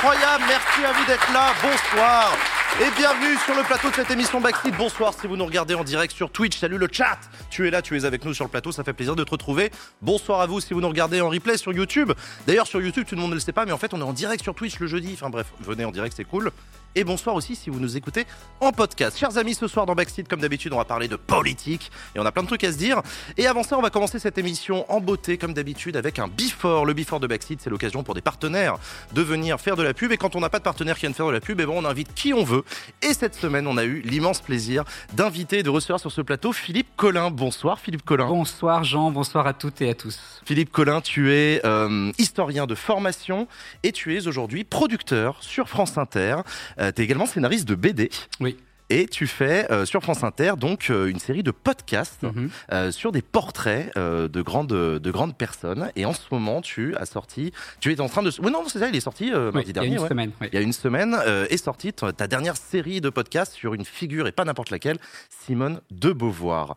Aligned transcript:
Incroyables, 0.00 0.44
merci 0.48 0.82
à 0.82 0.92
vous 0.94 1.04
d'être 1.04 1.30
là, 1.30 1.52
bonsoir 1.60 2.32
et 2.80 2.90
bienvenue 2.96 3.36
sur 3.44 3.54
le 3.54 3.62
plateau 3.62 3.90
de 3.90 3.94
cette 3.94 4.10
émission 4.10 4.40
Backstreet. 4.40 4.70
Bonsoir 4.70 5.12
si 5.12 5.26
vous 5.26 5.36
nous 5.36 5.44
regardez 5.44 5.74
en 5.74 5.84
direct 5.84 6.14
sur 6.14 6.30
Twitch. 6.30 6.56
Salut 6.56 6.78
le 6.78 6.88
chat. 6.90 7.18
Tu 7.50 7.68
es 7.68 7.70
là, 7.70 7.82
tu 7.82 7.94
es 7.98 8.06
avec 8.06 8.24
nous 8.24 8.32
sur 8.32 8.46
le 8.46 8.50
plateau. 8.50 8.72
Ça 8.72 8.82
fait 8.82 8.94
plaisir 8.94 9.14
de 9.14 9.24
te 9.24 9.30
retrouver. 9.30 9.70
Bonsoir 10.00 10.40
à 10.40 10.46
vous 10.46 10.60
si 10.60 10.72
vous 10.72 10.80
nous 10.80 10.88
regardez 10.88 11.20
en 11.20 11.28
replay 11.28 11.58
sur 11.58 11.74
YouTube. 11.74 12.12
D'ailleurs, 12.46 12.66
sur 12.66 12.80
YouTube, 12.80 13.04
tout 13.06 13.16
le 13.16 13.20
monde 13.20 13.30
ne 13.30 13.34
le 13.34 13.40
sait 13.40 13.52
pas, 13.52 13.66
mais 13.66 13.72
en 13.72 13.78
fait, 13.78 13.92
on 13.92 14.00
est 14.00 14.04
en 14.04 14.14
direct 14.14 14.42
sur 14.42 14.54
Twitch 14.54 14.78
le 14.78 14.86
jeudi. 14.86 15.10
Enfin 15.12 15.28
bref, 15.28 15.48
venez 15.60 15.84
en 15.84 15.90
direct, 15.90 16.14
c'est 16.16 16.24
cool. 16.24 16.50
Et 16.96 17.04
bonsoir 17.04 17.36
aussi 17.36 17.54
si 17.54 17.70
vous 17.70 17.78
nous 17.78 17.96
écoutez 17.96 18.26
en 18.60 18.72
podcast. 18.72 19.16
Chers 19.16 19.38
amis, 19.38 19.54
ce 19.54 19.68
soir 19.68 19.86
dans 19.86 19.94
Backstreet, 19.94 20.24
comme 20.24 20.40
d'habitude, 20.40 20.72
on 20.72 20.76
va 20.76 20.84
parler 20.84 21.06
de 21.06 21.14
politique 21.14 21.92
et 22.16 22.18
on 22.18 22.26
a 22.26 22.32
plein 22.32 22.42
de 22.42 22.48
trucs 22.48 22.64
à 22.64 22.72
se 22.72 22.78
dire. 22.78 23.00
Et 23.36 23.46
avant 23.46 23.62
ça, 23.62 23.78
on 23.78 23.80
va 23.80 23.90
commencer 23.90 24.18
cette 24.18 24.38
émission 24.38 24.90
en 24.92 25.00
beauté, 25.00 25.38
comme 25.38 25.54
d'habitude, 25.54 25.96
avec 25.96 26.18
un 26.18 26.26
before. 26.26 26.84
Le 26.86 26.92
before 26.92 27.20
de 27.20 27.28
Backstreet, 27.28 27.58
c'est 27.60 27.70
l'occasion 27.70 28.02
pour 28.02 28.14
des 28.14 28.20
partenaires 28.20 28.76
de 29.12 29.22
venir 29.22 29.60
faire 29.60 29.76
de 29.76 29.84
la 29.84 29.94
pub. 29.94 30.10
Et 30.10 30.16
quand 30.16 30.34
on 30.34 30.40
n'a 30.40 30.48
pas 30.48 30.58
de 30.58 30.64
partenaire 30.64 30.96
qui 30.96 31.02
viennent 31.02 31.14
faire 31.14 31.28
de 31.28 31.30
la 31.30 31.40
pub, 31.40 31.60
eh 31.60 31.66
ben, 31.66 31.72
on 31.72 31.84
invite 31.84 32.12
qui 32.12 32.34
on 32.34 32.42
veut. 32.42 32.64
Et 33.02 33.14
cette 33.14 33.36
semaine, 33.36 33.68
on 33.68 33.76
a 33.76 33.84
eu 33.84 34.00
l'immense 34.00 34.40
plaisir 34.40 34.82
d'inviter 35.12 35.60
et 35.60 35.62
de 35.62 35.70
recevoir 35.70 36.00
sur 36.00 36.10
ce 36.10 36.22
plateau 36.22 36.52
Philippe 36.52 36.88
Collin. 36.96 37.30
Bonsoir 37.30 37.78
Philippe 37.78 38.04
Collin. 38.04 38.26
Bonsoir 38.26 38.82
Jean, 38.82 39.12
bonsoir 39.12 39.46
à 39.46 39.52
toutes 39.52 39.80
et 39.80 39.90
à 39.90 39.94
tous. 39.94 40.42
Philippe 40.44 40.72
Collin, 40.72 41.00
tu 41.00 41.32
es 41.32 41.64
euh, 41.64 42.10
historien 42.18 42.66
de 42.66 42.74
formation 42.74 43.46
et 43.84 43.92
tu 43.92 44.16
es 44.16 44.26
aujourd'hui 44.26 44.64
producteur 44.64 45.36
sur 45.40 45.68
France 45.68 45.96
Inter. 45.96 46.38
Euh, 46.80 46.92
tu 46.94 47.02
es 47.02 47.04
également 47.04 47.26
scénariste 47.26 47.68
de 47.68 47.74
BD. 47.74 48.10
Oui. 48.40 48.56
Et 48.92 49.06
tu 49.06 49.28
fais 49.28 49.70
euh, 49.70 49.84
sur 49.84 50.02
France 50.02 50.24
Inter 50.24 50.54
donc 50.58 50.90
euh, 50.90 51.06
une 51.06 51.20
série 51.20 51.44
de 51.44 51.52
podcasts 51.52 52.24
Mhm. 52.24 52.50
euh, 52.72 52.90
sur 52.90 53.12
des 53.12 53.22
portraits 53.22 53.94
de 53.96 54.42
grandes 54.42 54.66
de 54.66 55.10
grandes 55.12 55.36
personnes. 55.38 55.92
Et 55.94 56.04
en 56.04 56.12
ce 56.12 56.22
moment, 56.32 56.60
tu 56.60 56.96
as 56.96 57.06
sorti, 57.06 57.52
tu 57.78 57.92
es 57.92 58.00
en 58.00 58.08
train 58.08 58.24
de, 58.24 58.32
oui 58.42 58.50
non 58.50 58.64
c'est 58.66 58.80
ça, 58.80 58.88
il 58.88 58.96
est 58.96 59.00
sorti 59.00 59.30
Oui, 59.32 59.38
mardi 59.52 59.60
il 59.62 59.66
y 59.68 59.70
a 59.70 59.72
dernier. 59.74 59.94
une 59.94 60.00
ouais. 60.02 60.08
semaine. 60.08 60.32
oui. 60.40 60.48
Il 60.52 60.54
y 60.56 60.58
a 60.58 60.62
une 60.62 60.72
semaine 60.72 61.16
est 61.50 61.56
sortie 61.56 61.92
ta 61.92 62.26
dernière 62.26 62.56
série 62.56 63.00
de 63.00 63.10
podcasts 63.10 63.52
sur 63.52 63.74
une 63.74 63.84
figure 63.84 64.26
et 64.26 64.32
pas 64.32 64.44
n'importe 64.44 64.70
laquelle, 64.70 64.98
Simone 65.46 65.80
de 65.92 66.10
Beauvoir. 66.12 66.74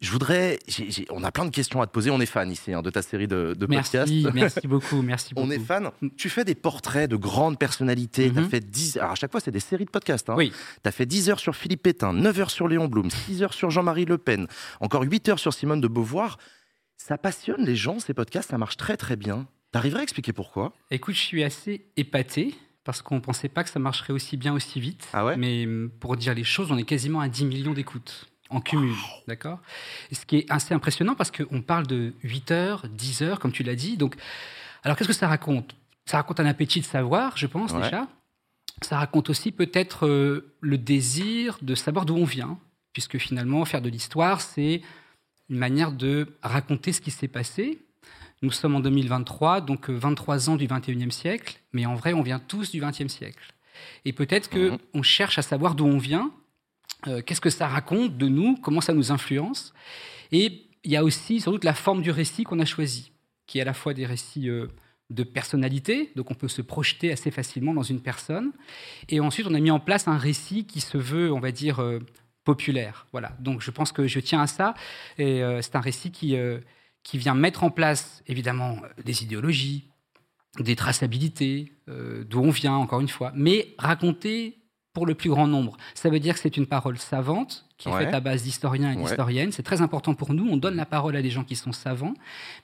Je 0.00 0.10
voudrais, 0.12 0.58
on 1.10 1.22
a 1.24 1.30
plein 1.30 1.44
de 1.44 1.50
questions 1.50 1.82
à 1.82 1.86
te 1.86 1.92
poser. 1.92 2.10
On 2.10 2.20
est 2.22 2.26
fan 2.26 2.50
ici 2.50 2.72
hein, 2.72 2.80
de 2.80 2.88
ta 2.88 3.02
série 3.02 3.28
de, 3.28 3.54
de 3.54 3.66
podcasts. 3.66 3.94
Merci, 4.10 4.26
merci 4.32 4.66
beaucoup, 4.66 5.02
merci 5.02 5.34
beaucoup. 5.34 5.46
On 5.48 5.50
est 5.50 5.58
fan. 5.58 5.90
Mm. 6.00 6.08
Tu 6.16 6.30
fais 6.30 6.42
des 6.44 6.54
portraits 6.54 7.10
de 7.10 7.16
grandes 7.16 7.58
personnalités. 7.58 8.32
As 8.34 8.40
Mhm. 8.40 8.48
fait 8.48 8.60
10. 8.70 8.96
Alors, 8.96 9.12
à 9.12 9.14
chaque 9.14 9.30
fois, 9.30 9.40
c'est 9.40 9.50
des 9.50 9.60
séries 9.60 9.84
de 9.84 9.90
podcasts. 9.90 10.30
Hein. 10.30 10.34
Oui, 10.38 10.52
Tu 10.82 10.88
as 10.88 10.92
fait 10.92 11.04
10 11.04 11.28
heures 11.28 11.38
sur 11.38 11.54
Philippe 11.54 11.82
Pétain, 11.82 12.14
9 12.14 12.40
heures 12.40 12.50
sur 12.50 12.66
Léon 12.66 12.88
Blum, 12.88 13.10
6 13.10 13.42
heures 13.42 13.52
sur 13.52 13.68
Jean-Marie 13.70 14.06
Le 14.06 14.16
Pen, 14.16 14.46
encore 14.80 15.02
8 15.02 15.28
heures 15.28 15.38
sur 15.38 15.52
Simone 15.52 15.82
de 15.82 15.88
Beauvoir. 15.88 16.38
Ça 16.96 17.18
passionne 17.18 17.62
les 17.66 17.76
gens, 17.76 17.98
ces 17.98 18.14
podcasts. 18.14 18.50
Ça 18.50 18.58
marche 18.58 18.78
très, 18.78 18.96
très 18.96 19.16
bien. 19.16 19.46
T'arriverais 19.70 20.00
à 20.00 20.02
expliquer 20.02 20.32
pourquoi? 20.32 20.72
Écoute, 20.90 21.14
je 21.14 21.20
suis 21.20 21.44
assez 21.44 21.86
épaté 21.98 22.54
parce 22.84 23.02
qu'on 23.02 23.16
ne 23.16 23.20
pensait 23.20 23.50
pas 23.50 23.64
que 23.64 23.70
ça 23.70 23.78
marcherait 23.78 24.14
aussi 24.14 24.38
bien, 24.38 24.54
aussi 24.54 24.80
vite. 24.80 25.06
Ah 25.12 25.26
ouais? 25.26 25.36
Mais 25.36 25.66
hum, 25.66 25.90
pour 26.00 26.16
dire 26.16 26.32
les 26.34 26.44
choses, 26.44 26.72
on 26.72 26.78
est 26.78 26.84
quasiment 26.84 27.20
à 27.20 27.28
10 27.28 27.44
millions 27.44 27.74
d'écoutes 27.74 28.26
en 28.50 28.60
cumul. 28.60 28.94
D'accord? 29.28 29.58
Ce 30.12 30.24
qui 30.26 30.38
est 30.38 30.50
assez 30.50 30.74
impressionnant 30.74 31.14
parce 31.14 31.30
qu'on 31.30 31.62
parle 31.62 31.86
de 31.86 32.12
8 32.22 32.50
heures, 32.50 32.86
10 32.88 33.22
heures, 33.22 33.38
comme 33.40 33.52
tu 33.52 33.62
l'as 33.62 33.74
dit. 33.76 33.96
Donc, 33.96 34.16
alors, 34.82 34.96
qu'est-ce 34.96 35.08
que 35.08 35.14
ça 35.14 35.28
raconte? 35.28 35.74
Ça 36.06 36.16
raconte 36.16 36.40
un 36.40 36.46
appétit 36.46 36.80
de 36.80 36.84
savoir, 36.86 37.36
je 37.36 37.46
pense, 37.46 37.72
Ouais. 37.72 37.82
déjà. 37.82 38.08
Ça 38.82 38.98
raconte 38.98 39.28
aussi 39.30 39.52
peut-être 39.52 40.06
euh, 40.06 40.54
le 40.60 40.78
désir 40.78 41.58
de 41.62 41.74
savoir 41.74 42.06
d'où 42.06 42.16
on 42.16 42.24
vient, 42.24 42.58
puisque 42.92 43.18
finalement, 43.18 43.64
faire 43.64 43.82
de 43.82 43.88
l'histoire, 43.90 44.40
c'est 44.40 44.80
une 45.48 45.58
manière 45.58 45.92
de 45.92 46.36
raconter 46.42 46.92
ce 46.92 47.00
qui 47.00 47.10
s'est 47.10 47.28
passé. 47.28 47.78
Nous 48.42 48.50
sommes 48.50 48.74
en 48.74 48.80
2023, 48.80 49.60
donc 49.60 49.90
euh, 49.90 49.92
23 49.96 50.48
ans 50.48 50.56
du 50.56 50.66
21e 50.66 51.10
siècle, 51.10 51.60
mais 51.74 51.84
en 51.84 51.94
vrai, 51.94 52.14
on 52.14 52.22
vient 52.22 52.38
tous 52.38 52.70
du 52.70 52.80
20e 52.80 53.08
siècle. 53.08 53.52
Et 54.06 54.12
peut-être 54.14 54.48
que 54.48 54.70
Mhm. 54.70 54.78
on 54.94 55.02
cherche 55.02 55.38
à 55.38 55.42
savoir 55.42 55.74
d'où 55.74 55.84
on 55.84 55.98
vient, 55.98 56.32
euh, 57.06 57.22
qu'est-ce 57.22 57.40
que 57.40 57.50
ça 57.50 57.66
raconte 57.66 58.16
de 58.16 58.28
nous, 58.28 58.56
comment 58.56 58.80
ça 58.80 58.92
nous 58.92 59.12
influence? 59.12 59.72
Et 60.32 60.66
il 60.84 60.90
y 60.90 60.96
a 60.96 61.04
aussi 61.04 61.40
sans 61.40 61.50
doute 61.50 61.64
la 61.64 61.74
forme 61.74 62.02
du 62.02 62.10
récit 62.10 62.44
qu'on 62.44 62.60
a 62.60 62.64
choisi, 62.64 63.12
qui 63.46 63.58
est 63.58 63.62
à 63.62 63.64
la 63.64 63.74
fois 63.74 63.94
des 63.94 64.06
récits 64.06 64.48
euh, 64.48 64.66
de 65.08 65.24
personnalité, 65.24 66.12
donc 66.14 66.30
on 66.30 66.34
peut 66.34 66.48
se 66.48 66.62
projeter 66.62 67.10
assez 67.10 67.30
facilement 67.30 67.74
dans 67.74 67.82
une 67.82 68.00
personne. 68.00 68.52
Et 69.08 69.20
ensuite, 69.20 69.46
on 69.46 69.54
a 69.54 69.60
mis 69.60 69.70
en 69.70 69.80
place 69.80 70.08
un 70.08 70.18
récit 70.18 70.66
qui 70.66 70.80
se 70.80 70.98
veut, 70.98 71.32
on 71.32 71.40
va 71.40 71.52
dire, 71.52 71.80
euh, 71.80 72.00
populaire. 72.44 73.06
Voilà. 73.12 73.36
Donc 73.40 73.60
je 73.60 73.70
pense 73.70 73.92
que 73.92 74.06
je 74.06 74.20
tiens 74.20 74.40
à 74.40 74.46
ça. 74.46 74.74
Et 75.18 75.42
c'est 75.60 75.76
un 75.76 75.80
récit 75.80 76.10
qui, 76.10 76.36
qui 77.02 77.18
vient 77.18 77.34
mettre 77.34 77.64
en 77.64 77.70
place, 77.70 78.22
évidemment, 78.26 78.80
des 79.04 79.22
idéologies, 79.22 79.90
des 80.58 80.74
traçabilités, 80.74 81.74
d'où 81.86 82.40
on 82.40 82.50
vient, 82.50 82.74
encore 82.74 83.00
une 83.00 83.08
fois, 83.08 83.30
mais 83.34 83.74
raconter 83.78 84.59
pour 84.92 85.06
le 85.06 85.14
plus 85.14 85.30
grand 85.30 85.46
nombre. 85.46 85.76
Ça 85.94 86.10
veut 86.10 86.20
dire 86.20 86.34
que 86.34 86.40
c'est 86.40 86.56
une 86.56 86.66
parole 86.66 86.98
savante, 86.98 87.64
qui 87.78 87.88
est 87.88 87.92
Ouais. 87.92 88.04
faite 88.04 88.14
à 88.14 88.20
base 88.20 88.42
d'historiens 88.42 88.92
et 88.92 88.96
Ouais. 88.96 89.02
d'historiennes. 89.04 89.52
C'est 89.52 89.62
très 89.62 89.80
important 89.82 90.14
pour 90.14 90.34
nous. 90.34 90.48
On 90.50 90.56
donne 90.56 90.76
la 90.76 90.86
parole 90.86 91.14
à 91.16 91.22
des 91.22 91.30
gens 91.30 91.44
qui 91.44 91.56
sont 91.56 91.72
savants, 91.72 92.14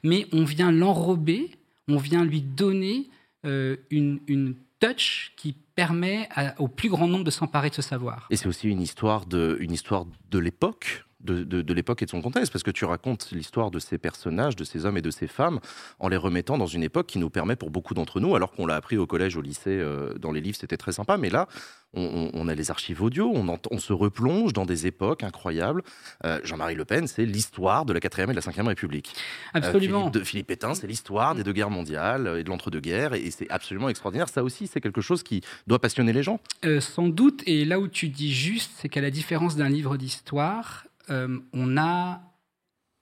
mais 0.02 0.26
on 0.32 0.44
vient 0.44 0.72
l'enrober, 0.72 1.50
on 1.88 1.96
vient 1.98 2.24
lui 2.24 2.40
donner 2.40 3.08
euh, 3.44 3.76
une, 3.90 4.18
une 4.26 4.56
touch 4.80 5.32
qui 5.36 5.54
permet 5.76 6.28
à- 6.34 6.60
au 6.60 6.66
plus 6.66 6.88
grand 6.88 7.06
nombre 7.06 7.22
de 7.22 7.30
s'emparer 7.30 7.70
de 7.70 7.74
ce 7.76 7.82
savoir. 7.82 8.26
Et 8.30 8.36
c'est 8.36 8.48
aussi 8.48 8.68
une 8.68 8.80
histoire 8.82 9.24
de, 9.24 9.56
une 9.60 9.70
histoire 9.72 10.04
de 10.30 10.38
l'époque. 10.40 11.04
De, 11.20 11.44
de- 11.44 11.62
de 11.62 11.72
l'époque 11.74 12.02
et 12.02 12.04
de 12.04 12.10
son 12.10 12.20
contexte, 12.20 12.52
parce 12.52 12.62
que 12.62 12.70
tu 12.70 12.84
racontes 12.84 13.30
l'histoire 13.32 13.70
de 13.70 13.78
ces 13.78 13.96
personnages, 13.96 14.54
de 14.54 14.64
ces 14.64 14.84
hommes 14.84 14.98
et 14.98 15.02
de 15.02 15.10
ces 15.10 15.26
femmes, 15.26 15.60
en 15.98 16.08
les 16.08 16.16
remettant 16.18 16.58
dans 16.58 16.66
une 16.66 16.82
époque 16.82 17.06
qui 17.06 17.18
nous 17.18 17.30
permet 17.30 17.56
pour 17.56 17.70
beaucoup 17.70 17.94
d'entre 17.94 18.20
nous, 18.20 18.36
alors 18.36 18.52
qu'on 18.52 18.66
l'a 18.66 18.76
appris 18.76 18.98
au 18.98 19.06
collège, 19.06 19.34
au 19.34 19.40
lycée, 19.40 19.70
euh, 19.70 20.12
dans 20.18 20.30
les 20.30 20.42
livres, 20.42 20.58
c'était 20.60 20.76
très 20.76 20.92
sympa, 20.92 21.16
mais 21.16 21.30
là, 21.30 21.48
on, 21.94 22.46
a 22.48 22.54
les 22.54 22.70
archives 22.70 23.02
audio, 23.02 23.32
on, 23.34 23.58
on 23.70 23.78
se 23.78 23.94
replonge 23.94 24.52
dans 24.52 24.66
des 24.66 24.86
époques 24.86 25.22
incroyables. 25.22 25.82
Euh, 26.26 26.38
Jean-Marie 26.44 26.74
Le 26.74 26.84
Pen, 26.84 27.06
c'est 27.06 27.24
l'histoire 27.24 27.86
de 27.86 27.94
la 27.94 28.00
4e 28.00 28.24
et 28.24 28.26
de 28.26 28.32
la 28.34 28.42
5e 28.42 28.66
République. 28.66 29.14
Euh, 29.54 29.60
Absolument. 29.60 30.00
Philippe, 30.00 30.14
de, 30.14 30.20
Philippe 30.24 30.46
Pétain, 30.48 30.74
c'est 30.74 30.86
l'histoire 30.86 31.34
des 31.34 31.42
deux 31.44 31.54
guerres 31.54 31.70
mondiales 31.70 32.36
et 32.38 32.44
de 32.44 32.48
l'entre-deux-guerres, 32.50 33.14
et, 33.14 33.20
et 33.22 33.30
c'est 33.30 33.48
absolument 33.50 33.88
extraordinaire. 33.88 34.28
Ça 34.28 34.44
aussi, 34.44 34.66
c'est 34.66 34.82
quelque 34.82 35.00
chose 35.00 35.22
qui 35.22 35.40
doit 35.66 35.78
passionner 35.78 36.12
les 36.12 36.22
gens. 36.22 36.40
Euh, 36.66 36.80
sans 36.82 37.08
doute, 37.08 37.42
et 37.46 37.64
là 37.64 37.80
où 37.80 37.88
tu 37.88 38.08
dis 38.10 38.34
juste, 38.34 38.72
c'est 38.76 38.90
qu'à 38.90 39.00
la 39.00 39.10
différence 39.10 39.56
d'un 39.56 39.70
livre 39.70 39.96
d'histoire, 39.96 40.85
euh, 41.10 41.38
on 41.52 41.76
a 41.76 42.20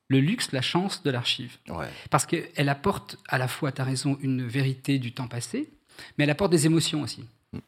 le 0.09 0.21
luxe, 0.21 0.53
la 0.53 0.63
chance 0.63 1.03
de 1.03 1.11
l'archive. 1.11 1.57
Ouais. 1.69 1.89
Parce 2.11 2.27
qu'elle 2.27 2.69
apporte 2.69 3.19
à 3.29 3.39
la 3.39 3.49
fois, 3.49 3.73
tu 3.73 3.81
as 3.81 3.85
raison, 3.85 4.19
une 4.21 4.47
vérité 4.47 4.99
du 4.99 5.13
temps 5.13 5.29
passé, 5.29 5.71
mais 6.17 6.25
elle 6.25 6.31
apporte 6.31 6.51
des 6.53 6.67
émotions 6.67 7.03
aussi. 7.03 7.25
Mm. 7.53 7.59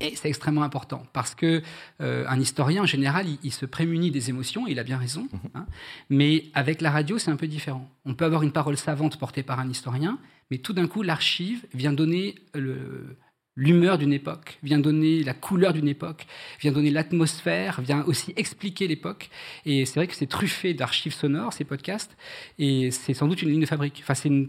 Et 0.00 0.16
c'est 0.16 0.28
extrêmement 0.28 0.62
important 0.64 1.06
parce 1.12 1.34
que 1.34 1.62
euh, 2.00 2.24
un 2.28 2.40
historien 2.40 2.82
en 2.82 2.86
général, 2.86 3.28
il, 3.28 3.38
il 3.42 3.52
se 3.52 3.66
prémunit 3.66 4.10
des 4.10 4.30
émotions, 4.30 4.66
il 4.66 4.78
a 4.78 4.84
bien 4.84 4.98
raison. 4.98 5.28
Mhm. 5.32 5.40
hein. 5.54 5.66
mais 6.10 6.46
avec 6.54 6.80
la 6.80 6.90
radio, 6.90 7.18
c'est 7.18 7.30
un 7.30 7.36
peu 7.36 7.46
différent. 7.46 7.88
On 8.04 8.14
peut 8.14 8.24
avoir 8.24 8.42
une 8.42 8.52
parole 8.52 8.76
savante 8.76 9.18
portée 9.18 9.42
par 9.42 9.60
un 9.60 9.68
historien, 9.70 10.18
mais 10.50 10.58
tout 10.58 10.72
d'un 10.72 10.88
coup, 10.88 11.02
l'archive 11.02 11.64
vient 11.72 11.92
donner 11.92 12.34
le- 12.54 13.16
l'humeur 13.54 13.98
d'une 13.98 14.12
époque, 14.14 14.58
vient 14.62 14.78
donner 14.78 15.22
la 15.22 15.34
couleur 15.34 15.72
d'une 15.74 15.88
époque, 15.88 16.26
vient 16.60 16.72
donner 16.72 16.90
l'atmosphère, 16.90 17.80
vient 17.82 18.02
aussi 18.06 18.32
expliquer 18.36 18.88
l'époque. 18.88 19.28
Et 19.66 19.84
c'est 19.84 20.00
vrai 20.00 20.06
que 20.06 20.14
c'est 20.14 20.26
truffé 20.26 20.72
d'archives 20.72 21.12
sonores, 21.12 21.52
ces 21.52 21.64
podcasts, 21.64 22.16
et 22.58 22.90
c'est 22.90 23.12
sans 23.14 23.28
doute 23.28 23.42
une 23.42 23.50
ligne 23.50 23.60
de 23.60 23.66
fabrique. 23.66 24.00
Enfin, 24.02 24.14
c'est 24.14 24.28
une 24.30 24.48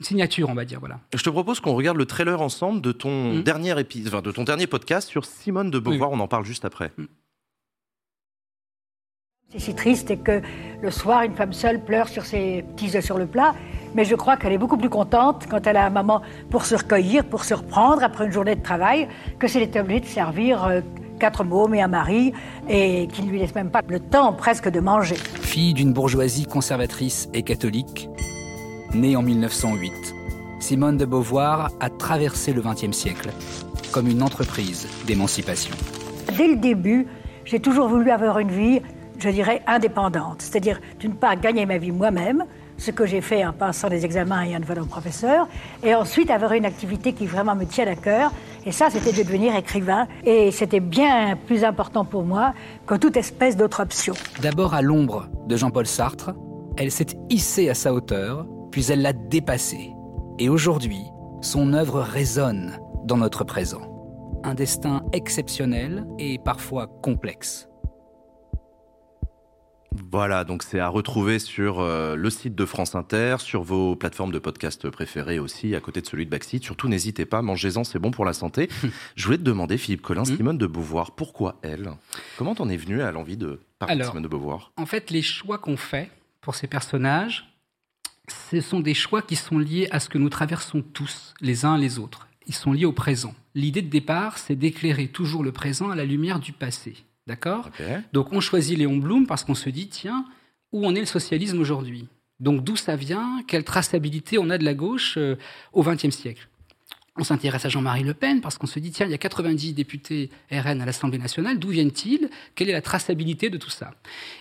signature, 0.00 0.48
on 0.50 0.54
va 0.54 0.64
dire, 0.64 0.80
voilà. 0.80 1.00
Je 1.14 1.22
te 1.22 1.30
propose 1.30 1.60
qu'on 1.60 1.74
regarde 1.74 1.96
le 1.96 2.06
trailer 2.06 2.40
ensemble 2.40 2.80
de 2.80 2.92
ton 2.92 3.34
Mhm. 3.34 3.42
dernier 3.42 3.78
épisode, 3.80 4.08
enfin, 4.14 4.22
de 4.22 4.32
ton 4.32 4.44
dernier 4.44 4.66
podcast 4.66 5.08
sur 5.08 5.24
Simone 5.24 5.70
de 5.70 5.78
Beauvoir. 5.78 6.10
On 6.10 6.18
en 6.20 6.28
parle 6.28 6.44
juste 6.44 6.64
après. 6.64 6.90
C'est 9.52 9.58
si 9.58 9.74
triste 9.74 10.12
et 10.12 10.16
que 10.16 10.42
le 10.80 10.90
soir, 10.92 11.22
une 11.22 11.34
femme 11.34 11.52
seule 11.52 11.80
pleure 11.80 12.06
sur 12.06 12.24
ses 12.24 12.62
petits 12.62 12.96
œufs 12.96 13.04
sur 13.04 13.18
le 13.18 13.26
plat. 13.26 13.52
Mais 13.96 14.04
je 14.04 14.14
crois 14.14 14.36
qu'elle 14.36 14.52
est 14.52 14.58
beaucoup 14.58 14.76
plus 14.76 14.88
contente 14.88 15.46
quand 15.50 15.66
elle 15.66 15.76
a 15.76 15.86
un 15.86 15.90
maman 15.90 16.22
pour 16.50 16.64
se 16.64 16.76
recueillir, 16.76 17.24
pour 17.24 17.42
se 17.42 17.54
reprendre 17.54 18.04
après 18.04 18.26
une 18.26 18.30
journée 18.30 18.54
de 18.54 18.62
travail, 18.62 19.08
que 19.40 19.48
c'est 19.48 19.58
d'être 19.58 19.80
obligée 19.80 20.00
de 20.02 20.06
servir 20.06 20.64
euh, 20.64 20.80
quatre 21.18 21.42
mômes 21.42 21.74
et 21.74 21.82
un 21.82 21.88
mari 21.88 22.32
et 22.68 23.08
qui 23.12 23.24
ne 23.24 23.30
lui 23.30 23.40
laisse 23.40 23.52
même 23.56 23.70
pas 23.70 23.82
le 23.88 23.98
temps 23.98 24.32
presque 24.34 24.68
de 24.68 24.78
manger. 24.78 25.16
Fille 25.16 25.74
d'une 25.74 25.92
bourgeoisie 25.92 26.46
conservatrice 26.46 27.28
et 27.34 27.42
catholique, 27.42 28.08
née 28.94 29.16
en 29.16 29.22
1908, 29.22 29.92
Simone 30.60 30.96
de 30.96 31.04
Beauvoir 31.04 31.72
a 31.80 31.90
traversé 31.90 32.52
le 32.52 32.62
XXe 32.62 32.96
siècle 32.96 33.30
comme 33.90 34.06
une 34.06 34.22
entreprise 34.22 34.86
d'émancipation. 35.08 35.74
Dès 36.36 36.46
le 36.46 36.56
début, 36.56 37.08
j'ai 37.44 37.58
toujours 37.58 37.88
voulu 37.88 38.10
avoir 38.10 38.38
une 38.38 38.52
vie, 38.52 38.80
je 39.20 39.30
dirais, 39.30 39.62
indépendante. 39.66 40.42
C'est-à-dire, 40.42 40.80
d'une 40.98 41.14
part, 41.14 41.38
gagner 41.40 41.66
ma 41.66 41.78
vie 41.78 41.92
moi-même, 41.92 42.44
ce 42.78 42.90
que 42.90 43.04
j'ai 43.04 43.20
fait 43.20 43.44
en 43.44 43.52
passant 43.52 43.88
des 43.88 44.04
examens 44.04 44.42
et 44.42 44.56
en 44.56 44.60
devenant 44.60 44.86
professeur, 44.86 45.46
et 45.82 45.94
ensuite 45.94 46.30
avoir 46.30 46.52
une 46.52 46.64
activité 46.64 47.12
qui 47.12 47.26
vraiment 47.26 47.54
me 47.54 47.64
tient 47.64 47.86
à 47.86 47.94
cœur. 47.94 48.32
Et 48.64 48.72
ça, 48.72 48.88
c'était 48.90 49.12
de 49.12 49.22
devenir 49.22 49.54
écrivain. 49.54 50.06
Et 50.24 50.50
c'était 50.50 50.80
bien 50.80 51.36
plus 51.46 51.64
important 51.64 52.04
pour 52.04 52.24
moi 52.24 52.54
que 52.86 52.94
toute 52.94 53.16
espèce 53.16 53.56
d'autre 53.56 53.82
option. 53.82 54.14
D'abord 54.40 54.74
à 54.74 54.82
l'ombre 54.82 55.28
de 55.46 55.56
Jean-Paul 55.56 55.86
Sartre, 55.86 56.32
Elle 56.76 56.90
s'est 56.90 57.18
hissée 57.28 57.68
à 57.68 57.74
sa 57.74 57.92
hauteur, 57.92 58.46
puis 58.70 58.86
elle 58.90 59.02
l'a 59.02 59.12
dépassée. 59.12 59.92
Et 60.38 60.48
aujourd'hui, 60.48 61.02
son 61.42 61.74
œuvre 61.74 62.00
résonne 62.00 62.78
dans 63.04 63.18
notre 63.18 63.44
présent. 63.44 63.82
Un 64.44 64.54
destin 64.54 65.02
exceptionnel 65.12 66.06
et 66.18 66.38
parfois 66.38 66.86
complexe. 67.02 67.69
Voilà, 70.10 70.44
donc 70.44 70.62
c'est 70.62 70.78
à 70.78 70.88
retrouver 70.88 71.38
sur 71.38 71.80
euh, 71.80 72.14
le 72.14 72.30
site 72.30 72.54
de 72.54 72.64
France 72.64 72.94
Inter, 72.94 73.36
sur 73.40 73.62
vos 73.62 73.96
plateformes 73.96 74.30
de 74.32 74.38
podcast 74.38 74.88
préférées 74.88 75.38
aussi, 75.38 75.74
à 75.74 75.80
côté 75.80 76.00
de 76.00 76.06
celui 76.06 76.26
de 76.26 76.30
Backseat. 76.30 76.62
Surtout, 76.62 76.88
n'hésitez 76.88 77.26
pas, 77.26 77.42
mangez-en, 77.42 77.82
c'est 77.84 77.98
bon 77.98 78.10
pour 78.10 78.24
la 78.24 78.32
santé. 78.32 78.68
Je 79.16 79.24
voulais 79.24 79.38
te 79.38 79.42
demander, 79.42 79.78
Philippe 79.78 80.02
Collin, 80.02 80.22
Hmm. 80.22 80.36
Simone 80.36 80.58
de 80.58 80.66
Beauvoir, 80.66 81.12
pourquoi 81.12 81.58
elle? 81.62 81.90
Comment 82.38 82.54
t'en 82.54 82.68
es 82.68 82.76
venu 82.76 83.02
à 83.02 83.10
l'envie 83.10 83.36
de 83.36 83.60
parler 83.78 83.96
de 83.96 84.00
Alors, 84.00 84.12
Simone 84.12 84.22
de 84.22 84.28
Beauvoir? 84.28 84.72
En 84.76 84.86
fait, 84.86 85.10
les 85.10 85.22
choix 85.22 85.58
qu'on 85.58 85.76
fait 85.76 86.10
pour 86.40 86.54
ces 86.54 86.66
personnages, 86.68 87.46
ce 88.50 88.60
sont 88.60 88.80
des 88.80 88.94
choix 88.94 89.22
qui 89.22 89.34
sont 89.36 89.58
liés 89.58 89.88
à 89.90 89.98
ce 89.98 90.08
que 90.08 90.18
nous 90.18 90.28
traversons 90.28 90.82
tous, 90.82 91.34
les 91.40 91.64
uns 91.64 91.76
les 91.78 91.98
autres. 91.98 92.28
Ils 92.46 92.54
sont 92.54 92.72
liés 92.72 92.84
au 92.84 92.92
présent. 92.92 93.34
L'idée 93.54 93.82
de 93.82 93.88
départ, 93.90 94.38
c'est 94.38 94.54
d'éclairer 94.56 95.08
toujours 95.08 95.42
le 95.42 95.52
présent 95.52 95.90
à 95.90 95.96
la 95.96 96.04
lumière 96.04 96.38
du 96.38 96.52
passé. 96.52 96.94
D'accord. 97.26 97.70
Donc 98.12 98.32
on 98.32 98.40
choisit 98.40 98.76
Léon 98.76 98.96
Blum 98.96 99.26
parce 99.26 99.44
qu'on 99.44 99.54
se 99.54 99.70
dit, 99.70 99.88
tiens, 99.88 100.24
où 100.72 100.86
en 100.86 100.94
est 100.94 101.00
le 101.00 101.06
socialisme 101.06 101.60
aujourd'hui? 101.60 102.08
Donc 102.40 102.64
d'où 102.64 102.76
ça 102.76 102.96
vient? 102.96 103.42
Quelle 103.46 103.64
traçabilité 103.64 104.38
on 104.38 104.50
a 104.50 104.58
de 104.58 104.64
la 104.64 104.74
gauche 104.74 105.16
euh, 105.18 105.36
au 105.72 105.82
XXe 105.82 106.10
siècle? 106.10 106.48
On 107.20 107.24
s'intéresse 107.24 107.66
à 107.66 107.68
Jean-Marie 107.68 108.02
Le 108.02 108.14
Pen 108.14 108.40
parce 108.40 108.56
qu'on 108.56 108.66
se 108.66 108.78
dit, 108.78 108.90
tiens, 108.90 109.04
il 109.04 109.12
y 109.12 109.14
a 109.14 109.18
90 109.18 109.74
députés 109.74 110.30
RN 110.50 110.80
à 110.80 110.86
l'Assemblée 110.86 111.18
nationale, 111.18 111.58
d'où 111.58 111.68
viennent-ils? 111.68 112.30
Quelle 112.54 112.70
est 112.70 112.72
la 112.72 112.80
traçabilité 112.80 113.50
de 113.50 113.58
tout 113.58 113.68
ça? 113.68 113.92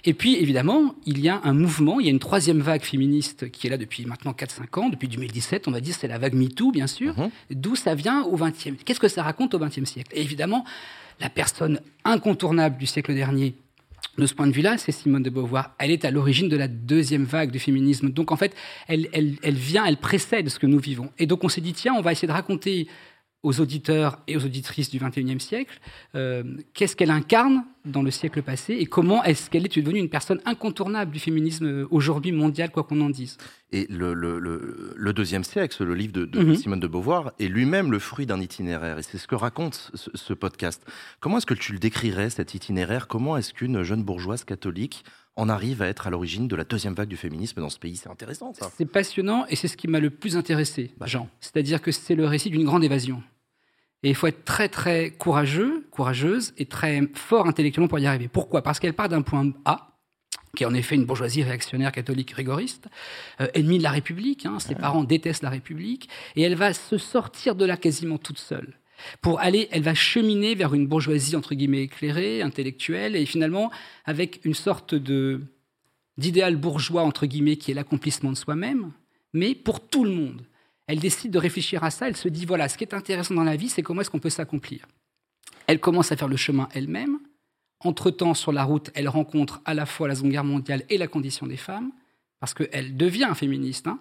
Et 0.05 0.13
puis 0.13 0.37
évidemment, 0.37 0.95
il 1.05 1.19
y 1.19 1.27
a 1.27 1.41
un 1.43 1.51
mouvement, 1.51 1.99
il 1.99 2.05
y 2.05 2.09
a 2.09 2.11
une 2.11 2.19
troisième 2.19 2.61
vague 2.61 2.83
féministe 2.83 3.51
qui 3.51 3.67
est 3.67 3.69
là 3.69 3.77
depuis 3.77 4.05
maintenant 4.05 4.31
4-5 4.31 4.79
ans, 4.79 4.87
depuis 4.87 5.09
2017, 5.09 5.67
on 5.67 5.71
va 5.71 5.81
dire, 5.81 5.93
c'est 5.93 6.07
la 6.07 6.17
vague 6.17 6.35
MeToo, 6.35 6.71
bien 6.71 6.87
sûr. 6.87 7.19
Mhm. 7.19 7.29
D'où 7.51 7.75
ça 7.75 7.95
vient 7.95 8.23
au 8.23 8.37
XXe 8.37 8.81
Qu'est-ce 8.85 9.01
que 9.01 9.09
ça 9.09 9.23
raconte 9.23 9.53
au 9.53 9.59
XXe 9.59 9.83
siècle? 9.83 10.11
Et 10.13 10.21
évidemment, 10.21 10.63
la 11.19 11.29
personne 11.29 11.81
incontournable 12.05 12.77
du 12.77 12.85
siècle 12.85 13.13
dernier, 13.13 13.55
de 14.17 14.25
ce 14.25 14.33
point 14.33 14.47
de 14.47 14.51
vue-là, 14.51 14.77
c'est 14.77 14.91
Simone 14.91 15.23
de 15.23 15.29
Beauvoir. 15.29 15.75
Elle 15.79 15.91
est 15.91 16.05
à 16.05 16.11
l'origine 16.11 16.49
de 16.49 16.57
la 16.57 16.67
deuxième 16.67 17.23
vague 17.23 17.51
du 17.51 17.59
féminisme. 17.59 18.09
Donc 18.09 18.31
en 18.31 18.35
fait, 18.35 18.55
elle, 18.87 19.07
elle, 19.13 19.55
vient, 19.55 19.85
elle 19.85 19.97
précède 19.97 20.49
ce 20.49 20.59
que 20.59 20.67
nous 20.67 20.79
vivons. 20.79 21.11
Et 21.17 21.25
donc 21.25 21.43
on 21.43 21.49
s'est 21.49 21.61
dit, 21.61 21.73
tiens, 21.73 21.93
on 21.97 22.01
va 22.01 22.11
essayer 22.11 22.27
de 22.27 22.33
raconter 22.33 22.87
aux 23.41 23.61
auditeurs 23.61 24.19
et 24.27 24.35
aux 24.35 24.43
auditrices 24.43 24.89
du 24.89 24.99
XXIe 24.99 25.39
siècle 25.39 25.79
euh, 26.15 26.43
qu'est-ce 26.73 26.95
qu'elle 26.95 27.11
incarne 27.11 27.63
dans 27.85 28.01
le 28.03 28.11
siècle 28.11 28.41
passé 28.41 28.73
et 28.73 28.85
comment 28.85 29.23
est-ce 29.23 29.49
qu'elle 29.49 29.65
est 29.65 29.77
devenue 29.79 29.99
une 29.99 30.09
personne 30.09 30.41
incontournable 30.45 31.11
du 31.11 31.19
féminisme 31.19 31.65
euh, 31.65 31.87
aujourd'hui 31.89 32.33
mondial, 32.33 32.69
quoi 32.69 32.83
qu'on 32.83 32.99
en 32.99 33.09
dise? 33.09 33.37
Et 33.71 33.87
le, 33.89 34.13
le, 34.13 34.39
le, 34.39 34.93
le 34.95 35.13
deuxième 35.13 35.43
siècle, 35.45 35.81
le 35.85 35.93
livre 35.95 36.11
de, 36.11 36.25
de 36.25 36.39
Mhm. 36.43 36.55
Simone 36.55 36.79
de 36.81 36.87
Beauvoir, 36.87 37.31
est 37.39 37.47
lui-même 37.47 37.91
le 37.91 37.99
fruit 37.99 38.25
d'un 38.25 38.41
itinéraire. 38.41 38.97
Et 38.99 39.03
c'est 39.03 39.17
ce 39.17 39.27
que 39.27 39.35
raconte 39.35 39.91
ce, 39.93 40.09
ce 40.13 40.33
podcast. 40.33 40.83
Comment 41.21 41.37
est-ce 41.37 41.45
que 41.45 41.53
tu 41.53 41.71
le 41.71 41.79
décrirais, 41.79 42.29
cet 42.29 42.53
itinéraire? 42.55 43.07
Comment 43.07 43.37
est-ce 43.37 43.53
qu'une 43.53 43.83
jeune 43.83 44.03
bourgeoise 44.03 44.43
catholique 44.43 45.05
en 45.39 45.49
arrive 45.49 45.81
à 45.81 45.87
être 45.87 46.07
à 46.07 46.09
l'origine 46.09 46.47
de 46.47 46.55
la 46.55 46.63
deuxième 46.63 46.93
vague 46.93 47.07
du 47.09 47.17
féminisme 47.17 47.61
dans 47.61 47.69
ce 47.69 47.79
pays 47.79 47.95
C'est 47.95 48.09
intéressant, 48.09 48.53
ça. 48.53 48.69
C'est 48.77 48.85
passionnant 48.85 49.45
et 49.47 49.55
c'est 49.55 49.67
ce 49.67 49.77
qui 49.77 49.87
m'a 49.87 49.99
le 49.99 50.09
plus 50.09 50.37
intéressé, 50.37 50.91
Bah. 50.97 51.05
Jean. 51.05 51.29
C'est-à-dire 51.39 51.81
que 51.81 51.91
c'est 51.91 52.15
le 52.15 52.25
récit 52.25 52.49
d'une 52.49 52.65
grande 52.65 52.83
évasion. 52.83 53.23
Et 54.03 54.09
il 54.09 54.15
faut 54.15 54.27
être 54.27 54.45
très 54.45 54.69
très 54.69 55.11
courageux, 55.11 55.87
courageuse 55.91 56.53
et 56.57 56.65
très 56.65 57.01
fort 57.15 57.47
intellectuellement 57.47 57.87
pour 57.89 57.99
y 57.99 58.05
arriver. 58.07 58.27
Pourquoi? 58.27 58.61
Parce 58.61 58.79
qu'elle 58.79 58.93
part 58.93 59.09
d'un 59.09 59.21
point 59.21 59.51
A, 59.65 59.97
qui 60.55 60.63
est 60.63 60.65
en 60.67 60.73
effet 60.73 60.95
une 60.95 61.05
bourgeoisie 61.05 61.43
réactionnaire 61.43 61.91
catholique 61.91 62.31
rigoriste, 62.31 62.87
euh, 63.41 63.47
ennemie 63.53 63.77
de 63.77 63.83
la 63.83 63.91
République. 63.91 64.45
hein, 64.45 64.57
ses 64.59 64.75
parents 64.75 65.03
détestent 65.03 65.43
la 65.43 65.49
République, 65.49 66.09
et 66.35 66.41
elle 66.43 66.55
va 66.55 66.73
se 66.73 66.97
sortir 66.97 67.55
de 67.55 67.65
là 67.65 67.75
quasiment 67.77 68.17
toute 68.17 68.39
seule. 68.39 68.73
Pour 69.21 69.39
aller, 69.39 69.67
elle 69.71 69.81
va 69.83 69.93
cheminer 69.93 70.55
vers 70.55 70.73
une 70.73 70.87
bourgeoisie 70.87 71.35
entre 71.35 71.55
guillemets 71.55 71.83
éclairée, 71.83 72.41
intellectuelle, 72.41 73.15
et 73.15 73.25
finalement 73.25 73.71
avec 74.05 74.41
une 74.45 74.53
sorte 74.53 74.95
de 74.95 75.41
d'idéal 76.17 76.57
bourgeois 76.57 77.03
entre 77.03 77.25
guillemets 77.25 77.55
qui 77.55 77.71
est 77.71 77.73
l'accomplissement 77.73 78.31
de 78.31 78.37
soi-même, 78.37 78.91
mais 79.33 79.55
pour 79.55 79.79
tout 79.79 80.03
le 80.03 80.11
monde. 80.11 80.41
Elle 80.85 80.99
décide 80.99 81.31
de 81.31 81.37
réfléchir 81.37 81.83
à 81.83 81.91
ça. 81.91 82.07
Elle 82.07 82.17
se 82.17 82.27
dit 82.27 82.45
voilà, 82.45 82.67
ce 82.67 82.77
qui 82.77 82.83
est 82.83 82.93
intéressant 82.93 83.35
dans 83.35 83.43
la 83.43 83.55
vie, 83.55 83.69
c'est 83.69 83.83
comment 83.83 84.01
est-ce 84.01 84.09
qu'on 84.09 84.19
peut 84.19 84.29
s'accomplir. 84.29 84.85
Elle 85.67 85.79
commence 85.79 86.11
à 86.11 86.17
faire 86.17 86.27
le 86.27 86.35
chemin 86.35 86.67
elle-même. 86.73 87.19
Entre-temps, 87.81 88.33
sur 88.33 88.51
la 88.51 88.63
route, 88.63 88.89
elle 88.95 89.07
rencontre 89.07 89.61
à 89.65 89.73
la 89.73 89.85
fois 89.85 90.07
la 90.07 90.15
Seconde 90.15 90.31
Guerre 90.31 90.43
mondiale 90.43 90.83
et 90.89 90.97
la 90.97 91.07
condition 91.07 91.47
des 91.47 91.57
femmes, 91.57 91.91
parce 92.39 92.53
qu'elle 92.53 92.97
devient 92.97 93.31
féministe. 93.35 93.87
hein. 93.87 93.99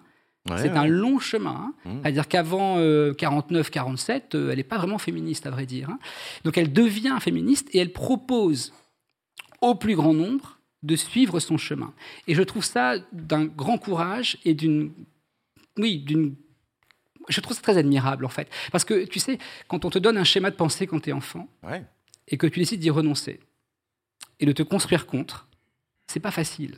Ouais, 0.51 0.57
c'est 0.61 0.69
ouais. 0.71 0.77
un 0.77 0.87
long 0.87 1.19
chemin. 1.19 1.73
hein. 1.85 1.89
Mmh. 1.89 2.01
C'est-à-dire 2.01 2.27
qu'avant 2.27 2.79
49-47, 2.79 4.21
elle 4.49 4.55
n'est 4.57 4.63
pas 4.63 4.77
vraiment 4.77 4.97
féministe, 4.97 5.45
à 5.47 5.51
vrai 5.51 5.65
dire. 5.65 5.89
hein. 5.89 5.99
Donc 6.43 6.57
elle 6.57 6.71
devient 6.73 7.17
féministe 7.19 7.69
et 7.73 7.79
elle 7.79 7.91
propose 7.91 8.73
au 9.61 9.75
plus 9.75 9.95
grand 9.95 10.13
nombre 10.13 10.59
de 10.83 10.95
suivre 10.95 11.39
son 11.39 11.57
chemin. 11.57 11.93
Et 12.27 12.35
je 12.35 12.41
trouve 12.43 12.63
ça 12.63 12.95
d'un 13.11 13.45
grand 13.45 13.77
courage 13.77 14.37
et 14.45 14.53
d'une... 14.53 14.91
Oui, 15.77 15.97
d'une... 15.99 16.35
Je 17.27 17.41
trouve 17.41 17.55
ça 17.55 17.61
très 17.61 17.77
admirable, 17.77 18.25
en 18.25 18.29
fait. 18.29 18.49
Parce 18.71 18.85
que, 18.85 19.05
tu 19.05 19.19
sais, 19.19 19.37
quand 19.67 19.85
on 19.85 19.89
te 19.89 19.99
donne 19.99 20.17
un 20.17 20.23
schéma 20.23 20.49
de 20.49 20.55
pensée 20.55 20.87
quand 20.87 20.99
tu 21.01 21.09
es 21.09 21.13
enfant, 21.13 21.47
Ouais. 21.63 21.83
et 22.27 22.37
que 22.37 22.47
tu 22.47 22.59
décides 22.59 22.79
d'y 22.79 22.89
renoncer 22.89 23.39
et 24.39 24.45
de 24.45 24.51
te 24.53 24.63
construire 24.63 25.05
contre, 25.05 25.47
c'est 26.07 26.21
pas 26.21 26.31
facile. 26.31 26.77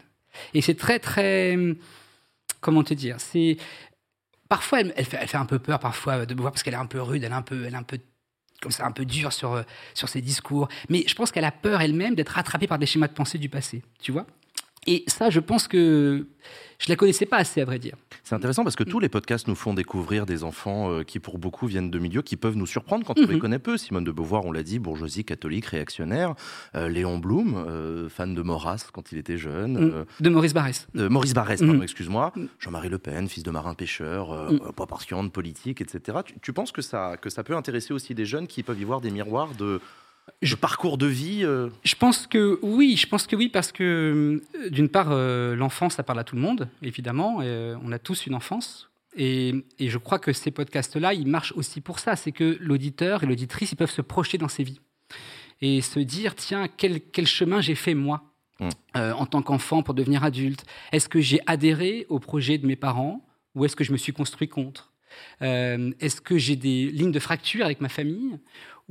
Et 0.53 0.62
c'est 0.62 0.75
très, 0.75 0.97
très. 1.00 1.57
Comment 2.62 2.84
te 2.84 2.94
dire 2.94 3.20
C'est. 3.20 3.58
Parfois, 4.48 4.82
elle, 4.82 5.06
fait 5.06 5.36
un 5.36 5.46
peu 5.46 5.60
peur, 5.60 5.80
parfois, 5.80 6.25
de 6.25 6.34
me 6.34 6.41
voir 6.41 6.51
parce 6.51 6.62
qu'elle 6.62 6.74
est 6.74 6.77
un 6.77 6.86
peu 6.86 7.01
rude, 7.01 7.24
elle 7.24 7.32
est 7.32 7.36
un 7.36 7.41
peu. 7.41 7.65
Elle 7.65 7.74
est 7.74 7.77
un 7.77 7.84
peu 7.84 8.00
comme 8.62 8.72
ça, 8.72 8.86
un 8.86 8.91
peu 8.91 9.06
dure 9.06 9.34
sur, 9.34 9.53
euh, 9.53 9.63
sur 9.96 10.08
ses 10.08 10.22
discours. 10.22 10.68
Mais 10.88 11.03
je 11.08 11.15
pense 11.15 11.32
qu'elle 11.32 11.46
a 11.46 11.51
peur 11.51 11.82
elle-même 11.82 12.13
d'être 12.13 12.30
rattrapée 12.30 12.68
par 12.68 12.77
des 12.77 12.86
schémas 12.86 13.08
de 13.08 13.13
pensée 13.13 13.39
du 13.39 13.50
passé, 13.50 13.82
tu 14.00 14.12
vois? 14.12 14.27
Et 14.88 15.03
ça, 15.07 15.29
je 15.29 15.39
pense 15.39 15.67
que 15.67 16.25
je 16.79 16.89
la 16.89 16.95
connaissais 16.95 17.27
pas 17.27 17.38
assez, 17.38 17.61
à 17.61 17.65
vrai 17.65 17.77
dire. 17.77 17.95
C'est 18.23 18.33
intéressant 18.33 18.63
parce 18.63 18.75
que 18.75 18.83
tous 18.83 19.00
les 19.00 19.09
podcasts 19.09 19.47
nous 19.47 19.53
font 19.55 19.75
découvrir 19.75 20.25
des 20.25 20.43
enfants 20.43 20.89
euh, 20.91 21.03
qui, 21.03 21.19
pour 21.19 21.38
beaucoup, 21.38 21.67
viennent 21.67 21.91
de 21.91 22.00
milieux 22.00 22.23
qui 22.23 22.35
peuvent 22.35 22.55
nous 22.55 22.65
surprendre 22.65 23.05
quand 23.05 23.15
on 23.19 23.27
les 23.27 23.35
Mhm. 23.35 23.39
connaît 23.39 23.59
peu. 23.59 23.77
Simone 23.77 24.03
de 24.03 24.11
Beauvoir, 24.11 24.43
on 24.45 24.51
l'a 24.51 24.63
dit, 24.63 24.79
bourgeoisie 24.79 25.23
catholique, 25.23 25.65
réactionnaire. 25.67 26.33
Euh, 26.73 26.88
Léon 26.89 27.19
Blum, 27.19 27.53
euh, 27.67 28.09
fan 28.09 28.33
de 28.33 28.41
Maurras 28.41 28.88
quand 28.91 29.11
il 29.11 29.19
était 29.19 29.38
jeune. 29.38 29.73
Mm. 29.73 29.91
Euh, 29.93 30.05
De 30.19 30.29
Maurice 30.29 30.53
Barrès. 30.55 30.88
Maurice 30.95 31.33
Barrès, 31.35 31.59
pardon, 31.59 31.75
Mhm. 31.75 31.83
excuse-moi. 31.83 32.31
Mm. 32.35 32.45
Jean-Marie 32.59 32.89
Le 32.89 32.97
Pen, 32.97 33.27
fils 33.27 33.43
de 33.43 33.51
marin 33.51 33.75
pêcheur, 33.75 34.51
Mm. 34.51 34.71
pas 34.75 34.88
partisan 34.88 35.23
de 35.23 35.29
politique, 35.29 35.81
etc. 35.81 36.19
Tu, 36.25 36.33
tu 36.41 36.53
penses 36.53 36.71
que 36.71 36.81
ça, 36.81 37.17
que 37.21 37.29
ça 37.29 37.43
peut 37.43 37.55
intéresser 37.55 37.93
aussi 37.93 38.15
des 38.15 38.25
jeunes 38.25 38.47
qui 38.47 38.63
peuvent 38.63 38.79
y 38.81 38.83
voir 38.85 39.01
des 39.01 39.11
miroirs 39.11 39.53
de, 39.55 39.79
Je- 40.41 40.55
parcours 40.55 40.97
de 40.97 41.05
vie 41.07 41.41
euh, 41.43 41.69
Je 41.83 41.95
pense 41.95 42.27
que 42.27 42.59
oui, 42.61 42.95
je 42.97 43.07
pense 43.07 43.27
que 43.27 43.35
oui, 43.35 43.50
parce 43.50 43.71
que 43.71 44.41
euh, 44.55 44.69
d'une 44.69 44.89
part, 44.89 45.09
euh, 45.11 45.55
l'enfance, 45.55 45.95
ça 45.95 46.03
parle 46.03 46.19
à 46.19 46.23
tout 46.23 46.35
le 46.35 46.41
monde, 46.41 46.67
évidemment. 46.81 47.38
on 47.38 47.91
a 47.91 48.00
tous 48.00 48.25
une 48.27 48.35
enfance. 48.35 48.89
Et, 49.17 49.53
et 49.77 49.89
je 49.89 49.97
crois 49.97 50.19
que 50.19 50.31
ces 50.31 50.51
podcasts-là, 50.51 51.13
ils 51.13 51.27
marchent 51.27 51.51
aussi 51.57 51.81
pour 51.81 52.00
ça. 52.00 52.15
C'est 52.15 52.31
que 52.31 52.57
l'auditeur 52.61 53.23
et 53.23 53.25
l'auditrice, 53.25 53.73
ils 53.73 53.75
peuvent 53.75 53.91
se 53.91 54.01
projeter 54.01 54.38
dans 54.38 54.47
ces 54.47 54.63
vies. 54.63 54.79
Et 55.61 55.81
se 55.81 56.00
dire, 56.00 56.33
tiens, 56.35 56.67
quel, 56.77 57.01
quel 57.01 57.27
chemin 57.27 57.61
j'ai 57.61 57.75
fait 57.75 57.93
moi 57.93 58.23
Mm. 58.59 58.69
euh, 58.97 59.11
en 59.13 59.25
tant 59.25 59.41
qu'enfant 59.41 59.81
pour 59.81 59.95
devenir 59.95 60.23
adulte 60.23 60.65
Est-ce 60.91 61.09
que 61.09 61.19
j'ai 61.19 61.39
adhéré 61.47 62.05
au 62.09 62.19
projet 62.19 62.59
de 62.59 62.67
mes 62.67 62.75
parents 62.75 63.25
ou 63.55 63.65
est-ce 63.65 63.75
que 63.75 63.83
je 63.83 63.91
me 63.91 63.97
suis 63.97 64.13
construit 64.13 64.47
contre? 64.47 64.91
Euh, 65.41 65.91
Est-ce 66.00 66.21
que 66.21 66.38
j'ai 66.38 66.55
des 66.55 66.91
lignes 66.91 67.11
de 67.11 67.19
fracture 67.19 67.65
avec 67.65 67.81
ma 67.81 67.89
famille? 67.89 68.38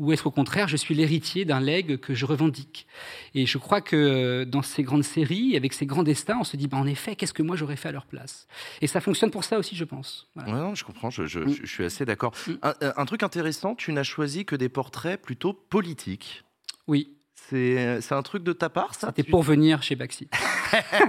Ou 0.00 0.12
est-ce 0.12 0.23
qu'au 0.23 0.30
contraire, 0.30 0.66
je 0.66 0.76
suis 0.76 0.95
l'héritier 0.95 1.45
d'un 1.45 1.61
legs 1.61 1.99
que 2.00 2.14
je 2.14 2.25
revendique? 2.25 2.87
Et 3.35 3.47
je 3.47 3.59
crois 3.59 3.80
que 3.80 3.95
euh, 3.97 4.45
dans 4.45 4.62
ces 4.62 4.83
grandes 4.83 5.04
séries, 5.04 5.57
avec 5.57 5.73
ces 5.75 5.87
grands 5.87 6.02
destins, 6.02 6.38
on 6.40 6.45
se 6.45 6.57
dit, 6.57 6.66
bah, 6.66 6.78
en 6.78 6.87
effet, 6.87 7.14
qu'est-ce 7.16 7.33
que 7.35 7.42
moi 7.42 7.54
j'aurais 7.54 7.76
fait 7.76 7.88
à 7.88 7.92
leur 7.92 8.07
place? 8.07 8.49
Et 8.80 8.87
ça 8.87 9.00
fonctionne 9.00 9.30
pour 9.30 9.45
ça 9.45 9.59
aussi, 9.59 9.76
je 9.76 9.85
pense. 9.85 10.28
Voilà. 10.35 10.52
Ouais, 10.52 10.59
non, 10.59 10.75
je 10.75 10.85
comprends, 10.85 11.11
je, 11.11 11.26
je- 11.26 11.40
Mm. 11.40 11.54
je 11.62 11.66
suis 11.66 11.85
assez 11.85 12.04
d'accord. 12.04 12.33
Mm. 12.49 12.52
Un, 12.62 12.75
un 12.97 13.04
truc 13.04 13.23
intéressant, 13.23 13.75
tu 13.75 13.92
n'as 13.92 14.02
choisi 14.02 14.45
que 14.45 14.57
des 14.57 14.69
portraits 14.71 15.21
plutôt 15.21 15.52
politiques. 15.52 16.45
Oui, 16.88 17.16
C'est 17.35 18.00
c'est 18.00 18.14
un 18.14 18.23
truc 18.23 18.42
de 18.42 18.52
ta 18.52 18.69
part, 18.71 18.95
ça? 18.95 19.09
C'était 19.09 19.23
Tu- 19.25 19.30
pour 19.30 19.42
venir 19.42 19.83
chez 19.83 19.97
Baxit. 19.97 20.30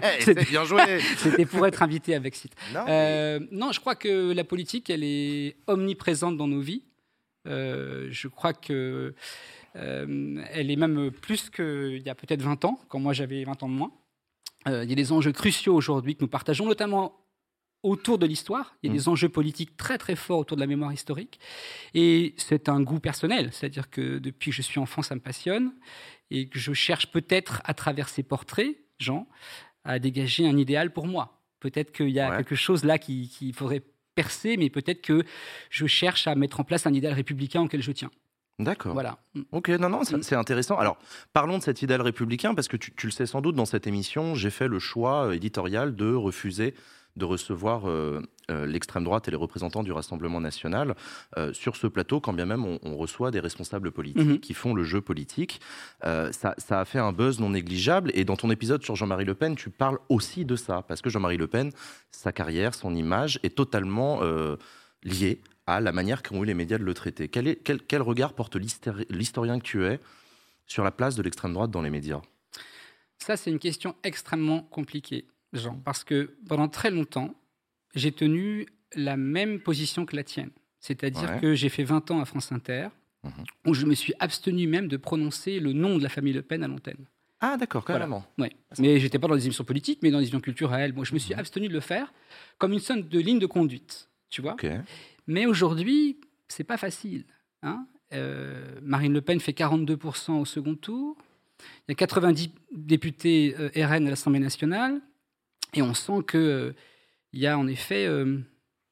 Eh, 0.03 0.21
C'est 0.21 0.49
bien 0.49 0.63
joué 0.65 0.81
C'était 1.17 1.45
pour 1.45 1.65
être 1.67 1.83
invité 1.83 2.15
à. 2.15 2.19
Non, 2.19 2.85
Euh, 2.87 3.39
non, 3.51 3.71
je 3.71 3.79
crois 3.79 3.93
que 3.95 4.31
la 4.33 4.43
politique, 4.43 4.89
elle 4.89 5.03
est 5.03 5.55
omniprésente 5.67 6.35
dans 6.37 6.47
nos 6.47 6.61
vies. 6.61 6.83
Euh, 7.47 8.07
je 8.11 8.27
crois 8.27 8.53
que 8.53 9.15
euh, 9.75 10.43
elle 10.51 10.69
est 10.69 10.75
même 10.75 11.11
plus 11.11 11.49
qu'il 11.49 12.01
y 12.05 12.09
a 12.09 12.15
peut-être 12.15 12.41
20 12.41 12.65
ans, 12.65 12.79
quand 12.89 12.99
moi 12.99 13.13
j'avais 13.13 13.43
20 13.43 13.63
ans 13.63 13.69
de 13.69 13.73
moins. 13.73 13.91
Euh, 14.67 14.83
il 14.83 14.89
y 14.89 14.93
a 14.93 14.95
des 14.95 15.11
enjeux 15.11 15.31
cruciaux 15.31 15.73
aujourd'hui 15.73 16.15
que 16.15 16.21
nous 16.21 16.27
partageons, 16.27 16.65
notamment 16.65 17.17
autour 17.83 18.19
de 18.19 18.27
l'histoire. 18.27 18.75
Il 18.83 18.87
y 18.87 18.89
a 18.89 18.93
Mm. 18.93 18.97
des 18.97 19.09
enjeux 19.09 19.29
politiques 19.29 19.75
très 19.75 19.97
très 19.97 20.15
forts 20.15 20.37
autour 20.39 20.55
de 20.55 20.61
la 20.61 20.67
mémoire 20.67 20.93
historique. 20.93 21.39
Et 21.95 22.35
c'est 22.37 22.69
un 22.69 22.81
goût 22.81 22.99
personnel, 22.99 23.49
c'est-à-dire 23.51 23.89
que 23.89 24.19
depuis 24.19 24.51
que 24.51 24.55
je 24.57 24.61
suis 24.61 24.79
enfant, 24.79 25.01
ça 25.01 25.15
me 25.15 25.21
passionne 25.21 25.73
et 26.29 26.47
que 26.47 26.59
je 26.59 26.73
cherche 26.73 27.07
peut-être 27.07 27.61
à 27.65 27.73
travers 27.73 28.07
ces 28.07 28.21
portraits, 28.23 28.77
Jean, 28.99 29.27
à 29.83 29.97
dégager 29.97 30.47
un 30.47 30.57
idéal 30.57 30.93
pour 30.93 31.07
moi. 31.07 31.41
Peut-être 31.59 31.91
qu'il 31.91 32.09
y 32.09 32.19
a 32.19 32.37
quelque 32.37 32.55
chose 32.55 32.83
là 32.83 32.99
qu'il 32.99 33.29
qui 33.29 33.51
faudrait 33.51 33.83
percer, 34.21 34.57
mais 34.57 34.69
peut-être 34.69 35.01
que 35.01 35.23
je 35.69 35.85
cherche 35.87 36.27
à 36.27 36.35
mettre 36.35 36.59
en 36.59 36.63
place 36.63 36.85
un 36.87 36.93
idéal 36.93 37.13
républicain 37.13 37.61
auquel 37.61 37.81
je 37.81 37.91
tiens. 37.91 38.11
D'accord. 38.59 38.93
Voilà. 38.93 39.17
Ok, 39.51 39.69
non, 39.69 39.89
non, 39.89 40.01
Mm. 40.01 40.21
c'est 40.21 40.35
intéressant. 40.35 40.77
Alors, 40.77 40.97
parlons 41.33 41.57
de 41.57 41.63
cet 41.63 41.81
idéal 41.81 42.01
républicain, 42.01 42.53
parce 42.53 42.67
que 42.67 42.77
tu, 42.77 42.91
tu 42.95 43.07
le 43.07 43.11
sais 43.11 43.25
sans 43.25 43.41
doute, 43.41 43.55
dans 43.55 43.65
cette 43.65 43.87
émission, 43.87 44.35
j'ai 44.35 44.51
fait 44.51 44.67
le 44.67 44.77
choix 44.79 45.27
euh, 45.27 45.31
éditorial 45.39 45.95
de 45.95 46.13
refuser 46.13 46.75
de 47.17 47.25
recevoir 47.25 47.89
euh, 47.89 48.21
euh, 48.49 48.65
l'extrême 48.65 49.03
droite 49.03 49.27
et 49.27 49.31
les 49.31 49.37
représentants 49.37 49.83
du 49.83 49.91
Rassemblement 49.91 50.39
national 50.39 50.95
euh, 51.37 51.53
sur 51.53 51.75
ce 51.75 51.87
plateau, 51.87 52.19
quand 52.21 52.33
bien 52.33 52.45
même 52.45 52.65
on, 52.65 52.79
on 52.83 52.95
reçoit 52.97 53.31
des 53.31 53.39
responsables 53.39 53.91
politiques 53.91 54.25
Mhm. 54.27 54.39
qui 54.39 54.53
font 54.53 54.73
le 54.73 54.83
jeu 54.83 55.01
politique. 55.01 55.59
Ça, 56.03 56.53
ça 56.57 56.79
a 56.79 56.85
fait 56.85 56.99
un 56.99 57.11
buzz 57.13 57.39
non 57.39 57.49
négligeable. 57.49 58.11
Et 58.13 58.23
dans 58.25 58.35
ton 58.37 58.49
épisode 58.49 58.83
sur 58.83 58.95
Jean-Marie 58.95 59.25
Le 59.25 59.35
Pen, 59.35 59.55
tu 59.55 59.69
parles 59.69 59.99
aussi 60.09 60.45
de 60.45 60.55
ça, 60.55 60.83
parce 60.87 61.01
que 61.01 61.09
Jean-Marie 61.09 61.37
Le 61.37 61.47
Pen, 61.47 61.71
sa 62.11 62.31
carrière, 62.31 62.73
son 62.73 62.95
image 62.95 63.39
est 63.43 63.55
totalement 63.55 64.21
liée 65.03 65.41
à 65.67 65.79
la 65.79 65.91
manière 65.91 66.23
qu'ont 66.23 66.43
eu 66.43 66.45
les 66.45 66.53
médias 66.53 66.77
de 66.77 66.83
le 66.83 66.93
traiter. 66.93 67.27
Quel, 67.27 67.47
est, 67.47 67.55
quel, 67.57 67.81
quel 67.81 68.01
regard 68.01 68.33
porte 68.33 68.55
l'histori- 68.55 69.05
l'historien 69.09 69.59
que 69.59 69.63
tu 69.65 69.85
es 69.85 69.99
sur 70.65 70.83
la 70.83 70.91
place 70.91 71.15
de 71.15 71.21
l'extrême 71.23 71.53
droite 71.53 71.71
dans 71.71 71.81
les 71.81 71.89
médias? 71.89 72.21
Ça, 73.19 73.37
c'est 73.37 73.51
une 73.51 73.59
question 73.59 73.95
extrêmement 74.03 74.63
compliquée, 74.63 75.25
Jean, 75.53 75.75
parce 75.83 76.03
que 76.03 76.35
pendant 76.47 76.67
très 76.67 76.91
longtemps, 76.91 77.33
j'ai 77.95 78.11
tenu 78.11 78.67
la 78.95 79.17
même 79.17 79.59
position 79.59 80.05
que 80.05 80.15
la 80.15 80.23
tienne. 80.23 80.51
C'est-à-dire 80.79 81.29
Ouais. 81.29 81.39
que 81.39 81.53
j'ai 81.55 81.69
fait 81.69 81.83
20 81.83 82.09
ans 82.11 82.19
à 82.21 82.25
France 82.25 82.51
Inter, 82.51 82.87
Mhm. 83.23 83.31
où 83.67 83.73
je 83.73 83.85
me 83.85 83.93
suis 83.93 84.13
abstenu 84.19 84.65
même 84.67 84.87
de 84.87 84.97
prononcer 84.97 85.59
le 85.59 85.73
nom 85.73 85.97
de 85.97 86.03
la 86.03 86.09
famille 86.09 86.33
Le 86.33 86.41
Pen 86.41 86.63
à 86.63 86.67
l'antenne. 86.67 87.05
Ah 87.39 87.57
d'accord, 87.57 87.83
Voilà. 87.85 87.99
carrément. 88.05 88.25
Ouais. 88.37 88.51
Mais 88.79 88.99
j'étais 88.99 89.19
pas 89.19 89.27
dans 89.27 89.35
les 89.35 89.45
émissions 89.45 89.63
politiques, 89.63 89.99
mais 90.03 90.09
dans 90.11 90.17
les 90.19 90.23
émissions 90.25 90.41
culturelles. 90.41 90.91
Bon, 90.91 91.03
je 91.03 91.13
me 91.13 91.19
suis 91.19 91.33
Mhm. 91.33 91.39
abstenu 91.39 91.67
de 91.67 91.73
le 91.73 91.79
faire 91.79 92.13
comme 92.57 92.71
une 92.73 92.79
sorte 92.79 93.07
de 93.09 93.19
ligne 93.19 93.39
de 93.39 93.45
conduite, 93.45 94.09
tu 94.29 94.41
vois. 94.41 94.55
Mais 95.27 95.45
aujourd'hui, 95.45 96.19
c'est 96.47 96.63
pas 96.63 96.77
facile. 96.77 97.25
hein. 97.63 97.85
Euh, 98.13 98.79
Marine 98.81 99.13
Le 99.13 99.21
Pen 99.21 99.39
fait 99.39 99.53
42% 99.53 100.39
au 100.39 100.45
second 100.45 100.75
tour. 100.75 101.15
Il 101.87 101.91
y 101.91 101.93
a 101.93 101.95
90 101.95 102.51
députés 102.73 103.55
euh, 103.57 103.69
RN 103.75 104.07
à 104.07 104.09
l'Assemblée 104.09 104.39
nationale. 104.39 104.99
Et 105.73 105.81
on 105.81 105.93
sent 105.93 106.23
qu'il 106.29 106.73
y 107.33 107.47
a 107.47 107.57
en 107.57 107.67
effet 107.67 108.05
euh, 108.05 108.39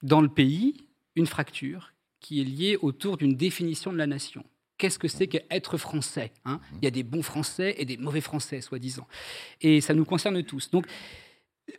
dans 0.02 0.22
le 0.22 0.30
pays 0.30 0.76
une 1.16 1.28
fracture 1.28 1.94
qui 2.20 2.42
est 2.42 2.46
liée 2.46 2.78
autour 2.82 3.18
d'une 3.18 3.36
définition 3.36 3.92
de 3.92 3.98
la 3.98 4.08
nation. 4.08 4.44
Qu'est-ce 4.78 5.00
que 5.00 5.10
c'est 5.10 5.28
qu'être 5.28 5.78
français 5.78 6.32
hein? 6.46 6.60
Il 6.82 6.86
y 6.86 6.88
a 6.88 6.92
des 6.92 7.04
bons 7.04 7.22
français 7.22 7.76
et 7.78 7.86
des 7.86 7.98
mauvais 7.98 8.22
français, 8.22 8.62
soi-disant. 8.62 9.08
Et 9.62 9.82
ça 9.82 9.94
nous 9.94 10.06
concerne 10.06 10.42
tous. 10.44 10.70
Donc, 10.70 10.86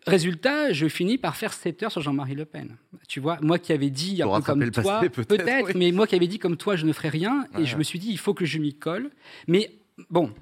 Résultat, 0.07 0.73
je 0.73 0.89
finis 0.89 1.19
par 1.19 1.37
faire 1.37 1.53
7 1.53 1.83
heures 1.83 1.93
sur 1.93 2.01
Jean-Marie 2.01 2.35
Le 2.35 2.45
Pen. 2.45 2.77
Tu 3.09 3.21
vois, 3.21 3.39
moi 3.41 3.59
qui 3.59 3.73
avais 3.73 3.91
dit, 3.91 4.23
un 4.23 4.41
peu 4.41 4.43
comme 4.43 4.71
toi, 4.71 5.01
peut-être, 5.11 5.67
oui. 5.67 5.73
mais 5.75 5.93
moi 5.93 6.07
qui 6.07 6.15
avais 6.15 6.27
dit 6.27 6.39
comme 6.39 6.57
toi, 6.57 6.77
je 6.77 6.87
ne 6.87 6.93
ferai 6.93 7.09
rien, 7.09 7.47
et 7.59 7.65
je 7.65 7.77
me 7.77 7.83
suis 7.83 7.99
dit, 7.99 8.11
il 8.11 8.19
faut 8.19 8.35
que 8.35 8.45
je 8.45 8.59
m'y 8.59 8.75
colle. 8.75 9.11
Mais 9.47 9.71
bon, 10.09 10.33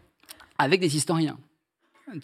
avec 0.59 0.81
des 0.81 0.97
historiens. 0.97 1.39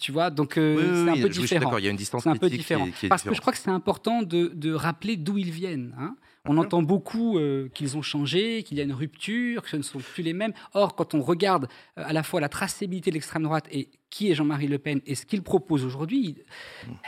Tu 0.00 0.12
vois, 0.12 0.30
donc 0.30 0.56
euh, 0.56 0.76
Oui, 0.76 0.82
oui, 0.82 1.04
c'est 1.14 1.18
un 1.20 1.22
peu 1.22 1.28
différent. 1.28 1.78
il 1.78 1.84
y 1.84 1.88
a 1.88 1.90
une 1.90 1.96
distance 1.96 2.26
un 2.26 2.32
peu 2.32 2.48
critique 2.48 2.66
qui 2.66 2.72
est- 2.72 2.76
différent. 2.76 2.90
qui 2.98 3.06
est 3.06 3.08
Parce 3.08 3.22
que 3.22 3.34
je 3.34 3.40
crois 3.40 3.52
que 3.52 3.58
c'est 3.58 3.70
important 3.70 4.22
de, 4.22 4.50
de 4.54 4.72
rappeler 4.72 5.16
d'où 5.16 5.38
ils 5.38 5.50
viennent. 5.50 5.94
hein. 5.98 6.16
On 6.46 6.58
entend 6.58 6.82
beaucoup 6.82 7.38
euh, 7.38 7.68
qu'ils 7.72 7.96
ont 7.96 8.02
changé, 8.02 8.64
qu'il 8.64 8.76
y 8.76 8.80
a 8.82 8.84
une 8.84 8.92
rupture, 8.92 9.62
que 9.62 9.68
ce 9.70 9.76
ne 9.78 9.82
sont 9.82 9.98
plus 9.98 10.22
les 10.22 10.34
mêmes. 10.34 10.52
Or, 10.74 10.94
quand 10.94 11.14
on 11.14 11.22
regarde 11.22 11.68
euh, 11.98 12.02
à 12.04 12.12
la 12.12 12.22
fois 12.22 12.38
la 12.38 12.50
traçabilité 12.50 13.10
de 13.10 13.14
l'extrême 13.14 13.44
droite 13.44 13.66
et 13.72 13.88
qui 14.10 14.30
est 14.30 14.34
Jean-Marie 14.34 14.66
Le 14.68 14.78
Pen 14.78 15.00
et 15.06 15.14
ce 15.14 15.24
qu'il 15.24 15.40
propose 15.42 15.86
aujourd'hui, 15.86 16.36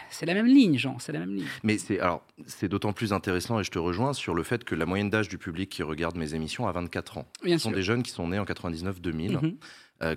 c'est 0.09 0.25
la 0.25 0.33
même 0.33 0.47
ligne, 0.47 0.79
Jean, 0.79 0.99
c'est 0.99 1.13
la 1.13 1.19
même 1.19 1.35
ligne. 1.35 1.45
Mais 1.63 1.77
c'est 1.77 2.01
alors 2.01 2.23
c'est 2.47 2.69
d'autant 2.69 2.95
plus 2.95 3.13
intéressant 3.13 3.61
et 3.61 3.65
je 3.65 3.71
te 3.71 3.79
rejoins 3.79 4.15
sur 4.15 4.35
le 4.35 4.43
fait 4.43 4.65
que 4.65 4.75
la 4.75 4.87
moyenne 4.87 5.11
d'âge 5.11 5.29
du 5.29 5.37
public 5.37 5.69
qui 5.69 5.83
regarde 5.83 6.17
mes 6.17 6.35
émissions 6.35 6.67
a 6.67 6.73
24 6.73 7.19
ans. 7.19 7.27
Bien 7.45 7.59
Ce 7.59 7.65
sont 7.65 7.69
sûr. 7.69 7.77
des 7.77 7.83
jeunes 7.83 8.03
qui 8.03 8.13
sont 8.13 8.29
nés 8.29 8.39
en 8.39 8.45
99-2000, 8.47 9.33
Mhm. 9.33 9.45
euh, 9.45 9.51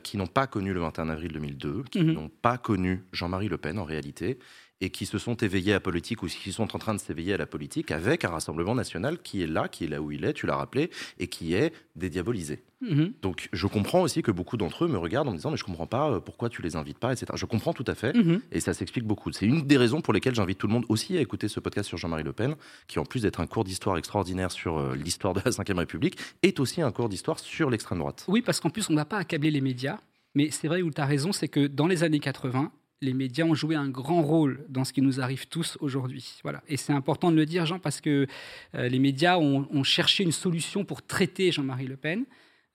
qui 0.03 0.17
n'ont 0.17 0.27
pas 0.27 0.45
connu 0.47 0.73
le 0.73 0.81
21 0.81 1.09
avril 1.09 1.31
2002, 1.31 1.83
qui 1.91 2.03
Mhm. 2.03 2.11
n'ont 2.13 2.29
pas 2.29 2.57
connu 2.57 3.03
Jean-Marie 3.13 3.47
Le 3.47 3.57
Pen 3.57 3.79
en 3.79 3.85
réalité, 3.85 4.37
et 4.81 4.89
qui 4.89 5.05
se 5.05 5.17
sont 5.17 5.35
éveillés 5.35 5.71
à 5.71 5.75
la 5.75 5.79
politique 5.79 6.23
ou 6.23 6.27
qui 6.27 6.51
sont 6.51 6.75
en 6.75 6.79
train 6.79 6.93
de 6.93 6.99
s'éveiller 6.99 7.33
à 7.33 7.37
la 7.37 7.45
politique 7.45 7.91
avec 7.91 8.23
un 8.25 8.29
rassemblement 8.29 8.75
national 8.75 9.19
qui 9.21 9.43
est 9.43 9.47
là, 9.47 9.67
qui 9.67 9.85
est 9.85 9.87
là 9.87 10.01
où 10.01 10.11
il 10.11 10.23
est, 10.23 10.33
tu 10.33 10.45
l'as 10.45 10.55
rappelé, 10.55 10.89
et 11.19 11.27
qui 11.27 11.53
est 11.53 11.73
dédiabolisé. 11.95 12.63
Mhm. 12.81 13.13
Donc 13.21 13.49
je 13.51 13.67
comprends 13.67 14.01
aussi 14.01 14.21
que 14.21 14.31
beaucoup 14.31 14.55
d'entre 14.55 14.85
eux 14.85 14.87
me 14.87 14.97
regardent 14.97 15.27
en 15.27 15.31
me 15.31 15.37
disant 15.37 15.51
mais 15.51 15.57
je 15.57 15.65
comprends 15.65 15.87
pas 15.87 16.11
euh, 16.11 16.19
pourquoi 16.21 16.49
tu 16.49 16.61
les 16.61 16.77
invites 16.77 16.97
pas, 16.97 17.11
etc. 17.11 17.25
Je 17.35 17.45
comprends 17.45 17.73
tout 17.73 17.83
à 17.87 17.95
fait. 17.95 18.15
Mhm. 18.15 18.41
Et 18.51 18.61
ça 18.61 18.73
s'explique 18.73 19.05
beaucoup. 19.05 19.31
C'est 19.33 19.45
une 19.45 19.63
des 19.63 19.77
raisons 19.77 20.01
pour 20.01 20.13
lesquelles 20.13 20.35
j'invite 20.35 20.57
tout 20.57 20.67
le 20.67 20.73
monde 20.73 20.85
aussi 20.87 21.17
à 21.17 21.21
écouter 21.21 21.49
ce 21.49 21.59
podcast 21.59 21.89
sur 21.89 21.97
Jean-Marie 21.97 22.23
Le 22.23 22.33
Pen, 22.33 22.55
qui 22.87 22.99
en 22.99 23.05
plus 23.05 23.23
d'être 23.23 23.41
un 23.41 23.47
cours 23.47 23.65
d'histoire 23.65 23.97
extraordinaire 23.97 24.51
sur 24.51 24.77
euh, 24.77 24.95
l'histoire 24.95 25.33
de 25.33 25.41
la 25.43 25.51
Ve 25.51 25.77
République, 25.77 26.17
est 26.41 26.59
aussi 26.59 26.81
un 26.81 26.91
cours 26.91 27.09
d'histoire 27.09 27.39
sur 27.39 27.69
l'extrême 27.69 27.99
droite. 27.99 28.23
Oui, 28.27 28.41
parce 28.41 28.59
qu'en 28.59 28.69
plus, 28.69 28.89
on 28.89 28.93
ne 28.93 28.97
va 28.97 29.05
pas 29.05 29.17
accabler 29.17 29.51
les 29.51 29.61
médias. 29.61 29.99
Mais 30.35 30.51
c'est 30.51 30.67
vrai 30.67 30.81
où 30.81 30.91
tu 30.91 31.01
as 31.01 31.05
raison, 31.05 31.31
c'est 31.31 31.47
que 31.47 31.67
dans 31.67 31.87
les 31.87 32.03
années 32.03 32.19
80, 32.19 32.71
les 33.01 33.13
médias 33.13 33.45
ont 33.45 33.53
joué 33.55 33.75
un 33.75 33.89
grand 33.89 34.21
rôle 34.21 34.65
dans 34.69 34.83
ce 34.83 34.91
qui 34.93 35.01
nous 35.01 35.21
arrive 35.21 35.47
tous 35.47 35.77
aujourd'hui. 35.79 36.39
Voilà. 36.43 36.61
Et 36.67 36.75
c'est 36.77 36.93
important 36.93 37.31
de 37.31 37.37
le 37.37 37.45
dire, 37.45 37.65
Jean, 37.65 37.79
parce 37.79 38.01
que 38.01 38.27
euh, 38.75 38.89
les 38.89 38.99
médias 38.99 39.37
ont, 39.37 39.67
ont 39.71 39.83
cherché 39.83 40.23
une 40.23 40.31
solution 40.33 40.83
pour 40.83 41.01
traiter 41.01 41.51
Jean-Marie 41.51 41.87
Le 41.87 41.95
Pen. 41.97 42.25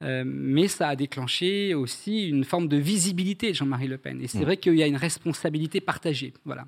Euh, 0.03 0.25
mais 0.27 0.67
ça 0.69 0.89
a 0.89 0.97
déclenché 0.97 1.75
aussi 1.75 2.29
une 2.29 2.45
forme 2.45 2.69
de 2.69 2.77
visibilité 2.77 3.51
de 3.51 3.55
Jean-Marie 3.55 3.87
Le 3.87 3.99
Pen. 3.99 4.21
Et 4.23 4.27
c'est 4.27 4.39
Mm. 4.41 4.43
vrai 4.43 4.57
qu'il 4.57 4.75
y 4.75 4.83
a 4.83 4.87
une 4.87 4.97
responsabilité 4.97 5.81
partagée. 5.81 6.33
Voilà. 6.45 6.67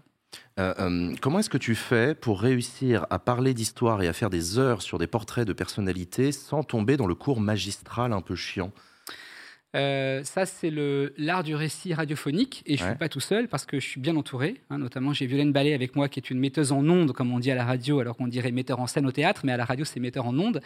Euh, 0.59 0.75
euh, 0.79 1.15
comment 1.21 1.39
est-ce 1.39 1.51
que 1.51 1.59
tu 1.59 1.75
fais 1.75 2.15
pour 2.15 2.41
réussir 2.41 3.07
à 3.11 3.19
parler 3.19 3.55
d'histoire 3.55 4.03
et 4.03 4.09
à 4.09 4.13
faire 4.13 4.31
des 4.31 4.59
heures 4.59 4.83
sur 4.83 4.99
des 4.99 5.07
portraits 5.07 5.47
de 5.47 5.53
personnalités 5.53 6.31
sans 6.31 6.63
tomber 6.63 6.97
dans 6.97 7.07
le 7.07 7.15
cours 7.15 7.41
magistral 7.41 8.13
un 8.13 8.21
peu 8.21 8.37
chiant? 8.37 8.71
Euh, 9.77 10.25
ça, 10.25 10.47
c'est 10.47 10.73
l'art 11.19 11.45
du 11.45 11.55
récit 11.55 11.93
radiophonique. 11.95 12.63
Et 12.67 12.77
je 12.77 12.83
ne 12.83 12.87
Ouais. 12.87 12.93
suis 12.95 12.99
pas 12.99 13.09
tout 13.09 13.21
seul 13.21 13.47
parce 13.49 13.67
que 13.67 13.79
je 13.79 13.87
suis 13.87 14.01
bien 14.01 14.17
entouré. 14.17 14.61
hein. 14.71 14.79
notamment, 14.79 15.13
j'ai 15.13 15.27
Violaine 15.27 15.53
Ballet 15.53 15.75
avec 15.75 15.95
moi, 15.97 16.09
qui 16.09 16.19
est 16.19 16.31
une 16.31 16.39
metteuse 16.39 16.73
en 16.73 16.89
ondes, 16.89 17.13
comme 17.13 17.33
on 17.33 17.39
dit 17.39 17.51
à 17.51 17.55
la 17.55 17.65
radio, 17.65 18.01
alors 18.01 18.17
qu'on 18.17 18.27
dirait 18.27 18.51
metteur 18.53 18.81
en 18.81 18.87
scène 18.87 19.07
au 19.07 19.13
théâtre, 19.13 19.43
mais 19.45 19.53
à 19.53 19.57
la 19.57 19.65
radio, 19.65 19.85
c'est 19.85 20.01
metteur 20.01 20.27
en 20.27 20.39
ondes, 20.39 20.61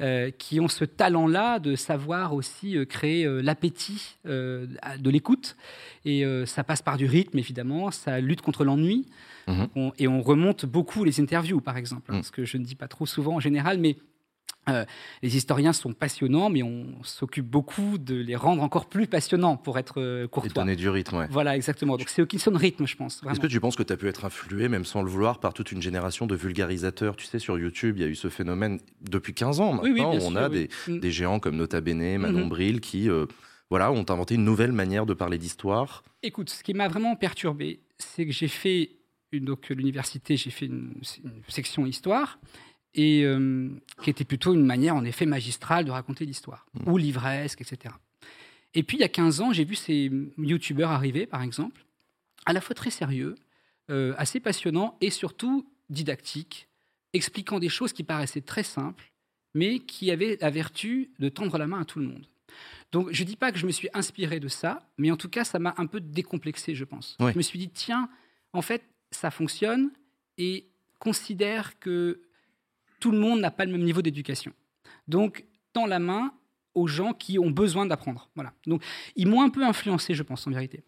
euh, 0.00 0.30
qui 0.30 0.60
ont 0.60 0.68
ce 0.68 0.84
talent-là 0.84 1.58
de 1.58 1.74
savoir 1.74 2.34
aussi 2.34 2.76
euh, 2.76 2.84
créer 2.84 3.24
euh, 3.24 3.40
l'appétit 3.40 4.16
de 4.26 5.10
l'écoute. 5.10 5.56
Et 6.04 6.24
ça 6.46 6.64
passe 6.64 6.82
par 6.82 6.96
du 6.96 7.06
rythme, 7.06 7.38
évidemment. 7.38 7.90
Ça 7.90 8.20
lutte 8.20 8.40
contre 8.42 8.64
l'ennui. 8.64 9.06
Mhm. 9.48 9.92
Et 9.98 10.06
on 10.08 10.22
remonte 10.22 10.64
beaucoup 10.66 11.04
les 11.04 11.20
interviews, 11.20 11.60
par 11.60 11.76
exemple, 11.76 12.12
Mhm. 12.12 12.22
ce 12.22 12.30
que 12.30 12.44
je 12.44 12.56
ne 12.58 12.64
dis 12.64 12.74
pas 12.74 12.88
trop 12.88 13.06
souvent 13.06 13.36
en 13.36 13.40
général, 13.40 13.78
mais 13.78 13.96
euh, 14.68 14.84
les 15.22 15.36
historiens 15.36 15.72
sont 15.72 15.92
passionnants, 15.94 16.50
mais 16.50 16.62
on 16.62 17.02
s'occupe 17.02 17.46
beaucoup 17.46 17.96
de 17.98 18.14
les 18.14 18.36
rendre 18.36 18.62
encore 18.62 18.88
plus 18.88 19.06
passionnants 19.06 19.56
pour 19.56 19.78
être 19.78 20.00
euh, 20.00 20.24
et 20.26 20.28
courtois. 20.28 20.62
donner 20.62 20.76
du 20.76 20.88
rythme 20.88 21.16
ouais. 21.16 21.26
Voilà, 21.30 21.56
exactement. 21.56 21.96
Donc 21.96 22.08
c'est 22.08 22.22
de 22.22 22.56
rythme, 22.56 22.86
je 22.86 22.96
pense. 22.96 23.22
Est-ce 23.28 23.40
que 23.40 23.46
tu 23.46 23.58
penses 23.58 23.74
que 23.76 23.82
tu 23.82 23.92
as 23.92 23.96
pu 23.96 24.06
être 24.08 24.24
influé, 24.24 24.68
même 24.68 24.84
sans 24.84 25.02
le 25.02 25.08
vouloir, 25.10 25.40
par 25.40 25.54
toute 25.54 25.72
une 25.72 25.80
génération 25.82 26.26
de 26.26 26.36
vulgarisateurs? 26.36 27.16
Tu 27.16 27.26
sais, 27.26 27.38
sur 27.38 27.58
YouTube, 27.58 27.96
il 27.96 28.02
y 28.02 28.04
a 28.04 28.08
eu 28.08 28.14
ce 28.14 28.28
phénomène 28.28 28.78
depuis 29.00 29.32
15 29.34 29.60
ans 29.60 29.72
maintenant. 29.72 29.82
Oui, 29.84 29.92
oui, 29.94 30.00
où 30.02 30.04
on 30.22 30.30
sûr, 30.30 30.38
a 30.38 30.48
oui. 30.48 30.68
des, 30.86 30.92
Mm. 30.92 31.00
des 31.00 31.10
géants 31.10 31.40
comme 31.40 31.56
Nota 31.56 31.80
Bene, 31.80 32.18
Manon 32.18 32.40
Mhm. 32.44 32.48
Bril, 32.48 32.80
qui 32.80 33.08
euh, 33.08 33.26
voilà, 33.70 33.90
ont 33.92 34.04
inventé 34.08 34.34
une 34.34 34.44
nouvelle 34.44 34.72
manière 34.72 35.06
de 35.06 35.14
parler 35.14 35.38
d'histoire. 35.38 36.02
Écoute, 36.22 36.50
ce 36.50 36.62
qui 36.62 36.74
m'a 36.74 36.88
vraiment 36.88 37.16
perturbé, 37.16 37.80
c'est 37.98 38.26
que 38.26 38.32
j'ai 38.32 38.48
fait, 38.48 38.90
une, 39.32 39.44
donc 39.46 39.68
l'université, 39.70 40.36
j'ai 40.36 40.50
fait 40.50 40.66
une, 40.66 40.92
une 41.24 41.42
section 41.48 41.86
histoire, 41.86 42.38
et 42.94 43.24
euh, 43.24 43.68
qui 44.02 44.10
était 44.10 44.24
plutôt 44.24 44.54
une 44.54 44.64
manière, 44.64 44.96
en 44.96 45.04
effet, 45.04 45.26
magistrale 45.26 45.84
de 45.84 45.90
raconter 45.90 46.24
l'histoire, 46.24 46.66
ou 46.86 46.96
livresque, 46.96 47.60
etc. 47.60 47.94
Et 48.74 48.82
puis, 48.82 48.96
il 48.96 49.00
y 49.00 49.04
a 49.04 49.08
15 49.08 49.40
ans, 49.40 49.52
j'ai 49.52 49.64
vu 49.64 49.74
ces 49.74 50.10
youtubeurs 50.38 50.90
arriver, 50.90 51.26
par 51.26 51.42
exemple, 51.42 51.84
à 52.46 52.52
la 52.52 52.60
fois 52.60 52.74
très 52.74 52.90
sérieux, 52.90 53.36
euh, 53.90 54.14
assez 54.16 54.40
passionnants, 54.40 54.96
et 55.00 55.10
surtout 55.10 55.66
didactiques, 55.88 56.68
expliquant 57.12 57.58
des 57.58 57.68
choses 57.68 57.92
qui 57.92 58.04
paraissaient 58.04 58.40
très 58.40 58.62
simples, 58.62 59.12
mais 59.54 59.80
qui 59.80 60.10
avaient 60.10 60.38
la 60.40 60.50
vertu 60.50 61.10
de 61.18 61.28
tendre 61.28 61.58
la 61.58 61.66
main 61.66 61.80
à 61.80 61.84
tout 61.84 61.98
le 61.98 62.06
monde. 62.06 62.26
Donc, 62.92 63.08
je 63.12 63.22
ne 63.22 63.28
dis 63.28 63.36
pas 63.36 63.52
que 63.52 63.58
je 63.58 63.66
me 63.66 63.72
suis 63.72 63.88
inspiré 63.94 64.40
de 64.40 64.48
ça, 64.48 64.80
mais 64.98 65.10
en 65.10 65.16
tout 65.16 65.28
cas, 65.28 65.44
ça 65.44 65.58
m'a 65.58 65.74
un 65.76 65.86
peu 65.86 66.00
décomplexé, 66.00 66.74
je 66.74 66.84
pense. 66.84 67.16
Je 67.20 67.36
me 67.36 67.42
suis 67.42 67.58
dit, 67.58 67.68
tiens, 67.68 68.08
en 68.52 68.62
fait, 68.62 68.82
ça 69.10 69.30
fonctionne 69.30 69.90
et 70.38 70.66
considère 70.98 71.78
que 71.78 72.20
tout 73.00 73.10
le 73.10 73.18
monde 73.18 73.40
n'a 73.40 73.50
pas 73.50 73.64
le 73.64 73.72
même 73.72 73.82
niveau 73.84 74.02
d'éducation. 74.02 74.52
Donc, 75.08 75.44
tends 75.72 75.86
la 75.86 75.98
main 75.98 76.32
aux 76.74 76.86
gens 76.86 77.12
qui 77.12 77.38
ont 77.38 77.50
besoin 77.50 77.86
d'apprendre. 77.86 78.30
Voilà. 78.36 78.52
Donc, 78.66 78.82
ils 79.16 79.26
m'ont 79.26 79.42
un 79.42 79.50
peu 79.50 79.64
influencé, 79.64 80.14
je 80.14 80.22
pense, 80.22 80.46
en 80.46 80.50
vérité. 80.50 80.84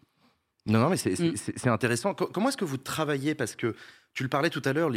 Non, 0.65 0.79
non, 0.79 0.89
mais 0.89 0.95
c'est 0.97 1.19
Mm. 1.19 1.69
intéressant. 1.69 2.13
Co- 2.13 2.27
Comment 2.27 2.47
est-ce 2.47 2.55
que 2.57 2.63
vous 2.63 2.77
travaillez? 2.77 3.35
Parce 3.35 3.55
que 3.57 3.75
tu 4.13 4.23
le 4.23 4.29
parlais 4.29 4.49
tout 4.49 4.61
à 4.63 4.71
l'heure, 4.71 4.91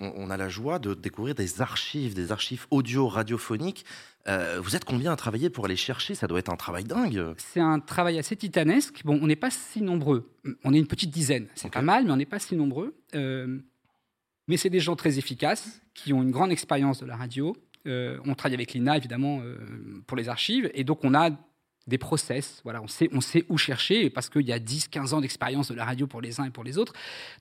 on, 0.00 0.12
on 0.16 0.30
a 0.30 0.36
la 0.36 0.48
joie 0.48 0.78
de 0.78 0.94
découvrir 0.94 1.34
des 1.34 1.60
archives, 1.62 2.14
des 2.14 2.30
archives 2.30 2.66
audio, 2.70 3.08
radiophoniques. 3.08 3.84
Euh, 4.28 4.60
vous 4.62 4.76
êtes 4.76 4.84
combien 4.84 5.10
à 5.12 5.16
travailler 5.16 5.50
pour 5.50 5.64
aller 5.64 5.74
chercher? 5.76 6.14
Ça 6.14 6.28
doit 6.28 6.38
être 6.38 6.52
un 6.52 6.56
travail 6.56 6.84
dingue. 6.84 7.34
C'est 7.38 7.58
un 7.58 7.80
travail 7.80 8.18
assez 8.20 8.36
titanesque. 8.36 9.00
Bon, 9.04 9.18
on 9.20 9.26
n'est 9.26 9.34
pas 9.34 9.50
si 9.50 9.80
nombreux. 9.82 10.30
On 10.62 10.72
est 10.74 10.78
une 10.78 10.86
petite 10.86 11.10
dizaine. 11.10 11.48
C'est 11.56 11.72
pas 11.72 11.82
mal, 11.82 12.04
mais 12.04 12.12
on 12.12 12.16
n'est 12.16 12.26
pas 12.26 12.38
si 12.38 12.54
nombreux. 12.54 12.94
Euh, 13.16 13.58
Mais 14.50 14.56
c'est 14.56 14.68
des 14.68 14.80
gens 14.80 14.96
très 14.96 15.16
efficaces, 15.16 15.80
qui 15.94 16.12
ont 16.12 16.24
une 16.24 16.32
grande 16.32 16.50
expérience 16.50 16.98
de 16.98 17.06
la 17.06 17.14
radio. 17.14 17.56
Euh, 17.86 18.18
on 18.24 18.34
travaille 18.34 18.56
avec 18.56 18.72
l'INA, 18.74 18.96
évidemment, 18.96 19.40
euh, 19.44 19.56
pour 20.08 20.16
les 20.16 20.28
archives. 20.28 20.68
Et 20.74 20.82
donc, 20.82 21.04
on 21.04 21.14
a 21.14 21.30
des 21.86 21.98
process. 21.98 22.60
Voilà, 22.64 22.82
on 22.82 22.88
sait, 22.88 23.08
on 23.12 23.20
sait 23.20 23.44
où 23.48 23.56
chercher, 23.56 24.10
parce 24.10 24.28
qu'il 24.28 24.42
y 24.42 24.52
a 24.52 24.58
10, 24.58 24.88
15 24.88 25.14
ans 25.14 25.20
d'expérience 25.20 25.70
de 25.70 25.76
la 25.76 25.84
radio 25.84 26.08
pour 26.08 26.20
les 26.20 26.40
uns 26.40 26.46
et 26.46 26.50
pour 26.50 26.64
les 26.64 26.78
autres. 26.78 26.94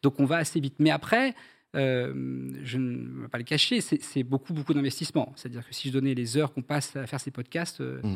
Donc, 0.04 0.20
on 0.20 0.25
va 0.25 0.38
assez 0.38 0.60
vite. 0.60 0.75
Mais 0.78 0.92
après, 0.92 1.34
euh, 1.75 2.49
je 2.63 2.77
ne 2.79 3.21
vais 3.21 3.27
pas 3.27 3.38
le 3.38 3.43
cacher, 3.43 3.79
c'est 3.81 4.23
beaucoup, 4.23 4.53
beaucoup 4.53 4.73
d'investissement. 4.73 5.31
C'est-à-dire 5.35 5.67
que 5.67 5.73
si 5.73 5.89
je 5.89 5.93
donnais 5.93 6.15
les 6.15 6.38
heures 6.38 6.51
qu'on 6.51 6.63
passe 6.63 6.95
à 6.95 7.05
faire 7.05 7.19
ces 7.19 7.29
podcasts, 7.29 7.81
euh, 7.81 7.99
mm. 8.01 8.15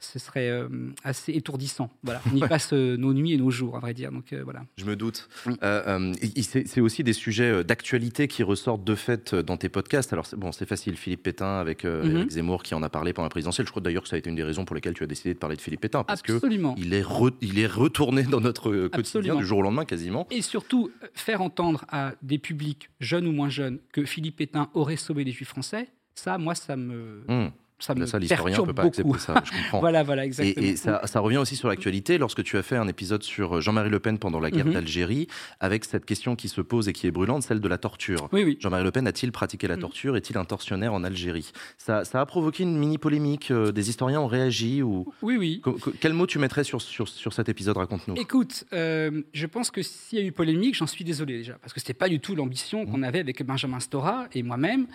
ce 0.00 0.18
serait 0.18 0.48
euh, 0.48 0.68
assez 1.02 1.32
étourdissant. 1.32 1.90
Voilà. 2.02 2.22
On 2.32 2.36
y 2.36 2.40
passe 2.40 2.72
nos 2.72 3.12
nuits 3.12 3.32
et 3.32 3.36
nos 3.36 3.50
jours, 3.50 3.76
à 3.76 3.80
vrai 3.80 3.92
dire. 3.92 4.10
Donc, 4.10 4.32
voilà. 4.32 4.64
Je 4.76 4.86
me 4.86 4.96
doute. 4.96 5.28
c'est 5.60 6.80
aussi 6.80 7.04
des 7.04 7.12
sujets 7.12 7.62
d'actualité 7.62 8.26
qui 8.26 8.42
ressortent 8.42 8.84
de 8.84 8.94
fait 8.94 9.34
dans 9.34 9.58
tes 9.58 9.68
podcasts. 9.68 10.12
Alors, 10.12 10.26
bon, 10.36 10.52
c'est 10.52 10.66
facile. 10.66 10.96
Philippe 10.96 11.24
Pétain 11.24 11.58
avec 11.58 11.84
mm-hmm. 11.84 12.30
Zemmour 12.30 12.62
qui 12.62 12.74
en 12.74 12.82
a 12.82 12.88
parlé 12.88 13.12
pendant 13.12 13.26
la 13.26 13.30
présidentielle. 13.30 13.66
Je 13.66 13.70
crois 13.70 13.82
d'ailleurs 13.82 14.04
que 14.04 14.08
ça 14.08 14.16
a 14.16 14.18
été 14.18 14.30
une 14.30 14.36
des 14.36 14.44
raisons 14.44 14.64
pour 14.64 14.74
lesquelles 14.74 14.94
tu 14.94 15.04
as 15.04 15.06
décidé 15.06 15.34
de 15.34 15.38
parler 15.38 15.56
de 15.56 15.60
Philippe 15.60 15.82
Pétain. 15.82 16.04
Parce 16.04 16.22
Absolument. 16.26 16.74
il 16.78 16.94
est, 16.94 17.04
il 17.42 17.58
est 17.58 17.66
retourné 17.66 18.22
dans 18.22 18.40
notre 18.40 18.88
quotidien 18.88 19.36
du 19.36 19.44
jour 19.44 19.58
au 19.58 19.62
lendemain 19.62 19.84
quasiment. 19.84 20.26
Et 20.30 20.40
surtout, 20.40 20.90
faire 21.12 21.42
entendre 21.42 21.84
à 21.90 22.14
des 22.22 22.38
publics 22.38 22.88
jeune 23.00 23.26
ou 23.26 23.32
moins 23.32 23.48
jeune, 23.48 23.80
que 23.92 24.04
Philippe 24.04 24.36
Pétain 24.36 24.70
aurait 24.74 24.96
sauvé 24.96 25.24
les 25.24 25.32
Juifs 25.32 25.48
français, 25.48 25.88
ça, 26.14 26.38
moi, 26.38 26.54
ça 26.54 26.76
me. 26.76 27.24
Mmh 27.28 27.52
ça 27.78 27.94
me 27.94 28.06
ça, 28.06 28.18
l'historien 28.18 28.62
peut 28.62 28.72
pas 28.72 28.84
accepter 28.84 29.18
ça, 29.18 29.42
je 29.44 29.50
comprends. 29.62 29.80
voilà, 29.80 30.02
voilà, 30.02 30.24
exactement. 30.24 30.66
Et, 30.66 30.76
ça, 30.76 31.06
ça, 31.06 31.20
revient 31.20 31.38
aussi 31.38 31.56
sur 31.56 31.68
l'actualité, 31.68 32.18
lorsque 32.18 32.42
tu 32.42 32.56
as 32.56 32.62
fait 32.62 32.76
un 32.76 32.88
épisode 32.88 33.22
sur 33.22 33.60
Jean-Marie 33.60 33.90
Le 33.90 34.00
Pen 34.00 34.18
pendant 34.18 34.40
la 34.40 34.50
guerre 34.50 34.66
mhm. 34.66 34.74
d'Algérie, 34.74 35.26
avec 35.60 35.84
cette 35.84 36.04
question 36.04 36.36
qui 36.36 36.48
se 36.48 36.60
pose 36.60 36.88
et 36.88 36.92
qui 36.92 37.06
est 37.06 37.10
brûlante, 37.10 37.42
celle 37.42 37.60
de 37.60 37.68
la 37.68 37.78
torture. 37.78 38.28
Oui, 38.32 38.44
oui. 38.44 38.56
Jean-Marie 38.60 38.84
Le 38.84 38.92
Pen 38.92 39.06
a-t-il 39.06 39.32
pratiqué 39.32 39.66
la 39.66 39.74
mhm. 39.74 39.82
torture? 39.82 40.16
Est-il 40.16 40.38
un 40.38 40.44
tortionnaire 40.44 40.94
en 40.94 41.04
Algérie? 41.04 41.52
Ça, 41.76 42.04
ça, 42.04 42.20
a 42.20 42.26
provoqué 42.26 42.62
une 42.62 42.78
mini-polémique, 42.78 43.50
euh, 43.50 43.72
des 43.72 43.90
historiens 43.90 44.20
ont 44.20 44.28
réagi 44.28 44.82
ou... 44.82 45.12
Oui, 45.22 45.36
oui. 45.36 45.62
quel 46.00 46.12
mot 46.12 46.26
tu 46.26 46.38
mettrais 46.38 46.64
sur, 46.64 46.80
sur, 46.80 47.08
sur 47.08 47.32
cet 47.32 47.48
épisode? 47.48 47.76
Raconte-nous. 47.76 48.14
Écoute, 48.16 48.64
euh, 48.72 49.22
je 49.32 49.46
pense 49.46 49.70
que 49.70 49.82
s'il 49.82 50.18
y 50.18 50.22
a 50.22 50.24
eu 50.24 50.32
polémique, 50.32 50.76
j'en 50.76 50.86
suis 50.86 51.04
désolé 51.04 51.38
déjà, 51.38 51.54
parce 51.54 51.72
que 51.72 51.80
ce 51.80 51.84
n'était 51.84 51.94
pas 51.94 52.08
du 52.08 52.20
tout 52.20 52.34
l'ambition 52.34 52.86
qu'on 52.86 52.98
mhm. 52.98 53.04
avait 53.04 53.20
avec 53.20 53.42
Benjamin 53.42 53.80
Stora 53.80 54.26
et 54.32 54.42
moi-même. 54.42 54.86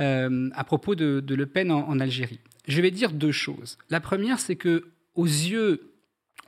Euh, 0.00 0.50
à 0.54 0.64
propos 0.64 0.94
de, 0.94 1.22
Le 1.28 1.46
Pen 1.46 1.70
en, 1.70 2.00
Algérie. 2.00 2.40
Je 2.66 2.80
vais 2.80 2.90
dire 2.90 3.12
deux 3.12 3.32
choses. 3.32 3.78
La 3.90 4.00
première, 4.00 4.40
c'est 4.40 4.56
que 4.56 4.88
aux 5.14 5.26
yeux, 5.26 5.92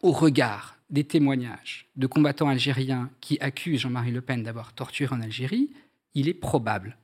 au 0.03 0.11
regard 0.11 0.79
des 0.91 1.05
témoignages 1.05 1.89
de 1.97 2.07
combattants 2.07 2.49
algériens 2.49 3.11
qui 3.21 3.39
accusent 3.41 3.81
Jean-Marie 3.81 4.11
Le 4.11 4.21
Pen 4.21 4.43
d'avoir 4.43 4.73
torturé 4.73 5.15
en 5.15 5.21
Algérie, 5.21 5.71
il 6.15 6.29
est 6.29 6.35
probable 6.35 6.97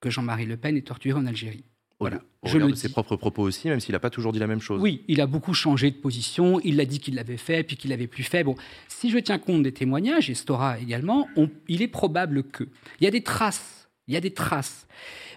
que 0.00 0.10
Jean-Marie 0.10 0.46
Le 0.46 0.56
Pen 0.56 0.76
ait 0.76 0.82
torturé 0.82 1.18
en 1.18 1.26
Algérie. 1.26 1.64
Voilà. 2.00 2.20
je 2.44 2.58
le 2.58 2.70
de 2.70 2.76
ses 2.76 2.90
propres 2.90 3.16
propos 3.16 3.42
aussi, 3.42 3.68
même 3.68 3.80
s'il 3.80 3.92
n'a 3.92 3.98
pas 3.98 4.10
toujours 4.10 4.32
dit 4.32 4.38
la 4.38 4.46
même 4.46 4.60
chose. 4.60 4.80
Oui, 4.80 5.02
il 5.08 5.20
a 5.20 5.26
beaucoup 5.26 5.52
changé 5.52 5.90
de 5.90 5.96
position. 5.96 6.60
Il 6.60 6.80
a 6.80 6.84
dit 6.84 7.00
qu'il 7.00 7.16
l'avait 7.16 7.36
fait, 7.36 7.64
puis 7.64 7.76
qu'il 7.76 7.90
l'avait 7.90 8.06
plus 8.06 8.22
fait. 8.22 8.44
Bon, 8.44 8.54
si 8.86 9.10
je 9.10 9.18
tiens 9.18 9.38
compte 9.38 9.64
des 9.64 9.72
témoignages, 9.72 10.30
et 10.30 10.34
Stora 10.34 10.78
également, 10.78 11.28
il 11.66 11.82
est 11.82 11.88
probable 11.88 12.44
que. 12.44 12.64
Il 13.00 13.04
y 13.04 13.08
a 13.08 13.10
des 13.10 13.22
traces. 13.22 13.88
Il 14.06 14.14
y 14.14 14.16
a 14.16 14.20
des 14.20 14.30
traces. 14.32 14.86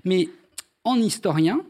Mais 0.06 0.30
en 0.84 0.96
historien, 0.96 1.62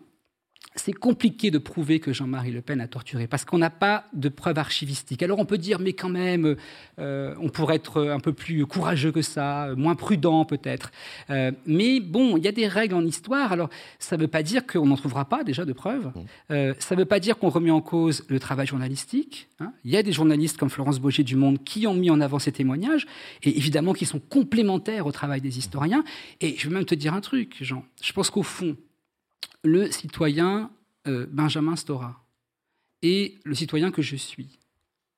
c'est 0.76 0.93
compliqué 0.93 1.52
de 1.52 1.58
prouver 1.58 2.00
que 2.00 2.13
Jean-Marie 2.13 2.52
Le 2.52 2.62
Pen 2.62 2.80
a 2.80 2.88
torturé 2.88 3.28
parce 3.28 3.43
qu'on 3.43 3.58
n'a 3.58 3.69
pas 3.69 4.06
de 4.13 4.30
preuves 4.30 4.58
archivistiques. 4.58 5.21
Alors 5.21 5.39
on 5.39 5.45
peut 5.45 5.58
dire, 5.58 5.80
mais 5.80 5.93
quand 5.93 6.10
même, 6.10 6.56
euh, 6.97 7.36
on 7.41 7.50
pourrait 7.50 7.76
être 7.76 8.02
un 8.02 8.19
peu 8.19 8.32
plus 8.32 8.65
courageux 8.65 9.12
que 9.12 9.21
ça, 9.21 9.74
moins 9.76 9.95
prudent 9.95 10.45
peut-être. 10.45 10.91
Euh, 11.30 11.52
mais 11.65 12.00
bon, 12.00 12.38
il 12.38 12.43
y 12.43 12.47
a 12.47 12.54
des 12.54 12.67
règles 12.67 12.95
en 12.95 13.06
histoire. 13.06 13.52
Alors 13.52 13.69
ça 14.00 14.15
ne 14.15 14.21
veut 14.21 14.30
pas 14.30 14.43
dire 14.43 14.65
qu'on 14.65 14.86
n'en 14.86 14.95
trouvera 14.95 15.26
pas 15.26 15.43
déjà 15.43 15.65
de 15.65 15.74
preuves. 15.74 16.13
Euh, 16.52 16.74
ça 16.80 16.95
ne 16.95 17.02
veut 17.02 17.06
pas 17.06 17.19
dire 17.19 17.38
qu'on 17.38 17.50
remet 17.50 17.71
en 17.71 17.82
cause 17.82 18.24
le 18.30 18.39
travail 18.39 18.67
journalistique. 18.67 19.50
Hein. 19.60 19.74
Il 19.84 19.91
y 19.91 19.97
a 19.97 20.04
des 20.04 20.13
journalistes 20.13 20.58
comme 20.58 20.69
Florence 20.69 21.00
Boger 21.00 21.24
du 21.24 21.36
Monde 21.36 21.62
qui 21.65 21.86
ont 21.86 21.95
mis 21.95 22.10
en 22.10 22.21
avant 22.21 22.39
ces 22.39 22.54
témoignages 22.54 23.08
et 23.43 23.58
évidemment 23.58 23.91
qui 23.91 24.06
sont 24.06 24.19
complémentaires 24.19 25.06
au 25.06 25.12
travail 25.12 25.41
des 25.41 25.58
historiens. 25.58 26.06
Et 26.39 26.56
je 26.58 26.69
vais 26.69 26.74
même 26.74 26.86
te 26.86 26.95
dire 26.95 27.13
un 27.13 27.21
truc, 27.21 27.58
Jean. 27.60 27.84
Je 28.02 28.13
pense 28.13 28.30
qu'au 28.30 28.43
fond, 28.43 28.78
le 29.63 29.91
citoyen 29.91 30.71
euh, 31.08 31.26
Benjamin 31.30 31.76
Stora 31.76 32.26
et 33.02 33.39
le 33.43 33.56
citoyen 33.56 33.91
que 33.91 34.02
je 34.02 34.15
suis 34.15 34.60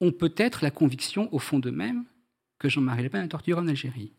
ont 0.02 0.12
peut-être 0.12 0.64
la 0.64 0.72
conviction 0.72 1.34
au 1.34 1.40
fond 1.40 1.60
d'eux-mêmes 1.60 2.06
que 2.60 2.70
Jean-Marie 2.70 3.04
Le 3.04 3.10
Pen 3.10 3.24
a 3.24 3.28
torturé 3.28 3.60
en 3.60 3.68
Algérie. 3.68 4.14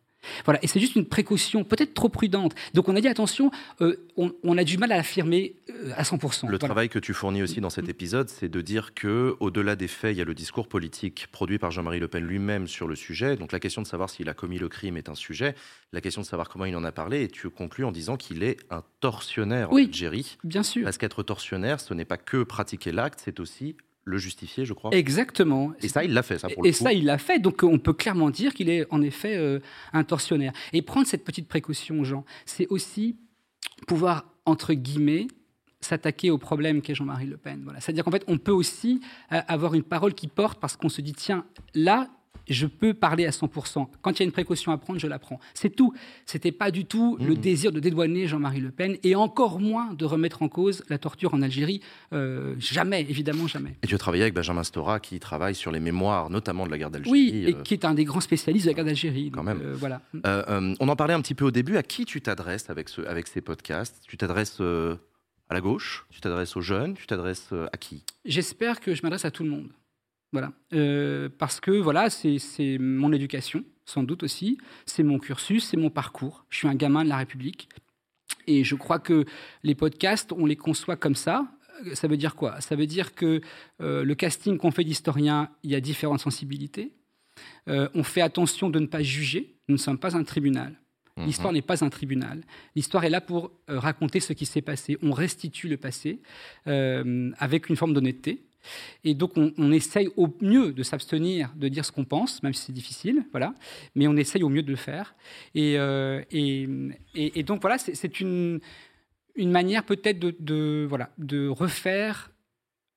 Voilà, 0.44 0.62
et 0.62 0.66
c'est 0.66 0.80
juste 0.80 0.96
une 0.96 1.06
précaution, 1.06 1.64
peut-être 1.64 1.94
trop 1.94 2.08
prudente. 2.08 2.54
Donc 2.74 2.88
on 2.88 2.96
a 2.96 3.00
dit 3.00 3.08
attention, 3.08 3.50
euh, 3.80 3.96
on, 4.16 4.58
a 4.58 4.64
du 4.64 4.78
mal 4.78 4.92
à 4.92 4.96
l'affirmer 4.96 5.54
euh, 5.70 5.92
à 5.96 6.02
100%. 6.02 6.48
Le 6.48 6.58
travail 6.58 6.88
que 6.88 6.98
tu 6.98 7.14
fournis 7.14 7.42
aussi 7.42 7.60
dans 7.60 7.70
cet 7.70 7.88
épisode, 7.88 8.28
c'est 8.28 8.48
de 8.48 8.60
dire 8.60 8.94
que, 8.94 9.36
au-delà 9.40 9.76
des 9.76 9.88
faits, 9.88 10.14
il 10.14 10.18
y 10.18 10.22
a 10.22 10.24
le 10.24 10.34
discours 10.34 10.68
politique 10.68 11.26
produit 11.32 11.58
par 11.58 11.70
Jean-Marie 11.70 12.00
Le 12.00 12.08
Pen 12.08 12.24
lui-même 12.24 12.66
sur 12.66 12.88
le 12.88 12.94
sujet. 12.94 13.36
Donc 13.36 13.52
la 13.52 13.60
question 13.60 13.82
de 13.82 13.86
savoir 13.86 14.10
s'il 14.10 14.28
a 14.28 14.34
commis 14.34 14.58
le 14.58 14.68
crime 14.68 14.96
est 14.96 15.08
un 15.08 15.14
sujet. 15.14 15.54
La 15.92 16.00
question 16.00 16.22
de 16.22 16.26
savoir 16.26 16.48
comment 16.48 16.64
il 16.64 16.76
en 16.76 16.84
a 16.84 16.92
parlé, 16.92 17.22
et 17.22 17.28
tu 17.28 17.48
conclus 17.50 17.84
en 17.84 17.92
disant 17.92 18.16
qu'il 18.16 18.42
est 18.42 18.58
un 18.70 18.82
tortionnaire 19.00 19.72
en 19.72 19.76
Algérie. 19.76 20.38
Bien 20.44 20.62
sûr. 20.62 20.84
Parce 20.84 20.98
qu'être 20.98 21.22
tortionnaire, 21.22 21.80
ce 21.80 21.94
n'est 21.94 22.04
pas 22.04 22.16
que 22.16 22.42
pratiquer 22.42 22.92
l'acte, 22.92 23.20
c'est 23.24 23.40
aussi 23.40 23.76
le 24.04 24.18
justifier, 24.18 24.64
je 24.64 24.72
crois. 24.72 24.90
Exactement. 24.92 25.72
Et 25.80 25.88
ça, 25.88 26.04
il 26.04 26.12
l'a 26.12 26.22
fait, 26.22 26.38
ça, 26.38 26.48
pour 26.48 26.64
Et 26.66 26.72
ça, 26.72 26.92
il 26.92 27.06
l'a 27.06 27.18
fait. 27.18 27.38
Donc, 27.38 27.62
on 27.62 27.78
peut 27.78 27.92
clairement 27.92 28.30
dire 28.30 28.54
qu'il 28.54 28.68
est 28.68 28.86
en 28.90 29.00
effet 29.02 29.36
euh, 29.36 29.60
un 29.92 30.04
tortionnaire. 30.04 30.52
Et 30.72 30.82
prendre 30.82 31.06
cette 31.06 31.24
petite 31.24 31.48
précaution, 31.48 32.04
Jean, 32.04 32.24
c'est 32.44 32.66
aussi 32.68 33.16
pouvoir, 33.86 34.26
entre 34.44 34.74
guillemets, 34.74 35.26
s'attaquer 35.80 36.30
au 36.30 36.38
problème 36.38 36.82
qu'est 36.82 36.94
Jean-Marie 36.94 37.26
Le 37.26 37.36
Pen. 37.36 37.62
Voilà. 37.64 37.80
C'est-à-dire 37.80 38.04
qu'en 38.04 38.10
fait, 38.10 38.24
on 38.26 38.38
peut 38.38 38.52
aussi 38.52 39.00
euh, 39.32 39.40
avoir 39.48 39.74
une 39.74 39.82
parole 39.82 40.14
qui 40.14 40.28
porte 40.28 40.60
parce 40.60 40.76
qu'on 40.76 40.88
se 40.88 41.00
dit, 41.00 41.14
tiens, 41.14 41.46
là, 41.74 42.08
je 42.48 42.66
peux 42.66 42.94
parler 42.94 43.26
à 43.26 43.30
100%. 43.30 43.86
Quand 44.02 44.10
il 44.12 44.18
y 44.20 44.22
a 44.22 44.26
une 44.26 44.32
précaution 44.32 44.72
à 44.72 44.78
prendre, 44.78 44.98
je 44.98 45.06
la 45.06 45.18
prends. 45.18 45.40
C'est 45.54 45.70
tout. 45.70 45.94
C'était 46.26 46.52
pas 46.52 46.70
du 46.70 46.84
tout 46.84 47.16
le 47.20 47.34
mmh. 47.34 47.38
désir 47.38 47.72
de 47.72 47.80
dédouaner 47.80 48.26
Jean-Marie 48.26 48.60
Le 48.60 48.70
Pen 48.70 48.96
et 49.02 49.14
encore 49.14 49.60
moins 49.60 49.92
de 49.94 50.04
remettre 50.04 50.42
en 50.42 50.48
cause 50.48 50.82
la 50.88 50.98
torture 50.98 51.34
en 51.34 51.42
Algérie. 51.42 51.80
Euh, 52.12 52.54
jamais, 52.58 53.02
évidemment 53.02 53.46
jamais. 53.46 53.76
Et 53.82 53.86
tu 53.86 53.94
as 53.94 53.98
travaillé 53.98 54.22
avec 54.22 54.34
Benjamin 54.34 54.64
Stora 54.64 55.00
qui 55.00 55.18
travaille 55.20 55.54
sur 55.54 55.70
les 55.70 55.80
mémoires, 55.80 56.30
notamment 56.30 56.66
de 56.66 56.70
la 56.70 56.78
guerre 56.78 56.90
d'Algérie. 56.90 57.10
Oui, 57.10 57.44
et 57.46 57.54
euh, 57.54 57.62
qui 57.62 57.74
est 57.74 57.84
un 57.84 57.94
des 57.94 58.04
grands 58.04 58.20
spécialistes 58.20 58.66
de 58.66 58.70
la 58.70 58.74
guerre 58.74 58.84
d'Algérie. 58.84 59.30
Quand 59.30 59.42
même. 59.42 59.60
Euh, 59.62 59.74
voilà. 59.74 60.02
on 60.80 60.88
en 60.88 60.96
parlait 60.96 61.14
un 61.14 61.20
petit 61.20 61.34
peu 61.34 61.44
au 61.44 61.50
début. 61.50 61.76
À 61.76 61.82
qui 61.82 62.04
tu 62.04 62.20
t'adresses 62.20 62.70
avec, 62.70 62.88
ce, 62.88 63.02
avec 63.02 63.26
ces 63.26 63.40
podcasts? 63.40 64.02
Tu 64.06 64.16
t'adresses 64.16 64.60
à 64.60 65.54
la 65.54 65.60
gauche? 65.60 66.06
Tu 66.10 66.20
t'adresses 66.20 66.56
aux 66.56 66.60
jeunes? 66.60 66.94
Tu 66.94 67.06
t'adresses 67.06 67.52
à 67.72 67.76
qui? 67.76 68.04
J'espère 68.24 68.80
que 68.80 68.94
je 68.94 69.02
m'adresse 69.02 69.24
à 69.24 69.30
tout 69.30 69.44
le 69.44 69.50
monde. 69.50 69.68
Voilà. 70.34 70.52
Euh, 70.72 71.28
parce 71.38 71.60
que 71.60 71.70
voilà, 71.70 72.10
c'est 72.10 72.78
mon 72.80 73.12
éducation, 73.12 73.64
sans 73.84 74.02
doute 74.02 74.24
aussi. 74.24 74.58
C'est 74.84 75.04
mon 75.04 75.20
cursus, 75.20 75.64
c'est 75.64 75.76
mon 75.76 75.90
parcours. 75.90 76.44
Je 76.50 76.58
suis 76.58 76.66
un 76.66 76.74
gamin 76.74 77.04
de 77.04 77.08
la 77.08 77.18
République. 77.18 77.68
Et 78.48 78.64
je 78.64 78.74
crois 78.74 78.98
que 78.98 79.26
les 79.62 79.76
podcasts, 79.76 80.32
on 80.32 80.44
les 80.44 80.56
conçoit 80.56 80.96
comme 80.96 81.14
ça. 81.14 81.46
Euh, 81.86 81.94
ça 81.94 82.08
veut 82.08 82.16
dire 82.16 82.34
quoi? 82.34 82.60
Ça 82.60 82.74
veut 82.74 82.88
dire 82.88 83.14
que 83.14 83.42
euh, 83.80 84.02
le 84.02 84.14
casting 84.16 84.58
qu'on 84.58 84.72
fait 84.72 84.82
d'historien, 84.82 85.50
il 85.62 85.70
y 85.70 85.76
a 85.76 85.80
différentes 85.80 86.20
sensibilités. 86.20 86.90
on 87.68 88.02
fait 88.02 88.20
attention 88.20 88.68
de 88.68 88.80
ne 88.80 88.86
pas 88.86 89.04
juger. 89.04 89.54
Nous 89.68 89.76
ne 89.76 89.80
sommes 89.80 89.98
pas 89.98 90.16
un 90.16 90.24
tribunal. 90.24 90.80
Mhm. 91.16 91.26
L'histoire 91.26 91.52
n'est 91.52 91.62
pas 91.62 91.84
un 91.84 91.90
tribunal. 91.90 92.42
L'histoire 92.74 93.04
est 93.04 93.10
là 93.10 93.20
pour 93.20 93.52
raconter 93.68 94.18
ce 94.18 94.32
qui 94.32 94.46
s'est 94.46 94.62
passé. 94.62 94.98
On 95.00 95.12
restitue 95.12 95.68
le 95.68 95.76
passé 95.76 96.20
avec 96.66 97.68
une 97.68 97.76
forme 97.76 97.94
d'honnêteté. 97.94 98.42
Et 99.04 99.14
donc, 99.14 99.32
on, 99.36 99.72
essaye 99.72 100.08
au 100.16 100.28
mieux 100.40 100.72
de 100.72 100.82
s'abstenir 100.82 101.52
de 101.56 101.68
dire 101.68 101.84
ce 101.84 101.92
qu'on 101.92 102.04
pense, 102.04 102.42
même 102.42 102.54
si 102.54 102.66
c'est 102.66 102.72
difficile, 102.72 103.24
voilà. 103.30 103.54
Mais 103.94 104.06
on 104.06 104.16
essaye 104.16 104.42
au 104.42 104.48
mieux 104.48 104.62
de 104.62 104.70
le 104.70 104.76
faire. 104.76 105.14
Et, 105.54 105.74
euh, 105.78 106.22
donc, 107.46 107.60
voilà, 107.60 107.78
c'est 107.78 108.20
une, 108.20 108.60
une 109.36 109.50
manière 109.50 109.84
peut-être 109.84 110.18
de, 110.18 110.34
de, 110.38 110.86
voilà, 110.88 111.10
de 111.18 111.48
refaire 111.48 112.30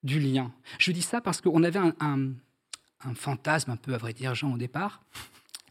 du 0.02 0.20
lien. 0.20 0.52
Je 0.78 0.92
dis 0.92 1.02
ça 1.02 1.20
parce 1.20 1.40
qu'on 1.40 1.62
avait 1.62 1.78
un, 1.78 1.94
un, 2.00 2.30
un, 3.04 3.14
fantasme 3.14 3.70
un 3.70 3.76
peu, 3.76 3.94
à 3.94 3.98
vrai 3.98 4.12
dire, 4.12 4.34
Jean, 4.34 4.54
au 4.54 4.58
départ. 4.58 5.02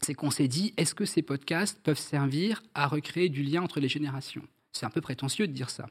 C'est 0.02 0.14
qu'on 0.14 0.30
s'est 0.30 0.48
dit, 0.48 0.74
est-ce 0.76 0.94
que 0.94 1.04
ces 1.04 1.22
podcasts 1.22 1.82
peuvent 1.82 1.98
servir 1.98 2.62
à 2.74 2.86
recréer 2.86 3.28
du 3.28 3.42
lien 3.42 3.62
entre 3.62 3.80
les 3.80 3.88
générations? 3.88 4.46
C'est 4.78 4.86
un 4.86 4.90
peu 4.90 5.00
prétentieux 5.00 5.46
de 5.46 5.52
dire 5.52 5.70
ça. 5.70 5.86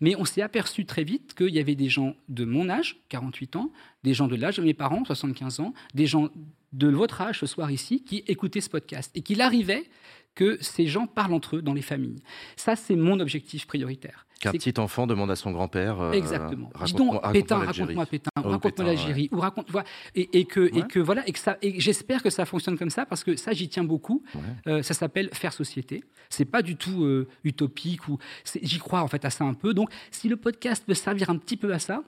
Mais 0.00 0.14
on 0.16 0.24
s'est 0.24 0.42
aperçu 0.42 0.84
très 0.86 1.04
vite 1.04 1.34
qu'il 1.34 1.50
y 1.50 1.58
avait 1.58 1.74
des 1.74 1.88
gens 1.88 2.14
de 2.28 2.44
mon 2.44 2.68
âge, 2.68 2.98
48 3.08 3.56
ans, 3.56 3.72
des 4.04 4.14
gens 4.14 4.28
de 4.28 4.36
l'âge 4.36 4.56
de 4.56 4.62
mes 4.62 4.74
parents, 4.74 5.04
75 5.04 5.60
ans, 5.60 5.74
des 5.94 6.06
gens 6.06 6.30
de 6.72 6.88
votre 6.88 7.20
âge 7.20 7.40
ce 7.40 7.46
soir 7.46 7.70
ici, 7.70 8.04
qui 8.04 8.18
écoutaient 8.28 8.60
ce 8.60 8.70
podcast. 8.70 9.10
Et 9.14 9.22
qu'il 9.22 9.40
arrivait 9.40 9.84
que 10.34 10.56
ces 10.60 10.86
gens 10.86 11.06
parlent 11.06 11.34
entre 11.34 11.56
eux 11.56 11.62
dans 11.62 11.74
les 11.74 11.82
familles. 11.82 12.22
Ça, 12.56 12.76
c'est 12.76 12.96
mon 12.96 13.20
objectif 13.20 13.66
prioritaire. 13.66 14.26
Qu'un 14.42 14.52
petit 14.52 14.74
enfant 14.78 15.06
demande 15.06 15.30
à 15.30 15.36
son 15.36 15.52
grand-père. 15.52 16.00
euh, 16.00 16.12
Exactement. 16.12 16.70
Dis 16.84 16.92
donc, 16.94 17.12
raconte-moi 17.22 17.32
Pétain, 17.32 17.58
raconte-moi 17.58 18.06
Pétain, 18.06 18.30
Oh, 18.36 18.40
raconte-moi 18.40 18.60
Pétain, 18.60 18.84
l'Algérie, 18.84 19.28
ou 19.32 19.38
raconte, 19.40 19.70
voilà, 19.70 19.86
et, 20.14 20.38
et 20.40 20.44
que, 20.44 20.60
Ouais. 20.60 20.70
et 20.80 20.82
que 20.82 20.98
voilà, 20.98 21.26
et 21.28 21.32
que 21.32 21.38
ça, 21.38 21.56
et 21.62 21.80
j'espère 21.80 22.22
que 22.22 22.30
ça 22.30 22.44
fonctionne 22.44 22.76
comme 22.76 22.90
ça 22.90 23.06
parce 23.06 23.22
que 23.24 23.36
ça, 23.36 23.52
j'y 23.52 23.68
tiens 23.68 23.84
beaucoup. 23.84 24.22
Ouais. 24.34 24.40
Euh, 24.66 24.82
ça 24.82 24.94
s'appelle 24.94 25.30
faire 25.32 25.52
société. 25.52 26.02
C'est 26.28 26.44
pas 26.44 26.62
du 26.62 26.76
tout 26.76 27.04
euh, 27.04 27.28
utopique 27.44 28.08
ou 28.08 28.18
j'y 28.62 28.78
crois 28.78 29.02
en 29.02 29.08
fait 29.08 29.24
à 29.24 29.30
ça 29.30 29.44
un 29.44 29.54
peu. 29.54 29.74
Donc, 29.74 29.90
si 30.10 30.28
le 30.28 30.36
podcast 30.36 30.84
peut 30.86 30.94
servir 30.94 31.30
un 31.30 31.36
petit 31.36 31.56
peu 31.56 31.72
à 31.72 31.78
ça, 31.78 32.02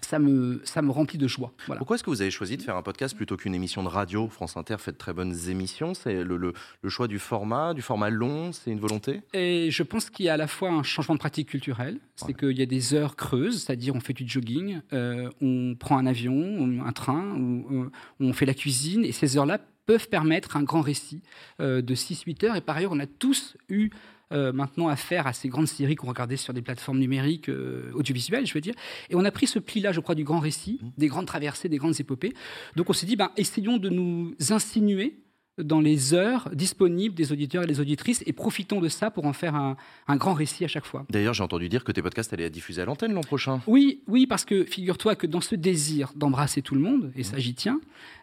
ça 0.00 0.18
me, 0.18 0.60
ça 0.64 0.80
me 0.82 0.90
remplit 0.90 1.18
de 1.18 1.26
joie. 1.28 1.52
Voilà. 1.66 1.78
Pourquoi 1.78 1.96
est-ce 1.96 2.04
que 2.04 2.10
vous 2.10 2.22
avez 2.22 2.30
choisi 2.30 2.56
de 2.56 2.62
faire 2.62 2.76
un 2.76 2.82
podcast 2.82 3.16
plutôt 3.16 3.36
qu'une 3.36 3.54
émission 3.54 3.82
de 3.82 3.88
radio 3.88 4.28
France 4.28 4.56
Inter 4.56 4.76
fait 4.78 4.92
de 4.92 4.96
très 4.96 5.12
bonnes 5.12 5.34
émissions? 5.48 5.92
C'est 5.94 6.22
le, 6.24 6.36
le- 6.36 6.52
le 6.82 6.88
choix 6.88 7.08
du 7.08 7.18
format, 7.18 7.74
du 7.74 7.82
format 7.82 8.08
long, 8.10 8.52
c'est 8.52 8.70
une 8.70 8.80
volonté? 8.80 9.20
Et 9.34 9.70
je 9.70 9.82
pense 9.82 10.08
qu'il 10.10 10.26
y 10.26 10.28
a 10.28 10.34
à 10.34 10.36
la 10.36 10.46
fois 10.46 10.70
un 10.70 10.82
changement 10.82 11.14
de 11.14 11.20
pratique 11.20 11.48
culturelle, 11.50 11.98
c'est 12.16 12.26
Ouais. 12.28 12.34
qu'il 12.34 12.58
y 12.58 12.62
a 12.62 12.66
des 12.66 12.94
heures 12.94 13.16
creuses, 13.16 13.62
c'est-à-dire 13.64 13.94
on 13.94 14.00
fait 14.00 14.12
du 14.14 14.26
jogging, 14.28 14.80
euh, 14.92 15.28
on 15.40 15.74
prend 15.78 15.98
un 15.98 16.06
avion, 16.06 16.82
un 16.84 16.92
train, 16.92 17.34
ou 17.36 17.66
euh, 17.84 17.90
on 18.20 18.32
fait 18.32 18.46
la 18.46 18.54
cuisine, 18.54 19.04
et 19.04 19.12
ces 19.12 19.36
heures-là 19.36 19.58
peuvent 19.86 20.08
permettre 20.08 20.56
un 20.56 20.62
grand 20.62 20.82
récit 20.82 21.22
euh, 21.60 21.80
de 21.82 21.94
6-8 21.94 22.44
heures. 22.46 22.56
Et 22.56 22.60
par 22.60 22.76
ailleurs, 22.76 22.92
on 22.92 23.00
a 23.00 23.06
tous 23.06 23.56
eu 23.70 23.90
euh, 24.32 24.52
maintenant 24.52 24.88
affaire 24.88 25.26
à 25.26 25.32
ces 25.32 25.48
grandes 25.48 25.68
séries 25.68 25.96
qu'on 25.96 26.08
regardait 26.08 26.36
sur 26.36 26.52
des 26.52 26.62
plateformes 26.62 26.98
numériques 26.98 27.48
euh, 27.48 27.90
audiovisuelles, 27.94 28.46
je 28.46 28.54
veux 28.54 28.60
dire. 28.60 28.74
Et 29.10 29.14
on 29.14 29.24
a 29.24 29.30
pris 29.30 29.46
ce 29.46 29.58
pli-là, 29.58 29.92
je 29.92 30.00
crois, 30.00 30.14
du 30.14 30.24
grand 30.24 30.40
récit, 30.40 30.78
Mmh. 30.82 30.90
des 30.98 31.06
grandes 31.08 31.26
traversées, 31.26 31.68
des 31.68 31.78
grandes 31.78 31.98
épopées. 31.98 32.34
Donc 32.76 32.90
on 32.90 32.92
s'est 32.92 33.06
dit, 33.06 33.16
ben, 33.16 33.30
essayons 33.36 33.78
de 33.78 33.88
nous 33.88 34.34
insinuer 34.50 35.18
dans 35.56 35.80
les 35.80 36.14
heures 36.14 36.48
disponibles 36.52 37.14
des 37.16 37.32
auditeurs 37.32 37.64
et 37.64 37.66
des 37.66 37.80
auditrices 37.80 38.22
et 38.26 38.32
profitons 38.32 38.80
de 38.80 38.88
ça 38.88 39.10
pour 39.10 39.24
en 39.24 39.32
faire 39.32 39.54
un, 39.56 39.76
un 40.06 40.16
grand 40.16 40.34
récit 40.34 40.64
à 40.64 40.68
chaque 40.68 40.84
fois. 40.84 41.04
D'ailleurs, 41.10 41.34
j'ai 41.34 41.42
entendu 41.42 41.68
dire 41.68 41.82
que 41.82 41.90
tes 41.90 42.02
podcasts 42.02 42.32
allaient 42.32 42.44
être 42.44 42.52
diffusés 42.52 42.82
à 42.82 42.84
l'antenne 42.84 43.12
l'an 43.12 43.22
prochain. 43.22 43.60
Oui, 43.66 44.02
oui, 44.06 44.26
parce 44.26 44.44
que 44.44 44.64
figure-toi 44.64 45.16
que 45.16 45.26
dans 45.26 45.40
ce 45.40 45.56
désir 45.56 46.12
d'embrasser 46.14 46.62
tout 46.62 46.74
le 46.74 46.80
monde, 46.80 47.12
et 47.16 47.24
ça 47.24 47.38
j'y 47.38 47.54
tiens, 47.54 47.80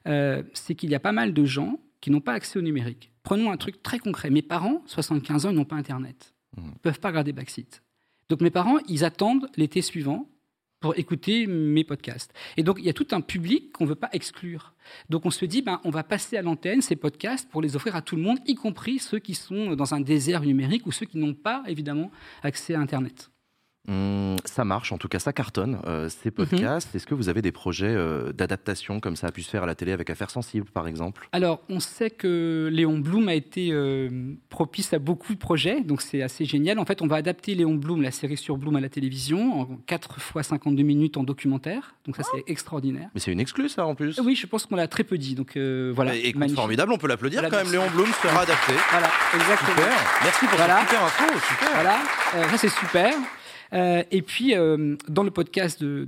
euh, 0.08 0.44
c'est 0.54 0.76
qu'il 0.76 0.90
y 0.90 0.96
a 0.96 1.00
pas 1.00 1.12
mal 1.12 1.34
de 1.34 1.44
gens 1.46 1.80
qui 2.00 2.10
n'ont 2.12 2.22
pas 2.22 2.34
accès 2.34 2.58
au 2.58 2.62
numérique. 2.62 3.12
Prenons 3.26 3.52
un 3.52 3.58
truc 3.58 3.82
très 3.82 3.98
concret. 3.98 4.30
Mes 4.30 4.44
parents, 4.44 4.84
75 4.86 5.48
ans, 5.48 5.50
ils 5.50 5.56
n'ont 5.56 5.66
pas 5.66 5.76
Internet. 5.76 6.34
Mhm. 6.56 6.64
Ils 6.64 6.70
ne 6.70 6.80
peuvent 6.80 7.00
pas 7.00 7.10
regarder 7.10 7.34
Backseat. 7.34 7.82
Donc 8.30 8.42
mes 8.42 8.52
parents, 8.52 8.78
ils 8.88 9.04
attendent 9.04 9.50
l'été 9.58 9.82
suivant 9.82 10.30
pour 10.80 10.98
écouter 10.98 11.48
mes 11.48 11.84
podcasts. 11.84 12.32
Et 12.56 12.64
donc 12.64 12.78
il 12.80 12.86
y 12.86 12.90
a 12.90 12.94
tout 12.94 13.08
un 13.12 13.22
public 13.22 13.72
qu'on 13.74 13.86
ne 13.86 13.90
veut 13.90 13.96
pas 13.96 14.10
exclure. 14.14 14.76
Donc 15.10 15.26
on 15.26 15.32
se 15.32 15.44
dit, 15.46 15.64
ben, 15.64 15.82
on 15.84 15.90
va 15.90 16.04
passer 16.04 16.38
à 16.38 16.44
l'antenne 16.44 16.82
ces 16.82 16.96
podcasts 16.96 17.50
pour 17.50 17.64
les 17.64 17.76
offrir 17.76 17.96
à 17.96 18.04
tout 18.04 18.16
le 18.16 18.22
monde, 18.22 18.38
y 18.46 18.54
compris 18.54 19.00
ceux 19.00 19.20
qui 19.20 19.34
sont 19.34 19.76
dans 19.76 19.96
un 19.96 20.02
désert 20.02 20.42
numérique 20.42 20.86
ou 20.86 20.92
ceux 20.92 21.08
qui 21.08 21.18
n'ont 21.18 21.34
pas 21.34 21.64
évidemment 21.68 22.12
accès 22.44 22.76
à 22.76 22.80
Internet. 22.80 23.32
Hum, 23.88 24.36
ça 24.46 24.66
marche, 24.66 24.92
en 24.92 24.98
tout 24.98 25.08
cas, 25.08 25.20
ça 25.20 25.32
cartonne, 25.34 25.80
euh, 25.86 26.10
ces 26.10 26.30
Mhm. 26.30 26.34
podcasts. 26.48 26.96
Est-ce 26.96 27.06
que 27.06 27.14
vous 27.14 27.30
avez 27.30 27.42
des 27.42 27.52
projets 27.52 27.86
euh, 27.94 28.32
d'adaptation 28.34 29.00
comme 29.00 29.16
ça 29.16 29.28
a 29.28 29.32
pu 29.32 29.44
se 29.44 29.50
faire 29.50 29.64
à 29.64 29.66
la 29.66 29.76
télé 29.76 29.92
avec 29.92 30.10
Affaires 30.10 30.32
sensibles, 30.32 30.66
par 30.72 30.88
exemple? 30.88 31.28
Alors, 31.32 31.62
on 31.70 31.80
sait 31.80 32.10
que 32.10 32.70
Léon 32.72 32.98
Blum 33.00 33.28
a 33.28 33.36
été 33.36 33.70
euh, 33.72 34.10
propice 34.50 34.94
à 34.94 35.00
beaucoup 35.00 35.34
de 35.34 35.40
projets, 35.40 35.82
donc 35.82 36.02
c'est 36.02 36.22
assez 36.24 36.46
génial. 36.46 36.80
En 36.80 36.86
fait, 36.86 37.02
on 37.02 37.08
va 37.08 37.18
adapter 37.18 37.54
Léon 37.56 37.76
Blum, 37.76 38.02
la 38.02 38.12
série 38.12 38.38
sur 38.38 38.58
Blum 38.58 38.76
à 38.76 38.82
la 38.82 38.90
télévision, 38.90 39.62
en 39.62 39.66
4 39.86 40.20
fois 40.20 40.42
52 40.44 40.82
minutes 40.84 41.18
en 41.18 41.24
documentaire. 41.24 41.96
Donc 42.06 42.16
ça, 42.16 42.24
c'est 42.34 42.44
extraordinaire. 42.52 43.10
Mais 43.14 43.20
c'est 43.20 43.32
une 43.32 43.40
exclue, 43.40 43.70
ça, 43.70 43.86
en 43.86 43.94
plus? 43.96 44.20
Oui, 44.20 44.36
je 44.36 44.48
pense 44.48 44.66
qu'on 44.66 44.76
l'a 44.76 44.88
très 44.88 45.04
peu 45.04 45.18
dit. 45.18 45.36
Donc 45.36 45.58
voilà. 45.58 46.16
Et 46.16 46.20
écoute, 46.22 46.40
magnifique. 46.40 46.58
formidable, 46.60 46.92
on 46.92 46.98
peut 46.98 47.08
l'applaudir 47.08 47.42
Voilà, 47.42 47.56
quand 47.58 47.64
même. 47.64 47.72
Léon 47.72 47.90
Blum 47.94 48.08
sera 48.22 48.42
adapté. 48.42 48.74
Voilà, 48.92 49.10
exactement. 49.34 49.76
Super. 49.76 50.22
Merci 50.24 50.46
pour 50.48 50.58
Voilà. 50.58 50.80
cette 50.80 50.88
super 50.90 51.04
info. 51.04 51.40
Super. 51.50 51.70
Voilà, 51.74 52.50
ça 52.50 52.58
c'est 52.58 52.70
super. 52.70 53.14
Euh, 53.74 54.04
et 54.12 54.22
puis, 54.22 54.56
euh, 54.56 54.96
dans 55.08 55.24
le 55.24 55.32
podcast 55.32 55.84
de, 55.84 56.08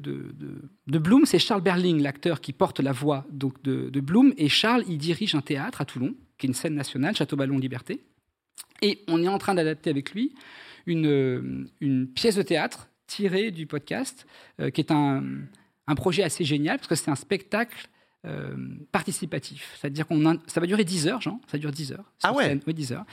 Bloom, 0.88 1.26
c'est 1.26 1.40
Charles 1.40 1.62
Berling, 1.62 2.02
l'acteur 2.02 2.42
qui 2.42 2.54
porte 2.54 2.80
la 2.80 2.92
voix 2.92 3.26
donc, 3.30 3.62
de, 3.64 4.00
Bloom. 4.00 4.34
Et 4.38 4.50
Charles, 4.50 4.84
il 4.88 4.98
dirige 4.98 5.36
un 5.36 5.42
théâtre 5.42 5.82
à 5.82 5.86
Toulon, 5.86 6.16
qui 6.38 6.48
est 6.48 6.50
une 6.50 6.54
scène 6.54 6.76
nationale, 6.76 7.16
Château 7.16 7.36
Ballon 7.36 7.58
Liberté. 7.58 8.02
Et 8.82 9.04
on 9.08 9.22
est 9.24 9.28
en 9.28 9.38
train 9.38 9.56
d'adapter 9.56 9.90
avec 9.90 10.12
lui 10.12 10.34
une, 10.86 11.08
euh, 11.08 12.06
pièce 12.16 12.36
de 12.36 12.44
théâtre 12.44 12.90
tirée 13.08 13.52
du 13.52 13.68
podcast, 13.68 14.28
qui 14.74 14.82
est 14.82 14.92
un 14.92 15.96
projet 15.96 16.24
assez 16.24 16.44
génial, 16.44 16.78
parce 16.78 16.90
que 16.90 16.96
c'est 16.96 17.10
un 17.10 17.16
spectacle 17.16 17.88
euh, 18.26 18.56
participatif. 18.92 19.78
C'est-à-dire 19.80 20.08
qu'on 20.08 20.26
in- 20.26 20.40
ça 20.48 20.60
va 20.60 20.68
durer 20.68 20.84
10 20.84 21.08
heures, 21.08 21.22
Jean, 21.22 21.40
ça 21.50 21.58
dure 21.58 21.72
10 21.72 21.92
heures. 21.94 22.12
Ah 22.24 22.34
ouais 22.34 22.46
scène. 22.46 22.62
Oui, 22.68 22.74
10 22.74 22.92
heures. 22.92 23.06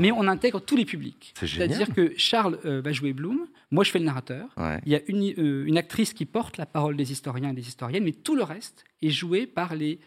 Mais 0.00 0.10
on 0.12 0.26
intègre 0.26 0.60
tous 0.60 0.76
les 0.76 0.84
publics. 0.84 1.32
C'est-à-dire 1.40 1.94
que 1.94 2.12
Charles 2.16 2.58
euh, 2.64 2.80
va 2.80 2.92
jouer 2.92 3.12
Bloom, 3.12 3.46
moi 3.70 3.84
je 3.84 3.90
fais 3.90 3.98
le 3.98 4.04
narrateur, 4.04 4.48
Ouais. 4.56 4.80
il 4.84 4.92
y 4.92 4.96
a 4.96 5.00
une, 5.06 5.32
euh, 5.38 5.64
une 5.66 5.78
actrice 5.78 6.12
qui 6.12 6.26
porte 6.26 6.56
la 6.56 6.66
parole 6.66 6.96
des 6.96 7.12
historiens 7.12 7.50
et 7.50 7.54
des 7.54 7.66
historiennes, 7.68 8.04
mais 8.04 8.12
tout 8.12 8.34
le 8.34 8.42
reste 8.42 8.84
est 9.00 9.10
joué 9.10 9.46
par 9.46 9.74
les, 9.76 10.00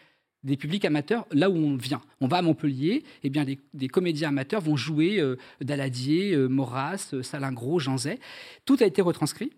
des 0.44 0.56
publics 0.56 0.84
amateurs 0.84 1.26
là 1.32 1.48
où 1.48 1.56
on 1.56 1.76
vient. 1.76 2.02
On 2.20 2.28
va 2.28 2.36
à 2.38 2.42
Montpellier, 2.42 3.04
et 3.24 3.30
bien 3.30 3.44
des, 3.44 3.58
des 3.74 3.88
comédiens 3.88 4.28
amateurs 4.28 4.60
vont 4.60 4.76
jouer 4.76 5.20
Daladier, 5.60 6.36
Maurras, 6.36 7.14
Salingros, 7.22 7.78
Jean 7.78 7.96
Zay. 7.96 8.18
Tout 8.64 8.76
a 8.80 8.84
été 8.86 9.00
retranscrit. 9.02 9.52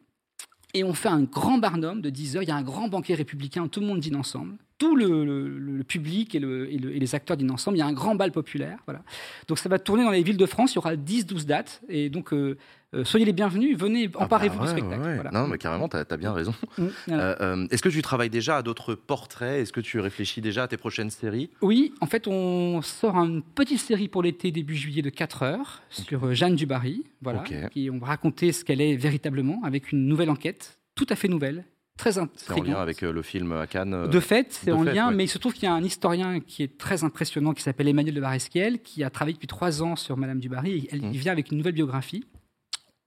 Et 0.77 0.83
on 0.83 0.93
fait 0.93 1.09
un 1.09 1.23
grand 1.23 1.59
barnum 1.59 2.01
de 2.03 2.11
10 2.11 2.37
heures. 2.37 2.43
Il 2.43 2.49
y 2.49 2.53
a 2.53 2.57
un 2.57 2.63
grand 2.63 2.89
banquet 2.89 3.15
républicain 3.15 3.69
tout 3.69 3.79
le 3.81 3.87
monde 3.87 4.01
dîne 4.01 4.17
ensemble. 4.17 4.57
Tout 4.77 4.97
le, 4.97 5.25
le- 5.25 5.49
le 5.59 5.85
public 5.85 6.35
et, 6.35 6.41
le- 6.41 6.69
et 6.73 6.79
le- 6.79 6.95
et 6.97 6.99
les 6.99 7.15
acteurs 7.15 7.37
dînent 7.37 7.53
ensemble. 7.53 7.77
Il 7.77 7.81
y 7.81 7.83
a 7.83 7.87
un 7.87 7.93
grand 7.93 8.17
bal 8.17 8.33
populaire. 8.33 8.79
Voilà. 8.87 9.03
Donc 9.47 9.59
ça 9.59 9.69
va 9.69 9.79
tourner 9.79 10.03
dans 10.05 10.11
les 10.11 10.23
villes 10.25 10.37
de 10.37 10.47
France. 10.47 10.73
Il 10.73 10.77
y 10.77 10.79
aura 10.79 10.97
10-12 10.97 11.47
dates. 11.47 11.81
Et 11.89 12.11
donc, 12.11 12.33
euh, 12.33 12.57
euh, 12.93 13.05
soyez 13.05 13.25
les 13.25 13.33
bienvenus. 13.33 13.79
Venez, 13.79 14.11
Ah 14.15 14.25
emparez-vous 14.25 14.59
bah 14.59 14.65
du 14.65 14.73
ouais, 14.73 14.79
spectacle. 14.79 15.01
ouais, 15.01 15.07
ouais. 15.07 15.15
Voilà. 15.15 15.31
Non, 15.31 15.47
mais 15.47 15.59
carrément, 15.59 15.89
t'as 15.89 16.05
as 16.09 16.17
bien 16.17 16.33
raison. 16.33 16.53
Mm, 16.79 16.87
voilà. 17.07 17.41
Euh, 17.43 17.67
Est-ce 17.71 17.83
que 17.83 17.89
tu 17.89 18.03
travailles 18.03 18.31
déjà 18.31 18.57
à 18.57 18.63
d'autres 18.63 18.97
portraits? 18.97 19.63
Est-ce 19.63 19.73
que 19.73 19.81
tu 19.81 20.01
réfléchis 20.01 20.41
déjà 20.41 20.65
à 20.65 20.69
tes 20.69 20.77
prochaines 20.77 21.11
séries? 21.11 21.51
Oui, 21.63 21.95
en 22.01 22.07
fait, 22.07 22.27
on 22.27 22.83
sort 22.83 23.15
une 23.17 23.43
petite 23.43 23.79
série 23.81 24.09
pour 24.09 24.25
l'été 24.25 24.51
début 24.51 24.75
juillet 24.77 25.03
de 25.03 25.11
4 25.11 25.45
heures 25.45 25.83
sur 25.91 26.35
Jeanne 26.35 26.57
Dubarry. 26.57 27.05
Voilà, 27.23 27.45
qui, 27.71 27.91
on 27.91 27.99
va 27.99 28.09
raconter 28.09 28.51
ce 28.51 28.65
qu'elle 28.65 28.81
est 28.81 28.97
véritablement 28.97 29.61
avec 29.65 29.93
une 29.93 30.07
nouvelle 30.09 30.31
enquête, 30.31 30.79
tout 30.97 31.07
à 31.11 31.15
fait 31.17 31.29
nouvelle, 31.29 31.65
très 31.97 32.13
C'est 32.13 32.21
en 32.21 32.25
intrigante. 32.25 32.67
lien 32.69 32.77
avec 32.77 33.03
euh, 33.03 33.13
le 33.13 33.23
film 33.23 33.53
à 33.53 33.67
Cannes 33.67 33.95
euh, 33.95 34.07
De 34.09 34.21
fait, 34.21 34.53
c'est 34.53 34.73
en 34.73 34.83
fait, 34.85 34.93
lien, 34.95 35.09
ouais. 35.09 35.15
mais 35.15 35.25
il 35.25 35.29
se 35.29 35.39
trouve 35.39 35.53
qu'il 35.55 35.65
y 35.65 35.67
a 35.67 35.73
un 35.75 35.85
historien 35.85 36.41
qui 36.41 36.63
est 36.63 36.77
très 36.79 37.05
impressionnant, 37.05 37.53
qui 37.55 37.63
s'appelle 37.63 37.89
Emmanuel 37.89 38.15
de 38.15 38.21
Varesquiel, 38.21 38.81
qui 38.83 39.05
a 39.05 39.11
travaillé 39.11 39.35
depuis 39.35 39.47
trois 39.47 39.83
ans 39.83 39.97
sur 39.97 40.17
Madame 40.17 40.41
du 40.41 40.49
Barry. 40.49 40.73
Et 40.73 40.89
elle, 40.93 41.03
Mmh. 41.03 41.11
Il 41.13 41.19
vient 41.19 41.33
avec 41.33 41.51
une 41.51 41.59
nouvelle 41.59 41.75
biographie 41.75 42.25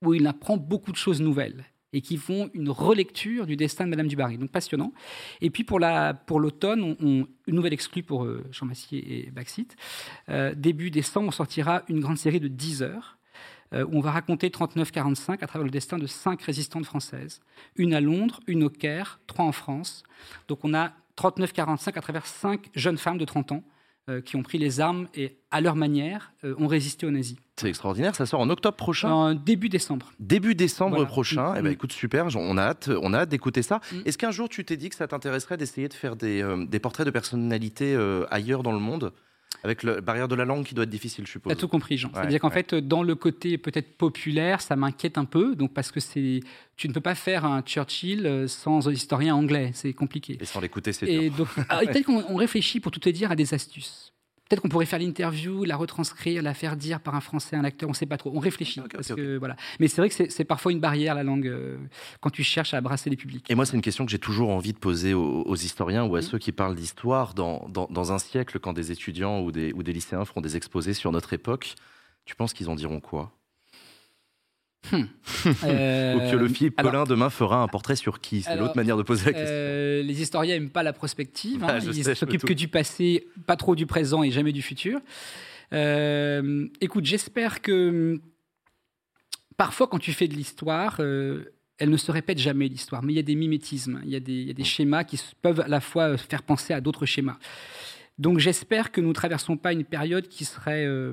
où 0.04 0.14
il 0.14 0.26
apprend 0.26 0.56
beaucoup 0.56 0.92
de 0.92 0.96
choses 0.96 1.20
nouvelles 1.20 1.64
et 1.92 2.02
qui 2.02 2.16
font 2.18 2.50
une 2.54 2.68
relecture 2.70 3.46
du 3.46 3.56
destin 3.56 3.84
de 3.86 3.90
Madame 3.90 4.08
du 4.08 4.14
Barry. 4.16 4.36
Donc 4.38 4.50
passionnant. 4.50 4.92
Et 5.40 5.50
puis 5.50 5.64
pour 5.64 5.80
la 5.80 6.12
pour 6.14 6.38
l'automne, 6.38 6.82
on, 6.82 6.96
on- 7.00 7.26
une 7.46 7.54
nouvelle 7.54 7.72
exclue 7.72 8.02
pour 8.02 8.24
euh, 8.24 8.44
Jean 8.52 8.66
Massier 8.66 9.26
et 9.26 9.30
Baxit. 9.30 9.74
Euh, 10.28 10.54
début 10.54 10.90
décembre, 10.90 11.28
on 11.28 11.32
sortira 11.32 11.82
une 11.88 12.00
grande 12.00 12.18
série 12.18 12.40
de 12.40 12.48
10 12.48 12.82
heures 12.82 13.17
où 13.72 13.98
on 13.98 14.00
va 14.00 14.12
raconter 14.12 14.48
39-45 14.48 15.42
à 15.42 15.46
travers 15.46 15.64
le 15.64 15.70
destin 15.70 15.98
de 15.98 16.06
cinq 16.06 16.42
résistantes 16.42 16.86
françaises. 16.86 17.40
Une 17.76 17.92
à 17.94 18.00
Londres, 18.00 18.40
une 18.46 18.64
au 18.64 18.70
Caire, 18.70 19.20
trois 19.26 19.44
en 19.44 19.52
France. 19.52 20.04
Donc 20.48 20.60
on 20.64 20.74
a 20.74 20.92
39-45 21.18 21.98
à 21.98 22.00
travers 22.00 22.26
cinq 22.26 22.70
jeunes 22.74 22.98
femmes 22.98 23.18
de 23.18 23.24
30 23.24 23.52
ans 23.52 23.62
euh, 24.08 24.20
qui 24.20 24.36
ont 24.36 24.42
pris 24.42 24.58
les 24.58 24.80
armes 24.80 25.08
et, 25.14 25.36
à 25.50 25.60
leur 25.60 25.76
manière, 25.76 26.32
euh, 26.44 26.54
ont 26.58 26.66
résisté 26.66 27.06
aux 27.06 27.10
nazis. 27.10 27.36
C'est 27.56 27.68
extraordinaire, 27.68 28.14
ça 28.14 28.24
sort 28.24 28.40
en 28.40 28.48
octobre 28.48 28.76
prochain? 28.76 29.10
En 29.10 29.34
début 29.34 29.68
décembre. 29.68 30.12
Début 30.20 30.54
décembre 30.54 30.96
Voilà. 30.96 31.10
prochain, 31.10 31.54
eh 31.58 31.62
ben, 31.62 31.70
mm. 31.70 31.72
écoute, 31.72 31.92
super, 31.92 32.26
on 32.36 32.56
a 32.56 32.62
hâte, 32.62 32.88
on 33.02 33.12
a 33.12 33.18
hâte 33.18 33.28
d'écouter 33.28 33.62
ça. 33.62 33.80
Mm. 33.92 33.96
Est-ce 34.06 34.16
qu'un 34.16 34.30
jour 34.30 34.48
tu 34.48 34.64
t'es 34.64 34.76
dit 34.76 34.88
que 34.88 34.94
ça 34.94 35.08
t'intéresserait 35.08 35.56
d'essayer 35.56 35.88
de 35.88 35.94
faire 35.94 36.16
des, 36.16 36.42
euh, 36.42 36.64
des 36.64 36.78
portraits 36.78 37.04
de 37.04 37.10
personnalités 37.10 37.94
euh, 37.94 38.24
ailleurs 38.30 38.62
dans 38.62 38.72
le 38.72 38.78
monde? 38.78 39.12
Avec 39.64 39.82
la 39.82 40.00
barrière 40.00 40.28
de 40.28 40.34
la 40.36 40.44
langue 40.44 40.64
qui 40.64 40.74
doit 40.74 40.84
être 40.84 40.90
difficile, 40.90 41.24
je 41.26 41.32
Tu 41.32 41.38
suppose. 41.38 41.52
as 41.52 41.56
tout 41.56 41.66
compris, 41.68 41.98
Jean. 41.98 42.08
Ouais, 42.08 42.14
C'est-à-dire 42.16 42.38
qu'en 42.40 42.48
ouais. 42.48 42.54
fait, 42.54 42.74
dans 42.76 43.02
le 43.02 43.14
côté 43.16 43.58
peut-être 43.58 43.96
populaire, 43.96 44.60
ça 44.60 44.76
m'inquiète 44.76 45.18
un 45.18 45.24
peu, 45.24 45.56
donc 45.56 45.74
parce 45.74 45.90
que 45.90 45.98
c'est, 46.00 46.40
tu 46.76 46.86
ne 46.88 46.92
peux 46.92 47.00
pas 47.00 47.16
faire 47.16 47.44
un 47.44 47.62
Churchill 47.62 48.24
euh, 48.26 48.46
sans 48.46 48.88
un 48.88 48.92
historien 48.92 49.34
anglais, 49.34 49.72
c'est 49.74 49.92
compliqué. 49.94 50.38
Et 50.40 50.44
sans 50.44 50.60
l'écouter, 50.60 50.92
c'est 50.92 51.06
Et 51.08 51.30
dur. 51.30 51.38
donc, 51.38 51.48
ah, 51.68 51.80
peut-être 51.80 52.04
qu'on 52.06 52.22
on 52.28 52.36
réfléchit 52.36 52.78
pour 52.78 52.92
tout 52.92 53.00
te 53.00 53.08
dire 53.08 53.32
à 53.32 53.36
des 53.36 53.52
astuces. 53.52 54.12
Peut-être 54.48 54.62
qu'on 54.62 54.68
pourrait 54.70 54.86
faire 54.86 54.98
l'interview, 54.98 55.64
la 55.64 55.76
retranscrire, 55.76 56.42
la 56.42 56.54
faire 56.54 56.76
dire 56.76 57.00
par 57.00 57.14
un 57.14 57.20
Français, 57.20 57.54
un 57.56 57.64
acteur, 57.64 57.88
on 57.88 57.92
ne 57.92 57.96
sait 57.96 58.06
pas 58.06 58.16
trop. 58.16 58.30
On 58.34 58.38
réfléchit. 58.38 58.80
Parce 58.92 59.08
que, 59.14 59.36
voilà. 59.36 59.56
Mais 59.78 59.88
c'est 59.88 60.00
vrai 60.00 60.08
que 60.08 60.30
c'est 60.30 60.44
parfois 60.44 60.72
une 60.72 60.80
barrière, 60.80 61.14
la 61.14 61.22
langue, 61.22 61.46
euh, 61.46 61.76
quand 62.20 62.30
tu 62.30 62.42
cherches 62.42 62.72
à 62.72 62.80
brasser 62.80 63.10
les 63.10 63.16
publics. 63.16 63.44
Et 63.50 63.54
moi, 63.54 63.66
c'est 63.66 63.76
une 63.76 63.82
question 63.82 64.06
que 64.06 64.10
j'ai 64.10 64.18
toujours 64.18 64.48
envie 64.50 64.72
de 64.72 64.78
poser 64.78 65.12
aux, 65.12 65.42
aux 65.42 65.56
historiens 65.56 66.04
ou 66.04 66.16
à 66.16 66.20
Mm. 66.20 66.22
ceux 66.22 66.38
qui 66.38 66.52
parlent 66.52 66.74
d'histoire. 66.76 67.34
Dans, 67.34 67.68
dans, 67.68 67.86
dans 67.90 68.12
un 68.12 68.18
siècle, 68.18 68.58
quand 68.58 68.72
des 68.72 68.90
étudiants 68.90 69.40
ou 69.40 69.52
des, 69.52 69.72
ou 69.74 69.82
des 69.82 69.92
lycéens 69.92 70.24
feront 70.24 70.40
des 70.40 70.56
exposés 70.56 70.94
sur 70.94 71.12
notre 71.12 71.32
époque, 71.34 71.74
tu 72.24 72.34
penses 72.34 72.52
qu'ils 72.54 72.70
en 72.70 72.74
diront 72.74 73.00
quoi? 73.00 73.37
Euh, 75.64 76.14
Ou 76.14 76.30
que 76.30 76.36
le 76.36 76.48
Philippe 76.48 76.78
alors, 76.78 76.92
Collin 76.92 77.04
demain 77.04 77.30
fera 77.30 77.62
un 77.62 77.68
portrait 77.68 77.96
sur 77.96 78.20
qui? 78.20 78.42
C'est 78.42 78.56
l'autre 78.56 78.76
manière 78.76 78.96
de 78.96 79.02
poser 79.02 79.26
la 79.26 79.32
question. 79.32 79.54
Euh, 79.54 80.02
les 80.02 80.20
historiens 80.20 80.54
n'aiment 80.54 80.70
pas 80.70 80.82
la 80.82 80.92
prospective. 80.92 81.62
Hein. 81.62 81.78
je 81.78 81.90
Ils 81.90 82.04
sais, 82.04 82.14
je 82.14 82.18
s'occupent 82.18 82.44
que 82.44 82.52
du 82.52 82.68
passé, 82.68 83.28
pas 83.46 83.56
trop 83.56 83.76
du 83.76 83.86
présent 83.86 84.22
et 84.22 84.30
jamais 84.30 84.52
du 84.52 84.62
futur. 84.62 85.00
Euh, 85.72 86.66
écoute, 86.80 87.04
j'espère 87.04 87.60
que 87.60 88.20
parfois, 89.56 89.86
quand 89.86 89.98
tu 89.98 90.12
fais 90.12 90.28
de 90.28 90.34
l'histoire, 90.34 90.96
euh, 91.00 91.52
elle 91.78 91.90
ne 91.90 91.96
se 91.96 92.10
répète 92.10 92.38
jamais, 92.38 92.68
l'histoire, 92.68 93.02
mais 93.02 93.12
il 93.12 93.16
y 93.16 93.20
a 93.20 93.24
des 93.24 93.34
mimétismes, 93.34 94.00
il 94.04 94.10
y 94.10 94.16
a 94.16 94.20
des, 94.20 94.32
il 94.32 94.48
y 94.48 94.50
a 94.50 94.54
des 94.54 94.64
schémas 94.64 95.04
qui 95.04 95.20
peuvent 95.42 95.60
à 95.60 95.68
la 95.68 95.80
fois 95.80 96.10
euh, 96.10 96.16
faire 96.16 96.42
penser 96.42 96.72
à 96.72 96.80
d'autres 96.80 97.06
schémas. 97.06 97.38
Donc 98.18 98.38
j'espère 98.38 98.90
que 98.90 99.00
nous 99.00 99.08
ne 99.08 99.12
traversons 99.12 99.56
pas 99.56 99.72
une 99.72 99.84
période 99.84 100.26
qui 100.28 100.44
serait, 100.44 100.84
euh, 100.86 101.12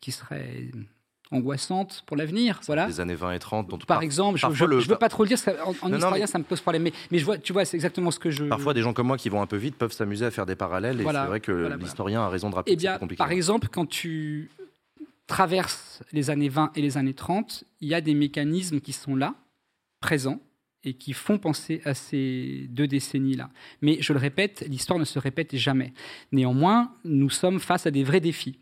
qui 0.00 0.12
serait 0.12 0.70
angoissante 1.30 2.02
pour 2.06 2.16
l'avenir. 2.16 2.60
Voilà. 2.66 2.86
Les 2.86 3.00
années 3.00 3.14
20 3.14 3.32
et 3.32 3.38
30, 3.38 3.68
dont 3.68 3.78
Par 3.78 3.86
par- 3.86 4.02
exemple, 4.02 4.38
je- 4.38 4.46
je 4.52 4.64
le- 4.64 4.76
ne 4.76 4.80
veux 4.82 4.96
pas 4.96 5.08
trop 5.08 5.24
le 5.24 5.28
dire, 5.28 5.38
en, 5.64 5.74
en 5.86 5.88
non, 5.90 5.96
historien, 5.98 6.20
mais- 6.20 6.26
ça 6.26 6.38
me 6.38 6.44
pose 6.44 6.60
problème. 6.60 6.82
Mais, 6.82 6.92
mais 7.10 7.18
je 7.18 7.24
vois, 7.24 7.38
tu 7.38 7.52
vois, 7.52 7.64
c'est 7.64 7.76
exactement 7.76 8.10
ce 8.10 8.18
que 8.18 8.30
je. 8.30 8.44
Parfois, 8.44 8.74
des 8.74 8.82
gens 8.82 8.92
comme 8.92 9.06
moi 9.08 9.16
qui 9.18 9.28
vont 9.28 9.42
un 9.42 9.46
peu 9.46 9.56
vite 9.56 9.76
peuvent 9.76 9.92
s'amuser 9.92 10.24
à 10.26 10.30
faire 10.30 10.46
des 10.46 10.56
parallèles. 10.56 11.00
Et 11.00 11.04
c'est 11.04 11.12
vrai 11.26 11.40
que 11.40 11.52
voilà, 11.52 11.68
voilà. 11.68 11.82
l'historien 11.82 12.22
a 12.22 12.28
raison 12.28 12.50
de 12.50 12.54
rappeler 12.54 12.72
Eh 12.72 12.76
que 12.76 12.80
c'est 12.82 12.88
bien, 12.88 12.98
compliqué. 12.98 13.18
par 13.18 13.30
exemple, 13.32 13.68
quand 13.70 13.86
tu 13.86 14.50
traverses 15.26 16.02
les 16.12 16.30
années 16.30 16.48
20 16.48 16.70
et 16.74 16.82
les 16.82 16.96
années 16.96 17.14
30, 17.14 17.64
il 17.80 17.88
y 17.88 17.94
a 17.94 18.00
des 18.00 18.14
mécanismes 18.14 18.80
qui 18.80 18.92
sont 18.92 19.14
là, 19.16 19.34
présents, 20.00 20.40
et 20.84 20.94
qui 20.94 21.12
font 21.12 21.38
penser 21.38 21.82
à 21.84 21.92
ces 21.92 22.66
deux 22.70 22.86
décennies-là. 22.86 23.50
Mais 23.82 23.98
je 24.00 24.12
le 24.12 24.18
répète, 24.20 24.64
l'histoire 24.68 24.98
ne 24.98 25.04
se 25.04 25.18
répète 25.18 25.56
jamais. 25.56 25.92
Néanmoins, 26.30 26.92
nous 27.04 27.30
sommes 27.30 27.58
face 27.58 27.86
à 27.86 27.90
des 27.90 28.04
vrais 28.04 28.20
défis. 28.20 28.58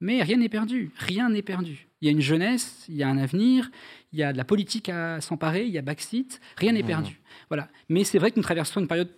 Mais 0.00 0.22
rien 0.22 0.36
n'est 0.36 0.48
perdu, 0.48 0.90
rien 0.96 1.28
n'est 1.28 1.42
perdu. 1.42 1.88
Il 2.00 2.06
y 2.06 2.08
a 2.08 2.12
une 2.12 2.20
jeunesse, 2.20 2.84
il 2.88 2.94
y 2.96 3.02
a 3.02 3.08
un 3.08 3.18
avenir, 3.18 3.70
il 4.12 4.18
y 4.20 4.22
a 4.22 4.32
de 4.32 4.38
la 4.38 4.44
politique 4.44 4.88
à 4.88 5.20
s'emparer, 5.20 5.64
il 5.66 5.72
y 5.72 5.78
a 5.78 5.82
Backseat, 5.82 6.40
rien 6.56 6.72
n'est 6.72 6.82
Mhm. 6.82 6.86
perdu. 6.86 7.20
Voilà. 7.48 7.68
Mais 7.88 8.04
c'est 8.04 8.18
vrai 8.18 8.30
que 8.30 8.36
nous 8.36 8.42
traversons 8.44 8.80
une 8.80 8.86
période 8.88 9.10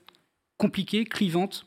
compliquée, 0.57 1.05
clivante 1.05 1.67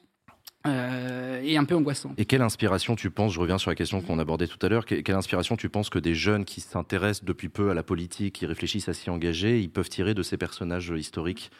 euh, 0.65 1.41
et 1.43 1.57
un 1.57 1.65
peu 1.65 1.75
angoissante. 1.75 2.13
Et 2.17 2.23
quelle 2.25 2.41
inspiration 2.41 2.95
tu 2.95 3.09
penses, 3.09 3.33
je 3.33 3.39
reviens 3.41 3.57
sur 3.57 3.69
la 3.69 3.75
question 3.75 4.01
qu'on 4.01 4.17
abordait 4.17 4.47
tout 4.47 4.63
à 4.65 4.69
l'heure, 4.69 4.85
que- 4.85 4.95
quelle 4.95 5.15
inspiration 5.15 5.57
tu 5.57 5.67
penses 5.67 5.89
que 5.89 5.99
des 5.99 6.15
jeunes 6.15 6.45
qui 6.45 6.61
s'intéressent 6.61 7.25
depuis 7.25 7.49
peu 7.49 7.69
à 7.69 7.73
la 7.73 7.83
politique, 7.83 8.35
qui 8.35 8.45
réfléchissent 8.45 8.87
à 8.87 8.93
s'y 8.93 9.09
engager, 9.09 9.59
ils 9.59 9.69
peuvent 9.69 9.89
tirer 9.89 10.13
de 10.13 10.23
ces 10.23 10.37
personnages 10.37 10.93
historiques? 10.95 11.51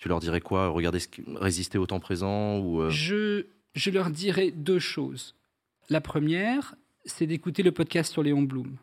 Tu 0.00 0.08
leur 0.08 0.18
dirais 0.18 0.40
quoi? 0.40 0.74
Ce 0.98 1.06
qui- 1.06 1.22
résister 1.36 1.78
au 1.78 1.86
temps 1.86 2.00
présent 2.00 2.58
ou 2.58 2.80
euh, 2.82 2.90
Je, 2.90 3.46
je 3.74 3.90
leur 3.90 4.10
dirais 4.10 4.50
deux 4.50 4.80
choses. 4.80 5.36
La 5.88 6.00
première, 6.00 6.74
c'est 7.04 7.26
d'écouter 7.26 7.62
le 7.62 7.72
podcast 7.72 8.12
sur 8.12 8.22
Léon 8.22 8.42
Blum. 8.42 8.76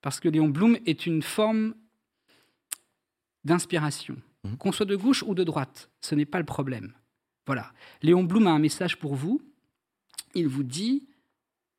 Parce 0.00 0.20
que 0.20 0.28
Léon 0.28 0.48
Blum 0.48 0.78
est 0.86 1.06
une 1.06 1.22
forme 1.22 1.74
d'inspiration. 3.44 4.16
Mhm. 4.44 4.56
Qu'on 4.56 4.72
soit 4.72 4.86
de 4.86 4.96
gauche 4.96 5.22
ou 5.22 5.34
de 5.34 5.44
droite, 5.44 5.90
ce 6.00 6.14
n'est 6.14 6.26
pas 6.26 6.38
le 6.38 6.44
problème. 6.44 6.92
Voilà. 7.46 7.72
Léon 8.02 8.24
Blum 8.24 8.46
a 8.46 8.50
un 8.50 8.58
message 8.58 8.98
pour 8.98 9.14
vous. 9.14 9.42
Il 10.34 10.48
vous 10.48 10.62
dit 10.62 11.08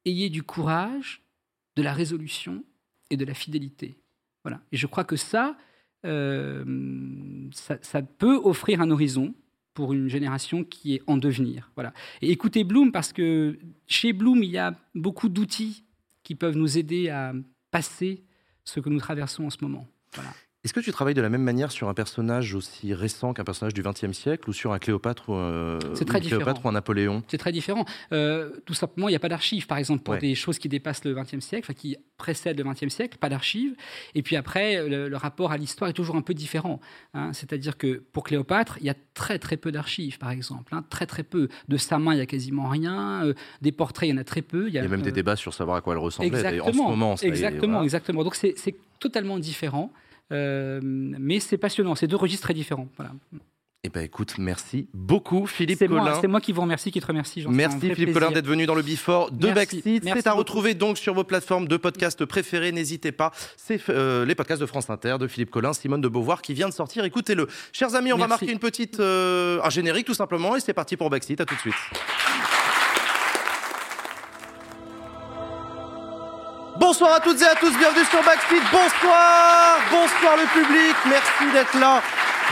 ayez 0.06 0.30
du 0.30 0.44
courage, 0.44 1.22
de 1.76 1.84
la 1.84 1.94
résolution 1.94 2.64
et 3.10 3.18
de 3.18 3.26
la 3.26 3.34
fidélité. 3.34 3.98
Voilà. 4.44 4.62
Et 4.72 4.78
je 4.78 4.88
crois 4.88 5.04
que 5.04 5.16
ça, 5.16 5.58
euh, 6.06 7.50
ça, 7.52 7.78
ça 7.82 8.02
peut 8.02 8.36
offrir 8.36 8.82
un 8.82 8.90
horizon 8.92 9.34
pour 9.80 9.94
une 9.94 10.10
génération 10.10 10.66
qui 10.66 10.96
est 10.96 11.02
en 11.08 11.16
devenir. 11.16 11.72
Voilà. 11.76 11.94
Et 12.22 12.32
écoutez 12.32 12.66
Bloom 12.66 12.92
parce 12.92 13.14
que 13.14 13.58
chez 13.88 14.12
Bloom, 14.12 14.44
il 14.44 14.50
y 14.50 14.58
a 14.58 14.76
beaucoup 14.94 15.30
d'outils 15.30 15.86
qui 16.22 16.36
peuvent 16.36 16.58
nous 16.58 16.78
aider 16.78 17.08
à 17.08 17.32
passer 17.72 18.26
ce 18.66 18.82
que 18.82 18.90
nous 18.90 19.00
traversons 19.00 19.46
en 19.46 19.50
ce 19.50 19.60
moment. 19.62 19.88
Voilà. 20.16 20.32
Est-ce 20.66 20.74
que 20.74 20.82
tu 20.82 20.92
travailles 20.92 21.14
de 21.14 21.22
la 21.22 21.30
même 21.30 21.42
manière 21.42 21.72
sur 21.72 21.88
un 21.88 21.94
personnage 21.94 22.54
aussi 22.54 22.94
récent 22.94 23.34
qu'un 23.34 23.46
personnage 23.46 23.74
du 23.74 23.82
XXe 23.82 24.12
siècle 24.12 24.50
ou 24.50 24.52
sur 24.54 24.74
un 24.74 24.80
Cléopâtre 24.80 25.30
ou, 25.30 25.36
euh, 25.36 25.80
C'est 25.94 26.02
ou 26.02 26.04
très 26.06 26.20
une 26.20 26.26
Cléopâtre 26.28 26.66
ou 26.66 26.68
un 26.68 26.74
Napoléon? 26.74 27.24
C'est 27.30 27.38
très 27.38 27.54
différent. 27.54 27.86
Euh, 28.12 28.50
tout 28.66 28.74
simplement, 28.74 29.08
il 29.08 29.14
n'y 29.14 29.16
a 29.16 29.20
pas 29.20 29.30
d'archives, 29.30 29.68
par 29.68 29.78
exemple, 29.78 30.04
pour 30.04 30.16
Ouais. 30.16 30.20
des 30.20 30.36
choses 30.36 30.60
qui 30.60 30.68
dépassent 30.68 31.06
le 31.06 31.14
XXe 31.16 31.40
siècle, 31.40 31.64
enfin, 31.72 31.80
qui 31.80 31.96
précèdent 32.18 32.58
le 32.58 32.66
XXe 32.70 32.90
siècle, 32.94 33.18
pas 33.20 33.30
d'archives. 33.30 33.74
Et 34.16 34.22
puis 34.22 34.36
après, 34.36 34.86
le, 34.86 35.08
le 35.08 35.18
rapport 35.18 35.54
à 35.54 35.58
l'histoire 35.58 35.90
est 35.90 35.94
toujours 35.94 36.18
un 36.18 36.22
peu 36.22 36.34
différent. 36.34 36.82
hein. 37.14 37.32
C'est-à-dire 37.32 37.78
que 37.78 38.04
pour 38.12 38.26
Cléopâtre, 38.26 38.78
il 38.82 38.86
y 38.86 38.90
a 38.90 38.96
très 39.14 39.40
très 39.40 39.56
peu 39.56 39.72
d'archives, 39.72 40.18
par 40.18 40.30
exemple. 40.32 40.76
hein, 40.76 40.84
très 40.90 41.06
très 41.06 41.24
peu. 41.24 41.48
De 41.70 41.78
sa 41.78 42.00
main, 42.00 42.14
il 42.14 42.18
y 42.18 42.22
a 42.22 42.26
quasiment 42.26 42.68
rien. 42.68 43.24
euh, 43.24 43.34
des 43.62 43.72
portraits, 43.72 44.10
il 44.10 44.12
y 44.12 44.16
en 44.16 44.20
a 44.20 44.26
très 44.26 44.42
peu. 44.42 44.68
Il 44.68 44.74
y 44.74 44.78
a 44.78 44.86
même 44.86 45.02
des 45.04 45.10
euh, 45.12 45.14
débats 45.14 45.38
sur 45.38 45.54
savoir 45.54 45.78
à 45.78 45.82
quoi 45.82 45.94
elle 45.94 46.00
ressemblait. 46.00 46.28
Exactement. 46.38 46.66
en 46.68 46.74
ce 46.74 46.78
moment, 46.78 47.16
ça 47.16 47.26
y 47.26 47.30
est, 47.30 47.32
exactement, 47.32 47.72
voilà. 47.72 47.84
exactement. 47.86 48.24
Donc 48.26 48.36
c'est 48.36 48.56
totalement 49.00 49.40
différent. 49.40 49.94
Euh, 50.32 50.80
mais 50.84 51.40
c'est 51.40 51.58
passionnant. 51.58 51.96
C'est 51.96 52.08
deux 52.08 52.16
registres 52.16 52.44
très 52.44 52.54
différents. 52.54 52.88
Voilà. 52.98 53.12
Eh 53.86 53.90
ben 53.90 54.04
écoute, 54.04 54.34
merci 54.38 54.90
beaucoup 54.94 55.48
Philippe 55.48 55.88
Collin. 55.88 56.20
c'est 56.20 56.28
moi 56.28 56.42
qui 56.42 56.52
vous 56.52 56.60
remercie, 56.60 56.92
qui 56.92 57.00
te 57.00 57.06
remercie. 57.06 57.42
Jean. 57.42 57.50
Merci 57.50 57.80
Philippe 57.80 57.96
plaisir. 57.96 58.14
Collin 58.14 58.32
d'être 58.32 58.46
venu 58.46 58.66
dans 58.66 58.76
le 58.76 58.82
Before 58.82 59.32
de. 59.32 59.52
Backseat. 59.52 60.04
C'est 60.04 60.28
à 60.28 60.34
retrouver 60.34 60.74
donc 60.74 60.98
sur 60.98 61.14
vos 61.14 61.24
plateformes 61.24 61.66
de 61.66 61.78
podcasts 61.78 62.26
préférées. 62.26 62.74
N'hésitez 62.74 63.14
pas. 63.14 63.32
C'est 63.56 63.82
euh, 63.88 64.26
les 64.26 64.36
podcasts 64.36 64.60
de 64.60 64.66
France 64.66 64.90
Inter 64.90 65.16
de 65.18 65.28
Philippe 65.28 65.50
Collin, 65.50 65.72
Simone 65.72 66.02
de 66.02 66.10
Beauvoir 66.10 66.42
qui 66.42 66.54
vient 66.54 66.68
de 66.68 66.74
sortir. 66.74 67.06
Écoutez-le. 67.06 67.48
Chers 67.72 67.96
amis, 67.96 68.12
on 68.12 68.18
va 68.18 68.28
marquer 68.28 68.52
une 68.52 68.60
petite 68.60 69.00
euh, 69.00 69.62
un 69.64 69.70
générique 69.70 70.06
tout 70.06 70.14
simplement 70.14 70.58
et 70.58 70.60
c'est 70.60 70.74
parti 70.74 70.98
pour 70.98 71.10
Backseat. 71.10 71.40
À 71.40 71.46
tout 71.46 71.56
de 71.56 71.62
suite. 71.62 71.76
Bonsoir 76.80 77.16
à 77.16 77.20
toutes 77.20 77.42
et 77.42 77.46
à 77.46 77.56
tous, 77.56 77.78
bienvenue 77.78 78.06
sur 78.06 78.24
Backseat. 78.24 78.64
Bonsoir, 78.72 79.80
bonsoir 79.92 80.38
le 80.38 80.46
public, 80.48 80.96
merci 81.10 81.52
d'être 81.52 81.78
là. 81.78 82.02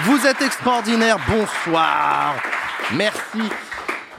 Vous 0.03 0.27
êtes 0.27 0.41
extraordinaires, 0.41 1.17
bonsoir. 1.29 2.35
Merci 2.91 3.49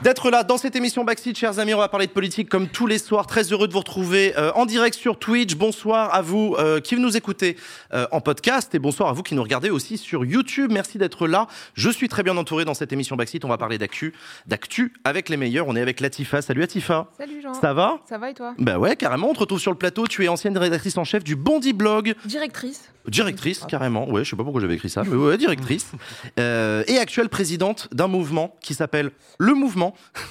d'être 0.03 0.29
là 0.29 0.43
dans 0.43 0.57
cette 0.57 0.75
émission 0.75 1.03
Backseat, 1.03 1.37
chers 1.37 1.59
amis. 1.59 1.73
On 1.73 1.77
va 1.77 1.89
parler 1.89 2.07
de 2.07 2.11
politique 2.11 2.49
comme 2.49 2.67
tous 2.67 2.87
les 2.87 2.97
soirs. 2.97 3.27
Très 3.27 3.43
heureux 3.51 3.67
de 3.67 3.73
vous 3.73 3.79
retrouver 3.79 4.33
euh, 4.37 4.51
en 4.55 4.65
direct 4.65 4.95
sur 4.95 5.19
Twitch. 5.19 5.55
Bonsoir 5.55 6.13
à 6.13 6.21
vous 6.21 6.55
euh, 6.57 6.79
qui 6.79 6.95
nous 6.95 7.17
écoutez 7.17 7.57
euh, 7.93 8.07
en 8.11 8.21
podcast 8.21 8.73
et 8.75 8.79
bonsoir 8.79 9.09
à 9.09 9.13
vous 9.13 9.23
qui 9.23 9.35
nous 9.35 9.43
regardez 9.43 9.69
aussi 9.69 9.97
sur 9.97 10.25
YouTube. 10.25 10.71
Merci 10.71 10.97
d'être 10.97 11.27
là. 11.27 11.47
Je 11.73 11.89
suis 11.89 12.07
très 12.07 12.23
bien 12.23 12.37
entouré 12.37 12.65
dans 12.65 12.73
cette 12.73 12.93
émission 12.93 13.15
Backseat. 13.15 13.43
On 13.45 13.49
va 13.49 13.57
parler 13.57 13.77
d'actu, 13.77 14.13
d'actu 14.47 14.93
avec 15.03 15.29
les 15.29 15.37
meilleurs. 15.37 15.67
On 15.67 15.75
est 15.75 15.81
avec 15.81 15.99
Latifa. 15.99 16.41
Salut 16.41 16.61
Latifa. 16.61 17.07
Salut 17.17 17.41
Jean. 17.41 17.53
Ça 17.53 17.73
va? 17.73 17.99
Ça 18.07 18.17
va 18.17 18.29
et 18.29 18.33
toi? 18.33 18.53
Bah 18.57 18.77
ouais, 18.77 18.95
carrément. 18.95 19.29
On 19.29 19.33
te 19.33 19.39
retrouve 19.39 19.59
sur 19.59 19.71
le 19.71 19.77
plateau. 19.77 20.07
Tu 20.07 20.23
es 20.23 20.27
ancienne 20.27 20.57
rédactrice 20.57 20.97
en 20.97 21.03
chef 21.03 21.23
du 21.23 21.35
Bondi 21.35 21.73
Blog. 21.73 22.15
Directrice. 22.25 22.89
Directrice, 23.07 23.65
carrément. 23.67 24.09
Ouais, 24.09 24.23
je 24.23 24.29
sais 24.29 24.35
pas 24.35 24.43
pourquoi 24.43 24.61
j'avais 24.61 24.75
écrit 24.75 24.89
ça, 24.89 25.03
mais 25.03 25.15
ouais, 25.15 25.37
directrice. 25.37 25.91
Euh, 26.37 26.83
et 26.87 26.97
actuelle 26.97 27.29
présidente 27.29 27.87
d'un 27.91 28.07
mouvement 28.07 28.55
qui 28.61 28.73
s'appelle 28.73 29.11
Le 29.39 29.53
Mouvement 29.53 29.88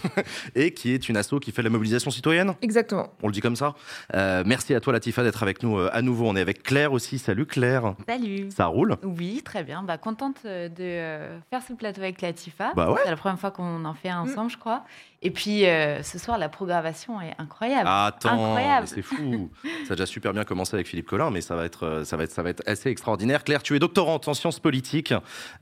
et 0.55 0.73
qui 0.73 0.92
est 0.92 1.09
une 1.09 1.16
asso 1.16 1.38
qui 1.40 1.53
fait 1.53 1.62
de 1.62 1.68
la 1.68 1.73
mobilisation 1.73 2.11
citoyenne. 2.11 2.55
Exactement. 2.62 3.12
On 3.23 3.27
le 3.27 3.33
dit 3.33 3.40
comme 3.40 3.57
ça. 3.57 3.75
Euh, 4.14 4.42
merci 4.47 4.75
à 4.75 4.81
toi, 4.81 4.92
Latifa, 4.92 5.23
d'être 5.23 5.42
avec 5.42 5.62
nous 5.62 5.79
euh, 5.79 5.90
à 5.92 6.03
nouveau. 6.03 6.27
On 6.27 6.37
est 6.37 6.40
avec 6.40 6.62
Claire 6.62 6.92
aussi. 6.92 7.18
Salut 7.18 7.47
Claire. 7.47 7.94
Salut. 8.09 8.51
Ça 8.51 8.66
roule? 8.66 8.97
Oui, 9.03 9.42
très 9.44 9.64
bien. 9.64 9.83
Bah, 9.83 9.99
contente 9.99 10.38
euh, 10.44 10.68
de 10.68 10.75
euh, 10.81 11.38
faire 11.51 11.62
ce 11.62 11.73
plateau 11.73 12.01
avec 12.01 12.21
Latifa. 12.21 12.73
Bah 12.75 12.90
ouais. 12.90 13.01
C'est 13.05 13.11
la 13.11 13.16
première 13.16 13.38
fois 13.38 13.51
qu'on 13.51 13.85
en 13.85 13.94
fait 13.94 14.09
un 14.09 14.21
ensemble, 14.21 14.51
je 14.51 14.59
crois. 14.59 14.85
Et 15.20 15.33
puis, 15.33 15.66
euh, 15.66 16.00
ce 16.04 16.16
soir, 16.16 16.38
la 16.38 16.48
programmation 16.48 17.20
est 17.20 17.35
incroyable. 17.38 17.88
Attends, 17.90 18.57
c'est 18.87 19.02
fou. 19.02 19.50
ça 19.87 19.94
a 19.94 19.96
déjà 19.96 20.07
super 20.07 20.33
bien 20.33 20.44
commencé 20.44 20.76
avec 20.76 20.87
Philippe 20.87 21.09
Collin, 21.09 21.31
mais 21.33 21.40
ça 21.40 21.57
va 21.57 21.64
être, 21.64 21.85
euh, 21.85 22.04
ça 22.04 22.16
va 22.16 22.22
être, 22.22 22.31
ça 22.31 22.44
va 22.44 22.50
être 22.50 22.62
assez 22.66 22.88
extraordinaire. 22.88 23.42
Claire, 23.42 23.64
tu 23.64 23.74
es 23.74 23.81
doctorante 23.81 24.28
en 24.28 24.35
sciences 24.35 24.61
politiques 24.61 25.12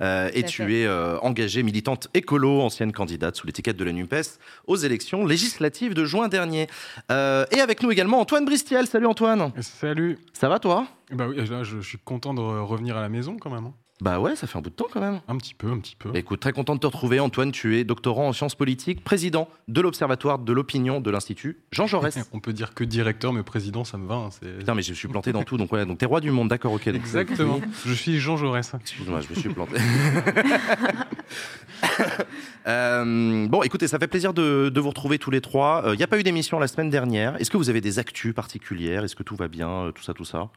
euh, 0.03 0.29
et 0.35 0.43
tu 0.43 0.63
fait. 0.63 0.81
es 0.83 0.87
euh, 0.87 1.19
engagée 1.21 1.63
militante 1.63 2.09
écolo, 2.13 2.61
ancienne 2.61 2.93
candidate 2.93 3.35
sous 3.37 3.47
l'étiquette 3.47 3.79
de 3.79 3.85
la 3.85 3.93
Nupes 3.93 4.15
aux 4.67 4.77
élections 4.77 5.25
législatives 5.25 5.95
de 5.95 6.05
juin 6.05 6.29
dernier. 6.29 6.67
Euh, 7.11 7.47
et 7.51 7.61
avec 7.61 7.83
nous 7.83 7.91
également 7.91 8.21
Antoine 8.21 8.45
Bristiel. 8.45 8.87
Salut 8.87 9.07
Antoine. 9.07 9.53
Salut. 9.63 10.19
Ça 10.35 10.51
va 10.51 10.59
toi? 10.59 10.87
Bah 11.13 11.29
oui, 11.29 11.37
là, 11.37 11.63
je, 11.63 11.81
je 11.81 11.89
suis 11.89 11.99
content 11.99 12.35
de 12.35 12.41
re- 12.41 12.61
revenir 12.61 12.99
à 12.99 13.01
la 13.01 13.09
maison 13.09 13.39
quand 13.41 13.51
même. 13.51 13.73
Hein. 13.99 14.03
Bah 14.05 14.21
ouais, 14.21 14.37
ça 14.37 14.47
fait 14.47 14.59
un 14.59 14.61
bout 14.61 14.69
de 14.71 14.75
temps 14.75 14.87
quand 14.93 15.01
même. 15.01 15.21
Un 15.27 15.37
petit 15.39 15.55
peu, 15.55 15.71
un 15.71 15.79
petit 15.79 15.97
peu. 15.97 16.11
Écoute, 16.15 16.41
très 16.41 16.53
content 16.53 16.75
de 16.75 16.81
te 16.81 16.87
retrouver. 16.87 17.19
Antoine, 17.19 17.51
tu 17.51 17.79
es 17.79 17.85
doctorant 17.85 18.29
en 18.29 18.33
sciences 18.35 18.55
politiques, 18.55 19.03
président 19.03 19.49
de 19.69 19.81
l'Observatoire 19.81 20.39
de 20.39 20.53
l'opinion 20.53 21.01
de 21.01 21.11
l'Institut 21.11 21.59
Jean 21.73 21.87
Jaurès. 21.87 22.19
On 22.33 22.41
peut 22.41 22.53
dire 22.53 22.75
que 22.75 22.85
directeur, 22.85 23.33
mais 23.33 23.43
président, 23.43 23.85
ça 23.85 23.97
me 23.99 24.07
va. 24.07 24.15
hein, 24.17 24.29
c'est- 24.31 24.59
Putain, 24.59 24.75
mais 24.75 24.83
je 24.83 24.93
suis 24.93 25.09
planté 25.09 25.33
dans 25.33 25.45
tout, 25.45 25.57
donc 25.57 25.73
ouais, 25.73 25.87
donc 25.87 25.99
t'es 25.99 26.07
roi 26.07 26.21
du 26.21 26.31
monde, 26.31 26.49
d'accord, 26.49 26.73
ok. 26.75 26.85
donc- 26.87 26.95
Exactement. 26.97 27.61
je 27.87 27.93
suis 27.95 28.19
Jean 28.19 28.37
Jaurès. 28.37 28.75
Excuse-moi, 28.81 29.21
je 29.23 29.31
me 29.31 29.35
suis 29.41 29.49
planté. 29.49 29.77
Euh, 32.67 33.47
bon, 33.49 33.63
écoutez, 33.63 33.87
ça 33.87 33.99
fait 33.99 34.09
plaisir 34.09 34.35
de, 34.35 34.71
de 34.71 34.81
vous 34.81 34.89
retrouver 34.89 35.19
tous 35.19 35.31
les 35.31 35.41
trois. 35.41 35.83
Il 35.93 35.97
n'y 35.97 36.03
a 36.03 36.07
pas 36.09 36.19
eu 36.19 36.23
d'émission 36.23 36.59
la 36.59 36.67
semaine 36.67 36.91
dernière. 36.91 37.41
Est-ce 37.41 37.51
que 37.51 37.57
vous 37.57 37.71
avez 37.71 37.81
des 37.81 37.99
actus 37.99 38.35
particulières? 38.35 39.05
Est-ce 39.05 39.15
que 39.15 39.23
tout 39.23 39.37
va 39.37 39.47
bien? 39.49 39.69
Euh, 39.69 39.93
Tout 39.93 40.03
ça, 40.03 40.15
tout 40.15 40.25
ça? 40.25 40.49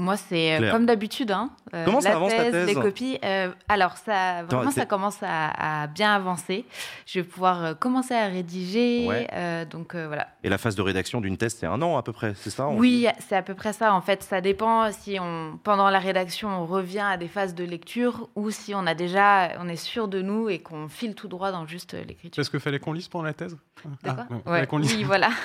Moi, 0.00 0.16
c'est 0.16 0.54
euh, 0.54 0.58
Claire. 0.58 0.72
comme 0.72 0.86
d'habitude. 0.86 1.30
Hein. 1.30 1.50
Euh, 1.74 1.84
Comment 1.84 2.00
ça 2.00 2.08
la 2.10 2.16
avance, 2.16 2.30
ta 2.30 2.42
thèse, 2.44 2.52
thèse 2.52 2.66
Les 2.68 2.74
copies. 2.74 3.18
euh, 3.24 3.50
alors, 3.68 3.96
ça, 3.98 4.42
vraiment, 4.44 4.70
ça 4.70 4.86
commence 4.86 5.18
à, 5.22 5.82
à 5.82 5.86
bien 5.88 6.14
avancer. 6.14 6.64
Je 7.06 7.20
vais 7.20 7.24
pouvoir 7.24 7.64
euh, 7.64 7.74
commencer 7.74 8.14
à 8.14 8.26
rédiger. 8.26 9.06
Ouais. 9.06 9.28
euh, 9.34 9.64
donc, 9.66 9.94
euh, 9.94 10.06
voilà. 10.06 10.28
Et 10.42 10.48
la 10.48 10.58
phase 10.58 10.74
de 10.74 10.82
rédaction 10.82 11.20
d'une 11.20 11.36
thèse, 11.36 11.56
c'est 11.60 11.66
un 11.66 11.80
an 11.82 11.96
à 11.98 12.02
peu 12.02 12.12
près, 12.12 12.32
c'est 12.34 12.50
ça 12.50 12.66
on- 12.68 12.78
Oui, 12.78 13.06
c'est 13.18 13.36
à 13.36 13.42
peu 13.42 13.54
près 13.54 13.72
ça. 13.72 13.92
En 13.94 14.00
fait, 14.00 14.22
ça 14.22 14.40
dépend 14.40 14.90
si 14.92 15.18
on, 15.20 15.58
pendant 15.62 15.90
la 15.90 15.98
rédaction, 15.98 16.48
on 16.48 16.66
revient 16.66 17.00
à 17.06 17.16
des 17.16 17.28
phases 17.28 17.54
de 17.54 17.64
lecture 17.64 18.28
ou 18.36 18.50
si 18.50 18.74
on 18.74 18.86
a 18.86 18.94
déjà, 18.94 19.50
on 19.60 19.68
est 19.68 19.76
sûr 19.76 20.08
de 20.08 20.22
nous 20.22 20.48
et 20.48 20.60
qu'on 20.60 20.88
file 20.88 21.14
tout 21.14 21.28
droit 21.28 21.52
dans 21.52 21.66
juste 21.66 21.92
l'écriture. 21.92 22.30
C'est 22.34 22.44
ce 22.44 22.50
que 22.50 22.58
fallait 22.58 22.78
qu'on 22.78 22.92
lise 22.94 23.08
pendant 23.08 23.24
la 23.26 23.34
thèse? 23.34 23.56
D'accord 24.02 24.24
Ah, 24.30 24.34
Ouais, 24.34 24.40
fallait 24.44 24.66
qu'on 24.66 24.78
lise. 24.78 24.94
Oui, 24.96 25.04
voilà. 25.04 25.28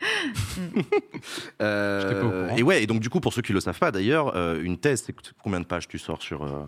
Euh, 1.60 2.00
J'étais 2.02 2.20
pas 2.20 2.26
au 2.26 2.30
courant. 2.30 2.56
et 2.56 2.62
ouais, 2.62 2.82
et 2.82 2.86
donc 2.86 3.00
du 3.00 3.10
coup, 3.10 3.20
pour 3.20 3.32
ceux 3.34 3.42
qui 3.42 3.52
le 3.52 3.60
savent 3.60 3.78
pas 3.78 3.89
d'ailleurs, 3.90 4.36
euh, 4.36 4.60
une 4.62 4.78
thèse, 4.78 5.04
c'est 5.06 5.14
combien 5.42 5.60
de 5.60 5.64
pages 5.64 5.88
tu 5.88 5.98
sors 5.98 6.20
sur. 6.22 6.44
euh, 6.44 6.66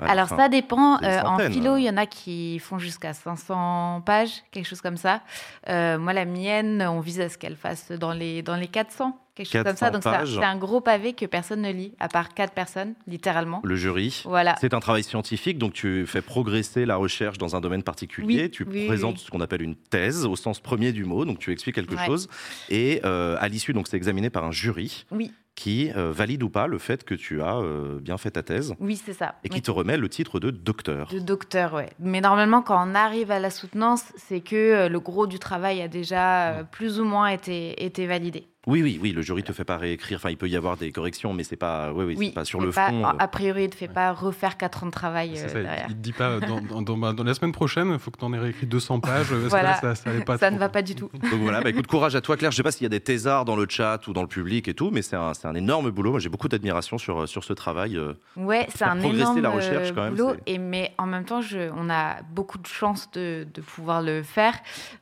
Alors 0.00 0.28
ça 0.28 0.48
dépend. 0.48 1.02
Euh, 1.02 1.20
en 1.22 1.38
philo, 1.38 1.72
hein. 1.72 1.78
il 1.78 1.84
y 1.84 1.90
en 1.90 1.96
a 1.96 2.06
qui 2.06 2.58
font 2.58 2.78
jusqu'à 2.78 3.12
500 3.12 4.02
pages, 4.06 4.42
quelque 4.50 4.66
chose 4.66 4.80
comme 4.80 4.96
ça. 4.96 5.20
Moi, 5.66 6.12
la 6.12 6.24
mienne, 6.24 6.82
on 6.88 7.00
vise 7.00 7.20
à 7.20 7.28
ce 7.28 7.38
qu'elle 7.38 7.56
fasse 7.56 7.90
dans 7.92 8.12
les, 8.12 8.42
dans 8.42 8.56
les 8.56 8.68
400, 8.68 9.18
quelque 9.34 9.46
chose 9.46 9.52
comme 9.62 9.64
400 9.64 9.78
ça. 9.86 9.90
Donc 9.90 10.02
c'est 10.28 10.44
un- 10.44 10.56
gros 10.56 10.80
pavé 10.80 11.12
que 11.14 11.26
personne 11.26 11.62
ne 11.62 11.72
lit, 11.72 11.94
à 12.00 12.08
part 12.08 12.34
quatre 12.34 12.52
personnes, 12.52 12.94
littéralement. 13.06 13.60
Le 13.64 13.76
jury. 13.76 14.22
Voilà. 14.26 14.54
C'est 14.60 14.74
un 14.74 14.80
travail 14.80 15.02
scientifique, 15.02 15.58
donc 15.58 15.72
tu 15.72 16.06
fais 16.06 16.22
progresser 16.22 16.84
la 16.86 16.96
recherche 16.96 17.38
dans 17.38 17.56
un 17.56 17.60
domaine 17.60 17.82
particulier. 17.82 18.42
Oui, 18.44 18.50
tu 18.50 18.64
oui, 18.64 18.86
présentes 18.86 19.16
oui. 19.16 19.22
ce 19.26 19.30
qu'on 19.30 19.40
appelle 19.40 19.62
une 19.62 19.76
thèse 19.76 20.24
au 20.26 20.36
sens 20.36 20.60
premier 20.60 20.92
du 20.92 21.04
mot, 21.04 21.24
donc 21.24 21.38
tu 21.38 21.52
expliques 21.52 21.74
quelque 21.76 21.94
Ouais. 21.94 22.06
chose. 22.06 22.28
Et 22.68 23.00
euh, 23.04 23.36
à 23.40 23.48
l'issue, 23.48 23.72
donc 23.72 23.88
c'est 23.88 23.96
examiné 23.96 24.30
par 24.30 24.44
un 24.44 24.52
jury 24.52 25.04
Oui, 25.10 25.32
qui 25.56 25.90
euh, 25.96 26.10
valide 26.12 26.42
ou 26.42 26.48
pas 26.48 26.66
le 26.66 26.78
fait 26.78 27.04
que 27.04 27.14
tu 27.14 27.42
as 27.42 27.56
euh, 27.58 27.98
bien 28.00 28.16
fait 28.16 28.30
ta 28.30 28.42
thèse 28.42 28.74
oui, 28.80 28.96
c'est 28.96 29.12
ça. 29.12 29.34
et 29.44 29.48
qui 29.48 29.56
Oui. 29.56 29.62
te 29.62 29.70
remet 29.70 29.96
le 29.96 30.08
titre 30.08 30.40
de 30.40 30.50
docteur. 30.50 31.08
De 31.12 31.18
docteur, 31.18 31.74
ouais. 31.74 31.90
Mais 31.98 32.20
normalement, 32.20 32.62
quand 32.62 32.82
on 32.88 32.94
arrive 32.94 33.30
à 33.30 33.38
la 33.40 33.50
soutenance, 33.50 34.04
c'est 34.16 34.40
que 34.40 34.88
le 34.88 35.00
gros 35.00 35.26
du 35.26 35.38
travail 35.38 35.82
a 35.82 35.88
déjà 35.88 36.50
euh, 36.52 36.62
plus 36.64 37.00
ou 37.00 37.04
moins 37.04 37.28
été, 37.28 37.84
été 37.84 38.06
validé. 38.06 38.46
Oui, 38.66 38.82
oui, 38.82 38.98
oui, 39.02 39.12
le 39.12 39.22
jury 39.22 39.42
te 39.42 39.52
fait 39.52 39.64
pas 39.64 39.78
réécrire. 39.78 40.16
Enfin, 40.18 40.28
il 40.28 40.36
peut 40.36 40.48
y 40.48 40.54
avoir 40.54 40.76
des 40.76 40.92
corrections, 40.92 41.32
mais 41.32 41.44
c'est 41.44 41.56
pas, 41.56 41.92
oui, 41.94 42.14
oui, 42.18 42.30
pas 42.30 42.44
sur 42.44 42.60
le 42.60 42.70
pas- 42.70 42.88
fond. 42.90 43.06
euh. 43.06 43.12
A 43.18 43.26
priori, 43.26 43.62
il 43.62 43.66
ne 43.66 43.70
te 43.70 43.74
fait 43.76 43.88
pas 43.88 44.12
refaire 44.12 44.58
4 44.58 44.82
ans 44.82 44.86
de 44.86 44.90
travail 44.90 45.32
C'est 45.36 45.44
euh, 45.44 45.48
ça, 45.48 45.62
derrière. 45.62 45.86
il 45.88 45.94
te 45.96 46.00
dit 46.00 46.12
pas 46.12 46.40
dans, 46.40 46.60
dans- 46.60 46.82
dans- 46.82 47.14
dans 47.14 47.24
la 47.24 47.32
semaine 47.32 47.52
prochaine, 47.52 47.88
il 47.90 47.98
faut 47.98 48.10
que 48.10 48.18
tu 48.18 48.24
en 48.26 48.34
aies 48.34 48.38
réécrit 48.38 48.66
200 48.66 49.00
pages. 49.00 49.28
Parce 49.30 49.40
Voilà. 49.44 49.78
que 49.80 49.86
là, 49.86 49.94
ça, 49.94 50.02
ça 50.04 50.10
allait 50.10 50.24
pas 50.24 50.36
Ça 50.36 50.48
trop. 50.48 50.54
ne 50.56 50.60
va 50.60 50.68
pas 50.68 50.82
du 50.82 50.94
tout. 50.94 51.10
Donc 51.30 51.40
voilà, 51.40 51.62
bah 51.62 51.70
écoute, 51.70 51.86
courage 51.86 52.14
à 52.16 52.20
toi, 52.20 52.36
Claire. 52.36 52.50
Je 52.50 52.56
sais 52.58 52.62
pas 52.62 52.70
s'il 52.70 52.82
y 52.82 52.86
a 52.86 52.90
des 52.90 53.00
thésards 53.00 53.46
dans 53.46 53.56
le 53.56 53.66
chat 53.66 54.06
ou 54.08 54.12
dans 54.12 54.20
le 54.20 54.28
public 54.28 54.68
et 54.68 54.74
tout, 54.74 54.90
mais 54.92 55.00
c'est 55.00 55.16
un, 55.16 55.32
énorme 55.54 55.90
boulot. 55.90 56.10
Moi, 56.10 56.20
j'ai 56.20 56.28
beaucoup 56.28 56.48
d'admiration 56.48 56.98
sur, 56.98 57.26
sur 57.26 57.44
ce 57.44 57.54
travail. 57.54 57.96
euh. 57.96 58.12
Ouais, 58.36 58.66
c'est 58.74 58.84
un 58.84 59.00
énorme 59.00 59.40
la 59.40 59.48
recherche, 59.48 59.88
euh, 59.88 59.94
quand 59.94 60.02
même, 60.02 60.14
boulot. 60.16 60.34
Et 60.46 60.58
mais 60.58 60.92
en 60.98 61.06
même 61.06 61.24
temps, 61.24 61.40
je, 61.40 61.70
on 61.74 61.88
a 61.88 62.16
beaucoup 62.34 62.58
de 62.58 62.66
chance 62.66 63.10
de, 63.12 63.46
de 63.54 63.60
pouvoir 63.62 64.02
le 64.02 64.22
faire 64.22 64.52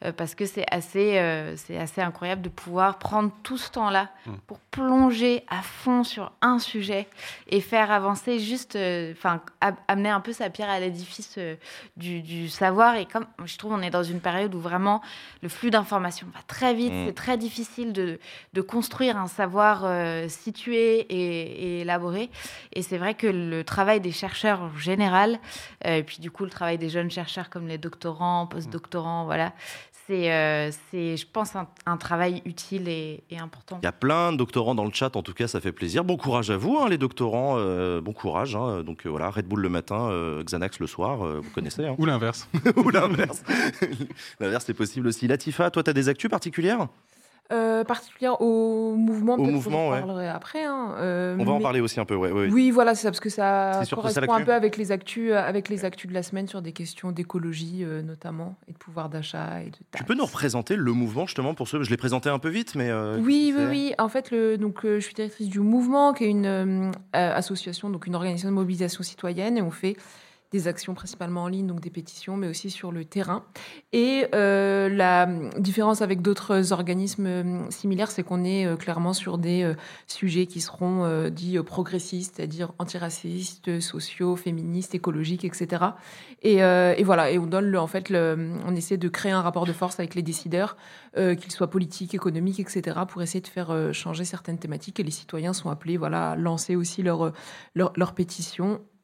euh, 0.04 0.12
parce 0.12 0.36
que 0.36 0.46
c'est 0.46 0.64
assez, 0.70 1.18
euh, 1.18 1.56
c'est 1.56 1.76
assez 1.76 2.00
incroyable 2.00 2.42
de 2.42 2.48
pouvoir 2.50 2.98
prendre 3.00 3.32
tout 3.42 3.47
ce 3.56 3.70
temps-là 3.70 4.08
Mm. 4.26 4.32
pour 4.46 4.58
plonger 4.58 5.44
à 5.48 5.62
fond 5.62 6.04
sur 6.04 6.32
un 6.42 6.58
sujet 6.58 7.08
et 7.48 7.60
faire 7.60 7.90
avancer 7.90 8.38
juste, 8.38 8.76
euh, 8.76 9.12
enfin, 9.12 9.40
amener 9.88 10.10
un 10.10 10.20
peu 10.20 10.32
sa 10.32 10.50
pierre 10.50 10.68
à 10.70 10.80
l'édifice 10.80 11.34
euh, 11.38 11.56
du, 11.96 12.20
du 12.20 12.48
savoir. 12.48 12.96
Et 12.96 13.06
comme 13.06 13.26
je 13.44 13.56
trouve, 13.56 13.72
on 13.72 13.80
est 13.82 13.90
dans 13.90 14.02
une 14.02 14.20
période 14.20 14.54
où 14.54 14.60
vraiment 14.60 15.00
le 15.42 15.48
flux 15.48 15.70
d'informations 15.70 16.26
va 16.34 16.40
très 16.46 16.74
vite. 16.74 16.92
Mm. 16.92 17.06
C'est 17.06 17.14
très 17.14 17.38
difficile 17.38 17.92
de, 17.92 18.18
de 18.52 18.60
construire 18.60 19.16
un 19.16 19.26
savoir 19.28 19.82
euh, 19.84 20.28
situé 20.28 21.00
et, 21.00 21.78
et 21.78 21.80
élaboré. 21.80 22.30
Et 22.72 22.82
c'est 22.82 22.98
vrai 22.98 23.14
que 23.14 23.26
le 23.26 23.64
travail 23.64 24.00
des 24.00 24.12
chercheurs 24.12 24.60
en 24.62 24.76
général, 24.76 25.38
et 25.84 26.02
puis 26.02 26.18
du 26.18 26.30
coup 26.30 26.44
le 26.44 26.50
travail 26.50 26.78
des 26.78 26.88
jeunes 26.88 27.10
chercheurs 27.10 27.50
comme 27.50 27.66
les 27.66 27.78
doctorants, 27.78 28.46
postdoctorants, 28.46 29.24
voilà, 29.24 29.52
c'est, 30.08 30.32
euh, 30.32 30.70
c'est, 30.90 31.16
je 31.16 31.26
pense, 31.30 31.54
un, 31.54 31.68
un 31.86 31.96
travail 31.98 32.42
utile 32.44 32.88
et, 32.88 33.22
et 33.30 33.38
important. 33.38 33.78
Il 33.82 33.84
y 33.84 33.88
a 33.88 33.92
plein 33.92 34.32
de 34.32 34.38
doctorants 34.38 34.74
dans 34.74 34.84
le 34.86 34.92
chat, 34.92 35.14
en 35.14 35.22
tout 35.22 35.34
cas, 35.34 35.46
ça 35.46 35.60
fait 35.60 35.70
plaisir. 35.70 36.02
Bon 36.02 36.16
courage 36.16 36.50
à 36.50 36.56
vous, 36.56 36.78
hein, 36.78 36.88
les 36.88 36.98
doctorants. 36.98 37.56
euh, 37.58 38.00
bon 38.00 38.12
courage. 38.12 38.56
hein. 38.56 38.82
Donc 38.82 39.06
euh, 39.06 39.10
voilà, 39.10 39.28
Red 39.30 39.46
Bull 39.46 39.60
le 39.60 39.68
matin, 39.68 40.08
euh, 40.10 40.42
Xanax 40.42 40.80
le 40.80 40.86
soir, 40.86 41.24
euh, 41.24 41.40
vous 41.44 41.50
connaissez. 41.50 41.84
hein. 41.86 41.94
Ou 41.98 42.06
l'inverse. 42.06 42.48
Ou 42.76 42.90
l'inverse. 42.90 43.42
l'inverse, 44.40 44.64
c'est 44.66 44.74
possible 44.74 45.06
aussi. 45.06 45.28
Latifa, 45.28 45.70
toi, 45.70 45.82
tu 45.82 45.90
as 45.90 45.92
des 45.92 46.08
actus 46.08 46.30
particulières? 46.30 46.88
Euh, 47.50 47.82
particulière 47.82 48.42
au 48.42 48.94
mouvement, 48.94 49.36
Au 49.36 49.38
mouvement, 49.38 49.70
qu'on 49.70 49.88
en 49.88 49.90
ouais. 49.92 49.98
parlerai 50.00 50.28
après. 50.28 50.64
hein, 50.66 50.94
euh, 50.98 51.34
On 51.38 51.44
va 51.44 51.52
en 51.52 51.60
parler 51.60 51.80
aussi 51.80 51.98
un 51.98 52.04
peu, 52.04 52.14
ouais. 52.14 52.30
ouais. 52.30 52.50
Oui, 52.52 52.70
voilà, 52.70 52.94
c'est 52.94 53.04
ça, 53.04 53.10
parce 53.10 53.20
que 53.20 53.30
ça 53.30 53.80
correspond 53.90 54.34
un 54.34 54.42
peu 54.42 54.52
avec 54.52 54.76
les 54.76 54.92
actus, 54.92 55.32
euh, 55.32 55.38
avec 55.38 55.70
les 55.70 55.86
actus 55.86 56.10
de 56.10 56.14
la 56.14 56.22
semaine 56.22 56.46
sur 56.46 56.60
des 56.60 56.72
questions 56.72 57.10
d'écologie 57.10 57.84
euh, 57.84 58.02
notamment 58.02 58.56
et 58.68 58.72
de 58.72 58.76
pouvoir 58.76 59.08
d'achat 59.08 59.62
et 59.62 59.70
de 59.70 59.76
Tu 59.96 60.04
peux 60.04 60.14
nous 60.14 60.26
représenter 60.26 60.76
le 60.76 60.92
mouvement, 60.92 61.24
justement, 61.24 61.54
pour 61.54 61.68
ceux. 61.68 61.82
Je 61.82 61.88
l'ai 61.88 61.96
présenté 61.96 62.28
un 62.28 62.38
peu 62.38 62.50
vite, 62.50 62.74
mais. 62.74 62.92
Oui, 63.18 63.54
oui, 63.56 63.64
oui. 63.70 63.94
En 63.98 64.10
fait, 64.10 64.30
le, 64.30 64.58
donc, 64.58 64.80
je 64.84 64.98
suis 64.98 65.14
directrice 65.14 65.48
du 65.48 65.60
mouvement, 65.60 66.12
qui 66.12 66.24
est 66.24 66.30
une 66.30 66.92
association, 67.14 67.88
donc 67.88 68.06
une 68.06 68.14
organisation 68.14 68.50
de 68.50 68.54
mobilisation 68.54 69.02
citoyenne, 69.02 69.56
et 69.56 69.62
on 69.62 69.70
fait 69.70 69.96
des 70.52 70.68
actions 70.68 70.94
principalement 70.94 71.44
en 71.44 71.48
ligne, 71.48 71.66
donc 71.66 71.80
des 71.80 71.90
pétitions, 71.90 72.36
mais 72.36 72.48
aussi 72.48 72.70
sur 72.70 72.92
le 72.92 73.04
terrain. 73.04 73.44
Et 73.92 74.26
euh, 74.34 74.88
la 74.88 75.26
différence 75.58 76.02
avec 76.02 76.22
d'autres 76.22 76.72
organismes 76.72 77.26
euh, 77.26 77.70
similaires, 77.70 78.10
c'est 78.10 78.22
qu'on 78.22 78.44
est 78.44 78.66
euh, 78.66 78.76
clairement 78.76 79.12
sur 79.12 79.38
des 79.38 79.74
sujets 80.06 80.46
qui 80.46 80.60
seront 80.60 81.28
dits 81.30 81.58
progressistes, 81.58 82.36
c'est-à-dire 82.36 82.72
antiracistes, 82.78 83.80
sociaux, 83.80 84.36
féministes, 84.36 84.94
écologiques, 84.94 85.44
etc. 85.44 85.84
Et, 86.42 86.56
et 86.56 87.04
voilà, 87.04 87.30
et 87.30 87.38
on 87.38 87.46
donne 87.46 87.66
le, 87.66 87.78
en 87.78 87.86
fait, 87.86 88.10
on 88.10 88.74
essaie 88.74 88.96
de 88.96 89.08
créer 89.08 89.32
un 89.32 89.42
rapport 89.42 89.66
de 89.66 89.72
force 89.72 89.98
avec 89.98 90.14
les 90.14 90.22
décideurs 90.22 90.76
qu'ils 91.16 91.52
soient 91.52 91.70
politiques, 91.70 92.14
économiques, 92.14 92.60
etc., 92.60 93.00
pour 93.08 93.22
essayer 93.22 93.40
de 93.40 93.48
faire 93.48 93.92
changer 93.92 94.24
certaines 94.24 94.58
thématiques. 94.58 95.00
Et 95.00 95.02
les 95.02 95.10
citoyens 95.10 95.52
sont 95.52 95.70
appelés 95.70 95.96
voilà, 95.96 96.30
à 96.30 96.36
lancer 96.36 96.76
aussi 96.76 97.02
leur, 97.02 97.26
euh, 97.26 97.32
leur, 97.74 97.92
leur 97.96 98.14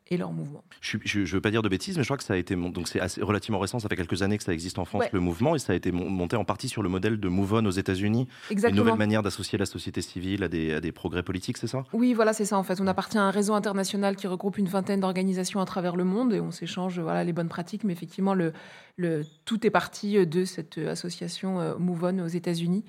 et 0.09 0.17
leur 0.19 0.33
mouvement. 0.33 0.63
Je 0.83 0.99
ne 1.21 1.25
veux 1.25 1.41
pas 1.41 1.51
dire 1.51 1.63
de 1.63 1.69
bêtises, 1.69 1.97
mais 1.97 2.03
je 2.03 2.09
crois 2.09 2.19
que 2.19 2.25
ça 2.25 2.35
a 2.35 2.37
été 2.37 2.55
donc 2.57 2.89
c'est 2.89 3.01
assez- 3.01 3.23
relativement 3.23 3.59
récent. 3.59 3.79
Ça 3.79 3.89
fait 3.89 3.97
quelques 3.97 4.21
années 4.23 4.37
que 4.37 4.45
ça 4.45 4.53
existe 4.53 4.79
en 4.79 4.85
France 4.85 5.01
Ouais. 5.03 5.11
le 5.13 5.21
mouvement 5.21 5.55
et 5.57 5.59
ça 5.59 5.73
a 5.73 5.77
été 5.77 5.93
mon- 5.93 6.11
monté 6.11 6.37
en 6.37 6.45
partie 6.45 6.69
sur 6.69 6.83
le 6.83 6.91
modèle 6.91 7.19
de 7.19 7.29
Move 7.29 7.55
On 7.55 7.65
aux 7.65 7.71
États-Unis, 7.71 8.29
une 8.51 8.75
nouvelle 8.75 8.97
manière 8.97 9.23
d'associer 9.23 9.57
la 9.59 9.65
société 9.67 10.03
civile 10.03 10.43
à 10.45 10.49
des, 10.49 10.75
à 10.75 10.81
des 10.81 10.93
progrès 10.93 11.23
politiques, 11.23 11.57
c'est 11.57 11.67
ça? 11.69 11.85
Oui, 11.95 12.13
voilà, 12.13 12.35
c'est 12.35 12.45
ça 12.45 12.59
en 12.59 12.63
fait. 12.65 12.81
On 12.83 12.87
appartient 12.87 13.17
à 13.17 13.23
un 13.23 13.31
réseau 13.31 13.55
international 13.55 14.15
qui 14.17 14.27
regroupe 14.27 14.59
une 14.59 14.69
vingtaine 14.69 15.01
d'organisations 15.01 15.61
à 15.61 15.65
travers 15.65 15.97
le 15.97 16.05
monde 16.05 16.35
et 16.35 16.41
on 16.41 16.51
s'échange 16.51 17.01
voilà, 17.01 17.25
les 17.25 17.33
bonnes 17.33 17.49
pratiques. 17.49 17.85
Mais 17.85 17.93
effectivement, 17.95 18.35
le, 18.35 18.53
le, 18.97 19.23
tout 19.47 19.67
est 19.67 19.71
parti 19.71 20.27
de 20.27 20.45
cette 20.45 20.77
association 20.77 21.61
euh, 21.61 21.77
Move 21.79 22.05
On 22.05 22.19
aux 22.25 22.27
États-Unis. 22.29 22.85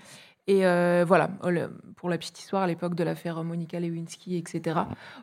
Et 0.48 0.66
euh, 0.66 1.04
voilà, 1.08 1.32
le- 1.48 1.72
pour 1.96 2.10
la 2.10 2.18
petite 2.18 2.40
histoire, 2.40 2.64
à 2.64 2.68
l'époque 2.68 2.94
de 2.96 3.04
l'affaire 3.04 3.44
Monica 3.44 3.80
Lewinsky, 3.80 4.38
etc., 4.38 4.80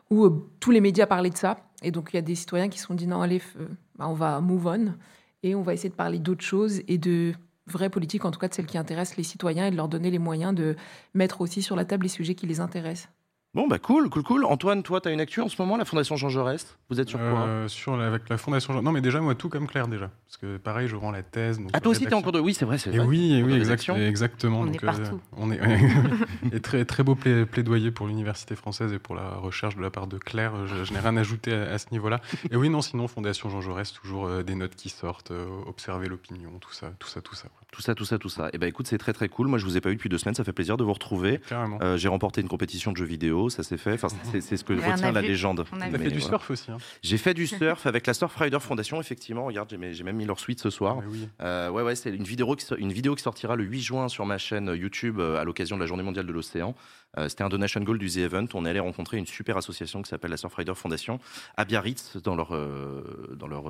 où 0.09 0.25
euh, 0.25 0.49
tous 0.59 0.71
les 0.71 0.81
médias 0.81 1.05
parlaient 1.07 1.29
de 1.29 1.37
ça. 1.37 1.57
Et 1.81 1.91
donc, 1.91 2.09
il 2.11 2.17
y 2.17 2.19
a 2.19 2.21
des 2.21 2.35
citoyens 2.35 2.67
qui 2.69 2.77
se 2.79 2.87
sont 2.87 2.93
dit 2.93 3.07
non, 3.07 3.21
allez, 3.21 3.41
euh, 3.59 3.67
bah, 3.97 4.07
on 4.09 4.13
va 4.13 4.41
move 4.41 4.67
on 4.67 4.93
et 5.41 5.55
on 5.55 5.61
va 5.61 5.73
essayer 5.73 5.89
de 5.89 5.95
parler 5.95 6.19
d'autres 6.19 6.43
choses 6.43 6.81
et 6.87 6.97
de 6.97 7.33
vraies 7.67 7.89
politiques, 7.89 8.25
en 8.25 8.31
tout 8.31 8.39
cas 8.39 8.49
de 8.49 8.53
celles 8.53 8.65
qui 8.65 8.77
intéressent 8.77 9.17
les 9.17 9.23
citoyens 9.23 9.67
et 9.67 9.71
de 9.71 9.77
leur 9.77 9.87
donner 9.87 10.11
les 10.11 10.19
moyens 10.19 10.53
de 10.53 10.75
mettre 11.13 11.39
aussi 11.39 11.61
sur 11.61 11.75
la 11.77 11.85
table 11.85 12.03
les 12.03 12.09
sujets 12.09 12.35
qui 12.35 12.45
les 12.45 12.59
intéressent. 12.59 13.09
Bon, 13.55 13.67
bah 13.67 13.77
cool, 13.77 14.09
cool, 14.09 14.23
cool. 14.23 14.45
Antoine, 14.45 14.81
toi, 14.81 14.99
tu 14.99 15.09
as 15.09 15.11
une 15.11 15.21
actu 15.21 15.39
en 15.39 15.47
ce 15.47 15.61
moment, 15.61 15.77
la 15.77 15.85
Fondation 15.85 16.15
Jean 16.15 16.27
Jaurès 16.29 16.75
Vous 16.89 16.99
êtes 16.99 17.07
sur 17.07 17.19
quoi? 17.19 17.27
Euh, 17.41 17.67
sur 17.67 17.95
la- 17.95 18.07
avec 18.07 18.27
la 18.27 18.37
fondation. 18.39 18.73
Jean- 18.73 18.81
Non, 18.81 18.91
mais 18.91 18.99
déjà, 19.01 19.21
moi, 19.21 19.35
tout 19.35 19.47
comme 19.47 19.67
Claire, 19.67 19.87
déjà. 19.87 20.09
Parce 20.25 20.37
que 20.37 20.57
pareil, 20.57 20.87
je 20.87 20.95
rends 20.95 21.11
la 21.11 21.21
thèse. 21.21 21.59
donc 21.59 21.69
Ah, 21.71 21.79
toi 21.79 21.91
aussi, 21.91 22.01
tu 22.05 22.09
es 22.09 22.13
en 22.15 22.23
cours 22.23 22.31
de. 22.31 22.39
Oui, 22.39 22.55
c'est 22.55 22.65
vrai, 22.65 22.79
c'est 22.79 22.91
Et 22.91 22.97
vrai. 22.97 23.05
oui, 23.05 23.33
et 23.35 23.43
oui, 23.43 23.53
exact- 23.53 23.87
exactement. 23.89 24.61
On 24.61 24.65
donc, 24.65 24.75
est 24.77 24.83
partout. 24.83 25.19
on 25.37 25.51
est 25.51 25.59
et 26.51 26.59
très 26.61 26.83
très 26.85 27.03
beau 27.03 27.13
plai- 27.13 27.45
plaidoyer 27.45 27.91
pour 27.91 28.07
l'université 28.07 28.55
française 28.55 28.91
et 28.91 28.97
pour 28.97 29.13
la 29.13 29.29
recherche 29.35 29.75
de 29.75 29.81
la 29.83 29.91
part 29.91 30.07
de 30.07 30.17
Claire. 30.17 30.65
Je, 30.65 30.83
je 30.83 30.91
n'ai 30.91 30.99
rien 30.99 31.15
ajouté 31.15 31.53
à, 31.53 31.73
à 31.73 31.77
ce 31.77 31.85
niveau-là. 31.91 32.21
Et 32.49 32.55
oui, 32.55 32.69
non, 32.69 32.81
sinon 32.81 33.07
Fondation 33.07 33.51
Jean 33.51 33.61
Jaurès, 33.61 33.93
toujours 33.93 34.25
euh, 34.25 34.41
des 34.41 34.55
notes 34.55 34.75
qui 34.75 34.89
sortent, 34.89 35.29
euh, 35.29 35.45
observer 35.67 36.07
l'opinion, 36.09 36.49
tout 36.59 36.73
ça, 36.73 36.91
tout 36.97 37.07
ça, 37.07 37.21
tout 37.21 37.35
ça. 37.35 37.49
quoi. 37.49 37.62
Tout 37.73 37.81
ça, 37.81 37.95
tout 37.95 38.05
ça, 38.05 38.19
tout 38.19 38.29
ça. 38.29 38.49
Et 38.53 38.59
bah 38.59 38.67
écoute, 38.67 38.85
c'est 38.85 38.99
très 38.99 39.13
très 39.13 39.27
cool. 39.29 39.47
Moi, 39.47 39.57
je 39.57 39.65
vous 39.65 39.75
ai 39.77 39.81
pas 39.81 39.89
eu 39.89 39.95
depuis 39.95 40.07
deux 40.07 40.19
semaines, 40.19 40.35
ça 40.35 40.43
fait 40.43 40.53
plaisir 40.53 40.77
de 40.77 40.83
vous 40.83 40.93
retrouver. 40.93 41.41
Euh, 41.81 41.97
J'ai 41.97 42.07
remporté 42.07 42.39
une 42.39 42.47
compétition 42.47 42.91
de 42.91 42.97
jeux 42.97 43.03
vidéo, 43.05 43.49
ça 43.49 43.63
s'est 43.63 43.77
fait. 43.77 43.93
Enfin, 43.93 44.09
c'est 44.39 44.55
ce 44.57 44.63
que 44.63 44.73
Ouais, 44.73 44.91
retient 44.91 45.07
a 45.07 45.11
la 45.11 45.21
vu. 45.21 45.29
légende. 45.29 45.65
On 45.73 45.81
a 45.81 45.85
fait 45.89 45.97
du 46.11 46.19
voilà. 46.19 46.19
surf 46.37 46.51
aussi. 46.51 46.69
Hein. 46.71 46.77
J'ai 47.01 47.17
fait 47.17 47.33
du 47.33 47.47
surf 47.47 47.87
avec 47.87 48.05
la 48.05 48.13
Surfrider 48.13 48.59
Foundation, 48.59 49.01
effectivement. 49.01 49.45
Regarde, 49.45 49.75
j'ai 49.91 50.03
même 50.03 50.15
mis 50.15 50.25
leur 50.25 50.39
suite 50.39 50.61
ce 50.61 50.69
soir. 50.69 50.99
Oui. 51.09 51.27
Euh, 51.41 51.69
ouais, 51.71 51.81
ouais, 51.81 51.95
c'est 51.95 52.11
une 52.11 52.23
vidéo, 52.23 52.55
qui, 52.55 52.63
so- 52.63 52.77
une 52.77 52.93
vidéo 52.93 53.15
qui 53.15 53.23
sortira 53.23 53.55
le 53.55 53.63
8 53.63 53.81
juin 53.81 54.07
sur 54.07 54.25
ma 54.27 54.37
chaîne 54.37 54.67
YouTube 54.75 55.19
euh, 55.19 55.37
à 55.41 55.43
l'occasion 55.43 55.75
de 55.75 55.81
la 55.81 55.87
Journée 55.87 56.03
mondiale 56.03 56.27
de 56.27 56.31
l'océan. 56.31 56.75
Euh, 57.17 57.27
C'était 57.27 57.43
un 57.43 57.49
donation 57.49 57.81
goal 57.81 57.97
du 57.97 58.07
The 58.07 58.17
Event. 58.17 58.45
On 58.53 58.65
est 58.65 58.69
allé 58.69 58.79
rencontrer 58.81 59.17
une 59.17 59.25
super 59.25 59.57
association 59.57 60.03
qui 60.03 60.09
s'appelle 60.09 60.29
la 60.31 60.37
Surfrider 60.37 60.75
Foundation 60.75 61.19
à 61.57 61.65
Biarritz, 61.65 62.17
dans 62.17 62.35
leur, 62.35 62.53
euh, 62.53 63.35
dans 63.35 63.47
leur, 63.47 63.63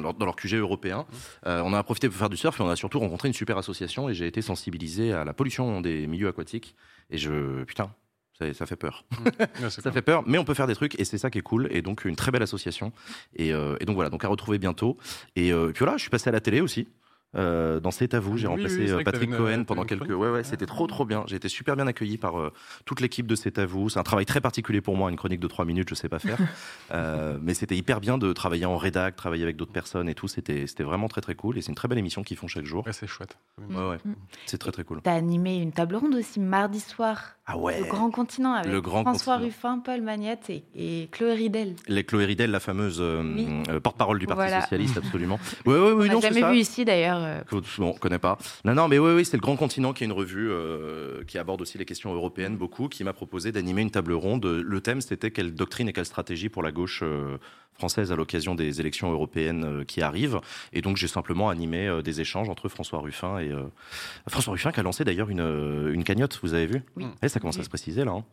leur- 0.00 0.14
dans 0.14 0.26
leur 0.26 0.36
QG 0.36 0.54
européen. 0.54 1.06
Euh, 1.46 1.62
on 1.64 1.72
a 1.72 1.82
profité 1.82 2.08
pour 2.08 2.16
faire 2.18 2.28
du 2.30 2.36
surf 2.36 2.58
et 2.58 2.62
on 2.62 2.68
a 2.68 2.76
surtout 2.76 2.98
rencontré 3.00 3.28
une 3.28 3.34
super 3.34 3.58
association 3.58 4.08
et 4.08 4.14
j'ai 4.14 4.26
été 4.26 4.42
sensibilisé 4.42 5.12
à 5.12 5.24
la 5.24 5.32
pollution 5.32 5.80
des 5.80 6.06
milieux 6.06 6.28
aquatiques. 6.28 6.74
Et 7.10 7.18
je, 7.18 7.64
putain, 7.64 7.90
Ça, 8.38 8.52
ça 8.52 8.66
fait 8.66 8.76
peur. 8.76 9.04
Ouais, 9.38 9.70
c'est 9.70 9.80
Ça 9.82 9.92
fait 9.92 10.02
peur, 10.02 10.24
mais 10.26 10.38
on 10.38 10.44
peut 10.44 10.54
faire 10.54 10.66
des 10.66 10.74
trucs 10.74 10.98
et 10.98 11.04
c'est 11.04 11.18
ça 11.18 11.30
qui 11.30 11.38
est 11.38 11.42
cool. 11.42 11.68
Et 11.70 11.82
donc 11.82 12.04
une 12.04 12.16
très 12.16 12.30
belle 12.32 12.42
association. 12.42 12.92
Et, 13.36 13.52
euh, 13.52 13.76
et 13.80 13.84
donc 13.84 13.94
voilà, 13.94 14.10
donc 14.10 14.24
à 14.24 14.28
retrouver 14.28 14.58
bientôt. 14.58 14.96
Et, 15.36 15.52
euh, 15.52 15.70
puis 15.72 15.84
voilà, 15.84 15.96
je 15.96 16.02
suis 16.02 16.10
passé 16.10 16.28
à 16.28 16.32
la 16.32 16.40
télé 16.40 16.60
aussi. 16.60 16.88
Euh, 17.36 17.80
dans 17.80 17.90
C'est 17.90 18.14
à 18.14 18.20
vous, 18.20 18.36
j'ai 18.36 18.46
Oui, 18.46 18.54
remplacé 18.54 18.90
euh, 18.90 19.02
Patrick 19.04 19.30
une- 19.30 19.36
Cohen 19.36 19.50
t'avais 19.50 19.64
pendant 19.64 19.84
quelques. 19.84 20.08
Ouais, 20.10 20.30
ouais, 20.30 20.44
c'était 20.44 20.66
trop 20.66 20.86
trop 20.86 21.04
bien. 21.04 21.24
J'ai 21.26 21.36
été 21.36 21.48
super 21.48 21.76
bien 21.76 21.86
accueilli 21.86 22.16
par 22.18 22.38
euh, 22.38 22.52
toute 22.84 23.00
l'équipe 23.00 23.26
de 23.26 23.34
C'est 23.34 23.58
à 23.58 23.66
vous. 23.66 23.88
C'est 23.88 23.98
un 23.98 24.02
travail 24.04 24.24
très 24.26 24.40
particulier 24.40 24.80
pour 24.80 24.96
moi, 24.96 25.10
une 25.10 25.16
chronique 25.16 25.40
de 25.40 25.46
trois 25.48 25.64
minutes, 25.64 25.88
je 25.88 25.94
sais 25.94 26.08
pas 26.08 26.18
faire. 26.18 26.38
Euh, 26.92 27.38
mais 27.40 27.54
c'était 27.54 27.76
hyper 27.76 28.00
bien 28.00 28.18
de 28.18 28.32
travailler 28.32 28.66
en 28.66 28.76
rédac, 28.76 29.16
travailler 29.16 29.42
avec 29.42 29.56
d'autres 29.56 29.72
personnes 29.72 30.08
et 30.08 30.14
tout. 30.14 30.28
C'était 30.28 30.66
c'était 30.66 30.82
vraiment 30.84 31.08
très 31.08 31.20
très 31.20 31.34
cool. 31.34 31.56
Et 31.58 31.62
c'est 31.62 31.70
une 31.70 31.74
très 31.74 31.88
belle 31.88 31.98
émission 31.98 32.22
qu'ils 32.22 32.36
font 32.36 32.46
chaque 32.46 32.66
jour. 32.66 32.84
Ouais, 32.86 32.92
c'est 32.92 33.06
chouette. 33.06 33.36
Ouais, 33.58 33.74
ouais. 33.88 33.96
Mm. 34.04 34.14
C'est 34.46 34.58
très 34.58 34.70
très 34.70 34.84
cool. 34.84 35.00
T'as 35.02 35.14
animé 35.14 35.56
une 35.56 35.72
table 35.72 35.96
ronde 35.96 36.14
aussi 36.14 36.40
mardi 36.40 36.80
soir, 36.80 37.36
Ah 37.46 37.58
ouais. 37.58 37.78
le 37.78 37.84
Grand 37.86 38.10
Continent, 38.10 38.54
avec 38.54 38.72
Le 38.72 38.80
Grand 38.80 39.02
François 39.02 39.34
Continent. 39.34 39.46
Ruffin, 39.52 39.78
Paul 39.80 40.00
Magnette 40.00 40.48
et, 40.48 40.64
et 40.74 41.08
Chloé 41.12 41.34
Ridel. 41.34 41.74
Les 41.88 42.02
Chloé 42.02 42.24
Ridel, 42.24 42.50
la 42.50 42.58
fameuse 42.58 42.98
euh, 43.02 43.22
Oui. 43.22 43.46
euh, 43.68 43.80
porte-parole 43.80 44.18
du 44.18 44.26
Parti 44.26 44.38
Voilà. 44.44 44.62
socialiste, 44.62 44.96
absolument. 45.04 45.38
Ouais, 45.66 45.74
ouais, 45.78 45.92
oui, 45.92 46.08
On 46.10 46.14
non, 46.14 46.20
jamais 46.22 46.40
ça. 46.40 46.50
vu 46.50 46.56
ici 46.56 46.86
d'ailleurs. 46.86 47.18
euh, 47.22 47.40
Que- 47.42 47.56
Bon, 47.78 47.88
on 47.90 47.92
connaît 47.92 48.18
pas. 48.18 48.38
Non, 48.64 48.72
non, 48.74 48.88
mais 48.88 48.98
oui, 48.98 49.12
oui, 49.14 49.24
c'est 49.26 49.36
le 49.36 49.42
Grand 49.42 49.56
Continent 49.56 49.92
qui 49.92 50.04
est 50.04 50.06
une 50.06 50.12
revue 50.12 50.48
euh, 50.50 51.22
qui 51.26 51.36
aborde 51.36 51.60
aussi 51.60 51.76
les 51.76 51.84
questions 51.84 52.14
européennes 52.14 52.56
beaucoup, 52.56 52.88
qui 52.88 53.04
m'a 53.04 53.12
proposé 53.12 53.52
d'animer 53.52 53.82
une 53.82 53.90
table 53.90 54.14
ronde. 54.14 54.46
Le 54.46 54.80
thème, 54.80 55.02
c'était 55.02 55.30
quelle 55.30 55.54
doctrine 55.54 55.88
et 55.88 55.92
quelle 55.92 56.06
stratégie 56.06 56.48
pour 56.48 56.62
la 56.62 56.72
gauche 56.72 57.00
euh, 57.02 57.36
française 57.76 58.12
à 58.12 58.16
l'occasion 58.16 58.54
des 58.54 58.80
élections 58.80 59.10
européennes 59.10 59.64
euh, 59.64 59.84
qui 59.84 60.00
arrivent. 60.02 60.40
Et 60.72 60.80
donc, 60.80 60.96
j'ai 60.96 61.08
simplement 61.08 61.48
animé 61.50 61.86
euh, 61.86 62.02
des 62.02 62.20
échanges 62.20 62.48
entre 62.48 62.68
François 62.68 63.00
Ruffin 63.00 63.38
et 63.38 63.50
euh, 63.50 63.64
François 64.28 64.52
Ruffin 64.52 64.72
qui 64.72 64.80
a 64.80 64.82
lancé 64.82 65.04
d'ailleurs 65.04 65.28
une, 65.30 65.90
une 65.92 66.04
cagnotte. 66.04 66.38
Vous 66.42 66.54
avez 66.54 66.66
vu? 66.66 66.82
Oui. 66.96 67.06
Eh, 67.22 67.28
ça 67.28 67.40
commence 67.40 67.58
à 67.58 67.64
se 67.64 67.68
préciser 67.68 68.04
là. 68.04 68.12
hein. 68.12 68.24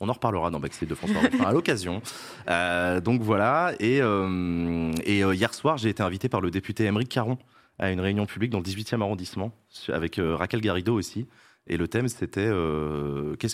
On 0.00 0.08
en 0.08 0.12
reparlera 0.12 0.50
dans 0.50 0.58
Backstage 0.58 0.88
de 0.88 0.94
François 0.94 1.20
Ruffin 1.20 1.44
à 1.44 1.52
l'occasion. 1.52 2.02
Euh, 2.48 3.00
donc 3.00 3.22
voilà. 3.22 3.72
Et, 3.80 4.00
euh, 4.02 4.92
et 5.04 5.20
hier 5.20 5.54
soir, 5.54 5.78
j'ai 5.78 5.88
été 5.88 6.02
invité 6.02 6.28
par 6.28 6.40
le 6.42 6.50
député 6.50 6.84
Émeric 6.84 7.08
Caron 7.08 7.38
à 7.78 7.90
une 7.90 8.00
réunion 8.00 8.26
publique 8.26 8.50
dans 8.50 8.58
le 8.58 8.64
18e 8.64 9.00
arrondissement, 9.00 9.52
avec 9.88 10.18
euh, 10.18 10.36
Raquel 10.36 10.60
Garrido 10.60 10.94
aussi. 10.94 11.26
Et 11.66 11.76
le 11.78 11.88
thème, 11.88 12.08
c'était 12.08 12.50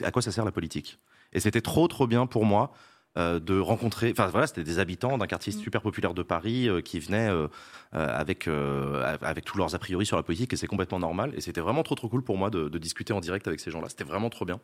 à 0.04 0.10
quoi 0.10 0.22
ça 0.22 0.32
sert 0.32 0.44
la 0.44 0.50
politique? 0.50 0.98
Et 1.32 1.38
c'était 1.38 1.60
trop, 1.60 1.86
trop 1.86 2.08
bien 2.08 2.26
pour 2.26 2.44
moi 2.44 2.72
de 3.16 3.58
rencontrer. 3.58 4.10
Enfin 4.12 4.28
voilà, 4.28 4.46
c'était 4.46 4.64
des 4.64 4.78
habitants 4.78 5.18
d'un 5.18 5.26
quartier 5.26 5.52
super 5.52 5.82
populaire 5.82 6.14
de 6.14 6.22
Paris 6.22 6.68
euh, 6.68 6.80
qui 6.80 7.00
venaient 7.00 7.28
euh, 7.28 7.48
euh, 7.94 8.06
avec, 8.08 8.46
euh, 8.46 9.16
avec 9.20 9.44
tous 9.44 9.58
leurs 9.58 9.74
a 9.74 9.78
priori 9.78 10.06
sur 10.06 10.16
la 10.16 10.22
politique, 10.22 10.52
et 10.52 10.56
c'est 10.56 10.66
complètement 10.66 11.00
normal. 11.00 11.32
Et 11.36 11.40
c'était 11.40 11.60
vraiment 11.60 11.82
trop, 11.82 11.94
trop 11.94 12.08
cool 12.08 12.22
pour 12.22 12.38
moi 12.38 12.50
de, 12.50 12.68
de 12.68 12.78
discuter 12.78 13.12
en 13.12 13.20
direct 13.20 13.46
avec 13.48 13.60
ces 13.60 13.70
gens-là. 13.70 13.88
C'était 13.88 14.04
vraiment 14.04 14.30
trop 14.30 14.44
bien. 14.44 14.60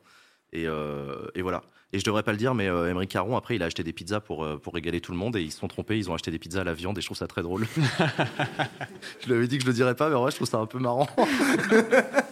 Et, 0.53 0.67
euh, 0.67 1.27
et 1.35 1.43
voilà. 1.43 1.63
Et 1.93 1.99
je 1.99 2.05
devrais 2.05 2.23
pas 2.23 2.33
le 2.33 2.39
dire, 2.39 2.55
mais 2.55 2.69
euh, 2.69 2.91
Émeric 2.91 3.11
Caron, 3.11 3.37
après, 3.37 3.57
il 3.57 3.63
a 3.63 3.67
acheté 3.67 3.83
des 3.83 3.93
pizzas 3.93 4.21
pour, 4.21 4.45
euh, 4.45 4.59
pour 4.59 4.75
régaler 4.75 5.01
tout 5.01 5.13
le 5.13 5.19
monde 5.19 5.37
et 5.37 5.43
ils 5.43 5.53
se 5.53 5.59
sont 5.59 5.69
trompés. 5.69 5.99
Ils 5.99 6.11
ont 6.11 6.15
acheté 6.15 6.31
des 6.31 6.39
pizzas 6.39 6.61
à 6.61 6.65
la 6.65 6.75
viande 6.75 6.99
et 6.99 7.01
je 7.01 7.07
trouve 7.07 7.17
ça 7.17 7.27
très 7.27 7.43
drôle. 7.43 7.67
je 9.21 9.27
lui 9.29 9.35
avais 9.35 9.49
dit 9.49 9.59
que 9.59 9.65
je 9.65 9.69
le 9.69 9.75
dirais 9.75 9.95
pas, 9.95 10.09
mais 10.09 10.15
en 10.15 10.23
vrai, 10.23 10.31
je 10.31 10.37
trouve 10.37 10.49
ça 10.49 10.59
un 10.59 10.67
peu 10.67 10.79
marrant. 10.79 11.09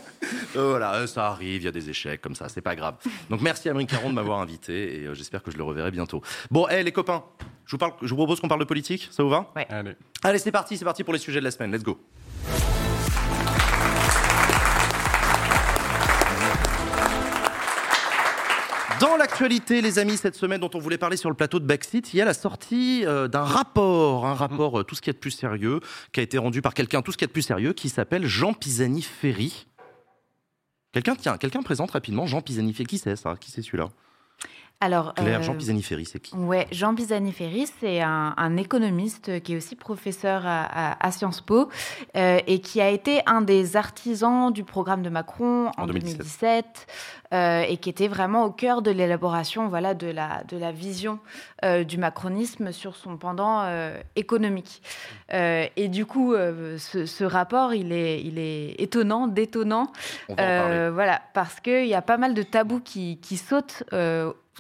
Euh, 0.57 0.71
voilà, 0.71 0.95
euh, 0.95 1.07
ça 1.07 1.27
arrive, 1.27 1.63
il 1.63 1.65
y 1.65 1.69
a 1.69 1.73
des 1.73 1.91
échecs 1.91 2.21
comme 2.21 2.35
ça, 2.35 2.49
c'est 2.49 2.61
pas 2.61 2.77
grave. 2.77 2.97
Donc 3.31 3.41
merci 3.41 3.69
à 3.69 3.73
Émeric 3.73 3.91
Caron 3.91 4.11
de 4.11 4.15
m'avoir 4.15 4.41
invité 4.41 5.01
et 5.01 5.07
euh, 5.07 5.15
j'espère 5.15 5.43
que 5.43 5.51
je 5.51 5.57
le 5.57 5.65
reverrai 5.65 5.91
bientôt. 5.91 6.23
Bon, 6.51 6.69
hé 6.69 6.83
les 6.83 6.93
copains, 6.93 7.25
je 7.67 7.73
vous, 7.73 7.79
parle, 7.79 7.93
je 8.03 8.09
vous 8.09 8.17
propose 8.17 8.41
qu'on 8.41 8.49
parle 8.49 8.61
de 8.61 8.67
politique, 8.67 9.09
ça 9.11 9.23
vous 9.23 9.31
va? 9.31 9.53
Allez. 9.55 9.93
Allez, 10.23 10.39
c'est 10.39 10.53
parti, 10.53 10.77
c'est 10.77 10.85
parti 10.85 11.05
pour 11.05 11.13
les 11.13 11.21
sujets 11.21 11.41
de 11.41 11.45
la 11.45 11.51
semaine, 11.51 11.73
let's 11.73 11.83
go. 11.83 11.99
Dans 19.01 19.17
l'actualité, 19.17 19.83
les 19.83 19.99
amis, 19.99 20.17
cette 20.17 20.37
semaine 20.37 20.61
dont 20.61 20.71
on 20.73 20.79
voulait 20.79 20.99
parler 20.99 21.17
sur 21.17 21.29
le 21.29 21.35
plateau 21.35 21.59
de 21.59 21.67
Backseat, 21.67 22.15
il 22.15 22.17
y 22.17 22.23
a 22.23 22.25
la 22.25 22.33
sortie 22.33 23.05
euh, 23.05 23.29
d'un 23.29 23.43
rapport, 23.43 24.25
un 24.25 24.35
rapport 24.35 24.81
euh, 24.81 24.83
tout 24.85 24.95
ce 24.95 25.03
qui 25.03 25.11
est 25.11 25.13
de 25.13 25.19
plus 25.19 25.33
sérieux, 25.33 25.81
qui 26.13 26.21
a 26.21 26.23
été 26.23 26.39
rendu 26.39 26.63
par 26.63 26.75
quelqu'un 26.75 27.03
tout 27.03 27.13
ce 27.13 27.19
qui 27.19 27.25
est 27.25 27.27
de 27.27 27.33
plus 27.33 27.43
sérieux, 27.43 27.73
qui 27.73 27.89
s'appelle 27.89 28.25
Jean 28.27 28.55
Pisani-Ferry. 28.55 29.67
Quelqu'un, 30.95 31.17
tiens, 31.17 31.37
quelqu'un 31.39 31.65
présente 31.65 31.91
rapidement 31.91 32.25
Jean 32.25 32.41
Pisani-Ferry. 32.41 32.87
Qui 32.87 32.99
c'est 32.99 33.17
ça? 33.17 33.35
Qui 33.35 33.51
c'est 33.51 33.63
celui-là? 33.63 33.89
Alors, 34.85 35.15
Claire, 35.15 35.41
euh, 35.41 35.43
Jean 35.43 35.55
Pisani-Ferry, 35.55 36.05
c'est 36.05 36.21
qui 36.21 36.35
Ouais, 36.37 36.67
Jean 36.71 36.95
Pisani-Ferry, 36.95 37.67
c'est 37.81 38.03
un, 38.03 38.35
un 38.37 38.57
économiste 38.59 39.41
qui 39.43 39.55
est 39.55 39.57
aussi 39.57 39.77
professeur 39.77 40.43
à, 40.47 40.63
à- 40.93 41.07
à 41.07 41.11
Sciences 41.11 41.41
Po 41.41 41.71
euh, 42.17 42.39
et 42.47 42.61
qui 42.61 42.81
a 42.83 42.91
été 42.91 43.23
un 43.27 43.41
des 43.41 43.77
artisans 43.77 44.53
du 44.53 44.63
programme 44.63 45.03
de 45.03 45.09
Macron 45.09 45.69
en, 45.79 45.85
En 45.85 45.87
2017. 45.87 46.19
2017 46.19 46.87
euh, 47.33 47.63
et 47.67 47.79
qui 47.79 47.89
était 47.89 48.09
vraiment 48.09 48.45
au 48.45 48.51
cœur 48.51 48.83
de 48.83 48.91
l'élaboration 48.91 49.69
voilà, 49.69 49.95
de, 49.95 50.09
la, 50.09 50.45
de 50.49 50.57
la 50.59 50.71
vision 50.71 51.19
du 51.87 51.97
macronisme 51.97 52.73
sur 52.73 52.95
son 52.95 53.17
pendant 53.17 53.67
économique. 54.17 54.83
Et 55.33 55.89
du 55.89 56.05
coup, 56.05 56.35
ce, 56.35 57.07
ce 57.07 57.25
rapport, 57.25 57.73
il 57.73 57.91
est, 57.93 58.21
il 58.23 58.39
est 58.39 58.75
étonnant, 58.79 59.27
détonnant, 59.29 59.91
On 60.29 60.35
va 60.35 60.43
en 60.43 60.47
parler. 60.47 60.91
voilà, 60.91 61.23
parce 61.33 61.61
qu'il 61.61 61.87
y 61.87 61.95
a 61.95 62.03
pas 62.03 62.19
mal 62.19 62.35
de 62.35 62.43
tabous 62.43 62.81
qui, 62.81 63.19
qui 63.23 63.39
sautent 63.39 63.83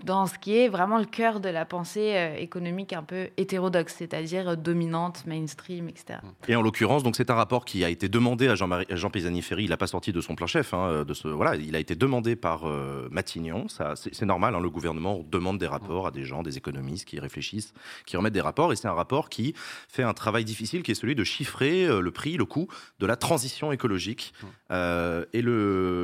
dans 0.02 0.26
ce 0.26 0.38
qui 0.38 0.56
est 0.56 0.68
vraiment 0.68 0.98
le 0.98 1.04
cœur 1.04 1.38
de 1.38 1.48
la 1.48 1.64
pensée 1.64 2.14
euh, 2.16 2.36
économique 2.36 2.92
un 2.92 3.04
peu 3.04 3.28
hétérodoxe, 3.36 3.94
c'est-à-dire 3.98 4.48
euh, 4.50 4.56
dominante, 4.56 5.24
mainstream, 5.26 5.88
etc. 5.88 6.18
Et 6.48 6.56
en 6.56 6.62
l'occurrence, 6.62 7.04
donc 7.04 7.14
c'est 7.16 7.30
un 7.30 7.34
rapport 7.34 7.64
qui 7.64 7.84
a 7.84 7.88
été 7.88 8.08
demandé 8.08 8.48
à 8.48 8.56
Jean, 8.56 8.68
Jean 8.90 9.10
Pisani-Ferry. 9.10 9.64
Il 9.64 9.70
n'a 9.70 9.76
pas 9.76 9.86
sorti 9.86 10.12
de 10.12 10.20
son 10.20 10.34
plein 10.34 10.48
chef. 10.48 10.74
hein, 10.74 11.04
de 11.04 11.14
ce, 11.14 11.28
voilà, 11.28 11.54
il 11.54 11.76
a 11.76 11.78
été 11.78 11.94
demandé 11.94 12.34
par 12.34 12.68
euh, 12.68 13.08
Matignon. 13.12 13.66
C'est 13.94 14.26
normal. 14.26 14.56
hein, 14.56 14.60
le 14.60 14.68
gouvernement 14.70 15.24
demande 15.30 15.58
des 15.58 15.68
rapports 15.68 16.08
à 16.08 16.10
des 16.10 16.24
gens, 16.24 16.42
des 16.42 16.56
économistes 16.56 17.06
qui 17.06 17.20
réfléchissent, 17.20 17.72
qui 18.04 18.16
remettent 18.16 18.32
des 18.34 18.40
rapports. 18.40 18.72
Et 18.72 18.76
c'est 18.76 18.88
un 18.88 18.94
rapport 18.94 19.28
qui 19.28 19.54
fait 19.88 20.02
un 20.02 20.14
travail 20.14 20.44
difficile, 20.44 20.82
qui 20.82 20.90
est 20.90 20.96
celui 20.96 21.14
de 21.14 21.24
chiffrer 21.24 21.84
euh, 21.84 22.00
le 22.00 22.10
prix, 22.10 22.36
le 22.36 22.46
coût 22.46 22.66
de 22.98 23.06
la 23.06 23.16
transition 23.16 23.70
écologique. 23.70 24.34
Euh, 24.72 25.24
et 25.32 25.42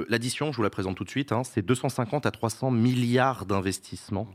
l'addition, 0.08 0.52
je 0.52 0.56
vous 0.56 0.62
la 0.62 0.70
présente 0.70 0.96
tout 0.96 1.04
de 1.04 1.10
suite. 1.10 1.32
hein, 1.32 1.42
c'est 1.44 1.62
250 1.62 2.24
à 2.24 2.30
300 2.30 2.70
milliards 2.70 3.46
d'investissements 3.46 3.79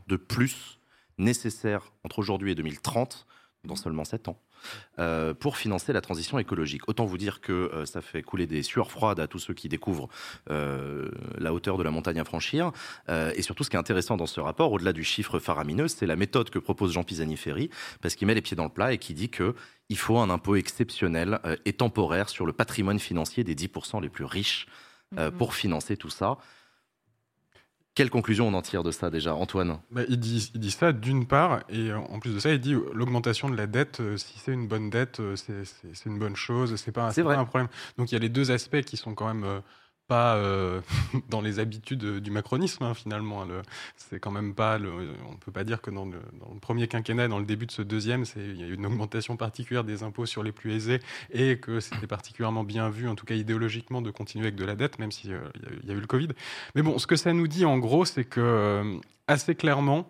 de 0.06 0.16
plus 0.16 0.78
nécessaires 1.18 1.92
entre 2.04 2.18
aujourd'hui 2.18 2.52
et 2.52 2.54
2030, 2.54 3.26
dans 3.64 3.76
seulement 3.76 4.04
7 4.04 4.28
ans 4.28 4.38
euh, 4.98 5.34
pour 5.34 5.56
financer 5.56 5.92
la 5.92 6.00
transition 6.00 6.38
écologique. 6.38 6.88
Autant 6.88 7.04
vous 7.04 7.18
dire 7.18 7.40
que 7.40 7.52
euh, 7.52 7.84
ça 7.84 8.00
fait 8.00 8.22
couler 8.22 8.46
des 8.46 8.62
sueurs 8.62 8.90
froides 8.90 9.20
à 9.20 9.26
tous 9.26 9.38
ceux 9.38 9.54
qui 9.54 9.68
découvrent 9.68 10.08
euh, 10.50 11.10
la 11.38 11.52
hauteur 11.52 11.76
de 11.76 11.82
la 11.82 11.90
montagne 11.90 12.20
à 12.20 12.24
franchir. 12.24 12.72
Et 13.08 13.42
surtout, 13.42 13.64
ce 13.64 13.70
qui 13.70 13.76
est 13.76 13.78
intéressant 13.78 14.16
dans 14.16 14.26
ce 14.26 14.40
rapport, 14.40 14.72
au-delà 14.72 14.92
du 14.92 15.04
chiffre 15.04 15.38
faramineux, 15.38 15.88
c'est 15.88 16.06
la 16.06 16.16
méthode 16.16 16.50
que 16.50 16.58
propose 16.58 16.92
Jean 16.92 17.02
Pisani-Ferry, 17.02 17.70
parce 18.00 18.14
qu'il 18.14 18.26
met 18.26 18.34
les 18.34 18.42
pieds 18.42 18.56
dans 18.56 18.64
le 18.64 18.70
plat 18.70 18.92
et 18.92 18.98
qui 18.98 19.14
dit 19.14 19.28
que 19.28 19.54
il 19.88 19.98
faut 19.98 20.18
un 20.18 20.30
impôt 20.30 20.56
exceptionnel 20.56 21.40
et 21.64 21.72
temporaire 21.72 22.28
sur 22.28 22.46
le 22.46 22.52
patrimoine 22.52 22.98
financier 22.98 23.44
des 23.44 23.54
10% 23.54 24.00
les 24.00 24.08
plus 24.08 24.24
riches 24.24 24.66
Mhm. 25.12 25.30
pour 25.32 25.54
financer 25.54 25.96
tout 25.96 26.10
ça. 26.10 26.36
Quelle 27.96 28.10
conclusion 28.10 28.46
on 28.46 28.52
en 28.52 28.60
tire 28.60 28.82
de 28.82 28.90
ça 28.90 29.08
déjà, 29.10 29.34
Antoine? 29.34 29.78
Bah, 29.90 30.02
il, 30.10 30.20
dit, 30.20 30.50
il 30.54 30.60
dit 30.60 30.70
ça 30.70 30.92
d'une 30.92 31.26
part, 31.26 31.60
et 31.70 31.90
euh, 31.90 31.96
en 31.98 32.18
plus 32.20 32.34
de 32.34 32.38
ça, 32.38 32.52
il 32.52 32.60
dit 32.60 32.74
euh, 32.74 32.84
l'augmentation 32.92 33.48
de 33.48 33.56
la 33.56 33.66
dette, 33.66 34.00
euh, 34.00 34.18
si 34.18 34.38
c'est 34.38 34.52
une 34.52 34.68
bonne 34.68 34.90
dette, 34.90 35.22
c'est- 35.34 36.04
une 36.04 36.18
bonne 36.18 36.36
chose, 36.36 36.76
c'est 36.76 36.92
pas, 36.92 37.10
pas 37.10 37.36
un 37.38 37.44
problème. 37.46 37.68
Donc 37.96 38.12
il 38.12 38.14
y 38.14 38.16
a 38.16 38.20
les 38.20 38.28
deux 38.28 38.50
aspects 38.50 38.82
qui 38.82 38.98
sont 38.98 39.14
quand 39.14 39.32
même 39.32 39.62
pas 40.06 40.36
euh, 40.36 40.80
dans 41.28 41.40
les 41.40 41.58
habitudes 41.58 42.04
euh, 42.04 42.20
du 42.20 42.30
macronisme 42.30 42.84
hein, 42.84 42.94
finalement. 42.94 43.42
hein. 43.42 43.62
C'est 43.96 44.20
quand 44.20 44.30
même 44.30 44.54
pas, 44.54 44.78
on 45.28 45.36
peut 45.36 45.52
pas 45.52 45.64
dire 45.64 45.80
que 45.80 45.90
dans 45.90 46.06
le, 46.06 46.20
premier 46.60 46.88
quinquennat, 46.88 47.28
dans 47.28 47.38
le 47.38 47.44
début 47.44 47.66
de 47.66 47.72
ce 47.72 47.82
deuxième, 47.82 48.24
il 48.36 48.60
y 48.60 48.64
a 48.64 48.66
eu 48.66 48.74
une 48.74 48.86
augmentation 48.86 49.36
particulière 49.36 49.84
des 49.84 50.02
impôts 50.02 50.26
sur 50.26 50.42
les 50.42 50.52
plus 50.52 50.72
aisés 50.74 51.00
et 51.30 51.58
que 51.58 51.80
c'était 51.80 52.06
particulièrement 52.06 52.64
bien 52.64 52.88
vu, 52.88 53.08
en 53.08 53.14
tout 53.14 53.26
cas 53.26 53.34
idéologiquement, 53.34 54.02
de 54.02 54.10
continuer 54.10 54.46
avec 54.46 54.56
de 54.56 54.64
la 54.64 54.76
dette, 54.76 54.98
même 54.98 55.12
s'il 55.12 55.30
y, 55.30 55.34
a 55.34 55.36
eu- 55.36 55.40
il 55.82 55.88
y 55.88 55.92
a 55.92 55.94
eu 55.94 56.00
le 56.00 56.06
Covid. 56.06 56.28
Mais 56.74 56.82
bon, 56.82 56.98
ce 56.98 57.06
que 57.06 57.16
ça 57.16 57.32
nous 57.32 57.48
dit 57.48 57.64
en 57.64 57.78
gros, 57.78 58.04
c'est 58.04 58.24
que 58.24 58.40
euh, 58.40 58.98
assez 59.26 59.54
clairement, 59.54 60.08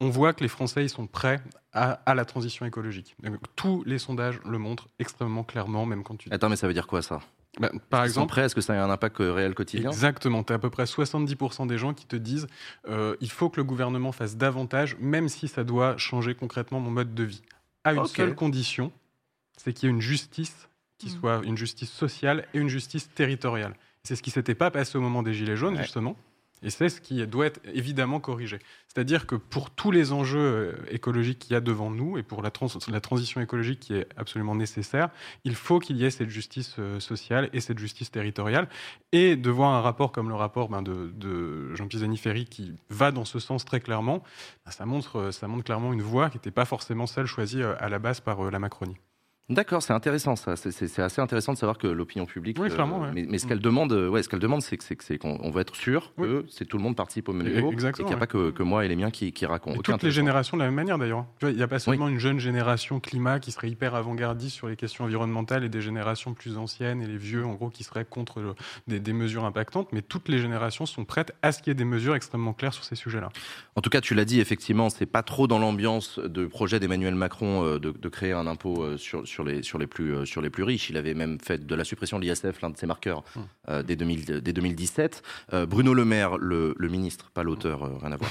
on 0.00 0.10
voit 0.10 0.32
que 0.32 0.42
les 0.42 0.48
Français 0.48 0.84
ils 0.84 0.90
sont 0.90 1.06
prêts 1.06 1.40
à, 1.72 2.14
la 2.14 2.24
transition 2.24 2.64
écologique. 2.64 3.16
Tous 3.54 3.82
les 3.84 3.98
sondages 3.98 4.40
le 4.44 4.58
montrent 4.58 4.88
extrêmement 4.98 5.44
clairement, 5.44 5.84
même 5.84 6.02
quand 6.02 6.16
tu. 6.16 6.28
Attends, 6.32 6.48
mais 6.48 6.56
ça 6.56 6.66
veut 6.66 6.72
dire 6.74 6.86
quoi 6.86 7.02
ça? 7.02 7.20
Bah, 7.58 7.70
par 7.90 8.04
Ils 8.04 8.08
exemple, 8.08 8.38
Est-ce 8.38 8.54
que 8.54 8.60
ça 8.60 8.74
a 8.80 8.84
un 8.84 8.90
impact 8.90 9.20
euh, 9.20 9.32
réel 9.32 9.54
quotidien? 9.54 9.90
Exactement, 9.90 10.42
tu 10.44 10.52
as 10.52 10.56
à 10.56 10.58
peu 10.58 10.68
près 10.70 10.84
70% 10.84 11.66
des 11.66 11.78
gens 11.78 11.94
qui 11.94 12.06
te 12.06 12.16
disent 12.16 12.46
euh, 12.88 13.16
il 13.20 13.30
faut 13.30 13.48
que 13.48 13.56
le 13.58 13.64
gouvernement 13.64 14.12
fasse 14.12 14.36
davantage, 14.36 14.96
même 15.00 15.28
si 15.28 15.48
ça 15.48 15.64
doit 15.64 15.96
changer 15.96 16.34
concrètement 16.34 16.80
mon 16.80 16.90
mode 16.90 17.14
de 17.14 17.22
vie. 17.24 17.42
À 17.84 17.94
une 17.94 18.06
seule 18.06 18.34
condition, 18.34 18.92
c'est 19.56 19.72
qu'il 19.72 19.88
y 19.88 19.90
ait 19.90 19.94
une 19.94 20.02
justice 20.02 20.68
qui 20.98 21.06
Mhm. 21.06 21.12
soit 21.20 21.40
une 21.44 21.56
justice 21.56 21.90
sociale 21.90 22.46
et 22.54 22.58
une 22.58 22.68
justice 22.68 23.08
territoriale. 23.14 23.74
C'est 24.02 24.16
ce 24.16 24.22
qui 24.22 24.30
s'était 24.30 24.54
pas 24.54 24.70
passé 24.70 24.96
au 24.98 25.00
moment 25.00 25.22
des 25.22 25.34
Gilets 25.34 25.56
jaunes, 25.56 25.76
Ouais. 25.76 25.82
justement. 25.82 26.16
Et 26.62 26.70
c'est 26.70 26.88
ce 26.88 27.00
qui 27.00 27.26
doit 27.26 27.46
être 27.46 27.60
évidemment 27.72 28.18
corrigé. 28.18 28.58
C'est-à-dire 28.88 29.26
que 29.26 29.34
pour 29.34 29.70
tous 29.70 29.90
les 29.90 30.12
enjeux 30.12 30.38
euh, 30.38 30.72
écologiques 30.90 31.38
qu'il 31.38 31.52
y 31.52 31.56
a 31.56 31.60
devant 31.60 31.90
nous 31.90 32.16
et 32.16 32.22
pour 32.22 32.42
la, 32.42 32.50
transition 32.50 33.40
écologique 33.42 33.80
qui 33.80 33.94
est 33.94 34.08
absolument 34.16 34.54
nécessaire, 34.54 35.10
il 35.44 35.54
faut 35.54 35.78
qu'il 35.78 35.98
y 35.98 36.04
ait 36.04 36.10
cette 36.10 36.30
justice 36.30 36.76
euh, 36.78 36.98
sociale 36.98 37.50
et 37.52 37.60
cette 37.60 37.78
justice 37.78 38.10
territoriale. 38.10 38.68
Et 39.12 39.36
de 39.36 39.50
voir 39.50 39.74
un 39.74 39.82
rapport 39.82 40.12
comme 40.12 40.28
le 40.28 40.34
rapport 40.34 40.70
ben, 40.70 40.82
de, 40.82 41.74
Jean 41.74 41.88
Pisani-Ferry 41.88 42.46
qui 42.46 42.74
va 42.88 43.12
dans 43.12 43.26
ce 43.26 43.38
sens 43.38 43.64
très 43.66 43.80
clairement, 43.80 44.22
ben, 44.64 44.72
ça, 44.72 44.86
montre, 44.86 45.30
ça 45.32 45.48
montre 45.48 45.64
clairement 45.64 45.92
une 45.92 46.02
voie 46.02 46.30
qui 46.30 46.38
n'était 46.38 46.50
pas 46.50 46.64
forcément 46.64 47.06
celle 47.06 47.26
choisie 47.26 47.62
à 47.62 47.88
la 47.88 47.98
base 47.98 48.20
par 48.20 48.50
la 48.50 48.58
Macronie. 48.58 48.96
D'accord, 49.48 49.80
c'est 49.80 49.92
intéressant 49.92 50.34
ça. 50.34 50.56
C'est 50.56 50.98
assez 50.98 51.20
intéressant 51.20 51.52
de 51.52 51.58
savoir 51.58 51.78
que 51.78 51.86
l'opinion 51.86 52.26
publique. 52.26 52.58
Oui, 52.60 52.68
clairement. 52.68 53.04
Euh, 53.04 53.12
mais, 53.14 53.38
ce 53.38 53.46
qu'elle 53.46 53.60
demande, 53.60 53.92
euh, 53.92 54.08
ouais, 54.08 54.24
ce 54.24 54.28
qu'elle 54.28 54.40
demande, 54.40 54.60
c'est 54.60 54.76
qu'on 55.18 55.50
veut 55.50 55.60
être 55.60 55.76
sûr 55.76 56.12
que 56.16 56.44
c'est 56.50 56.64
tout 56.64 56.78
le 56.78 56.82
monde 56.82 56.96
participe 56.96 57.28
au 57.28 57.32
même 57.32 57.46
niveau, 57.46 57.70
et 57.70 57.92
qu'il 57.92 58.06
n'y 58.06 58.12
a 58.12 58.16
pas 58.16 58.26
que, 58.26 58.62
moi 58.64 58.84
et 58.84 58.88
les 58.88 58.96
miens 58.96 59.12
qui, 59.12 59.32
qui 59.32 59.46
racontent. 59.46 59.80
toutes 59.82 60.02
les 60.02 60.10
générations 60.10 60.56
de 60.56 60.62
la 60.62 60.66
même 60.66 60.74
manière 60.74 60.98
d'ailleurs. 60.98 61.26
Il 61.42 61.54
n'y 61.54 61.62
a 61.62 61.68
pas 61.68 61.78
seulement 61.78 62.08
une 62.08 62.18
jeune 62.18 62.40
génération 62.40 62.98
climat 62.98 63.38
qui 63.38 63.52
serait 63.52 63.70
hyper 63.70 63.94
avant-gardiste 63.94 64.56
sur 64.56 64.68
les 64.68 64.74
questions 64.74 65.04
environnementales 65.04 65.62
et 65.62 65.68
des 65.68 65.80
générations 65.80 66.34
plus 66.34 66.58
anciennes 66.58 67.00
et 67.00 67.06
les 67.06 67.16
vieux, 67.16 67.46
en 67.46 67.54
gros, 67.54 67.70
qui 67.70 67.84
seraient 67.84 68.04
contre 68.04 68.56
des, 68.88 68.98
des, 68.98 69.12
mesures 69.12 69.44
impactantes. 69.44 69.92
Mais 69.92 70.02
toutes 70.02 70.28
les 70.28 70.40
générations 70.40 70.86
sont 70.86 71.04
prêtes 71.04 71.32
à 71.42 71.52
ce 71.52 71.62
qu'il 71.62 71.70
y 71.70 71.72
ait 71.72 71.74
des 71.74 71.84
mesures 71.84 72.16
extrêmement 72.16 72.52
claires 72.52 72.74
sur 72.74 72.82
ces 72.82 72.96
sujets-là. 72.96 73.28
En 73.76 73.80
tout 73.80 73.90
cas, 73.90 74.00
tu 74.00 74.14
l'as 74.14 74.24
dit, 74.24 74.40
effectivement, 74.40 74.90
c'est 74.90 75.06
pas 75.06 75.22
trop 75.22 75.46
dans 75.46 75.60
l'ambiance 75.60 76.18
de 76.18 76.46
projet 76.46 76.80
d'Emmanuel 76.80 77.14
Macron 77.14 77.64
euh, 77.64 77.78
de, 77.78 77.92
de, 77.92 78.08
créer 78.08 78.32
un 78.32 78.46
impôt 78.46 78.96
sur, 78.96 79.26
sur 79.26 79.35
les 79.44 79.62
sur 79.62 79.78
les 79.78 79.86
plus 79.86 80.14
euh, 80.14 80.24
sur 80.24 80.42
les 80.42 80.50
plus 80.50 80.62
riches. 80.62 80.90
Il 80.90 80.96
avait 80.96 81.14
même 81.14 81.38
fait 81.40 81.66
de 81.66 81.74
la 81.74 81.84
suppression 81.84 82.18
de 82.18 82.24
l'ISF 82.24 82.60
l'un 82.62 82.70
de 82.70 82.76
ses 82.76 82.86
marqueurs 82.86 83.24
hum. 83.36 83.46
euh, 83.68 83.82
dès, 83.82 83.96
2017. 83.96 85.22
Euh, 85.52 85.66
Bruno 85.66 85.94
Le 85.94 86.04
Maire, 86.04 86.38
le, 86.38 86.74
ministre, 86.80 87.30
pas 87.32 87.42
l'auteur, 87.42 88.00
rien 88.00 88.12
à 88.12 88.16
voir, 88.16 88.30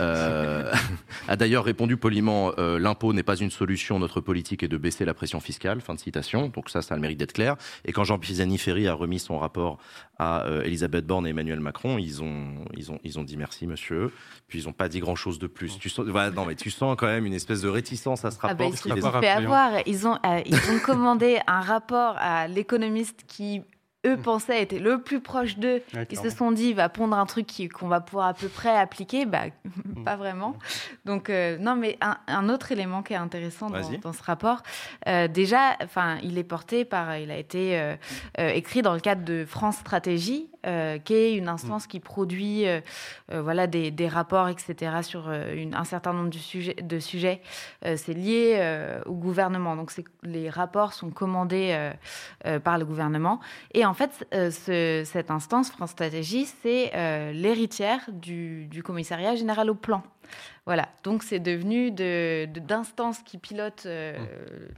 a 1.28 1.36
d'ailleurs 1.36 1.64
répondu 1.64 1.96
poliment 1.96 2.52
l'impôt 2.56 3.12
n'est 3.12 3.22
pas 3.22 3.36
une 3.36 3.50
solution, 3.50 3.98
notre 3.98 4.20
politique 4.20 4.62
est 4.62 4.68
de 4.68 4.76
baisser 4.76 5.04
la 5.04 5.14
pression 5.14 5.40
fiscale. 5.40 5.80
Fin 5.80 5.94
de 5.94 6.00
citation. 6.00 6.48
Donc 6.48 6.70
ça, 6.70 6.82
ça 6.82 6.94
a 6.94 6.96
le 6.96 7.02
mérite 7.02 7.18
d'être 7.18 7.32
clair. 7.32 7.56
Et 7.84 7.92
quand 7.92 8.04
Jean 8.04 8.18
Pisani-Ferry 8.18 8.88
a 8.88 8.94
remis 8.94 9.18
son 9.18 9.38
rapport 9.38 9.78
à 10.18 10.46
Elisabeth 10.64 11.06
Borne 11.06 11.26
et 11.26 11.30
Emmanuel 11.30 11.60
Macron, 11.60 11.98
ils 11.98 12.22
ont, 12.22 12.64
ils 12.76 12.90
ont, 12.90 12.98
ils 13.04 13.18
ont 13.18 13.24
dit 13.24 13.36
merci, 13.36 13.66
monsieur. 13.66 14.12
Puis 14.48 14.60
ils 14.60 14.66
n'ont 14.66 14.72
pas 14.72 14.88
dit 14.88 15.00
grand-chose 15.00 15.38
de 15.38 15.46
plus. 15.46 15.78
Tu 15.78 15.88
sens, 15.88 16.06
non, 16.06 16.44
mais 16.46 16.56
tu 16.56 16.70
sens 16.70 16.96
quand 16.98 17.06
même 17.06 17.26
une 17.26 17.34
espèce 17.34 17.62
de 17.62 17.68
réticence 17.68 18.24
à 18.24 18.30
ce 18.30 18.38
rapport. 18.38 18.50
Ah 18.50 18.54
bah, 18.54 18.64
ils 18.66 18.76
se 18.76 18.88
fait 19.20 19.28
avoir. 19.28 19.72
Ils 19.86 20.06
ont, 20.06 20.18
ils 20.46 20.70
ont 20.70 20.78
commandé 20.84 21.40
un 21.46 21.60
rapport 21.60 22.16
à 22.18 22.48
l'économiste 22.48 23.24
qui 23.26 23.62
eux 24.06 24.16
mmh. 24.16 24.22
pensaient 24.22 24.62
être 24.62 24.78
le 24.78 25.02
plus 25.02 25.20
proche 25.20 25.58
d'eux, 25.58 25.82
ils 26.10 26.18
se 26.18 26.30
sont 26.30 26.52
dit, 26.52 26.70
il 26.70 26.74
va 26.74 26.88
pondre 26.88 27.16
un 27.16 27.26
truc 27.26 27.50
qu'on 27.72 27.88
va 27.88 28.00
pouvoir 28.00 28.28
à 28.28 28.34
peu 28.34 28.48
près 28.48 28.74
appliquer, 28.74 29.26
bah, 29.26 29.44
pas 30.04 30.16
vraiment. 30.16 30.56
Donc, 31.04 31.28
euh, 31.28 31.58
non, 31.58 31.76
mais 31.76 31.98
un, 32.00 32.48
autre 32.48 32.72
élément 32.72 33.02
qui 33.02 33.12
est 33.12 33.16
intéressant 33.16 33.68
dans, 33.68 34.12
ce 34.12 34.22
rapport, 34.22 34.62
euh, 35.06 35.28
déjà, 35.28 35.76
enfin, 35.82 36.18
il 36.22 36.38
est 36.38 36.44
porté 36.44 36.84
par, 36.84 37.16
il 37.18 37.30
a 37.30 37.36
été 37.36 37.78
euh, 37.78 37.96
écrit 38.36 38.80
dans 38.80 38.94
le 38.94 39.00
cadre 39.00 39.24
de 39.24 39.44
France 39.44 39.76
Stratégie, 39.76 40.48
qui 41.04 41.14
est 41.14 41.34
une 41.34 41.48
instance 41.48 41.86
mmh. 41.86 41.88
qui 41.88 42.00
produit, 42.00 42.66
voilà, 43.30 43.66
des, 43.66 44.08
rapports, 44.08 44.48
etc., 44.48 44.96
sur 45.00 45.30
un 45.30 45.84
certain 45.84 46.12
nombre 46.12 46.28
de 46.28 46.36
sujets. 46.36 46.74
De 46.74 46.98
sujets. 46.98 47.40
c'est 47.82 48.12
lié 48.12 49.00
au 49.06 49.14
gouvernement, 49.14 49.74
donc 49.74 49.90
les 50.22 50.50
rapports 50.50 50.92
sont 50.92 51.08
commandés 51.08 51.90
par 52.62 52.76
le 52.76 52.84
gouvernement. 52.84 53.40
Et 53.72 53.86
en 53.86 53.89
fait, 53.94 54.26
euh, 54.34 55.04
cette 55.04 55.30
instance, 55.30 55.70
France 55.70 55.90
Stratégie, 55.90 56.46
c'est 56.62 56.92
euh, 56.94 57.32
l'héritière 57.32 58.00
du, 58.08 58.82
commissariat 58.84 59.34
général 59.34 59.70
au 59.70 59.74
plan. 59.74 60.02
Voilà, 60.66 60.88
donc 61.04 61.22
c'est 61.22 61.40
devenu 61.40 61.90
d'instance 61.90 63.24
de, 63.24 63.24
qui 63.24 63.38
pilote 63.38 63.84
euh, 63.86 64.18
mmh. 64.18 64.24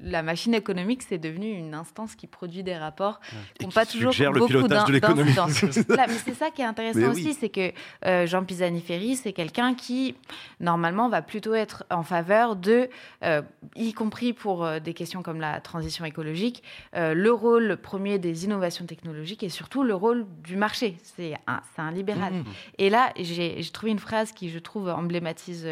la 0.02 0.22
machine 0.22 0.54
économique, 0.54 1.02
c'est 1.02 1.18
devenu 1.18 1.50
une 1.50 1.74
instance 1.74 2.14
qui 2.14 2.28
produit 2.28 2.62
des 2.62 2.76
rapports 2.76 3.20
qui 3.58 3.66
n'ont 3.66 3.72
pas 3.72 3.84
toujours 3.84 4.14
beaucoup 4.32 4.68
d'incidence. 4.68 5.62
mais 5.88 6.18
c'est 6.24 6.34
ça 6.34 6.50
qui 6.50 6.62
est 6.62 6.66
intéressant 6.66 7.10
aussi, 7.10 7.34
c'est 7.34 7.48
que 7.48 7.72
euh, 8.06 8.26
Jean 8.26 8.44
Pisani-Ferry, 8.44 9.16
c'est 9.16 9.32
quelqu'un 9.32 9.74
qui, 9.74 10.14
normalement, 10.60 11.08
va 11.08 11.20
plutôt 11.20 11.54
être 11.54 11.84
en 11.90 12.04
faveur 12.04 12.54
de, 12.54 12.88
euh, 13.24 13.42
y 13.74 13.92
compris 13.92 14.32
pour 14.32 14.66
des 14.80 14.94
questions 14.94 15.22
comme 15.22 15.40
la 15.40 15.60
transition 15.60 16.04
écologique, 16.04 16.62
le 16.94 17.30
rôle 17.30 17.76
premier 17.76 18.18
des 18.18 18.44
innovations 18.44 18.86
technologiques 18.86 19.42
et 19.42 19.48
surtout 19.48 19.82
le 19.82 19.94
rôle 19.94 20.26
du 20.44 20.56
marché. 20.56 20.96
C'est 21.02 21.34
un, 21.46 21.60
un 21.76 21.90
libéral. 21.90 22.32
Mmh. 22.32 22.44
Et 22.78 22.88
là, 22.88 23.12
j'ai 23.16 23.60
trouvé 23.72 23.90
une 23.90 23.98
phrase 23.98 24.32
qui, 24.32 24.48
je 24.48 24.58
trouve, 24.58 24.88
emblématise 24.88 25.66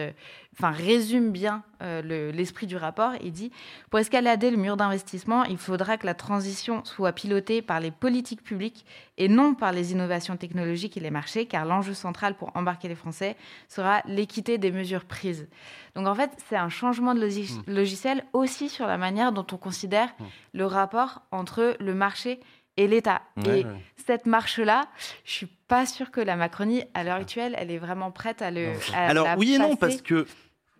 enfin 0.53 0.71
résume 0.71 1.31
bien 1.31 1.63
euh, 1.83 2.33
l'esprit 2.33 2.67
du 2.67 2.77
rapport. 2.77 3.13
Il 3.23 3.33
dit 3.33 3.51
pour 3.91 3.99
escalader 3.99 4.51
le 4.51 4.57
mur 4.57 4.77
d'investissement, 4.77 5.45
il 5.45 5.59
faudra 5.59 5.97
que 5.97 6.07
la 6.07 6.15
transition 6.15 6.85
soit 6.85 7.13
pilotée 7.13 7.63
par 7.63 7.81
les 7.81 7.91
politiques 7.91 8.43
publiques 8.43 8.85
et 9.17 9.29
non 9.29 9.55
par 9.55 9.73
les 9.73 9.93
innovations 9.93 10.37
technologiques 10.37 10.97
et 10.97 11.01
les 11.01 11.11
marchés, 11.11 11.47
car 11.47 11.65
l'enjeu 11.65 11.95
central 11.95 12.35
pour 12.35 12.51
embarquer 12.57 12.89
les 12.89 12.95
Français 12.95 13.37
sera 13.69 14.03
l'équité 14.07 14.59
des 14.59 14.73
mesures 14.73 15.05
prises. 15.05 15.49
Donc 15.95 16.07
en 16.07 16.15
fait, 16.15 16.31
c'est 16.49 16.57
un 16.57 16.69
changement 16.69 17.15
de 17.15 17.21
hmm. 17.21 17.63
logiciel 17.67 18.25
aussi 18.33 18.69
sur 18.69 18.87
la 18.87 18.99
manière 18.99 19.33
dont 19.33 19.47
on 19.53 19.57
considère 19.57 20.09
hmm. 20.19 20.25
le 20.55 20.67
rapport 20.67 21.23
entre 21.33 21.77
le 21.81 21.95
marché 21.95 22.33
et 22.33 22.41
l'État. 22.87 23.23
et 23.47 23.65
cette 24.07 24.27
marche-là, 24.27 24.89
je 25.25 25.33
suis 25.33 25.47
pas 25.69 25.87
sûre 25.87 26.11
que 26.11 26.21
la 26.21 26.37
Macronie, 26.37 26.85
à 26.95 27.05
l'heure 27.05 27.17
actuelle, 27.17 27.55
elle 27.59 27.71
est 27.71 27.79
vraiment 27.79 28.11
prête 28.11 28.43
à 28.43 28.51
le. 28.51 28.73
Alors 28.95 29.29
oui 29.39 29.55
et 29.55 29.59
non, 29.59 29.77
parce 29.77 30.03
que 30.03 30.27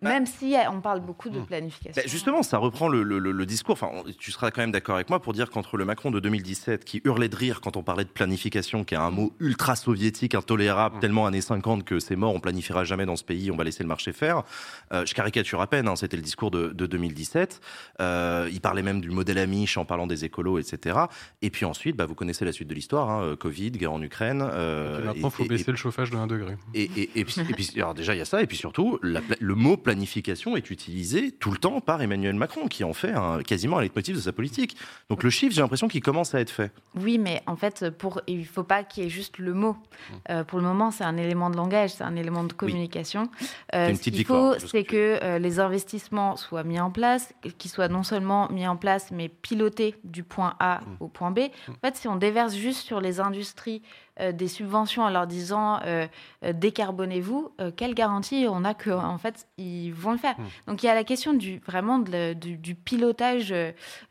Même 0.01 0.25
si 0.25 0.55
on 0.71 0.81
parle 0.81 0.99
beaucoup 1.01 1.29
de 1.29 1.39
hmm. 1.39 1.45
planification. 1.45 2.01
Bah, 2.01 2.07
justement, 2.07 2.41
ça 2.41 2.57
reprend 2.57 2.87
le, 2.89 3.45
discours. 3.45 3.73
Enfin, 3.73 3.91
tu 4.17 4.31
seras 4.31 4.49
quand 4.49 4.61
même 4.61 4.71
d'accord 4.71 4.95
avec 4.95 5.09
moi 5.09 5.21
pour 5.21 5.33
dire 5.33 5.49
qu'entre 5.51 5.77
le 5.77 5.85
Macron 5.85 6.09
de 6.09 6.19
2017, 6.19 6.85
qui 6.85 7.01
hurlait 7.03 7.29
de 7.29 7.35
rire 7.35 7.61
quand 7.61 7.77
on 7.77 7.83
parlait 7.83 8.03
de 8.03 8.09
planification, 8.09 8.83
qui 8.83 8.95
est 8.95 8.97
un 8.97 9.11
mot 9.11 9.33
ultra 9.39 9.75
soviétique, 9.75 10.33
intolérable, 10.33 10.97
hmm. 10.97 11.01
tellement 11.01 11.27
années 11.27 11.41
50 11.41 11.83
que 11.83 11.99
c'est 11.99 12.15
mort, 12.15 12.33
on 12.33 12.39
planifiera 12.39 12.83
jamais 12.83 13.05
dans 13.05 13.15
ce 13.15 13.23
pays, 13.23 13.51
on 13.51 13.55
va 13.55 13.63
laisser 13.63 13.83
le 13.83 13.89
marché 13.89 14.11
faire. 14.11 14.43
Euh, 14.91 15.05
je 15.05 15.13
caricature 15.13 15.61
à 15.61 15.67
peine, 15.67 15.87
hein, 15.87 15.95
c'était 15.95 16.17
le 16.17 16.23
discours 16.23 16.49
de, 16.49 16.69
2017. 16.73 17.61
Euh, 17.99 18.49
il 18.51 18.59
parlait 18.59 18.83
même 18.83 19.01
du 19.01 19.11
modèle 19.11 19.37
Amish 19.37 19.77
en 19.77 19.85
parlant 19.85 20.07
des 20.07 20.25
écolos, 20.25 20.57
etc. 20.57 20.99
Et 21.43 21.51
puis 21.51 21.65
ensuite, 21.65 21.95
bah, 21.95 22.07
vous 22.07 22.15
connaissez 22.15 22.43
la 22.43 22.51
suite 22.51 22.67
de 22.67 22.73
l'histoire, 22.73 23.09
hein, 23.09 23.23
euh, 23.23 23.35
Covid, 23.35 23.71
guerre 23.71 23.93
en 23.93 24.01
Ukraine. 24.01 24.41
et 24.41 25.05
maintenant, 25.05 25.13
il 25.15 25.31
faut 25.31 25.45
baisser 25.45 25.69
le 25.69 25.77
chauffage 25.77 26.09
de 26.09 26.17
1 26.17 26.25
degré. 26.25 26.57
Et, 26.73 26.87
puis, 27.23 27.71
alors 27.77 27.93
déjà, 27.93 28.15
il 28.15 28.17
y 28.17 28.21
a 28.21 28.25
ça, 28.25 28.41
et 28.41 28.47
puis 28.47 28.57
surtout, 28.57 28.99
le 29.01 29.55
mot 29.55 29.77
planification 29.77 29.90
est 29.91 30.69
utilisé 30.69 31.31
tout 31.31 31.51
le 31.51 31.57
temps 31.57 31.81
par 31.81 32.01
Emmanuel 32.01 32.35
Macron, 32.35 32.67
qui 32.67 32.83
en 32.83 32.93
fait 32.93 33.13
un, 33.13 33.41
quasiment 33.41 33.77
un 33.77 33.81
leitmotiv 33.81 34.15
de 34.15 34.21
sa 34.21 34.31
politique. 34.31 34.77
Donc 35.09 35.23
le 35.23 35.29
chiffre, 35.29 35.53
j'ai 35.53 35.61
l'impression 35.61 35.87
qu'il 35.87 36.01
commence 36.01 36.33
à 36.35 36.39
être 36.39 36.49
fait. 36.49 36.71
Oui, 36.95 37.17
mais 37.17 37.41
en 37.47 37.55
fait, 37.55 37.89
pour, 37.89 38.21
il 38.27 38.39
ne 38.39 38.43
faut 38.43 38.63
pas 38.63 38.83
qu'il 38.83 39.03
y 39.03 39.05
ait 39.07 39.09
juste 39.09 39.37
le 39.37 39.53
mot. 39.53 39.73
Mmh. 39.73 40.13
Euh, 40.29 40.43
pour 40.43 40.59
le 40.59 40.65
moment, 40.65 40.91
c'est 40.91 41.03
un 41.03 41.17
élément 41.17 41.49
de 41.49 41.57
langage, 41.57 41.91
c'est 41.91 42.03
un 42.03 42.15
élément 42.15 42.43
de 42.43 42.53
communication. 42.53 43.29
Euh, 43.75 43.93
ce 43.93 44.01
qu'il 44.01 44.25
faut, 44.25 44.55
c'est 44.59 44.83
que 44.83 45.19
euh, 45.21 45.39
les 45.39 45.59
investissements 45.59 46.35
soient 46.37 46.63
mis 46.63 46.79
en 46.79 46.91
place, 46.91 47.33
qu'ils 47.57 47.71
soient 47.71 47.87
non 47.87 48.03
seulement 48.03 48.49
mis 48.51 48.67
en 48.67 48.77
place, 48.77 49.11
mais 49.11 49.29
pilotés 49.29 49.95
du 50.03 50.23
point 50.23 50.55
A 50.59 50.79
mmh. 50.79 50.83
au 50.99 51.07
point 51.07 51.31
B. 51.31 51.39
Mmh. 51.39 51.71
En 51.71 51.87
fait, 51.87 51.95
si 51.95 52.07
on 52.07 52.15
déverse 52.15 52.55
juste 52.55 52.81
sur 52.81 53.01
les 53.01 53.19
industries 53.19 53.81
des 54.19 54.47
subventions 54.47 55.03
en 55.03 55.09
leur 55.09 55.27
disant 55.27 55.79
euh, 55.85 56.07
euh, 56.43 56.53
décarbonez-vous, 56.53 57.51
quelle 57.75 57.93
garantie 57.93 58.45
on 58.49 58.63
a 58.63 58.73
qu'en 58.73 59.03
en 59.03 59.17
fait 59.17 59.47
ils 59.57 59.91
vont 59.91 60.11
le 60.11 60.17
faire. 60.17 60.37
Hmm. 60.37 60.45
Donc 60.67 60.83
il 60.83 60.85
y 60.85 60.89
a 60.89 60.95
la 60.95 61.03
question 61.03 61.33
du 61.33 61.59
vraiment 61.59 61.99
du, 61.99 62.75
pilotage 62.75 63.53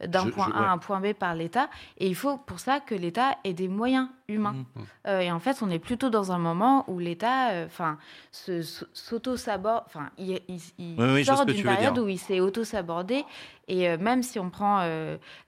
d'un 0.05 0.31
point 0.31 0.51
A 0.55 0.69
à 0.69 0.71
un 0.71 0.79
point 0.79 1.01
B 1.01 1.13
par 1.13 1.35
l'État, 1.35 1.69
et 1.99 2.07
il 2.07 2.15
faut 2.15 2.37
pour 2.39 2.61
ça 2.61 2.81
que 2.81 2.95
l'État 2.95 3.37
ait 3.45 3.53
des 3.53 3.69
moyens 3.69 4.09
humain. 4.31 4.53
Mmh, 4.53 4.81
mmh. 4.81 4.85
Euh, 5.07 5.21
et 5.21 5.33
en 5.33 5.41
fait, 5.41 5.59
on 5.63 5.71
est 5.71 5.79
plutôt 5.79 6.11
dans 6.11 6.33
un 6.33 6.39
moment 6.39 6.85
où 6.89 6.99
l'État, 6.99 7.51
euh, 7.51 7.69
s'auto-saborde, 8.93 9.85
enfin, 9.87 10.11
il, 10.19 10.41
sort 11.25 11.47
d'une 11.47 11.63
période 11.63 11.99
où 11.99 12.09
il 12.09 12.19
s'est 12.19 12.41
auto-sabordé. 12.41 13.25
Et 13.69 13.89
euh, 13.89 13.99
même 13.99 14.23
si 14.23 14.39
on 14.39 14.51
prend 14.51 14.81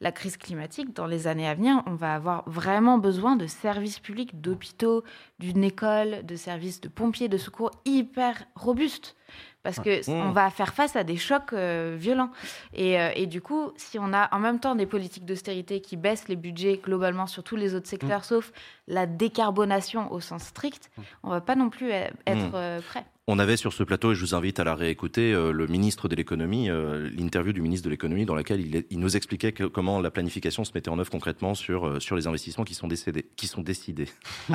la 0.01 0.13
crise 0.13 0.37
climatique, 0.37 0.95
dans 0.95 1.07
les 1.07 1.27
années 1.27 1.49
à 1.49 1.55
venir, 1.55 1.83
on 1.87 1.95
va 1.95 2.15
avoir 2.15 2.49
vraiment 2.49 2.99
besoin 2.99 3.37
de 3.37 3.47
services 3.47 3.99
publics, 3.99 4.41
d'hôpitaux, 4.41 5.05
d'une 5.39 5.65
école, 5.65 6.25
de 6.25 6.37
services 6.37 6.81
de 6.81 6.89
pompiers, 6.89 7.29
de 7.29 7.39
secours 7.39 7.71
hyper 7.85 8.45
robustes 8.55 9.17
parce 9.63 9.79
que 9.79 10.11
on 10.11 10.31
mmh. 10.31 10.33
va 10.33 10.51
faire 10.51 10.75
face 10.75 10.97
à 10.97 11.05
des 11.05 11.17
chocs 11.17 11.53
euh, 11.53 11.97
violents. 11.99 12.31
Et, 12.75 13.01
euh, 13.01 13.11
et, 13.15 13.27
du 13.27 13.41
coup, 13.41 13.73
si 13.77 13.99
on 13.99 14.13
a 14.13 14.35
en 14.35 14.39
même 14.39 14.59
temps 14.59 14.75
des 14.75 14.87
politiques 14.87 15.25
d'austérité 15.25 15.81
qui 15.81 15.97
baissent 15.97 16.29
les 16.29 16.37
budgets 16.37 16.81
globalement 16.83 17.27
sur 17.27 17.43
tous 17.43 17.57
les 17.57 17.75
autres 17.75 17.89
secteurs, 17.89 18.21
mmh. 18.21 18.25
sauf 18.25 18.53
la 18.89 19.07
décarbonation 19.07 20.11
au 20.13 20.21
sens 20.21 20.45
strict, 20.45 20.91
mmh. 20.97 21.03
on 21.25 21.31
va 21.31 21.41
pas 21.41 21.55
non 21.55 21.71
plus 21.71 21.91
e-, 21.91 22.11
être 22.27 22.55
euh, 22.55 22.81
prêt. 22.81 23.05
On 23.29 23.39
avait 23.39 23.57
sur 23.57 23.73
ce 23.73 23.85
plateau, 23.85 24.11
et 24.11 24.15
je 24.17 24.21
vous 24.21 24.35
invite 24.35 24.59
à 24.59 24.65
la 24.65 24.75
réécouter, 24.75 25.33
euh, 25.33 25.53
le 25.53 25.69
ministre 25.69 26.09
de 26.09 26.17
l'économie, 26.17 26.69
euh, 26.69 27.09
l'interview 27.17 27.53
du 27.53 27.61
ministre 27.61 27.85
de 27.85 27.91
l'économie 27.91 28.27
dans 28.27 28.35
laquelle 28.35 28.85
il, 28.91 28.99
nous 28.99 29.17
expliquait 29.17 29.53
comment 29.53 30.01
la 30.01 30.11
planification 30.11 30.65
se 30.65 30.73
mettait 30.75 30.89
en 30.89 30.99
œuvre 30.99 31.11
concrètement 31.11 31.55
sur, 31.55 31.87
euh, 31.87 32.01
sur 32.01 32.17
les 32.17 32.27
investissements 32.27 32.65
qui 32.65 32.75
sont, 32.75 32.89
qui 33.37 33.47
sont 33.47 33.61
décidés. 33.61 34.09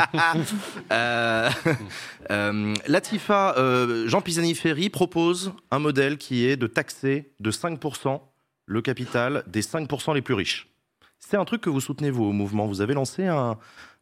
Latifa, 2.87 3.55
Jean 4.05 4.19
Pisani-Ferry 4.19 4.89
propose 4.89 5.53
un 5.71 5.79
modèle 5.79 6.17
qui 6.17 6.45
est 6.45 6.57
de 6.57 6.67
taxer 6.67 7.31
de 7.39 7.51
5% 7.51 8.19
le 8.65 8.81
capital 8.81 9.45
des 9.47 9.61
5% 9.61 10.13
les 10.13 10.21
plus 10.21 10.33
riches. 10.33 10.67
C'est 11.19 11.37
un 11.37 11.45
truc 11.45 11.61
que 11.61 11.69
vous 11.69 11.81
soutenez, 11.81 12.11
vous, 12.11 12.25
au 12.25 12.31
mouvement. 12.31 12.67
Vous 12.67 12.81
avez 12.81 12.93
lancé 12.93 13.25
un, 13.25 13.57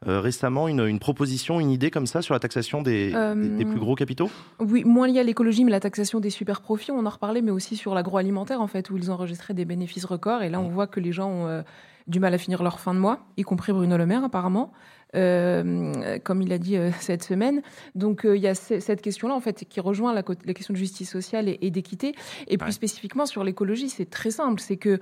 euh, 0.08 0.20
récemment 0.20 0.68
une, 0.68 0.82
une 0.86 1.00
proposition, 1.00 1.60
une 1.60 1.72
idée 1.72 1.90
comme 1.92 2.06
ça 2.08 2.22
sur 2.22 2.34
la 2.34 2.40
taxation 2.40 2.82
des, 2.82 3.12
Euh, 3.16 3.34
des- 3.36 3.50
des 3.50 3.66
plus 3.66 3.80
gros 3.80 3.96
capitaux? 3.96 4.30
Oui, 4.60 4.84
moins 4.84 5.08
lié 5.08 5.20
à 5.20 5.24
l'écologie, 5.24 5.64
mais 5.64 5.72
la 5.72 5.80
taxation 5.80 6.20
des 6.20 6.30
super 6.30 6.62
profits, 6.62 6.92
on 6.92 7.06
en 7.06 7.10
reparlait, 7.10 7.42
mais 7.42 7.52
aussi 7.52 7.76
sur 7.76 7.96
l'agroalimentaire, 7.96 8.62
en 8.62 8.68
fait, 8.68 8.90
où 8.90 8.98
ils 8.98 9.10
enregistraient 9.12 9.54
des 9.54 9.66
bénéfices 9.66 10.06
records. 10.06 10.44
Et 10.44 10.50
là, 10.50 10.60
on 10.60 10.70
voit 10.70 10.88
que 10.88 11.00
les 11.00 11.12
gens 11.12 11.30
ont 11.30 11.48
euh, 11.48 11.62
du 12.08 12.20
mal 12.20 12.34
à 12.34 12.38
finir 12.38 12.62
leur 12.62 12.80
fin 12.80 12.94
de 12.94 13.00
mois, 13.00 13.20
y 13.38 13.44
compris 13.44 13.72
Bruno 13.74 13.98
Le 13.98 14.06
Maire, 14.06 14.24
apparemment, 14.24 14.72
euh, 15.16 16.20
comme 16.24 16.42
il 16.42 16.52
a 16.54 16.58
dit 16.58 16.78
euh, 16.78 16.92
cette 17.00 17.24
semaine. 17.24 17.62
Donc, 17.96 18.26
euh, 18.26 18.36
il 18.36 18.44
y 18.44 18.48
a 18.48 18.56
ce- 18.56 18.80
cette 18.80 19.02
question-là, 19.02 19.34
en 19.34 19.40
fait, 19.40 19.66
qui 19.68 19.80
rejoint 19.80 20.14
la, 20.14 20.24
question 20.24 20.74
de 20.74 20.78
justice 20.78 21.10
sociale 21.10 21.48
et, 21.50 21.58
et 21.62 21.72
d'équité. 21.72 22.14
Et 22.48 22.58
plus 22.58 22.72
spécifiquement 22.74 23.26
sur 23.26 23.44
l'écologie, 23.44 23.90
c'est 23.90 24.10
très 24.10 24.32
simple. 24.32 24.60
C'est 24.62 24.78
que, 24.78 25.00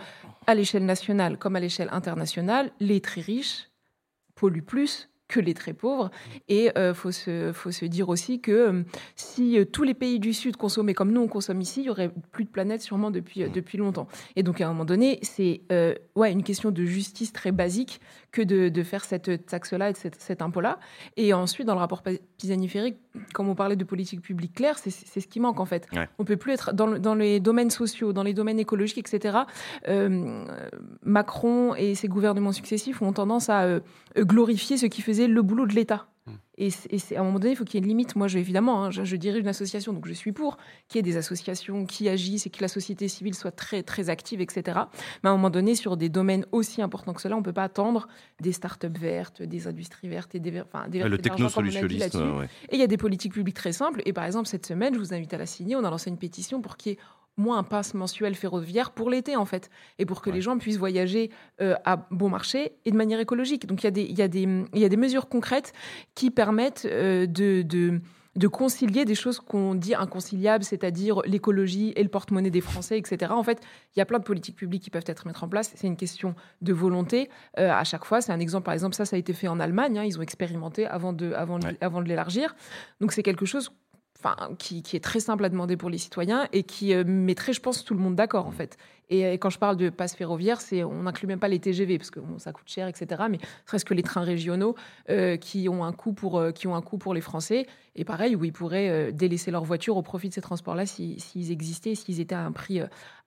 à 0.48 0.56
l'échelle 0.56 0.86
nationale 0.86 1.38
comme 1.38 1.56
à 1.56 1.60
l'échelle 1.60 1.90
internationale, 1.92 2.72
les 2.80 3.02
très 3.02 3.22
riches 3.22 3.70
plus 4.50 5.10
que 5.28 5.40
les 5.40 5.54
très 5.54 5.74
pauvres. 5.74 6.12
Et 6.48 6.70
il 6.76 6.94
faut, 6.94 7.12
se, 7.12 7.52
faut 7.54 7.72
se 7.72 7.86
dire 7.86 8.10
aussi 8.10 8.40
que 8.40 8.52
euh, 8.52 8.84
si 9.16 9.58
euh, 9.58 9.66
tous 9.66 9.84
les 9.84 9.94
pays 9.94 10.20
du 10.20 10.34
Sud 10.34 10.58
consommaient 10.58 10.94
comme 10.94 11.12
nous 11.12 11.22
on 11.22 11.28
consomme 11.28 11.62
ici, 11.62 11.82
il 11.82 11.86
y 11.86 11.90
aurait 11.90 12.12
plus 12.32 12.46
de 12.46 12.50
planète 12.50 12.82
sûrement 12.82 13.12
depuis, 13.12 13.44
euh, 13.44 13.50
depuis 13.50 13.78
longtemps. 13.78 14.08
Et 14.36 14.44
donc 14.44 14.62
à 14.62 14.66
un 14.66 14.70
moment 14.70 14.86
donné, 14.86 15.20
c'est 15.22 15.62
euh, 15.72 15.96
ouais, 16.16 16.32
une 16.32 16.44
question 16.44 16.72
de 16.72 16.86
justice 16.86 17.34
très 17.34 17.52
basique 17.52 18.00
que 18.34 18.42
de, 18.42 18.68
de 18.68 18.84
faire 18.84 19.06
cette 19.06 19.46
taxe-là 19.46 19.92
et 19.92 19.94
cette, 19.94 20.20
cet 20.20 20.42
impôt-là. 20.42 20.80
Et 21.16 21.34
ensuite, 21.34 21.66
dans 21.68 21.76
le 21.76 21.80
rapport 21.80 22.02
Pisani-Ferry, 22.38 22.98
comme 23.34 23.48
on 23.48 23.56
parlait 23.56 23.76
de 23.78 23.84
politique 23.86 24.22
publique 24.22 24.56
claire, 24.56 24.78
c'est 24.80 24.90
ce 25.22 25.28
qui 25.28 25.40
manque 25.40 25.60
en 25.62 25.66
fait. 25.66 25.88
Ouais. 25.94 26.10
On 26.20 26.26
peut 26.26 26.36
plus 26.36 26.52
être 26.52 26.74
dans, 26.74 26.88
le- 26.88 27.00
dans 27.00 27.14
les 27.16 27.40
domaines 27.40 27.70
sociaux, 27.70 28.12
dans 28.12 28.24
les 28.24 28.34
domaines 28.34 28.60
écologiques, 28.60 28.98
etc. 28.98 29.38
Euh, 29.88 30.44
Macron 31.04 31.76
et 31.76 31.96
ses 31.96 32.08
gouvernements 32.08 32.52
successifs 32.52 33.02
ont 33.02 33.14
tendance 33.14 33.50
à 33.50 33.64
euh, 33.64 33.80
glorifier 34.18 34.78
ce 34.78 34.88
qui 34.88 35.02
faisait 35.02 35.28
le 35.28 35.42
boulot 35.42 35.68
de 35.68 35.74
l'État. 35.74 36.08
Et, 36.58 36.70
et 36.90 37.18
à 37.18 37.22
un 37.22 37.24
moment 37.24 37.40
donné, 37.40 37.54
il 37.54 37.56
faut 37.56 37.66
qu'il 37.66 37.76
y 37.76 37.78
ait 37.78 37.84
une 37.84 37.90
limite. 37.90 38.16
Moi, 38.16 38.28
je, 38.28 38.38
évidemment, 38.38 38.86
hein, 38.86 38.92
je, 38.92 39.04
je 39.04 39.16
dirige 39.16 39.42
une 39.42 39.48
association, 39.48 39.92
donc 39.92 40.08
je 40.08 40.14
suis 40.14 40.32
pour 40.32 40.58
qu'il 40.88 40.98
y 40.98 41.00
ait 41.00 41.12
des 41.12 41.18
associations 41.18 41.86
qui 41.86 42.08
agissent 42.08 42.46
et 42.46 42.50
que 42.50 42.62
la 42.62 42.68
société 42.68 43.08
civile 43.08 43.34
soit 43.34 43.52
très, 43.52 43.84
très 43.84 44.10
active, 44.10 44.40
etc. 44.40 44.80
Mais 45.24 45.30
à 45.30 45.34
un 45.34 45.36
moment 45.36 45.50
donné, 45.50 45.76
sur 45.76 45.98
des 45.98 46.10
domaines 46.10 46.46
aussi 46.52 46.82
importants 46.82 47.14
que 47.14 47.22
cela, 47.22 47.36
on 47.36 47.40
ne 47.40 47.44
peut 47.44 47.54
pas 47.54 47.64
attendre 47.64 48.08
des 48.40 48.52
start-up 48.52 48.98
vertes, 48.98 49.42
des 49.42 49.68
industries 49.68 50.08
vertes 50.08 50.36
et 50.36 50.40
des, 50.40 50.62
enfin, 50.62 50.86
Le 50.92 51.18
technosolutionnisme. 51.18 52.38
ouais. 52.38 52.46
Et 52.70 52.76
il 52.76 52.80
y 52.80 52.84
a 52.84 52.88
des 52.88 52.98
politiques 52.98 53.34
publiques 53.34 53.56
très 53.56 53.74
simples. 53.74 54.02
Et 54.06 54.14
par 54.14 54.26
exemple, 54.26 54.48
cette 54.48 54.66
semaine, 54.66 54.94
je 54.94 55.00
vous 55.00 55.14
invite 55.14 55.34
à 55.34 55.38
la 55.38 55.48
signer. 55.48 55.76
On 55.76 55.84
a 55.84 55.90
lancé 55.90 56.10
une 56.10 56.18
pétition 56.18 56.62
pour 56.62 56.78
qu'il 56.78 56.94
y 56.94 56.96
ait 56.96 57.00
moins 57.38 57.58
un 57.58 57.64
pass 57.64 57.94
mensuel 57.94 58.36
ferroviaire 58.36 58.92
pour 58.92 59.10
l'été, 59.10 59.36
en 59.36 59.46
fait. 59.46 59.70
Et 60.00 60.06
pour 60.06 60.22
que 60.22 60.30
Ouais. 60.30 60.36
les 60.36 60.42
gens 60.42 60.58
puissent 60.58 60.78
voyager 60.78 61.32
euh, 61.62 61.76
à 61.86 62.08
bon 62.12 62.30
marché 62.30 62.74
et 62.86 62.92
de 62.92 62.96
manière 62.98 63.20
écologique. 63.20 63.66
Donc 63.66 63.82
il 63.84 63.86
y 63.86 63.88
a 63.88 63.92
des, 63.92 64.04
y 64.04 64.22
a 64.22 64.28
des, 64.28 64.42
il 64.44 64.80
y 64.80 64.86
a 64.86 64.90
des 64.90 64.98
mesures 64.98 65.28
concrètes 65.30 65.74
qui 66.16 66.30
permettent 66.32 66.86
euh, 66.90 67.26
de. 67.26 67.62
de 67.64 68.02
de 68.36 68.48
concilier 68.48 69.06
des 69.06 69.14
choses 69.14 69.40
qu'on 69.40 69.76
dit 69.76 69.94
inconciliables, 69.94 70.64
c'est-à-dire 70.64 71.22
l'écologie 71.24 71.94
et 71.96 72.02
le 72.02 72.10
porte-monnaie 72.10 72.50
des 72.50 72.62
Français, 72.62 72.98
etc. 72.98 73.32
En 73.32 73.44
fait, 73.44 73.62
il 73.96 74.00
y 74.00 74.02
a 74.02 74.08
plein 74.08 74.18
de 74.18 74.24
politiques 74.24 74.56
publiques 74.56 74.82
qui 74.82 74.90
peuvent 74.90 75.04
être 75.06 75.28
mises 75.28 75.36
en 75.40 75.48
place. 75.48 75.72
C'est 75.76 75.86
une 75.86 75.96
question 75.96 76.34
de 76.64 76.74
volonté. 76.74 77.30
Euh, 77.60 77.70
à 77.72 77.84
chaque 77.84 78.06
fois, 78.06 78.22
c'est 78.22 78.32
un 78.32 78.40
exemple. 78.40 78.66
Par 78.66 78.74
exemple, 78.74 78.96
ça, 78.96 79.06
ça 79.06 79.18
a 79.18 79.20
été 79.20 79.34
fait 79.34 79.48
en 79.48 79.60
Allemagne. 79.60 80.00
hein. 80.00 80.04
ils 80.04 80.18
ont 80.18 80.24
expérimenté 80.24 80.88
avant 80.88 81.14
de, 81.14 81.32
avant 81.34 81.60
de- 81.60 81.68
Ouais. 81.68 81.78
avant 81.80 82.02
de 82.02 82.08
l'élargir. 82.08 82.56
Donc 83.02 83.12
c'est 83.12 83.22
quelque 83.22 83.46
chose 83.46 83.70
enfin, 84.24 84.56
qui, 84.56 84.82
qui 84.84 84.96
est 84.96 85.00
très 85.04 85.20
simple 85.20 85.44
à 85.46 85.50
demander 85.50 85.76
pour 85.78 85.90
les 85.90 85.98
citoyens 85.98 86.48
et 86.54 86.64
qui 86.64 86.94
euh, 86.94 87.04
mettrait, 87.06 87.54
je 87.54 87.60
pense, 87.62 87.84
tout 87.84 87.94
le 87.94 88.00
monde 88.00 88.16
d'accord, 88.16 88.46
en 88.48 88.52
fait. 88.52 88.78
Et 89.10 89.26
euh, 89.26 89.34
quand 89.34 89.50
je 89.50 89.60
parle 89.60 89.76
de 89.76 89.90
passe 89.90 90.16
ferroviaire, 90.16 90.62
c'est, 90.62 90.84
on 90.84 91.04
n'inclut 91.04 91.28
même 91.28 91.40
pas 91.40 91.50
les 91.50 91.60
TGV, 91.60 91.98
parce 91.98 92.10
que 92.10 92.20
bon, 92.22 92.40
ça 92.40 92.54
coûte 92.54 92.68
cher, 92.70 92.88
etc. 92.88 93.24
Mais 93.30 93.38
serait-ce 93.66 93.84
que 93.86 93.94
les 93.94 94.02
trains 94.04 94.22
régionaux 94.24 94.76
euh, 95.10 95.36
qui, 95.36 95.68
ont 95.68 95.84
un 95.84 95.92
coût 95.92 96.14
pour, 96.14 96.40
euh, 96.40 96.52
qui 96.52 96.68
ont 96.68 96.76
un 96.76 96.82
coût 96.82 96.98
pour 96.98 97.14
les 97.14 97.22
Français, 97.22 97.68
et 97.96 98.06
pareil, 98.06 98.36
où 98.36 98.44
ils 98.46 98.54
pourraient 98.54 99.12
délaisser 99.12 99.52
leur 99.52 99.64
voiture 99.66 99.98
au 99.98 100.02
profit 100.02 100.30
de 100.30 100.34
ces 100.34 100.42
transports-là 100.42 100.86
si- 100.86 101.20
s'ils 101.20 101.52
existaient, 101.52 101.94
s'ils 101.96 102.20
étaient 102.22 102.34
à 102.34 102.44
un 102.46 102.52
prix 102.52 102.80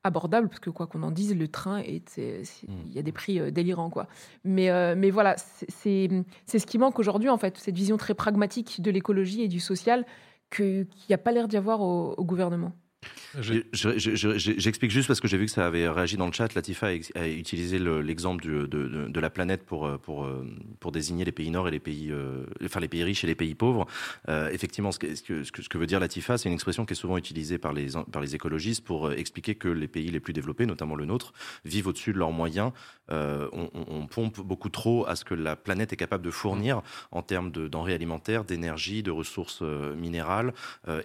abordable, 0.03 0.49
parce 0.49 0.61
que 0.61 0.71
quoi 0.71 0.87
qu'on 0.87 1.03
en 1.03 1.11
dise, 1.13 1.37
le 1.37 1.47
train, 1.49 1.79
est, 1.79 2.17
Mm. 2.19 2.73
il 2.87 2.93
y 2.95 2.99
a 2.99 3.03
des 3.03 3.13
prix 3.13 3.53
délirants, 3.53 3.91
quoi. 3.91 4.07
Mais, 4.45 4.71
mais 4.97 5.11
voilà, 5.11 5.37
c'est 5.69 6.09
ce 6.59 6.67
qui 6.67 6.79
manque 6.79 6.99
aujourd'hui, 6.99 7.29
en 7.29 7.39
fait, 7.39 7.59
cette 7.59 7.77
vision 7.77 7.97
très 7.97 8.15
pragmatique 8.15 8.81
de 8.81 8.91
l'écologie 8.91 9.43
et 9.43 9.49
du 9.49 9.61
social 9.61 10.05
qu'il 10.51 10.87
n'y 11.09 11.15
a 11.15 11.19
pas 11.19 11.33
l'air 11.33 11.49
d'y 11.49 11.57
avoir 11.57 11.81
au 11.81 12.25
gouvernement. 12.25 12.73
J'explique 13.41 14.91
juste 14.91 15.09
parce 15.09 15.21
que 15.21 15.29
j'ai 15.29 15.37
vu 15.37 15.47
que 15.47 15.51
ça 15.51 15.67
avait 15.67 15.89
réagi 15.89 16.17
dans 16.17 16.27
le 16.27 16.33
chat. 16.33 16.55
Latifa 16.55 16.87
a, 16.87 17.27
utilisé 17.27 17.79
le- 17.79 18.01
l'exemple 18.01 18.47
de, 18.47 19.21
la 19.21 19.31
planète 19.31 19.65
pour, 19.65 19.87
euh, 19.87 19.99
euh, 20.09 20.45
pour 20.81 20.93
désigner 20.93 21.25
les 21.25 21.33
pays 21.33 21.51
nord 21.51 21.69
et 21.69 21.71
les 21.71 21.81
pays, 21.81 22.11
euh, 22.11 22.45
enfin 22.65 22.81
les 22.81 22.89
pays 22.89 23.05
riches 23.05 23.25
et 23.25 23.27
les 23.27 23.35
pays 23.35 23.55
pauvres. 23.55 23.87
Effectivement, 24.29 24.93
ce 24.93 24.99
que, 24.99 25.79
veut 25.79 25.87
dire 25.87 26.01
Latifa, 26.01 26.39
c'est 26.39 26.49
une 26.49 26.55
expression 26.55 26.87
qui 26.87 26.93
est 26.93 26.97
souvent 26.97 27.17
utilisée 27.17 27.59
par 27.59 27.73
les, 27.73 28.35
écologistes 28.35 28.85
pour 28.85 29.13
expliquer 29.13 29.55
que 29.55 29.69
les 29.69 29.89
pays 29.89 30.11
les 30.11 30.21
plus 30.21 30.33
développés, 30.33 30.67
notamment 30.67 30.95
le 30.95 31.05
nôtre, 31.05 31.33
vivent 31.65 31.89
au-dessus 31.89 32.13
de 32.13 32.19
leurs 32.19 32.33
moyens. 32.33 32.73
On, 33.11 34.07
pompe 34.11 34.41
beaucoup 34.41 34.69
trop 34.69 35.07
à 35.07 35.17
ce 35.17 35.25
que 35.25 35.35
la 35.35 35.57
planète 35.57 35.93
est 35.93 35.97
capable 35.97 36.25
de 36.25 36.31
fournir 36.31 36.83
en 37.11 37.23
termes 37.23 37.51
de 37.51 37.69
denrées 37.69 37.95
alimentaires, 37.95 38.45
d'énergie, 38.45 39.03
de 39.03 39.11
ressources 39.11 39.63
minérales 39.63 40.55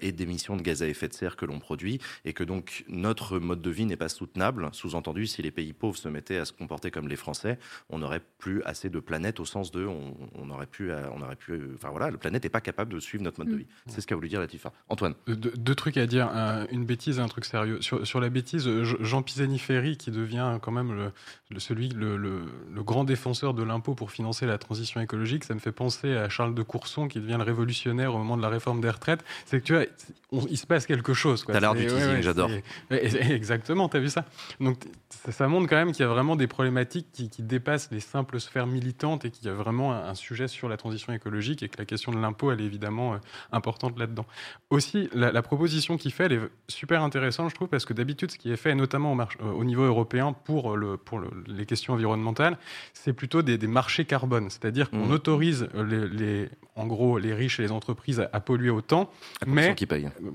et 0.02 0.12
d'émissions 0.12 0.56
de 0.56 0.62
gaz 0.62 0.84
à 0.84 0.88
effet 0.88 1.08
de 1.08 1.14
serre 1.14 1.36
que 1.36 1.46
l'on 1.46 1.60
produit 1.60 1.91
et 2.26 2.34
que 2.34 2.44
donc 2.44 2.86
notre 2.88 3.40
mode 3.40 3.62
de 3.62 3.70
vie 3.70 3.86
n'est 3.86 3.96
pas 3.98 4.10
soutenable. 4.10 4.70
Sous-entendu, 4.74 5.28
si 5.28 5.42
les 5.42 5.52
pays 5.52 5.74
pauvres 5.74 5.98
se 5.98 6.08
mettaient 6.10 6.38
à 6.38 6.46
se 6.46 6.54
comporter 6.54 6.92
comme 6.92 7.08
les 7.08 7.16
Français, 7.16 7.58
on 7.90 8.00
n'aurait 8.00 8.22
plus 8.40 8.62
assez 8.64 8.90
de 8.90 9.00
planète 9.00 9.40
au 9.40 9.46
sens 9.46 9.72
de, 9.72 9.86
on, 9.86 10.16
on 10.36 10.50
aurait 10.50 10.66
pu, 10.66 10.92
euh, 10.92 11.02
on 11.16 11.22
aurait 11.22 11.36
pu, 11.36 11.52
euh, 11.54 11.74
enfin 11.76 11.90
voilà, 11.90 12.12
la 12.12 12.18
planète 12.18 12.44
n'est 12.44 12.50
pas 12.50 12.62
capable 12.62 12.94
de 12.94 13.00
suivre 13.00 13.24
notre 13.24 13.40
mode 13.40 13.50
de 13.50 13.56
Mm. 13.56 13.60
vie. 13.60 13.68
C'est 13.88 14.02
ce 14.02 14.08
qu'a 14.08 14.16
voulu 14.16 14.30
dire 14.30 14.40
Latifa. 14.40 14.72
Antoine. 14.90 15.14
Deux, 15.28 15.36
deux 15.56 15.76
trucs 15.76 15.98
à 15.98 16.06
dire, 16.08 16.28
un- 16.28 16.66
une 16.72 16.86
bêtise 16.86 17.18
et 17.20 17.22
un 17.22 17.28
truc 17.28 17.46
sérieux. 17.46 17.82
Sur, 17.82 18.06
sur 18.06 18.20
la 18.20 18.30
bêtise, 18.30 18.68
euh, 18.68 18.84
Je- 18.84 18.98
Jean 19.02 19.22
Pisani-Ferry, 19.22 19.98
qui 19.98 20.12
devient 20.12 20.58
quand 20.62 20.72
même 20.72 20.94
le, 20.94 21.12
le- 21.50 21.60
celui, 21.60 21.90
le, 21.90 22.18
le- 22.18 22.46
le 22.74 22.84
grand 22.84 23.04
défenseur 23.04 23.54
de 23.54 23.64
l'impôt 23.64 23.96
pour 23.96 24.12
financer 24.12 24.46
la 24.46 24.58
transition 24.58 25.02
écologique, 25.02 25.44
ça 25.44 25.54
me 25.54 25.60
fait 25.60 25.72
penser 25.72 26.16
à 26.16 26.30
Charles 26.30 26.54
de 26.56 26.64
Courson, 26.64 27.08
qui 27.08 27.20
devient 27.20 27.36
le 27.38 27.44
révolutionnaire 27.44 28.14
au 28.16 28.18
moment 28.18 28.38
de 28.38 28.42
la 28.42 28.50
réforme 28.50 28.82
des 28.82 28.90
retraites. 28.90 29.24
C'est 29.46 29.60
que 29.60 29.66
tu 29.66 29.74
vois, 29.74 29.84
on- 30.32 30.46
il 30.48 30.58
se 30.58 30.66
passe 30.68 30.86
quelque 30.86 31.14
chose. 31.14 31.44
quoi. 31.44 31.54
T'as 31.54 31.60
C'est- 31.60 31.66
du 31.82 31.88
teasing, 31.88 32.22
j'adore. 32.22 32.50
exactement, 32.92 33.90
t'as 33.90 34.00
vu 34.00 34.10
ça? 34.10 34.26
Donc 34.60 34.78
ça, 35.30 35.48
montre 35.48 35.68
quand 35.70 35.76
même 35.76 35.92
qu'il 35.92 36.02
y 36.04 36.08
a 36.08 36.12
vraiment 36.12 36.36
des 36.36 36.48
problématiques 36.48 37.08
qui, 37.12 37.30
qui 37.30 37.42
dépassent 37.44 37.90
les 37.92 38.00
simples 38.00 38.40
sphères 38.40 38.68
militantes 38.68 39.26
et 39.26 39.32
qu'il 39.32 39.46
y 39.46 39.50
a 39.50 39.54
vraiment 39.54 39.94
un, 39.94 40.06
un 40.10 40.16
sujet 40.16 40.48
sur 40.48 40.70
la 40.70 40.78
transition 40.78 41.14
écologique 41.14 41.64
et 41.64 41.70
que 41.70 41.78
la 41.78 41.86
question 41.86 42.12
de 42.12 42.20
l'impôt, 42.20 42.52
elle 42.52 42.62
est 42.62 42.66
évidemment 42.66 43.14
euh, 43.14 43.18
importante 43.52 43.98
là-dedans. 44.00 44.26
Aussi, 44.70 45.10
la, 45.14 45.32
la 45.32 45.42
proposition 45.42 45.98
qu'il 45.98 46.12
fait, 46.12 46.26
elle 46.26 46.34
est 46.34 46.42
super 46.68 47.04
intéressante, 47.04 47.50
je 47.50 47.56
trouve, 47.56 47.68
parce 47.68 47.86
que 47.86 47.94
d'habitude, 47.94 48.32
ce 48.32 48.38
qui 48.38 48.52
est 48.52 48.58
fait, 48.58 48.76
notamment 48.76 49.14
au, 49.14 49.20
euh, 49.20 49.26
au 49.54 49.64
niveau 49.64 49.84
européen 49.84 50.34
pour, 50.34 50.76
le, 50.78 50.98
pour 50.98 51.20
le- 51.20 51.30
les 51.48 51.66
questions 51.66 51.94
environnementales, 51.94 52.58
c'est 52.94 53.14
plutôt 53.14 53.42
des, 53.42 53.58
des 53.58 53.68
marchés 53.68 54.06
carbone. 54.06 54.50
C'est-à-dire 54.50 54.90
qu'on 54.90 55.06
Mhm. 55.06 55.12
autorise 55.12 55.68
euh, 55.76 55.84
les, 55.84 56.08
les- 56.42 56.50
en 56.76 56.88
gros 56.88 57.18
les 57.18 57.34
riches 57.34 57.60
et 57.60 57.64
les 57.64 57.72
entreprises 57.72 58.20
à, 58.22 58.30
à 58.32 58.40
polluer 58.40 58.70
autant, 58.70 59.10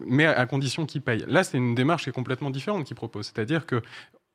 mais 0.06 0.26
à 0.26 0.46
condition 0.46 0.84
qu'ils 0.86 1.00
payent. 1.02 1.24
Là, 1.26 1.44
c'est 1.44 1.58
une 1.58 1.74
démarche 1.74 2.04
qui 2.04 2.10
est 2.10 2.12
complètement 2.12 2.50
différente 2.50 2.84
qu'ils 2.86 2.96
proposent. 2.96 3.26
C'est-à-dire 3.34 3.66
que 3.66 3.82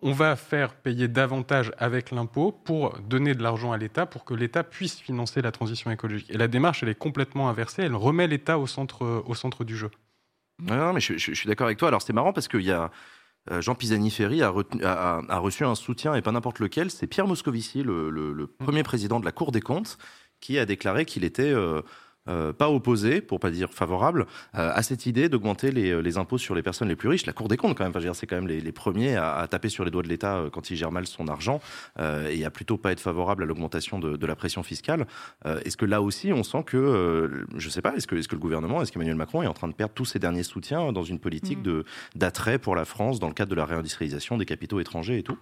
on 0.04 0.14
va 0.14 0.36
faire 0.36 0.74
payer 0.74 1.08
davantage 1.08 1.72
avec 1.78 2.10
l'impôt 2.10 2.52
pour 2.52 2.98
donner 3.02 3.36
de 3.36 3.44
l'argent 3.44 3.72
à 3.72 3.78
l'État 3.78 4.08
pour 4.08 4.26
que 4.26 4.34
l'État 4.34 4.64
puisse 4.64 5.00
financer 5.00 5.42
la 5.44 5.52
transition 5.52 5.92
écologique. 5.92 6.30
Et 6.32 6.38
la 6.38 6.48
démarche, 6.48 6.82
elle 6.82 6.90
est 6.90 6.96
complètement 6.98 7.50
inversée. 7.50 7.84
Elle 7.84 7.96
remet 7.96 8.26
l'État 8.28 8.58
au 8.58 8.66
centre, 8.66 9.24
au 9.28 9.36
centre 9.36 9.64
du 9.64 9.78
jeu. 9.78 9.92
Non, 10.64 10.76
non, 10.76 10.94
mais 10.94 11.02
je, 11.02 11.14
je- 11.18 11.32
je 11.32 11.38
suis 11.38 11.48
d'accord 11.48 11.66
avec 11.68 11.78
toi. 11.78 11.88
Alors 11.88 12.02
c'est 12.02 12.14
marrant 12.14 12.34
parce 12.34 12.48
qu'il 12.48 12.62
y 12.64 12.72
a 12.72 12.90
euh, 13.52 13.62
Jean 13.62 13.74
Pisani-Ferry 13.76 14.42
a, 14.44 14.50
retenu- 14.50 14.84
a- 14.84 15.18
a- 15.20 15.22
a 15.30 15.38
reçu 15.40 15.66
un 15.66 15.74
soutien 15.76 16.14
et 16.16 16.22
pas 16.22 16.32
n'importe 16.32 16.60
lequel. 16.60 16.90
C'est 16.92 17.08
Pierre 17.08 17.28
Moscovici, 17.28 17.84
le, 17.84 18.10
le- 18.10 18.34
le 18.34 18.48
premier 18.48 18.84
président 18.84 19.20
de 19.20 19.26
la 19.26 19.32
Cour 19.32 19.52
des 19.52 19.62
comptes, 19.62 19.98
qui 20.40 20.58
a 20.60 20.66
déclaré 20.66 21.06
qu'il 21.06 21.24
était 21.24 21.52
euh, 21.52 21.82
euh, 22.28 22.54
pas 22.54 22.70
opposé, 22.70 23.22
pour 23.22 23.40
pas 23.40 23.52
dire 23.52 23.74
favorable, 23.74 24.26
euh, 24.56 24.72
à 24.74 24.84
cette 24.84 25.06
idée 25.06 25.30
d'augmenter 25.30 25.72
les, 25.72 26.02
les, 26.02 26.18
impôts 26.18 26.38
sur 26.38 26.56
les 26.56 26.64
personnes 26.64 26.88
les 26.88 26.96
plus 26.96 27.10
riches. 27.10 27.26
La 27.26 27.34
Cour 27.34 27.48
des 27.48 27.58
comptes, 27.58 27.78
quand 27.78 27.84
même, 27.84 27.94
enfin, 27.96 28.14
c'est 28.14 28.28
quand 28.28 28.36
même 28.36 28.48
les, 28.48 28.62
les 28.62 28.72
premiers 28.72 29.16
à, 29.16 29.36
à, 29.36 29.48
taper 29.48 29.70
sur 29.70 29.84
les 29.84 29.92
doigts 29.92 30.04
de 30.04 30.08
l'État 30.08 30.38
euh, 30.38 30.50
quand 30.50 30.70
il 30.70 30.76
gère 30.76 30.92
mal 30.92 31.08
son 31.08 31.28
argent 31.28 31.60
euh, 32.00 32.30
et 32.30 32.46
à 32.46 32.52
plutôt 32.52 32.78
pas 32.78 32.92
être 32.92 33.00
favorable 33.00 33.44
à 33.44 33.46
l'augmentation 33.46 34.00
de, 34.00 34.18
de, 34.18 34.26
la 34.28 34.36
pression 34.36 34.64
fiscale. 34.64 35.08
Euh, 35.46 35.60
est-ce 35.66 35.78
que 35.78 35.86
là 35.86 36.02
aussi, 36.02 36.32
on 36.34 36.44
sent 36.44 36.64
que, 36.66 37.46
je 37.56 37.70
sais 37.70 37.82
pas, 37.82 37.96
est-ce 37.96 38.08
que, 38.08 38.16
est 38.16 38.22
-ce 38.22 38.28
que 38.28 38.36
le 38.36 38.42
gouvernement, 38.42 38.82
est-ce 38.82 38.92
qu'Emmanuel 38.92 39.16
Macron 39.16 39.44
est 39.44 39.48
en 39.48 39.54
train 39.54 39.68
de 39.68 39.74
perdre 39.74 39.94
tous 39.94 40.06
ses 40.06 40.20
derniers 40.20 40.44
soutiens 40.44 40.92
dans 40.92 41.04
une 41.04 41.20
politique 41.20 41.66
mmh. 41.66 41.84
d'attrait 42.16 42.60
pour 42.60 42.76
la 42.76 42.86
France 42.86 43.20
dans 43.20 43.28
le 43.28 43.34
cadre 43.34 43.50
de 43.52 43.56
la 43.56 43.66
réindustrialisation 43.66 44.38
des 44.38 44.46
capitaux 44.46 44.80
étrangers 44.80 45.18
et 45.18 45.24
tout? 45.24 45.38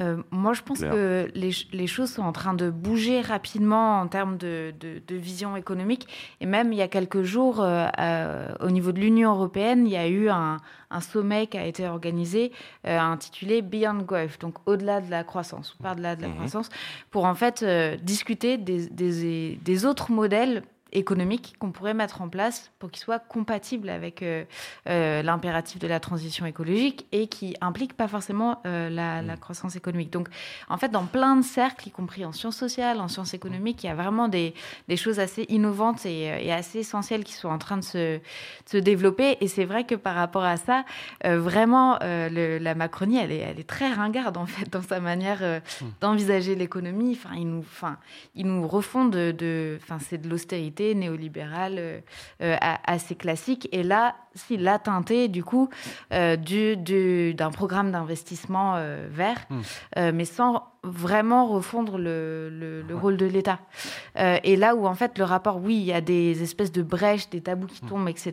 Euh, 0.00 0.22
moi, 0.30 0.52
je 0.52 0.62
pense 0.62 0.78
Claire. 0.78 0.92
que 0.92 1.28
les, 1.34 1.50
les, 1.72 1.86
choses 1.86 2.12
sont 2.12 2.22
en 2.22 2.32
train 2.32 2.54
de 2.54 2.70
bouger 2.70 3.20
rapidement 3.20 4.00
en 4.00 4.06
termes 4.06 4.36
de, 4.36 4.72
de, 4.78 5.02
de, 5.06 5.16
vision 5.16 5.56
économique. 5.56 6.06
Et 6.40 6.46
même 6.46 6.72
il 6.72 6.78
y 6.78 6.82
a 6.82 6.88
quelques 6.88 7.22
jours, 7.22 7.60
euh, 7.60 7.86
euh, 7.98 8.54
au 8.60 8.70
niveau 8.70 8.92
de 8.92 9.00
l'Union 9.00 9.32
européenne, 9.32 9.86
il 9.86 9.92
y 9.92 9.96
a 9.96 10.06
eu 10.06 10.28
un, 10.28 10.58
un, 10.90 11.00
sommet 11.00 11.48
qui 11.48 11.58
a 11.58 11.66
été 11.66 11.88
organisé 11.88 12.52
intitulé 12.84 13.62
Beyond 13.62 14.02
Growth, 14.02 14.40
donc 14.40 14.54
au-delà 14.66 15.00
de 15.00 15.10
la 15.10 15.24
croissance, 15.24 15.76
par-delà 15.82 16.16
de 16.16 16.22
la 16.22 16.28
mmh. 16.28 16.34
croissance, 16.34 16.68
pour 17.10 17.24
en 17.24 17.34
fait 17.34 17.64
discuter 18.02 18.56
des, 18.56 18.88
des, 18.88 19.58
des 19.62 19.84
autres 19.84 20.10
modèles 20.12 20.62
économique 20.92 21.56
qu'on 21.58 21.70
pourrait 21.70 21.94
mettre 21.94 22.22
en 22.22 22.28
place 22.28 22.70
pour 22.78 22.90
qu'il 22.90 23.00
soit 23.00 23.18
compatible 23.18 23.88
avec 23.88 24.22
euh, 24.22 24.44
euh, 24.88 25.22
l'impératif 25.22 25.78
de 25.78 25.86
la 25.86 26.00
transition 26.00 26.46
écologique 26.46 27.06
et 27.12 27.26
qui 27.26 27.54
implique 27.60 27.94
pas 27.94 28.08
forcément 28.08 28.60
euh, 28.66 28.88
la, 28.88 29.22
la, 29.22 29.36
croissance 29.36 29.76
économique. 29.76 30.10
Donc, 30.10 30.28
en 30.68 30.76
fait, 30.78 30.88
dans 30.88 31.04
plein 31.04 31.36
de 31.36 31.42
cercles, 31.42 31.88
y 31.88 31.90
compris 31.90 32.24
en 32.24 32.32
sciences 32.32 32.56
sociales, 32.56 33.00
en 33.00 33.08
sciences 33.08 33.34
économiques, 33.34 33.84
il 33.84 33.88
y 33.88 33.90
a 33.90 33.94
vraiment 33.94 34.28
des, 34.28 34.54
des 34.88 34.96
choses 34.96 35.20
assez 35.20 35.44
innovantes 35.48 36.06
et, 36.06 36.46
et, 36.46 36.52
assez 36.52 36.80
essentielles 36.80 37.24
qui 37.24 37.34
sont 37.34 37.48
en 37.48 37.58
train 37.58 37.76
de 37.76 37.84
se, 37.84 38.16
de 38.16 38.22
se 38.66 38.76
développer. 38.78 39.36
Et 39.40 39.48
c'est 39.48 39.64
vrai 39.64 39.84
que 39.84 39.94
par 39.94 40.14
rapport 40.14 40.44
à 40.44 40.56
ça, 40.56 40.84
vraiment, 41.24 41.98
le, 42.02 42.58
la 42.58 42.74
Macronie, 42.74 43.18
elle 43.18 43.32
est, 43.32 43.38
elle 43.38 43.60
est 43.60 43.68
très 43.68 43.92
ringarde 43.92 44.36
en 44.36 44.46
fait 44.46 44.70
dans 44.70 44.82
sa 44.82 45.00
manière 45.00 45.40
mmh. 45.42 45.84
d'envisager 46.00 46.54
l'économie. 46.54 47.12
Enfin, 47.12 47.34
ils 47.36 47.48
nous, 47.48 47.60
enfin, 47.60 47.98
ils 48.34 48.46
nous 48.46 48.66
refont 48.66 49.04
de, 49.04 49.32
de, 49.32 49.78
enfin, 49.82 49.98
c'est 49.98 50.18
de 50.18 50.28
l'austérité 50.28 50.77
néolibérale 50.78 51.76
euh, 51.78 52.00
euh, 52.42 52.56
assez 52.84 53.14
classique. 53.14 53.68
Et 53.72 53.82
là, 53.82 54.16
s'il 54.34 54.66
a 54.68 54.78
teinté 54.78 55.28
du 55.28 55.44
coup 55.44 55.68
euh, 56.12 56.36
du, 56.36 56.76
du, 56.76 57.34
d'un 57.34 57.50
programme 57.50 57.92
d'investissement 57.92 58.80
vert, 59.10 59.44
mmh. 59.50 59.60
euh, 59.98 60.12
mais 60.14 60.24
sans 60.24 60.62
vraiment 60.84 61.46
refondre 61.46 61.98
le, 61.98 62.50
le, 62.50 62.82
le 62.82 62.96
rôle 62.96 63.16
de 63.16 63.26
l'État. 63.26 63.58
Euh, 64.16 64.38
et 64.44 64.56
là 64.56 64.74
où 64.74 64.86
en 64.86 64.94
fait 64.94 65.18
le 65.18 65.24
rapport, 65.24 65.56
oui, 65.56 65.76
il 65.76 65.84
y 65.84 65.92
a 65.92 66.00
des 66.00 66.42
espèces 66.42 66.72
de 66.72 66.82
brèches, 66.82 67.28
des 67.30 67.40
tabous 67.40 67.66
qui 67.66 67.80
tombent, 67.80 68.08
etc. 68.08 68.32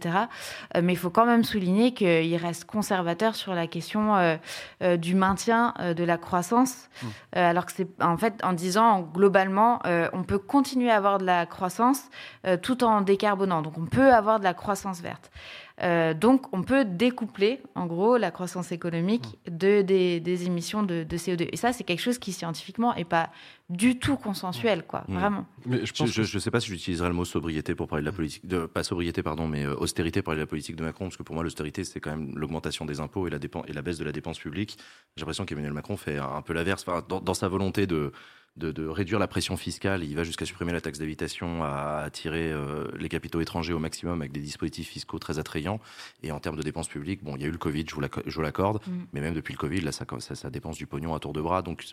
Euh, 0.76 0.82
mais 0.84 0.94
il 0.94 0.98
faut 0.98 1.10
quand 1.10 1.26
même 1.26 1.44
souligner 1.44 1.94
qu'il 1.94 2.36
reste 2.36 2.66
conservateur 2.66 3.36
sur 3.36 3.54
la 3.56 3.68
question 3.68 4.16
euh, 4.16 4.98
du 4.98 5.16
maintien 5.16 5.74
de 5.96 6.04
la 6.04 6.18
croissance, 6.18 6.90
mmh. 7.02 7.08
alors 7.34 7.66
que 7.66 7.72
c'est 7.72 8.02
en 8.02 8.18
fait 8.18 8.34
en 8.44 8.54
disant 8.54 9.02
globalement, 9.02 9.80
on 10.14 10.24
peut 10.24 10.38
continuer 10.38 10.92
à 10.92 10.98
avoir 10.98 11.18
de 11.18 11.26
la 11.26 11.46
croissance 11.46 12.04
tout 12.62 12.84
en 12.84 13.02
décarbonant. 13.02 13.62
Donc 13.62 13.78
on 13.78 13.86
peut 13.86 14.14
avoir 14.14 14.40
de 14.40 14.44
la 14.44 14.54
croissance 14.54 15.02
verte. 15.02 15.32
Euh, 15.82 16.14
donc, 16.14 16.54
on 16.54 16.64
peut 16.64 16.86
découpler, 16.86 17.62
en 17.76 17.86
gros, 17.86 18.18
la 18.18 18.32
croissance 18.32 18.72
économique 18.72 19.38
de, 19.50 19.82
des, 19.82 20.22
des 20.22 20.46
émissions 20.46 20.84
de, 20.84 21.04
de, 21.04 21.18
CO2. 21.18 21.50
Et 21.52 21.58
ça, 21.58 21.74
c'est 21.74 21.84
quelque 21.84 22.02
chose 22.02 22.18
qui, 22.18 22.32
scientifiquement, 22.32 22.96
n'est 22.96 23.04
pas 23.04 23.30
du 23.70 24.00
tout 24.00 24.16
consensuel, 24.16 24.84
quoi, 24.88 25.04
mmh. 25.08 25.14
vraiment. 25.14 25.46
Mais 25.66 25.86
je 25.86 26.04
ne 26.04 26.08
je, 26.08 26.24
je 26.24 26.40
sais 26.40 26.52
pas 26.52 26.62
si 26.62 26.68
j'utiliserai 26.68 27.10
le 27.10 27.14
mot 27.14 27.26
sobriété 27.26 27.76
pour 27.76 27.88
parler 27.88 28.04
de 28.04 28.10
la 28.10 28.16
politique, 28.16 28.48
de, 28.48 28.66
pas 28.68 28.84
sobriété, 28.84 29.22
pardon, 29.22 29.48
mais 29.48 29.66
euh, 29.66 29.76
austérité 29.76 30.22
pour 30.22 30.28
parler 30.28 30.40
de 30.40 30.44
la 30.44 30.50
politique 30.50 30.78
de 30.78 30.84
Macron, 30.84 31.06
parce 31.06 31.18
que 31.18 31.24
pour 31.24 31.36
moi, 31.36 31.44
l'austérité, 31.44 31.84
c'est 31.84 32.00
quand 32.00 32.12
même 32.12 32.32
l'augmentation 32.38 32.86
des 32.86 33.02
impôts 33.02 33.28
et 33.28 33.30
la, 33.30 33.40
et 33.68 33.74
la 33.74 33.82
baisse 33.82 33.98
de 33.98 34.06
la 34.06 34.14
dépense 34.14 34.40
publique. 34.40 34.78
J'ai 35.18 35.22
l'impression 35.22 35.46
qu'Emmanuel 35.46 35.74
Macron 35.74 35.98
fait 35.98 36.18
un 36.18 36.42
peu 36.42 36.54
l'inverse, 36.54 36.86
enfin, 36.88 37.04
dans, 37.08 37.20
dans 37.20 37.34
sa 37.34 37.50
volonté 37.50 37.86
de 37.86 38.14
de, 38.58 38.72
de, 38.72 38.88
réduire 38.88 39.20
la 39.20 39.28
pression 39.28 39.58
fiscale. 39.58 40.04
Il 40.04 40.16
va 40.16 40.24
jusqu'à 40.24 40.46
supprimer 40.46 40.72
la 40.72 40.82
taxe 40.82 41.00
d'habitation, 41.00 41.64
à 41.64 42.02
attirer 42.06 42.52
euh, 42.52 42.88
les 42.98 43.10
capitaux 43.10 43.42
étrangers 43.42 43.74
au 43.74 43.80
maximum 43.80 44.22
avec 44.22 44.32
des 44.32 44.40
dispositifs 44.40 44.88
fiscaux 44.88 45.20
très 45.20 45.40
attrayants. 45.40 45.80
Et 46.24 46.32
en 46.32 46.40
termes 46.40 46.56
de 46.56 46.64
dépenses 46.64 46.88
publiques, 46.88 47.24
bon, 47.24 47.36
il 47.36 47.42
y 47.42 47.46
a 47.46 47.48
eu 47.48 47.52
le 47.52 47.58
Covid, 47.58 47.86
je 47.88 47.96
vous 47.96 48.42
l'accorde, 48.42 48.82
mmh. 48.86 48.92
mais 49.14 49.22
même 49.22 49.34
depuis 49.34 49.54
le 49.54 49.58
Covid, 49.58 49.82
là, 49.82 49.92
ça, 49.92 50.06
ça, 50.20 50.36
ça 50.36 50.50
dépense 50.50 50.78
du 50.78 50.88
pognon 50.88 51.14
à 51.14 51.20
tour 51.20 51.34
de 51.34 51.42
bras. 51.42 51.62
Donc, 51.62 51.84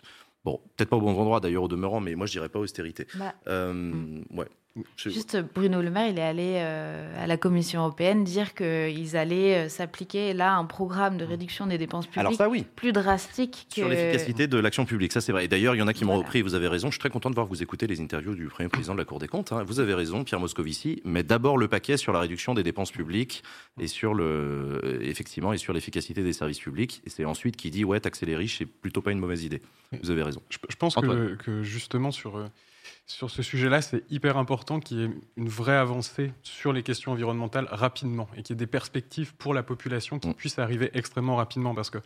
bon, 0.45 0.59
peut-être 0.75 0.89
pas 0.89 0.97
au 0.97 1.01
bon 1.01 1.17
endroit 1.17 1.39
d'ailleurs 1.39 1.63
au 1.63 1.67
demeurant, 1.67 1.99
mais 1.99 2.15
moi 2.15 2.27
je 2.27 2.31
dirais 2.31 2.49
pas 2.49 2.59
austérité. 2.59 3.07
Bah, 3.15 3.33
euh, 3.47 3.73
mmh. 3.73 4.25
Ouais. 4.31 4.47
Juste 4.95 5.37
Bruno 5.53 5.83
Le 5.83 5.91
Maire, 5.91 6.09
il 6.09 6.17
est 6.17 6.23
allé 6.23 6.53
euh, 6.55 7.23
à 7.23 7.27
la 7.27 7.37
Commission 7.37 7.81
européenne 7.81 8.23
dire 8.23 8.55
qu'ils 8.55 9.15
allaient 9.15 9.65
euh, 9.65 9.69
s'appliquer 9.69 10.33
là 10.33 10.55
un 10.55 10.65
programme 10.65 11.17
de 11.17 11.25
réduction 11.25 11.67
des 11.67 11.77
dépenses 11.77 12.07
publiques 12.07 12.19
Alors 12.19 12.33
ça, 12.33 12.49
oui. 12.49 12.65
plus 12.75 12.91
drastique 12.91 13.67
que... 13.69 13.75
Sur 13.75 13.89
l'efficacité 13.89 14.47
de 14.47 14.57
l'action 14.57 14.85
publique, 14.85 15.13
ça 15.13 15.21
c'est 15.21 15.31
vrai. 15.31 15.47
D'ailleurs, 15.47 15.75
il 15.75 15.77
y 15.77 15.81
en 15.83 15.87
a 15.87 15.93
qui 15.93 16.05
m'ont 16.05 16.13
voilà. 16.13 16.25
repris, 16.25 16.41
vous 16.41 16.55
avez 16.55 16.67
raison. 16.67 16.87
Je 16.87 16.93
suis 16.93 16.99
très 16.99 17.11
content 17.11 17.29
de 17.29 17.35
voir 17.35 17.45
vous 17.45 17.61
écouter 17.61 17.85
les 17.85 18.01
interviews 18.01 18.33
du 18.33 18.47
Premier 18.47 18.67
Président 18.67 18.93
de 18.93 18.99
la 18.99 19.05
Cour 19.05 19.19
des 19.19 19.27
comptes. 19.27 19.51
Hein. 19.51 19.63
Vous 19.63 19.79
avez 19.79 19.93
raison, 19.93 20.23
Pierre 20.23 20.39
Moscovici, 20.39 21.03
mais 21.05 21.21
d'abord 21.21 21.59
le 21.59 21.67
paquet 21.67 21.95
sur 21.97 22.11
la 22.11 22.19
réduction 22.19 22.55
des 22.55 22.63
dépenses 22.63 22.91
publiques 22.91 23.43
et 23.79 23.85
sur 23.85 24.15
le, 24.15 24.99
effectivement, 25.03 25.53
et 25.53 25.59
sur 25.59 25.73
l'efficacité 25.73 26.23
des 26.23 26.33
services 26.33 26.59
publics. 26.59 27.03
Et 27.05 27.11
c'est 27.11 27.25
ensuite 27.25 27.57
qui 27.57 27.69
dit, 27.69 27.85
ouais, 27.85 27.99
taxer 27.99 28.25
les 28.25 28.35
riches, 28.35 28.57
c'est 28.57 28.65
plutôt 28.65 29.03
pas 29.03 29.11
une 29.11 29.19
mauvaise 29.19 29.43
idée. 29.43 29.61
Vous 30.01 30.09
avez 30.09 30.23
raison. 30.23 30.41
Je, 30.49 30.57
je 30.67 30.75
pense 30.77 30.95
que, 30.95 31.35
que, 31.35 31.61
justement 31.61 32.09
sur... 32.09 32.43
Sur 33.05 33.29
ce 33.29 33.43
sujet-là, 33.43 33.81
c'est 33.81 34.09
hyper 34.09 34.37
important 34.37 34.79
qu'il 34.79 34.99
y 34.99 35.03
ait 35.03 35.09
une 35.35 35.49
vraie 35.49 35.75
avancée 35.75 36.33
sur 36.41 36.71
les 36.71 36.83
questions 36.83 37.11
environnementales 37.11 37.67
rapidement 37.69 38.29
et 38.37 38.43
qu'il 38.43 38.55
y 38.55 38.57
ait 38.57 38.59
des 38.59 38.67
perspectives 38.67 39.35
pour 39.35 39.53
la 39.53 39.61
population 39.61 40.19
qui 40.19 40.29
mmh. 40.29 40.33
puissent 40.35 40.59
arriver 40.59 40.89
extrêmement 40.93 41.35
rapidement. 41.35 41.75
Parce 41.75 41.89
que 41.89 41.97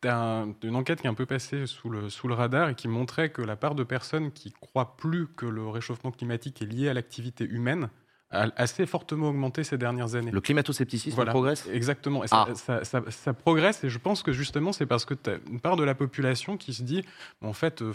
tu 0.00 0.08
as 0.08 0.16
un, 0.16 0.54
une 0.62 0.76
enquête 0.76 1.02
qui 1.02 1.06
est 1.06 1.10
un 1.10 1.14
peu 1.14 1.26
passée 1.26 1.66
sous 1.66 1.90
le, 1.90 2.08
sous 2.08 2.26
le 2.26 2.34
radar 2.34 2.70
et 2.70 2.74
qui 2.74 2.88
montrait 2.88 3.30
que 3.30 3.42
la 3.42 3.56
part 3.56 3.74
de 3.74 3.84
personnes 3.84 4.32
qui 4.32 4.50
croient 4.52 4.96
plus 4.96 5.26
que 5.26 5.46
le 5.46 5.68
réchauffement 5.68 6.10
climatique 6.10 6.62
est 6.62 6.66
lié 6.66 6.88
à 6.88 6.94
l'activité 6.94 7.44
humaine 7.44 7.90
a 8.30 8.46
assez 8.56 8.86
fortement 8.86 9.30
augmenté 9.30 9.64
ces 9.64 9.76
dernières 9.76 10.14
années. 10.14 10.30
Le 10.30 10.40
climato-scepticisme 10.40 11.16
voilà, 11.16 11.32
progresse 11.32 11.68
Exactement. 11.72 12.22
Et 12.22 12.28
ah. 12.30 12.46
ça, 12.54 12.84
ça, 12.84 12.84
ça, 12.84 13.10
ça, 13.10 13.32
progresse 13.34 13.82
et 13.82 13.90
je 13.90 13.98
pense 13.98 14.22
que 14.22 14.32
justement 14.32 14.72
c'est 14.72 14.86
parce 14.86 15.04
que 15.04 15.14
tu 15.14 15.30
as 15.30 15.38
une 15.50 15.60
part 15.60 15.76
de 15.76 15.82
la 15.82 15.96
population 15.96 16.56
qui 16.56 16.72
se 16.72 16.82
dit, 16.82 17.04
en 17.42 17.52
fait... 17.52 17.82
Euh, 17.82 17.92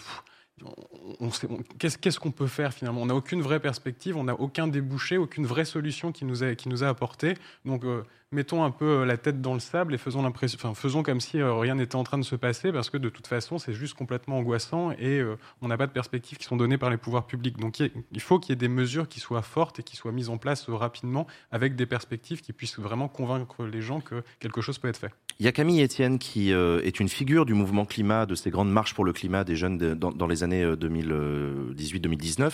pff, 0.60 1.46
qu'est-ce 1.78 2.20
qu'on 2.20 2.32
peut 2.32 2.48
faire 2.48 2.74
finalement? 2.74 3.02
On 3.02 3.08
n'a 3.08 3.16
aucune 3.16 3.42
vraie 3.42 3.60
perspective, 3.60 4.16
on 4.18 4.24
n'a 4.24 4.40
aucun 4.40 4.68
débouché, 4.68 5.18
aucune 5.18 5.46
vraie 5.46 5.66
solution 5.66 6.12
qui 6.12 6.26
nous 6.26 6.44
a, 6.44 6.56
qui 6.56 6.70
apporté. 6.84 7.36
Donc 7.66 7.84
euh, 7.84 8.04
mettons 8.36 8.64
un 8.64 8.72
peu 8.72 8.86
euh, 8.86 9.06
la 9.06 9.18
tête 9.18 9.42
dans 9.42 9.54
le 9.54 9.60
sable 9.60 9.96
et 9.96 9.98
faisons, 9.98 11.04
comme 11.04 11.20
si 11.20 11.40
euh, 11.40 11.54
rien 11.56 11.76
n'était 11.76 11.96
en 11.96 12.04
train 12.04 12.18
de 12.18 12.24
se 12.24 12.36
passer 12.36 12.72
parce 12.72 12.90
que 12.90 12.98
de 12.98 13.10
toute 13.10 13.26
façon 13.26 13.58
c'est 13.58 13.74
juste 13.74 13.96
complètement 13.96 14.38
angoissant 14.38 14.92
et 14.92 15.20
euh, 15.20 15.38
on 15.62 15.70
n'a 15.70 15.78
pas 15.78 15.88
de 15.88 15.92
perspectives 15.92 16.38
qui 16.38 16.44
sont 16.44 16.58
données 16.58 16.78
par 16.78 16.90
les 16.90 16.98
pouvoirs 16.98 17.26
publics. 17.26 17.58
Donc 17.58 17.80
il 17.80 18.22
faut 18.22 18.38
qu'il 18.38 18.52
y 18.52 18.54
ait 18.54 18.58
des 18.58 18.68
mesures 18.68 19.08
qui 19.08 19.20
soient 19.20 19.42
fortes 19.42 19.80
et 19.80 19.84
qui 19.84 19.96
soient 19.96 20.12
mises 20.12 20.30
en 20.30 20.38
place 20.38 20.70
rapidement 20.70 21.26
avec 21.52 21.76
des 21.76 21.86
perspectives 21.86 22.42
qui 22.42 22.54
puissent 22.54 22.78
vraiment 22.78 23.08
convaincre 23.08 23.66
les 23.66 23.82
gens 23.82 24.02
que 24.02 24.24
quelque 24.40 24.62
chose 24.62 24.78
peut 24.78 24.90
être 24.90 24.98
fait. 24.98 25.12
Il 25.40 25.46
y 25.46 25.50
a 25.50 25.52
Camille 25.52 25.84
Etienne 25.84 26.18
qui 26.18 26.52
est 26.52 27.00
une 27.00 27.10
figure 27.10 27.46
du 27.46 27.54
mouvement 27.54 27.86
climat, 27.86 28.26
de 28.26 28.36
ces 28.36 28.52
grandes 28.52 28.72
marches 28.72 28.94
pour 28.94 29.04
le 29.04 29.12
climat 29.12 29.44
des 29.44 29.56
jeunes 29.56 29.78
dans, 29.78 30.28
les 30.28 30.44
années 30.44 30.66
2018-2019, 30.66 32.52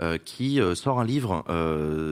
euh, 0.00 0.18
qui 0.18 0.60
sort 0.74 1.00
un 1.00 1.04
livre, 1.04 1.44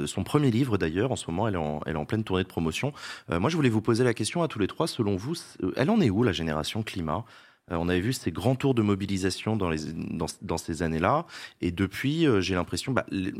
son 0.06 0.24
premier 0.24 0.50
livre 0.50 0.76
d'ailleurs, 0.76 1.12
en 1.12 1.16
ce 1.16 1.30
moment 1.30 1.48
elle 1.48 1.54
est 1.94 1.98
en 1.98 2.04
pleine 2.04 2.24
tournée 2.24 2.42
de 2.42 2.48
promotion. 2.48 2.92
Moi 3.28 3.50
je 3.50 3.56
voulais 3.56 3.68
vous 3.68 3.80
poser 3.80 4.04
la 4.04 4.14
question 4.14 4.42
à 4.42 4.48
tous 4.48 4.58
les 4.58 4.66
trois, 4.66 4.86
selon 4.86 5.16
vous, 5.16 5.34
elle 5.76 5.90
en 5.90 6.00
est 6.00 6.10
où 6.10 6.22
la 6.22 6.32
génération 6.32 6.82
climat? 6.82 7.24
On 7.70 7.88
avait 7.88 8.00
vu 8.00 8.14
ces 8.14 8.32
grands 8.32 8.54
tours 8.54 8.74
de 8.74 8.80
mobilisation 8.80 9.56
dans, 9.56 10.56
ces 10.56 10.82
années-là. 10.82 11.26
Et 11.60 11.70
depuis, 11.70 12.26
j'ai 12.40 12.54
l'impression, 12.54 12.92
bah, 12.92 13.04
le, 13.10 13.32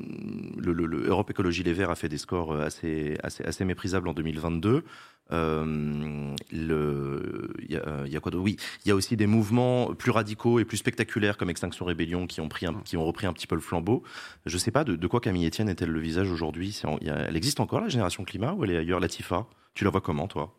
le, 0.73 1.09
Écologie 1.31 1.63
Les 1.63 1.73
Verts 1.73 1.91
a 1.91 1.95
fait 1.95 2.11
des 2.11 2.19
scores 2.19 2.53
assez 2.53 3.65
méprisables 3.65 4.09
en 4.09 4.13
2022. 4.13 4.85
Euh, 5.31 6.35
le, 6.53 7.53
il 7.61 7.73
y, 7.73 7.77
a, 7.77 8.07
y 8.07 8.17
a 8.17 8.21
quoi 8.21 8.33
Oui, 8.35 8.57
il 8.85 8.89
y 8.89 8.93
a 8.93 8.95
aussi 8.95 9.17
des 9.17 9.27
mouvements 9.27 9.95
plus 9.95 10.11
radicaux 10.11 10.59
et 10.59 10.65
plus 10.65 10.79
spectaculaires 10.79 11.37
comme 11.37 11.51
Extinction 11.51 11.85
Rébellion 11.85 12.27
qui 12.27 12.41
ont 12.41 12.49
pris, 12.49 12.67
un, 12.67 12.75
qui 12.85 12.97
ont 12.97 13.05
repris 13.05 13.27
un 13.27 13.33
petit 13.33 13.47
peu 13.47 13.55
le 13.55 13.61
flambeau. 13.61 14.03
Je 14.47 14.57
sais 14.57 14.71
pas 14.71 14.85
de, 14.85 14.97
de 14.97 15.07
quoi 15.07 15.21
Camille 15.21 15.47
Etienne 15.47 15.69
est-elle 15.69 15.91
le 15.91 16.01
visage 16.01 16.31
aujourd'hui? 16.31 16.81
Elle 17.03 17.37
existe 17.37 17.61
encore 17.61 17.81
la 17.81 17.89
génération 17.89 18.25
climat 18.25 18.53
ou 18.55 18.65
elle 18.65 18.71
est 18.71 18.79
ailleurs, 18.79 19.01
Latifa 19.01 19.47
Tu 19.75 19.85
la 19.85 19.91
vois 19.91 20.01
comment, 20.01 20.29
toi? 20.29 20.55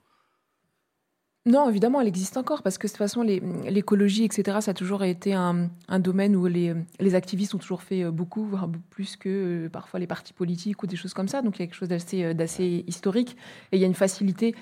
Non, 1.50 1.68
évidemment, 1.68 2.00
elle 2.00 2.08
existe 2.08 2.38
encore 2.38 2.62
parce 2.62 2.78
que 2.78 2.86
de 2.86 2.91
toute 2.91 3.00
façon, 3.00 3.24
l'écologie, 3.24 4.24
etc., 4.24 4.60
ça 4.62 4.72
a 4.72 4.74
toujours 4.76 5.04
été 5.04 5.34
un, 5.34 5.70
domaine 5.97 6.36
où 6.36 6.45
les, 6.45 6.76
les, 7.00 7.16
activistes 7.16 7.56
ont 7.56 7.58
toujours 7.58 7.82
fait 7.82 8.04
euh, 8.04 8.12
beaucoup, 8.12 8.45
voire 8.45 8.70
plus 8.91 9.16
que 9.16 9.30
euh, 9.66 9.70
parfois 9.70 10.00
les 10.00 10.06
partis 10.06 10.32
politiques 10.32 10.84
ou 10.84 10.88
des 10.88 10.95
choses 10.95 11.16
comme 11.16 11.28
ça. 11.28 11.41
Donc 11.41 11.58
il 11.58 11.62
y 11.62 11.64
a 11.64 11.66
quelque 11.66 11.76
chose 11.76 11.89
d'assez 11.89 12.24
euh, 12.24 12.84
historique 12.88 13.36
et 13.72 13.78
il 13.78 13.80
y 13.80 13.84
a 13.84 13.88
une 13.88 13.95
facilité, 13.95 14.54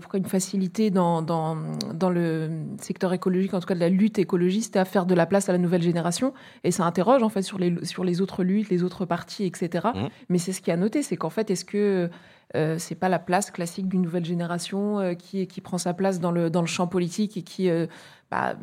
pourquoi 0.00 0.18
une 0.18 0.26
facilité 0.26 0.90
dans, 0.90 1.22
dans, 1.22 1.56
dans, 1.94 2.10
le 2.10 2.50
secteur 2.78 3.12
écologique, 3.12 3.54
en 3.54 3.60
tout 3.60 3.66
cas 3.66 3.74
de 3.74 3.80
la 3.80 3.88
lutte 3.88 4.18
écologiste, 4.18 4.76
à 4.76 4.84
faire 4.84 5.06
de 5.06 5.14
la 5.14 5.26
place 5.26 5.48
à 5.48 5.52
la 5.52 5.58
nouvelle 5.58 5.82
génération. 5.82 6.34
Et 6.62 6.70
ça 6.70 6.84
interroge 6.84 7.22
en 7.22 7.28
fait 7.30 7.42
sur 7.42 7.58
les, 7.58 7.84
sur 7.84 8.04
les 8.04 8.20
autres 8.20 8.44
luttes, 8.44 8.68
les 8.68 8.82
autres 8.82 9.06
partis, 9.06 9.44
etc. 9.44 9.88
Mmh. 9.94 10.08
Mais 10.28 10.38
c'est 10.38 10.52
ce 10.52 10.60
qui 10.60 10.70
a 10.70 10.76
noté, 10.76 11.02
c'est 11.02 11.16
qu'en 11.16 11.30
fait, 11.30 11.50
est-ce 11.50 11.64
que 11.64 12.10
euh, 12.56 12.76
c'est 12.78 12.94
pas 12.94 13.08
la 13.08 13.18
place 13.18 13.50
classique 13.50 13.88
d'une 13.88 14.02
nouvelle 14.02 14.24
génération 14.24 15.00
euh, 15.00 15.14
qui, 15.14 15.46
qui 15.46 15.60
prend 15.60 15.78
sa 15.78 15.94
place 15.94 16.20
dans 16.20 16.30
le, 16.30 16.50
dans 16.50 16.60
le 16.60 16.66
champ 16.66 16.86
politique 16.86 17.36
et 17.36 17.42
qui 17.42 17.68
euh, 17.68 17.86
bah, 18.34 18.56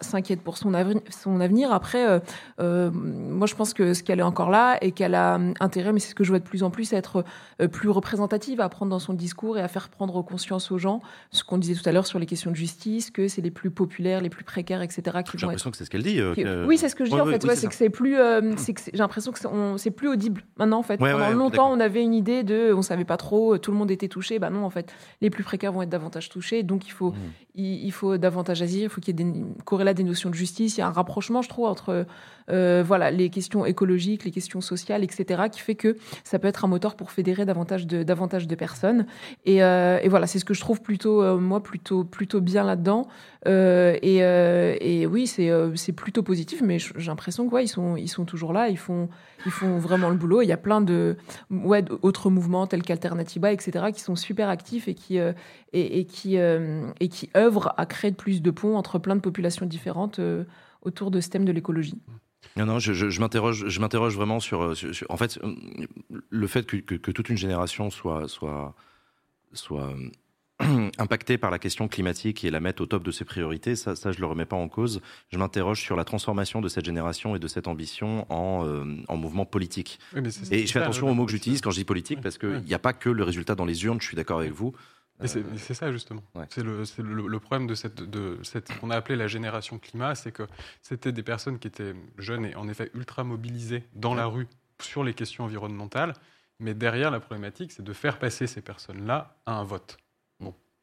s'inquiète 0.00 0.40
pour 0.40 0.56
son, 0.56 0.72
avenir, 0.72 1.02
son 1.10 1.40
avenir. 1.40 1.70
Après, 1.70 2.08
euh, 2.08 2.18
euh, 2.60 2.90
moi, 2.90 3.46
je 3.46 3.54
pense 3.54 3.74
que 3.74 3.92
ce 3.92 4.02
qu'elle 4.02 4.20
est 4.20 4.24
encore 4.24 4.48
là 4.48 4.78
et 4.80 4.92
qu'elle 4.92 5.14
a 5.14 5.38
intérêt, 5.60 5.92
mais 5.92 6.00
c'est 6.00 6.10
ce 6.10 6.14
que 6.14 6.24
je 6.24 6.30
vois 6.30 6.38
de 6.38 6.44
plus 6.44 6.62
en 6.62 6.70
plus, 6.70 6.94
à 6.94 6.96
être 6.96 7.24
euh, 7.60 7.68
plus 7.68 7.90
représentative, 7.90 8.62
à 8.62 8.68
prendre 8.70 8.90
dans 8.90 8.98
son 8.98 9.12
discours 9.12 9.58
et 9.58 9.60
à 9.60 9.68
faire 9.68 9.90
prendre 9.90 10.22
conscience 10.22 10.70
aux 10.72 10.78
gens, 10.78 11.02
ce 11.30 11.44
qu'on 11.44 11.58
disait 11.58 11.78
tout 11.78 11.86
à 11.86 11.92
l'heure 11.92 12.06
sur 12.06 12.18
les 12.18 12.24
questions 12.24 12.50
de 12.50 12.56
justice, 12.56 13.10
que 13.10 13.28
c'est 13.28 13.42
les 13.42 13.50
plus 13.50 13.70
populaires, 13.70 14.22
les 14.22 14.30
plus 14.30 14.44
précaires, 14.44 14.80
etc. 14.80 15.02
J'ai 15.04 15.46
l'impression 15.46 15.70
que 15.70 15.76
c'est 15.76 15.84
ce 15.84 15.90
qu'elle 15.90 16.02
dit. 16.02 16.22
Oui, 16.66 16.78
c'est 16.78 16.88
ce 16.88 16.94
que 16.94 17.04
je 17.04 17.10
dis 17.10 17.20
en 17.20 17.26
fait. 17.26 17.44
c'est 17.54 17.68
que 17.68 17.74
c'est 17.74 17.90
plus, 17.90 18.16
j'ai 18.16 18.98
l'impression 18.98 19.32
que 19.32 19.38
c'est 19.76 19.90
plus 19.90 20.08
audible 20.08 20.42
maintenant 20.56 20.78
en 20.78 20.82
fait. 20.82 20.96
Pendant 20.96 21.30
longtemps, 21.30 21.70
on 21.70 21.80
avait 21.80 22.02
une 22.02 22.14
idée 22.14 22.44
de, 22.44 22.72
on 22.72 22.82
savait 22.82 23.04
pas 23.04 23.18
trop, 23.18 23.58
tout 23.58 23.72
le 23.72 23.76
monde 23.76 23.90
était 23.90 24.08
touché. 24.08 24.38
Bah 24.38 24.48
non, 24.48 24.64
en 24.64 24.70
fait, 24.70 24.94
les 25.20 25.28
plus 25.28 25.44
précaires 25.44 25.72
vont 25.72 25.82
être 25.82 25.90
davantage 25.90 26.30
touchés, 26.30 26.62
donc 26.62 26.86
il 26.86 26.92
faut, 26.92 27.10
mmh. 27.10 27.16
il, 27.56 27.92
faut 27.92 28.16
davantage 28.16 28.62
agir, 28.62 28.84
il 28.84 28.88
faut 28.88 29.00
qu'il 29.00 29.08
y 29.08 29.16
ait 29.16 29.17
des 29.24 29.94
des 29.94 30.04
notions 30.04 30.30
de 30.30 30.34
justice. 30.34 30.76
Il 30.76 30.80
y 30.80 30.82
a 30.82 30.86
un 30.86 30.92
rapprochement, 30.92 31.42
je 31.42 31.48
trouve, 31.48 31.66
entre 31.66 32.06
euh, 32.50 32.82
voilà 32.86 33.10
les 33.10 33.30
questions 33.30 33.64
écologiques, 33.64 34.24
les 34.24 34.30
questions 34.30 34.60
sociales, 34.60 35.04
etc., 35.04 35.44
qui 35.50 35.60
fait 35.60 35.74
que 35.74 35.96
ça 36.24 36.38
peut 36.38 36.48
être 36.48 36.64
un 36.64 36.68
moteur 36.68 36.96
pour 36.96 37.10
fédérer 37.10 37.44
davantage 37.44 37.86
de 37.86 38.02
davantage 38.02 38.46
de 38.46 38.54
personnes. 38.54 39.06
Et, 39.44 39.62
euh, 39.62 39.98
et 40.02 40.08
voilà, 40.08 40.26
c'est 40.26 40.38
ce 40.38 40.44
que 40.44 40.54
je 40.54 40.60
trouve 40.60 40.80
plutôt 40.80 41.22
euh, 41.22 41.36
moi 41.36 41.62
plutôt 41.62 42.04
plutôt 42.04 42.40
bien 42.40 42.64
là-dedans. 42.64 43.08
Et, 43.46 44.18
et, 44.18 45.06
oui, 45.06 45.26
c'est 45.26 45.92
plutôt 45.92 46.22
positif, 46.22 46.60
mais 46.62 46.78
j'ai 46.78 47.06
l'impression 47.06 47.48
que 47.48 47.54
ouais, 47.54 47.64
ils 47.64 47.68
sont 47.68 47.96
ils 47.96 48.08
sont 48.08 48.24
toujours 48.24 48.52
là, 48.52 48.68
ils 48.68 48.76
font 48.76 49.08
ils 49.46 49.52
font 49.52 49.78
vraiment 49.78 50.10
le 50.10 50.16
boulot. 50.16 50.42
Il 50.42 50.48
y 50.48 50.52
a 50.52 50.58
plein 50.58 50.80
de 50.80 51.16
ouais 51.50 51.80
d'autres 51.82 52.28
mouvements 52.28 52.66
tels 52.66 52.82
qu'Alternativa, 52.82 53.52
etc., 53.52 53.86
qui 53.94 54.00
sont 54.00 54.16
super 54.16 54.50
actifs 54.50 54.88
et 54.88 54.94
qui 54.94 55.16
et, 55.16 55.34
et, 55.72 56.04
qui 56.04 56.36
et 56.36 57.08
qui 57.08 57.30
œuvrent 57.36 57.72
à 57.78 57.86
créer 57.86 58.12
plus 58.12 58.42
de 58.42 58.50
ponts 58.50 58.76
entre 58.76 58.98
plein 58.98 59.16
de 59.16 59.20
populations 59.20 59.64
différentes 59.64 60.20
autour 60.82 61.10
de 61.10 61.20
ce 61.20 61.30
thème 61.30 61.44
de 61.44 61.52
l'écologie. 61.52 61.98
Non, 62.56 62.66
non, 62.66 62.78
je, 62.78 62.92
je, 62.92 63.10
je 63.10 63.20
m'interroge 63.20 64.16
vraiment 64.16 64.40
sur, 64.40 64.76
sur, 64.76 65.06
En 65.10 65.16
fait, 65.16 65.38
le 66.30 66.46
fait 66.46 66.66
que, 66.66 66.76
que, 66.76 66.94
que, 66.94 67.10
toute 67.10 67.28
une 67.28 67.36
génération 67.36 67.90
soit, 67.90 68.28
soit, 68.28 68.74
soit 69.52 69.94
impactée 70.98 71.38
par 71.38 71.50
la 71.50 71.58
question 71.58 71.88
climatique 71.88 72.44
et 72.44 72.50
la 72.50 72.60
mettre 72.60 72.82
au 72.82 72.86
top 72.86 73.04
de 73.04 73.10
ses 73.10 73.24
priorités, 73.24 73.76
ça, 73.76 73.94
ça 73.94 74.12
je 74.12 74.20
le 74.20 74.26
remets 74.26 74.44
pas 74.44 74.56
en 74.56 74.68
cause. 74.68 75.00
Je 75.30 75.38
m'interroge 75.38 75.80
sur 75.80 75.94
la 75.94 76.04
transformation 76.04 76.60
de 76.60 76.68
cette 76.68 76.84
génération 76.84 77.36
et 77.36 77.38
de 77.38 77.48
cette 77.48 77.68
ambition 77.68 78.26
en, 78.32 78.66
euh, 78.66 78.84
en 79.08 79.16
mouvement 79.16 79.44
politique. 79.44 79.98
et 80.14 80.66
je 80.66 80.72
fais 80.72 80.80
attention 80.80 81.08
aux 81.08 81.14
mots 81.14 81.26
que 81.26 81.32
j'utilise 81.32 81.60
quand 81.60 81.70
je 81.70 81.78
dis 81.78 81.84
politique, 81.84 82.20
parce 82.20 82.38
qu'il 82.38 82.62
n'y 82.62 82.74
a 82.74 82.78
pas 82.80 82.92
que 82.92 83.08
le 83.08 83.22
résultat 83.22 83.54
dans 83.54 83.64
les 83.66 83.84
urnes, 83.84 84.00
je 84.00 84.06
suis 84.06 84.16
d'accord 84.16 84.40
avec 84.40 84.52
vous. 84.52 84.74
Euh, 85.20 85.26
c'est 85.56 85.74
ça 85.74 85.90
justement. 85.90 86.22
C'est 86.50 86.62
le, 86.62 86.84
le, 87.02 87.40
problème 87.40 87.66
de 87.66 87.74
cette, 87.74 88.02
de 88.02 88.38
cette 88.42 88.76
qu'on 88.78 88.90
a 88.90 88.96
appelé 88.96 89.16
la 89.16 89.26
génération 89.26 89.78
climat, 89.78 90.14
c'est 90.14 90.32
que 90.32 90.44
c'était 90.80 91.12
des 91.12 91.22
personnes 91.22 91.58
qui 91.58 91.66
étaient 91.66 91.94
jeunes 92.18 92.44
et 92.44 92.54
en 92.54 92.68
effet 92.68 92.90
ultra 92.94 93.24
mobilisées 93.24 93.84
dans 93.94 94.14
la 94.14 94.26
rue 94.26 94.46
sur 94.80 95.02
les 95.02 95.14
questions 95.14 95.44
environnementales, 95.44 96.14
mais 96.60 96.74
derrière 96.74 97.10
la 97.10 97.20
problématique, 97.20 97.72
c'est 97.72 97.82
de 97.82 97.92
faire 97.92 98.18
passer 98.18 98.46
ces 98.46 98.60
personnes-là 98.60 99.36
à 99.46 99.54
un 99.54 99.64
vote. 99.64 99.98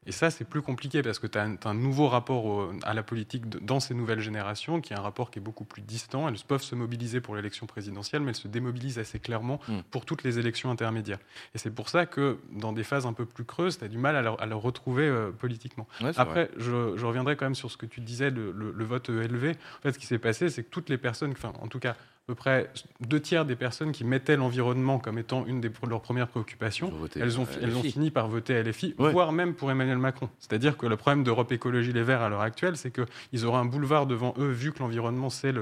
Et 0.06 0.12
ça, 0.12 0.30
c'est 0.30 0.44
plus 0.44 0.62
compliqué 0.62 1.02
parce 1.02 1.18
que 1.18 1.26
tu 1.26 1.38
as, 1.38 1.48
un 1.64 1.74
nouveau 1.74 2.08
rapport 2.08 2.72
à 2.84 2.94
la 2.94 3.02
politique 3.02 3.48
dans 3.48 3.80
ces 3.80 3.94
nouvelles 3.94 4.20
générations, 4.20 4.80
qui 4.80 4.92
est 4.92 4.96
un 4.96 5.02
rapport 5.02 5.30
qui 5.30 5.38
est 5.38 5.42
beaucoup 5.42 5.64
plus 5.64 5.82
distant. 5.82 6.28
Elles 6.28 6.36
peuvent 6.46 6.62
se 6.62 6.74
mobiliser 6.74 7.20
pour 7.20 7.34
l'élection 7.34 7.66
présidentielle, 7.66 8.22
mais 8.22 8.30
elles 8.30 8.36
se 8.36 8.48
démobilisent 8.48 8.98
assez 8.98 9.18
clairement 9.18 9.60
hmm. 9.68 9.80
pour 9.90 10.04
toutes 10.04 10.22
les 10.22 10.38
élections 10.38 10.70
intermédiaires. 10.70 11.18
Et 11.54 11.58
c'est 11.58 11.70
pour 11.70 11.88
ça 11.88 12.06
que 12.06 12.38
dans 12.52 12.72
des 12.72 12.84
phases 12.84 13.06
un 13.06 13.12
peu 13.12 13.26
plus 13.26 13.44
creuses, 13.44 13.78
tu 13.78 13.84
as 13.84 13.88
du 13.88 13.98
mal 13.98 14.16
à 14.16 14.46
le, 14.46 14.54
retrouver 14.56 15.06
euh, 15.06 15.30
politiquement. 15.32 15.86
Après, 16.16 16.50
je, 16.56 17.04
reviendrai 17.04 17.36
quand 17.36 17.46
même 17.46 17.54
sur 17.54 17.70
ce 17.70 17.76
que 17.76 17.86
tu 17.86 18.00
disais, 18.00 18.30
le, 18.30 18.52
le 18.52 18.84
vote 18.84 19.08
élevé. 19.08 19.50
En 19.78 19.82
fait, 19.82 19.92
ce 19.92 19.98
qui 19.98 20.06
s'est 20.06 20.18
passé, 20.18 20.48
c'est 20.48 20.62
que 20.62 20.70
toutes 20.70 20.88
les 20.88 20.98
personnes, 20.98 21.32
enfin, 21.32 21.52
en 21.60 21.68
tout 21.68 21.78
cas, 21.78 21.96
peu 22.26 22.34
près 22.34 22.68
deux 23.00 23.20
tiers 23.20 23.44
des 23.44 23.54
personnes 23.54 23.92
qui 23.92 24.02
mettaient 24.02 24.36
l'environnement 24.36 24.98
comme 24.98 25.16
étant 25.16 25.46
une 25.46 25.60
de 25.60 25.70
leurs 25.88 26.00
premières 26.00 26.26
préoccupations, 26.26 26.92
elles 27.14 27.38
ont, 27.38 27.46
elles 27.62 27.76
ont 27.76 27.82
fini 27.82 28.10
par 28.10 28.26
voter 28.26 28.60
LFI, 28.62 28.94
voire 28.98 29.30
même 29.30 29.54
pour 29.54 29.70
Emmanuel 29.70 29.98
Macron. 29.98 30.28
C'est-à-dire 30.40 30.76
que 30.76 30.86
le 30.86 30.96
problème 30.96 31.22
d'Europe 31.22 31.52
Écologie 31.52 31.92
Les 31.92 32.02
Verts 32.02 32.22
à 32.22 32.28
l'heure 32.28 32.40
actuelle, 32.40 32.76
c'est 32.76 32.90
qu'ils 32.90 33.46
auraient 33.46 33.60
un 33.60 33.64
boulevard 33.64 34.06
devant 34.06 34.34
eux, 34.38 34.50
vu 34.50 34.72
que 34.72 34.80
l'environnement, 34.80 35.30
c'est 35.30 35.52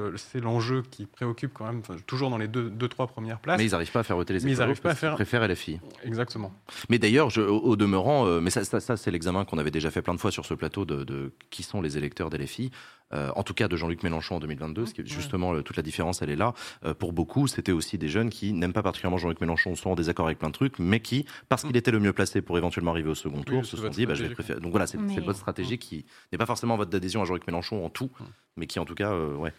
l'enjeu 0.41 0.83
qui 0.91 1.05
préoccupe 1.05 1.53
quand 1.53 1.67
même, 1.67 1.83
toujours 2.07 2.31
dans 2.31 2.39
les 2.39 2.49
deux, 2.49 2.71
deux, 2.71 2.89
trois 2.89 3.09
premières 3.09 3.41
places. 3.41 3.59
Mais 3.59 3.67
ils 3.67 3.73
n'arrivent 3.73 3.93
pas 3.93 4.01
à 4.01 4.05
faire 4.05 4.17
voter 4.17 4.33
les 4.33 4.41
Mais 4.41 4.53
ils 4.53 4.59
n'arrivent 4.59 4.81
pas 4.81 4.93
à 4.93 4.95
faire. 4.95 5.13
Ils 5.13 5.17
préfèrent 5.17 5.47
LFI. 5.47 5.81
Exactement. 6.05 6.53
Mais 6.89 6.99
d'ailleurs, 6.99 7.29
au, 7.37 7.77
demeurant, 7.77 8.27
euh, 8.27 8.41
mais 8.41 8.51
ça, 8.51 8.65
ça, 8.65 8.97
c'est 8.97 9.11
l'examen 9.11 9.45
qu'on 9.45 9.59
avait 9.59 9.71
déjà 9.71 9.91
fait 9.91 10.01
plein 10.01 10.15
de 10.15 10.21
fois 10.21 10.31
sur 10.31 10.47
ce 10.47 10.55
plateau 10.55 10.87
de, 10.87 11.05
de 11.05 11.33
qui 11.51 11.63
sont 11.63 11.83
les 11.83 11.99
électeurs 11.99 12.31
d'LFI. 12.31 12.71
Euh, 13.13 13.31
en 13.37 13.43
tout 13.43 13.55
cas 13.55 13.69
de 13.69 13.77
Jean-Luc 13.77 14.03
Mélenchon 14.03 14.37
en 14.37 14.41
2022, 14.41 14.87
ce 14.87 14.95
qui 14.95 15.03
justement 15.07 15.61
toute 15.63 15.77
la 15.77 15.83
différence, 15.83 16.23
elle 16.23 16.31
est 16.31 16.37
là. 16.37 16.55
Euh, 16.85 16.95
pour 16.95 17.13
beaucoup, 17.13 17.47
c'était 17.47 17.73
aussi 17.73 17.99
des 17.99 18.09
jeunes 18.09 18.31
qui 18.31 18.53
n'aiment 18.53 18.73
pas 18.73 18.83
particulièrement 18.83 19.19
Jean-Luc 19.19 19.41
Mélenchon, 19.41 19.75
sont 19.75 19.91
en 19.91 19.95
désaccord 19.95 20.27
avec 20.27 20.39
plein 20.39 20.49
de 20.49 20.55
trucs, 20.55 20.79
mais 20.79 21.01
qui, 21.01 21.27
parce 21.49 21.63
qu'il 21.65 21.77
était 21.77 21.91
le 21.91 22.01
mieux 22.01 22.13
placé 22.13 22.43
pour 22.43 22.59
éventuellement 22.59 22.93
arriver 22.93 23.11
au 23.11 23.15
second 23.15 23.43
tour, 23.43 23.65
se 23.65 23.77
sont 23.77 23.89
dit, 23.89 24.07
bah, 24.07 24.15
je 24.15 24.25
vais 24.25 24.35
préférer. 24.35 24.61
Donc 24.61 24.71
voilà, 24.71 24.87
c'est 24.87 24.99
votre 24.99 25.39
stratégie 25.39 25.79
qui 25.79 26.05
n'est 26.33 26.39
pas 26.39 26.47
forcément 26.47 26.77
votre 26.77 26.95
adhésion 26.97 27.23
à 27.23 27.25
Jean-Luc 27.25 27.47
Mélenchon 27.47 27.85
en 27.85 27.91
tout, 27.91 28.11
mais 28.57 28.67
qui 28.67 28.79
en 28.79 28.85
tout 28.85 28.95
cas, 28.95 29.13
euh, 29.13 29.51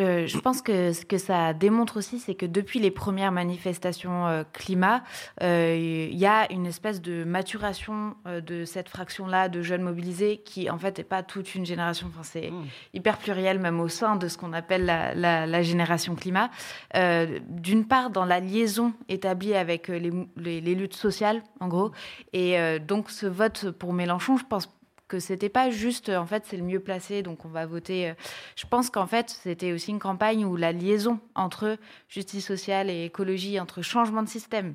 Euh, 0.00 0.26
je, 0.26 0.38
pense 0.38 0.62
que 0.62 0.92
ce 0.92 1.04
que 1.04 1.18
ça 1.18 1.52
démontre 1.52 1.98
aussi, 1.98 2.18
c'est 2.18 2.34
que 2.34 2.46
depuis 2.46 2.78
les 2.78 2.90
premières 2.90 3.32
manifestations 3.32 4.26
euh, 4.26 4.42
climat, 4.52 5.02
euh, 5.42 5.76
il 6.10 6.16
y 6.16 6.26
a 6.26 6.50
une 6.52 6.66
espèce 6.66 7.02
de 7.02 7.24
maturation 7.24 8.14
de 8.26 8.64
cette 8.64 8.88
fraction-là 8.88 9.48
de 9.48 9.62
jeunes 9.62 9.82
mobilisés 9.82 10.38
qui, 10.44 10.70
en 10.70 10.78
fait, 10.78 10.98
n'est 10.98 11.04
pas 11.04 11.22
toute 11.22 11.54
une 11.54 11.66
génération. 11.66 12.08
Enfin, 12.08 12.22
c'est 12.22 12.50
mmh. 12.50 12.64
hyper 12.94 13.18
pluriel, 13.18 13.58
même 13.58 13.80
au 13.80 13.88
sein 13.88 14.16
de 14.16 14.28
ce 14.28 14.38
qu'on 14.38 14.52
appelle 14.52 14.84
la, 14.84 15.14
la, 15.46 15.62
génération 15.62 16.14
climat. 16.14 16.50
D'une 16.94 17.86
part, 17.86 18.10
dans 18.10 18.24
la 18.24 18.40
liaison 18.40 18.92
établie 19.08 19.54
avec 19.54 19.88
les, 19.88 20.10
les, 20.36 20.60
les, 20.60 20.74
luttes 20.74 20.96
sociales, 20.96 21.42
en 21.60 21.68
gros. 21.68 21.92
Et 22.32 22.56
donc, 22.80 23.10
ce 23.10 23.26
vote 23.26 23.70
pour 23.70 23.92
Mélenchon, 23.92 24.36
je 24.36 24.44
pense 24.44 24.68
que 25.08 25.20
c'était 25.20 25.48
pas 25.48 25.70
juste, 25.70 26.08
en 26.08 26.26
fait, 26.26 26.44
c'est 26.46 26.56
le 26.56 26.62
mieux 26.62 26.80
placé, 26.80 27.22
donc 27.22 27.44
on 27.44 27.48
va 27.48 27.66
voter. 27.66 28.10
Euh, 28.10 28.14
je 28.56 28.66
pense 28.66 28.90
qu'en 28.90 29.06
fait, 29.06 29.30
c'était 29.30 29.72
aussi 29.72 29.90
une 29.90 29.98
campagne 29.98 30.44
où 30.44 30.56
la 30.56 30.72
liaison 30.72 31.20
entre 31.34 31.78
justice 32.08 32.46
sociale 32.46 32.90
et 32.90 33.04
écologie, 33.04 33.60
entre 33.60 33.82
changement 33.82 34.22
de 34.22 34.28
système, 34.28 34.74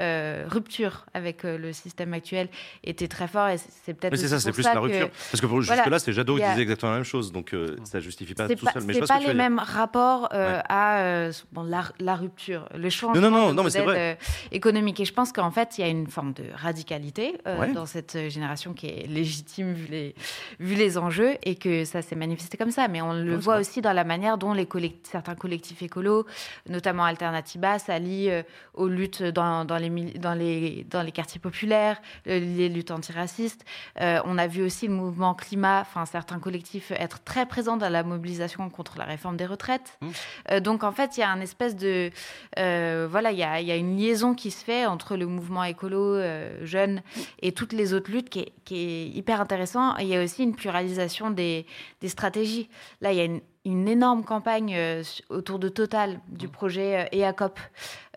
euh, 0.00 0.44
rupture 0.48 1.04
avec 1.12 1.44
euh, 1.44 1.58
le 1.58 1.74
système 1.74 2.14
actuel 2.14 2.48
était 2.84 3.06
très 3.06 3.28
fort 3.28 3.48
et 3.48 3.58
c'est 3.58 3.92
peut-être 3.92 4.16
c'est 4.16 4.28
ça 4.28 4.40
c'est 4.40 4.50
plus 4.50 4.62
la 4.62 4.80
rupture. 4.80 5.10
parce 5.30 5.42
que 5.42 5.46
pour, 5.46 5.60
jusque 5.60 5.86
là 5.86 5.98
c'est 5.98 6.14
Jadot 6.14 6.36
qui 6.36 6.42
disait 6.42 6.62
exactement 6.62 6.92
la 6.92 6.98
même 6.98 7.04
chose 7.04 7.32
donc 7.32 7.52
euh, 7.52 7.76
ça 7.84 8.00
justifie 8.00 8.32
pas 8.32 8.48
tout 8.48 8.66
seul 8.66 8.82
mais 8.84 8.94
c'est 8.94 9.06
pas 9.06 9.20
les 9.20 9.34
mêmes 9.34 9.58
rapports 9.58 10.28
à 10.32 11.28
bon, 11.52 11.68
la, 11.98 12.14
rupture 12.14 12.66
le 12.74 12.88
changement 12.88 13.20
non, 13.20 13.30
non, 13.30 13.52
non, 13.52 13.62
de 13.64 13.78
modèle 13.78 14.16
économique. 14.52 15.00
Et 15.00 15.04
je 15.04 15.12
pense 15.12 15.32
qu'en 15.32 15.50
fait 15.50 15.76
il 15.76 15.82
y 15.82 15.84
a 15.84 15.88
une 15.88 16.06
forme 16.06 16.32
de 16.32 16.44
radicalité 16.54 17.34
dans 17.74 17.86
cette 17.86 18.30
génération 18.30 18.72
qui 18.72 18.86
est 18.86 19.06
légitime 19.06 19.74
vu 19.74 19.86
les 19.90 20.14
vu 20.60 20.76
les 20.76 20.96
enjeux 20.96 21.36
et 21.42 21.56
que 21.56 21.84
ça 21.84 22.00
s'est 22.00 22.16
manifesté 22.16 22.56
comme 22.56 22.70
ça. 22.70 22.88
Mais 22.88 23.02
on 23.02 23.12
le 23.12 23.36
voit 23.36 23.58
aussi 23.58 23.82
dans 23.82 23.92
la 23.92 24.04
manière 24.04 24.38
dont 24.38 24.54
les 24.54 24.66
certains 25.02 25.34
collectifs 25.34 25.82
écolos 25.82 26.24
notamment 26.68 27.04
Alternativa 27.04 27.78
s'allient 27.78 28.32
aux 28.74 28.88
luttes 28.88 29.22
dans, 29.22 29.64
dans 29.64 29.76
les, 29.76 29.89
dans, 30.16 30.34
les, 30.34 30.86
dans 30.90 31.02
les 31.02 31.12
quartiers 31.12 31.40
populaires, 31.40 32.00
euh, 32.26 32.38
les 32.38 32.68
luttes 32.68 32.90
antiracistes. 32.90 33.64
Euh, 34.00 34.20
on 34.24 34.38
a 34.38 34.46
vu 34.46 34.62
aussi 34.62 34.86
le 34.86 34.94
mouvement 34.94 35.34
climat, 35.34 35.80
enfin 35.80 36.06
certains 36.06 36.38
collectifs 36.38 36.90
être 36.92 37.22
très 37.22 37.46
présents 37.46 37.76
dans 37.76 37.88
la 37.88 38.02
mobilisation 38.02 38.68
contre 38.70 38.98
la 38.98 39.04
réforme 39.04 39.36
des 39.36 39.46
retraites. 39.46 39.98
Mmh. 40.00 40.08
Euh, 40.50 40.60
donc 40.60 40.84
en 40.84 40.92
fait, 40.92 41.16
il 41.16 41.20
y 41.20 41.22
a 41.22 41.30
un 41.30 41.40
espèce 41.40 41.76
de... 41.76 42.10
voilà, 42.56 43.32
il 43.32 43.38
y 43.38 43.42
a, 43.42 43.60
y 43.60 43.70
a, 43.70 43.76
une 43.76 43.96
liaison 43.96 44.34
qui 44.34 44.50
se 44.50 44.64
fait 44.64 44.86
entre 44.86 45.16
le 45.16 45.26
mouvement 45.26 45.64
écolo 45.64 46.20
jeune 46.62 47.02
et 47.40 47.52
toutes 47.52 47.72
les 47.72 47.94
autres 47.94 48.10
luttes 48.10 48.30
qui 48.30 48.40
est, 48.40 48.52
qui 48.64 48.76
est 48.76 49.08
hyper 49.08 49.40
intéressant. 49.40 49.96
Et 49.98 50.02
il 50.02 50.08
y 50.08 50.16
a 50.16 50.22
aussi 50.22 50.42
une 50.42 50.54
pluralisation 50.54 51.30
des, 51.30 51.66
des 52.00 52.08
stratégies. 52.08 52.68
Là, 53.00 53.12
il 53.12 53.18
y 53.18 53.20
a 53.20 53.24
une 53.24 53.40
une 53.66 53.88
énorme 53.88 54.24
campagne 54.24 54.74
euh, 54.74 55.02
autour 55.28 55.58
de 55.58 55.68
Total, 55.68 56.18
du 56.28 56.46
Mmh. 56.46 56.50
projet 56.50 57.08
euh, 57.14 57.18
EACOP, 57.18 57.58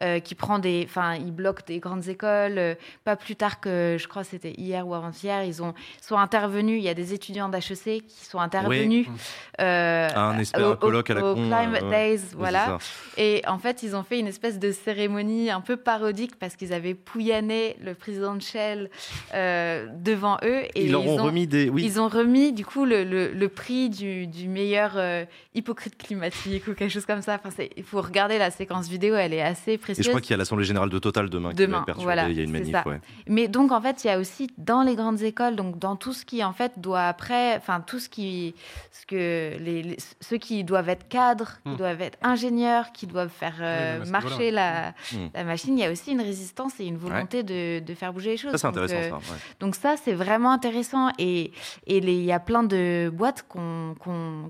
euh, 0.01 0.19
qui 0.19 0.35
prend 0.35 0.57
des, 0.57 0.83
enfin, 0.87 1.15
ils 1.15 1.31
bloquent 1.33 1.63
des 1.67 1.79
grandes 1.79 2.07
écoles. 2.07 2.77
pas 3.03 3.15
plus 3.17 3.35
tard 3.35 3.59
que, 3.59 3.97
je 3.99 4.07
crois, 4.07 4.23
c'était 4.23 4.53
hier 4.57 4.87
ou 4.87 4.93
avant-hier, 4.93 5.43
ils 5.43 5.61
ont 5.61 5.73
sont 6.01 6.17
intervenus. 6.17 6.77
Il 6.79 6.83
y 6.83 6.89
a 6.89 6.93
des 6.93 7.13
étudiants 7.13 7.49
d'HEC 7.49 8.05
qui 8.07 8.25
sont 8.25 8.39
intervenus 8.39 9.05
euh, 9.59 10.09
Un 10.15 10.37
espèce 10.39 10.63
au- 10.63 10.75
colloque 10.77 11.09
à 11.09 11.13
la 11.15 11.25
au 11.25 11.35
con. 11.35 11.41
Climate. 11.49 11.89
Days, 11.89 12.19
voilà. 12.35 12.77
Et 13.17 13.41
en 13.45 13.59
fait, 13.59 13.83
ils 13.83 13.95
ont 13.97 14.03
fait 14.03 14.19
une 14.19 14.27
espèce 14.27 14.59
de 14.59 14.71
cérémonie 14.71 15.51
un 15.51 15.61
peu 15.61 15.75
parodique 15.77 16.37
parce 16.39 16.55
qu'ils 16.55 16.73
avaient 16.73 16.95
pouillané 16.95 17.75
le 17.81 17.93
président 17.95 18.35
de 18.35 18.41
Shell 18.41 18.89
devant 19.33 20.37
eux. 20.43 20.63
Et 20.75 20.85
Ils 20.85 20.91
leur 20.91 21.05
ont 21.05 21.19
ont, 21.19 21.23
remis 21.23 21.47
des. 21.47 21.69
Oui, 21.69 21.83
ils 21.85 21.99
ont 21.99 22.07
remis 22.07 22.53
du 22.53 22.65
coup 22.65 22.85
le, 22.85 23.03
le- 23.03 23.31
le 23.31 23.49
prix 23.49 23.89
du, 23.89 24.27
du 24.27 24.47
meilleur 24.47 24.93
hypocrite 25.55 25.97
climatique 25.97 26.67
ou 26.67 26.73
quelque 26.73 26.91
chose 26.91 27.05
comme 27.05 27.21
ça. 27.21 27.39
Enfin, 27.43 27.63
il 27.77 27.83
faut 27.83 28.01
regarder 28.01 28.37
la 28.37 28.51
séquence 28.51 28.87
vidéo, 28.87 29.15
elle 29.15 29.33
est 29.33 29.41
assez 29.41 29.73
et 29.73 29.77
précieuse. 29.77 30.05
je 30.05 30.09
crois 30.09 30.21
qu'il 30.21 30.31
y 30.31 30.33
a 30.33 30.37
l'assemblée 30.37 30.65
générale 30.65 30.89
de 30.89 30.99
Total 30.99 31.29
demain, 31.29 31.49
qui 31.51 31.55
Demain, 31.57 31.71
va 31.71 31.77
être 31.79 31.85
perturbée. 31.85 32.03
voilà, 32.05 32.29
il 32.29 32.37
y 32.37 32.39
a 32.39 32.43
une 32.43 32.51
manif. 32.51 32.75
ouais. 32.85 32.99
Mais 33.27 33.47
donc 33.47 33.71
en 33.71 33.81
fait, 33.81 34.03
il 34.03 34.07
y 34.07 34.09
a 34.09 34.19
aussi 34.19 34.47
dans 34.57 34.81
les 34.83 34.95
grandes 34.95 35.21
écoles, 35.21 35.55
donc 35.55 35.77
dans 35.79 35.95
tout 35.95 36.13
ce 36.13 36.25
qui 36.25 36.43
en 36.43 36.53
fait 36.53 36.73
doit 36.79 37.03
après, 37.07 37.55
enfin 37.57 37.81
tout 37.81 37.99
ce 37.99 38.09
qui, 38.09 38.55
ce 38.91 39.05
que 39.05 39.57
les, 39.59 39.83
les- 39.83 39.97
ceux 40.21 40.37
qui 40.37 40.63
doivent 40.63 40.89
être 40.89 41.07
cadres, 41.07 41.57
qui 41.63 41.69
Hmm. 41.69 41.77
doivent 41.77 42.01
être 42.01 42.17
ingénieurs, 42.21 42.91
qui 42.91 43.07
doivent 43.07 43.29
faire 43.29 43.55
euh, 43.61 43.99
Oui, 44.03 44.09
marcher 44.09 44.51
la, 44.51 44.91
Hmm. 45.11 45.27
la 45.33 45.43
machine, 45.43 45.77
il 45.77 45.81
y 45.81 45.85
a 45.85 45.91
aussi 45.91 46.11
une 46.11 46.21
résistance 46.21 46.79
et 46.79 46.85
une 46.85 46.97
volonté 46.97 47.43
de, 47.43 47.79
de 47.79 47.93
faire 47.93 48.11
bouger 48.13 48.31
les 48.31 48.37
choses. 48.37 48.51
Ça, 48.51 48.57
c'est 48.57 48.67
Donc, 48.67 48.77
intéressant, 48.77 49.17
euh, 49.17 49.19
ça. 49.21 49.33
ouais. 49.33 49.39
donc 49.59 49.75
ça, 49.75 49.95
c'est 50.03 50.13
vraiment 50.13 50.51
intéressant. 50.51 51.09
Et 51.19 51.51
et 51.87 51.97
il 51.97 52.09
y 52.23 52.31
a 52.31 52.39
plein 52.39 52.63
de 52.63 53.11
boîtes 53.13 53.45
qu'on- 53.47 53.95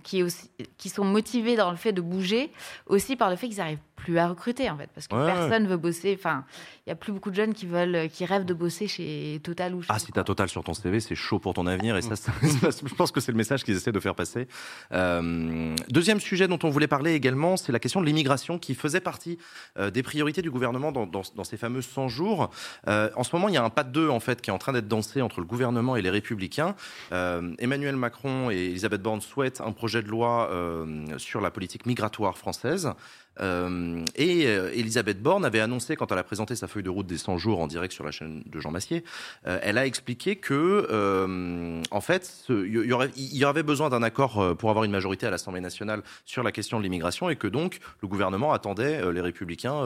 qui, 0.04 0.20
est 0.20 0.24
aussi, 0.24 0.50
qui 0.78 0.90
sont 0.90 1.06
motivées 1.06 1.56
dans 1.56 1.72
le 1.72 1.78
fait 1.78 1.94
de 1.94 2.02
bouger, 2.02 2.52
aussi 2.88 3.16
par 3.16 3.30
le 3.30 3.36
fait 3.36 3.48
qu'ils 3.48 3.58
n'arrivent 3.58 3.80
plus 4.04 4.18
à 4.18 4.28
recruter, 4.28 4.70
en 4.70 4.78
fait. 4.78 4.90
Parce 4.94 5.08
que 5.08 5.16
Ouais, 5.16 5.26
personne 5.26 5.68
veut 5.68 5.78
bosser. 5.78 6.16
Enfin, 6.20 6.44
il 6.86 6.90
n'y 6.90 6.94
a 6.94 6.96
plus 6.96 7.14
beaucoup 7.14 7.30
de 7.32 7.36
jeunes 7.36 7.54
qui, 7.54 7.66
veulent, 7.66 8.10
qui 8.10 8.26
rêvent 8.26 8.46
de 8.46 8.54
bosser 8.54 8.88
chez 8.88 9.40
Total 9.44 9.74
ou 9.74 9.82
chez 9.82 9.88
Ah, 9.90 10.00
si 10.00 10.12
t'as 10.12 10.24
Total 10.24 10.50
sur 10.50 10.64
ton 10.64 10.74
CV, 10.74 11.00
c'est 11.00 11.16
chaud 11.16 11.40
pour 11.40 11.54
ton 11.54 11.66
avenir. 11.68 11.96
Et 11.98 12.02
ça, 12.02 12.16
je 12.42 12.94
pense 12.96 13.12
que 13.12 13.20
c'est 13.22 13.32
le 13.32 13.38
message 13.38 13.64
qu'ils 13.64 13.76
essaient 13.78 13.92
de 13.92 14.00
faire 14.00 14.16
passer. 14.16 14.48
Euh, 14.92 15.76
deuxième 15.90 16.20
sujet 16.20 16.48
dont 16.48 16.60
on 16.64 16.70
voulait 16.70 16.88
parler 16.88 17.14
également, 17.14 17.58
c'est 17.58 17.72
la 17.72 17.80
question 17.80 18.02
de 18.02 18.06
l'immigration 18.06 18.60
qui 18.60 18.76
faisait 18.76 19.00
partie 19.00 19.38
euh, 19.78 19.90
des 19.90 20.04
priorités 20.04 20.42
du 20.42 20.52
gouvernement 20.52 20.92
dans, 20.92 21.06
dans- 21.08 21.22
dans 21.36 21.44
ces 21.44 21.58
fameux 21.58 21.82
100 21.82 22.08
jours. 22.10 22.50
Euh, 22.88 23.10
en 23.16 23.24
ce 23.24 23.36
moment, 23.36 23.48
il 23.50 23.54
y 23.56 23.58
a 23.58 23.64
un 23.64 23.70
pas 23.70 23.84
de 23.84 23.92
deux 23.92 24.10
en 24.10 24.20
fait 24.20 24.42
qui 24.42 24.50
est 24.50 24.54
en 24.54 24.58
train 24.58 24.74
d'être 24.74 24.88
dansé 24.88 25.22
entre 25.22 25.40
le 25.40 25.46
gouvernement 25.46 25.96
et 25.96 26.02
les 26.02 26.10
Républicains. 26.10 26.76
Euh, 27.12 27.54
Emmanuel 27.60 27.96
Macron 27.96 28.50
et 28.52 28.56
Elisabeth 28.58 29.02
Borne 29.02 29.22
souhaitent 29.22 29.62
un 29.62 29.72
projet 29.72 30.02
de 30.04 30.08
loi 30.10 30.50
euh, 30.52 31.18
sur 31.18 31.42
la 31.42 31.52
politique 31.52 31.86
migratoire 31.86 32.38
française. 32.38 32.92
Euh, 33.40 34.04
et 34.16 34.46
euh, 34.48 34.72
Elisabeth 34.74 35.22
Borne 35.22 35.46
avait 35.46 35.60
annoncé, 35.60 35.96
quand 35.96 36.12
elle 36.12 36.18
a 36.18 36.24
présenté 36.24 36.56
sa 36.56 36.68
feuille 36.68 36.84
de 36.84 36.90
route 36.90 37.08
des 37.08 37.18
100 37.18 37.38
jours 37.38 37.60
en 37.60 37.68
direct 37.68 37.94
sur 37.94 38.04
la 38.04 38.12
chaîne 38.12 38.44
de 38.46 38.60
Jean 38.60 38.72
Massier, 38.72 39.04
euh, 39.48 39.60
elle 39.62 39.78
a 39.78 39.86
expliqué 39.86 40.36
que, 40.36 40.88
euh, 40.92 41.82
en 41.92 42.02
fait, 42.02 42.46
il 42.50 43.34
y, 43.34 43.38
y 43.38 43.46
avait 43.46 43.64
besoin 43.64 43.90
d'un 43.90 44.04
accord 44.04 44.40
euh, 44.40 44.54
pour 44.54 44.70
avoir 44.70 44.86
une 44.86 44.92
majorité 44.92 45.26
à 45.26 45.32
l'Assemblée 45.32 45.62
nationale 45.62 46.04
sur 46.26 46.44
la 46.44 46.52
question 46.52 46.78
de 46.78 46.84
l'immigration 46.84 47.30
et 47.30 47.36
que 47.36 47.48
donc 47.48 47.80
le 48.02 48.08
gouvernement 48.08 48.54
attendait 48.54 49.12
les 49.12 49.22
Républicains. 49.22 49.84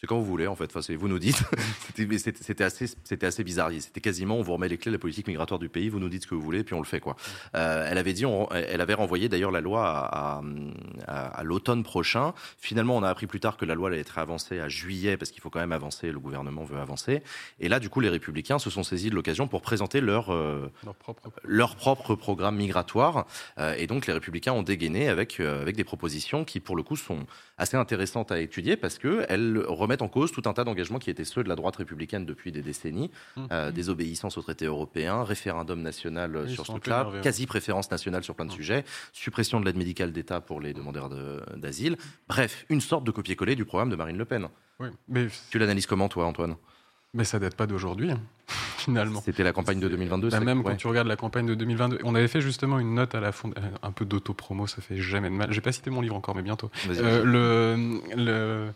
C'est 0.00 0.06
quand 0.06 0.18
vous 0.18 0.24
voulez, 0.24 0.46
en 0.46 0.56
fait. 0.56 0.64
Enfin, 0.64 0.80
c'est- 0.82 0.94
vous 0.96 1.08
nous 1.08 1.18
dites. 1.18 1.42
C'était- 1.96 2.64
assez, 2.64 2.86
c'était 3.04 3.26
assez 3.26 3.44
bizarre. 3.44 3.70
C'était 3.80 4.00
quasiment, 4.00 4.36
on 4.36 4.42
vous 4.42 4.54
remet 4.54 4.68
les 4.68 4.78
clés 4.78 4.90
de 4.90 4.96
la 4.96 4.98
politique 4.98 5.26
migratoire 5.26 5.58
du 5.60 5.68
pays, 5.68 5.88
vous 5.90 5.98
nous 6.00 6.08
dites 6.08 6.22
ce 6.22 6.26
que 6.26 6.34
vous 6.34 6.40
voulez, 6.40 6.64
puis 6.64 6.74
on 6.74 6.78
le 6.78 6.86
fait, 6.86 7.00
quoi. 7.00 7.16
Euh, 7.54 7.86
elle 7.90 7.98
avait 7.98 8.14
dit, 8.14 8.24
on- 8.24 8.48
elle 8.50 8.80
avait 8.80 8.94
renvoyé 8.94 9.28
d'ailleurs 9.28 9.50
la 9.50 9.60
loi 9.60 9.86
à, 9.86 10.38
à- 10.38 10.42
à- 11.06 11.26
à 11.40 11.44
l'automne 11.44 11.82
prochain. 11.82 12.32
Finalement, 12.58 12.96
on 12.96 13.02
a 13.02 13.08
appris 13.10 13.26
plus 13.26 13.40
tard 13.40 13.56
que 13.58 13.64
la 13.66 13.74
loi 13.74 13.88
allait 13.88 14.00
être 14.00 14.16
avancée 14.18 14.58
à 14.60 14.68
juillet, 14.68 15.16
parce 15.18 15.30
qu'il 15.30 15.42
faut 15.42 15.50
quand 15.50 15.60
même 15.60 15.72
avancer, 15.72 16.10
le 16.10 16.18
gouvernement 16.18 16.64
veut 16.64 16.78
avancer. 16.78 17.22
Et 17.58 17.68
là, 17.68 17.78
du 17.80 17.90
coup, 17.90 18.00
les 18.00 18.08
Républicains 18.08 18.58
se 18.58 18.70
sont 18.70 18.82
saisis 18.82 19.10
de 19.10 19.14
l'occasion 19.14 19.48
pour 19.48 19.60
présenter 19.60 20.00
leur, 20.00 20.30
euh, 20.32 20.70
Leur 20.84 20.94
propre. 20.94 21.30
leur 21.44 21.76
propre 21.76 22.14
programme 22.14 22.56
migratoire. 22.56 23.26
Euh, 23.58 23.74
et 23.76 23.86
donc, 23.86 24.06
les 24.06 24.12
Républicains 24.14 24.52
ont 24.52 24.62
dégainé 24.62 25.08
avec, 25.08 25.40
euh, 25.40 25.60
avec 25.60 25.76
des 25.76 25.84
propositions 25.84 26.44
qui, 26.46 26.60
pour 26.60 26.76
le 26.76 26.82
coup, 26.82 26.96
sont 26.96 27.26
assez 27.58 27.76
intéressantes 27.76 28.32
à 28.32 28.40
étudier 28.40 28.76
parce 28.76 28.98
qu'elles 28.98 29.58
remettent 29.68 29.89
en 29.98 30.08
cause 30.08 30.32
tout 30.32 30.42
un 30.46 30.52
tas 30.52 30.64
d'engagements 30.64 30.98
qui 30.98 31.10
étaient 31.10 31.24
ceux 31.24 31.42
de 31.42 31.48
la 31.48 31.56
droite 31.56 31.76
républicaine 31.76 32.24
depuis 32.24 32.52
des 32.52 32.62
décennies. 32.62 33.10
Mmh. 33.36 33.42
Euh, 33.52 33.70
désobéissance 33.72 34.38
au 34.38 34.42
traité 34.42 34.64
européen, 34.66 35.22
référendum 35.24 35.82
national 35.82 36.36
euh, 36.36 36.44
ils 36.46 36.54
sur 36.54 36.64
ce 36.66 36.70
truc-là, 36.72 37.08
quasi-préférence 37.22 37.90
nationale 37.90 38.22
sur 38.24 38.34
plein 38.34 38.44
de 38.46 38.50
Mmh. 38.52 38.54
sujets, 38.56 38.84
suppression 39.12 39.60
de 39.60 39.64
l'aide 39.66 39.76
médicale 39.76 40.12
d'État 40.12 40.40
pour 40.40 40.60
les 40.60 40.72
demandeurs 40.72 41.08
de- 41.08 41.42
d'asile. 41.56 41.96
Bref, 42.28 42.64
une 42.70 42.80
sorte 42.80 43.04
de 43.04 43.10
copier-coller 43.10 43.56
du 43.56 43.64
programme 43.64 43.90
de 43.90 43.96
Marine 43.96 44.16
Le 44.16 44.24
Pen. 44.24 44.48
Oui, 44.78 44.88
mais, 45.08 45.26
Tu 45.50 45.58
l'analyses 45.58 45.86
comment, 45.86 46.08
toi, 46.08 46.24
Antoine? 46.26 46.56
mais 47.12 47.24
ça 47.24 47.40
date 47.40 47.56
pas 47.56 47.66
d'aujourd'hui, 47.66 48.12
hein, 48.12 48.20
finalement. 48.78 49.20
C'était 49.20 49.42
la 49.42 49.52
campagne 49.52 49.80
de 49.80 49.88
2022 49.88 50.28
Bah, 50.30 50.38
même 50.38 50.62
quand 50.62 50.76
tu 50.76 50.86
regardes 50.86 51.08
la 51.08 51.16
campagne 51.16 51.44
de 51.46 51.54
2022, 51.56 51.98
on 52.04 52.14
avait 52.14 52.28
fait 52.28 52.40
justement 52.40 52.78
une 52.78 52.94
note 52.94 53.16
à 53.16 53.20
la 53.20 53.32
fond, 53.32 53.50
euh, 53.58 53.60
un 53.82 53.90
peu 53.90 54.04
d'auto-promo, 54.04 54.68
ça 54.68 54.80
fait 54.80 54.96
jamais 54.96 55.28
de 55.28 55.34
mal. 55.34 55.52
J'ai 55.52 55.60
pas 55.60 55.72
cité 55.72 55.90
mon 55.90 56.00
livre 56.02 56.14
encore, 56.14 56.36
mais 56.36 56.42
bientôt. 56.42 56.70
Euh, 56.88 57.24
le, 57.24 58.00
le- 58.16 58.72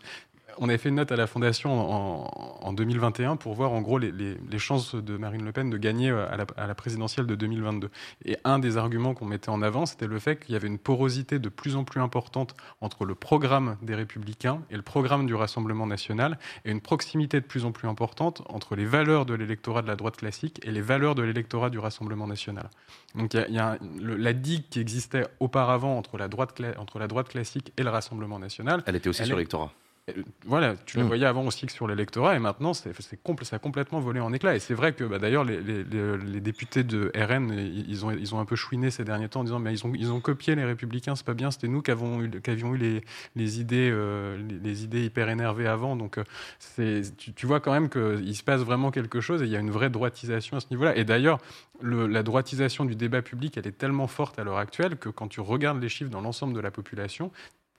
on 0.57 0.69
avait 0.69 0.77
fait 0.77 0.89
une 0.89 0.95
note 0.95 1.11
à 1.11 1.15
la 1.15 1.27
Fondation 1.27 1.71
en, 1.79 2.57
en 2.61 2.73
2021 2.73 3.35
pour 3.35 3.53
voir 3.53 3.71
en 3.73 3.81
gros 3.81 3.97
les, 3.97 4.11
les- 4.11 4.37
les 4.49 4.59
chances 4.59 4.95
de 4.95 5.17
Marine 5.17 5.43
Le 5.45 5.51
Pen 5.51 5.69
de 5.69 5.77
gagner 5.77 6.09
euh, 6.09 6.27
à 6.31 6.37
la, 6.37 6.45
à 6.57 6.67
la 6.67 6.75
présidentielle 6.75 7.25
de 7.25 7.35
2022. 7.35 7.89
Et 8.25 8.37
un 8.43 8.59
des 8.59 8.77
arguments 8.77 9.13
qu'on 9.13 9.25
mettait 9.25 9.49
en 9.49 9.61
avant, 9.61 9.85
c'était 9.85 10.07
le 10.07 10.19
fait 10.19 10.37
qu'il 10.37 10.53
y 10.53 10.55
avait 10.55 10.67
une 10.67 10.77
porosité 10.77 11.39
de 11.39 11.49
plus 11.49 11.75
en 11.75 11.83
plus 11.83 12.01
importante 12.01 12.55
entre 12.81 13.05
le 13.05 13.15
programme 13.15 13.77
des 13.81 13.95
Républicains 13.95 14.61
et 14.69 14.75
le 14.75 14.81
programme 14.81 15.25
du 15.25 15.35
Rassemblement 15.35 15.87
national, 15.87 16.37
et 16.65 16.71
une 16.71 16.81
proximité 16.81 17.39
de 17.41 17.45
plus 17.45 17.65
en 17.65 17.71
plus 17.71 17.87
importante 17.87 18.41
entre 18.49 18.75
les 18.75 18.85
valeurs 18.85 19.25
de 19.25 19.33
l'électorat 19.33 19.81
de 19.81 19.87
la 19.87 19.95
droite 19.95 20.17
classique 20.17 20.59
et 20.63 20.71
les 20.71 20.81
valeurs 20.81 21.15
de 21.15 21.21
l'électorat 21.23 21.69
du 21.69 21.79
Rassemblement 21.79 22.27
national. 22.27 22.69
Donc 23.15 23.33
il 23.33 23.39
y 23.39 23.43
a, 23.43 23.47
il 23.47 23.53
y 23.55 23.59
a 23.59 23.71
un- 23.71 23.77
le- 24.01 24.15
la 24.15 24.33
digue 24.33 24.63
qui 24.69 24.79
existait 24.79 25.27
auparavant 25.39 25.97
entre 25.97 26.17
la 26.17 26.27
droite, 26.27 26.57
cla- 26.59 26.77
entre 26.77 26.99
la 26.99 27.07
droite 27.07 27.29
classique 27.29 27.71
et 27.77 27.83
le 27.83 27.89
Rassemblement 27.89 28.39
national. 28.39 28.83
Elle 28.85 28.95
était 28.95 29.09
aussi 29.09 29.21
Elle 29.21 29.27
sur 29.27 29.35
l'électorat. 29.37 29.71
Euh, 30.09 30.21
Voilà, 30.45 30.75
tu 30.85 30.97
la 30.97 31.03
Mm. 31.03 31.07
voyais 31.07 31.25
avant 31.25 31.43
aussi 31.47 31.65
que 31.65 31.71
sur 31.71 31.87
l'électorat, 31.87 32.35
et 32.35 32.39
maintenant, 32.39 32.75
c'est, 32.75 32.93
c'est 33.01 33.19
compl- 33.23 33.43
ça 33.43 33.55
a 33.55 33.59
complètement 33.59 33.99
volé 33.99 34.19
en 34.19 34.31
éclats. 34.33 34.55
Et 34.55 34.59
c'est 34.59 34.75
vrai 34.75 34.93
que 34.93 35.03
bah, 35.03 35.17
d'ailleurs, 35.17 35.43
les, 35.43 35.59
les- 35.59 35.83
les- 35.83 36.17
les 36.17 36.39
députés 36.41 36.83
de 36.83 37.11
RN, 37.15 37.51
ils 37.51 38.05
ont, 38.05 38.11
ils 38.11 38.35
ont 38.35 38.39
un 38.39 38.45
peu 38.45 38.55
chouiné 38.55 38.91
ces 38.91 39.03
derniers 39.03 39.29
temps 39.29 39.39
en 39.39 39.43
disant 39.45 39.57
mais 39.57 39.73
ils 39.73 39.83
ont, 39.85 39.91
ils 39.95 40.11
ont 40.11 40.19
copié 40.21 40.53
les 40.53 40.63
Républicains, 40.63 41.15
c'est 41.15 41.25
pas 41.25 41.33
bien, 41.33 41.49
c'était 41.49 41.67
nous 41.67 41.81
qui 41.81 41.89
avons 41.89 42.21
eu, 42.21 42.29
qui 42.39 42.51
avions 42.51 42.75
eu 42.75 42.77
les, 42.77 43.03
les 43.35 43.59
idées, 43.59 43.89
euh, 43.91 44.37
les, 44.37 44.59
les 44.59 44.83
idées 44.83 45.03
hyper 45.05 45.27
énervées 45.29 45.65
avant. 45.67 45.95
Donc, 45.95 46.19
euh, 46.19 46.23
c'est, 46.59 47.01
tu, 47.17 47.33
tu 47.33 47.47
vois 47.47 47.59
quand 47.59 47.71
même 47.73 47.89
qu'il 47.89 48.35
se 48.35 48.43
passe 48.43 48.61
vraiment 48.61 48.91
quelque 48.91 49.21
chose 49.21 49.41
et 49.41 49.45
il 49.45 49.51
y 49.51 49.55
a 49.55 49.59
une 49.59 49.71
vraie 49.71 49.89
droitisation 49.89 50.57
à 50.57 50.59
ce 50.59 50.67
niveau-là. 50.69 50.95
Et 50.95 51.03
d'ailleurs, 51.03 51.39
le- 51.81 52.05
la 52.05 52.21
droitisation 52.21 52.85
du 52.85 52.95
débat 52.95 53.23
public, 53.23 53.57
elle 53.57 53.65
est 53.65 53.75
tellement 53.77 54.05
forte 54.07 54.37
à 54.37 54.43
l'heure 54.43 54.59
actuelle 54.59 54.97
que 54.97 55.09
quand 55.09 55.27
tu 55.29 55.41
regardes 55.41 55.81
les 55.81 55.89
chiffres 55.89 56.11
dans 56.11 56.21
l'ensemble 56.21 56.53
de 56.53 56.59
la 56.59 56.69
population, 56.69 57.31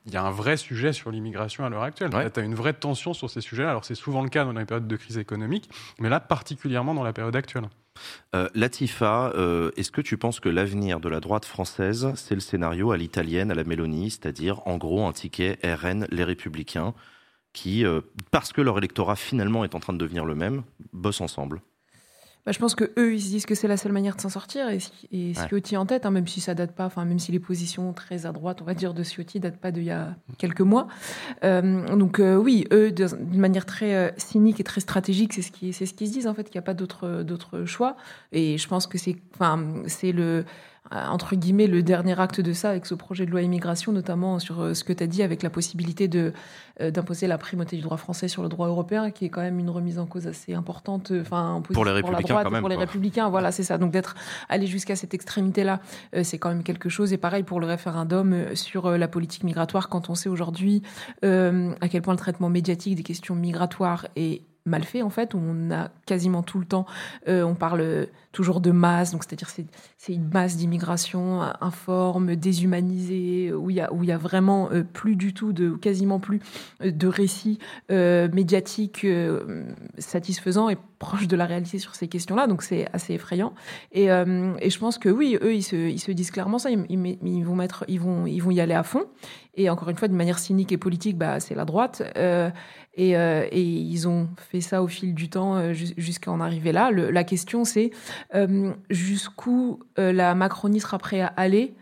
il 0.07 0.15
y 0.15 0.17
a 0.17 0.23
un 0.23 0.31
vrai 0.31 0.57
sujet 0.57 0.93
sur 0.93 1.11
l'immigration 1.11 1.65
à 1.65 1.69
l'heure 1.69 1.83
actuelle. 1.83 2.15
Ouais. 2.15 2.31
Tu 2.31 2.41
as 2.41 2.43
une 2.43 2.55
vraie 2.55 2.73
tension 2.73 3.13
sur 3.13 3.29
ces 3.29 3.41
sujets-là. 3.41 3.71
Alors, 3.71 3.85
c'est 3.85 3.95
souvent 3.95 4.23
le 4.23 4.29
cas 4.29 4.45
dans 4.45 4.53
les 4.53 4.65
périodes 4.65 4.87
de 4.87 4.97
crise 4.97 5.19
économique, 5.19 5.69
mais 5.99 6.09
là, 6.09 6.21
particulièrement 6.21 6.95
dans 6.95 7.03
la 7.03 7.13
période 7.13 7.35
actuelle. 7.35 7.69
Euh, 8.35 8.49
Latifa, 8.55 9.33
euh, 9.35 9.71
est-ce 9.77 9.91
que 9.91 10.01
tu 10.01 10.17
penses 10.17 10.39
que 10.39 10.49
l'avenir 10.49 11.01
de 11.01 11.09
la 11.09 11.21
droite 11.21 11.45
française, 11.45 12.13
c'est 12.15 12.35
le 12.35 12.41
scénario 12.41 12.93
à 12.93 12.97
l'italienne, 12.97 13.51
à 13.51 13.55
la 13.55 13.65
Mélanie, 13.65 14.11
c'est-à-dire 14.11 14.61
en 14.67 14.77
gros 14.77 15.07
un 15.07 15.13
ticket 15.13 15.59
RN, 15.65 16.07
les 16.11 16.25
républicains, 16.25 16.95
qui, 17.53 17.85
euh, 17.85 18.03
parce 18.31 18.53
que 18.53 18.61
leur 18.61 18.79
électorat 18.79 19.17
finalement 19.17 19.65
est 19.65 19.75
en 19.75 19.81
train 19.81 19.95
de 19.95 19.99
devenir 19.99 20.25
le 20.25 20.35
même, 20.35 20.63
bossent 20.93 21.23
ensemble? 21.23 21.63
Bah, 22.47 22.53
je 22.53 22.61
pense 22.61 22.77
que 22.77 22.93
eux, 22.97 23.15
ils 23.15 23.21
se 23.21 23.29
disent 23.29 23.45
que 23.45 23.57
c'est 23.57 23.67
la 23.67 23.77
seule 23.77 23.91
manière 23.91 24.15
de 24.15 24.21
s'en 24.21 24.29
sortir 24.29 24.69
et, 24.69 24.79
et 25.11 25.33
Ciotti 25.35 25.77
en 25.77 25.85
tête, 25.85 26.07
hein, 26.07 26.13
même 26.13 26.29
si 26.29 26.41
ça 26.41 26.55
date 26.55 26.71
pas, 26.71 26.87
enfin 26.87 27.05
même 27.05 27.19
si 27.19 27.33
les 27.33 27.41
positions 27.41 27.93
très 27.93 28.25
à 28.25 28.31
droite, 28.31 28.63
on 28.63 28.65
va 28.65 28.75
dire, 28.75 28.95
de 28.95 29.03
Ciotti 29.03 29.41
datent 29.41 29.59
pas 29.59 29.73
d'il 29.73 29.83
y 29.83 29.91
a 29.91 30.15
quelques 30.39 30.61
mois. 30.61 30.87
Euh, 31.43 31.97
donc 31.97 32.21
euh, 32.21 32.37
oui, 32.37 32.65
eux, 32.73 32.93
d'une 32.93 33.41
manière 33.41 33.67
très 33.67 33.97
euh, 33.97 34.11
cynique 34.17 34.61
et 34.61 34.65
très 34.65 34.81
stratégique, 34.81 35.33
c'est 35.33 35.43
ce 35.43 35.51
qui, 35.51 35.73
c'est 35.73 35.87
ce 35.87 35.95
qu'ils 35.95 36.07
se 36.07 36.13
disent 36.13 36.29
en 36.29 36.35
fait, 36.35 36.45
qu'il 36.45 36.55
n'y 36.55 36.61
a 36.61 36.63
pas 36.63 36.75
d'autre, 36.75 37.25
d'autre 37.25 37.65
choix. 37.65 37.97
Et 38.31 38.59
je 38.59 38.69
pense 38.69 38.87
que 38.87 38.97
c'est, 38.97 39.17
enfin, 39.35 39.83
c'est 39.89 40.13
le 40.13 40.45
entre 40.91 41.37
guillemets 41.37 41.67
le 41.67 41.83
dernier 41.83 42.19
acte 42.21 42.41
de 42.41 42.53
ça 42.53 42.71
avec 42.71 42.87
ce 42.87 42.95
projet 42.95 43.27
de 43.27 43.31
loi 43.31 43.43
immigration, 43.43 43.93
notamment 43.93 44.39
sur 44.39 44.61
euh, 44.61 44.75
ce 44.75 44.85
que 44.85 44.93
tu 44.93 45.03
as 45.03 45.07
dit 45.07 45.23
avec 45.23 45.43
la 45.43 45.51
possibilité 45.51 46.09
de 46.09 46.33
euh, 46.81 46.91
d'imposer 46.91 47.27
la 47.27 47.39
primauté 47.39 47.77
du 47.77 47.83
droit 47.83 47.97
français 47.97 48.29
sur 48.29 48.43
le 48.43 48.49
droit 48.49 48.69
européen, 48.69 49.11
qui 49.11 49.25
est 49.25 49.29
quand 49.31 49.41
même 49.41 49.59
une 49.59 49.71
remise 49.71 49.99
en 49.99 50.07
cause 50.07 50.27
assez 50.27 50.55
importante, 50.55 51.11
euh, 51.11 51.23
enfin 51.23 51.55
en 51.55 51.63
Pour 51.63 51.85
les 51.85 51.91
la 51.91 51.97
républicains, 51.97 52.35
droite 52.35 52.45
quand 52.45 52.51
même, 52.51 52.61
pour 52.61 52.69
les 52.69 52.77
républicains, 52.77 53.29
voilà, 53.29 53.51
c'est 53.51 53.63
ça. 53.63 53.79
Donc 53.79 53.93
d'être 53.93 54.15
allé 54.49 54.67
jusqu'à 54.67 54.97
cette 54.97 55.15
extrémité-là, 55.15 55.81
euh, 56.15 56.23
c'est 56.23 56.39
quand 56.39 56.51
même 56.51 56.63
quelque 56.63 56.89
chose. 56.89 57.13
Et 57.13 57.19
pareil 57.19 57.43
pour 57.43 57.61
le 57.61 57.67
référendum 57.67 58.33
euh, 58.33 58.55
sur 58.55 58.87
euh, 58.87 58.99
la 58.99 59.09
politique 59.09 59.45
migratoire, 59.45 59.89
quand 59.89 60.11
on 60.11 60.15
sait 60.15 60.29
aujourd'hui 60.29 60.83
euh, 61.25 61.73
à 61.81 61.89
quel 61.89 62.03
point 62.03 62.15
le 62.15 62.19
traitement 62.19 62.49
médiatique 62.49 62.95
des 62.95 63.03
questions 63.03 63.35
migratoires 63.35 64.07
est 64.17 64.43
mal 64.67 64.85
fait 64.85 65.03
en 65.03 65.11
fait, 65.11 65.35
où 65.35 65.39
on 65.39 65.71
a 65.71 65.91
quasiment 66.07 66.43
tout 66.43 66.59
le 66.59 66.67
temps, 66.67 66.87
euh, 67.29 67.43
on 67.43 67.55
parle 67.55 68.09
toujours 68.33 68.61
de 68.61 68.71
masse, 68.71 69.13
donc 69.13 69.25
c'est-à-dire 69.25 69.49
c'est 69.49 70.13
une 70.13 70.29
masse 70.29 70.57
d'immigration 70.57 71.41
informe, 71.61 72.37
déshumanisée, 72.37 73.53
où 73.53 73.71
il 73.71 73.77
y 73.77 73.81
a 73.81 73.93
où 73.93 74.03
il 74.03 74.09
y 74.09 74.13
a 74.13 74.19
vraiment 74.19 74.69
euh, 74.71 74.83
plus 74.83 75.17
du 75.17 75.33
tout 75.33 75.53
de 75.55 75.71
quasiment 75.71 76.21
plus 76.21 76.41
euh, 76.83 76.91
de 76.91 77.07
récits 77.07 77.59
euh, 77.91 78.29
médiatiques 78.33 79.05
euh, 79.05 79.65
satisfaisants 79.99 80.69
et 80.69 80.77
proches 80.99 81.29
de 81.29 81.37
la 81.37 81.47
réalité 81.47 81.79
sur 81.79 81.95
ces 81.95 82.09
questions-là, 82.09 82.47
donc 82.47 82.63
c'est 82.63 82.89
assez 82.93 83.15
effrayant. 83.15 83.55
Et, 83.93 84.11
euh, 84.11 84.55
et 84.61 84.71
je 84.71 84.79
pense 84.79 84.99
que 84.99 85.09
oui, 85.09 85.39
eux 85.43 85.55
ils 85.55 85.63
se 85.63 85.77
ils 85.77 85.99
se 85.99 86.13
disent 86.13 86.31
clairement 86.31 86.59
ça, 86.59 86.71
ils, 86.71 86.85
ils, 86.91 87.19
ils 87.23 87.45
vont 87.45 87.57
mettre 87.57 87.85
ils 87.89 88.01
vont 88.01 88.27
ils 88.27 88.41
vont 88.41 88.51
y 88.51 88.61
aller 88.61 88.75
à 88.75 88.83
fond. 88.83 89.05
Et 89.59 89.71
encore 89.71 89.89
une 89.89 89.97
fois, 89.97 90.07
de 90.09 90.15
manière 90.15 90.39
cynique 90.39 90.71
et 90.71 90.77
politique, 90.77 91.17
bah, 91.17 91.41
c'est 91.41 91.55
la 91.55 91.65
droite. 91.65 92.03
Euh, 92.99 93.03
et, 93.03 93.17
euh, 93.17 93.47
et, 93.51 93.63
ils 93.63 94.09
ont 94.09 94.29
fait 94.51 94.61
ça 94.61 94.83
au 94.83 94.89
fil 94.89 95.15
du 95.15 95.29
temps 95.29 95.57
euh, 95.57 95.73
jusqu'à 95.73 96.31
en 96.31 96.41
arriver 96.41 96.73
là. 96.73 96.91
Le, 96.91 97.11
la 97.11 97.25
question, 97.25 97.65
c'est 97.65 97.91
euh, 98.35 98.73
jusqu'où 98.91 99.81
la 99.97 100.35
Macronie 100.35 100.81
sera 100.81 100.99
prête 100.99 101.23
à 101.23 101.33
aller 101.37 101.75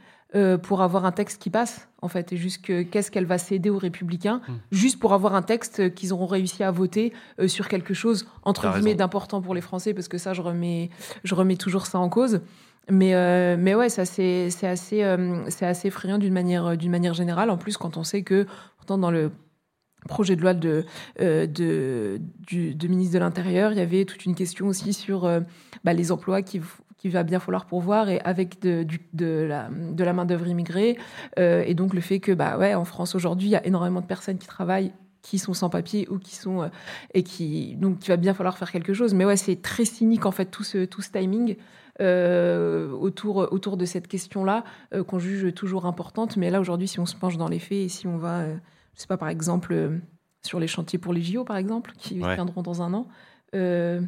pour 0.65 0.83
avoir 0.83 1.05
un 1.05 1.13
texte 1.13 1.41
qui 1.41 1.49
passe, 1.49 1.87
en 2.03 2.09
fait, 2.09 2.33
et 2.33 2.37
jusque 2.37 2.91
qu'est-ce 2.91 3.13
qu'elle 3.13 3.25
va 3.25 3.39
céder 3.39 3.71
aux 3.71 3.79
Républicains, 3.79 4.41
mmh. 4.49 4.53
juste 4.73 4.99
pour 4.99 5.13
avoir 5.13 5.37
un 5.37 5.43
texte 5.43 5.95
qu'ils 5.95 6.13
auront 6.13 6.27
réussi 6.27 6.65
à 6.65 6.73
voter 6.73 7.13
sur 7.47 7.69
quelque 7.69 7.95
chose 7.95 8.27
entre 8.43 8.69
guillemets 8.73 8.97
d'important 8.97 9.41
pour 9.41 9.55
les 9.55 9.61
Français, 9.61 9.95
parce 9.95 10.09
que 10.09 10.19
ça, 10.19 10.33
je 10.33 10.43
remets, 10.43 10.91
je 11.23 11.37
remets 11.37 11.55
toujours 11.55 11.87
ça 11.87 12.01
en 12.01 12.09
cause. 12.09 12.41
Mais, 12.91 13.15
euh, 13.15 13.57
mais 13.59 13.75
ouais, 13.75 13.89
ça 13.89 14.05
c'est 14.05 14.51
c'est 14.51 14.67
assez, 14.67 15.03
euh, 15.03 15.49
c'est 15.49 15.67
assez 15.67 15.89
effrayant 15.89 16.19
d'une 16.19 16.35
manière, 16.35 16.77
d'une 16.77 16.91
manière 16.91 17.15
générale. 17.15 17.51
En 17.51 17.57
plus, 17.57 17.77
quand 17.77 17.97
on 17.97 18.05
sait 18.05 18.23
que, 18.23 18.47
pourtant, 18.77 18.99
dans 18.99 19.11
le 19.11 19.31
projet 20.09 20.37
de 20.37 20.43
loi 20.43 20.55
de, 20.55 20.85
euh, 21.21 21.47
du 21.47 22.89
ministre 22.89 23.15
de 23.15 23.19
l'Intérieur, 23.19 23.73
il 23.73 23.79
y 23.79 23.83
avait 23.83 24.05
toute 24.05 24.25
une 24.25 24.35
question 24.35 24.67
aussi 24.67 24.93
sur 24.93 25.25
euh, 25.25 25.41
bah, 25.85 25.93
les 25.93 26.13
emplois 26.13 26.43
qui, 26.43 26.61
qu'il 26.99 27.11
va 27.11 27.23
bien 27.23 27.41
falloir 27.41 27.67
pourvoir 27.67 28.09
et 28.09 28.21
avec 28.21 28.61
de, 28.61 28.87
la, 29.19 30.13
main-d'œuvre 30.13 30.47
immigrée. 30.47 30.99
Euh, 31.39 31.65
et 31.67 31.75
donc 31.75 31.95
le 31.95 32.01
fait 32.01 32.21
que, 32.21 32.33
bah 32.33 32.59
ouais, 32.59 32.75
en 32.75 32.85
France 32.85 33.15
aujourd'hui, 33.15 33.49
il 33.49 33.53
y 33.53 33.57
a 33.57 33.67
énormément 33.67 34.01
de 34.01 34.07
personnes 34.07 34.39
qui 34.39 34.47
travaillent 34.47 34.93
qui 35.23 35.39
sont 35.39 35.55
sans 35.55 35.71
papier 35.71 36.07
ou 36.11 36.19
qui 36.19 36.35
sont 36.35 36.71
et 37.15 37.23
qui 37.23 37.77
donc 37.77 38.07
il 38.07 38.09
va 38.09 38.19
bien 38.19 38.35
falloir 38.35 38.59
faire 38.59 38.71
quelque 38.71 38.93
chose. 38.93 39.15
Mais 39.15 39.25
ouais 39.25 39.39
c'est 39.39 39.63
très 39.63 39.87
cynique 39.87 40.27
en 40.27 40.33
fait 40.33 40.45
tout 40.45 40.65
ce 40.65 40.85
tout 40.85 41.01
ce 41.01 41.11
timing 41.13 41.57
autour 41.99 43.51
autour 43.51 43.79
de 43.79 43.87
cette 43.87 44.07
question 44.07 44.45
là 44.45 44.65
euh, 44.93 45.03
qu'on 45.03 45.19
juge 45.19 45.55
toujours 45.55 45.87
importante. 45.87 46.37
Mais 46.37 46.51
là 46.51 46.61
aujourd'hui 46.61 46.89
si 46.89 47.01
on 47.01 47.07
se 47.07 47.17
penche 47.17 47.39
dans 47.39 47.49
les 47.49 47.59
faits 47.59 47.79
et 47.79 47.89
si 47.89 48.07
on 48.07 48.19
va 48.19 48.45
je 48.95 49.01
sais 49.01 49.07
pas 49.07 49.17
par 49.17 49.29
exemple 49.29 49.73
euh, 49.73 49.99
sur 50.43 50.61
les 50.61 50.67
chantiers 50.67 50.99
pour 50.99 51.13
les 51.13 51.23
JO 51.23 51.45
par 51.45 51.57
exemple 51.57 51.93
qui 51.99 52.21
Ouais. 52.21 52.35
viendront 52.35 52.63
dans 52.63 52.83
un 52.83 52.93
an 52.95 53.09
euh, 53.55 54.01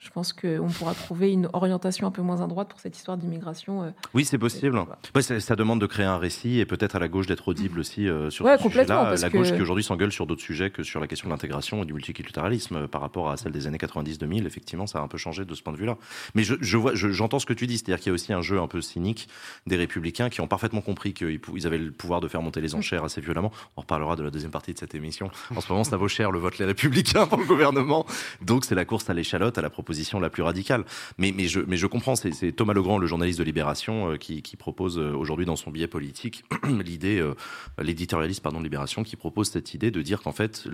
je 0.00 0.10
pense 0.10 0.32
qu'on 0.32 0.68
pourra 0.68 0.94
trouver 0.94 1.32
une 1.32 1.48
orientation 1.52 2.06
un 2.06 2.12
peu 2.12 2.22
moins 2.22 2.40
à 2.40 2.46
droite 2.46 2.68
pour 2.68 2.78
cette 2.78 2.96
histoire 2.96 3.16
d'immigration. 3.16 3.82
euh. 3.82 3.90
Oui, 4.14 4.24
c'est 4.24 4.38
possible. 4.38 4.76
Voilà. 4.78 4.96
Ouais, 5.14 5.22
ça, 5.22 5.40
ça 5.40 5.56
demande 5.56 5.80
de 5.80 5.86
créer 5.86 6.06
un 6.06 6.18
récit 6.18 6.60
et 6.60 6.66
peut-être 6.66 6.94
à 6.94 7.00
la 7.00 7.08
gauche 7.08 7.26
d'être 7.26 7.48
audible 7.48 7.80
aussi 7.80 8.08
euh, 8.08 8.30
sur 8.30 8.44
Ouais, 8.44 8.56
ce 8.56 8.62
complètement, 8.62 8.94
sujet-là. 8.94 9.10
parce 9.10 9.22
La 9.22 9.30
gauche 9.30 9.50
que- 9.50 9.56
qui 9.56 9.62
aujourd'hui 9.62 9.82
s'engueule 9.82 10.12
sur 10.12 10.26
d'autres 10.28 10.40
sujets 10.42 10.70
que 10.70 10.84
sur 10.84 11.00
la 11.00 11.08
question 11.08 11.28
de 11.28 11.32
l'intégration 11.34 11.82
et 11.82 11.84
du 11.84 11.94
multiculturalisme 11.94 12.76
euh, 12.76 12.86
par 12.86 13.00
rapport 13.00 13.28
à 13.28 13.36
celle 13.36 13.50
des 13.50 13.66
années 13.66 13.76
90-2000. 13.78 14.46
Effectivement, 14.46 14.86
ça 14.86 15.00
a 15.00 15.02
un 15.02 15.08
peu 15.08 15.18
changé 15.18 15.44
de 15.44 15.52
ce 15.54 15.62
point 15.64 15.72
de 15.72 15.78
vue-là. 15.78 15.96
Mais 16.36 16.44
je, 16.44 16.54
je 16.60 16.76
vois, 16.76 16.94
je- 16.94 17.08
j'entends 17.10 17.40
ce 17.40 17.46
que 17.46 17.52
tu 17.52 17.66
dis, 17.66 17.78
c'est-à-dire 17.78 17.98
qu'il 17.98 18.10
y 18.10 18.12
a 18.12 18.14
aussi 18.14 18.32
un 18.32 18.40
jeu 18.40 18.60
un 18.60 18.68
peu 18.68 18.80
cynique 18.80 19.28
des 19.66 19.74
républicains 19.76 20.28
qui 20.30 20.40
ont 20.40 20.46
parfaitement 20.46 20.80
compris 20.80 21.12
qu'ils 21.12 21.40
ils 21.56 21.66
avaient 21.66 21.76
le 21.78 21.90
pouvoir 21.90 22.20
de 22.20 22.28
faire 22.28 22.40
monter 22.40 22.60
les 22.60 22.76
enchères 22.76 23.02
assez 23.02 23.20
violemment. 23.20 23.50
On 23.76 23.80
reparlera 23.80 24.14
de 24.14 24.22
la 24.22 24.30
deuxième 24.30 24.52
partie 24.52 24.72
de 24.74 24.78
cette 24.78 24.94
émission. 24.94 25.28
En 25.56 25.60
ce 25.60 25.72
moment, 25.72 25.82
ça 25.82 25.96
vaut 25.96 26.06
cher 26.06 26.30
le 26.30 26.38
vote 26.38 26.58
les 26.58 26.66
républicains 26.66 27.26
pour 27.26 27.38
le 27.38 27.46
gouvernement. 27.46 28.06
Donc 28.42 28.64
c'est 28.64 28.76
la 28.76 28.84
course 28.84 29.10
à 29.10 29.14
l'échalote, 29.14 29.58
à 29.58 29.60
la 29.60 29.70
proposition 29.70 29.87
la 30.20 30.30
plus 30.30 30.42
radicale. 30.42 30.84
Mais, 31.18 31.32
mais, 31.36 31.48
je, 31.48 31.60
mais 31.60 31.76
je 31.76 31.86
comprends, 31.86 32.16
c'est 32.16 32.32
c'est 32.32 32.52
Thomas 32.52 32.74
Legrand, 32.74 32.98
le 32.98 33.06
journaliste 33.06 33.38
de 33.38 33.44
Libération, 33.44 34.12
euh, 34.12 34.16
qui, 34.16 34.42
qui 34.42 34.56
propose 34.56 34.98
euh, 34.98 35.12
aujourd'hui 35.12 35.46
dans 35.46 35.56
son 35.56 35.70
billet 35.70 35.86
politique 35.86 36.44
l'idée, 36.84 37.18
euh, 37.18 37.34
l'éditorialiste 37.78 38.42
pardon 38.42 38.58
de 38.58 38.64
Libération, 38.64 39.02
qui 39.02 39.16
propose 39.16 39.50
cette 39.50 39.74
idée 39.74 39.90
de 39.90 40.02
dire 40.02 40.22
qu'en 40.22 40.32
fait 40.32 40.66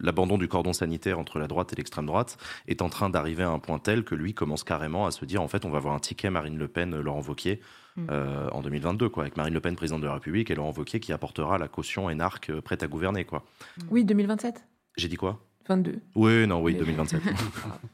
l'abandon 0.00 0.38
du 0.38 0.48
cordon 0.48 0.72
sanitaire 0.72 1.18
entre 1.18 1.38
la 1.38 1.48
droite 1.48 1.72
et 1.72 1.76
l'extrême 1.76 2.06
droite 2.06 2.38
est 2.68 2.82
en 2.82 2.88
train 2.88 3.10
d'arriver 3.10 3.42
à 3.42 3.50
un 3.50 3.58
point 3.58 3.78
tel 3.78 4.04
que 4.04 4.14
lui 4.14 4.34
commence 4.34 4.64
carrément 4.64 5.06
à 5.06 5.10
se 5.10 5.24
dire 5.24 5.42
en 5.42 5.48
fait 5.48 5.64
on 5.64 5.70
va 5.70 5.78
avoir 5.78 5.94
un 5.94 5.98
ticket 5.98 6.30
Marine 6.30 6.58
Le 6.58 6.68
Pen, 6.68 6.98
Laurent 7.00 7.22
Wauquiez. 7.22 7.60
Mm. 7.96 8.06
euh, 8.10 8.48
en 8.50 8.62
2022, 8.62 9.08
quoi, 9.08 9.24
avec 9.24 9.36
Marine 9.36 9.54
Le 9.54 9.60
Pen, 9.60 9.76
présidente 9.76 10.00
de 10.00 10.06
la 10.06 10.14
République, 10.14 10.50
et 10.50 10.54
Laurent 10.54 10.72
Wauquiez 10.76 11.00
qui 11.00 11.12
apportera 11.12 11.58
la 11.58 11.68
caution 11.68 12.08
énarque 12.08 12.52
prête 12.60 12.82
à 12.82 12.86
gouverner, 12.86 13.24
quoi. 13.24 13.44
Oui, 13.90 14.04
2027 14.04 14.64
J'ai 14.96 15.08
dit 15.08 15.16
quoi? 15.16 15.44
22. 15.68 15.98
Oui, 16.16 16.46
non, 16.46 16.60
oui, 16.60 16.72
Mais- 16.72 16.78
2027. 16.80 17.20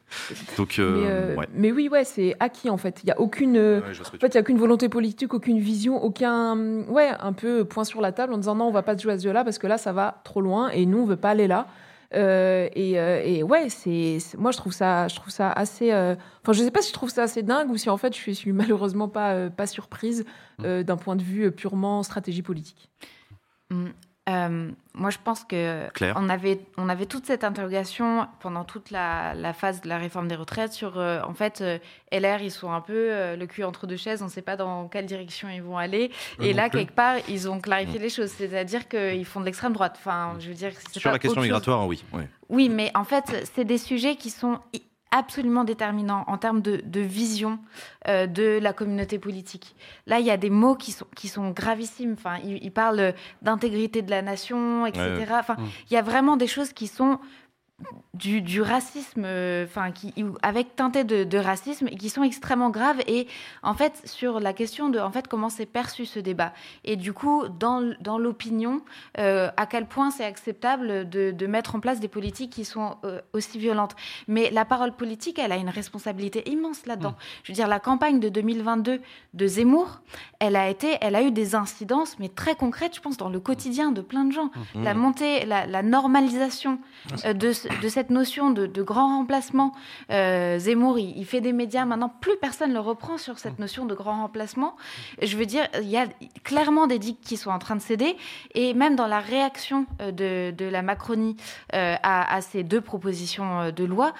Donc, 0.56 0.78
euh, 0.78 1.00
mais, 1.02 1.06
euh, 1.10 1.36
ouais. 1.36 1.48
mais 1.54 1.70
oui, 1.72 1.88
ouais, 1.90 2.04
c'est 2.04 2.34
acquis 2.40 2.70
en 2.70 2.76
fait. 2.78 3.00
Il 3.02 3.06
n'y 3.06 3.12
a 3.12 3.20
aucune. 3.20 3.56
euh, 3.56 3.80
Ouais, 3.80 3.88
En 4.00 4.04
fait, 4.18 4.26
il 4.28 4.30
n'y 4.32 4.38
a 4.38 4.40
aucune 4.40 4.58
volonté 4.58 4.88
politique, 4.88 5.34
aucune 5.34 5.58
vision, 5.58 6.02
aucun. 6.02 6.56
Ouais, 6.88 7.10
un 7.20 7.32
peu 7.32 7.64
point 7.64 7.84
sur 7.84 8.00
la 8.00 8.12
table 8.12 8.32
en 8.32 8.38
disant 8.38 8.54
non, 8.54 8.66
on 8.66 8.70
va 8.72 8.82
pas 8.82 8.96
se 8.96 9.02
jouer 9.02 9.12
à 9.12 9.18
ce 9.18 9.24
jeu-là 9.24 9.44
parce 9.44 9.58
que 9.58 9.66
là, 9.66 9.76
ça 9.78 9.92
va 9.92 10.20
trop 10.24 10.40
loin 10.40 10.70
et 10.70 10.86
nous, 10.86 11.00
on 11.00 11.04
veut 11.06 11.16
pas 11.16 11.30
aller 11.30 11.46
là. 11.46 11.66
Euh, 12.14 12.70
et, 12.74 12.98
euh, 12.98 13.20
et 13.22 13.42
ouais, 13.42 13.68
c'est 13.68 14.16
moi 14.38 14.50
je 14.50 14.56
trouve 14.56 14.72
ça, 14.72 15.08
je 15.08 15.16
trouve 15.16 15.28
ça 15.28 15.52
assez. 15.52 15.92
euh, 15.92 16.14
Enfin, 16.42 16.54
je 16.54 16.62
sais 16.62 16.70
pas 16.70 16.80
si 16.80 16.88
je 16.88 16.94
trouve 16.94 17.10
ça 17.10 17.24
assez 17.24 17.42
dingue 17.42 17.70
ou 17.70 17.76
si 17.76 17.90
en 17.90 17.98
fait 17.98 18.14
je 18.14 18.18
suis, 18.18 18.32
je 18.32 18.38
suis 18.38 18.52
malheureusement 18.52 19.08
pas 19.08 19.34
euh, 19.34 19.50
pas 19.50 19.66
surprise 19.66 20.24
euh, 20.64 20.82
d'un 20.82 20.96
point 20.96 21.16
de 21.16 21.22
vue 21.22 21.50
purement 21.52 22.02
stratégie 22.02 22.40
politique. 22.40 22.88
Mm. 24.29 24.33
Euh, 24.33 24.70
moi, 24.99 25.11
je 25.11 25.18
pense 25.22 25.45
que 25.45 25.89
Claire 25.91 26.14
on 26.18 26.29
avait 26.29 26.61
on 26.76 26.89
avait 26.89 27.07
toute 27.07 27.24
cette 27.26 27.45
interrogation 27.45 28.26
pendant 28.41 28.64
toute 28.64 28.91
la, 28.91 29.33
la 29.35 29.53
phase 29.53 29.81
de 29.81 29.89
la 29.89 29.97
réforme 29.97 30.26
des 30.26 30.35
retraites 30.35 30.72
sur 30.72 30.99
euh, 30.99 31.20
en 31.22 31.35
fait 31.35 31.61
euh, 31.61 31.79
LR 32.11 32.43
ils 32.43 32.51
sont 32.51 32.72
un 32.72 32.81
peu 32.81 32.93
euh, 32.95 33.37
le 33.37 33.47
cul 33.47 33.62
entre 33.62 33.87
deux 33.87 33.97
chaises, 33.97 34.22
on 34.22 34.26
ne 34.26 34.31
sait 34.31 34.43
pas 34.43 34.57
dans 34.57 34.89
quelle 34.89 35.07
direction 35.07 35.49
ils 35.49 35.62
vont 35.62 35.79
aller. 35.79 36.11
Et 36.41 36.53
là, 36.53 36.68
plus. 36.68 36.81
quelque 36.81 36.95
part, 36.95 37.16
ils 37.29 37.49
ont 37.49 37.61
clarifié 37.61 37.99
les 37.99 38.09
choses, 38.09 38.31
c'est-à-dire 38.31 38.89
qu'ils 38.89 39.24
font 39.24 39.41
de 39.41 39.45
l'extrême 39.45 39.72
droite. 39.72 39.97
Enfin, 39.99 40.35
je 40.41 40.49
veux 40.49 40.55
dire, 40.55 40.72
Sur 40.91 41.03
pas 41.03 41.12
la 41.12 41.18
question 41.18 41.41
migratoire, 41.41 41.87
oui. 41.87 42.03
Oui, 42.49 42.68
mais 42.68 42.91
en 42.95 43.05
fait, 43.05 43.49
c'est 43.55 43.64
des 43.64 43.79
sujets 43.79 44.16
qui 44.16 44.31
sont 44.31 44.59
absolument 45.11 45.64
déterminants 45.64 46.24
en 46.26 46.36
termes 46.38 46.61
de, 46.61 46.82
de 46.84 47.00
vision 47.00 47.59
euh, 48.09 48.26
de 48.26 48.59
la 48.61 48.72
communauté 48.72 49.18
politique. 49.18 49.74
Là, 50.06 50.20
il 50.20 50.26
y 50.26 50.30
a 50.30 50.36
des 50.36 50.50
mots 50.50 50.74
qui 50.74 50.92
sont, 50.92 51.06
qui 51.16 51.28
sont 51.28 51.50
gravissimes. 51.50 52.12
Enfin, 52.18 52.36
il, 52.44 52.62
il 52.62 52.70
parle 52.72 53.14
d'intégrité 53.42 54.02
de 54.02 54.11
la 54.11 54.22
nation, 54.22 54.86
etc. 54.86 55.02
Ouais. 55.18 55.26
Enfin, 55.38 55.56
Mm. 55.59 55.64
il 55.90 55.94
y 55.94 55.96
a 55.96 56.02
vraiment 56.02 56.36
des 56.36 56.46
choses 56.46 56.72
qui 56.72 56.86
sont 56.86 57.18
du, 58.14 58.43
du 58.43 58.61
racisme, 58.61 59.22
euh, 59.24 59.64
enfin, 59.64 59.93
qui 59.93 60.12
ou- 60.22 60.37
avec 60.43 60.74
teinté 60.74 61.05
de, 61.05 61.22
de 61.22 61.39
racisme 61.39 61.87
et 61.89 61.97
qui 61.97 62.09
sont 62.11 62.24
extrêmement 62.24 62.70
graves. 62.70 63.01
Et 63.07 63.29
en 63.62 63.74
fait, 63.74 64.03
sur 64.05 64.41
la 64.41 64.53
question 64.53 64.89
de, 64.89 64.99
en 64.99 65.12
fait, 65.12 65.29
comment 65.29 65.49
c'est 65.49 65.66
perçu 65.66 66.05
ce 66.05 66.18
débat. 66.18 66.53
Et 66.85 66.97
du 66.97 67.12
coup, 67.12 67.45
dans, 67.61 67.95
dans 68.01 68.18
l'opinion, 68.18 68.81
euh, 69.18 69.51
à 69.57 69.66
quel 69.66 69.87
point 69.87 70.11
c'est 70.11 70.24
acceptable 70.24 71.09
de, 71.09 71.31
de 71.31 71.47
mettre 71.47 71.76
en 71.76 71.81
place 71.81 72.01
des 72.01 72.09
politiques 72.09 72.51
qui 72.51 72.64
sont 72.64 72.97
euh, 73.05 73.20
aussi 73.33 73.59
violentes. 73.59 73.95
Mais 74.26 74.51
la 74.51 74.64
parole 74.64 74.93
politique, 74.93 75.39
elle 75.39 75.53
a 75.53 75.57
une 75.57 75.68
responsabilité 75.70 76.51
immense 76.51 76.85
là-dedans. 76.87 77.14
Je 77.45 77.53
veux 77.53 77.55
dire, 77.57 77.68
la 77.68 77.79
campagne 77.79 78.18
de 78.18 78.29
2022 78.29 79.01
de 79.35 79.47
Zemmour, 79.47 80.01
elle 80.41 80.57
a 80.57 80.68
été, 80.68 80.97
elle 81.01 81.14
a 81.14 81.22
eu 81.22 81.31
des 81.31 81.55
incidences, 81.55 82.18
mais 82.18 82.29
très 82.29 82.57
concrètes, 82.57 82.97
je 82.97 83.01
pense, 83.01 83.16
dans 83.16 83.29
le 83.29 83.39
quotidien 83.39 83.93
de 83.93 84.01
plein 84.01 84.24
de 84.24 84.33
gens. 84.33 84.51
Mmh. 84.74 84.83
La 84.83 84.95
montée, 84.95 85.45
la, 85.47 85.66
la 85.66 85.83
normalisation 85.83 86.81
euh, 87.24 87.33
de, 87.35 87.53
ce- 87.53 87.67
de 87.82 87.88
cette 87.88 88.10
notion 88.10 88.50
de, 88.50 88.66
de 88.66 88.82
grand 88.82 89.18
remplacement. 89.18 89.72
Euh, 90.10 90.58
Zemmour, 90.58 90.98
il, 90.98 91.16
il 91.16 91.24
fait 91.26 91.40
des 91.40 91.52
médias 91.52 91.84
maintenant, 91.84 92.12
plus 92.20 92.36
personne 92.40 92.72
ne 92.72 92.78
reprend 92.78 93.18
sur 93.18 93.38
cette 93.38 93.58
notion 93.58 93.86
de 93.86 93.94
grand 93.94 94.20
remplacement. 94.22 94.76
Je 95.22 95.36
veux 95.36 95.46
dire, 95.46 95.66
il 95.80 95.88
y 95.88 95.96
a 95.96 96.06
clairement 96.44 96.86
des 96.86 96.98
digues 96.98 97.20
qui 97.20 97.36
sont 97.36 97.50
en 97.50 97.58
train 97.58 97.76
de 97.76 97.80
céder, 97.80 98.16
et 98.54 98.74
même 98.74 98.96
dans 98.96 99.06
la 99.06 99.20
réaction 99.20 99.86
euh, 100.00 100.10
de, 100.12 100.54
de 100.56 100.64
la 100.68 100.82
Macronie 100.82 101.36
euh, 101.74 101.94
à, 102.02 102.34
à 102.34 102.40
ces 102.40 102.62
deux 102.62 102.80
propositions 102.80 103.60
euh, 103.60 103.70
de 103.70 103.84
loi, 103.84 104.12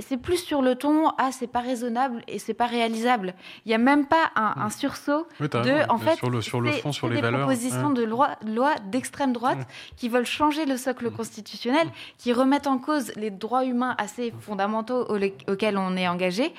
c'est 0.00 0.16
plus 0.16 0.38
sur 0.38 0.62
le 0.62 0.74
ton 0.74 1.10
ah 1.16 1.30
c'est 1.30 1.46
pas 1.46 1.60
raisonnable 1.60 2.22
et 2.26 2.40
c'est 2.40 2.54
pas 2.54 2.66
réalisable. 2.66 3.34
Il 3.64 3.70
y 3.70 3.74
a 3.74 3.78
même 3.78 4.06
pas 4.06 4.32
un, 4.34 4.54
un 4.56 4.68
sursaut 4.70 5.28
Oui, 5.38 5.48
de 5.48 5.56
raison, 5.58 5.86
en 5.90 5.98
fait 5.98 6.16
sur 6.16 6.28
le, 6.28 6.40
sur 6.42 6.60
le 6.60 6.72
fond, 6.72 6.90
sur 6.90 7.08
les 7.08 7.16
des 7.16 7.20
valeurs. 7.22 7.40
propositions 7.42 7.88
ouais. 7.90 7.94
de 7.94 8.02
loi, 8.02 8.30
loi 8.44 8.74
d'extrême 8.90 9.32
droite 9.32 9.58
Ouais. 9.58 9.64
qui 9.96 10.08
veulent 10.08 10.26
changer 10.26 10.66
le 10.66 10.76
socle 10.76 11.08
constitutionnel, 11.12 11.86
qui 12.18 12.32
remettent 12.32 12.66
en 12.66 12.78
les 13.16 13.30
droits 13.30 13.64
humains 13.64 13.94
assez 13.98 14.32
fondamentaux 14.40 15.04
au- 15.08 15.18
auxquels 15.52 15.76
on 15.78 15.96
est 15.96 16.08
engagé. 16.08 16.52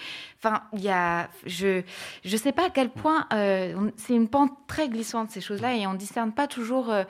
Enfin, 0.44 0.62
il 0.74 0.82
y 0.82 0.90
a, 0.90 1.30
je, 1.46 1.82
je 2.24 2.38
sais 2.38 2.52
pas 2.52 2.68
à 2.68 2.70
quel 2.70 2.90
point 2.90 3.26
euh, 3.34 3.90
c'est 3.98 4.14
une 4.14 4.28
pente 4.28 4.52
très 4.68 4.88
glissante 4.90 5.32
ces 5.32 5.42
choses-là 5.42 5.76
et 5.76 5.88
on 5.88 5.94
discerne 5.96 6.32
pas 6.32 6.48
toujours 6.48 6.92
euh, 6.92 7.04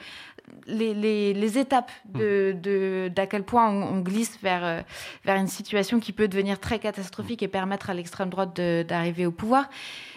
les, 0.66 0.94
les, 0.94 1.34
les 1.34 1.58
étapes 1.58 1.92
de, 2.14 2.56
de 2.62 3.10
d'à 3.14 3.28
quel 3.28 3.44
point 3.44 3.70
on, 3.70 3.84
on 3.84 4.00
glisse 4.00 4.38
vers 4.42 4.64
euh, 4.66 4.82
vers 5.26 5.36
une 5.38 5.48
situation 5.48 6.00
qui 6.00 6.14
peut 6.14 6.28
devenir 6.28 6.60
très 6.60 6.80
catastrophique 6.80 7.44
et 7.44 7.48
permettre 7.48 7.90
à 7.90 7.94
l'extrême 7.94 8.30
droite 8.30 8.56
de- 8.56 8.84
d'arriver 8.88 9.26
au 9.26 9.32
pouvoir. 9.32 9.70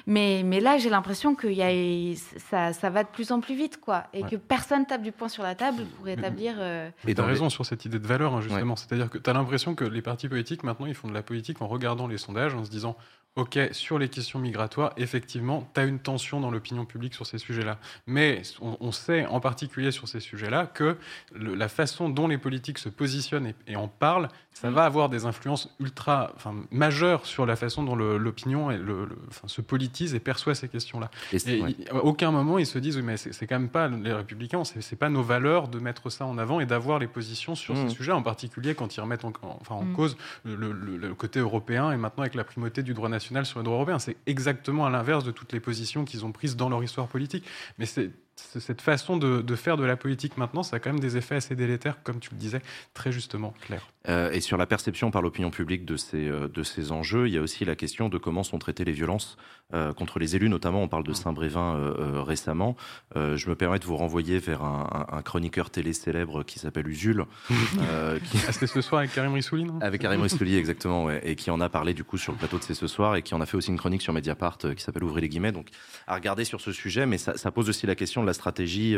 Mais, 0.07 0.43
mais 0.45 0.61
là, 0.61 0.79
j'ai 0.79 0.89
l'impression 0.91 1.35
que 1.35 1.47
y 1.47 1.63
a, 1.63 2.17
ça, 2.39 2.73
ça 2.73 2.91
va 2.91 3.05
de 3.05 3.09
plus 3.09 3.33
en 3.33 3.41
plus 3.41 3.55
vite, 3.55 3.79
quoi, 3.81 4.05
et 4.15 4.23
Ouais. 4.25 4.31
que 4.31 4.37
personne 4.37 4.87
tape 4.87 5.03
du 5.03 5.13
poing 5.13 5.29
sur 5.29 5.43
la 5.43 5.55
table 5.55 5.85
pour 5.99 6.09
établir. 6.09 6.55
euh, 6.59 6.89
Et 7.07 7.15
T'as 7.15 7.23
dans 7.23 7.27
les- 7.29 7.35
raison 7.35 7.51
sur 7.51 7.65
cette 7.67 7.85
idée 7.85 7.99
de 7.99 8.07
valeur, 8.07 8.35
hein, 8.35 8.41
justement. 8.41 8.77
C'est-à-dire 8.77 9.11
que 9.11 9.19
tu 9.19 9.29
as 9.29 9.33
l'impression 9.33 9.75
que 9.75 9.85
les 9.85 10.03
partis 10.03 10.29
politiques, 10.29 10.63
maintenant, 10.65 10.87
ils 10.87 10.95
font 10.95 11.09
de 11.09 11.15
la 11.15 11.23
politique 11.23 11.61
en 11.63 11.69
regardant 11.69 12.07
les 12.09 12.19
sondages, 12.19 12.55
en 12.55 12.65
se 12.65 12.71
disant 12.71 12.97
Ok, 13.37 13.57
sur 13.71 14.01
les 14.01 14.09
questions 14.09 14.41
migratoires, 14.41 14.93
effectivement, 14.97 15.71
tu 15.73 15.81
as 15.81 15.85
une 15.85 16.01
tension 16.01 16.41
dans 16.41 16.51
l'opinion 16.51 16.85
publique 16.85 17.15
sur 17.15 17.27
ces 17.27 17.39
sujets-là. 17.39 17.79
Mais 18.09 18.43
on, 18.61 18.91
sait, 18.91 19.25
en 19.25 19.39
particulier 19.39 19.93
sur 19.93 20.09
ces 20.09 20.19
sujets-là, 20.19 20.67
que 20.67 20.97
la 21.37 21.69
façon 21.69 22.09
dont 22.09 22.27
les 22.27 22.39
politiques 22.39 22.79
se 22.79 22.89
positionnent 22.89 23.53
et, 23.69 23.77
en 23.77 23.87
parlent, 23.87 24.27
ça 24.53 24.69
va 24.73 24.85
avoir 24.85 25.09
des 25.09 25.27
influences 25.27 25.73
ultra, 25.79 26.33
enfin, 26.35 26.57
majeures 26.73 27.25
sur 27.25 27.47
la 27.47 27.55
façon 27.55 27.85
dont 27.85 27.95
l'opinion 27.95 28.71
le, 28.71 29.09
se 29.47 29.61
politise 29.61 30.17
et 30.17 30.21
perçoit 30.21 30.57
ces 30.57 30.69
questions-là. 30.69 31.09
Et, 31.33 31.63
à 31.89 31.95
aucun 32.03 32.33
moment, 32.33 32.59
ils 32.59 32.67
se 32.67 32.81
disent 32.81 32.97
Oui, 32.97 33.05
mais 33.05 33.17
c'est 33.17 33.47
quand 33.47 33.61
même 33.61 33.69
pas 33.69 33.87
les 33.87 34.13
républicains, 34.13 34.65
c'est 34.65 34.99
pas 34.99 35.09
nos 35.09 35.23
valeurs 35.23 35.69
de 35.69 35.79
mettre 35.79 36.11
ça 36.11 36.27
en 36.27 36.37
avant 36.37 36.59
et 36.59 36.67
d'avoir 36.67 36.99
les 36.99 37.07
positions 37.07 37.55
sur 37.55 37.77
ces 37.77 37.85
mmh. 37.85 37.91
sujets, 37.91 38.13
en 38.13 38.23
particulier 38.23 38.75
quand 38.75 38.97
ils 38.97 39.01
remettent 39.01 39.25
en, 39.25 39.33
enfin, 39.61 39.77
en 39.77 39.85
mmh. 39.85 39.93
cause 39.93 40.17
le, 40.45 40.73
le, 40.73 41.15
côté 41.15 41.39
européen 41.39 41.93
et 41.93 41.97
maintenant 41.97 42.23
avec 42.23 42.35
la 42.35 42.45
primauté 42.45 42.83
du 42.83 42.93
droit 42.93 43.09
national 43.09 43.20
sur 43.21 43.59
le 43.59 43.65
droit 43.65 43.77
européen. 43.77 43.99
C'est 43.99 44.17
exactement 44.27 44.87
à 44.87 44.91
l'inverse 44.91 45.25
de 45.25 45.31
toutes 45.31 45.53
les 45.53 45.61
positions 45.61 46.05
qu'ils 46.05 46.25
ont 46.25 46.33
prises 46.33 46.57
dans 46.57 46.69
leur 46.69 46.83
histoire 46.83 47.09
politique. 47.09 47.45
Mais 47.79 47.87
c'est 47.87 48.11
cette 48.59 48.81
façon 48.81 49.17
de, 49.17 49.57
faire 49.57 49.77
de 49.77 49.85
la 49.85 49.97
politique 49.97 50.37
maintenant, 50.37 50.63
ça 50.63 50.77
a 50.77 50.79
quand 50.79 50.91
même 50.91 51.01
des 51.01 51.17
effets 51.17 51.37
assez 51.37 51.55
délétères, 51.55 52.03
comme 52.03 52.21
tu 52.21 52.31
le 52.33 52.37
disais 52.37 52.63
très 52.95 53.13
justement, 53.13 53.55
Claire. 53.61 53.87
Euh, 54.09 54.31
et 54.33 54.41
sur 54.41 54.57
la 54.57 54.67
perception 54.67 55.11
par 55.11 55.21
l'opinion 55.21 55.51
publique 55.51 55.85
de 55.85 55.97
ces, 55.97 56.27
euh, 56.29 56.49
de 56.49 56.63
ces 56.63 56.91
enjeux, 56.91 57.29
il 57.29 57.35
y 57.35 57.39
a 57.39 57.43
aussi 57.43 57.67
la 57.67 57.77
question 57.77 58.09
de 58.09 58.17
comment 58.17 58.43
sont 58.43 58.59
traitées 58.59 58.85
les 58.85 58.93
violences 58.93 59.37
euh, 59.75 59.93
contre 59.93 60.19
les 60.19 60.37
élus, 60.37 60.49
notamment 60.49 60.83
on 60.83 60.89
parle 60.89 61.05
de 61.05 61.13
Saint-Brévin 61.13 61.95
récemment. 62.25 62.77
je 63.15 63.49
me 63.49 63.55
permets 63.55 63.79
de 63.79 63.85
vous 63.85 63.97
renvoyer 63.97 64.39
vers 64.39 64.63
un, 64.63 65.23
chroniqueur 65.23 65.71
télé 65.71 65.93
célèbre 65.93 66.43
qui 66.43 66.59
s'appelle 66.59 66.89
Usul. 66.89 67.25
qui... 67.49 68.39
Ah, 68.49 68.53
c'était 68.53 68.67
ce 68.67 68.81
soir 68.81 69.01
avec 69.01 69.13
Karim 69.13 69.35
Rissouli, 69.35 69.65
non? 69.65 69.79
Avec 69.81 70.01
Karim 70.01 70.23
Rissouli, 70.23 70.57
exactement, 70.57 71.05
ouais, 71.05 71.21
et 71.25 71.37
qui 71.37 71.51
en 71.51 71.61
a 71.61 71.69
parlé 71.69 71.95
du 71.95 72.05
coup 72.05 72.17
sur 72.17 72.33
le 72.33 72.39
plateau 72.39 72.59
de 72.59 72.63
C'est 72.63 72.75
ce 72.75 72.87
soir, 72.87 73.17
et 73.17 73.23
qui 73.23 73.35
en 73.35 73.41
a 73.41 73.47
fait 73.47 73.57
aussi 73.57 73.71
une 73.71 73.79
chronique 73.79 74.03
sur 74.03 74.13
Mediapart 74.13 74.59
qui 74.59 74.83
s'appelle 74.83 75.05
Ouvrez 75.05 75.21
les 75.21 75.29
guillemets. 75.29 75.53
Donc 75.53 75.69
à 76.07 76.15
regarder 76.15 76.45
sur 76.45 76.61
ce 76.61 76.73
sujet, 76.73 77.07
mais 77.07 77.19
ça, 77.19 77.37
ça 77.37 77.51
pose 77.51 77.69
aussi 77.69 77.87
la 77.87 77.95
question 77.95 78.23
de 78.23 78.27
la 78.31 78.35
stratégie 78.35 78.97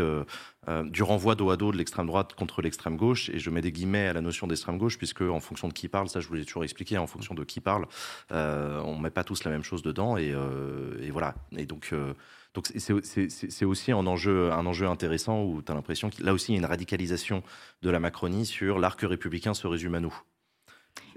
du 0.84 1.02
renvoi 1.02 1.34
dos 1.34 1.50
à 1.50 1.56
dos 1.56 1.72
de 1.72 1.78
l'extrême 1.78 2.06
droite 2.06 2.34
contre 2.34 2.60
l'extrême 2.60 2.96
gauche, 2.96 3.30
et 3.30 3.38
je 3.38 3.50
mets 3.50 3.62
des 3.62 3.72
guillemets 3.72 4.06
à 4.08 4.12
la 4.12 4.20
notion 4.20 4.46
d'extrême 4.46 4.78
gauche, 4.78 4.98
puisque 4.98 5.22
en 5.22 5.40
fonction 5.40 5.68
de 5.68 5.72
qui 5.72 5.88
parle, 5.88 6.08
ça 6.08 6.20
je 6.20 6.28
vous 6.28 6.34
l'ai 6.34 6.44
toujours 6.44 6.64
expliqué, 6.64 6.98
en 6.98 7.06
fonction 7.06 7.34
de 7.34 7.44
qui 7.44 7.60
parle, 7.60 7.86
euh, 8.30 8.80
on 8.84 8.98
met 8.98 9.10
pas 9.10 9.24
tous 9.24 9.44
la 9.44 9.50
même 9.50 9.64
chose 9.64 9.82
dedans, 9.82 10.16
et, 10.16 10.32
euh, 10.32 11.08
voilà. 11.10 11.34
Et 11.56 11.66
donc, 11.66 11.90
euh, 11.92 12.12
donc 12.54 12.70
c'est 12.74 13.64
aussi 13.64 13.92
un 13.92 14.06
enjeu, 14.06 14.52
un 14.52 14.66
enjeu 14.66 14.86
intéressant 14.86 15.42
où 15.42 15.62
tu 15.62 15.72
as 15.72 15.74
l'impression 15.74 16.10
que 16.10 16.22
là 16.22 16.34
aussi 16.34 16.52
il 16.52 16.56
y 16.56 16.58
a 16.58 16.60
une 16.60 16.66
radicalisation 16.66 17.42
de 17.80 17.90
la 17.90 17.98
Macronie 17.98 18.44
sur 18.44 18.78
l'arc 18.78 19.00
républicain 19.00 19.54
se 19.54 19.66
résume 19.66 19.94
à 19.94 20.00
nous. 20.00 20.14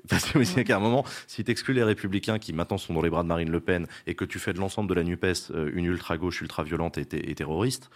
Parce 0.10 0.32
que 0.32 0.62
qu'à 0.62 0.78
un 0.78 0.80
moment, 0.80 1.06
si 1.28 1.44
tu 1.44 1.52
exclus 1.52 1.74
les 1.74 1.84
républicains 1.84 2.40
qui 2.40 2.54
maintenant 2.54 2.78
sont 2.78 2.94
dans 2.94 3.02
les 3.02 3.10
bras 3.10 3.24
de 3.24 3.28
Marine 3.28 3.50
Le 3.50 3.60
Pen 3.60 3.88
et 4.08 4.16
que 4.16 4.26
tu 4.26 4.40
fais 4.40 4.54
de 4.54 4.60
l'ensemble 4.60 4.90
de 4.90 4.94
la 4.94 5.04
NUPES 5.04 5.52
une 5.74 5.86
ultra-gauche, 5.86 6.42
ultra-violente 6.42 6.98
et, 6.98 7.08
et, 7.12 7.36
terroriste, 7.36 7.90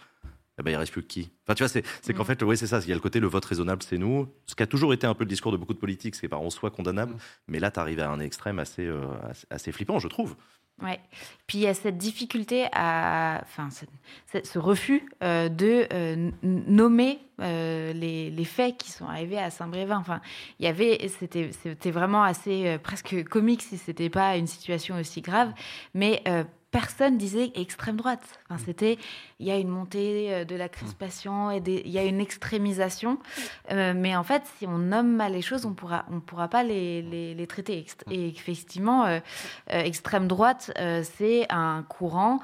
eh 0.60 0.62
ben, 0.62 0.72
il 0.72 0.76
reste 0.76 0.92
plus 0.92 1.02
que 1.02 1.06
qui? 1.06 1.30
Enfin, 1.46 1.54
tu 1.54 1.64
vois, 1.64 1.82
c'est 2.02 2.14
qu'en 2.14 2.24
fait, 2.24 2.42
oui, 2.42 2.56
c'est 2.56 2.66
ça. 2.66 2.80
Il 2.80 2.88
y 2.88 2.92
a 2.92 2.94
le 2.94 3.00
côté 3.00 3.18
le 3.18 3.26
vote 3.26 3.44
raisonnable, 3.44 3.82
c'est 3.82 3.96
nous. 3.96 4.28
Ce 4.46 4.54
qui 4.54 4.62
a 4.62 4.66
toujours 4.66 4.92
été 4.92 5.06
un 5.06 5.14
peu 5.14 5.24
le 5.24 5.28
discours 5.28 5.52
de 5.52 5.56
beaucoup 5.56 5.72
de 5.72 5.78
politiques, 5.78 6.14
c'est 6.14 6.28
pas 6.28 6.36
en 6.36 6.50
soi 6.50 6.70
condamnable. 6.70 7.14
Mm. 7.14 7.18
Mais 7.48 7.60
là, 7.60 7.70
tu 7.70 7.80
arrives 7.80 8.00
à 8.00 8.10
un 8.10 8.20
extrême 8.20 8.58
assez, 8.58 8.86
euh, 8.86 9.06
assez 9.48 9.72
flippant, 9.72 9.98
je 9.98 10.08
trouve. 10.08 10.36
Ouais. 10.82 10.98
Puis 11.46 11.58
il 11.58 11.60
y 11.62 11.66
a 11.66 11.74
cette 11.74 11.98
difficulté 11.98 12.66
à, 12.72 13.40
enfin, 13.42 13.68
ce, 13.70 14.58
refus 14.58 15.08
euh, 15.22 15.48
de 15.48 15.86
euh, 15.92 16.30
nommer 16.42 17.18
les, 17.38 18.30
les, 18.30 18.44
faits 18.44 18.76
qui 18.76 18.90
sont 18.90 19.06
arrivés 19.06 19.38
à 19.38 19.50
Saint-Brévin. 19.50 19.98
Enfin, 19.98 20.20
il 20.58 20.66
y 20.66 20.68
avait, 20.68 21.08
c'était, 21.08 21.50
c'était 21.62 21.90
vraiment 21.90 22.22
assez 22.22 22.78
presque 22.82 23.24
comique 23.24 23.62
si 23.62 23.78
c'était 23.78 24.10
pas 24.10 24.36
une 24.36 24.46
situation 24.46 24.96
aussi 24.96 25.22
grave, 25.22 25.52
mais 25.94 26.22
personne 26.70 27.18
disait 27.18 27.50
extrême 27.54 27.96
droite. 27.96 28.22
Enfin, 28.48 28.60
mm. 28.60 28.64
c'était, 28.64 28.98
il 29.38 29.46
y 29.46 29.50
a 29.50 29.56
une 29.56 29.68
montée 29.68 30.32
euh, 30.32 30.44
de 30.44 30.54
la 30.54 30.68
crispation 30.68 31.50
et 31.50 31.62
il 31.66 31.90
y 31.90 31.98
a 31.98 32.04
une 32.04 32.20
extrémisation. 32.20 33.18
Euh, 33.70 33.92
mais 33.96 34.14
en 34.16 34.22
fait, 34.22 34.42
si 34.58 34.66
on 34.66 34.78
nomme 34.78 35.16
mal 35.16 35.32
les 35.32 35.42
choses, 35.42 35.66
on 35.66 35.72
pourra, 35.72 36.04
on 36.10 36.20
pourra 36.20 36.48
pas 36.48 36.62
les, 36.62 37.02
les, 37.02 37.46
traiter. 37.46 37.86
Mm. 38.06 38.12
Et 38.12 38.28
effectivement, 38.28 39.06
euh, 39.06 39.18
extrême 39.68 40.28
droite, 40.28 40.72
c'est 41.18 41.46
un 41.50 41.84
courant 41.88 42.40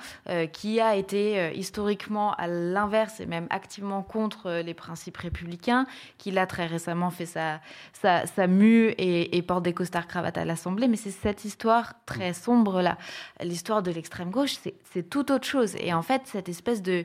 qui 0.52 0.80
a 0.80 0.96
été 0.96 1.52
historiquement 1.54 2.32
à 2.34 2.46
l'inverse 2.46 3.20
et 3.20 3.26
même 3.26 3.46
activement 3.50 4.02
contre 4.02 4.50
les 4.64 4.74
principes 4.74 5.16
républicains, 5.16 5.86
qui 6.18 6.30
l'a 6.30 6.46
très 6.46 6.66
récemment 6.66 7.10
fait 7.10 7.26
sa, 7.26 7.60
sa, 7.92 8.26
sa 8.26 8.46
mue 8.46 8.88
et, 8.98 9.36
et 9.36 9.42
porte 9.42 9.62
des 9.62 9.74
costards 9.74 10.06
cravates 10.06 10.38
à 10.38 10.44
l'Assemblée. 10.44 10.88
Mais 10.88 10.96
c'est 10.96 11.10
cette 11.10 11.44
histoire 11.44 11.94
très 12.06 12.30
mm. 12.30 12.34
sombre 12.34 12.82
là, 12.82 12.96
l'histoire 13.42 13.82
de 13.82 13.90
l'extrême 13.90 14.15
gauche, 14.24 14.56
c'est 14.84 15.10
tout 15.10 15.30
autre 15.30 15.46
chose. 15.46 15.76
Et 15.78 15.92
en 15.92 16.02
fait, 16.02 16.22
cette 16.24 16.48
espèce 16.48 16.82
de, 16.82 17.04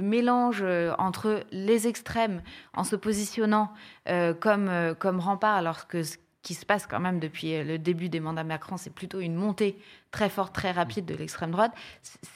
mélange 0.00 0.62
euh, 0.62 0.94
entre 0.98 1.44
les 1.52 1.86
extrêmes 1.86 2.42
en 2.74 2.84
se 2.84 2.96
positionnant 2.96 3.72
euh, 4.08 4.32
comme, 4.34 4.68
euh, 4.68 4.94
comme 4.94 5.20
rempart, 5.20 5.56
alors 5.56 5.86
que 5.86 6.02
ce 6.02 6.16
qui 6.42 6.54
se 6.54 6.66
passe 6.66 6.86
quand 6.86 7.00
même 7.00 7.20
depuis 7.20 7.62
le 7.62 7.78
début 7.78 8.08
des 8.08 8.20
mandats 8.20 8.44
Macron, 8.44 8.76
c'est 8.76 8.92
plutôt 8.92 9.20
une 9.20 9.34
montée 9.34 9.78
très 10.12 10.28
forte, 10.28 10.54
très 10.54 10.70
rapide 10.70 11.06
de 11.06 11.14
l'extrême 11.14 11.50
droite, 11.50 11.72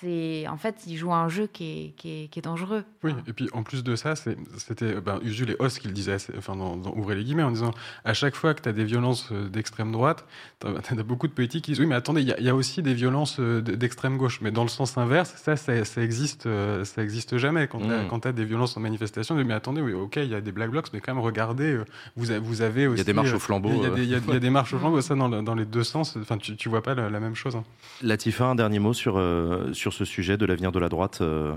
c'est 0.01 0.49
en 0.49 0.57
fait, 0.57 0.85
il 0.87 0.97
joue 0.97 1.13
un 1.13 1.29
jeu 1.29 1.47
qui 1.47 1.95
est, 2.05 2.29
qui 2.31 2.39
est, 2.39 2.43
dangereux. 2.43 2.85
Oui, 3.05 3.13
et 3.27 3.33
puis 3.33 3.49
en 3.53 3.63
plus 3.63 3.85
de 3.85 3.97
ça, 3.97 4.15
c'était 4.17 4.95
ben, 5.01 5.21
Usul 5.23 5.51
et 5.51 5.57
Os 5.59 5.79
qui 5.79 5.87
le 5.87 5.93
disaient, 5.93 6.17
enfin, 6.39 6.57
dans, 6.57 6.77
ouvrez 6.97 7.15
les 7.15 7.25
guillemets, 7.25 7.43
en 7.43 7.51
disant 7.51 7.73
à 8.05 8.15
chaque 8.15 8.35
fois 8.35 8.55
que 8.55 8.63
tu 8.63 8.69
as 8.69 8.73
des 8.73 8.85
violences 8.85 9.29
euh, 9.31 9.49
d'extrême 9.49 9.93
droite, 9.93 10.25
tu 10.61 10.67
as, 10.67 11.03
beaucoup 11.03 11.29
de 11.29 11.33
politiques 11.33 11.67
qui 11.67 11.73
disent 11.73 11.81
oui, 11.81 11.87
mais 11.87 11.95
attendez, 11.95 12.23
il 12.23 12.45
y, 12.45 12.49
a 12.49 12.55
aussi 12.55 12.83
des 12.83 12.95
violences 12.95 13.37
euh, 13.41 13.61
d'extrême 13.61 14.17
gauche, 14.17 14.41
mais 14.41 14.51
dans 14.51 14.63
le 14.63 14.69
sens 14.69 14.97
inverse, 14.97 15.35
ça, 15.37 15.57
ça, 15.57 15.85
ça 15.85 16.03
existe, 16.03 16.47
euh, 16.47 16.85
ça 16.85 17.03
existe 17.03 17.37
jamais. 17.37 17.69
Quand 17.69 17.81
tu 18.21 18.29
as, 18.29 18.33
des 18.33 18.45
violences 18.45 18.77
en 18.77 18.81
manifestation, 18.81 19.35
mais 19.35 19.55
attendez, 19.55 19.83
oui, 19.83 19.93
ok, 19.93 20.17
il 20.17 20.29
y 20.29 20.35
a 20.35 20.41
des 20.41 20.53
black 20.53 20.71
blocs, 20.71 20.89
mais 20.95 21.01
quand 21.01 21.15
même, 21.15 21.23
regardez, 21.23 21.79
vous, 22.17 22.27
vous 22.43 22.63
avez 22.63 22.87
aussi. 22.87 22.97
Il 22.97 22.99
y 22.99 23.01
a 23.03 23.05
des 23.05 23.13
marches 23.13 23.35
au 23.35 23.39
flambeau. 23.39 23.71
Il 23.97 24.05
y, 24.05 24.15
a 24.15 24.21
des 24.41 24.51
marches 24.51 24.73
au 24.73 24.79
flambeau, 24.79 25.01
ça, 25.03 25.15
dans, 25.15 25.43
dans 25.43 25.55
les 25.55 25.67
deux 25.67 25.85
sens, 25.85 26.17
enfin, 26.17 26.39
tu, 26.39 26.57
tu 26.57 26.71
vois 26.71 26.83
pas 26.83 26.95
la, 26.95 27.11
la 27.11 27.21
même 27.21 27.35
chose. 27.35 27.55
Hein. 27.55 27.65
Latifa, 28.03 28.45
un 28.45 28.55
dernier 28.55 28.79
mot 28.79 28.93
sur, 28.93 29.19
euh, 29.19 29.73
sur 29.73 29.93
ce 29.93 30.05
sujet 30.05 30.37
de 30.37 30.45
l'avenir 30.45 30.73
de 30.73 30.79
la 30.79 30.89
droite 30.89 31.19
euh, 31.21 31.55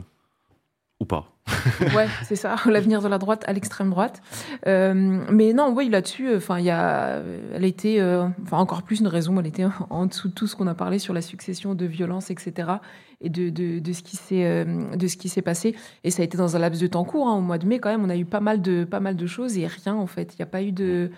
ou 1.00 1.06
pas? 1.06 1.34
Ouais, 1.96 2.08
c'est 2.24 2.36
ça, 2.36 2.56
l'avenir 2.66 3.02
de 3.02 3.08
la 3.08 3.18
droite 3.18 3.44
à 3.48 3.54
l'extrême 3.54 3.90
droite. 3.90 4.22
Euh, 4.68 4.94
mais 4.94 5.52
non, 5.54 5.74
oui, 5.76 5.90
là-dessus, 5.90 6.36
enfin, 6.36 6.60
il 6.60 6.66
y 6.66 6.70
a, 6.70 7.22
elle 7.54 7.66
était, 7.66 8.02
enfin, 8.44 8.58
encore 8.58 8.84
plus 8.84 9.00
une 9.00 9.08
raison, 9.08 9.38
elle 9.40 9.48
était 9.48 9.66
en 9.90 10.06
dessous 10.06 10.30
de 10.30 10.34
tout 10.34 10.48
ce 10.48 10.56
qu'on 10.56 10.68
a 10.68 10.76
parlé 10.76 11.00
sur 11.00 11.14
la 11.14 11.22
succession 11.22 11.76
de 11.76 11.86
violences, 11.86 12.30
etc. 12.32 12.70
et 13.20 13.30
de, 13.30 13.50
de, 13.50 13.80
de 13.80 13.94
ce 13.94 14.04
qui 14.04 14.16
s'est, 14.16 14.66
de 14.66 15.08
ce 15.08 15.18
qui 15.18 15.28
s'est 15.28 15.42
passé. 15.42 15.76
Et 16.04 16.12
ça 16.12 16.22
a 16.22 16.26
été 16.26 16.38
dans 16.38 16.56
un 16.56 16.60
laps 16.60 16.82
de 16.82 16.88
temps 16.88 17.04
court, 17.04 17.28
hein, 17.28 17.36
au 17.36 17.42
mois 17.42 17.58
de 17.58 17.66
mai 17.66 17.80
quand 17.80 17.90
même, 17.90 18.06
on 18.06 18.10
a 18.10 18.18
eu 18.18 18.26
pas 18.26 18.40
mal 18.40 18.62
de, 18.62 18.84
pas 18.86 19.00
mal 19.00 19.16
de 19.16 19.28
choses 19.28 19.58
et 19.58 19.68
rien 19.68 19.96
en 19.96 20.08
fait. 20.08 20.36
Il 20.36 20.38
n'y 20.38 20.44
a 20.44 20.48
pas 20.48 20.62
eu 20.62 20.72
de 20.72 21.12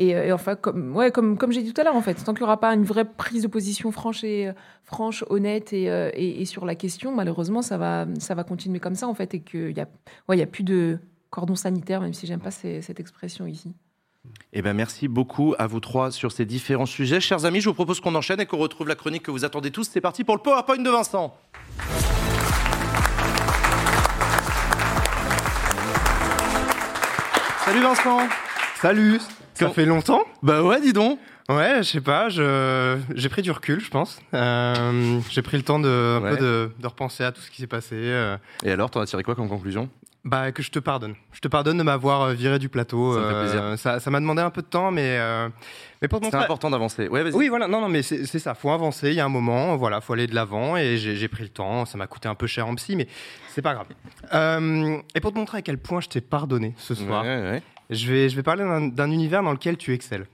euh, 0.00 0.24
et, 0.24 0.32
enfin, 0.32 0.54
comme, 0.54 0.94
ouais, 0.94 1.10
comme, 1.10 1.36
comme 1.36 1.52
j'ai 1.52 1.62
dit 1.62 1.72
tout 1.72 1.80
à 1.80 1.84
l'heure, 1.84 1.96
en 1.96 2.02
fait, 2.02 2.14
tant 2.14 2.32
qu'il 2.32 2.42
n'y 2.42 2.44
aura 2.44 2.60
pas 2.60 2.72
une 2.74 2.84
vraie 2.84 3.04
prise 3.04 3.42
de 3.42 3.48
position 3.48 3.90
franche, 3.90 4.22
et, 4.24 4.52
franche 4.84 5.24
honnête 5.28 5.72
et, 5.72 5.90
euh, 5.90 6.10
et, 6.14 6.40
et, 6.40 6.44
sur 6.44 6.64
la 6.64 6.74
question, 6.74 7.14
malheureusement, 7.14 7.62
ça 7.62 7.78
va, 7.78 8.06
ça 8.18 8.34
va 8.34 8.44
continuer 8.44 8.78
comme 8.78 8.94
ça, 8.94 9.08
en 9.08 9.14
fait, 9.14 9.34
et 9.34 9.40
qu'il 9.40 9.74
n'y 9.74 9.80
a, 9.80 9.88
ouais, 10.28 10.38
y 10.38 10.42
a 10.42 10.46
plus 10.46 10.64
de 10.64 10.98
cordon 11.30 11.56
sanitaire, 11.56 12.00
même 12.00 12.14
si 12.14 12.26
j'aime 12.26 12.40
pas 12.40 12.50
cette 12.50 13.00
expression 13.00 13.46
ici. 13.46 13.74
Eh 14.52 14.62
ben 14.62 14.74
merci 14.74 15.08
beaucoup 15.08 15.54
à 15.58 15.66
vous 15.66 15.80
trois 15.80 16.10
sur 16.10 16.32
ces 16.32 16.44
différents 16.44 16.86
sujets. 16.86 17.20
Chers 17.20 17.44
amis, 17.44 17.60
je 17.60 17.68
vous 17.68 17.74
propose 17.74 18.00
qu'on 18.00 18.14
enchaîne 18.14 18.40
et 18.40 18.46
qu'on 18.46 18.58
retrouve 18.58 18.88
la 18.88 18.94
chronique 18.94 19.22
que 19.22 19.30
vous 19.30 19.44
attendez 19.44 19.70
tous. 19.70 19.88
C'est 19.90 20.00
parti 20.00 20.22
pour 20.22 20.36
le 20.36 20.42
PowerPoint 20.42 20.78
de 20.78 20.90
Vincent. 20.90 21.34
Salut 27.64 27.80
Vincent. 27.80 28.20
Salut. 28.80 29.20
Ça 29.58 29.70
fait 29.70 29.86
longtemps 29.86 30.24
Bah 30.42 30.62
ouais, 30.62 30.80
dis 30.80 30.92
donc. 30.92 31.18
Ouais, 31.50 31.78
je 31.78 31.82
sais 31.84 32.00
pas, 32.02 32.28
j'ai 32.28 33.28
pris 33.30 33.40
du 33.40 33.50
recul, 33.50 33.80
je 33.80 33.88
pense. 33.88 34.20
Euh, 34.34 35.18
j'ai 35.30 35.40
pris 35.40 35.56
le 35.56 35.62
temps 35.62 35.78
de, 35.78 36.18
un 36.18 36.20
peu 36.20 36.36
de, 36.36 36.70
de, 36.78 36.86
repenser 36.86 37.24
à 37.24 37.32
tout 37.32 37.40
ce 37.40 37.50
qui 37.50 37.62
s'est 37.62 37.66
passé. 37.66 37.96
Euh. 37.96 38.36
Et 38.64 38.70
alors, 38.70 38.90
t'en 38.90 39.00
as 39.00 39.06
tiré 39.06 39.22
quoi 39.22 39.34
comme 39.34 39.48
conclusion? 39.48 39.88
Bah, 40.24 40.52
que 40.52 40.62
je 40.62 40.70
te 40.70 40.78
pardonne. 40.78 41.14
Je 41.32 41.40
te 41.40 41.48
pardonne 41.48 41.78
de 41.78 41.82
m'avoir 41.82 42.20
euh, 42.20 42.34
viré 42.34 42.58
du 42.58 42.68
plateau. 42.68 43.14
Ça 43.14 43.22
fait 43.22 43.40
plaisir. 43.40 44.00
Ça, 44.02 44.10
m'a 44.10 44.20
demandé 44.20 44.42
un 44.42 44.50
peu 44.50 44.60
de 44.60 44.66
temps, 44.66 44.90
mais, 44.90 45.18
mais 46.02 46.08
pour 46.08 46.20
C'est 46.22 46.34
important 46.34 46.68
d'avancer. 46.68 47.08
Ouais, 47.08 47.24
oui, 47.32 47.48
voilà, 47.48 47.66
non, 47.66 47.80
non, 47.80 47.88
mais 47.88 48.02
c'est, 48.02 48.26
ça, 48.26 48.52
faut 48.54 48.70
avancer, 48.70 49.08
il 49.08 49.14
y 49.14 49.20
a 49.20 49.24
un 49.24 49.30
moment, 49.30 49.74
voilà, 49.78 50.02
faut 50.02 50.12
aller 50.12 50.26
de 50.26 50.34
l'avant, 50.34 50.76
et 50.76 50.98
j'ai, 50.98 51.28
pris 51.28 51.44
le 51.44 51.48
temps. 51.48 51.86
Ça 51.86 51.96
m'a 51.96 52.06
coûté 52.06 52.28
un 52.28 52.34
peu 52.34 52.46
cher 52.46 52.68
en 52.68 52.74
psy, 52.74 52.94
mais 52.94 53.08
c'est 53.48 53.62
pas 53.62 53.72
grave. 53.72 53.86
et 55.14 55.20
pour 55.20 55.32
te 55.32 55.38
montrer 55.38 55.58
à 55.58 55.62
quel 55.62 55.78
point 55.78 56.02
je 56.02 56.10
t'ai 56.10 56.20
pardonné 56.20 56.74
ce 56.76 56.94
soir, 56.94 57.24
ouais. 57.24 57.62
Je 57.90 58.12
vais, 58.12 58.28
je 58.28 58.36
vais 58.36 58.42
parler 58.42 58.64
d'un 58.92 59.10
univers 59.10 59.42
dans 59.42 59.52
lequel 59.52 59.76
tu 59.76 59.92
excelles. 59.94 60.26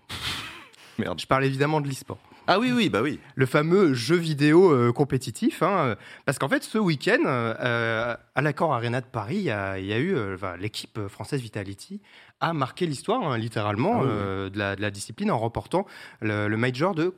Merde. 0.98 1.20
Je 1.20 1.26
parle 1.26 1.44
évidemment 1.44 1.80
de 1.80 1.88
l'e-sport. 1.88 2.18
Ah 2.46 2.58
oui, 2.58 2.72
oui, 2.72 2.90
bah 2.90 3.00
oui. 3.00 3.20
Le 3.36 3.46
fameux 3.46 3.94
jeu 3.94 4.16
vidéo 4.16 4.70
euh, 4.70 4.92
compétitif. 4.92 5.62
hein, 5.62 5.96
parce 6.26 6.38
qu'en 6.38 6.48
fait, 6.48 6.62
ce 6.62 6.76
week-end, 6.76 7.20
euh, 7.26 8.14
à 8.34 8.42
l'accord 8.42 8.74
Arena 8.74 9.00
de 9.00 9.06
Paris, 9.06 9.36
il 9.36 9.42
y 9.44 9.50
a, 9.50 9.78
il 9.78 9.86
y 9.86 9.92
a 9.94 9.98
eu 9.98 10.14
euh, 10.14 10.34
enfin, 10.34 10.56
l'équipe 10.58 11.06
française 11.08 11.40
Vitality 11.40 12.02
a 12.40 12.52
marqué 12.52 12.84
l'histoire, 12.86 13.22
hein, 13.26 13.38
littéralement, 13.38 14.00
Ah 14.00 14.02
oui, 14.02 14.08
euh, 14.10 14.50
de, 14.50 14.58
la, 14.58 14.76
de 14.76 14.82
la 14.82 14.90
discipline 14.90 15.30
en 15.30 15.38
remportant 15.38 15.86
le, 16.20 16.48
le 16.48 16.56
major 16.58 16.94
de 16.94 17.14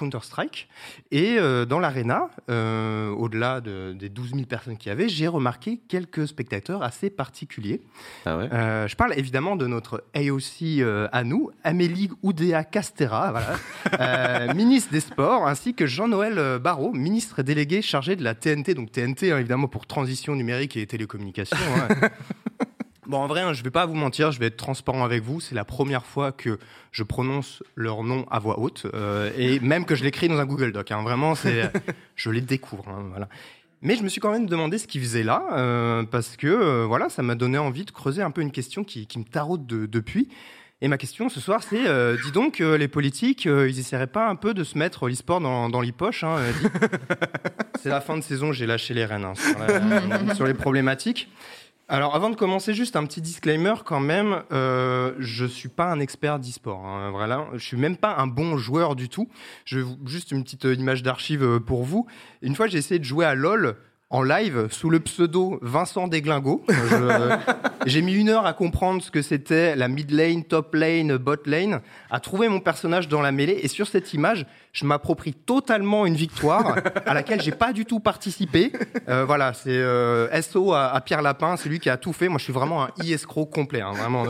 Counter-Strike. 0.00 0.68
Et 1.12 1.36
euh, 1.38 1.64
dans 1.64 1.78
l'arena, 1.78 2.30
euh, 2.50 3.10
au-delà 3.10 3.60
de- 3.60 3.92
des 3.98 4.08
12 4.08 4.30
000 4.34 4.44
personnes 4.46 4.76
qu'il 4.76 4.88
y 4.88 4.92
avait, 4.92 5.08
j'ai 5.08 5.28
remarqué 5.28 5.78
quelques 5.88 6.26
spectateurs 6.26 6.82
assez 6.82 7.10
particuliers. 7.10 7.80
Ah 8.26 8.36
ouais. 8.38 8.48
Euh, 8.52 8.88
je 8.88 8.96
parle 8.96 9.12
évidemment 9.16 9.56
de 9.56 9.66
notre 9.66 10.02
AOC 10.14 10.82
à 11.12 11.24
nous, 11.24 11.50
Amélie 11.64 12.10
Oudéa 12.22 12.64
Castera, 12.64 13.30
voilà, 13.32 14.54
ministre 14.54 14.90
des 14.92 15.00
Sports, 15.00 15.46
ainsi 15.46 15.74
que 15.74 15.86
Jean-Noël 15.86 16.58
Barrot, 16.58 16.92
ministre 16.92 17.42
délégué 17.42 17.82
chargé 17.82 18.16
de 18.16 18.24
la 18.24 18.34
TNT, 18.34 18.74
donc 18.74 18.90
TNT 18.92 19.32
hein, 19.32 19.38
évidemment 19.38 19.68
pour 19.68 19.86
transition 19.86 20.34
numérique 20.34 20.76
et 20.76 20.86
télécommunications. 20.86 21.56
hein. 21.76 22.08
Bon, 23.10 23.18
en 23.18 23.26
vrai, 23.26 23.40
hein, 23.40 23.52
je 23.52 23.58
ne 23.58 23.64
vais 23.64 23.72
pas 23.72 23.86
vous 23.86 23.96
mentir, 23.96 24.30
je 24.30 24.38
vais 24.38 24.46
être 24.46 24.56
transparent 24.56 25.02
avec 25.04 25.24
vous. 25.24 25.40
C'est 25.40 25.56
la 25.56 25.64
première 25.64 26.06
fois 26.06 26.30
que 26.30 26.60
je 26.92 27.02
prononce 27.02 27.60
leur 27.74 28.04
nom 28.04 28.24
à 28.30 28.38
voix 28.38 28.60
haute, 28.60 28.86
euh, 28.94 29.32
et 29.36 29.58
même 29.58 29.84
que 29.84 29.96
je 29.96 30.04
l'écris 30.04 30.28
dans 30.28 30.38
un 30.38 30.46
Google 30.46 30.70
Doc. 30.70 30.92
hein. 30.92 31.02
Vraiment, 31.02 31.34
c'est, 31.34 31.72
je 32.14 32.30
les 32.30 32.40
découvre. 32.40 32.88
hein, 32.88 33.06
voilà. 33.10 33.28
Mais 33.82 33.96
je 33.96 34.04
me 34.04 34.08
suis 34.08 34.20
quand 34.20 34.30
même 34.30 34.46
demandé 34.46 34.78
ce 34.78 34.86
qu'ils 34.86 35.00
faisaient 35.00 35.24
là, 35.24 35.42
euh, 35.54 36.04
parce 36.04 36.36
que 36.36 36.46
euh, 36.46 36.84
voilà, 36.86 37.08
ça 37.08 37.22
m'a 37.24 37.34
donné 37.34 37.58
envie 37.58 37.84
de 37.84 37.90
creuser 37.90 38.22
un 38.22 38.30
peu 38.30 38.42
une 38.42 38.52
question 38.52 38.84
qui, 38.84 39.08
qui 39.08 39.18
me 39.18 39.24
taraude 39.24 39.66
de- 39.66 39.86
depuis. 39.86 40.28
Et 40.80 40.86
ma 40.86 40.96
question 40.96 41.28
ce 41.28 41.40
soir, 41.40 41.64
c'est, 41.64 41.88
euh, 41.88 42.16
dis 42.24 42.30
donc, 42.30 42.60
euh, 42.60 42.78
les 42.78 42.86
politiques, 42.88 43.46
euh, 43.48 43.68
ils 43.68 43.78
essaieraient 43.80 44.06
pas 44.06 44.28
un 44.28 44.36
peu 44.36 44.54
de 44.54 44.62
se 44.64 44.78
mettre 44.78 45.08
l'e-sport 45.08 45.40
dans, 45.40 45.68
dans 45.68 45.80
hein, 45.82 45.84
euh, 46.38 46.52
dis- 46.52 46.68
C'est 47.82 47.88
la 47.88 48.00
fin 48.00 48.16
de 48.16 48.22
saison, 48.22 48.52
j'ai 48.52 48.66
lâché 48.66 48.94
les 48.94 49.04
rênes 49.04 49.24
hein, 49.24 49.34
sur, 49.34 49.58
la- 49.58 50.34
sur 50.34 50.46
les 50.46 50.54
problématiques. 50.54 51.28
Alors, 51.92 52.14
avant 52.14 52.30
de 52.30 52.36
commencer, 52.36 52.72
juste 52.72 52.94
un 52.94 53.04
petit 53.04 53.20
disclaimer 53.20 53.74
quand 53.84 53.98
même. 53.98 54.42
Euh, 54.52 55.12
je 55.18 55.44
suis 55.44 55.68
pas 55.68 55.86
un 55.90 55.98
expert 55.98 56.38
d'e-sport. 56.38 56.86
Hein, 56.86 57.10
voilà, 57.10 57.48
je 57.54 57.64
suis 57.64 57.76
même 57.76 57.96
pas 57.96 58.14
un 58.18 58.28
bon 58.28 58.56
joueur 58.58 58.94
du 58.94 59.08
tout. 59.08 59.28
Je 59.64 59.80
juste 60.06 60.30
une 60.30 60.44
petite 60.44 60.66
euh, 60.66 60.74
image 60.74 61.02
d'archive 61.02 61.42
euh, 61.42 61.58
pour 61.58 61.82
vous. 61.82 62.06
Une 62.42 62.54
fois, 62.54 62.68
j'ai 62.68 62.78
essayé 62.78 63.00
de 63.00 63.04
jouer 63.04 63.24
à 63.24 63.34
LoL 63.34 63.74
en 64.08 64.22
live 64.22 64.68
sous 64.70 64.88
le 64.88 65.00
pseudo 65.00 65.58
Vincent 65.62 66.06
Desglingots. 66.06 66.62
Je- 66.68 66.94
euh, 66.94 67.36
J'ai 67.86 68.02
mis 68.02 68.12
une 68.14 68.28
heure 68.28 68.44
à 68.46 68.52
comprendre 68.52 69.02
ce 69.02 69.10
que 69.10 69.22
c'était 69.22 69.74
la 69.74 69.88
mid 69.88 70.10
lane, 70.12 70.44
top 70.44 70.74
lane, 70.74 71.16
bot 71.16 71.36
lane, 71.46 71.80
à 72.10 72.20
trouver 72.20 72.48
mon 72.48 72.60
personnage 72.60 73.08
dans 73.08 73.22
la 73.22 73.32
mêlée. 73.32 73.58
Et 73.62 73.68
sur 73.68 73.88
cette 73.88 74.12
image, 74.14 74.46
je 74.72 74.84
m'approprie 74.84 75.32
totalement 75.34 76.06
une 76.06 76.14
victoire 76.14 76.76
à 77.06 77.14
laquelle 77.14 77.40
j'ai 77.42 77.50
pas 77.52 77.72
du 77.72 77.84
tout 77.84 77.98
participé. 78.00 78.72
Euh, 79.08 79.24
voilà, 79.24 79.52
c'est 79.52 79.70
euh, 79.70 80.40
SO 80.42 80.72
à, 80.74 81.00
Pierre 81.00 81.22
Lapin, 81.22 81.56
c'est 81.56 81.68
lui 81.68 81.80
qui 81.80 81.90
a 81.90 81.96
tout 81.96 82.12
fait. 82.12 82.28
Moi, 82.28 82.38
je 82.38 82.44
suis 82.44 82.52
vraiment 82.52 82.84
un 82.84 82.90
e-escroc 83.00 83.46
complet, 83.46 83.80
hein, 83.80 83.92
vraiment. 83.92 84.24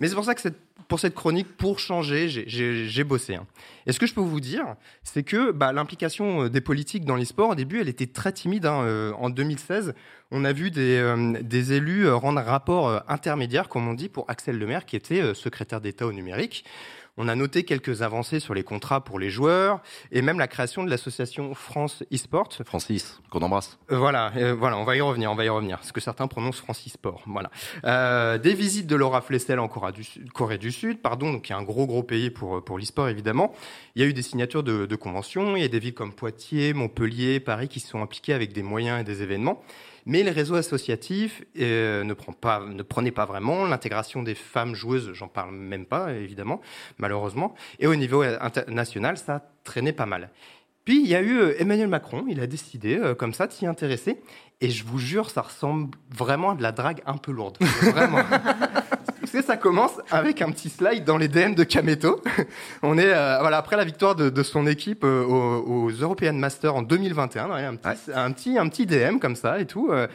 Mais 0.00 0.08
c'est 0.08 0.14
pour 0.14 0.24
ça 0.24 0.34
que 0.34 0.40
pour 0.88 0.98
cette 0.98 1.14
chronique, 1.14 1.56
pour 1.56 1.78
changer, 1.78 2.28
j'ai- 2.28 3.04
bossé. 3.04 3.36
hein. 3.36 3.46
Et 3.86 3.92
ce 3.92 4.00
que 4.00 4.06
je 4.06 4.14
peux 4.14 4.20
vous 4.20 4.40
dire, 4.40 4.64
c'est 5.04 5.22
que 5.22 5.52
bah, 5.52 5.72
l'implication 5.72 6.44
euh, 6.44 6.50
des 6.50 6.60
politiques 6.60 7.04
dans 7.04 7.14
l'e-sport, 7.14 7.50
au 7.50 7.54
début, 7.54 7.80
elle 7.80 7.88
était 7.88 8.08
très 8.08 8.32
timide. 8.32 8.66
hein. 8.66 9.12
En 9.18 9.30
2016, 9.30 9.94
on 10.32 10.44
a 10.44 10.52
vu 10.52 10.72
des, 10.72 11.14
des 11.42 11.72
élus 11.74 12.08
rendre 12.10 12.40
un 12.40 12.42
rapport 12.44 13.02
intermédiaire, 13.08 13.68
comme 13.68 13.86
on 13.86 13.94
dit, 13.94 14.08
pour 14.08 14.24
Axel 14.28 14.58
Lemaire, 14.58 14.84
qui 14.84 14.96
était 14.96 15.32
secrétaire 15.34 15.80
d'État 15.80 16.06
au 16.06 16.12
numérique. 16.12 16.64
On 17.22 17.28
a 17.28 17.34
noté 17.34 17.64
quelques 17.64 18.00
avancées 18.00 18.40
sur 18.40 18.54
les 18.54 18.62
contrats 18.62 19.04
pour 19.04 19.18
les 19.18 19.28
joueurs 19.28 19.82
et 20.10 20.22
même 20.22 20.38
la 20.38 20.48
création 20.48 20.84
de 20.84 20.88
l'association 20.88 21.52
France 21.52 22.02
eSport. 22.10 22.48
Francis, 22.64 23.20
qu'on 23.28 23.40
embrasse. 23.40 23.78
Euh, 23.92 23.98
voilà, 23.98 24.32
euh, 24.36 24.54
voilà, 24.54 24.78
on 24.78 24.84
va 24.84 24.96
y 24.96 25.02
revenir, 25.02 25.30
on 25.30 25.34
va 25.34 25.44
y 25.44 25.50
revenir. 25.50 25.84
Ce 25.84 25.92
que 25.92 26.00
certains 26.00 26.28
prononcent 26.28 26.62
Francis 26.62 26.94
Sport. 26.94 27.22
Voilà. 27.26 27.50
Euh, 27.84 28.38
des 28.38 28.54
visites 28.54 28.86
de 28.86 28.96
Laura 28.96 29.20
Flessel 29.20 29.58
en 29.58 29.68
Corée 29.68 29.92
du, 29.92 30.02
Sud, 30.02 30.32
Corée 30.32 30.56
du 30.56 30.72
Sud, 30.72 31.02
pardon, 31.02 31.30
donc 31.30 31.46
il 31.46 31.52
y 31.52 31.54
a 31.54 31.58
un 31.58 31.62
gros 31.62 31.86
gros 31.86 32.02
pays 32.02 32.30
pour 32.30 32.64
pour 32.64 32.78
l'e-sport 32.78 33.08
évidemment. 33.08 33.52
Il 33.96 34.02
y 34.02 34.04
a 34.06 34.08
eu 34.08 34.14
des 34.14 34.22
signatures 34.22 34.62
de, 34.62 34.86
de 34.86 34.96
conventions. 34.96 35.56
Il 35.56 35.60
y 35.60 35.66
a 35.66 35.68
des 35.68 35.78
villes 35.78 35.92
comme 35.92 36.14
Poitiers, 36.14 36.72
Montpellier, 36.72 37.38
Paris 37.38 37.68
qui 37.68 37.80
se 37.80 37.88
sont 37.88 38.00
impliquées 38.00 38.32
avec 38.32 38.54
des 38.54 38.62
moyens 38.62 38.98
et 38.98 39.04
des 39.04 39.22
événements. 39.22 39.62
Mais 40.06 40.22
les 40.22 40.30
réseaux 40.30 40.54
associatifs 40.54 41.42
euh, 41.58 42.04
ne, 42.04 42.14
prend 42.14 42.32
pas, 42.32 42.60
ne 42.60 42.82
prenaient 42.82 43.10
pas 43.10 43.26
vraiment. 43.26 43.66
L'intégration 43.66 44.22
des 44.22 44.34
femmes 44.34 44.74
joueuses, 44.74 45.12
j'en 45.12 45.28
parle 45.28 45.54
même 45.54 45.86
pas, 45.86 46.12
évidemment, 46.12 46.60
malheureusement. 46.98 47.54
Et 47.78 47.86
au 47.86 47.94
niveau 47.94 48.22
international, 48.22 49.18
ça 49.18 49.42
traînait 49.64 49.92
pas 49.92 50.06
mal. 50.06 50.30
Puis 50.84 51.00
il 51.02 51.08
y 51.08 51.14
a 51.14 51.20
eu 51.20 51.38
euh, 51.38 51.60
Emmanuel 51.60 51.88
Macron, 51.88 52.24
il 52.28 52.40
a 52.40 52.46
décidé 52.46 52.96
euh, 52.96 53.14
comme 53.14 53.34
ça 53.34 53.46
de 53.46 53.52
s'y 53.52 53.66
intéresser. 53.66 54.20
Et 54.62 54.70
je 54.70 54.84
vous 54.84 54.98
jure, 54.98 55.30
ça 55.30 55.42
ressemble 55.42 55.96
vraiment 56.10 56.50
à 56.50 56.54
de 56.54 56.62
la 56.62 56.72
drague 56.72 57.00
un 57.06 57.16
peu 57.16 57.32
lourde. 57.32 57.56
Vraiment. 57.60 58.22
Que 59.32 59.42
ça 59.42 59.56
commence 59.56 59.92
avec 60.10 60.42
un 60.42 60.50
petit 60.50 60.68
slide 60.68 61.04
dans 61.04 61.16
les 61.16 61.28
DM 61.28 61.54
de 61.54 61.62
Kameto. 61.64 62.20
On 62.82 62.98
est 62.98 63.12
euh, 63.12 63.38
voilà 63.40 63.58
après 63.58 63.76
la 63.76 63.84
victoire 63.84 64.14
de, 64.16 64.28
de 64.28 64.42
son 64.42 64.66
équipe 64.66 65.04
euh, 65.04 65.22
aux, 65.24 65.84
aux 65.84 65.90
European 65.90 66.32
Masters 66.32 66.74
en 66.74 66.82
2021, 66.82 67.48
ouais, 67.50 67.64
un, 67.64 67.76
petit, 67.76 68.10
un 68.12 68.32
petit 68.32 68.58
un 68.58 68.68
petit 68.68 68.86
DM 68.86 69.18
comme 69.18 69.36
ça 69.36 69.60
et 69.60 69.66
tout. 69.66 69.88
euh. 69.92 70.08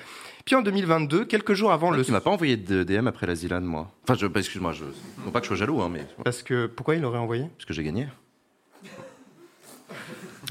Puis 0.44 0.54
en 0.56 0.62
2022, 0.62 1.26
quelques 1.26 1.54
jours 1.54 1.72
avant 1.72 1.90
le 1.92 2.04
Tu 2.04 2.12
m'as 2.12 2.20
pas 2.22 2.30
envoyé 2.30 2.56
de 2.58 2.84
DM 2.84 3.08
après 3.08 3.26
la 3.26 3.34
Zilan, 3.36 3.62
moi. 3.62 3.90
Enfin, 4.04 4.14
je, 4.20 4.28
bah, 4.28 4.42
excuse-moi, 4.42 4.74
je, 4.74 4.84
non 5.26 5.32
pas 5.32 5.40
que 5.40 5.46
je 5.46 5.48
sois 5.50 5.58
jaloux, 5.58 5.82
hein, 5.82 5.90
mais 5.92 6.06
parce 6.24 6.44
que 6.44 6.68
pourquoi 6.68 6.94
il 6.96 7.02
l'aurait 7.02 7.18
envoyé? 7.18 7.46
Parce 7.58 7.66
que 7.66 7.74
j'ai 7.74 7.84
gagné. 7.84 8.08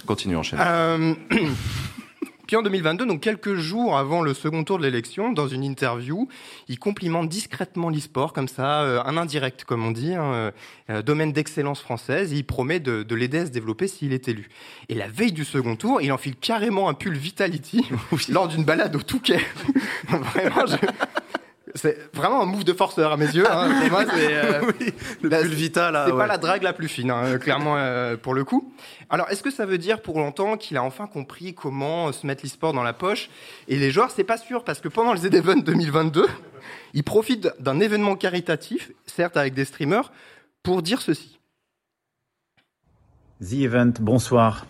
Continue, 0.06 0.36
enchaîne. 0.36 0.58
Euh, 0.60 1.14
Puis 2.46 2.56
en 2.56 2.62
2022, 2.62 3.06
donc 3.06 3.20
quelques 3.20 3.54
jours 3.54 3.96
avant 3.96 4.20
le 4.20 4.34
second 4.34 4.64
tour 4.64 4.76
de 4.78 4.82
l'élection, 4.82 5.32
dans 5.32 5.48
une 5.48 5.64
interview, 5.64 6.28
il 6.68 6.78
complimente 6.78 7.28
discrètement 7.28 7.88
l'e-sport, 7.88 8.32
comme 8.34 8.48
ça, 8.48 8.82
euh, 8.82 9.02
un 9.04 9.16
indirect, 9.16 9.64
comme 9.64 9.84
on 9.84 9.90
dit, 9.92 10.14
hein, 10.14 10.52
euh, 10.90 11.02
domaine 11.02 11.32
d'excellence 11.32 11.80
française, 11.80 12.32
et 12.34 12.36
il 12.36 12.44
promet 12.44 12.80
de, 12.80 13.02
de 13.02 13.14
l'aider 13.14 13.38
à 13.38 13.46
se 13.46 13.50
développer 13.50 13.88
s'il 13.88 14.12
est 14.12 14.28
élu. 14.28 14.48
Et 14.90 14.94
la 14.94 15.08
veille 15.08 15.32
du 15.32 15.44
second 15.44 15.76
tour, 15.76 16.02
il 16.02 16.12
enfile 16.12 16.36
carrément 16.36 16.88
un 16.90 16.94
pull 16.94 17.16
Vitality 17.16 17.82
lors 18.28 18.48
d'une 18.48 18.64
balade 18.64 18.94
au 18.94 19.00
Touquet. 19.02 19.40
Vraiment, 20.08 20.66
je- 20.66 20.76
C'est 21.76 21.98
vraiment 22.14 22.40
un 22.42 22.46
move 22.46 22.62
de 22.62 22.72
forceur 22.72 23.12
à 23.12 23.16
mes 23.16 23.26
yeux. 23.26 23.50
Hein. 23.50 23.80
Pour 23.80 23.90
moi, 23.90 24.04
c'est, 24.08 24.36
euh, 24.36 24.60
le 25.22 25.28
pull 25.28 25.48
Vita, 25.48 25.90
là. 25.90 26.04
c'est 26.06 26.12
ouais. 26.12 26.18
pas 26.18 26.28
la 26.28 26.38
drague 26.38 26.62
la 26.62 26.72
plus 26.72 26.86
fine, 26.86 27.10
hein, 27.10 27.36
clairement, 27.38 27.76
euh, 27.76 28.16
pour 28.16 28.32
le 28.34 28.44
coup. 28.44 28.72
Alors, 29.10 29.28
est-ce 29.30 29.42
que 29.42 29.50
ça 29.50 29.66
veut 29.66 29.78
dire 29.78 30.00
pour 30.00 30.18
longtemps 30.18 30.56
qu'il 30.56 30.76
a 30.76 30.84
enfin 30.84 31.08
compris 31.08 31.52
comment 31.52 32.08
euh, 32.08 32.12
se 32.12 32.26
mettre 32.26 32.44
l'e-sport 32.44 32.72
dans 32.74 32.84
la 32.84 32.92
poche? 32.92 33.28
Et 33.66 33.76
les 33.76 33.90
joueurs, 33.90 34.12
c'est 34.12 34.24
pas 34.24 34.36
sûr, 34.36 34.62
parce 34.62 34.80
que 34.80 34.88
pendant 34.88 35.12
le 35.12 35.18
Z-Event 35.18 35.56
2022, 35.56 36.26
il 36.92 37.02
profite 37.02 37.48
d'un 37.58 37.80
événement 37.80 38.14
caritatif, 38.14 38.92
certes 39.06 39.36
avec 39.36 39.54
des 39.54 39.64
streamers, 39.64 40.12
pour 40.62 40.80
dire 40.80 41.02
ceci. 41.02 41.40
The 43.40 43.54
Event, 43.54 43.94
bonsoir. 44.00 44.64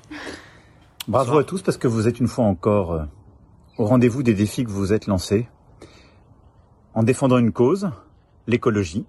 Bravo 1.07 1.39
à 1.39 1.45
tous 1.45 1.61
parce 1.61 1.77
que 1.77 1.87
vous 1.87 2.09
êtes 2.09 2.19
une 2.19 2.29
fois 2.29 2.47
encore 2.47 2.93
euh, 2.93 3.05
au 3.77 3.85
rendez-vous 3.85 4.23
des 4.23 4.33
défis 4.33 4.65
que 4.65 4.71
vous 4.71 4.79
vous 4.79 4.93
êtes 4.95 5.07
lancés 5.07 5.47
en 6.95 7.03
défendant 7.03 7.39
une 7.39 7.53
cause, 7.53 7.91
l'écologie, 8.47 9.05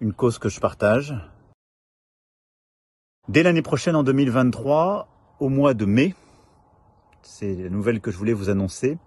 une 0.00 0.12
cause 0.12 0.38
que 0.38 0.48
je 0.48 0.60
partage. 0.60 1.14
Dès 3.28 3.42
l'année 3.42 3.62
prochaine, 3.62 3.96
en 3.96 4.02
2023, 4.02 5.08
au 5.40 5.48
mois 5.48 5.74
de 5.74 5.84
mai, 5.84 6.14
c'est 7.22 7.54
la 7.54 7.68
nouvelle 7.68 8.00
que 8.00 8.10
je 8.10 8.16
voulais 8.16 8.32
vous 8.32 8.48
annoncer, 8.48 8.98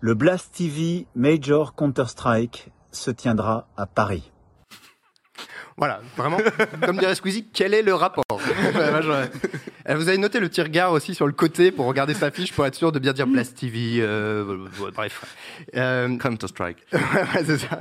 le 0.00 0.14
Blast 0.14 0.54
TV 0.54 1.06
Major 1.14 1.74
Counter-Strike 1.74 2.70
se 2.92 3.10
tiendra 3.10 3.66
à 3.76 3.86
Paris. 3.86 4.30
Voilà, 5.78 6.00
vraiment, 6.16 6.38
comme 6.84 6.96
dirait 6.98 7.14
Squeezie, 7.14 7.46
quel 7.52 7.74
est 7.74 7.82
le 7.82 7.94
rapport 7.94 8.24
Euh, 9.88 9.94
Vous 9.94 10.08
avez 10.08 10.18
noté 10.18 10.40
le 10.40 10.48
petit 10.48 10.62
regard 10.62 10.90
aussi 10.92 11.14
sur 11.14 11.26
le 11.28 11.32
côté 11.32 11.70
pour 11.70 11.86
regarder 11.86 12.12
sa 12.14 12.30
fiche 12.32 12.52
pour 12.52 12.66
être 12.66 12.74
sûr 12.74 12.90
de 12.90 12.98
bien 12.98 13.12
dire 13.12 13.26
Blast 13.26 13.56
TV, 13.56 13.98
euh, 14.00 14.66
bref. 14.94 15.24
Euh, 15.76 16.16
Counter-Strike. 16.18 16.78
Ouais, 16.92 17.44
c'est 17.44 17.58
ça. 17.58 17.80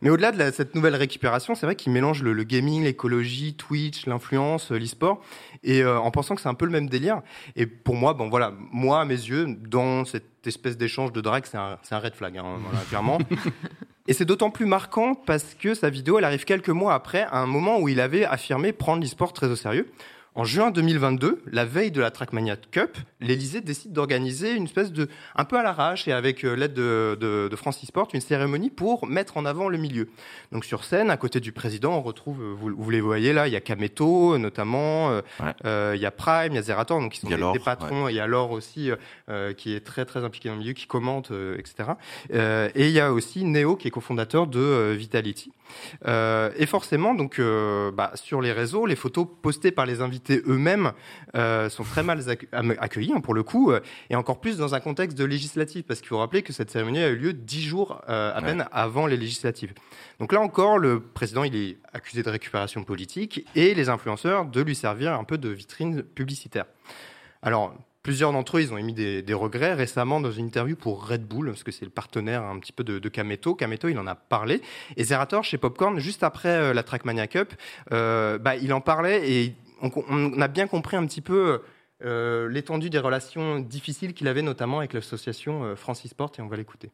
Mais 0.00 0.10
au-delà 0.10 0.32
de 0.32 0.38
la- 0.38 0.50
cette 0.52 0.74
nouvelle 0.74 0.96
récupération, 0.96 1.54
c'est 1.54 1.66
vrai 1.66 1.76
qu'il 1.76 1.92
mélange 1.92 2.22
le, 2.24 2.32
le 2.32 2.42
gaming, 2.44 2.82
l'écologie, 2.82 3.54
Twitch, 3.54 4.06
l'influence, 4.06 4.70
l'e-sport, 4.72 5.20
et 5.62 5.82
euh, 5.82 5.98
en 6.00 6.10
pensant 6.10 6.34
que 6.34 6.40
c'est 6.40 6.48
un 6.48 6.54
peu 6.54 6.64
le 6.66 6.72
même 6.72 6.88
délire. 6.88 7.20
Et 7.56 7.66
pour 7.66 7.94
moi, 7.94 8.14
bon 8.14 8.28
voilà, 8.28 8.52
moi 8.72 9.00
à 9.00 9.04
mes 9.04 9.14
yeux, 9.14 9.46
dans 9.60 10.04
cette 10.04 10.44
espèce 10.46 10.76
d'échange 10.76 11.12
de 11.12 11.20
drague, 11.20 11.44
c'est 11.46 11.58
un, 11.58 11.78
c'est 11.82 11.94
un 11.94 11.98
red 12.00 12.14
flag, 12.14 12.36
hein, 12.38 12.44
voilà, 12.64 12.84
clairement. 12.88 13.18
Et 14.08 14.14
c'est 14.14 14.24
d'autant 14.24 14.50
plus 14.50 14.64
marquant 14.64 15.14
parce 15.14 15.54
que 15.54 15.74
sa 15.74 15.90
vidéo, 15.90 16.18
elle 16.18 16.24
arrive 16.24 16.46
quelques 16.46 16.70
mois 16.70 16.94
après, 16.94 17.26
à 17.30 17.40
un 17.40 17.46
moment 17.46 17.78
où 17.78 17.90
il 17.90 18.00
avait 18.00 18.24
affirmé 18.24 18.72
prendre 18.72 19.02
l'e-sport 19.02 19.34
très 19.34 19.48
au 19.48 19.54
sérieux, 19.54 19.92
En 20.38 20.44
juin 20.44 20.70
2022, 20.70 21.42
la 21.50 21.64
veille 21.64 21.90
de 21.90 22.00
la 22.00 22.12
Trackmania 22.12 22.54
Cup, 22.70 22.96
l'Elysée 23.20 23.60
décide 23.60 23.92
d'organiser 23.92 24.54
une 24.54 24.66
espèce 24.66 24.92
de, 24.92 25.08
un 25.34 25.44
peu 25.44 25.58
à 25.58 25.64
l'arrache 25.64 26.06
et 26.06 26.12
avec 26.12 26.44
euh, 26.44 26.54
l'aide 26.54 26.74
de, 26.74 27.18
de, 27.20 27.48
de 27.50 27.56
Francis 27.56 27.88
Sport, 27.88 28.06
une 28.14 28.20
cérémonie 28.20 28.70
pour 28.70 29.08
mettre 29.08 29.36
en 29.36 29.44
avant 29.44 29.68
le 29.68 29.78
milieu. 29.78 30.08
Donc 30.52 30.64
sur 30.64 30.84
scène, 30.84 31.10
à 31.10 31.16
côté 31.16 31.40
du 31.40 31.50
président, 31.50 31.94
on 31.94 32.02
retrouve, 32.02 32.40
euh, 32.40 32.54
vous, 32.56 32.72
vous 32.72 32.90
les 32.90 33.00
voyez 33.00 33.32
là, 33.32 33.48
il 33.48 33.52
y 33.52 33.56
a 33.56 33.60
Kameto 33.60 34.38
notamment, 34.38 35.10
euh, 35.10 35.22
Ouais. 35.40 35.52
euh, 35.64 35.94
il 35.96 36.00
y 36.00 36.06
a 36.06 36.12
Prime, 36.12 36.52
il 36.52 36.54
y 36.54 36.58
a 36.58 36.62
Zerator, 36.62 37.00
donc 37.00 37.14
qui 37.14 37.18
sont 37.18 37.26
des, 37.28 37.58
patrons, 37.58 38.06
il 38.06 38.14
y 38.14 38.20
a 38.20 38.28
Laure 38.28 38.52
aussi 38.52 38.92
euh, 39.28 39.52
qui 39.54 39.74
est 39.74 39.80
très 39.80 40.04
très 40.04 40.22
impliqué 40.22 40.50
dans 40.50 40.54
le 40.54 40.60
milieu, 40.60 40.72
qui 40.72 40.86
commente, 40.86 41.32
euh, 41.32 41.58
etc. 41.58 41.90
Et 42.76 42.86
il 42.86 42.92
y 42.92 43.00
a 43.00 43.12
aussi 43.12 43.44
Neo 43.44 43.74
qui 43.74 43.88
est 43.88 43.90
cofondateur 43.90 44.46
de 44.46 44.92
Vitality. 44.96 45.50
Euh, 46.06 46.50
et 46.56 46.66
forcément, 46.66 47.14
donc, 47.14 47.38
euh, 47.38 47.90
bah, 47.90 48.12
sur 48.14 48.40
les 48.40 48.52
réseaux, 48.52 48.86
les 48.86 48.96
photos 48.96 49.26
postées 49.42 49.70
par 49.70 49.86
les 49.86 50.00
invités 50.00 50.42
eux-mêmes 50.46 50.92
euh, 51.34 51.68
sont 51.68 51.84
très 51.84 52.02
mal 52.02 52.22
accueillies, 52.78 53.12
hein, 53.14 53.20
pour 53.20 53.34
le 53.34 53.42
coup, 53.42 53.72
et 54.10 54.16
encore 54.16 54.40
plus 54.40 54.56
dans 54.56 54.74
un 54.74 54.80
contexte 54.80 55.16
de 55.16 55.24
législatif, 55.24 55.86
parce 55.86 56.00
qu'il 56.00 56.08
faut 56.08 56.18
rappeler 56.18 56.42
que 56.42 56.52
cette 56.52 56.70
cérémonie 56.70 56.98
a 57.02 57.08
eu 57.08 57.16
lieu 57.16 57.32
dix 57.32 57.62
jours 57.62 58.00
à 58.06 58.38
Ouais. 58.38 58.44
peine 58.44 58.66
avant 58.72 59.06
les 59.06 59.16
législatives. 59.16 59.72
Donc 60.20 60.32
là 60.32 60.40
encore, 60.40 60.78
le 60.78 61.00
président, 61.00 61.44
il 61.44 61.56
est 61.56 61.78
accusé 61.92 62.22
de 62.22 62.30
récupération 62.30 62.84
politique, 62.84 63.44
et 63.54 63.74
les 63.74 63.88
influenceurs 63.88 64.44
de 64.46 64.60
lui 64.60 64.74
servir 64.74 65.12
un 65.14 65.24
peu 65.24 65.38
de 65.38 65.48
vitrine 65.48 66.02
publicitaire. 66.02 66.64
Alors, 67.42 67.74
plusieurs 68.08 68.32
d'entre 68.32 68.56
eux, 68.56 68.62
ils 68.62 68.72
ont 68.72 68.78
émis 68.78 68.94
des, 68.94 69.34
regrets 69.34 69.74
récemment 69.74 70.18
dans 70.18 70.32
une 70.32 70.46
interview 70.46 70.76
pour 70.76 71.06
Red 71.06 71.26
Bull, 71.28 71.48
parce 71.48 71.62
que 71.62 71.70
c'est 71.70 71.84
le 71.84 71.90
partenaire 71.90 72.42
un 72.42 72.58
petit 72.58 72.72
peu 72.72 72.82
de, 72.82 72.98
de 72.98 73.08
Kameto. 73.10 73.54
Kameto, 73.54 73.86
il 73.86 73.98
en 73.98 74.06
a 74.06 74.14
parlé. 74.14 74.62
Et 74.96 75.04
Zerator, 75.04 75.44
chez 75.44 75.58
Popcorn, 75.58 75.98
juste 75.98 76.22
après 76.22 76.48
euh, 76.48 76.72
la 76.72 76.82
Trackmania 76.82 77.26
Cup, 77.26 77.52
euh, 77.92 78.38
bah, 78.38 78.56
il 78.56 78.72
en 78.72 78.80
parlait 78.80 79.30
et 79.30 79.54
on, 79.82 80.40
a 80.40 80.48
bien 80.48 80.66
compris 80.66 80.96
un 80.96 81.04
petit 81.04 81.20
peu 81.20 81.60
euh, 82.02 82.48
l'étendue 82.48 82.88
des 82.88 82.98
relations 82.98 83.60
difficiles 83.60 84.14
qu'il 84.14 84.26
avait, 84.26 84.40
notamment 84.40 84.78
avec 84.78 84.94
l'association 84.94 85.64
euh, 85.64 85.76
Francis 85.76 86.12
Sport, 86.12 86.32
et 86.38 86.40
on 86.40 86.48
va 86.48 86.56
l'écouter. 86.56 86.90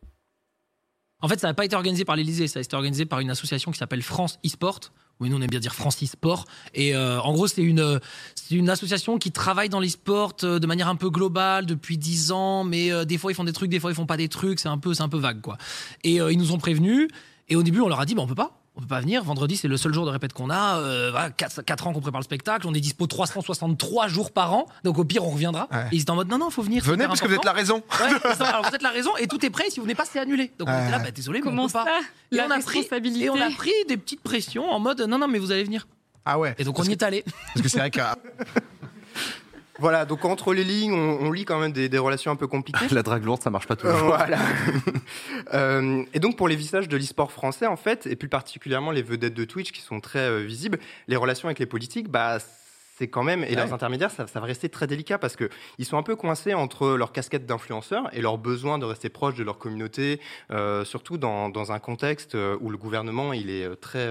En 1.20 1.28
fait, 1.28 1.38
ça 1.38 1.46
n'a 1.46 1.54
pas 1.54 1.64
été 1.64 1.76
organisé 1.76 2.04
par 2.04 2.16
l'Elysée, 2.16 2.48
ça 2.48 2.58
a 2.58 2.62
été 2.62 2.74
organisé 2.74 3.06
par 3.06 3.20
une 3.20 3.30
association 3.30 3.70
qui 3.70 3.78
s'appelle 3.78 4.02
France 4.02 4.40
eSport. 4.42 4.80
Oui, 5.20 5.30
nous 5.30 5.36
on 5.36 5.40
aime 5.40 5.50
bien 5.50 5.60
dire 5.60 5.74
France 5.74 6.02
eSport. 6.02 6.44
Et 6.74 6.94
euh, 6.94 7.20
en 7.20 7.32
gros, 7.32 7.46
c'est 7.46 7.62
une, 7.62 8.00
c'est 8.34 8.56
une 8.56 8.68
association 8.68 9.18
qui 9.18 9.30
travaille 9.30 9.68
dans 9.68 9.80
l'eSport 9.80 10.34
euh, 10.42 10.58
de 10.58 10.66
manière 10.66 10.88
un 10.88 10.96
peu 10.96 11.10
globale 11.10 11.66
depuis 11.66 11.96
10 11.98 12.32
ans, 12.32 12.64
mais 12.64 12.92
euh, 12.92 13.04
des 13.04 13.16
fois 13.16 13.32
ils 13.32 13.34
font 13.34 13.44
des 13.44 13.52
trucs, 13.52 13.70
des 13.70 13.80
fois 13.80 13.90
ils 13.90 13.94
font 13.94 14.06
pas 14.06 14.16
des 14.16 14.28
trucs, 14.28 14.60
c'est 14.60 14.68
un 14.68 14.78
peu, 14.78 14.92
c'est 14.92 15.02
un 15.02 15.08
peu 15.08 15.18
vague 15.18 15.40
quoi. 15.40 15.56
Et 16.02 16.20
euh, 16.20 16.32
ils 16.32 16.38
nous 16.38 16.52
ont 16.52 16.58
prévenus. 16.58 17.08
Et 17.48 17.56
au 17.56 17.62
début, 17.62 17.80
on 17.80 17.88
leur 17.88 18.00
a 18.00 18.06
dit, 18.06 18.14
bah, 18.14 18.22
on 18.22 18.26
peut 18.26 18.34
pas. 18.34 18.63
On 18.76 18.80
peut 18.80 18.88
pas 18.88 19.00
venir. 19.00 19.22
Vendredi, 19.22 19.56
c'est 19.56 19.68
le 19.68 19.76
seul 19.76 19.94
jour 19.94 20.04
de 20.04 20.10
répète 20.10 20.32
qu'on 20.32 20.50
a. 20.50 20.78
Euh, 20.78 21.10
voilà, 21.12 21.30
4, 21.30 21.86
ans 21.86 21.92
qu'on 21.92 22.00
prépare 22.00 22.20
le 22.20 22.24
spectacle. 22.24 22.66
On 22.66 22.74
est 22.74 22.80
dispo 22.80 23.06
363 23.06 24.08
jours 24.08 24.32
par 24.32 24.52
an. 24.52 24.66
Donc 24.82 24.98
au 24.98 25.04
pire, 25.04 25.24
on 25.24 25.30
reviendra. 25.30 25.68
Ouais. 25.70 25.84
Et 25.92 25.96
ils 25.96 26.00
étaient 26.02 26.10
en 26.10 26.16
mode, 26.16 26.28
non, 26.28 26.38
non, 26.38 26.50
faut 26.50 26.62
venir. 26.62 26.82
Venez 26.82 27.06
parce 27.06 27.20
que 27.20 27.28
vous 27.28 27.34
êtes 27.34 27.44
la 27.44 27.52
raison. 27.52 27.76
Ouais, 28.00 28.08
c'est 28.22 28.34
ça. 28.34 28.46
Alors 28.46 28.68
vous 28.68 28.74
êtes 28.74 28.82
la 28.82 28.90
raison 28.90 29.16
et 29.16 29.28
tout 29.28 29.44
est 29.46 29.50
prêt. 29.50 29.70
Si 29.70 29.76
vous 29.78 29.84
venez 29.84 29.94
pas, 29.94 30.04
c'est 30.04 30.18
annulé. 30.18 30.50
Donc 30.58 30.68
on 30.68 30.72
était 30.82 30.90
là, 30.90 30.98
bah, 30.98 31.12
désolé, 31.12 31.40
mais 31.40 31.46
on 31.46 31.50
Comment 31.50 31.66
peut 31.68 31.72
pas. 31.74 31.84
ça 31.84 32.00
Et 32.32 32.36
La 32.36 32.46
on 32.46 32.50
a 32.50 32.58
pris- 32.58 32.78
responsabilité. 32.80 33.26
Et 33.26 33.30
on 33.30 33.40
a 33.40 33.50
pris 33.50 33.70
des 33.88 33.96
petites 33.96 34.22
pressions 34.22 34.68
en 34.68 34.80
mode 34.80 35.00
non, 35.02 35.18
non, 35.18 35.28
mais 35.28 35.38
vous 35.38 35.52
allez 35.52 35.64
venir. 35.64 35.86
Ah 36.24 36.38
ouais. 36.40 36.54
Et 36.58 36.64
donc 36.64 36.76
on 36.78 36.82
y 36.82 36.86
que, 36.86 36.92
est 36.92 37.02
allé. 37.04 37.22
parce 37.52 37.62
que 37.62 37.68
c'est 37.68 37.78
vrai 37.78 37.90
qu'à 37.90 38.16
Voilà, 39.80 40.04
donc 40.04 40.24
entre 40.24 40.54
les 40.54 40.62
lignes, 40.64 40.92
on, 40.92 41.18
on 41.26 41.32
lit 41.32 41.44
quand 41.44 41.58
même 41.58 41.72
des, 41.72 41.88
des 41.88 41.98
relations 41.98 42.30
un 42.30 42.36
peu 42.36 42.46
compliquées. 42.46 42.86
La 42.92 43.02
drague 43.02 43.24
lourde, 43.24 43.42
ça 43.42 43.50
marche 43.50 43.66
pas 43.66 43.74
Euh, 43.74 43.92
toujours. 43.92 44.06
Voilà. 44.08 44.38
Euh, 45.52 46.02
et 46.14 46.20
donc 46.20 46.36
pour 46.36 46.48
les 46.48 46.56
visages 46.56 46.88
de 46.88 46.96
l'e-sport 46.96 47.30
français, 47.30 47.66
en 47.66 47.76
fait, 47.76 48.06
et 48.06 48.16
plus 48.16 48.28
particulièrement 48.28 48.90
les 48.90 49.02
vedettes 49.02 49.34
de 49.34 49.44
Twitch 49.44 49.72
qui 49.72 49.82
sont 49.82 50.00
très 50.00 50.20
euh, 50.20 50.38
visibles, 50.38 50.78
les 51.06 51.16
relations 51.16 51.48
avec 51.48 51.58
les 51.58 51.66
politiques, 51.66 52.08
bah 52.08 52.38
c'est 52.96 53.08
quand 53.08 53.24
même, 53.24 53.42
et 53.42 53.56
leurs 53.56 53.72
intermédiaires, 53.72 54.10
ça, 54.10 54.26
ça 54.28 54.38
va 54.38 54.46
rester 54.46 54.68
très 54.68 54.86
délicat 54.86 55.18
parce 55.18 55.34
que 55.34 55.48
ils 55.78 55.84
sont 55.84 55.98
un 55.98 56.02
peu 56.04 56.14
coincés 56.14 56.54
entre 56.54 56.94
leur 56.94 57.10
casquette 57.10 57.44
d'influenceurs 57.44 58.08
et 58.12 58.20
leur 58.20 58.38
besoin 58.38 58.78
de 58.78 58.84
rester 58.84 59.08
proche 59.08 59.34
de 59.34 59.42
leur 59.42 59.58
communauté, 59.58 60.20
euh, 60.52 60.84
surtout 60.84 61.18
dans, 61.18 61.48
dans 61.48 61.72
un 61.72 61.80
contexte 61.80 62.36
euh, 62.36 62.56
où 62.60 62.70
le 62.70 62.76
gouvernement 62.76 63.32
il 63.32 63.50
est 63.50 63.64
euh, 63.64 63.74
très 63.74 64.08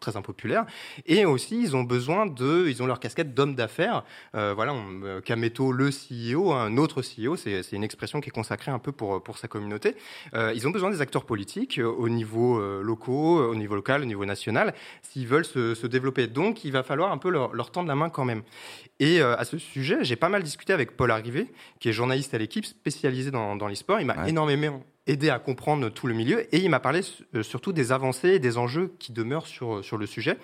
très 0.00 0.16
impopulaire. 0.16 0.66
Et 1.06 1.24
aussi, 1.24 1.62
ils 1.62 1.76
ont 1.76 1.82
besoin 1.82 2.26
de, 2.26 2.66
ils 2.68 2.82
ont 2.82 2.86
leur 2.86 3.00
casquette 3.00 3.32
d'homme 3.32 3.54
d'affaires. 3.54 4.04
Euh, 4.34 4.52
voilà, 4.54 4.74
on, 4.74 5.20
Kameto, 5.24 5.72
le 5.72 5.88
CEO, 5.88 6.52
un 6.52 6.76
autre 6.76 7.00
CEO, 7.00 7.36
c'est 7.36 7.72
une 7.72 7.84
expression 7.84 8.20
qui 8.20 8.28
est 8.28 8.32
consacrée 8.32 8.70
un 8.70 8.78
peu 8.78 8.92
pour 8.92 9.22
pour 9.22 9.38
sa 9.38 9.48
communauté. 9.48 9.96
Euh, 10.34 10.52
ils 10.54 10.68
ont 10.68 10.70
besoin 10.70 10.90
des 10.90 11.00
acteurs 11.00 11.24
politiques 11.24 11.80
au 11.82 12.08
niveau 12.08 12.60
locaux, 12.82 13.42
au 13.42 13.54
niveau 13.54 13.74
local, 13.76 14.02
au 14.02 14.04
niveau 14.04 14.26
national, 14.26 14.74
s'ils 15.02 15.26
veulent 15.26 15.44
se, 15.44 15.74
se 15.74 15.86
développer. 15.86 16.26
Donc, 16.26 16.64
il 16.64 16.72
va 16.72 16.82
falloir 16.82 17.12
un 17.12 17.18
peu 17.18 17.30
leur, 17.30 17.54
leur 17.54 17.70
tendre 17.70 17.88
la 17.88 17.94
main 17.94 18.09
quand 18.10 18.24
même. 18.24 18.42
Et 18.98 19.20
euh, 19.20 19.36
à 19.36 19.44
ce 19.44 19.56
sujet, 19.58 19.98
j'ai 20.02 20.16
pas 20.16 20.28
mal 20.28 20.42
discuté 20.42 20.72
avec 20.72 20.96
Paul 20.96 21.10
Arrivé, 21.10 21.46
qui 21.78 21.88
est 21.88 21.92
journaliste 21.92 22.34
à 22.34 22.38
l'équipe, 22.38 22.66
spécialisé 22.66 23.30
dans, 23.30 23.56
dans 23.56 23.66
l'e-sport. 23.68 24.00
Il 24.00 24.06
m'a 24.06 24.16
Ouais. 24.22 24.28
énormément 24.30 24.84
aidé 25.06 25.30
à 25.30 25.38
comprendre 25.38 25.88
tout 25.88 26.06
le 26.06 26.14
milieu 26.14 26.54
et 26.54 26.58
il 26.58 26.68
m'a 26.70 26.80
parlé 26.80 27.00
euh, 27.34 27.42
surtout 27.42 27.72
des 27.72 27.92
avancées 27.92 28.30
et 28.30 28.38
des 28.38 28.58
enjeux 28.58 28.92
qui 28.98 29.12
demeurent 29.12 29.46
sur, 29.46 29.82
sur 29.84 29.96
le 29.96 30.06
sujet. 30.06 30.36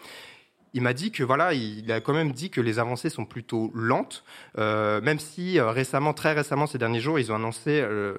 Il 0.74 0.82
m'a 0.82 0.92
dit 0.92 1.10
que 1.10 1.22
voilà, 1.22 1.54
il 1.54 1.90
a 1.90 2.00
quand 2.02 2.12
même 2.12 2.32
dit 2.32 2.50
que 2.50 2.60
les 2.60 2.78
avancées 2.78 3.08
sont 3.08 3.24
plutôt 3.24 3.70
lentes, 3.74 4.24
euh, 4.58 5.00
même 5.00 5.18
si 5.18 5.58
euh, 5.58 5.70
récemment, 5.70 6.12
très 6.12 6.32
récemment, 6.34 6.66
ces 6.66 6.76
derniers 6.76 7.00
jours, 7.00 7.18
ils 7.18 7.32
ont 7.32 7.36
annoncé 7.36 7.80
euh, 7.82 8.14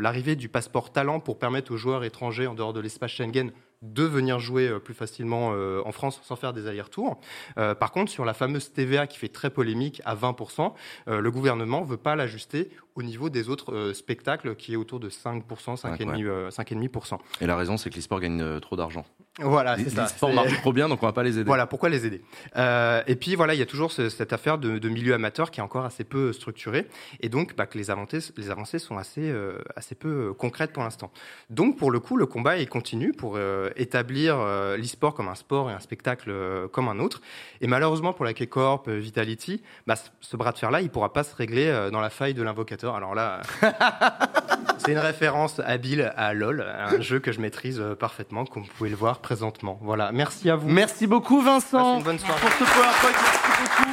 l'arrivée 0.00 0.36
du 0.36 0.48
passeport 0.50 0.92
talent 0.92 1.20
pour 1.20 1.38
permettre 1.38 1.72
aux 1.72 1.78
joueurs 1.78 2.04
étrangers 2.04 2.46
en 2.46 2.54
dehors 2.54 2.74
de 2.74 2.80
l'espace 2.80 3.12
Schengen 3.12 3.50
de 3.82 4.04
venir 4.04 4.38
jouer 4.38 4.68
euh, 4.68 4.78
plus 4.78 4.94
facilement 4.94 5.50
euh, 5.52 5.82
en 5.84 5.92
France 5.92 6.20
sans 6.22 6.36
faire 6.36 6.52
des 6.52 6.66
allers-retours. 6.68 7.20
Euh, 7.58 7.74
par 7.74 7.90
contre, 7.92 8.10
sur 8.10 8.24
la 8.24 8.32
fameuse 8.34 8.72
TVA 8.72 9.06
qui 9.06 9.18
fait 9.18 9.28
très 9.28 9.50
polémique 9.50 10.00
à 10.04 10.14
20%, 10.14 10.72
euh, 11.08 11.20
le 11.20 11.30
gouvernement 11.30 11.82
veut 11.82 11.96
pas 11.96 12.14
l'ajuster 12.16 12.70
au 12.94 13.02
niveau 13.02 13.28
des 13.28 13.48
autres 13.48 13.92
spectacles 13.92 14.54
qui 14.54 14.74
est 14.74 14.76
autour 14.76 15.00
de 15.00 15.08
5%, 15.10 15.42
5,5%. 15.76 16.24
euh, 16.24 16.50
5,5%. 16.50 17.18
Et 17.40 17.46
la 17.46 17.56
raison, 17.56 17.76
c'est 17.76 17.90
que 17.90 17.96
l'e-sport 17.96 18.20
gagne 18.20 18.60
trop 18.60 18.76
d'argent. 18.76 19.04
Voilà, 19.40 19.76
c'est 19.78 19.88
ça. 19.88 20.02
L'e-sport 20.02 20.28
C'est- 20.28 20.34
marche 20.36 20.60
trop 20.60 20.74
bien, 20.74 20.90
donc 20.90 21.02
on 21.02 21.06
va 21.06 21.12
pas 21.14 21.22
les 21.22 21.36
aider. 21.38 21.44
Voilà, 21.44 21.66
pourquoi 21.66 21.88
les 21.88 22.04
aider? 22.04 22.20
Euh, 22.56 23.02
Et 23.06 23.16
puis 23.16 23.34
voilà, 23.34 23.54
il 23.54 23.58
y 23.58 23.62
a 23.62 23.66
toujours 23.66 23.90
ce- 23.90 24.10
cette 24.10 24.34
affaire 24.34 24.58
de, 24.58 24.76
de 24.78 24.88
milieu 24.90 25.14
amateur 25.14 25.50
qui 25.50 25.60
est 25.60 25.62
encore 25.62 25.86
assez 25.86 26.04
peu 26.04 26.34
structurée, 26.34 26.86
et 27.20 27.30
donc 27.30 27.56
bah, 27.56 27.64
que 27.64 27.78
les 27.78 27.90
avancées, 27.90 28.18
les 28.36 28.50
avancées 28.50 28.78
sont 28.78 28.98
assez, 28.98 29.22
euh, 29.30 29.58
assez 29.74 29.94
peu 29.94 30.34
concrètes 30.34 30.72
pour 30.74 30.82
l'instant. 30.82 31.10
Donc 31.48 31.78
pour 31.78 31.90
le 31.90 31.98
coup, 31.98 32.18
le 32.18 32.26
combat 32.26 32.58
il 32.58 32.68
continue 32.68 33.12
pour 33.12 33.34
euh, 33.36 33.70
établir 33.76 34.36
l'e-sport 34.76 35.14
comme 35.14 35.28
un 35.28 35.34
sport 35.34 35.70
et 35.70 35.72
un 35.72 35.80
spectacle 35.80 36.30
comme 36.70 36.88
un 36.88 36.98
autre. 36.98 37.22
Et 37.62 37.66
malheureusement 37.66 38.12
pour 38.12 38.26
la 38.26 38.34
K-Corp, 38.34 38.88
Vitality, 38.90 39.62
bah, 39.86 39.94
ce- 40.20 40.36
bras 40.36 40.52
de 40.52 40.58
fer-là, 40.58 40.82
il 40.82 40.90
pourra 40.90 41.12
pas 41.14 41.24
se 41.24 41.34
régler 41.34 41.88
dans 41.90 42.00
la 42.00 42.10
faille 42.10 42.34
de 42.34 42.42
l'invocateur. 42.42 42.96
Alors 42.96 43.14
là, 43.14 43.40
c'est 44.78 44.92
une 44.92 44.98
référence 44.98 45.58
habile 45.64 46.12
à 46.16 46.34
LoL, 46.34 46.60
un 46.62 47.00
jeu 47.00 47.18
que 47.18 47.32
je 47.32 47.40
maîtrise 47.40 47.82
parfaitement, 47.98 48.44
comme 48.44 48.62
vous 48.64 48.68
pouvez 48.76 48.90
le 48.90 48.96
voir 48.96 49.20
présentement. 49.22 49.78
Voilà, 49.80 50.12
merci 50.12 50.50
à 50.50 50.56
vous. 50.56 50.68
Merci 50.68 51.06
beaucoup, 51.06 51.40
Vincent, 51.40 51.98
une 51.98 52.02
bonne 52.04 52.18
soirée. 52.18 52.40
pour 52.40 52.50
ce 52.50 52.64
PowerPoint. 52.64 53.10
Merci 53.12 53.62
beaucoup. 53.62 53.90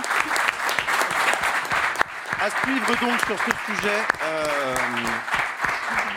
À 2.42 2.50
suivre 2.64 2.88
donc 3.02 3.20
sur 3.28 3.38
ce 3.38 3.74
sujet. 3.76 4.00
euh, 4.24 4.76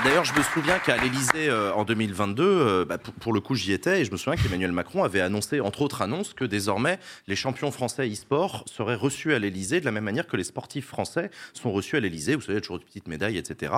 D'ailleurs, 0.04 0.24
je 0.24 0.34
me 0.36 0.42
souviens 0.42 0.80
qu'à 0.80 0.96
l'Elysée 0.96 1.48
en 1.52 1.84
2022, 1.84 2.42
euh, 2.44 2.84
bah, 2.84 2.98
pour, 2.98 3.14
pour 3.14 3.32
le 3.32 3.40
coup, 3.40 3.54
j'y 3.54 3.72
étais 3.72 4.00
et 4.00 4.04
je 4.04 4.10
me 4.10 4.16
souviens 4.16 4.40
qu'Emmanuel 4.40 4.72
Macron 4.72 5.04
avait 5.04 5.20
annoncé, 5.20 5.60
entre 5.60 5.82
autres 5.82 6.02
annonces, 6.02 6.34
que 6.34 6.44
désormais 6.44 6.98
les 7.28 7.36
champions 7.36 7.70
français 7.70 8.08
e-sport 8.10 8.64
seraient 8.66 8.96
reçus 8.96 9.32
à 9.32 9.38
l'Elysée 9.38 9.78
de 9.78 9.84
la 9.84 9.92
même 9.92 10.02
manière 10.02 10.26
que 10.26 10.36
les 10.36 10.42
sportifs 10.42 10.86
français 10.86 11.30
sont 11.52 11.70
reçus 11.70 11.96
à 11.96 12.00
l'Elysée. 12.00 12.34
Vous 12.34 12.40
savez, 12.40 12.60
toujours 12.60 12.80
des 12.80 12.84
petites 12.84 13.06
médailles, 13.06 13.36
etc. 13.38 13.72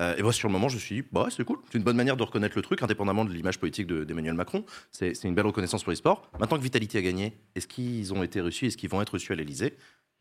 Euh, 0.00 0.16
et 0.16 0.22
moi, 0.22 0.32
sur 0.32 0.48
le 0.48 0.52
moment, 0.52 0.68
je 0.68 0.74
me 0.74 0.80
suis 0.80 0.96
dit, 1.02 1.08
bah, 1.12 1.28
c'est 1.30 1.44
cool, 1.44 1.58
c'est 1.70 1.78
une 1.78 1.84
bonne 1.84 1.96
manière 1.96 2.16
de 2.16 2.24
reconnaître 2.24 2.56
le 2.56 2.62
truc, 2.62 2.82
indépendamment 2.82 3.24
de 3.24 3.32
l'image 3.32 3.58
politique 3.60 3.86
de- 3.86 4.02
d'Emmanuel 4.02 4.34
Macron. 4.34 4.64
C'est 4.90 5.12
une 5.24 5.34
belle 5.36 5.46
reconnaissance 5.46 5.84
pour 5.84 5.92
l'e-sport. 5.92 6.28
Maintenant 6.40 6.56
que 6.58 6.62
Vitality 6.62 6.98
a 6.98 7.02
gagné, 7.02 7.38
est-ce 7.54 7.68
qu'ils 7.68 8.12
ont 8.12 8.24
été 8.24 8.40
reçus, 8.40 8.66
est-ce 8.66 8.76
qu'ils 8.76 8.90
vont 8.90 9.00
être 9.00 9.10
reçus 9.14 9.32
à 9.32 9.36
l'Elysée 9.36 9.74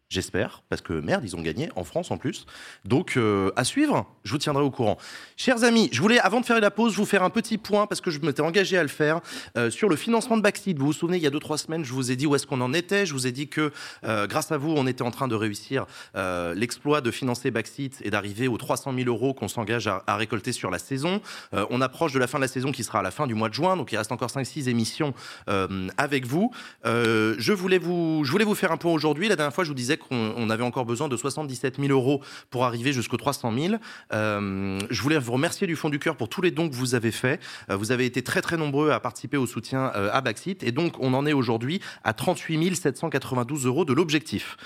J'espère, 0.09 0.63
parce 0.69 0.81
que 0.81 0.93
merde, 0.93 1.25
ils 1.25 1.35
ont 1.35 1.41
gagné 1.41 1.69
en 1.75 1.83
France 1.83 2.11
en 2.11 2.17
plus. 2.17 2.45
Donc, 2.85 3.17
euh, 3.17 3.51
à 3.57 3.65
suivre, 3.65 4.05
je 4.23 4.31
vous 4.31 4.37
tiendrai 4.37 4.63
au 4.63 4.71
courant. 4.71 4.97
Chers 5.35 5.65
amis, 5.65 5.89
je 5.91 6.01
voulais, 6.01 6.17
avant 6.19 6.39
de 6.39 6.45
faire 6.45 6.61
la 6.61 6.71
pause, 6.71 6.95
vous 6.95 7.05
faire 7.05 7.23
un 7.23 7.29
petit 7.29 7.57
point, 7.57 7.87
parce 7.87 7.99
que 7.99 8.09
je 8.09 8.21
m'étais 8.21 8.41
engagé 8.41 8.77
à 8.77 8.83
le 8.83 8.87
faire, 8.87 9.19
euh, 9.57 9.69
sur 9.69 9.89
le 9.89 9.97
financement 9.97 10.37
de 10.37 10.41
Backseat. 10.41 10.77
Vous 10.77 10.85
vous 10.85 10.93
souvenez, 10.93 11.17
il 11.17 11.23
y 11.23 11.27
a 11.27 11.29
2-3 11.29 11.57
semaines, 11.57 11.83
je 11.83 11.91
vous 11.91 12.09
ai 12.09 12.15
dit 12.15 12.25
où 12.25 12.35
est-ce 12.35 12.47
qu'on 12.47 12.61
en 12.61 12.73
était. 12.73 13.05
Je 13.05 13.11
vous 13.11 13.27
ai 13.27 13.33
dit 13.33 13.49
que, 13.49 13.73
euh, 14.05 14.27
grâce 14.27 14.49
à 14.53 14.57
vous, 14.57 14.73
on 14.77 14.87
était 14.87 15.01
en 15.01 15.11
train 15.11 15.27
de 15.27 15.35
réussir 15.35 15.85
l'exploit 16.55 17.01
de 17.01 17.11
financer 17.11 17.51
Backseat 17.51 18.01
et 18.01 18.09
d'arriver 18.09 18.47
aux 18.47 18.57
300 18.57 18.93
000 18.95 19.09
euros 19.09 19.33
qu'on 19.33 19.49
s'engage 19.49 19.87
à, 19.87 20.03
à 20.07 20.15
récolter 20.15 20.53
sur 20.53 20.71
la 20.71 20.79
saison. 20.79 21.21
On 21.51 21.81
approche 21.81 22.13
de 22.13 22.19
la 22.19 22.27
fin 22.27 22.37
de 22.37 22.43
la 22.43 22.47
saison 22.47 22.71
qui 22.71 22.83
sera 22.83 22.99
à 22.99 23.01
la 23.01 23.11
fin 23.11 23.27
du 23.27 23.35
mois 23.35 23.49
de 23.49 23.53
juin, 23.53 23.75
donc 23.75 23.91
il 23.91 23.97
reste 23.97 24.11
encore 24.11 24.29
5-6 24.29 24.69
émissions 24.69 25.13
avec 25.97 26.25
vous. 26.25 26.51
Je, 26.85 27.51
voulais 27.51 27.77
vous. 27.77 28.23
je 28.23 28.31
voulais 28.31 28.45
vous 28.45 28.55
faire 28.55 28.71
un 28.71 28.77
point 28.77 28.91
aujourd'hui. 28.91 29.27
La 29.27 29.35
dernière 29.35 29.53
fois, 29.53 29.63
je 29.63 29.69
vous 29.69 29.75
disais 29.75 29.96
qu'on 29.97 30.33
on 30.35 30.49
avait 30.49 30.63
encore 30.63 30.85
besoin 30.85 31.07
de 31.07 31.17
77 31.17 31.77
000 31.79 31.89
euros 31.89 32.21
pour 32.49 32.65
arriver 32.65 32.93
jusqu'aux 32.93 33.17
300 33.17 33.53
000. 33.57 33.75
Euh, 34.13 34.79
je 34.89 35.01
voulais 35.01 35.17
vous 35.17 35.33
remercier 35.33 35.67
du 35.67 35.75
fond 35.75 35.89
du 35.89 35.99
cœur 35.99 36.15
pour 36.15 36.29
tous 36.29 36.41
les 36.41 36.51
dons 36.51 36.69
que 36.69 36.75
vous 36.75 36.95
avez 36.95 37.11
faits. 37.11 37.41
Euh, 37.69 37.75
vous 37.75 37.91
avez 37.91 38.05
été 38.05 38.21
très 38.41 38.57
nombreux 38.57 38.91
à 38.91 38.99
participer 38.99 39.37
au 39.37 39.45
soutien 39.45 39.91
euh, 39.95 40.09
à 40.13 40.21
Backseat 40.21 40.63
et 40.63 40.71
donc 40.71 40.95
on 40.99 41.13
en 41.13 41.25
est 41.25 41.33
aujourd'hui 41.33 41.81
à 42.03 42.13
38 42.13 42.75
792 42.75 43.65
euros 43.65 43.85
de 43.85 43.93
l'objectif. 43.93 44.57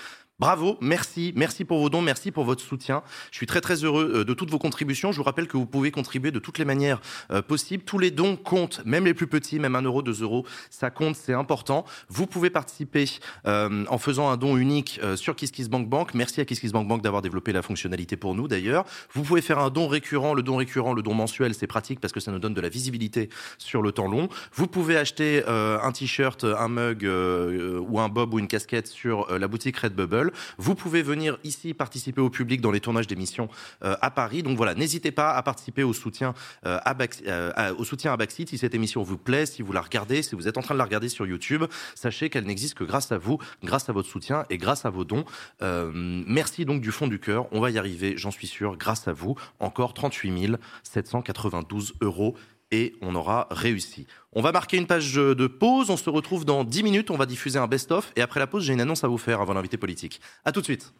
Bravo, 0.42 0.76
merci, 0.82 1.34
merci 1.36 1.66
pour 1.66 1.78
vos 1.78 1.92
dons, 1.92 2.02
merci 2.02 2.32
pour 2.32 2.46
votre 2.46 2.64
soutien. 2.64 3.04
Je 3.30 3.38
suis 3.38 3.46
très 3.46 3.62
très 3.62 3.84
heureux 3.84 4.12
euh, 4.16 4.26
de 4.26 4.34
toutes 4.34 4.50
vos 4.50 4.58
contributions. 4.58 5.12
Je 5.12 5.18
vous 5.18 5.24
rappelle 5.24 5.48
que 5.48 5.56
vous 5.56 5.68
pouvez 5.68 5.92
contribuer 5.92 6.32
de 6.32 6.40
toutes 6.40 6.58
les 6.58 6.66
manières 6.66 7.00
euh, 7.30 7.44
possibles. 7.44 7.84
Tous 7.84 8.00
les 8.00 8.10
dons 8.10 8.36
comptent, 8.38 8.82
même 8.84 9.06
les 9.06 9.14
plus 9.14 9.28
petits, 9.28 9.60
même 9.60 9.76
1 9.76 9.84
euro, 9.84 10.02
2 10.02 10.24
euros, 10.24 10.44
ça 10.72 10.90
compte, 10.90 11.16
c'est 11.16 11.36
important. 11.36 11.86
Vous 12.10 12.26
pouvez 12.26 12.50
participer 12.50 13.06
euh, 13.46 13.86
en 13.88 14.00
faisant 14.00 14.32
un 14.32 14.38
don 14.38 14.58
unique 14.58 15.00
sur 15.16 15.36
KissKissBankBank. 15.36 16.16
Merci 16.16 16.42
à 16.42 16.46
KissKissBankBank 16.46 17.04
d'avoir 17.04 17.22
développé 17.22 17.54
la 17.54 17.62
fonctionnalité 17.62 18.16
pour 18.16 18.34
nous 18.34 18.48
d'ailleurs. 18.48 18.86
Vous 19.14 19.22
pouvez 19.22 19.42
faire 19.42 19.60
un 19.60 19.70
don 19.70 19.88
récurrent, 19.88 20.34
le 20.34 20.42
don 20.42 20.56
récurrent, 20.56 20.94
le 20.94 21.04
don 21.04 21.14
mensuel, 21.14 21.54
c'est 21.54 21.68
pratique 21.68 22.00
parce 22.00 22.14
que 22.14 22.20
ça 22.20 22.32
nous 22.32 22.40
donne 22.40 22.56
de 22.56 22.62
la 22.62 22.70
visibilité 22.70 23.30
sur 23.60 23.84
le 23.84 23.92
temps 23.92 24.08
long. 24.08 24.28
Vous 24.54 24.66
pouvez 24.66 24.98
acheter 24.98 25.44
un 25.46 25.92
t-shirt, 25.92 26.46
un 26.46 26.68
mug 26.68 27.04
ou 27.04 28.00
un 28.00 28.10
bob 28.10 28.34
ou 28.34 28.40
une 28.40 28.48
casquette 28.48 28.88
sur 28.88 29.38
la 29.38 29.48
boutique 29.48 29.78
Redbubble. 29.78 30.31
Vous 30.58 30.76
pouvez 30.76 31.02
venir 31.02 31.38
ici 31.44 31.74
participer 31.74 32.22
au 32.22 32.30
public 32.30 32.62
dans 32.62 32.72
les 32.72 32.80
tournages 32.80 33.08
d'émissions 33.08 33.50
euh, 33.84 33.96
à 34.02 34.12
Paris. 34.12 34.44
Donc 34.44 34.58
voilà, 34.58 34.76
n'hésitez 34.76 35.12
pas 35.12 35.32
à 35.34 35.44
participer 35.44 35.84
au 35.84 35.94
soutien 35.94 36.34
euh, 36.66 36.80
à, 36.84 36.94
Back- 36.94 37.24
euh, 37.28 37.74
au 37.78 37.84
soutien 37.84 38.14
à. 38.14 38.48
Si 38.48 38.58
cette 38.58 38.76
émission 38.76 39.04
vous 39.04 39.18
plaît, 39.18 39.46
si 39.46 39.62
vous 39.62 39.74
la 39.74 39.82
regardez, 39.82 40.22
si 40.24 40.36
vous 40.36 40.48
êtes 40.48 40.58
en 40.58 40.62
train 40.62 40.76
de 40.76 40.78
la 40.80 40.86
regarder 40.86 41.10
sur 41.10 41.26
YouTube, 41.26 41.64
sachez 41.96 42.30
qu'elle 42.30 42.46
n'existe 42.46 42.76
que 42.76 42.84
grâce 42.84 43.12
à 43.12 43.18
vous, 43.18 43.40
grâce 43.64 43.90
à 43.90 43.94
votre 43.94 44.08
soutien 44.08 44.46
et 44.50 44.58
grâce 44.58 44.86
à 44.86 44.90
vos 44.90 45.04
dons. 45.04 45.26
Euh, 45.62 45.92
merci 45.94 46.66
donc 46.66 46.82
du 46.82 46.92
fond 46.92 47.08
du 47.08 47.20
cœur. 47.20 47.48
On 47.52 47.60
va 47.60 47.72
y 47.72 47.78
arriver, 47.78 48.14
j'en 48.18 48.32
suis 48.32 48.48
sûr, 48.48 48.78
grâce 48.78 49.08
à 49.08 49.14
vous. 49.14 49.36
Encore 49.60 49.94
38 49.94 50.58
792 50.84 51.94
euros 52.02 52.36
et 52.72 52.96
on 53.02 53.16
aura 53.16 53.48
réussi. 53.52 54.08
On 54.34 54.42
va 54.42 54.52
marquer 54.52 54.78
une 54.78 54.88
page 54.88 55.14
de 55.14 55.48
pause. 55.48 55.90
On 55.90 55.98
se 55.98 56.10
retrouve 56.10 56.46
dans 56.46 56.64
10 56.64 56.84
minutes. 56.84 57.12
On 57.12 57.18
va 57.18 57.26
diffuser 57.26 57.60
un 57.60 57.68
best-of. 57.68 58.12
Et 58.16 58.22
après 58.22 58.40
la 58.40 58.48
pause, 58.48 58.64
j'ai 58.64 58.74
une 58.74 58.82
annonce 58.82 59.04
à 59.04 59.08
vous 59.08 59.18
faire 59.18 59.42
avant 59.42 59.54
l'invité 59.54 59.78
politique. 59.78 60.22
À 60.46 60.52
tout 60.52 60.62
de 60.62 60.66
suite. 60.66 60.94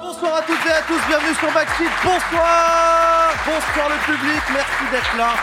Bonsoir 0.00 0.36
à 0.36 0.42
toutes 0.42 0.66
et 0.66 0.72
à 0.72 0.82
tous, 0.82 1.00
bienvenue 1.08 1.34
sur 1.34 1.52
Backseat. 1.52 1.90
Bonsoir 2.04 3.34
Bonsoir 3.46 3.88
le 3.88 3.96
public, 4.04 4.42
merci 4.52 4.84
d'être 4.92 5.16
là. 5.16 5.34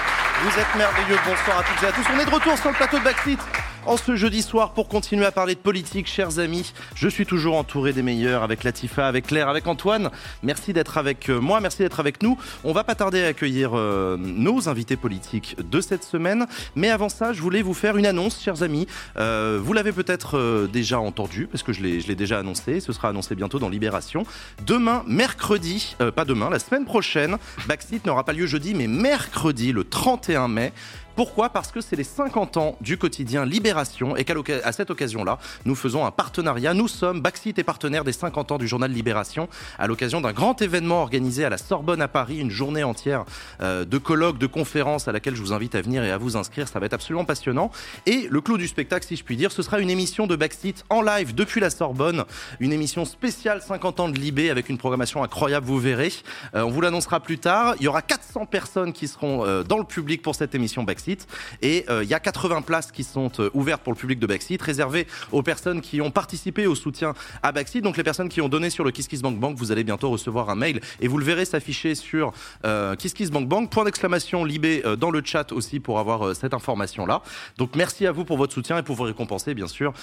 Vous 0.44 0.60
êtes 0.60 0.76
merveilleux, 0.76 1.18
bonsoir 1.26 1.60
à 1.60 1.64
toutes 1.64 1.84
et 1.84 1.88
à 1.88 1.92
tous. 1.92 2.06
On 2.14 2.20
est 2.20 2.26
de 2.26 2.30
retour 2.30 2.58
sur 2.58 2.70
le 2.70 2.76
plateau 2.76 3.00
de 3.00 3.04
Backseat 3.04 3.40
en 3.88 3.96
ce 3.96 4.18
jeudi 4.18 4.42
soir 4.42 4.74
pour 4.74 4.90
continuer 4.90 5.26
à 5.26 5.32
parler 5.32 5.56
de 5.56 5.60
politique, 5.60 6.08
chers 6.08 6.40
amis. 6.40 6.74
Je 6.94 7.08
suis 7.08 7.26
toujours 7.26 7.56
entouré 7.56 7.94
des 7.94 8.02
meilleurs 8.02 8.44
avec 8.44 8.66
Latifa, 8.66 9.08
avec 9.08 9.28
Claire, 9.28 9.48
avec 9.48 9.66
Antoine. 9.66 10.12
Merci 10.44 10.74
d'être 10.74 10.98
avec 10.98 11.30
euh, 11.30 11.40
moi, 11.40 11.62
merci 11.62 11.80
d'être 11.80 12.02
avec 12.02 12.22
nous. 12.22 12.38
On 12.66 12.74
va 12.74 12.84
pas 12.84 12.96
tarder 12.96 13.24
à 13.24 13.28
accueillir 13.28 13.72
euh, 13.74 14.18
nos 14.18 14.68
invités 14.68 14.98
politiques 14.98 15.56
de 15.58 15.80
cette 15.80 16.04
semaine. 16.04 16.48
Mais 16.76 16.90
avant 16.90 17.08
ça, 17.08 17.32
je 17.32 17.42
voulais 17.42 17.62
vous 17.62 17.74
faire 17.74 17.96
une 17.96 18.06
annonce, 18.06 18.42
chers 18.42 18.62
amis. 18.62 18.88
Euh, 19.18 19.58
vous 19.64 19.72
l'avez 19.72 19.94
peut-être 19.94 20.68
déjà 20.72 21.00
entendu, 21.00 21.48
parce 21.48 21.64
que 21.64 21.72
je 21.72 21.82
l'ai 21.82 22.16
déjà 22.16 22.40
annoncé. 22.40 22.82
Ce 22.82 22.92
sera 22.92 23.10
annoncé 23.10 23.36
bientôt 23.36 23.58
dans 23.58 23.70
Libération. 23.70 24.26
Demain, 24.66 25.04
mercredi, 25.08 25.96
pas 26.16 26.26
demain, 26.26 26.50
la 26.50 26.60
semaine 26.60 26.86
prochaine, 26.86 27.38
Backseat 27.68 28.06
n'aura 28.06 28.26
pas 28.26 28.34
lieu 28.34 28.48
jeudi, 28.48 28.74
mais 28.74 28.88
mercredi, 28.88 29.72
le 29.72 29.86
31 29.86 30.50
mai. 30.50 30.74
Pourquoi? 31.18 31.50
Parce 31.50 31.72
que 31.72 31.82
c'est 31.82 31.96
les 31.96 32.04
50 32.04 32.58
ans 32.58 32.78
du 32.80 33.00
quotidien 33.00 33.44
Libération 33.44 34.16
et 34.16 34.24
qu'à 34.24 34.72
cette 34.72 34.92
occasion-là, 34.92 35.40
nous 35.66 35.74
faisons 35.74 36.06
un 36.06 36.12
partenariat. 36.12 36.76
Nous 36.76 36.88
sommes, 36.88 37.22
Backseat 37.22 37.58
et 37.58 37.64
partenaire 37.64 38.04
des 38.04 38.12
50 38.12 38.52
ans 38.52 38.60
du 38.60 38.68
journal 38.68 38.92
Libération, 38.92 39.50
à 39.80 39.88
l'occasion 39.88 40.22
d'un 40.22 40.32
grand 40.32 40.62
événement 40.62 41.02
organisé 41.02 41.44
à 41.44 41.50
la 41.50 41.58
Sorbonne 41.58 42.04
à 42.04 42.08
Paris, 42.08 42.38
une 42.38 42.52
journée 42.52 42.84
entière 42.84 43.26
euh, 43.62 43.84
de 43.84 43.98
colloques, 43.98 44.38
de 44.38 44.46
conférences 44.46 45.08
à 45.08 45.12
laquelle 45.12 45.36
je 45.36 45.42
vous 45.42 45.54
invite 45.54 45.74
à 45.74 45.82
venir 45.82 46.04
et 46.04 46.12
à 46.12 46.20
vous 46.20 46.38
inscrire. 46.38 46.68
Ça 46.68 46.80
va 46.80 46.86
être 46.86 46.94
absolument 46.94 47.26
passionnant. 47.26 47.72
Et 48.06 48.28
le 48.30 48.40
clou 48.40 48.60
du 48.60 48.68
spectacle, 48.68 49.08
si 49.08 49.16
je 49.16 49.24
puis 49.24 49.38
dire, 49.38 49.52
ce 49.52 49.64
sera 49.64 49.80
une 49.80 49.90
émission 49.90 50.28
de 50.28 50.36
Backseat 50.36 50.86
en 50.92 51.02
live 51.02 51.34
depuis 51.34 51.62
la 51.62 51.72
Sorbonne, 51.72 52.26
une 52.60 52.74
émission 52.74 53.06
spéciale 53.06 53.64
50 53.64 54.02
ans 54.02 54.10
de 54.10 54.20
Libé 54.20 54.52
avec 54.52 54.70
une 54.70 54.78
programmation 54.78 55.24
incroyable, 55.24 55.66
vous 55.66 55.80
verrez. 55.80 56.14
Euh, 56.54 56.62
on 56.62 56.70
vous 56.70 56.82
l'annoncera 56.82 57.22
plus 57.22 57.40
tard. 57.40 57.74
Il 57.80 57.86
y 57.86 57.88
aura 57.88 58.04
400 58.04 58.46
personnes 58.46 58.94
qui 58.94 59.08
seront 59.08 59.44
euh, 59.48 59.64
dans 59.64 59.80
le 59.80 59.84
public 59.84 60.22
pour 60.22 60.36
cette 60.36 60.54
émission 60.54 60.84
Backseat. 60.84 61.07
Et 61.62 61.86
euh, 61.90 62.04
il 62.04 62.10
y 62.10 62.14
a 62.14 62.20
80 62.20 62.62
places 62.64 62.92
qui 62.92 63.04
sont 63.04 63.32
euh, 63.40 63.50
ouvertes 63.54 63.82
pour 63.84 63.94
le 63.94 63.98
public 63.98 64.20
de 64.20 64.28
Backseat, 64.28 64.62
réservées 64.62 65.08
aux 65.32 65.42
personnes 65.44 65.82
qui 65.82 66.02
ont 66.02 66.12
participé 66.12 66.68
au 66.68 66.76
soutien 66.76 67.14
à 67.44 67.52
Backseat. 67.52 67.82
Donc 67.84 67.98
les 67.98 68.04
personnes 68.04 68.30
qui 68.30 68.42
ont 68.42 68.50
donné 68.50 68.70
sur 68.70 68.84
le 68.84 68.92
KissKissBankBank, 68.92 69.58
vous 69.58 69.72
allez 69.72 69.84
bientôt 69.84 70.10
recevoir 70.10 70.50
un 70.50 70.56
mail 70.56 70.82
et 71.00 71.08
vous 71.08 71.18
le 71.18 71.26
verrez 71.26 71.46
s'afficher 71.46 71.96
sur 71.96 72.34
euh, 72.66 72.96
KissKissBankBank. 72.96 73.70
Point 73.72 73.86
d'exclamation 73.86 74.44
Libé 74.44 74.82
euh, 74.86 74.96
dans 74.96 75.12
le 75.12 75.22
chat 75.24 75.52
aussi 75.52 75.80
pour 75.80 76.00
avoir 76.00 76.36
cette 76.36 76.54
information-là. 76.54 77.22
Donc 77.58 77.76
merci 77.76 78.06
à 78.06 78.12
vous 78.12 78.26
pour 78.26 78.38
votre 78.38 78.54
soutien 78.54 78.78
et 78.78 78.84
pour 78.84 78.96
vous 78.96 79.04
récompenser, 79.04 79.54
bien 79.54 79.68
sûr. 79.68 79.94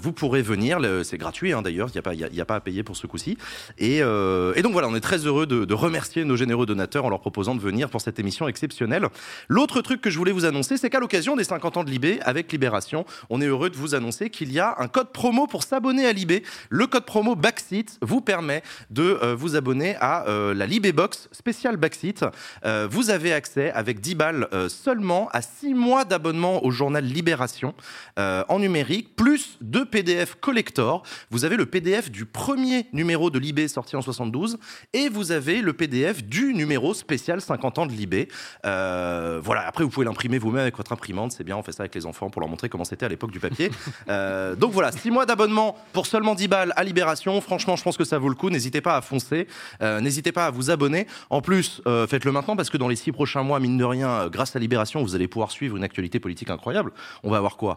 Vous 0.00 0.12
pourrez 0.12 0.42
venir, 0.42 0.78
c'est 1.04 1.18
gratuit 1.18 1.52
hein, 1.52 1.62
d'ailleurs, 1.62 1.88
il 1.88 1.92
n'y 1.92 1.98
a, 1.98 2.02
pas- 2.02 2.42
a- 2.42 2.44
pas 2.44 2.54
à 2.56 2.60
payer 2.60 2.82
pour 2.82 2.96
ce 2.96 3.06
coup-ci. 3.06 3.36
Et, 3.78 3.98
et 3.98 4.62
donc 4.62 4.72
voilà, 4.72 4.88
on 4.88 4.94
est 4.94 5.00
très 5.00 5.18
heureux 5.26 5.46
de, 5.46 5.64
de 5.64 5.74
remercier 5.74 6.24
nos 6.24 6.36
généreux 6.36 6.66
donateurs 6.66 7.04
en 7.04 7.10
leur 7.10 7.20
proposant 7.20 7.54
de 7.54 7.60
venir 7.60 7.88
pour 7.90 8.00
cette 8.00 8.18
émission 8.18 8.48
exceptionnelle. 8.48 9.06
L'autre 9.48 9.80
truc 9.80 10.00
que 10.00 10.10
je 10.10 10.18
voulais 10.18 10.32
vous 10.32 10.44
annoncer, 10.44 10.51
c'est 10.60 10.90
qu'à 10.90 11.00
l'occasion 11.00 11.36
des 11.36 11.44
50 11.44 11.78
ans 11.78 11.84
de 11.84 11.90
Libé, 11.90 12.20
avec 12.22 12.52
Libération, 12.52 13.06
on 13.30 13.40
est 13.40 13.46
heureux 13.46 13.70
de 13.70 13.76
vous 13.76 13.94
annoncer 13.94 14.28
qu'il 14.28 14.52
y 14.52 14.60
a 14.60 14.74
un 14.78 14.88
code 14.88 15.10
promo 15.10 15.46
pour 15.46 15.62
s'abonner 15.62 16.06
à 16.06 16.12
Libé. 16.12 16.42
Le 16.68 16.86
code 16.86 17.06
promo 17.06 17.34
Backseat 17.34 17.98
vous 18.02 18.20
permet 18.20 18.62
de 18.90 19.18
euh, 19.22 19.34
vous 19.34 19.56
abonner 19.56 19.96
à 20.00 20.26
euh, 20.26 20.52
la 20.52 20.66
Libé 20.66 20.92
Box 20.92 21.28
spéciale 21.32 21.76
Backseat. 21.76 22.24
Euh, 22.64 22.86
vous 22.90 23.10
avez 23.10 23.32
accès 23.32 23.70
avec 23.70 24.00
10 24.00 24.14
balles 24.14 24.48
seulement 24.68 25.28
à 25.32 25.40
6 25.40 25.74
mois 25.74 26.04
d'abonnement 26.04 26.64
au 26.64 26.70
journal 26.70 27.04
Libération 27.04 27.74
en 28.16 28.58
numérique, 28.58 29.16
plus 29.16 29.56
deux 29.60 29.84
PDF 29.84 30.36
collector. 30.40 31.02
Vous 31.30 31.44
avez 31.44 31.56
le 31.56 31.66
PDF 31.66 32.10
du 32.10 32.24
premier 32.24 32.86
numéro 32.92 33.30
de 33.30 33.38
Libé 33.38 33.68
sorti 33.68 33.96
en 33.96 34.02
72 34.02 34.58
et 34.92 35.08
vous 35.08 35.32
avez 35.32 35.62
le 35.62 35.72
PDF 35.72 36.24
du 36.24 36.54
numéro 36.54 36.94
spécial 36.94 37.40
50 37.40 37.78
ans 37.78 37.86
de 37.86 37.92
Libé. 37.92 38.28
Voilà, 38.64 39.66
après 39.66 39.84
vous 39.84 39.90
pouvez 39.90 40.06
l'imprimer 40.06 40.38
vous-même 40.42 40.62
avec 40.62 40.76
votre 40.76 40.92
imprimante, 40.92 41.32
c'est 41.32 41.44
bien, 41.44 41.56
on 41.56 41.62
fait 41.62 41.72
ça 41.72 41.84
avec 41.84 41.94
les 41.94 42.06
enfants 42.06 42.30
pour 42.30 42.40
leur 42.40 42.48
montrer 42.48 42.68
comment 42.68 42.84
c'était 42.84 43.06
à 43.06 43.08
l'époque 43.08 43.30
du 43.30 43.40
papier. 43.40 43.70
Euh, 44.08 44.56
donc 44.56 44.72
voilà, 44.72 44.90
6 44.90 45.10
mois 45.10 45.26
d'abonnement 45.26 45.76
pour 45.92 46.06
seulement 46.06 46.34
10 46.34 46.48
balles 46.48 46.72
à 46.76 46.82
Libération. 46.82 47.40
Franchement, 47.40 47.76
je 47.76 47.82
pense 47.82 47.96
que 47.96 48.04
ça 48.04 48.18
vaut 48.18 48.28
le 48.28 48.34
coup. 48.34 48.50
N'hésitez 48.50 48.80
pas 48.80 48.96
à 48.96 49.00
foncer, 49.00 49.46
Euh, 49.80 50.00
n'hésitez 50.00 50.32
pas 50.32 50.46
à 50.46 50.50
vous 50.50 50.70
abonner. 50.70 51.06
En 51.30 51.40
plus, 51.40 51.80
euh, 51.86 52.06
faites-le 52.06 52.32
maintenant 52.32 52.56
parce 52.56 52.68
que 52.70 52.76
dans 52.76 52.88
les 52.88 52.96
6 52.96 53.12
prochains 53.12 53.42
mois, 53.42 53.60
mine 53.60 53.78
de 53.78 53.84
rien, 53.84 54.28
grâce 54.28 54.56
à 54.56 54.58
Libération, 54.58 55.02
vous 55.02 55.14
allez 55.14 55.28
pouvoir 55.28 55.50
suivre 55.50 55.76
une 55.76 55.84
actualité 55.84 56.20
politique 56.20 56.50
incroyable. 56.50 56.92
On 57.22 57.30
va 57.30 57.36
avoir 57.36 57.56
quoi? 57.56 57.76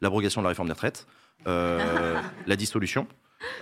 L'abrogation 0.00 0.40
de 0.42 0.44
la 0.44 0.50
réforme 0.50 0.68
des 0.68 0.74
retraites, 0.74 1.06
la 1.46 2.56
dissolution. 2.56 3.06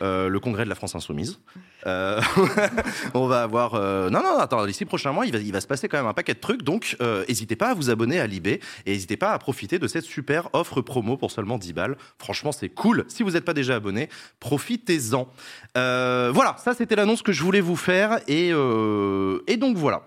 Euh, 0.02 0.28
le 0.28 0.40
congrès 0.40 0.64
de 0.64 0.68
la 0.68 0.74
France 0.74 0.94
insoumise. 0.94 1.40
Euh, 1.86 2.20
on 3.14 3.26
va 3.26 3.42
avoir. 3.42 3.74
euh, 3.74 4.08
Non, 4.10 4.22
non, 4.22 4.38
attends, 4.38 4.64
les 4.64 4.72
six 4.72 4.84
prochains 4.84 5.12
mois, 5.12 5.26
il 5.26 5.32
va, 5.32 5.38
il 5.38 5.52
va 5.52 5.60
se 5.60 5.66
passer 5.66 5.88
quand 5.88 5.96
même 5.98 6.06
un 6.06 6.14
paquet 6.14 6.34
de 6.34 6.40
trucs. 6.40 6.62
Donc, 6.62 6.96
euh, 7.00 7.24
n'hésitez 7.28 7.56
pas 7.56 7.70
à 7.70 7.74
vous 7.74 7.90
abonner 7.90 8.20
à 8.20 8.26
Libé 8.26 8.60
et 8.86 8.92
n'hésitez 8.92 9.16
pas 9.16 9.32
à 9.32 9.38
profiter 9.38 9.78
de 9.78 9.86
cette 9.88 10.04
super 10.04 10.48
offre 10.52 10.80
promo 10.80 11.16
pour 11.16 11.30
seulement 11.30 11.58
10 11.58 11.72
balles. 11.72 11.96
Franchement, 12.18 12.52
c'est 12.52 12.68
cool. 12.68 13.04
Si 13.08 13.22
vous 13.22 13.32
n'êtes 13.32 13.44
pas 13.44 13.54
déjà 13.54 13.76
abonné, 13.76 14.08
profitez-en. 14.40 15.28
Voilà, 15.74 16.56
ça, 16.58 16.74
c'était 16.74 16.96
l'annonce 16.96 17.22
que 17.22 17.32
je 17.32 17.42
voulais 17.42 17.60
vous 17.60 17.76
faire. 17.76 18.18
Et, 18.28 18.48
et 18.48 19.56
donc, 19.56 19.76
voilà. 19.76 20.02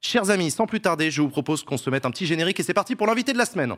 Chers 0.00 0.30
amis, 0.30 0.50
sans 0.50 0.66
plus 0.66 0.80
tarder, 0.80 1.10
je 1.12 1.22
vous 1.22 1.28
propose 1.28 1.62
qu'on 1.62 1.76
se 1.76 1.88
mette 1.88 2.04
un 2.06 2.10
petit 2.10 2.26
générique 2.26 2.58
et 2.58 2.64
c'est 2.64 2.74
parti 2.74 2.96
pour 2.96 3.06
l'invité 3.06 3.32
de 3.32 3.38
la 3.38 3.46
semaine. 3.46 3.76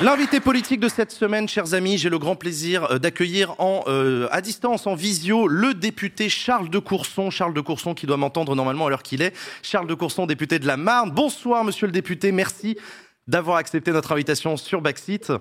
L'invité 0.00 0.38
politique 0.38 0.78
de 0.78 0.88
cette 0.88 1.10
semaine, 1.10 1.48
chers 1.48 1.74
amis, 1.74 1.98
j'ai 1.98 2.08
le 2.08 2.20
grand 2.20 2.36
plaisir 2.36 2.84
euh, 2.84 2.98
d'accueillir 3.00 3.56
en 3.58 3.82
euh, 3.88 4.28
à 4.30 4.40
distance, 4.40 4.86
en 4.86 4.94
visio, 4.94 5.48
le 5.48 5.74
député 5.74 6.28
Charles 6.28 6.70
de 6.70 6.78
Courson. 6.78 7.30
Charles 7.30 7.52
de 7.52 7.60
Courson 7.60 7.94
qui 7.94 8.06
doit 8.06 8.16
m'entendre 8.16 8.54
normalement 8.54 8.86
à 8.86 8.90
l'heure 8.90 9.02
qu'il 9.02 9.22
est. 9.22 9.34
Charles 9.60 9.88
de 9.88 9.94
Courson, 9.94 10.26
député 10.26 10.60
de 10.60 10.68
la 10.68 10.76
Marne. 10.76 11.10
Bonsoir, 11.10 11.64
monsieur 11.64 11.86
le 11.86 11.92
député. 11.92 12.30
Merci 12.30 12.76
d'avoir 13.26 13.56
accepté 13.56 13.90
notre 13.90 14.12
invitation 14.12 14.56
sur 14.56 14.82
Backseat. 14.82 15.32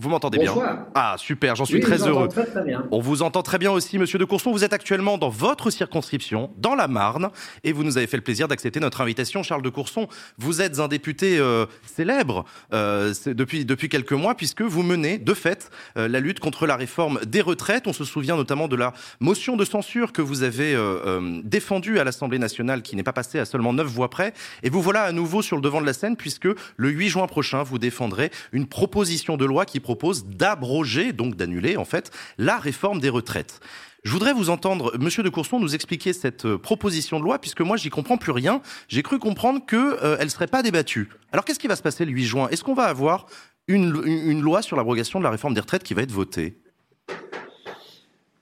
Vous 0.00 0.10
m'entendez 0.10 0.38
bien. 0.38 0.54
Ah, 0.94 1.16
super, 1.18 1.56
j'en 1.56 1.64
suis 1.64 1.74
Oui, 1.74 1.80
très 1.80 2.06
heureux. 2.06 2.28
Très, 2.28 2.46
très 2.46 2.62
bien. 2.62 2.86
On 2.92 3.00
vous 3.00 3.22
entend 3.22 3.42
très 3.42 3.58
bien 3.58 3.72
aussi, 3.72 3.98
monsieur 3.98 4.20
de 4.20 4.24
Courson. 4.24 4.52
Vous 4.52 4.62
êtes 4.62 4.72
actuellement 4.72 5.18
dans 5.18 5.28
votre 5.28 5.70
circonscription, 5.70 6.52
dans 6.56 6.76
la 6.76 6.86
Marne, 6.86 7.30
et 7.64 7.72
vous 7.72 7.82
nous 7.82 7.98
avez 7.98 8.06
fait 8.06 8.16
le 8.16 8.22
plaisir 8.22 8.46
d'accepter 8.46 8.78
notre 8.78 9.00
invitation. 9.00 9.42
Charles 9.42 9.62
de 9.62 9.70
Courson, 9.70 10.06
vous 10.36 10.62
êtes 10.62 10.78
un 10.78 10.86
député 10.86 11.40
euh, 11.40 11.66
célèbre 11.84 12.44
euh, 12.72 13.12
depuis, 13.26 13.64
depuis 13.64 13.88
quelques 13.88 14.12
mois, 14.12 14.36
puisque 14.36 14.62
vous 14.62 14.84
menez, 14.84 15.18
de 15.18 15.34
fait, 15.34 15.68
euh, 15.96 16.06
la 16.06 16.20
lutte 16.20 16.38
contre 16.38 16.68
la 16.68 16.76
réforme 16.76 17.18
des 17.26 17.40
retraites. 17.40 17.88
On 17.88 17.92
se 17.92 18.04
souvient 18.04 18.36
notamment 18.36 18.68
de 18.68 18.76
la 18.76 18.92
motion 19.18 19.56
de 19.56 19.64
censure 19.64 20.12
que 20.12 20.22
vous 20.22 20.44
avez 20.44 20.76
euh, 20.76 21.00
euh, 21.06 21.40
défendue 21.42 21.98
à 21.98 22.04
l'Assemblée 22.04 22.38
nationale, 22.38 22.82
qui 22.82 22.94
n'est 22.94 23.02
pas 23.02 23.12
passée 23.12 23.40
à 23.40 23.44
seulement 23.44 23.72
neuf 23.72 23.88
voix 23.88 24.10
près. 24.10 24.32
Et 24.62 24.70
vous 24.70 24.80
voilà 24.80 25.02
à 25.02 25.10
nouveau 25.10 25.42
sur 25.42 25.56
le 25.56 25.62
devant 25.62 25.80
de 25.80 25.86
la 25.86 25.92
scène, 25.92 26.16
puisque 26.16 26.46
le 26.76 26.88
8 26.88 27.08
juin 27.08 27.26
prochain, 27.26 27.64
vous 27.64 27.80
défendrez 27.80 28.30
une 28.52 28.68
proposition 28.68 29.36
de 29.36 29.44
loi 29.44 29.64
qui 29.64 29.80
propose 29.88 30.26
d'abroger, 30.26 31.14
donc 31.14 31.34
d'annuler 31.34 31.78
en 31.78 31.86
fait, 31.86 32.10
la 32.36 32.58
réforme 32.58 33.00
des 33.00 33.08
retraites. 33.08 33.60
Je 34.04 34.12
voudrais 34.12 34.34
vous 34.34 34.50
entendre, 34.50 34.92
Monsieur 34.98 35.22
de 35.22 35.30
Courson, 35.30 35.58
nous 35.58 35.74
expliquer 35.74 36.12
cette 36.12 36.44
euh, 36.44 36.58
proposition 36.58 37.18
de 37.18 37.24
loi, 37.24 37.38
puisque 37.38 37.62
moi, 37.62 37.78
j'y 37.78 37.88
comprends 37.88 38.18
plus 38.18 38.32
rien. 38.32 38.60
J'ai 38.88 39.02
cru 39.02 39.18
comprendre 39.18 39.64
qu'elle 39.64 39.96
euh, 40.02 40.22
ne 40.22 40.28
serait 40.28 40.46
pas 40.46 40.62
débattue. 40.62 41.08
Alors, 41.32 41.46
qu'est-ce 41.46 41.58
qui 41.58 41.68
va 41.68 41.74
se 41.74 41.82
passer 41.82 42.04
le 42.04 42.12
8 42.12 42.24
juin? 42.24 42.48
Est-ce 42.50 42.62
qu'on 42.62 42.74
va 42.74 42.84
avoir 42.84 43.26
une, 43.66 44.02
une 44.04 44.42
loi 44.42 44.60
sur 44.60 44.76
l'abrogation 44.76 45.20
de 45.20 45.24
la 45.24 45.30
réforme 45.30 45.54
des 45.54 45.62
retraites 45.62 45.82
qui 45.82 45.94
va 45.94 46.02
être 46.02 46.12
votée? 46.12 46.58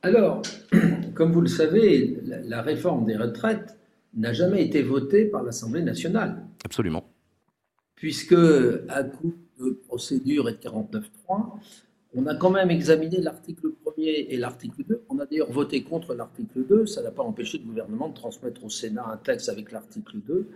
Alors, 0.02 0.43
comme 1.14 1.32
vous 1.32 1.43
le 1.43 1.48
savez, 1.48 2.18
la, 2.24 2.40
la 2.40 2.62
réforme 2.62 3.05
des 3.05 3.16
retraites 3.16 3.78
n'a 4.14 4.32
jamais 4.32 4.64
été 4.64 4.82
votée 4.82 5.27
par 5.27 5.44
l'Assemblée 5.44 5.82
nationale. 5.82 6.44
Absolument. 6.64 7.09
Puisque, 7.97 8.36
à 8.89 9.02
coup 9.02 9.35
de 9.59 9.70
procédure 9.70 10.48
et 10.48 10.52
de 10.52 10.59
49.3, 10.59 11.59
on 12.14 12.27
a 12.27 12.35
quand 12.35 12.51
même 12.51 12.70
examiné 12.70 13.18
l'article 13.18 13.73
1er 13.85 14.27
et 14.31 14.36
l'article 14.36 14.85
2. 14.89 15.02
On 15.09 15.18
a 15.18 15.27
d'ailleurs 15.27 15.51
voté 15.51 15.82
contre 15.82 16.14
l'article 16.14 16.64
2. 16.66 16.86
Ça 16.86 17.02
n'a 17.02 17.10
pas 17.10 17.23
empêché 17.23 17.59
le 17.59 17.64
gouvernement 17.64 18.09
de 18.09 18.14
transmettre 18.14 18.64
au 18.64 18.70
Sénat 18.70 19.06
un 19.06 19.16
texte 19.16 19.48
avec 19.48 19.73
l'article 19.73 20.18
2. 20.27 20.47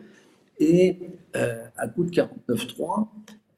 Et 0.59 0.97
euh, 1.37 1.65
à 1.77 1.89
coup 1.89 2.05
de 2.05 2.11
49.3, 2.11 3.09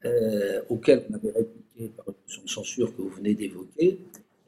euh, 0.05 0.61
auquel 0.69 1.05
on 1.09 1.15
avait 1.15 1.31
répliqué 1.31 1.91
par 1.95 2.07
une 2.07 2.15
motion 2.25 2.43
de 2.43 2.49
censure 2.49 2.95
que 2.95 3.01
vous 3.01 3.09
venez 3.09 3.35
d'évoquer, 3.35 3.99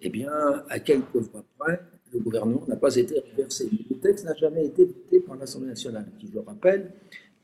eh 0.01 0.09
bien, 0.09 0.31
à 0.69 0.79
quelques 0.79 1.15
voix 1.15 1.43
près, 1.57 1.79
le 2.13 2.19
gouvernement 2.19 2.63
n'a 2.67 2.75
pas 2.75 2.95
été 2.95 3.19
reversé. 3.31 3.69
Le 3.89 3.97
texte 3.97 4.25
n'a 4.25 4.35
jamais 4.35 4.65
été 4.65 4.85
voté 4.85 5.19
par 5.19 5.35
l'Assemblée 5.35 5.69
nationale, 5.69 6.05
qui, 6.19 6.27
je 6.27 6.33
le 6.33 6.39
rappelle, 6.41 6.91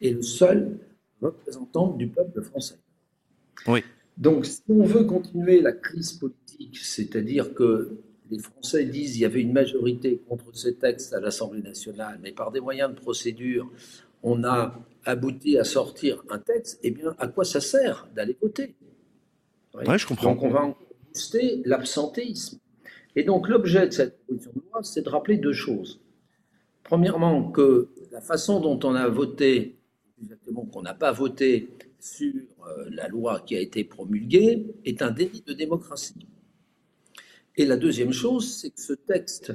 est 0.02 0.12
le 0.12 0.22
seul 0.22 0.78
représentant 1.22 1.88
du 1.94 2.08
peuple 2.08 2.42
français. 2.42 2.80
Oui. 3.68 3.84
Donc, 4.18 4.46
si 4.46 4.62
on 4.70 4.84
veut 4.84 5.06
continuer 5.06 5.62
la 5.62 5.72
crise 5.72 6.14
politique, 6.14 6.78
c'est-à-dire 6.78 7.54
que 7.54 7.98
les 8.30 8.40
Français 8.40 8.86
disent 8.86 9.14
qu'il 9.14 9.22
y 9.22 9.26
avait 9.26 9.42
une 9.42 9.54
majorité 9.54 10.22
contre 10.28 10.46
ce 10.54 10.70
texte 10.70 11.14
à 11.14 11.20
l'Assemblée 11.20 11.62
nationale, 11.62 12.20
mais 12.22 12.32
par 12.32 12.52
des 12.52 12.60
moyens 12.60 12.94
de 12.94 13.00
procédure, 13.00 13.70
on 14.24 14.44
a 14.44 14.80
abouti 15.06 15.58
à 15.58 15.64
sortir 15.64 16.24
un 16.30 16.40
texte, 16.40 16.80
eh 16.84 16.92
bien, 16.92 17.16
à 17.18 17.28
quoi 17.28 17.44
ça 17.44 17.60
sert 17.60 18.08
d'aller 18.16 18.38
voter? 18.42 18.76
Oui, 19.74 19.98
je 19.98 20.06
comprends. 20.06 20.32
Donc, 20.32 20.44
on 20.44 20.50
va 20.50 20.76
booster 21.08 21.62
l'absentéisme. 21.66 22.60
Et 23.16 23.24
donc, 23.24 23.50
l'objet 23.50 23.88
de 23.88 23.92
cette 23.92 24.18
proposition 24.20 24.52
de 24.56 24.62
loi, 24.72 24.84
c'est 24.84 25.02
de 25.02 25.10
rappeler 25.10 25.38
deux 25.38 25.54
choses. 25.54 26.00
Premièrement, 26.84 27.52
que 27.52 27.90
la 28.12 28.22
façon 28.22 28.60
dont 28.60 28.80
on 28.84 28.96
a 28.96 29.08
voté, 29.08 29.78
exactement 30.22 30.66
qu'on 30.66 30.82
n'a 30.82 30.94
pas 30.94 31.12
voté 31.12 31.70
sur 32.00 32.34
euh, 32.68 32.86
la 32.90 33.08
loi 33.08 33.42
qui 33.46 33.56
a 33.56 33.60
été 33.60 33.84
promulguée 33.84 34.68
est 34.86 35.02
un 35.02 35.12
délit 35.12 35.44
de 35.46 35.54
démocratie. 35.54 36.28
Et 37.58 37.66
la 37.66 37.78
deuxième 37.78 38.14
chose, 38.14 38.54
c'est 38.54 38.70
que 38.70 38.82
ce 38.82 38.94
texte 38.94 39.54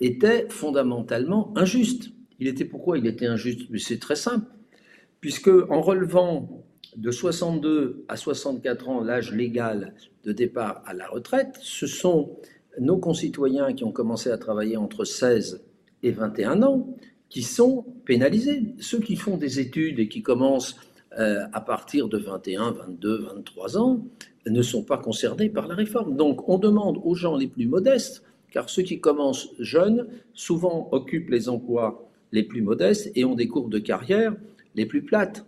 était 0.00 0.48
fondamentalement 0.48 1.52
injuste. 1.56 2.10
Il 2.38 2.46
était 2.48 2.64
pourquoi 2.64 2.98
il 2.98 3.06
était 3.06 3.26
injuste? 3.26 3.62
C'est 3.78 4.00
très 4.00 4.16
simple, 4.16 4.46
puisque 5.20 5.48
en 5.48 5.80
relevant 5.80 6.64
de 6.96 7.10
62 7.10 8.04
à 8.08 8.16
64 8.16 8.88
ans 8.88 9.00
l'âge 9.00 9.32
légal 9.32 9.94
de 10.24 10.32
départ 10.32 10.82
à 10.86 10.94
la 10.94 11.08
retraite, 11.08 11.56
ce 11.60 11.86
sont 11.86 12.36
nos 12.80 12.98
concitoyens 12.98 13.72
qui 13.72 13.84
ont 13.84 13.92
commencé 13.92 14.30
à 14.30 14.38
travailler 14.38 14.76
entre 14.76 15.04
16 15.04 15.64
et 16.02 16.10
21 16.10 16.62
ans 16.62 16.96
qui 17.32 17.42
sont 17.42 17.86
pénalisés. 18.04 18.74
Ceux 18.78 19.00
qui 19.00 19.16
font 19.16 19.38
des 19.38 19.58
études 19.58 19.98
et 19.98 20.06
qui 20.06 20.20
commencent 20.20 20.76
euh, 21.18 21.46
à 21.54 21.62
partir 21.62 22.08
de 22.08 22.18
21, 22.18 22.72
22, 22.72 23.22
23 23.22 23.78
ans, 23.78 24.04
ne 24.46 24.60
sont 24.60 24.82
pas 24.82 24.98
concernés 24.98 25.48
par 25.48 25.66
la 25.66 25.74
réforme. 25.74 26.14
Donc 26.14 26.46
on 26.50 26.58
demande 26.58 27.00
aux 27.02 27.14
gens 27.14 27.34
les 27.34 27.46
plus 27.46 27.66
modestes, 27.66 28.22
car 28.50 28.68
ceux 28.68 28.82
qui 28.82 29.00
commencent 29.00 29.48
jeunes 29.58 30.08
souvent 30.34 30.90
occupent 30.92 31.30
les 31.30 31.48
emplois 31.48 32.06
les 32.32 32.42
plus 32.42 32.60
modestes 32.60 33.10
et 33.14 33.24
ont 33.24 33.34
des 33.34 33.48
courbes 33.48 33.72
de 33.72 33.78
carrière 33.78 34.36
les 34.74 34.84
plus 34.84 35.02
plates. 35.02 35.46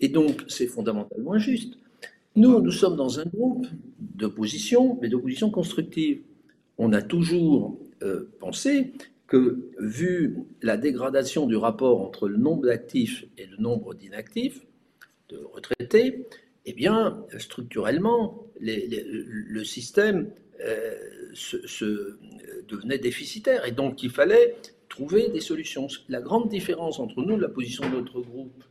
Et 0.00 0.08
donc 0.08 0.44
c'est 0.48 0.66
fondamentalement 0.66 1.32
injuste. 1.32 1.78
Nous, 2.34 2.60
nous 2.60 2.70
sommes 2.70 2.96
dans 2.96 3.20
un 3.20 3.24
groupe 3.24 3.66
d'opposition, 3.98 4.98
mais 5.00 5.08
d'opposition 5.08 5.50
constructive. 5.50 6.20
On 6.76 6.92
a 6.92 7.00
toujours 7.00 7.78
euh, 8.02 8.28
pensé 8.38 8.92
que, 9.26 9.70
vu 9.78 10.36
la 10.62 10.76
dégradation 10.76 11.46
du 11.46 11.56
rapport 11.56 12.00
entre 12.02 12.28
le 12.28 12.36
nombre 12.36 12.66
d'actifs 12.66 13.24
et 13.38 13.46
le 13.46 13.56
nombre 13.56 13.94
d'inactifs, 13.94 14.60
de 15.28 15.38
retraités, 15.52 16.26
eh 16.66 16.72
bien, 16.72 17.24
structurellement, 17.38 18.46
le 18.60 19.64
système 19.64 20.30
euh, 20.60 20.94
se, 21.34 22.18
devenait 22.68 22.98
déficitaire. 22.98 23.66
Et 23.66 23.72
donc, 23.72 24.02
il 24.02 24.10
fallait 24.10 24.56
trouver 24.88 25.28
des 25.28 25.40
solutions. 25.40 25.88
La 26.08 26.20
grande 26.20 26.48
différence 26.48 26.98
entre 26.98 27.22
nous, 27.22 27.38
la 27.38 27.48
position 27.48 27.88
de 27.88 27.96
notre 27.96 28.20
groupe, 28.20 28.64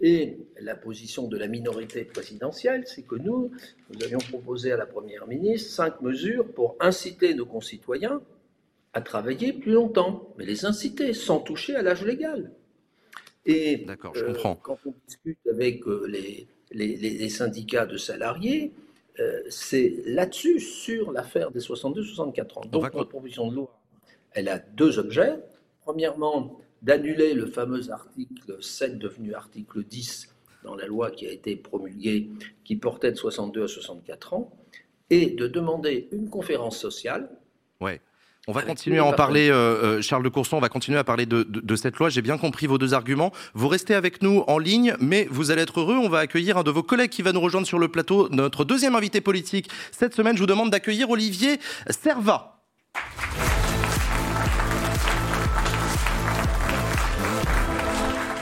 et 0.00 0.36
la 0.60 0.74
position 0.74 1.26
de 1.26 1.38
la 1.38 1.48
minorité 1.48 2.04
présidentielle, 2.04 2.84
c'est 2.86 3.02
que 3.02 3.14
nous, 3.14 3.50
nous 3.90 4.04
avions 4.04 4.18
proposé 4.18 4.70
à 4.72 4.76
la 4.76 4.84
Première 4.84 5.26
ministre 5.26 5.70
cinq 5.70 6.02
mesures 6.02 6.46
pour 6.46 6.76
inciter 6.80 7.34
nos 7.34 7.46
concitoyens 7.46 8.20
à 8.96 9.02
travailler 9.02 9.52
plus 9.52 9.72
longtemps, 9.72 10.32
mais 10.38 10.46
les 10.46 10.64
inciter 10.64 11.12
sans 11.12 11.38
toucher 11.38 11.76
à 11.76 11.82
l'âge 11.82 12.02
légal. 12.02 12.50
Et 13.44 13.86
je 14.14 14.20
euh, 14.20 14.32
comprends. 14.32 14.56
quand 14.56 14.78
on 14.86 14.94
discute 15.06 15.38
avec 15.52 15.86
euh, 15.86 16.06
les, 16.06 16.48
les, 16.72 17.28
syndicats 17.28 17.84
de 17.84 17.98
salariés, 17.98 18.72
euh, 19.20 19.42
c'est 19.50 20.02
là-dessus, 20.06 20.60
sur 20.60 21.12
l'affaire 21.12 21.50
des 21.50 21.60
62-64 21.60 22.58
ans. 22.58 22.60
Donc, 22.62 22.84
notre 22.84 23.04
proposition 23.04 23.50
de 23.50 23.56
loi, 23.56 23.78
elle 24.32 24.48
a 24.48 24.58
deux 24.58 24.98
objets. 24.98 25.34
Premièrement, 25.82 26.58
d'annuler 26.80 27.34
le 27.34 27.44
fameux 27.44 27.90
article 27.90 28.62
7 28.62 28.98
devenu 28.98 29.34
article 29.34 29.84
10 29.84 30.34
dans 30.64 30.74
la 30.74 30.86
loi 30.86 31.10
qui 31.10 31.26
a 31.26 31.32
été 31.32 31.54
promulguée, 31.54 32.30
qui 32.64 32.76
portait 32.76 33.12
de 33.12 33.16
62 33.16 33.64
à 33.64 33.68
64 33.68 34.32
ans, 34.32 34.56
et 35.10 35.26
de 35.26 35.46
demander 35.46 36.08
une 36.12 36.30
conférence 36.30 36.78
sociale. 36.78 37.28
Ouais. 37.82 38.00
On 38.48 38.52
va 38.52 38.62
continuer 38.62 38.98
à 38.98 39.04
en 39.04 39.12
parler, 39.12 39.50
euh, 39.50 39.54
euh, 39.98 40.02
Charles 40.02 40.22
de 40.22 40.28
Courson, 40.28 40.56
on 40.56 40.60
va 40.60 40.68
continuer 40.68 40.98
à 40.98 41.02
parler 41.02 41.26
de, 41.26 41.42
de, 41.42 41.76
cette 41.76 41.96
loi. 41.96 42.10
J'ai 42.10 42.22
bien 42.22 42.38
compris 42.38 42.68
vos 42.68 42.78
deux 42.78 42.94
arguments. 42.94 43.32
Vous 43.54 43.66
restez 43.66 43.92
avec 43.92 44.22
nous 44.22 44.44
en 44.46 44.58
ligne, 44.58 44.94
mais 45.00 45.26
vous 45.32 45.50
allez 45.50 45.62
être 45.62 45.80
heureux. 45.80 45.96
On 45.96 46.08
va 46.08 46.20
accueillir 46.20 46.56
un 46.56 46.62
de 46.62 46.70
vos 46.70 46.84
collègues 46.84 47.10
qui 47.10 47.22
va 47.22 47.32
nous 47.32 47.40
rejoindre 47.40 47.66
sur 47.66 47.80
le 47.80 47.88
plateau, 47.88 48.28
notre 48.30 48.64
deuxième 48.64 48.94
invité 48.94 49.20
politique. 49.20 49.68
Cette 49.90 50.14
semaine, 50.14 50.36
je 50.36 50.42
vous 50.42 50.46
demande 50.46 50.70
d'accueillir 50.70 51.10
Olivier 51.10 51.58
Serva. 51.90 52.60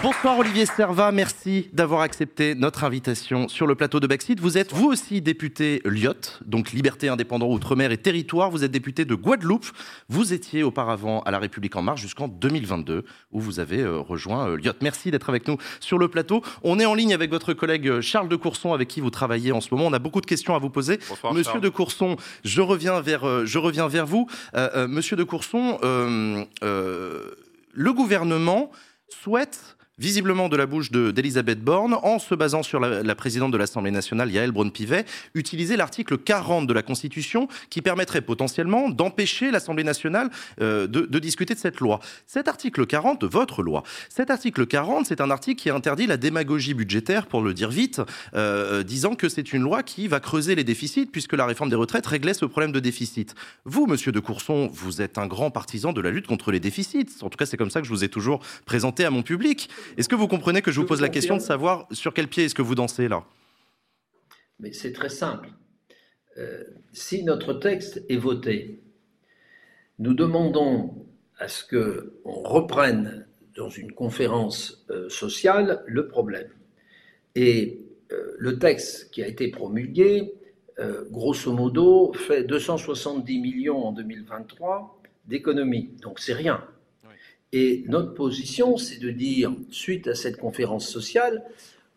Bonsoir 0.04 0.38
Olivier 0.38 0.66
Serva, 0.66 1.12
merci 1.12 1.70
d'avoir 1.72 2.02
accepté 2.02 2.54
notre 2.54 2.84
invitation 2.84 3.48
sur 3.48 3.66
le 3.66 3.74
plateau 3.74 4.00
de 4.00 4.06
Backseat. 4.06 4.38
Vous 4.38 4.58
êtes 4.58 4.70
vous 4.70 4.88
aussi 4.88 5.22
député 5.22 5.80
Lyotte, 5.86 6.42
donc 6.44 6.72
Liberté 6.72 7.08
Indépendant 7.08 7.48
Outre-mer 7.48 7.90
et 7.90 7.96
Territoire. 7.96 8.50
Vous 8.50 8.64
êtes 8.64 8.70
député 8.70 9.06
de 9.06 9.14
Guadeloupe. 9.14 9.64
Vous 10.10 10.34
étiez 10.34 10.62
auparavant 10.62 11.22
à 11.22 11.30
La 11.30 11.38
République 11.38 11.74
En 11.76 11.80
Marche 11.80 12.02
jusqu'en 12.02 12.28
2022, 12.28 13.06
où 13.32 13.40
vous 13.40 13.60
avez 13.60 13.80
euh, 13.80 13.98
rejoint 13.98 14.50
euh, 14.50 14.56
Lyotte. 14.58 14.82
Merci 14.82 15.10
d'être 15.10 15.30
avec 15.30 15.48
nous 15.48 15.56
sur 15.80 15.96
le 15.96 16.08
plateau. 16.08 16.42
On 16.62 16.78
est 16.78 16.84
en 16.84 16.92
ligne 16.92 17.14
avec 17.14 17.30
votre 17.30 17.54
collègue 17.54 17.88
euh, 17.88 18.02
Charles 18.02 18.28
de 18.28 18.36
Courson, 18.36 18.74
avec 18.74 18.88
qui 18.88 19.00
vous 19.00 19.08
travaillez 19.08 19.52
en 19.52 19.62
ce 19.62 19.72
moment. 19.72 19.86
On 19.86 19.92
a 19.94 19.98
beaucoup 19.98 20.20
de 20.20 20.26
questions 20.26 20.54
à 20.54 20.58
vous 20.58 20.68
poser. 20.68 20.98
Monsieur 21.32 21.60
de 21.60 21.68
Courson, 21.70 22.16
je 22.44 22.60
reviens 22.60 23.00
vers, 23.00 23.46
je 23.46 23.58
reviens 23.58 23.88
vers 23.88 24.04
vous. 24.04 24.28
Monsieur 24.86 25.16
de 25.16 25.24
Courson, 25.24 25.78
le 26.60 27.92
gouvernement 27.94 28.70
souhaite 29.08 29.74
visiblement 29.98 30.48
de 30.48 30.56
la 30.56 30.66
bouche 30.66 30.90
d'Elisabeth 30.90 31.60
Borne, 31.60 31.94
en 32.02 32.18
se 32.18 32.34
basant 32.34 32.62
sur 32.62 32.80
la, 32.80 33.14
présidente 33.14 33.52
de 33.52 33.56
l'Assemblée 33.56 33.92
nationale, 33.92 34.30
Yael 34.30 34.50
Braun-Pivet, 34.50 35.04
utiliser 35.34 35.76
l'article 35.76 36.18
40 36.18 36.66
de 36.66 36.72
la 36.72 36.82
Constitution 36.82 37.48
qui 37.70 37.80
permettrait 37.80 38.20
potentiellement 38.20 38.88
d'empêcher 38.88 39.50
l'Assemblée 39.50 39.84
nationale 39.84 40.30
euh, 40.60 40.86
de, 40.88 41.18
discuter 41.18 41.54
de 41.54 41.58
cette 41.58 41.80
loi. 41.80 42.00
Cet 42.26 42.48
article 42.48 42.86
40, 42.86 43.20
de 43.20 43.26
votre 43.26 43.62
loi, 43.62 43.84
cet 44.08 44.30
article 44.30 44.66
40, 44.66 45.06
c'est 45.06 45.20
un 45.20 45.30
article 45.30 45.62
qui 45.62 45.70
interdit 45.70 46.06
la 46.06 46.16
démagogie 46.16 46.74
budgétaire, 46.74 47.26
pour 47.26 47.42
le 47.42 47.54
dire 47.54 47.70
vite, 47.70 48.00
euh, 48.34 48.82
disant 48.82 49.14
que 49.14 49.28
c'est 49.28 49.52
une 49.52 49.62
loi 49.62 49.82
qui 49.82 50.08
va 50.08 50.18
creuser 50.18 50.54
les 50.54 50.64
déficits, 50.64 51.06
puisque 51.06 51.34
la 51.34 51.46
réforme 51.46 51.70
des 51.70 51.76
retraites 51.76 52.06
réglait 52.06 52.34
ce 52.34 52.44
problème 52.46 52.72
de 52.72 52.80
déficit. 52.80 53.34
Vous, 53.64 53.86
monsieur 53.86 54.10
de 54.10 54.20
Courson, 54.20 54.68
vous 54.72 55.00
êtes 55.00 55.18
un 55.18 55.26
grand 55.26 55.50
partisan 55.50 55.92
de 55.92 56.00
la 56.00 56.10
lutte 56.10 56.26
contre 56.26 56.50
les 56.50 56.60
déficits. 56.60 57.06
En 57.22 57.30
tout 57.30 57.36
cas, 57.36 57.46
c'est 57.46 57.56
comme 57.56 57.70
ça 57.70 57.80
que 57.80 57.86
je 57.86 57.92
vous 57.92 58.02
ai 58.02 58.08
toujours 58.08 58.40
présenté 58.66 59.04
à 59.04 59.10
mon 59.10 59.22
public. 59.22 59.68
Est-ce 59.96 60.08
que 60.08 60.14
vous 60.14 60.28
comprenez 60.28 60.62
que 60.62 60.70
je 60.70 60.80
vous 60.80 60.86
pose 60.86 61.00
la 61.00 61.08
question 61.08 61.36
de 61.36 61.42
savoir 61.42 61.86
sur 61.92 62.12
quel 62.14 62.28
pied 62.28 62.44
est-ce 62.44 62.54
que 62.54 62.62
vous 62.62 62.74
dansez 62.74 63.08
là? 63.08 63.24
Mais 64.60 64.72
c'est 64.72 64.92
très 64.92 65.08
simple. 65.08 65.50
Euh, 66.36 66.64
si 66.92 67.24
notre 67.24 67.54
texte 67.54 68.04
est 68.08 68.16
voté, 68.16 68.82
nous 69.98 70.14
demandons 70.14 71.06
à 71.38 71.48
ce 71.48 71.64
qu'on 71.64 72.42
reprenne 72.42 73.26
dans 73.56 73.68
une 73.68 73.92
conférence 73.92 74.84
euh, 74.90 75.08
sociale 75.08 75.82
le 75.86 76.08
problème. 76.08 76.48
Et 77.34 77.80
euh, 78.12 78.34
le 78.38 78.58
texte 78.58 79.10
qui 79.10 79.22
a 79.22 79.28
été 79.28 79.48
promulgué 79.48 80.34
euh, 80.80 81.04
grosso 81.10 81.52
modo, 81.52 82.12
fait 82.14 82.42
270 82.42 83.38
millions 83.38 83.84
en 83.84 83.92
2023 83.92 85.00
d'économies. 85.26 85.90
Donc 86.02 86.18
c'est 86.18 86.32
rien. 86.32 86.64
Et 87.56 87.84
notre 87.86 88.14
position, 88.14 88.76
c'est 88.76 88.98
de 88.98 89.12
dire, 89.12 89.54
suite 89.70 90.08
à 90.08 90.16
cette 90.16 90.38
conférence 90.38 90.88
sociale, 90.88 91.44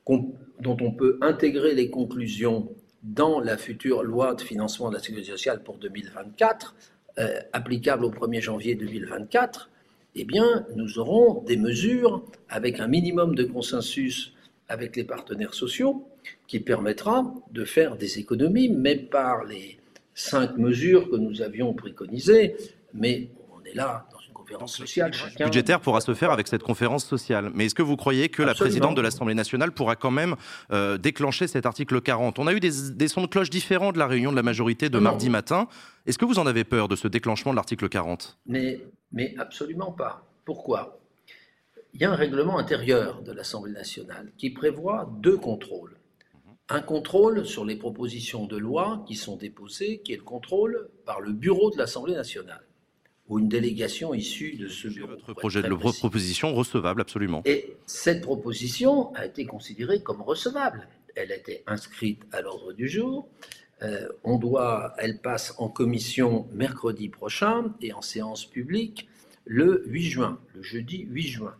dont 0.07 0.77
on 0.79 0.91
peut 0.91 1.17
intégrer 1.19 1.73
les 1.73 1.89
conclusions 1.89 2.69
dans 3.01 3.39
la 3.39 3.57
future 3.57 4.03
loi 4.03 4.35
de 4.35 4.41
financement 4.41 4.89
de 4.89 4.93
la 4.93 5.01
sécurité 5.01 5.31
sociale 5.31 5.63
pour 5.63 5.79
2024, 5.79 6.75
euh, 7.17 7.39
applicable 7.53 8.05
au 8.05 8.11
1er 8.11 8.39
janvier 8.39 8.75
2024, 8.75 9.71
eh 10.13 10.25
bien, 10.25 10.67
nous 10.75 10.99
aurons 10.99 11.41
des 11.41 11.57
mesures 11.57 12.23
avec 12.49 12.79
un 12.79 12.87
minimum 12.87 13.33
de 13.33 13.43
consensus 13.43 14.33
avec 14.67 14.95
les 14.95 15.05
partenaires 15.05 15.55
sociaux 15.55 16.07
qui 16.45 16.59
permettra 16.59 17.33
de 17.51 17.65
faire 17.65 17.95
des 17.95 18.19
économies, 18.19 18.69
mais 18.69 18.95
par 18.95 19.43
les 19.43 19.79
cinq 20.13 20.55
mesures 20.59 21.09
que 21.09 21.15
nous 21.15 21.41
avions 21.41 21.73
préconisées. 21.73 22.55
Mais 22.93 23.29
on 23.51 23.63
est 23.65 23.73
là 23.73 24.07
conférence 24.47 24.77
sociale. 24.77 25.13
Chacun... 25.13 25.45
budgétaire 25.45 25.81
pourra 25.81 25.99
se 25.99 26.13
faire 26.13 26.31
avec 26.31 26.47
cette 26.47 26.63
conférence 26.63 27.05
sociale. 27.05 27.51
Mais 27.53 27.65
est-ce 27.65 27.75
que 27.75 27.81
vous 27.81 27.97
croyez 27.97 28.29
que 28.29 28.41
la 28.41 28.53
présidente 28.53 28.95
de 28.95 29.01
l'Assemblée 29.01 29.35
nationale 29.35 29.71
pourra 29.71 29.95
quand 29.95 30.11
même 30.11 30.35
euh, 30.71 30.97
déclencher 30.97 31.47
cet 31.47 31.65
article 31.65 31.99
40 32.01 32.39
On 32.39 32.47
a 32.47 32.53
eu 32.53 32.59
des, 32.59 33.07
sons 33.07 33.21
de 33.21 33.27
cloche 33.27 33.49
différents 33.49 33.91
de 33.91 33.99
la 33.99 34.07
réunion 34.07 34.31
de 34.31 34.37
la 34.37 34.43
majorité 34.43 34.89
de 34.89 34.99
mardi 34.99 35.29
matin. 35.29 35.67
Est-ce 36.05 36.17
que 36.17 36.25
vous 36.25 36.39
en 36.39 36.47
avez 36.47 36.63
peur 36.63 36.87
de 36.87 36.95
ce 36.95 37.07
déclenchement 37.07 37.51
de 37.51 37.57
l'article 37.57 37.89
40 37.89 38.37
mais, 38.45 38.81
mais 39.11 39.35
absolument 39.37 39.91
pas. 39.91 40.23
Pourquoi? 40.45 40.99
Il 41.93 42.01
y 42.01 42.05
a 42.05 42.11
un 42.11 42.15
règlement 42.15 42.57
intérieur 42.57 43.21
de 43.23 43.33
l'Assemblée 43.33 43.73
nationale 43.73 44.31
qui 44.37 44.49
prévoit 44.49 45.09
deux 45.19 45.37
contrôles 45.37 45.97
un 46.69 46.81
contrôle 46.81 47.45
sur 47.45 47.63
les 47.63 47.77
propositions 47.77 48.45
de 48.45 48.57
loi 48.57 49.01
qui 49.07 49.15
sont 49.15 49.37
déposées, 49.37 49.99
qui 49.99 50.11
est 50.11 50.17
le 50.17 50.23
contrôle 50.23 50.89
par 51.05 51.21
le 51.21 51.31
bureau 51.31 51.71
de 51.71 51.77
l'Assemblée 51.77 52.13
nationale, 52.13 52.66
ou 53.29 53.39
une 53.39 53.49
délégation 53.49 54.13
issue 54.13 54.55
de 54.55 54.67
ce 54.67 54.87
bureau. 54.87 55.09
Votre 55.09 55.33
projet 55.33 55.61
de 55.61 55.73
proposition 55.73 56.53
recevable, 56.53 57.01
absolument. 57.01 57.41
Et 57.45 57.75
cette 57.85 58.21
proposition 58.21 59.13
a 59.15 59.25
été 59.25 59.45
considérée 59.45 60.01
comme 60.01 60.21
recevable. 60.21 60.87
Elle 61.15 61.31
a 61.31 61.35
été 61.35 61.63
inscrite 61.67 62.21
à 62.31 62.41
l'ordre 62.41 62.73
du 62.73 62.87
jour. 62.87 63.27
Euh, 63.83 64.07
on 64.23 64.37
doit, 64.37 64.93
elle 64.97 65.19
passe 65.19 65.53
en 65.57 65.69
commission 65.69 66.47
mercredi 66.53 67.09
prochain 67.09 67.73
et 67.81 67.93
en 67.93 68.01
séance 68.01 68.45
publique 68.45 69.07
le 69.45 69.83
8 69.87 70.03
juin, 70.03 70.39
le 70.55 70.63
jeudi 70.63 71.05
8 71.09 71.27
juin. 71.27 71.55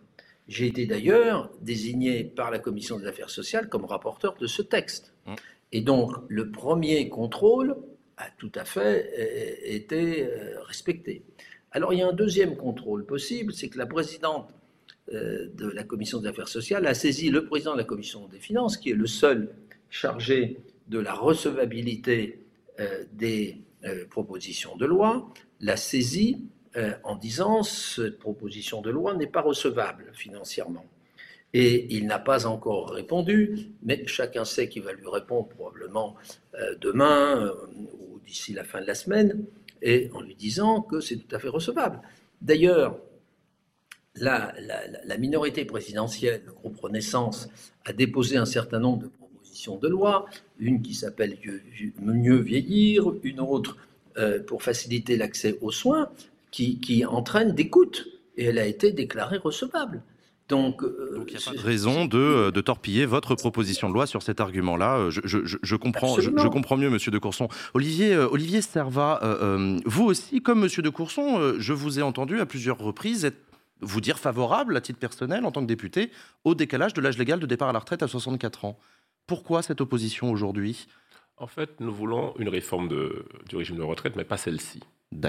J'ai 0.48 0.68
été 0.68 0.86
d'ailleurs 0.86 1.52
désigné 1.62 2.24
par 2.24 2.52
la 2.52 2.60
commission 2.60 2.98
des 2.98 3.06
affaires 3.06 3.30
sociales 3.30 3.70
comme 3.70 3.86
rapporteur 3.86 4.36
de 4.40 4.48
ce 4.48 4.62
texte. 4.62 5.14
Mmh. 5.26 5.36
Et 5.74 5.82
donc, 5.82 6.14
le 6.30 6.50
premier 6.50 7.10
contrôle 7.10 7.76
a 8.18 8.30
tout 8.38 8.52
à 8.56 8.66
fait 8.66 9.12
euh, 9.18 9.56
été 9.64 10.24
euh, 10.24 10.62
respecté. 10.64 11.24
Alors, 11.72 11.94
il 11.94 12.00
y 12.00 12.02
a 12.02 12.08
un 12.08 12.14
deuxième 12.14 12.56
contrôle 12.56 13.06
possible, 13.06 13.54
c'est 13.54 13.70
que 13.70 13.78
la 13.78 13.86
présidente 13.86 14.50
euh, 15.14 15.48
de 15.56 15.68
la 15.68 15.84
commission 15.84 16.20
des 16.20 16.28
affaires 16.28 16.48
sociales 16.48 16.86
a 16.88 16.94
saisi 16.94 17.30
le 17.30 17.46
président 17.46 17.74
de 17.74 17.80
la 17.80 17.84
commission 17.84 18.28
des 18.28 18.40
finances, 18.40 18.78
qui 18.78 18.92
est 18.92 18.96
le 18.96 19.08
seul 19.08 19.54
chargé 19.90 20.58
de 20.88 21.00
la 21.00 21.14
recevabilité 21.14 22.40
des 23.14 23.58
propositions 24.12 24.76
de 24.76 24.86
loi, 24.86 25.34
l'a 25.62 25.78
saisi 25.78 26.46
euh, 26.78 26.94
en 27.04 27.16
disant 27.16 27.64
cette 27.64 28.20
proposition 28.20 28.82
de 28.82 28.92
loi 28.92 29.16
n'est 29.16 29.26
pas 29.26 29.42
recevable 29.42 30.12
financièrement. 30.14 30.86
Et 31.54 31.88
il 31.96 32.06
n'a 32.06 32.20
pas 32.20 32.46
encore 32.46 32.92
répondu, 32.92 33.72
mais 33.82 34.06
chacun 34.06 34.46
sait 34.46 34.70
qu'il 34.70 34.84
va 34.84 34.94
lui 34.94 35.08
répondre 35.08 35.48
probablement 35.48 36.16
euh, 36.54 36.76
demain 36.80 37.42
euh, 37.42 37.54
ou 38.00 38.20
d'ici 38.20 38.54
la 38.54 38.64
fin 38.64 38.80
de 38.80 38.86
la 38.86 38.94
semaine, 38.94 39.46
et 39.82 40.10
en 40.14 40.22
lui 40.22 40.36
disant 40.36 40.82
que 40.82 41.00
c'est 41.00 41.18
tout 41.18 41.36
à 41.36 41.40
fait 41.40 41.50
recevable. 41.50 42.02
D'ailleurs, 42.42 42.98
la, 44.16 44.54
la, 45.06 45.18
minorité 45.18 45.66
présidentielle, 45.66 46.42
le 46.46 46.54
groupe 46.54 46.80
Renaissance, 46.80 47.50
a 47.86 47.94
déposé 47.94 48.38
un 48.38 48.46
certain 48.46 48.80
nombre 48.80 49.04
de 49.04 49.08
propositions 49.08 49.78
de 49.78 49.88
loi, 49.88 50.26
une 50.60 50.82
qui 50.82 50.94
s'appelle 50.94 51.38
Mieux 52.02 52.38
vieillir, 52.38 53.12
une 53.24 53.40
autre 53.40 53.78
pour 54.48 54.64
faciliter 54.64 55.16
l'accès 55.18 55.60
aux 55.62 55.72
soins, 55.72 56.10
qui, 56.52 57.06
entraîne 57.06 57.54
des 57.54 57.70
coûts. 57.70 57.86
Et 58.38 58.46
elle 58.46 58.60
a 58.60 58.66
été 58.66 58.92
déclarée 58.92 59.38
recevable. 59.38 60.02
Donc, 60.50 60.82
euh, 60.82 61.26
il 61.28 61.34
n'y 61.34 61.42
a 61.42 61.46
pas 61.46 61.58
de 61.58 61.60
raison 61.60 62.06
de, 62.06 62.52
de, 62.52 62.62
torpiller 62.62 63.06
votre 63.06 63.36
proposition 63.36 63.90
de 63.90 63.94
loi 63.94 64.08
sur 64.08 64.22
cet 64.22 64.40
argument-là. 64.40 64.98
Euh, 64.98 65.10
je, 65.10 65.20
je, 65.26 65.58
je, 65.62 65.76
comprends, 65.76 66.20
je, 66.20 66.48
comprends 66.48 66.78
mieux, 66.78 66.90
Monsieur 66.90 67.12
de 67.12 67.20
Courson. 67.20 67.50
Olivier, 67.74 68.14
euh, 68.14 68.30
Olivier 68.30 68.62
Serva, 68.62 69.20
vous 69.86 70.06
aussi, 70.06 70.42
comme 70.42 70.60
Monsieur 70.60 70.82
de 70.82 70.90
Courson, 70.90 71.56
je 71.60 71.74
vous 71.74 72.00
ai 72.00 72.02
entendu 72.02 72.40
à 72.40 72.46
plusieurs 72.46 72.78
reprises 72.78 73.32
vous 73.82 74.02
dire 74.02 74.18
favorable, 74.18 74.76
à 74.76 74.82
titre 74.82 74.98
personnel, 74.98 75.46
en 75.46 75.52
tant 75.52 75.62
que 75.62 75.68
député, 75.68 76.12
au 76.46 76.56
décalage 76.56 76.94
de 76.94 77.02
l'âge 77.02 77.18
légal 77.18 77.40
de 77.40 77.46
départ 77.46 77.70
à 77.70 77.74
la 77.74 77.80
retraite 77.80 78.02
à 78.02 78.08
64 78.08 78.66
ans. 78.66 78.80
Pourquoi 79.28 79.62
cette 79.62 79.82
opposition 79.82 80.32
aujourd'hui? 80.32 80.88
En 81.38 81.46
fait, 81.46 81.80
nous 81.80 81.94
voulons 81.94 82.34
une 82.40 82.50
réforme 82.50 82.88
de, 82.88 83.26
du 83.48 83.56
régime 83.56 83.78
de 83.78 83.84
retraite, 83.84 84.16
mais 84.16 84.24
pas 84.24 84.38
celle-ci. 84.38 84.80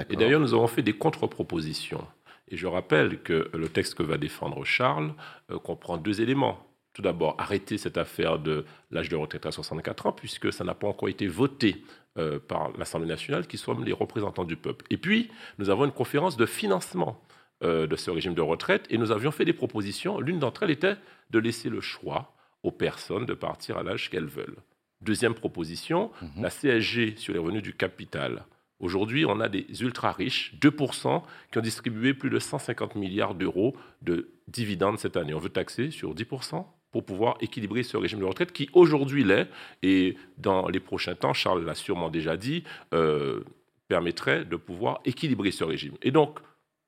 Et 0.09 0.15
d'ailleurs, 0.15 0.41
nous 0.41 0.53
avons 0.53 0.67
fait 0.67 0.81
des 0.81 0.93
contre-propositions. 0.93 2.05
Et 2.49 2.57
je 2.57 2.67
rappelle 2.67 3.21
que 3.21 3.49
le 3.53 3.69
texte 3.69 3.95
que 3.95 4.03
va 4.03 4.17
défendre 4.17 4.63
Charles 4.65 5.13
euh, 5.51 5.59
comprend 5.59 5.97
deux 5.97 6.21
éléments. 6.21 6.65
Tout 6.93 7.01
d'abord, 7.01 7.35
arrêter 7.37 7.77
cette 7.77 7.97
affaire 7.97 8.39
de 8.39 8.65
l'âge 8.91 9.09
de 9.09 9.15
retraite 9.15 9.45
à 9.45 9.51
64 9.51 10.07
ans, 10.07 10.11
puisque 10.11 10.51
ça 10.51 10.63
n'a 10.63 10.73
pas 10.73 10.87
encore 10.87 11.09
été 11.09 11.27
voté 11.27 11.83
euh, 12.17 12.39
par 12.39 12.71
l'Assemblée 12.77 13.07
nationale, 13.07 13.47
qui 13.47 13.57
sommes 13.57 13.85
les 13.85 13.93
représentants 13.93 14.43
du 14.43 14.55
peuple. 14.55 14.85
Et 14.89 14.97
puis, 14.97 15.29
nous 15.59 15.69
avons 15.69 15.85
une 15.85 15.91
conférence 15.91 16.35
de 16.35 16.45
financement 16.45 17.21
euh, 17.63 17.87
de 17.87 17.95
ce 17.95 18.09
régime 18.09 18.33
de 18.33 18.41
retraite, 18.41 18.85
et 18.89 18.97
nous 18.97 19.11
avions 19.11 19.31
fait 19.31 19.45
des 19.45 19.53
propositions. 19.53 20.19
L'une 20.19 20.39
d'entre 20.39 20.63
elles 20.63 20.71
était 20.71 20.95
de 21.29 21.39
laisser 21.39 21.69
le 21.69 21.81
choix 21.81 22.33
aux 22.63 22.71
personnes 22.71 23.25
de 23.25 23.33
partir 23.33 23.77
à 23.77 23.83
l'âge 23.83 24.09
qu'elles 24.09 24.25
veulent. 24.25 24.57
Deuxième 25.01 25.35
proposition, 25.35 26.11
mhm. 26.21 26.43
la 26.43 26.49
CSG 26.49 27.15
sur 27.17 27.33
les 27.33 27.39
revenus 27.39 27.63
du 27.63 27.73
capital 27.73 28.43
Aujourd'hui, 28.79 29.25
on 29.25 29.39
a 29.39 29.49
des 29.49 29.65
ultra-riches, 29.81 30.53
2%, 30.61 31.21
qui 31.51 31.57
ont 31.57 31.61
distribué 31.61 32.13
plus 32.13 32.29
de 32.29 32.39
150 32.39 32.95
milliards 32.95 33.35
d'euros 33.35 33.75
de 34.01 34.29
dividendes 34.47 34.99
cette 34.99 35.17
année. 35.17 35.33
On 35.33 35.39
veut 35.39 35.49
taxer 35.49 35.91
sur 35.91 36.15
10% 36.15 36.65
pour 36.91 37.05
pouvoir 37.05 37.37
équilibrer 37.41 37.83
ce 37.83 37.97
régime 37.97 38.19
de 38.19 38.25
retraite 38.25 38.51
qui 38.51 38.69
aujourd'hui 38.73 39.23
l'est, 39.23 39.47
et 39.83 40.17
dans 40.37 40.67
les 40.69 40.79
prochains 40.79 41.15
temps, 41.15 41.33
Charles 41.33 41.63
l'a 41.63 41.75
sûrement 41.75 42.09
déjà 42.09 42.37
dit, 42.37 42.63
euh, 42.93 43.43
permettrait 43.87 44.45
de 44.45 44.55
pouvoir 44.55 45.01
équilibrer 45.05 45.51
ce 45.51 45.63
régime. 45.63 45.95
Et 46.01 46.11
donc, 46.11 46.39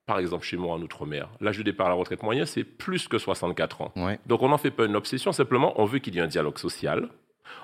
par 0.06 0.20
exemple, 0.20 0.46
chez 0.46 0.58
moi 0.58 0.76
en 0.76 0.82
Outre-mer, 0.82 1.30
l'âge 1.40 1.58
de 1.58 1.64
départ 1.64 1.88
à 1.88 1.90
la 1.90 1.96
retraite 1.96 2.24
moyen, 2.24 2.46
c'est 2.46 2.64
plus 2.64 3.08
que 3.08 3.18
64 3.18 3.82
ans. 3.82 3.94
Donc 4.26 4.42
on 4.42 4.50
n'en 4.50 4.58
fait 4.58 4.72
pas 4.72 4.86
une 4.86 4.96
obsession, 4.96 5.32
simplement 5.32 5.80
on 5.80 5.86
veut 5.86 6.00
qu'il 6.00 6.16
y 6.16 6.18
ait 6.18 6.22
un 6.22 6.28
dialogue 6.28 6.58
social, 6.58 7.10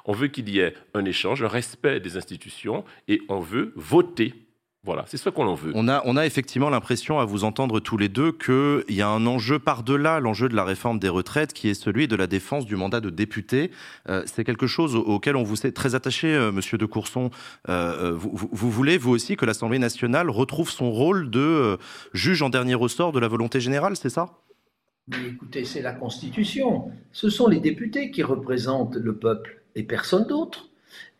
on 0.05 0.13
veut 0.13 0.27
qu'il 0.27 0.49
y 0.49 0.59
ait 0.59 0.73
un 0.93 1.05
échange, 1.05 1.43
un 1.43 1.47
respect 1.47 1.99
des 1.99 2.17
institutions 2.17 2.83
et 3.07 3.21
on 3.29 3.39
veut 3.39 3.73
voter 3.75 4.33
voilà, 4.87 5.03
c'est 5.05 5.17
ce 5.17 5.29
qu'on 5.29 5.53
veut. 5.53 5.73
On 5.75 5.89
a, 5.89 6.01
on 6.05 6.15
a 6.15 6.25
effectivement 6.25 6.69
l'impression, 6.69 7.19
à 7.19 7.25
vous 7.25 7.43
entendre 7.43 7.81
tous 7.81 7.97
les 7.97 8.07
deux, 8.07 8.31
qu'il 8.31 8.95
y 8.95 9.01
a 9.01 9.09
un 9.09 9.25
enjeu 9.25 9.59
par-delà 9.59 10.21
l'enjeu 10.21 10.47
de 10.47 10.55
la 10.55 10.63
réforme 10.63 10.97
des 10.97 11.09
retraites, 11.09 11.51
qui 11.51 11.67
est 11.67 11.73
celui 11.73 12.07
de 12.07 12.15
la 12.15 12.25
défense 12.25 12.65
du 12.65 12.77
mandat 12.77 13.01
de 13.01 13.09
député. 13.09 13.69
Euh, 14.07 14.23
c'est 14.25 14.45
quelque 14.45 14.65
chose 14.65 14.95
auquel 14.95 15.35
on 15.35 15.43
vous 15.43 15.67
est 15.67 15.73
très 15.73 15.93
attaché, 15.93 16.33
euh, 16.33 16.53
monsieur 16.53 16.77
de 16.77 16.85
Courson. 16.85 17.31
Euh, 17.67 18.13
vous, 18.15 18.47
vous, 18.49 18.71
voulez, 18.71 18.97
vous 18.97 19.11
aussi, 19.11 19.35
que 19.35 19.45
l'Assemblée 19.45 19.77
nationale 19.77 20.29
retrouve 20.29 20.71
son 20.71 20.89
rôle 20.89 21.29
de 21.29 21.77
juge 22.13 22.41
en 22.41 22.49
dernier 22.49 22.75
ressort 22.75 23.11
de 23.11 23.19
la 23.19 23.27
volonté 23.27 23.59
générale, 23.59 23.97
c'est 23.97 24.09
ça? 24.09 24.37
Mais 25.09 25.17
écoutez, 25.27 25.65
c'est 25.65 25.81
la 25.81 25.91
Constitution. 25.91 26.91
Ce 27.11 27.29
sont 27.29 27.47
les 27.47 27.59
députés 27.59 28.09
qui 28.09 28.23
représentent 28.23 28.95
le 28.95 29.17
peuple 29.17 29.63
et 29.77 29.83
personne 29.83 30.25
d'autre. 30.25 30.69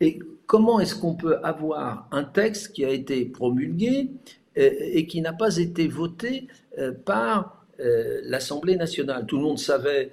Et 0.02 0.20
comment 0.48 0.80
est-ce 0.80 0.96
qu'on 0.96 1.16
peut 1.16 1.38
avoir 1.44 2.08
un 2.12 2.24
texte 2.24 2.74
qui 2.74 2.84
a 2.84 2.90
été 2.90 3.26
promulgué 3.26 4.10
euh, 4.58 4.70
et, 4.82 5.06
qui 5.06 5.22
n'a 5.22 5.34
pas 5.34 5.58
été 5.58 5.88
voté 5.88 6.48
euh, 6.80 6.92
par 6.92 7.66
euh, 7.80 8.20
l'Assemblée 8.24 8.76
nationale? 8.76 9.26
Tout 9.26 9.38
le 9.38 9.44
monde 9.44 9.60
savait 9.60 10.12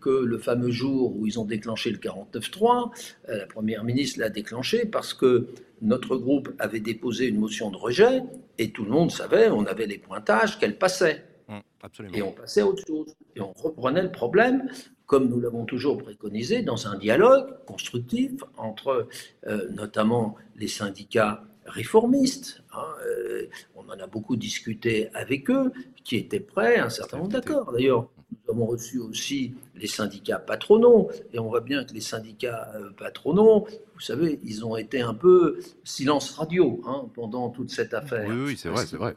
que 0.00 0.24
le 0.24 0.38
fameux 0.38 0.70
jour 0.70 1.16
où 1.16 1.26
ils 1.26 1.40
ont 1.40 1.44
déclenché 1.44 1.90
le 1.90 1.98
49-3, 1.98 2.92
la 3.26 3.46
Première 3.46 3.82
ministre 3.82 4.20
l'a 4.20 4.28
déclenché 4.28 4.86
parce 4.86 5.12
que 5.12 5.48
notre 5.82 6.16
groupe 6.16 6.52
avait 6.60 6.78
déposé 6.78 7.26
une 7.26 7.40
motion 7.40 7.72
de 7.72 7.76
rejet 7.76 8.22
et 8.58 8.70
tout 8.70 8.84
le 8.84 8.92
monde 8.92 9.10
savait, 9.10 9.50
on 9.50 9.66
avait 9.66 9.86
les 9.86 9.98
pointages 9.98 10.60
qu'elle 10.60 10.78
passait. 10.78 11.24
Mmh, 11.48 12.14
et 12.14 12.22
on 12.22 12.30
passait 12.30 12.60
à 12.60 12.66
autre 12.68 12.86
chose. 12.86 13.12
Et 13.34 13.40
on 13.40 13.52
reprenait 13.52 14.02
le 14.02 14.12
problème 14.12 14.70
comme 15.06 15.28
nous 15.28 15.40
l'avons 15.40 15.64
toujours 15.64 15.98
préconisé, 15.98 16.62
dans 16.62 16.88
un 16.88 16.98
dialogue 16.98 17.64
constructif 17.64 18.32
entre 18.56 19.08
euh, 19.46 19.68
notamment 19.70 20.36
les 20.56 20.68
syndicats 20.68 21.44
réformistes. 21.64 22.62
Hein, 22.74 22.84
euh, 23.06 23.46
on 23.74 23.88
en 23.88 23.98
a 23.98 24.06
beaucoup 24.06 24.36
discuté 24.36 25.08
avec 25.14 25.50
eux, 25.50 25.72
qui 26.04 26.16
étaient 26.16 26.40
prêts 26.40 26.76
à 26.76 26.86
un 26.86 26.90
certain 26.90 27.18
nombre 27.18 27.30
d'accords. 27.30 27.72
D'ailleurs, 27.72 28.08
nous 28.30 28.52
avons 28.52 28.66
reçu 28.66 28.98
aussi 28.98 29.54
les 29.74 29.86
syndicats 29.86 30.38
patronaux, 30.38 31.10
et 31.32 31.38
on 31.38 31.48
voit 31.48 31.60
bien 31.60 31.84
que 31.84 31.94
les 31.94 32.00
syndicats 32.00 32.72
euh, 32.74 32.90
patronaux, 32.96 33.66
vous 33.94 34.00
savez, 34.00 34.40
ils 34.44 34.64
ont 34.64 34.76
été 34.76 35.00
un 35.00 35.14
peu 35.14 35.60
silence 35.84 36.30
radio 36.32 36.80
hein, 36.86 37.08
pendant 37.14 37.50
toute 37.50 37.70
cette 37.70 37.94
affaire. 37.94 38.28
Oui, 38.28 38.44
oui, 38.46 38.56
c'est 38.56 38.68
vrai, 38.68 38.86
c'est 38.86 38.96
vrai. 38.96 39.16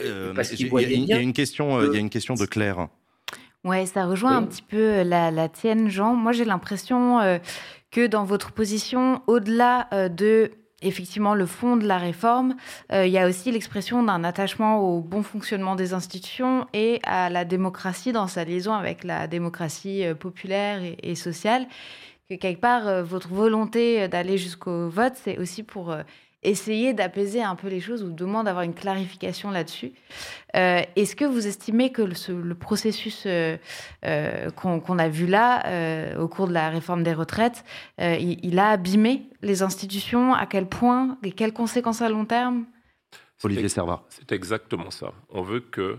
Euh, 0.00 0.34
il 0.58 1.04
y, 1.06 1.12
a 1.12 1.18
une 1.18 1.32
question, 1.32 1.82
il 1.82 1.94
y 1.94 1.96
a 1.96 2.00
une 2.00 2.10
question 2.10 2.34
de 2.34 2.44
Claire. 2.44 2.88
Ouais, 3.68 3.86
ça 3.86 4.06
rejoint 4.06 4.36
un 4.36 4.44
petit 4.44 4.62
peu 4.62 5.02
la, 5.02 5.30
la 5.30 5.48
tienne, 5.48 5.88
Jean. 5.88 6.14
Moi, 6.14 6.32
j'ai 6.32 6.44
l'impression 6.44 7.38
que 7.90 8.06
dans 8.06 8.24
votre 8.24 8.52
position, 8.52 9.22
au-delà 9.26 9.88
de 10.08 10.52
effectivement 10.82 11.34
le 11.34 11.46
fond 11.46 11.76
de 11.76 11.86
la 11.86 11.98
réforme, 11.98 12.54
euh, 12.92 13.06
il 13.06 13.12
y 13.12 13.18
a 13.18 13.26
aussi 13.26 13.50
l'expression 13.50 14.02
d'un 14.02 14.24
attachement 14.24 14.78
au 14.78 15.00
bon 15.00 15.22
fonctionnement 15.22 15.74
des 15.74 15.92
institutions 15.92 16.66
et 16.72 17.00
à 17.04 17.30
la 17.30 17.44
démocratie 17.44 18.12
dans 18.12 18.28
sa 18.28 18.44
liaison 18.44 18.72
avec 18.72 19.04
la 19.04 19.26
démocratie 19.26 20.04
euh, 20.04 20.14
populaire 20.14 20.80
et, 21.02 21.14
sociale. 21.14 21.66
Que 22.28 22.34
quelque 22.34 22.60
part, 22.60 22.86
euh, 22.86 23.02
votre 23.02 23.28
volonté 23.28 24.06
d'aller 24.08 24.38
jusqu'au 24.38 24.88
vote, 24.88 25.14
c'est 25.16 25.38
aussi 25.38 25.62
pour 25.62 25.96
essayer 26.42 26.94
d'apaiser 26.94 27.42
un 27.42 27.56
peu 27.56 27.68
les 27.68 27.80
choses 27.80 28.02
ou 28.02 28.10
demande 28.10 28.46
d'avoir 28.46 28.64
une 28.64 28.74
clarification 28.74 29.50
là-dessus. 29.50 29.92
Euh, 30.56 30.82
est-ce 30.96 31.16
que 31.16 31.24
vous 31.24 31.46
estimez 31.46 31.90
que 31.90 32.02
le, 32.02 32.54
processus 32.54 33.24
euh, 33.26 33.56
euh, 34.04 34.50
qu'on 34.50 34.98
a 34.98 35.08
vu 35.08 35.26
là 35.26 36.16
au 36.18 36.28
cours 36.28 36.48
de 36.48 36.52
la 36.52 36.70
réforme 36.70 37.02
des 37.02 37.14
retraites, 37.14 37.64
il, 37.98 38.58
a 38.58 38.70
abîmé 38.70 39.28
les 39.42 39.62
institutions? 39.62 40.34
À 40.34 40.46
quel 40.46 40.68
point? 40.68 41.18
Et 41.22 41.32
quelles 41.32 41.52
conséquences 41.52 42.02
à 42.02 42.08
long 42.08 42.24
terme? 42.24 42.66
Olivier 43.42 43.68
Servat. 43.68 44.04
C'est 44.08 44.32
exactement 44.32 44.90
ça. 44.90 45.12
On 45.30 45.42
veut 45.42 45.60
que 45.60 45.98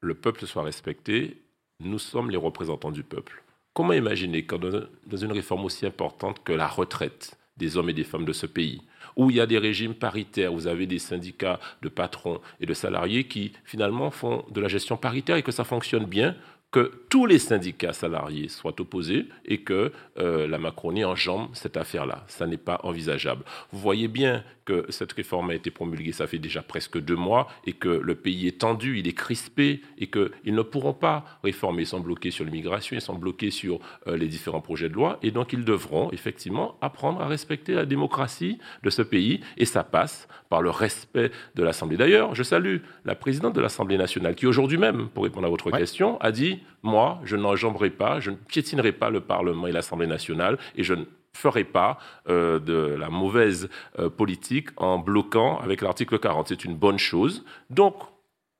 le 0.00 0.14
peuple 0.14 0.46
soit 0.46 0.62
respecté. 0.62 1.42
Nous 1.80 1.98
sommes 1.98 2.30
les 2.30 2.36
représentants 2.36 2.90
du 2.90 3.02
peuple. 3.02 3.42
Comment 3.74 3.92
imaginer 3.92 4.44
quand 4.44 4.60
dans 4.60 5.16
une 5.16 5.32
réforme 5.32 5.64
aussi 5.64 5.84
importante 5.84 6.42
que 6.44 6.52
la 6.52 6.68
retraite 6.68 7.36
des 7.56 7.76
hommes 7.76 7.90
et 7.90 7.94
des 7.94 8.04
femmes 8.04 8.24
de 8.24 8.32
ce 8.32 8.46
pays, 8.46 8.82
où 9.16 9.30
il 9.30 9.36
y 9.36 9.40
a 9.40 9.46
des 9.46 9.58
régimes 9.58 9.94
paritaires, 9.94 10.52
vous 10.52 10.66
avez 10.66 10.86
des 10.86 10.98
syndicats 10.98 11.60
de 11.82 11.88
patrons 11.88 12.40
et 12.60 12.66
de 12.66 12.74
salariés 12.74 13.24
qui 13.24 13.52
finalement 13.64 14.10
font 14.10 14.44
de 14.50 14.60
la 14.60 14.68
gestion 14.68 14.96
paritaire 14.96 15.36
et 15.36 15.42
que 15.42 15.52
ça 15.52 15.64
fonctionne 15.64 16.04
bien, 16.04 16.34
que 16.74 16.90
tous 17.08 17.24
les 17.24 17.38
syndicats 17.38 17.92
salariés 17.92 18.48
soient 18.48 18.80
opposés 18.80 19.26
et 19.44 19.58
que 19.58 19.92
euh, 20.18 20.48
la 20.48 20.58
Macronie 20.58 21.04
enjambe 21.04 21.50
cette 21.52 21.76
affaire-là. 21.76 22.24
Ça 22.26 22.48
n'est 22.48 22.56
pas 22.56 22.80
envisageable. 22.82 23.44
Vous 23.70 23.78
voyez 23.78 24.08
bien 24.08 24.42
que 24.64 24.84
cette 24.88 25.12
réforme 25.12 25.50
a 25.50 25.54
été 25.54 25.70
promulguée, 25.70 26.10
ça 26.10 26.26
fait 26.26 26.38
déjà 26.38 26.62
presque 26.62 26.98
deux 26.98 27.14
mois, 27.14 27.48
et 27.64 27.74
que 27.74 27.88
le 27.88 28.14
pays 28.16 28.48
est 28.48 28.58
tendu, 28.62 28.98
il 28.98 29.06
est 29.06 29.12
crispé, 29.12 29.82
et 29.98 30.08
qu'ils 30.08 30.54
ne 30.54 30.62
pourront 30.62 30.94
pas 30.94 31.24
réformer 31.44 31.84
sans 31.84 32.00
bloquer 32.00 32.32
sur 32.32 32.44
l'immigration 32.44 32.96
et 32.96 33.00
sans 33.00 33.14
bloquer 33.14 33.50
sur 33.50 33.78
euh, 34.08 34.16
les 34.16 34.26
différents 34.26 34.62
projets 34.62 34.88
de 34.88 34.94
loi. 34.94 35.18
Et 35.22 35.30
donc, 35.30 35.52
ils 35.52 35.64
devront 35.64 36.10
effectivement 36.10 36.76
apprendre 36.80 37.20
à 37.20 37.28
respecter 37.28 37.74
la 37.74 37.84
démocratie 37.84 38.58
de 38.82 38.90
ce 38.90 39.02
pays, 39.02 39.42
et 39.58 39.64
ça 39.64 39.84
passe 39.84 40.26
par 40.48 40.60
le 40.60 40.70
respect 40.70 41.30
de 41.54 41.62
l'Assemblée. 41.62 41.96
D'ailleurs, 41.96 42.34
je 42.34 42.42
salue 42.42 42.78
la 43.04 43.14
présidente 43.14 43.54
de 43.54 43.60
l'Assemblée 43.60 43.98
nationale, 43.98 44.34
qui 44.34 44.46
aujourd'hui 44.46 44.78
même, 44.78 45.08
pour 45.08 45.22
répondre 45.22 45.46
à 45.46 45.50
votre 45.50 45.70
question, 45.70 46.20
a 46.20 46.32
dit 46.32 46.63
moi, 46.82 47.20
je 47.24 47.36
n'enjamberai 47.36 47.90
pas, 47.90 48.20
je 48.20 48.30
ne 48.30 48.36
piétinerai 48.36 48.92
pas 48.92 49.10
le 49.10 49.20
Parlement 49.20 49.66
et 49.66 49.72
l'Assemblée 49.72 50.06
nationale 50.06 50.58
et 50.76 50.82
je 50.82 50.94
ne 50.94 51.04
ferai 51.36 51.64
pas 51.64 51.98
euh, 52.28 52.58
de 52.58 52.94
la 52.98 53.10
mauvaise 53.10 53.68
euh, 53.98 54.08
politique 54.08 54.68
en 54.76 54.98
bloquant 54.98 55.58
avec 55.58 55.82
l'article 55.82 56.18
40. 56.18 56.48
C'est 56.48 56.64
une 56.64 56.76
bonne 56.76 56.98
chose. 56.98 57.44
Donc, 57.70 57.96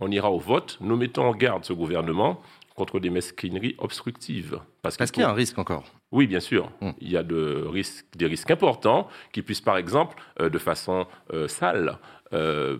on 0.01 0.11
ira 0.11 0.31
au 0.31 0.39
vote. 0.39 0.79
Nous 0.81 0.97
mettons 0.97 1.25
en 1.25 1.35
garde 1.35 1.65
ce 1.65 1.73
gouvernement 1.73 2.41
contre 2.75 2.99
des 2.99 3.11
mesquineries 3.11 3.77
obstructives. 3.79 4.59
Parce, 4.83 4.97
qu'il 4.97 5.23
y 5.23 5.25
a 5.25 5.31
un 5.31 5.35
risque 5.35 5.59
encore. 5.59 5.85
Oui, 6.11 6.27
bien 6.27 6.41
sûr. 6.41 6.71
Hmm. 6.81 6.91
Il 7.01 7.11
y 7.11 7.17
a 7.17 7.23
de 7.23 7.65
risques, 7.69 8.07
des 8.17 8.27
risques 8.27 8.51
importants 8.51 9.09
qui 9.33 9.43
puissent, 9.43 9.61
par 9.61 9.77
exemple, 9.77 10.21
euh, 10.41 10.51
de 10.51 10.59
façon 10.59 11.07
sale, 11.47 11.99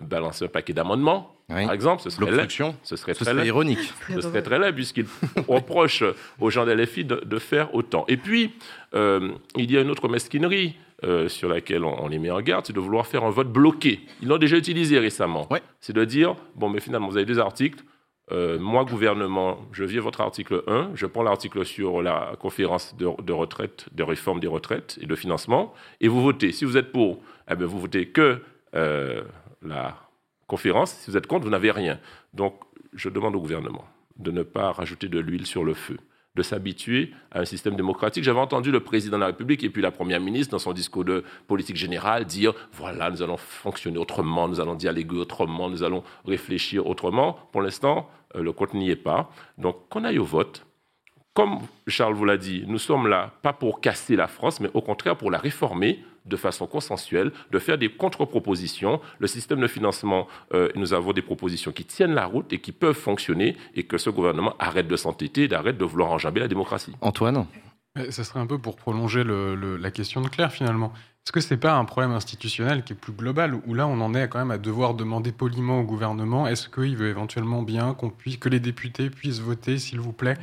balancer 0.01 0.43
un 0.43 0.47
paquet 0.49 0.73
d'amendements 0.73 1.34
par 1.47 1.71
exemple, 1.71 2.01
ce 2.01 2.09
serait, 2.09 2.47
ce 2.83 2.95
serait, 2.95 3.13
très 3.13 3.45
ironique. 3.45 3.93
Ce 4.09 4.21
serait 4.21 4.41
très 4.41 4.57
laid 4.57 4.73
puisqu'il 4.73 5.05
reproche 5.47 6.03
aux 6.39 6.49
gens 6.49 6.65
de 6.65 6.71
l'FI 6.71 7.05
de, 7.05 7.39
faire 7.39 7.73
autant. 7.75 8.05
Et 8.07 8.17
puis, 8.17 8.53
euh, 8.95 9.31
il 9.55 9.71
y 9.71 9.77
a 9.77 9.81
une 9.81 9.91
autre 9.91 10.07
mesquinerie 10.07 10.75
euh, 11.03 11.27
sur 11.27 11.47
laquelle 11.49 11.83
on, 11.83 12.07
les 12.07 12.17
met 12.17 12.31
en 12.31 12.41
garde, 12.41 12.65
c'est 12.65 12.73
de 12.73 12.79
vouloir 12.79 13.05
faire 13.05 13.23
un 13.23 13.29
vote 13.29 13.51
bloqué. 13.51 13.99
Ils 14.21 14.27
l'ont 14.27 14.37
déjà 14.37 14.57
utilisé 14.57 14.97
récemment. 14.97 15.47
C'est 15.81 15.93
de 15.93 16.03
dire, 16.03 16.35
bon, 16.55 16.69
mais 16.69 16.79
finalement, 16.79 17.09
vous 17.09 17.17
avez 17.17 17.25
deux 17.25 17.39
articles. 17.39 17.83
Euh, 18.31 18.57
moi, 18.57 18.83
gouvernement, 18.83 19.59
je 19.71 19.83
viens 19.83 20.01
votre 20.01 20.21
article 20.21 20.63
1, 20.65 20.91
je 20.95 21.05
prends 21.05 21.21
l'article 21.21 21.63
sur 21.63 22.01
la 22.01 22.35
conférence 22.39 22.95
de, 22.97 23.07
de, 23.21 23.33
retraite, 23.33 23.85
de 23.91 24.01
réforme 24.01 24.39
des 24.39 24.47
retraites 24.47 24.97
et 24.99 25.05
de 25.05 25.15
financement, 25.15 25.75
et 26.01 26.07
vous 26.07 26.23
votez. 26.23 26.51
Si 26.51 26.65
vous 26.65 26.75
êtes 26.75 26.91
pour, 26.91 27.19
eh 27.51 27.55
bien, 27.55 27.67
vous 27.67 27.79
votez 27.79 28.07
que 28.07 28.41
la 29.61 30.04
conférence, 30.47 30.91
si 30.93 31.11
vous 31.11 31.17
êtes 31.17 31.27
contre, 31.27 31.45
vous 31.45 31.51
n'avez 31.51 31.71
rien. 31.71 31.99
Donc, 32.33 32.55
je 32.93 33.09
demande 33.09 33.35
au 33.35 33.39
gouvernement 33.39 33.85
de 34.17 34.31
ne 34.31 34.43
pas 34.43 34.71
rajouter 34.71 35.07
de 35.09 35.19
l'huile 35.19 35.45
sur 35.45 35.63
le 35.63 35.73
feu, 35.73 35.97
de 36.35 36.41
s'habituer 36.41 37.11
à 37.31 37.39
un 37.39 37.45
système 37.45 37.75
démocratique. 37.75 38.23
J'avais 38.23 38.39
entendu 38.39 38.71
le 38.71 38.79
président 38.79 39.17
de 39.17 39.21
la 39.21 39.27
République 39.27 39.63
et 39.63 39.69
puis 39.69 39.81
la 39.81 39.91
première 39.91 40.21
ministre, 40.21 40.51
dans 40.51 40.59
son 40.59 40.73
discours 40.73 41.03
de 41.05 41.23
politique 41.47 41.75
générale, 41.75 42.25
dire 42.25 42.53
voilà, 42.73 43.09
nous 43.09 43.21
allons 43.21 43.37
fonctionner 43.37 43.97
autrement, 43.97 44.47
nous 44.47 44.59
allons 44.59 44.75
dialoguer 44.75 45.17
autrement, 45.17 45.69
nous 45.69 45.83
allons 45.83 46.03
réfléchir 46.25 46.87
autrement. 46.87 47.37
Pour 47.51 47.61
l'instant, 47.61 48.09
euh, 48.35 48.41
le 48.41 48.51
compte 48.53 48.73
n'y 48.73 48.89
est 48.89 48.95
pas. 48.95 49.29
Donc, 49.57 49.89
qu'on 49.89 50.03
aille 50.03 50.19
au 50.19 50.25
vote. 50.25 50.65
Comme 51.33 51.59
Charles 51.87 52.13
vous 52.13 52.23
l'a 52.23 52.37
dit, 52.37 52.63
nous 52.65 52.79
sommes 52.79 53.07
là 53.07 53.33
pas 53.41 53.51
pour 53.51 53.81
casser 53.81 54.15
la 54.15 54.27
France, 54.27 54.61
mais 54.61 54.69
au 54.73 54.81
contraire 54.81 55.17
pour 55.17 55.31
la 55.31 55.37
réformer 55.37 55.99
de 56.25 56.35
façon 56.37 56.67
consensuelle, 56.67 57.31
de 57.51 57.59
faire 57.59 57.77
des 57.77 57.89
contre-propositions. 57.89 58.99
Le 59.19 59.27
système 59.27 59.59
de 59.59 59.67
financement, 59.67 60.27
euh, 60.53 60.69
nous 60.75 60.93
avons 60.93 61.13
des 61.13 61.21
propositions 61.21 61.71
qui 61.71 61.85
tiennent 61.85 62.13
la 62.13 62.25
route 62.25 62.51
et 62.53 62.59
qui 62.59 62.71
peuvent 62.71 62.95
fonctionner 62.95 63.55
et 63.75 63.83
que 63.83 63.97
ce 63.97 64.09
gouvernement 64.09 64.55
arrête 64.59 64.87
de 64.87 64.95
s'entêter, 64.95 65.47
d'arrête 65.47 65.77
de 65.77 65.85
vouloir 65.85 66.11
enjamber 66.11 66.39
la 66.39 66.47
démocratie. 66.47 66.93
Antoine? 67.01 67.45
Ça 68.09 68.25
serait 68.25 68.41
un 68.41 68.47
peu 68.47 68.57
pour 68.57 68.75
prolonger 68.75 69.23
la 69.23 69.91
question 69.91 70.21
de 70.21 70.27
Claire 70.27 70.51
finalement. 70.51 70.91
Est-ce 71.25 71.31
que 71.31 71.41
ce 71.41 71.51
n'est 71.55 71.59
pas 71.59 71.73
un 71.73 71.85
problème 71.85 72.11
institutionnel 72.11 72.83
qui 72.83 72.93
est 72.93 72.95
plus 72.95 73.11
global, 73.11 73.59
où 73.65 73.73
là 73.73 73.87
on 73.87 73.99
en 73.99 74.13
est 74.13 74.29
quand 74.29 74.37
même 74.37 74.51
à 74.51 74.59
devoir 74.59 74.93
demander 74.93 75.31
poliment 75.31 75.79
au 75.79 75.83
gouvernement, 75.83 76.45
est-ce 76.45 76.69
qu'il 76.69 76.95
veut 76.95 77.09
éventuellement 77.09 77.63
bien 77.63 77.97
que 78.39 78.47
les 78.47 78.59
députés 78.59 79.09
puissent 79.09 79.39
voter, 79.39 79.79
s'il 79.79 79.99
vous 79.99 80.13
plaît? 80.13 80.37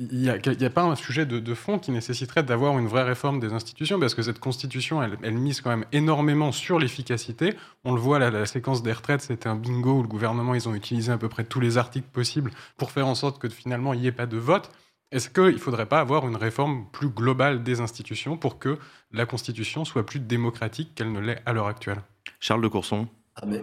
Il 0.00 0.18
n'y 0.18 0.28
a, 0.28 0.70
pas 0.70 0.82
un 0.82 0.96
sujet 0.96 1.26
de, 1.26 1.54
fond 1.54 1.78
qui 1.78 1.92
nécessiterait 1.92 2.42
d'avoir 2.42 2.76
une 2.76 2.88
vraie 2.88 3.04
réforme 3.04 3.38
des 3.38 3.52
institutions, 3.52 4.00
parce 4.00 4.16
que 4.16 4.22
cette 4.22 4.40
constitution, 4.40 5.00
elle, 5.00 5.38
mise 5.38 5.60
quand 5.60 5.70
même 5.70 5.86
énormément 5.92 6.50
sur 6.50 6.80
l'efficacité. 6.80 7.54
On 7.84 7.94
le 7.94 8.00
voit, 8.00 8.18
là, 8.18 8.32
la 8.32 8.46
séquence 8.46 8.82
des 8.82 8.92
retraites, 8.92 9.20
c'était 9.20 9.48
un 9.48 9.54
bingo 9.54 10.00
où 10.00 10.02
le 10.02 10.08
gouvernement, 10.08 10.54
ils 10.54 10.68
ont 10.68 10.74
utilisé 10.74 11.12
à 11.12 11.18
peu 11.18 11.28
près 11.28 11.44
tous 11.44 11.60
les 11.60 11.78
articles 11.78 12.08
possibles 12.12 12.50
pour 12.78 12.90
faire 12.90 13.06
en 13.06 13.14
sorte 13.14 13.38
que 13.38 13.48
finalement 13.48 13.94
il 13.94 14.00
n'y 14.00 14.08
ait 14.08 14.12
pas 14.12 14.26
de 14.26 14.38
vote. 14.38 14.72
Est-ce 15.12 15.30
qu'il 15.30 15.54
ne 15.54 15.58
faudrait 15.58 15.86
pas 15.86 16.00
avoir 16.00 16.26
une 16.26 16.36
réforme 16.36 16.86
plus 16.92 17.08
globale 17.08 17.62
des 17.62 17.80
institutions 17.80 18.36
pour 18.36 18.58
que 18.58 18.76
la 19.12 19.24
Constitution 19.24 19.84
soit 19.84 20.04
plus 20.04 20.18
démocratique 20.18 20.94
qu'elle 20.94 21.12
ne 21.12 21.20
l'est 21.20 21.40
à 21.46 21.52
l'heure 21.52 21.68
actuelle? 21.68 22.02
Charles 22.40 22.62
de 22.62 22.68
Courson 22.68 23.08
ah 23.36 23.44
mais, 23.46 23.62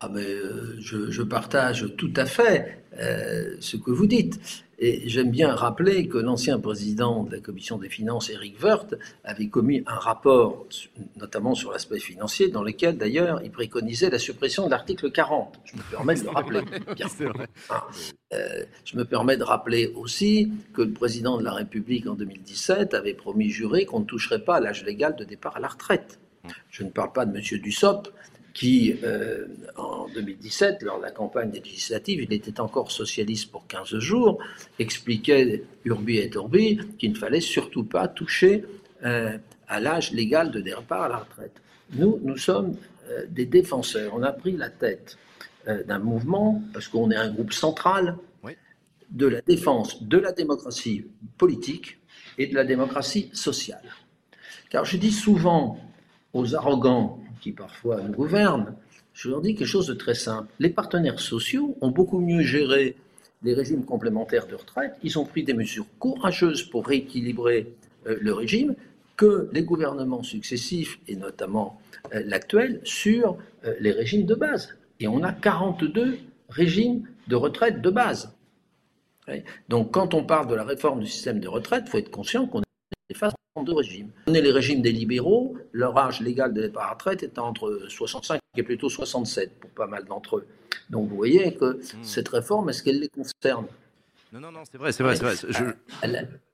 ah 0.00 0.08
mais 0.08 0.26
euh, 0.26 0.76
je, 0.78 1.22
partage 1.22 1.96
tout 1.96 2.12
à 2.16 2.26
fait 2.26 2.84
euh, 3.00 3.56
ce 3.60 3.76
que 3.76 3.90
vous 3.90 4.06
dites. 4.06 4.64
Et 4.78 5.08
j'aime 5.08 5.30
bien 5.30 5.54
rappeler 5.54 6.06
que 6.06 6.18
l'ancien 6.18 6.58
président 6.58 7.22
de 7.22 7.32
la 7.32 7.40
commission 7.40 7.78
des 7.78 7.88
finances, 7.88 8.28
Eric 8.28 8.62
Woerth, 8.62 8.94
avait 9.24 9.48
commis 9.48 9.82
un 9.86 9.94
rapport, 9.94 10.66
notamment 11.16 11.54
sur 11.54 11.72
l'aspect 11.72 11.98
financier, 11.98 12.48
dans 12.48 12.62
lequel 12.62 12.98
d'ailleurs 12.98 13.40
il 13.42 13.50
préconisait 13.50 14.10
la 14.10 14.18
suppression 14.18 14.66
de 14.66 14.70
l'article 14.70 15.10
40. 15.10 15.58
Je 15.64 15.76
me 15.76 15.82
permets 15.90 16.14
de 16.14 16.24
le 16.24 16.30
rappeler. 16.30 16.60
Ah, 17.70 17.86
euh, 18.34 18.64
je 18.84 18.96
me 18.96 19.04
permets 19.04 19.36
de 19.36 19.44
rappeler 19.44 19.92
aussi 19.94 20.52
que 20.74 20.82
le 20.82 20.92
président 20.92 21.38
de 21.38 21.44
la 21.44 21.52
République 21.52 22.06
en 22.06 22.14
2017 22.14 22.92
avait 22.94 23.14
promis 23.14 23.48
juré 23.48 23.86
qu'on 23.86 24.00
ne 24.00 24.04
toucherait 24.04 24.44
pas 24.44 24.56
à 24.56 24.60
l'âge 24.60 24.84
légal 24.84 25.16
de 25.16 25.24
départ 25.24 25.56
à 25.56 25.60
la 25.60 25.68
retraite. 25.68 26.18
Je 26.70 26.84
ne 26.84 26.90
parle 26.90 27.12
pas 27.12 27.26
de 27.26 27.36
M. 27.36 27.60
Dussopt, 27.60 28.12
qui, 28.56 28.96
euh, 29.04 29.48
en 29.76 30.06
2017, 30.14 30.80
lors 30.80 30.96
de 30.96 31.02
la 31.02 31.10
campagne 31.10 31.52
législative, 31.52 32.22
il 32.22 32.32
était 32.32 32.58
encore 32.58 32.90
socialiste 32.90 33.50
pour 33.50 33.66
15 33.66 33.98
jours, 33.98 34.38
expliquait 34.78 35.62
Urbi 35.84 36.16
et 36.16 36.34
Orbi 36.34 36.78
qu'il 36.98 37.12
ne 37.12 37.18
fallait 37.18 37.42
surtout 37.42 37.84
pas 37.84 38.08
toucher 38.08 38.64
euh, 39.04 39.36
à 39.68 39.78
l'âge 39.78 40.12
légal 40.12 40.50
de 40.52 40.62
départ 40.62 41.02
à 41.02 41.08
la 41.10 41.16
retraite. 41.18 41.60
Nous, 41.92 42.18
nous 42.22 42.38
sommes 42.38 42.76
euh, 43.10 43.26
des 43.28 43.44
défenseurs. 43.44 44.12
On 44.14 44.22
a 44.22 44.32
pris 44.32 44.52
la 44.52 44.70
tête 44.70 45.18
d'un 45.66 45.98
mouvement, 45.98 46.62
parce 46.72 46.86
qu'on 46.86 47.10
est 47.10 47.16
un 47.16 47.32
groupe 47.32 47.52
central, 47.52 48.16
de 49.10 49.26
la 49.26 49.40
défense 49.40 50.02
de 50.02 50.16
la 50.16 50.32
démocratie 50.32 51.04
politique 51.36 51.98
et 52.38 52.46
de 52.46 52.54
la 52.54 52.64
démocratie 52.64 53.30
sociale. 53.32 53.82
Car 54.70 54.84
je 54.84 54.96
dis 54.96 55.12
souvent 55.12 55.78
aux 56.32 56.54
arrogants 56.54 57.20
parfois 57.52 58.00
nous 58.00 58.12
gouvernent, 58.12 58.74
je 59.12 59.30
leur 59.30 59.40
dis 59.40 59.54
quelque 59.54 59.66
chose 59.66 59.86
de 59.86 59.94
très 59.94 60.14
simple. 60.14 60.52
Les 60.58 60.70
partenaires 60.70 61.20
sociaux 61.20 61.76
ont 61.80 61.90
beaucoup 61.90 62.20
mieux 62.20 62.42
géré 62.42 62.96
les 63.42 63.54
régimes 63.54 63.84
complémentaires 63.84 64.46
de 64.46 64.54
retraite, 64.54 64.94
ils 65.02 65.18
ont 65.18 65.24
pris 65.24 65.44
des 65.44 65.54
mesures 65.54 65.86
courageuses 65.98 66.62
pour 66.62 66.86
rééquilibrer 66.86 67.72
euh, 68.06 68.16
le 68.20 68.32
régime 68.32 68.74
que 69.16 69.48
les 69.52 69.62
gouvernements 69.62 70.22
successifs, 70.22 70.98
et 71.08 71.16
notamment 71.16 71.80
euh, 72.14 72.22
l'actuel, 72.24 72.80
sur 72.84 73.38
euh, 73.64 73.74
les 73.80 73.92
régimes 73.92 74.26
de 74.26 74.34
base. 74.34 74.76
Et 75.00 75.08
on 75.08 75.22
a 75.22 75.32
42 75.32 76.18
régimes 76.48 77.06
de 77.28 77.36
retraite 77.36 77.80
de 77.80 77.90
base. 77.90 78.32
Donc 79.68 79.92
quand 79.92 80.14
on 80.14 80.24
parle 80.24 80.46
de 80.46 80.54
la 80.54 80.62
réforme 80.62 81.00
du 81.00 81.06
système 81.06 81.40
de 81.40 81.48
retraite, 81.48 81.84
il 81.86 81.90
faut 81.90 81.98
être 81.98 82.10
conscient 82.10 82.46
qu'on 82.46 82.62
est 83.08 83.14
face 83.14 83.32
à 83.32 83.62
deux 83.62 83.74
régimes. 83.74 84.10
On 84.26 84.34
est 84.34 84.40
les 84.40 84.52
régimes 84.52 84.82
des 84.82 84.92
libéraux, 84.92 85.56
leur 85.72 85.96
âge 85.96 86.20
légal 86.20 86.52
de 86.52 86.62
départ 86.62 86.84
à 86.84 86.86
la 86.86 86.92
retraite 86.94 87.22
est 87.22 87.38
entre 87.38 87.86
65 87.88 88.40
et 88.56 88.62
plutôt 88.62 88.88
67 88.88 89.58
pour 89.60 89.70
pas 89.70 89.86
mal 89.86 90.04
d'entre 90.04 90.38
eux. 90.38 90.46
Donc 90.90 91.08
vous 91.08 91.16
voyez 91.16 91.54
que 91.54 91.76
hmm. 91.76 92.02
cette 92.02 92.28
réforme, 92.28 92.68
est-ce 92.70 92.82
qu'elle 92.82 93.00
les 93.00 93.08
concerne? 93.08 93.66
Non, 94.32 94.40
non, 94.40 94.52
non, 94.52 94.62
c'est 94.70 94.78
vrai, 94.78 94.92
c'est 94.92 95.02
vrai. 95.02 95.14
vrai. 95.14 95.34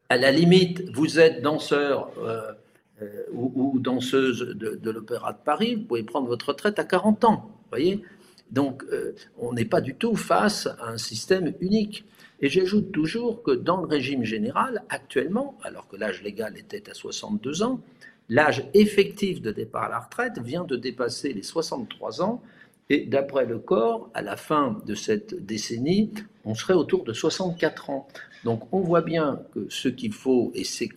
À, 0.08 0.16
la, 0.16 0.30
limite, 0.30 0.84
vous 0.94 1.18
êtes 1.18 1.42
danseur 1.42 2.10
euh, 2.18 2.52
euh, 3.00 3.24
ou, 3.32 3.78
danseuse 3.78 4.40
de, 4.40 4.90
l'Opéra 4.90 5.32
de 5.32 5.38
Paris, 5.42 5.76
vous 5.76 5.84
pouvez 5.84 6.02
prendre 6.02 6.28
votre 6.28 6.50
retraite 6.50 6.78
à 6.78 6.84
40 6.84 7.24
ans. 7.24 7.50
Vous 7.50 7.68
voyez? 7.70 8.02
Donc 8.50 8.84
euh, 8.92 9.14
on 9.38 9.54
n'est 9.54 9.64
pas 9.64 9.80
du 9.80 9.94
tout 9.94 10.14
face 10.14 10.66
à 10.66 10.90
un 10.90 10.98
système 10.98 11.54
unique. 11.60 12.04
Et 12.42 12.48
j'ajoute 12.48 12.90
toujours 12.90 13.42
que 13.44 13.52
dans 13.52 13.80
le 13.80 13.86
régime 13.86 14.24
général, 14.24 14.82
actuellement, 14.88 15.56
alors 15.62 15.86
que 15.86 15.96
l'âge 15.96 16.22
légal 16.22 16.58
était 16.58 16.90
à 16.90 16.94
62 16.94 17.62
ans, 17.62 17.80
l'âge 18.28 18.64
effectif 18.74 19.40
de 19.40 19.52
départ 19.52 19.84
à 19.84 19.88
la 19.88 20.00
retraite 20.00 20.38
vient 20.40 20.64
de 20.64 20.76
dépasser 20.76 21.32
les 21.32 21.44
63 21.44 22.20
ans. 22.20 22.42
Et 22.90 23.06
d'après 23.06 23.46
le 23.46 23.60
corps, 23.60 24.10
à 24.12 24.22
la 24.22 24.36
fin 24.36 24.82
de 24.86 24.94
cette 24.96 25.46
décennie, 25.46 26.10
on 26.44 26.54
serait 26.56 26.74
autour 26.74 27.04
de 27.04 27.12
64 27.12 27.90
ans. 27.90 28.08
Donc 28.42 28.62
on 28.72 28.80
voit 28.80 29.02
bien 29.02 29.40
que 29.54 29.66
ce 29.70 29.88
qu'il 29.88 30.12
faut, 30.12 30.50
et 30.54 30.64
c'est 30.64 30.88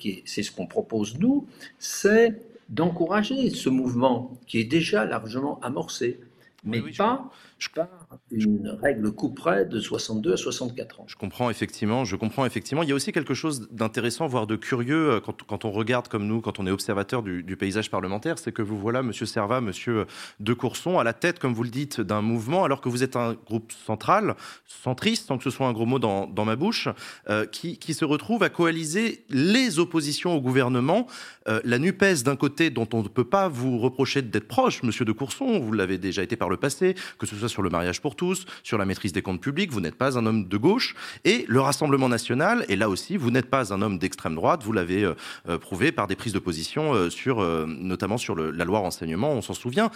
ce 0.44 0.52
qu'on 0.52 0.66
propose 0.66 1.20
nous, 1.20 1.48
c'est 1.78 2.42
d'encourager 2.70 3.52
ce 3.52 3.70
mouvement 3.70 4.36
qui 4.48 4.60
est 4.60 4.66
déjà 4.66 5.06
largement 5.06 5.60
amorcé, 5.62 6.20
mais 6.64 6.82
pas 6.98 7.32
pas 7.76 7.90
une 8.32 8.70
règle 8.82 9.12
couperet 9.12 9.66
de 9.66 9.80
62 9.80 10.34
à 10.34 10.38
64 10.38 11.02
ans. 11.02 11.06
Je 11.08 11.16
comprends 11.16 11.50
effectivement, 11.50 12.06
je 12.06 12.16
comprends 12.16 12.46
effectivement. 12.46 12.84
Il 12.84 12.90
y 12.90 12.92
a 12.92 12.96
aussi 12.96 13.12
quelque 13.12 13.34
chose 13.34 13.68
d'intéressant, 13.72 14.28
voire 14.28 14.48
de 14.48 14.56
curieux, 14.56 15.12
euh, 15.12 15.20
quand, 15.20 15.66
on 15.66 15.72
regarde 15.72 16.08
comme 16.08 16.26
nous, 16.26 16.42
quand 16.42 16.60
on 16.60 16.68
est 16.68 16.72
observateur 16.72 17.24
du, 17.24 17.44
paysage 17.58 17.90
parlementaire, 17.90 18.38
c'est 18.40 18.52
que 18.52 18.62
vous 18.62 18.78
voilà, 18.78 19.04
Monsieur 19.04 19.26
Servat, 19.26 19.62
Monsieur 19.62 20.06
De 20.40 20.54
Courson, 20.54 21.00
à 21.00 21.04
la 21.04 21.14
tête, 21.14 21.40
comme 21.40 21.54
vous 21.54 21.64
le 21.64 21.70
dites, 21.70 22.02
d'un 22.02 22.22
mouvement, 22.22 22.64
alors 22.66 22.82
que 22.82 22.90
vous 22.90 23.04
êtes 23.04 23.16
un 23.16 23.34
groupe 23.34 23.72
central, 23.72 24.36
centriste, 24.66 25.28
sans 25.28 25.38
que 25.38 25.44
ce 25.44 25.50
soit 25.50 25.68
un 25.68 25.74
gros 25.74 25.86
mot 25.86 26.00
dans, 26.00 26.46
ma 26.46 26.56
bouche, 26.56 26.90
euh, 27.30 27.46
qui, 27.46 27.78
qui, 27.78 27.94
se 27.94 28.06
retrouve 28.06 28.44
à 28.44 28.50
coaliser 28.50 29.26
les 29.30 29.80
oppositions 29.80 30.36
au 30.36 30.42
gouvernement. 30.42 31.08
Euh, 31.48 31.62
la 31.64 31.80
NUPES, 31.80 32.24
d'un 32.24 32.36
côté, 32.36 32.70
dont 32.70 32.88
on 32.94 33.04
ne 33.04 33.08
peut 33.08 33.24
pas 33.24 33.48
vous 33.48 33.80
reprocher 33.80 34.22
d'être 34.22 34.48
proche, 34.48 34.84
Monsieur 34.84 35.06
De 35.06 35.12
Courson, 35.12 35.60
vous 35.60 35.72
l'avez 35.72 35.98
déjà 35.98 36.24
été 36.24 36.36
par 36.36 36.50
le 36.50 36.58
passé, 36.58 36.96
que 37.18 37.26
ce 37.26 37.36
soit 37.36 37.45
sur 37.48 37.62
le 37.62 37.70
mariage 37.70 38.02
pour 38.02 38.16
tous, 38.16 38.46
sur 38.64 38.78
la 38.78 38.86
maîtrise 38.86 39.14
des 39.14 39.22
comptes 39.22 39.42
publics, 39.42 39.72
vous 39.72 39.82
n'êtes 39.82 39.96
pas 39.96 40.18
un 40.18 40.26
homme 40.26 40.48
de 40.48 40.58
gauche. 40.58 40.96
Et 41.24 41.46
le 41.48 41.62
Rassemblement 41.62 42.10
national, 42.10 42.66
et 42.70 42.76
là 42.76 42.90
aussi, 42.90 43.18
vous 43.18 43.32
n'êtes 43.32 43.50
pas 43.50 43.74
un 43.74 43.82
homme 43.82 43.98
d'extrême 43.98 44.36
droite, 44.36 44.64
vous 44.64 44.74
l'avez 44.74 45.04
euh, 45.04 45.14
euh, 45.48 45.58
prouvé 45.58 45.92
par 45.92 46.08
des 46.08 46.16
prises 46.16 46.34
de 46.34 46.40
position, 46.40 46.94
euh, 46.94 47.10
sur, 47.10 47.42
notamment 47.68 48.18
sur 48.18 48.36
la 48.36 48.66
loi 48.66 48.80
renseignement, 48.80 49.32
on 49.32 49.42
s'en 49.42 49.54
souvient. 49.54 49.90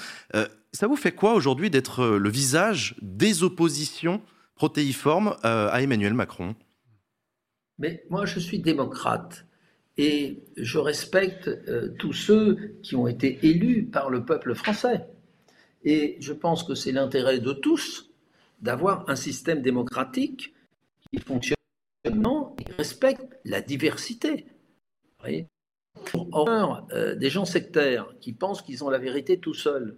ça 0.72 0.88
vous 0.88 0.96
fait 0.96 1.12
quoi 1.12 1.34
aujourd'hui 1.34 1.70
d'être 1.70 2.06
le 2.06 2.30
visage 2.30 2.96
des 3.02 3.44
oppositions 3.44 4.22
protéiformes 4.56 5.36
à 5.44 5.82
Emmanuel 5.82 6.14
Macron? 6.14 6.56
Mais 7.78 8.04
moi, 8.10 8.26
je 8.26 8.40
suis 8.40 8.60
démocrate. 8.60 9.46
Et 9.98 10.44
je 10.58 10.78
respecte 10.78 11.50
tous 11.98 12.14
ceux 12.14 12.76
qui 12.84 12.96
ont 12.96 13.08
été 13.08 13.40
élus 13.44 13.84
par 13.84 14.10
le 14.10 14.24
peuple 14.24 14.56
français. 14.56 15.06
Et 15.84 16.18
je 16.20 16.34
pense 16.34 16.64
que 16.64 16.76
c'est 16.76 16.92
l'intérêt 16.92 17.40
de 17.40 17.54
tous 17.54 18.10
d'avoir 18.62 19.10
un 19.10 19.16
système 19.16 19.62
démocratique 19.62 20.54
qui 21.12 21.20
fonctionne 21.20 21.56
et 22.06 22.72
respecte 22.78 23.40
la 23.46 23.62
diversité. 23.62 24.46
Horreur 26.32 26.88
euh, 26.92 27.16
des 27.16 27.30
gens 27.30 27.46
sectaires 27.46 28.14
qui 28.22 28.34
pensent 28.34 28.62
qu'ils 28.62 28.84
ont 28.84 28.90
la 28.90 28.98
vérité 28.98 29.38
tout 29.38 29.54
seuls. 29.54 29.98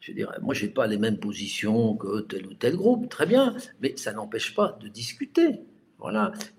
Je 0.00 0.12
dirais, 0.12 0.38
moi, 0.40 0.54
je 0.54 0.66
n'ai 0.66 0.72
pas 0.72 0.86
les 0.86 0.98
mêmes 0.98 1.18
positions 1.18 1.94
que 1.96 2.20
tel 2.22 2.46
ou 2.46 2.54
tel 2.54 2.76
groupe, 2.76 3.08
très 3.08 3.26
bien, 3.26 3.54
mais 3.80 3.96
ça 3.96 4.12
n'empêche 4.12 4.54
pas 4.54 4.76
de 4.80 4.88
discuter. 4.88 5.60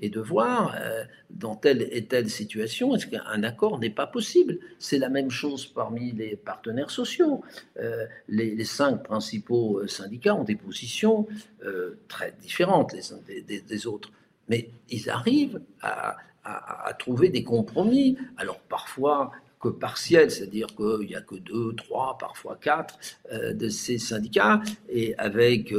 Et 0.01 0.09
de 0.09 0.19
voir 0.19 0.75
euh, 0.79 1.03
dans 1.29 1.55
telle 1.55 1.87
et 1.91 2.05
telle 2.05 2.29
situation, 2.29 2.95
est-ce 2.95 3.07
qu'un 3.07 3.43
accord 3.43 3.79
n'est 3.79 3.89
pas 3.89 4.07
possible? 4.07 4.59
C'est 4.79 4.97
la 4.97 5.09
même 5.09 5.29
chose 5.29 5.65
parmi 5.65 6.11
les 6.11 6.35
partenaires 6.35 6.89
sociaux. 6.89 7.43
Euh, 7.79 8.05
les, 8.27 8.63
cinq 8.63 9.03
principaux 9.03 9.79
euh, 9.79 9.87
syndicats 9.87 10.35
ont 10.35 10.43
des 10.43 10.55
positions 10.55 11.27
très 12.09 12.33
différentes 12.41 12.93
les 12.93 13.13
uns 13.13 13.19
des, 13.25 13.87
autres, 13.87 14.11
mais 14.49 14.69
ils 14.89 15.09
arrivent 15.09 15.61
à, 15.81 16.17
trouver 16.99 17.29
des 17.29 17.43
compromis. 17.43 18.17
Alors 18.37 18.59
parfois 18.59 19.31
que 19.61 19.69
partiels, 19.69 20.29
c'est-à-dire 20.29 20.67
qu'il 20.75 21.07
n'y 21.07 21.15
a 21.15 21.21
que 21.21 21.35
deux, 21.35 21.73
trois, 21.75 22.17
parfois 22.17 22.57
quatre 22.61 22.99
de 23.31 23.69
ces 23.69 23.97
syndicats, 23.97 24.61
et 24.89 25.15
avec 25.17 25.73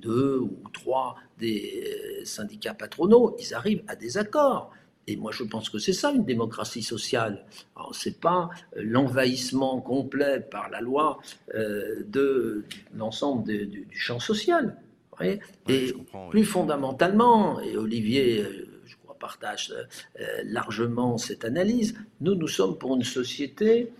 deux 0.00 0.38
ou 0.38 0.56
trois 0.72 1.16
des 1.38 2.22
syndicats 2.24 2.74
patronaux, 2.74 3.36
ils 3.38 3.54
arrivent 3.54 3.84
à 3.88 3.96
des 3.96 4.18
accords. 4.18 4.72
Et 5.08 5.16
moi, 5.16 5.32
je 5.32 5.42
pense 5.42 5.70
que 5.70 5.78
c'est 5.78 5.94
ça 5.94 6.10
une 6.12 6.26
démocratie 6.26 6.82
sociale. 6.82 7.46
Ce 7.92 8.10
n'est 8.10 8.14
pas 8.14 8.50
l'envahissement 8.76 9.80
complet 9.80 10.38
par 10.38 10.68
la 10.68 10.82
loi 10.82 11.18
euh, 11.54 12.04
de 12.06 12.64
l'ensemble 12.94 13.44
du, 13.44 13.88
champ 13.90 14.20
social. 14.20 14.76
et 15.22 15.94
plus 16.30 16.44
fondamentalement, 16.44 17.58
et 17.60 17.78
Olivier, 17.78 18.42
euh, 18.42 18.68
je 18.84 18.96
crois, 18.96 19.16
partage 19.18 19.72
euh, 20.20 20.24
largement 20.44 21.16
cette 21.16 21.46
analyse, 21.46 21.94
nous, 22.20 22.34
nous 22.34 22.46
sommes 22.46 22.76
pour 22.76 22.94
une 22.94 23.04
société 23.04 23.90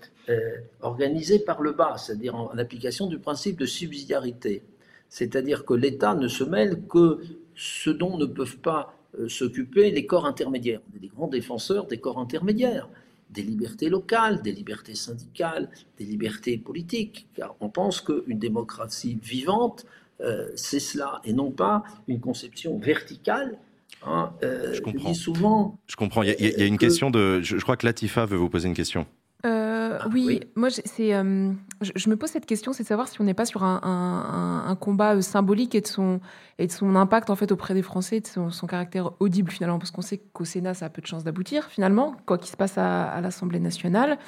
organisée 0.82 1.38
par 1.38 1.62
le 1.62 1.72
bas, 1.72 1.96
c'est-à-dire 1.96 2.34
en 2.34 2.58
application 2.58 3.06
du 3.06 3.18
principe 3.18 3.58
de 3.58 3.64
subsidiarité. 3.64 4.62
C'est-à-dire 5.08 5.64
que 5.64 5.74
l'État 5.74 6.14
ne 6.14 6.28
se 6.28 6.44
mêle 6.44 6.82
que 6.88 7.20
ce 7.54 7.90
dont 7.90 8.18
ne 8.18 8.26
peuvent 8.26 8.58
pas 8.58 8.94
euh, 9.18 9.28
s'occuper 9.28 9.90
les 9.90 10.06
corps 10.06 10.26
intermédiaires. 10.26 10.80
On 10.92 10.96
est 10.96 11.00
des 11.00 11.08
grands 11.08 11.28
défenseurs 11.28 11.86
des 11.86 11.98
corps 11.98 12.18
intermédiaires, 12.18 12.88
des 13.30 13.42
libertés 13.42 13.88
locales, 13.88 14.42
des 14.42 14.52
libertés 14.52 14.94
syndicales, 14.94 15.70
des 15.98 16.04
libertés 16.04 16.58
politiques, 16.58 17.26
car 17.34 17.56
on 17.60 17.68
pense 17.68 18.00
qu'une 18.00 18.38
démocratie 18.38 19.18
vivante, 19.22 19.86
euh, 20.20 20.48
c'est 20.56 20.80
cela, 20.80 21.20
et 21.24 21.32
non 21.32 21.50
pas 21.50 21.84
une 22.06 22.20
conception 22.20 22.78
verticale. 22.78 23.58
Hein, 24.04 24.32
euh, 24.42 24.74
je 24.74 24.80
comprends. 24.80 25.14
souvent. 25.14 25.78
Je 25.86 25.96
comprends. 25.96 26.22
Il 26.22 26.28
y 26.28 26.62
a, 26.62 26.66
une 26.66 26.78
question 26.78 27.10
de. 27.10 27.40
Je, 27.42 27.56
je 27.56 27.62
crois 27.62 27.76
que 27.76 27.86
Latifa 27.86 28.26
veut 28.26 28.36
vous 28.36 28.48
poser 28.48 28.68
une 28.68 28.74
question. 28.74 29.06
Euh, 29.44 29.77
ah, 30.00 30.08
oui, 30.12 30.40
moi, 30.54 30.68
c'est, 30.70 31.14
euh, 31.14 31.52
je, 31.80 32.10
me 32.10 32.16
pose 32.16 32.30
cette 32.30 32.46
question, 32.46 32.72
c'est 32.72 32.82
de 32.82 32.88
savoir 32.88 33.08
si 33.08 33.20
on 33.20 33.24
n'est 33.24 33.34
pas 33.34 33.44
sur 33.44 33.62
un, 33.62 34.76
combat 34.80 35.16
euh, 35.16 35.20
symbolique 35.20 35.74
et 35.74 35.80
de, 35.80 35.86
son, 35.86 36.20
et 36.58 36.66
de 36.66 36.72
son 36.72 36.96
impact 36.96 37.30
en 37.30 37.36
fait 37.36 37.52
auprès 37.52 37.74
des 37.74 37.82
Français, 37.82 38.20
de 38.20 38.26
son, 38.26 38.66
caractère 38.66 39.12
audible 39.20 39.50
finalement, 39.50 39.78
parce 39.78 39.90
qu'on 39.90 40.02
sait 40.02 40.20
qu'au 40.32 40.44
Sénat, 40.44 40.74
ça 40.74 40.86
a 40.86 40.88
peu 40.88 41.02
de 41.02 41.06
chances 41.06 41.24
d'aboutir 41.24 41.66
finalement, 41.66 42.16
quoi 42.26 42.38
qu'il 42.38 42.50
se 42.50 42.56
passe 42.56 42.78
à, 42.78 43.20
l'Assemblée 43.20 43.60
nationale. 43.60 44.18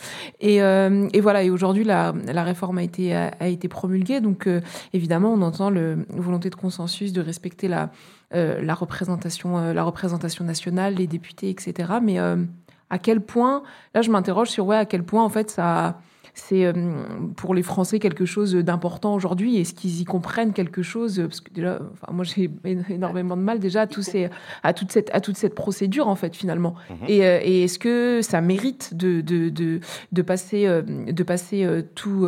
Et, 0.41 0.57
et, 0.57 1.21
voilà, 1.21 1.43
et 1.43 1.51
aujourd'hui, 1.51 1.85
la, 1.85 2.15
la, 2.27 2.43
réforme 2.45 2.79
a 2.79 2.83
été, 2.83 3.15
a, 3.15 3.49
été 3.49 3.69
promulguée, 3.69 4.21
donc 4.21 4.49
évidemment, 4.93 5.33
on 5.33 5.43
entend 5.43 5.71
le 5.71 6.07
volonté 6.11 6.51
de 6.51 6.55
consensus 6.55 7.13
de 7.13 7.21
respecter 7.21 7.69
la, 7.69 7.91
la, 8.33 8.75
représentation, 8.75 9.73
la 9.73 9.83
représentation 9.83 10.45
nationale, 10.45 10.95
les 10.95 11.07
députés, 11.07 11.51
etc. 11.51 11.93
Mais 12.03 12.19
à 12.91 12.99
quel 12.99 13.21
point, 13.21 13.63
là 13.95 14.03
je 14.03 14.11
m'interroge 14.11 14.49
sur 14.49 14.67
ouais, 14.67 14.77
à 14.77 14.85
quel 14.85 15.05
point 15.05 15.25
en 15.25 15.29
fait 15.29 15.51
ça 15.51 16.01
c'est 16.35 16.65
euh, 16.65 16.73
pour 17.37 17.55
les 17.55 17.63
Français 17.63 17.99
quelque 17.99 18.25
chose 18.25 18.55
d'important 18.55 19.15
aujourd'hui 19.15 19.57
Est-ce 19.57 19.75
qu'ils 19.75 20.01
y 20.01 20.05
comprennent 20.05 20.53
quelque 20.53 20.83
chose 20.83 21.21
Parce 21.21 21.41
que 21.41 21.53
déjà, 21.53 21.81
enfin, 21.93 22.13
moi 22.13 22.25
j'ai 22.25 22.51
énormément 22.89 23.37
de 23.37 23.43
mal 23.43 23.59
déjà 23.59 23.83
à, 23.83 23.87
tous 23.87 24.03
ces, 24.03 24.29
à, 24.63 24.73
toute, 24.73 24.93
cette, 24.93 25.11
à 25.15 25.21
toute 25.21 25.37
cette 25.37 25.55
procédure 25.55 26.09
en 26.09 26.17
fait 26.17 26.35
finalement. 26.37 26.75
Mhm. 26.89 26.97
Et, 27.09 27.27
euh, 27.27 27.41
et 27.43 27.65
est-ce 27.65 27.79
que 27.79 28.21
ça 28.23 28.41
mérite 28.41 28.95
de, 28.95 29.21
de, 29.21 29.49
de, 29.49 29.81
de 30.13 30.23
passer, 30.23 30.67
euh, 30.67 30.83
de 30.83 31.23
passer 31.23 31.67
tout, 31.95 32.27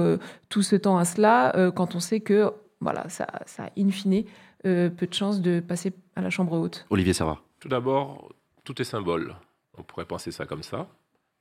tout 0.48 0.62
ce 0.62 0.76
temps 0.76 0.98
à 0.98 1.04
cela 1.04 1.70
quand 1.74 1.94
on 1.94 2.00
sait 2.00 2.20
que 2.20 2.50
voilà, 2.80 3.08
ça, 3.08 3.26
ça 3.46 3.64
a 3.64 3.70
in 3.78 3.90
fine 3.90 4.24
peu 4.62 5.06
de 5.06 5.14
chances 5.14 5.40
de 5.40 5.60
passer 5.60 5.92
à 6.16 6.20
la 6.20 6.30
Chambre 6.30 6.52
haute? 6.58 6.86
Olivier 6.90 7.12
Serra. 7.12 7.40
Tout 7.60 7.68
d'abord, 7.68 8.32
tout 8.64 8.80
est 8.80 8.84
symbole. 8.84 9.34
On 9.78 9.82
pourrait 9.82 10.04
penser 10.04 10.32
ça 10.32 10.46
comme 10.46 10.62
ça. 10.62 10.88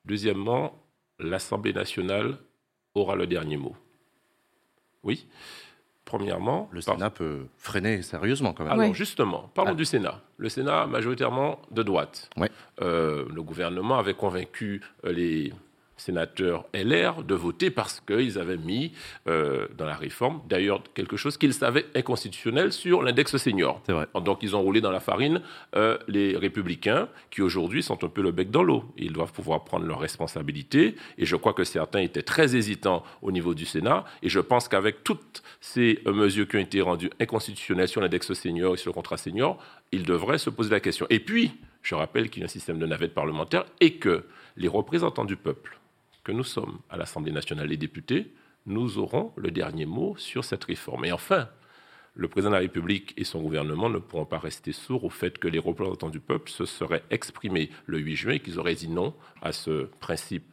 Deuxièmement, 0.06 0.82
l'Assemblée 1.20 1.74
nationale 1.74 2.38
aura 2.96 3.16
le 3.16 3.28
dernier 3.28 3.58
mot. 3.58 3.76
Oui. 5.04 5.28
Premièrement. 6.06 6.68
Le 6.72 6.82
Sénat 6.82 7.10
peut 7.10 7.46
freiner 7.58 8.02
sérieusement 8.02 8.54
quand 8.54 8.64
même. 8.64 8.74
Alors 8.74 8.94
justement, 8.94 9.50
parlons 9.54 9.72
ah. 9.72 9.76
du 9.76 9.86
Sénat. 9.86 10.22
Le 10.38 10.50
Sénat 10.50 10.88
majoritairement 10.88 11.62
de 11.72 11.84
droite. 11.84 12.30
Euh, 12.82 13.26
le 13.34 13.44
gouvernement 13.44 13.98
avait 13.98 14.14
convaincu 14.14 14.82
euh, 15.06 15.14
les 15.14 15.54
sénateurs 16.02 16.66
LR 16.74 17.24
de 17.24 17.36
voter 17.36 17.70
parce 17.70 18.02
qu'ils 18.02 18.40
avaient 18.40 18.58
mis 18.58 18.92
euh, 19.28 19.68
dans 19.78 19.86
la 19.86 19.96
réforme, 19.96 20.42
d'ailleurs, 20.50 20.82
quelque 20.94 21.16
chose 21.16 21.38
qu'ils 21.38 21.54
savaient 21.54 21.86
inconstitutionnel 21.96 22.72
sur 22.72 23.04
l'index 23.04 23.38
senior. 23.38 23.82
Vrai. 23.88 24.08
Donc, 24.22 24.40
ils 24.42 24.56
ont 24.56 24.62
roulé 24.62 24.82
dans 24.82 24.92
la 24.92 25.00
farine 25.00 25.42
euh, 25.76 25.98
les 26.08 26.36
républicains 26.36 27.08
qui 27.30 27.42
aujourd'hui 27.42 27.84
sont 27.84 28.04
un 28.04 28.08
peu 28.08 28.22
le 28.22 28.32
bec 28.32 28.50
dans 28.50 28.64
l'eau. 28.64 28.84
Ils 28.98 29.14
doivent 29.14 29.32
pouvoir 29.32 29.64
prendre 29.64 29.86
leurs 29.86 30.00
responsabilités. 30.00 30.96
Et 31.18 31.26
je 31.26 31.36
crois 31.36 31.54
que 31.54 31.64
certains 31.64 32.00
étaient 32.00 32.24
très 32.24 32.56
hésitants 32.56 33.04
au 33.22 33.32
niveau 33.32 33.54
du 33.54 33.66
Sénat. 33.66 34.06
Et 34.24 34.30
je 34.30 34.40
pense 34.40 34.68
qu'avec 34.68 35.04
toutes 35.04 35.44
ces 35.60 36.00
euh, 36.08 36.14
mesures 36.14 36.48
qui 36.48 36.58
ont 36.58 36.62
été 36.62 36.82
rendues 36.82 37.12
inconstitutionnelles 37.20 37.88
sur 37.88 38.02
l'index 38.02 38.34
senior 38.34 38.74
et 38.74 38.78
sur 38.78 38.90
le 38.90 38.96
contrat 38.96 39.18
senior, 39.18 39.58
ils 39.92 40.04
devraient 40.04 40.40
se 40.40 40.50
poser 40.50 40.72
la 40.72 40.80
question. 40.80 41.06
Et 41.10 41.20
puis, 41.20 41.52
je 41.84 41.96
rappelle 41.96 42.30
qu'il 42.30 42.42
y 42.42 42.44
a 42.44 42.46
un 42.46 42.50
système 42.50 42.80
de 42.80 42.86
navette 42.86 43.14
parlementaire 43.14 43.66
et 43.80 43.96
que 43.96 44.26
les 44.58 44.68
représentants 44.68 45.26
du 45.26 45.36
peuple 45.36 45.81
que 46.24 46.32
nous 46.32 46.44
sommes 46.44 46.80
à 46.90 46.98
l'Assemblée 46.98 47.32
nationale 47.32 47.68
des 47.68 47.78
députés, 47.78 48.34
nous 48.66 48.98
aurons 48.98 49.34
le 49.38 49.52
dernier 49.52 49.86
mot 49.86 50.16
sur 50.18 50.44
cette 50.44 50.64
réforme. 50.64 51.06
Et 51.06 51.12
enfin, 51.12 51.50
le 52.14 52.28
président 52.28 52.50
de 52.52 52.56
la 52.56 52.62
République 52.62 53.14
et 53.18 53.24
son 53.24 53.42
gouvernement 53.42 53.90
ne 53.90 53.98
pourront 53.98 54.26
pas 54.26 54.38
rester 54.38 54.72
sourds 54.72 55.06
au 55.06 55.10
fait 55.10 55.38
que 55.38 55.48
les 55.48 55.60
représentants 55.60 56.10
du 56.10 56.20
peuple 56.20 56.50
se 56.50 56.66
seraient 56.66 57.04
exprimés 57.10 57.70
le 57.86 58.00
8 58.00 58.16
juin 58.16 58.34
et 58.34 58.40
qu'ils 58.40 58.60
auraient 58.60 58.76
dit 58.76 58.90
non 58.90 59.14
à 59.42 59.52
ce 59.52 59.86
principe 60.00 60.46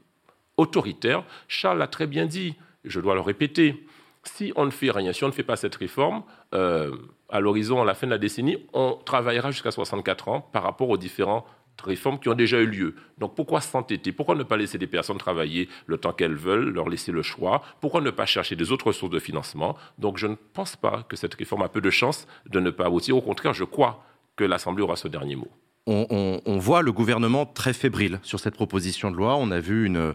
autoritaire. 0.57 1.24
Charles 1.49 1.78
l'a 1.78 1.89
très 1.89 2.07
bien 2.07 2.27
dit, 2.27 2.55
je 2.85 3.01
dois 3.01 3.15
le 3.15 3.20
répéter. 3.20 3.86
Si 4.24 4.53
on 4.57 4.66
ne 4.66 4.70
fait 4.70 4.90
rien, 4.90 5.12
si 5.12 5.24
on 5.24 5.28
ne 5.28 5.32
fait 5.32 5.43
pas 5.43 5.57
cette 5.57 5.74
réforme, 5.74 6.23
euh, 6.55 6.97
à 7.28 7.40
l'horizon, 7.40 7.82
à 7.82 7.85
la 7.85 7.95
fin 7.95 8.07
de 8.07 8.12
la 8.12 8.19
décennie, 8.19 8.59
on 8.73 8.99
travaillera 9.05 9.51
jusqu'à 9.51 9.70
64 9.70 10.28
ans 10.28 10.40
par 10.40 10.62
rapport 10.62 10.89
aux 10.89 10.97
différents 10.97 11.45
réformes 11.84 12.18
qui 12.18 12.28
ont 12.28 12.34
déjà 12.34 12.60
eu 12.60 12.66
lieu. 12.66 12.94
Donc 13.18 13.34
pourquoi 13.34 13.60
s'entêter? 13.60 14.12
Pourquoi 14.12 14.34
ne 14.34 14.42
pas 14.42 14.56
laisser 14.56 14.78
des 14.78 14.86
personnes 14.86 15.18
travailler 15.18 15.68
le 15.86 15.98
temps 15.98 16.12
qu'elles 16.12 16.34
veulent, 16.34 16.70
leur 16.70 16.88
laisser 16.88 17.12
le 17.12 17.22
choix? 17.22 17.62
Pourquoi 17.80 18.00
ne 18.00 18.10
pas 18.10 18.26
chercher 18.26 18.56
des 18.56 18.72
autres 18.72 18.92
sources 18.92 19.12
de 19.12 19.18
financement? 19.18 19.76
Donc 19.98 20.18
je 20.18 20.26
ne 20.26 20.34
pense 20.34 20.76
pas 20.76 21.05
que 21.09 21.16
cette 21.16 21.34
réforme 21.34 21.62
a 21.62 21.68
peu 21.68 21.80
de 21.80 21.90
chances 21.90 22.26
de 22.46 22.60
ne 22.60 22.70
pas 22.70 22.86
aboutir. 22.86 23.16
Au 23.16 23.22
contraire, 23.22 23.55
je 23.55 23.64
crois 23.64 24.05
que 24.36 24.44
l'Assemblée 24.44 24.82
aura 24.82 24.96
ce 24.96 25.09
dernier 25.09 25.36
mot. 25.36 25.50
On, 25.90 26.40
on, 26.44 26.59
voit 26.59 26.82
le 26.82 26.93
gouvernement 26.93 27.47
très 27.47 27.73
fébrile 27.73 28.20
sur 28.23 28.40
cette 28.40 28.55
proposition 28.55 29.10
de 29.10 29.16
loi. 29.16 29.36
On 29.36 29.51
a 29.51 29.59
vu 29.59 29.86
une 29.86 30.12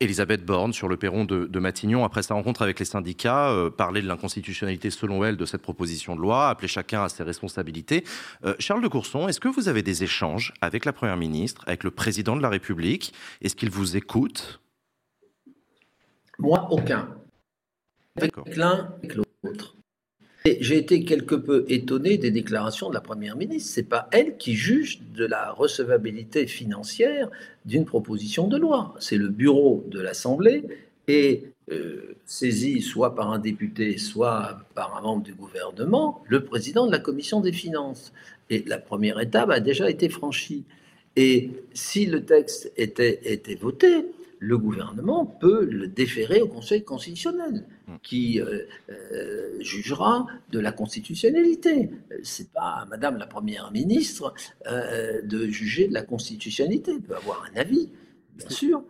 Elisabeth 0.00 0.44
Borne 0.44 0.72
sur 0.72 0.88
le 0.88 0.96
perron 0.96 1.24
de, 1.24 1.58
Matignon, 1.58 2.04
après 2.04 2.22
sa 2.22 2.34
rencontre 2.34 2.62
avec 2.62 2.78
les 2.78 2.84
syndicats, 2.84 3.50
euh, 3.50 3.70
parler 3.70 4.02
de 4.02 4.06
l'inconstitutionnalité 4.06 4.90
selon 4.90 5.24
elle 5.24 5.36
de 5.36 5.46
cette 5.46 5.62
proposition 5.62 6.14
de 6.14 6.20
loi, 6.20 6.48
appeler 6.48 6.68
chacun 6.68 7.02
à 7.02 7.08
ses 7.08 7.22
responsabilités. 7.22 8.04
Euh, 8.44 8.54
Charles 8.58 8.82
de 8.82 8.88
Courson, 8.88 9.26
est-ce 9.26 9.40
que 9.40 9.48
vous 9.48 9.68
avez 9.68 9.82
des 9.82 10.04
échanges 10.04 10.52
avec 10.60 10.84
la 10.84 10.92
Première 10.92 11.16
ministre, 11.16 11.62
avec 11.66 11.82
le 11.82 11.90
Président 11.90 12.36
de 12.36 12.42
la 12.42 12.50
République? 12.50 13.14
Est-ce 13.40 13.56
qu'il 13.56 13.70
vous 13.70 13.96
écoute? 13.96 14.60
Moi, 16.38 16.68
aucun. 16.70 17.08
Avec 18.16 18.34
l'un, 18.54 18.94
avec 18.98 19.14
l'autre. 19.14 19.76
J'ai 20.60 20.78
été 20.78 21.02
quelque 21.02 21.34
peu 21.34 21.64
étonné 21.68 22.18
des 22.18 22.30
déclarations 22.30 22.88
de 22.88 22.94
la 22.94 23.00
Première 23.00 23.36
ministre. 23.36 23.74
Ce 23.74 23.80
n'est 23.80 23.86
pas 23.86 24.08
elle 24.12 24.36
qui 24.36 24.54
juge 24.54 25.00
de 25.14 25.26
la 25.26 25.50
recevabilité 25.50 26.46
financière 26.46 27.30
d'une 27.64 27.84
proposition 27.84 28.46
de 28.46 28.56
loi. 28.56 28.94
C'est 29.00 29.16
le 29.16 29.28
bureau 29.28 29.84
de 29.88 30.00
l'Assemblée 30.00 30.64
et 31.08 31.44
euh, 31.72 32.16
saisi 32.26 32.80
soit 32.80 33.16
par 33.16 33.32
un 33.32 33.40
député, 33.40 33.98
soit 33.98 34.58
par 34.74 34.96
un 34.96 35.02
membre 35.02 35.24
du 35.24 35.34
gouvernement, 35.34 36.22
le 36.28 36.44
président 36.44 36.86
de 36.86 36.92
la 36.92 37.00
commission 37.00 37.40
des 37.40 37.52
finances. 37.52 38.12
Et 38.48 38.62
la 38.66 38.78
première 38.78 39.18
étape 39.18 39.50
a 39.50 39.58
déjà 39.58 39.90
été 39.90 40.08
franchie. 40.08 40.64
Et 41.16 41.50
si 41.72 42.06
le 42.06 42.24
texte 42.24 42.72
était 42.76 43.58
voté, 43.60 44.04
le 44.46 44.58
gouvernement 44.58 45.26
peut 45.26 45.64
le 45.64 45.88
déférer 45.88 46.40
au 46.40 46.46
Conseil 46.46 46.84
constitutionnel, 46.84 47.66
mm. 47.88 47.94
qui 48.04 48.40
euh, 48.40 48.60
euh, 48.90 49.56
jugera 49.60 50.28
de 50.52 50.60
la 50.60 50.70
constitutionnalité. 50.70 51.90
C'est 52.22 52.52
pas 52.52 52.82
à 52.82 52.86
Madame 52.86 53.16
la 53.16 53.26
Première 53.26 53.72
ministre 53.72 54.34
euh, 54.68 55.20
de 55.22 55.48
juger 55.48 55.88
de 55.88 55.94
la 55.94 56.02
constitutionnalité. 56.02 56.92
Elle 56.92 57.02
peut 57.02 57.16
avoir 57.16 57.48
un 57.52 57.58
avis, 57.58 57.90
bien 58.36 58.48
sûr, 58.48 58.84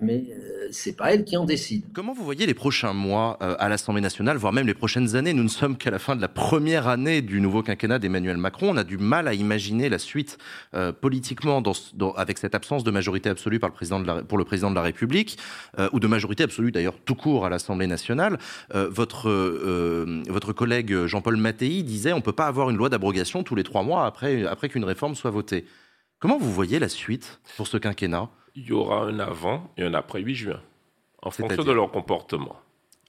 mais 0.00 0.24
euh, 0.30 0.68
c'est 0.70 0.96
pas 0.96 1.12
elle 1.12 1.24
qui 1.24 1.36
en 1.36 1.44
décide. 1.44 1.84
Comment 1.92 2.12
vous 2.12 2.24
voyez 2.24 2.46
les 2.46 2.54
prochains 2.54 2.92
mois 2.92 3.38
euh, 3.42 3.54
à 3.58 3.68
l'Assemblée 3.68 4.00
nationale, 4.00 4.36
voire 4.36 4.52
même 4.52 4.66
les 4.66 4.74
prochaines 4.74 5.16
années? 5.16 5.32
Nous 5.32 5.42
ne 5.42 5.48
sommes 5.48 5.76
qu'à 5.76 5.90
la 5.90 5.98
fin 5.98 6.16
de 6.16 6.20
la 6.20 6.28
première 6.28 6.88
année 6.88 7.22
du 7.22 7.40
nouveau 7.40 7.62
quinquennat 7.62 7.98
d'Emmanuel 7.98 8.36
Macron. 8.36 8.70
On 8.70 8.76
a 8.76 8.84
du 8.84 8.98
mal 8.98 9.28
à 9.28 9.34
imaginer 9.34 9.88
la 9.88 9.98
suite 9.98 10.38
euh, 10.74 10.92
politiquement 10.92 11.62
avec 12.16 12.38
cette 12.38 12.54
absence 12.54 12.84
de 12.84 12.90
majorité 12.90 13.28
absolue 13.28 13.58
par 13.58 13.70
le 13.70 13.74
président 13.74 14.02
pour 14.24 14.38
le 14.38 14.44
président 14.44 14.70
de 14.70 14.74
la 14.74 14.82
République, 14.82 15.38
ou 15.92 16.00
de 16.00 16.06
majorité 16.06 16.44
absolue 16.44 16.72
d'ailleurs 16.72 16.98
tout 17.04 17.14
court 17.14 17.46
à 17.46 17.48
l'Assemblée 17.48 17.86
nationale. 17.86 18.38
votre, 18.72 19.30
votre 20.28 20.52
collègue 20.52 21.06
Jean-Paul 21.06 21.36
Mattei 21.36 21.82
disait 21.82 22.12
on 22.12 22.16
ne 22.16 22.22
peut 22.22 22.32
pas 22.32 22.46
avoir 22.46 22.70
une 22.70 22.76
loi 22.76 22.88
d'abrogation 22.88 23.42
tous 23.42 23.54
les 23.54 23.64
trois 23.64 23.82
mois 23.82 24.06
après, 24.06 24.46
après 24.46 24.68
qu'une 24.68 24.84
réforme 24.84 25.14
soit 25.14 25.30
votée. 25.30 25.64
Comment 26.18 26.38
vous 26.38 26.52
voyez 26.52 26.78
la 26.78 26.88
suite 26.88 27.40
pour 27.56 27.66
ce 27.66 27.76
quinquennat? 27.76 28.30
Il 28.54 28.66
y 28.66 28.72
aura 28.72 29.04
un 29.04 29.18
avant 29.18 29.70
et 29.76 29.82
un 29.82 29.94
après 29.94 30.20
8 30.20 30.34
juin, 30.34 30.60
en 31.22 31.30
fonction 31.30 31.64
de 31.64 31.72
leur 31.72 31.90
comportement. 31.90 32.56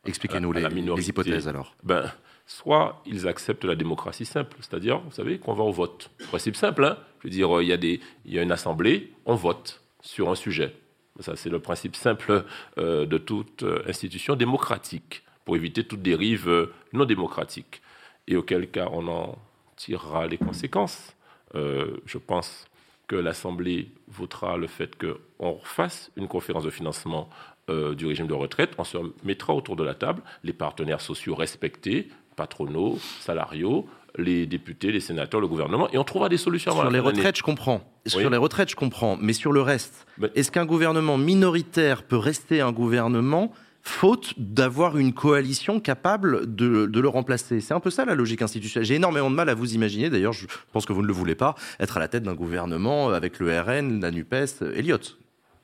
Expliquez-nous 0.05 0.51
les, 0.51 0.67
les, 0.67 1.09
hypothèses 1.09 1.47
alors. 1.47 1.75
Ben, 1.83 2.11
soit 2.45 3.01
ils 3.05 3.27
acceptent 3.27 3.63
la 3.63 3.75
démocratie 3.75 4.25
simple, 4.25 4.57
c'est-à-dire, 4.59 4.99
vous 4.99 5.11
savez, 5.11 5.39
qu'on 5.39 5.53
va 5.53 5.63
au 5.63 5.71
vote. 5.71 6.11
Principe 6.27 6.55
simple, 6.55 6.83
hein 6.83 6.97
je 7.19 7.27
veux 7.27 7.31
dire, 7.31 7.61
il 7.61 7.67
y, 7.67 7.73
a 7.73 7.77
des, 7.77 8.01
il 8.25 8.33
y 8.33 8.39
a 8.39 8.41
une 8.41 8.51
assemblée, 8.51 9.13
on 9.25 9.35
vote 9.35 9.81
sur 10.01 10.29
un 10.29 10.35
sujet. 10.35 10.75
Ça, 11.19 11.35
c'est 11.35 11.49
le 11.49 11.59
principe 11.59 11.95
simple 11.95 12.43
euh, 12.77 13.05
de 13.05 13.17
toute 13.17 13.63
euh, 13.63 13.83
institution 13.87 14.35
démocratique, 14.35 15.23
pour 15.45 15.55
éviter 15.55 15.85
toute 15.85 16.01
dérive 16.01 16.49
euh, 16.49 16.73
non 16.91 17.05
démocratique. 17.05 17.81
Et 18.27 18.35
auquel 18.35 18.69
cas, 18.69 18.89
on 18.91 19.07
en 19.07 19.37
tirera 19.75 20.27
les 20.27 20.37
conséquences. 20.37 21.15
je 21.53 22.17
pense 22.17 22.65
que 23.13 23.19
l'Assemblée 23.19 23.89
votera 24.07 24.57
le 24.57 24.65
fait 24.65 24.91
qu'on 24.97 25.59
fasse 25.63 26.11
une 26.15 26.27
conférence 26.27 26.63
de 26.63 26.71
financement 26.71 27.29
euh, 27.69 27.93
du 27.93 28.07
régime 28.07 28.25
de 28.25 28.33
retraite. 28.33 28.71
On 28.79 28.83
se 28.83 28.97
mettra 29.23 29.53
autour 29.53 29.75
de 29.75 29.83
la 29.83 29.93
table 29.93 30.23
les 30.43 30.51
partenaires 30.51 30.99
sociaux 30.99 31.35
respectés, 31.35 32.09
patronaux, 32.35 32.97
salariaux, 33.19 33.85
les 34.17 34.47
députés, 34.47 34.91
les 34.91 34.99
sénateurs, 34.99 35.41
le 35.41 35.47
gouvernement, 35.47 35.89
et 35.91 35.99
on 35.99 36.03
trouvera 36.03 36.27
des 36.27 36.37
solutions. 36.37 36.71
Sur 36.71 36.89
les 36.89 36.99
retraites, 36.99 37.37
je 37.37 37.43
comprends. 37.43 37.81
Sur 38.07 38.31
les 38.31 38.37
retraites, 38.37 38.71
je 38.71 38.75
comprends. 38.75 39.15
Mais 39.21 39.33
sur 39.33 39.51
le 39.51 39.61
reste, 39.61 40.07
est-ce 40.33 40.51
qu'un 40.51 40.65
gouvernement 40.65 41.19
minoritaire 41.19 42.01
peut 42.01 42.17
rester 42.17 42.61
un 42.61 42.71
gouvernement 42.71 43.51
faute 43.83 44.33
d'avoir 44.37 44.97
une 44.97 45.13
coalition 45.13 45.79
capable 45.79 46.55
de, 46.55 46.89
le 46.91 47.07
remplacer. 47.09 47.59
C'est 47.59 47.73
un 47.73 47.79
peu 47.81 47.89
ça 47.89 48.05
la 48.05 48.15
logique 48.15 48.41
institutionnelle. 48.41 48.87
J'ai 48.87 48.95
énormément 48.95 49.29
de 49.29 49.35
mal 49.35 49.49
à 49.49 49.53
vous 49.53 49.75
imaginer, 49.75 50.09
d'ailleurs 50.09 50.33
je 50.33 50.47
pense 50.71 50.85
que 50.85 50.93
vous 50.93 51.01
ne 51.01 51.07
le 51.07 51.13
voulez 51.13 51.35
pas, 51.35 51.55
être 51.79 51.97
à 51.97 51.99
la 51.99 52.07
tête 52.07 52.23
d'un 52.23 52.33
gouvernement 52.33 53.09
avec 53.09 53.39
le 53.39 53.59
RN, 53.59 53.99
la 53.99 54.11
NUPES, 54.11 54.63
Elliott. 54.73 55.17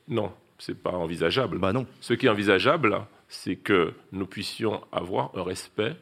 Non, 0.10 0.34
c'est 0.58 0.78
pas 0.78 0.91
envisageable. 0.91 1.60
Bah 1.60 1.72
non. 1.72 1.86
Ce 2.02 2.14
qui 2.14 2.26
est 2.26 2.30
envisageable, 2.30 3.02
c'est 3.30 3.56
que 3.56 3.94
nous 4.12 4.26
puissions 4.26 4.82
avoir 4.91 5.32
un 5.36 5.44
respect 5.44 5.96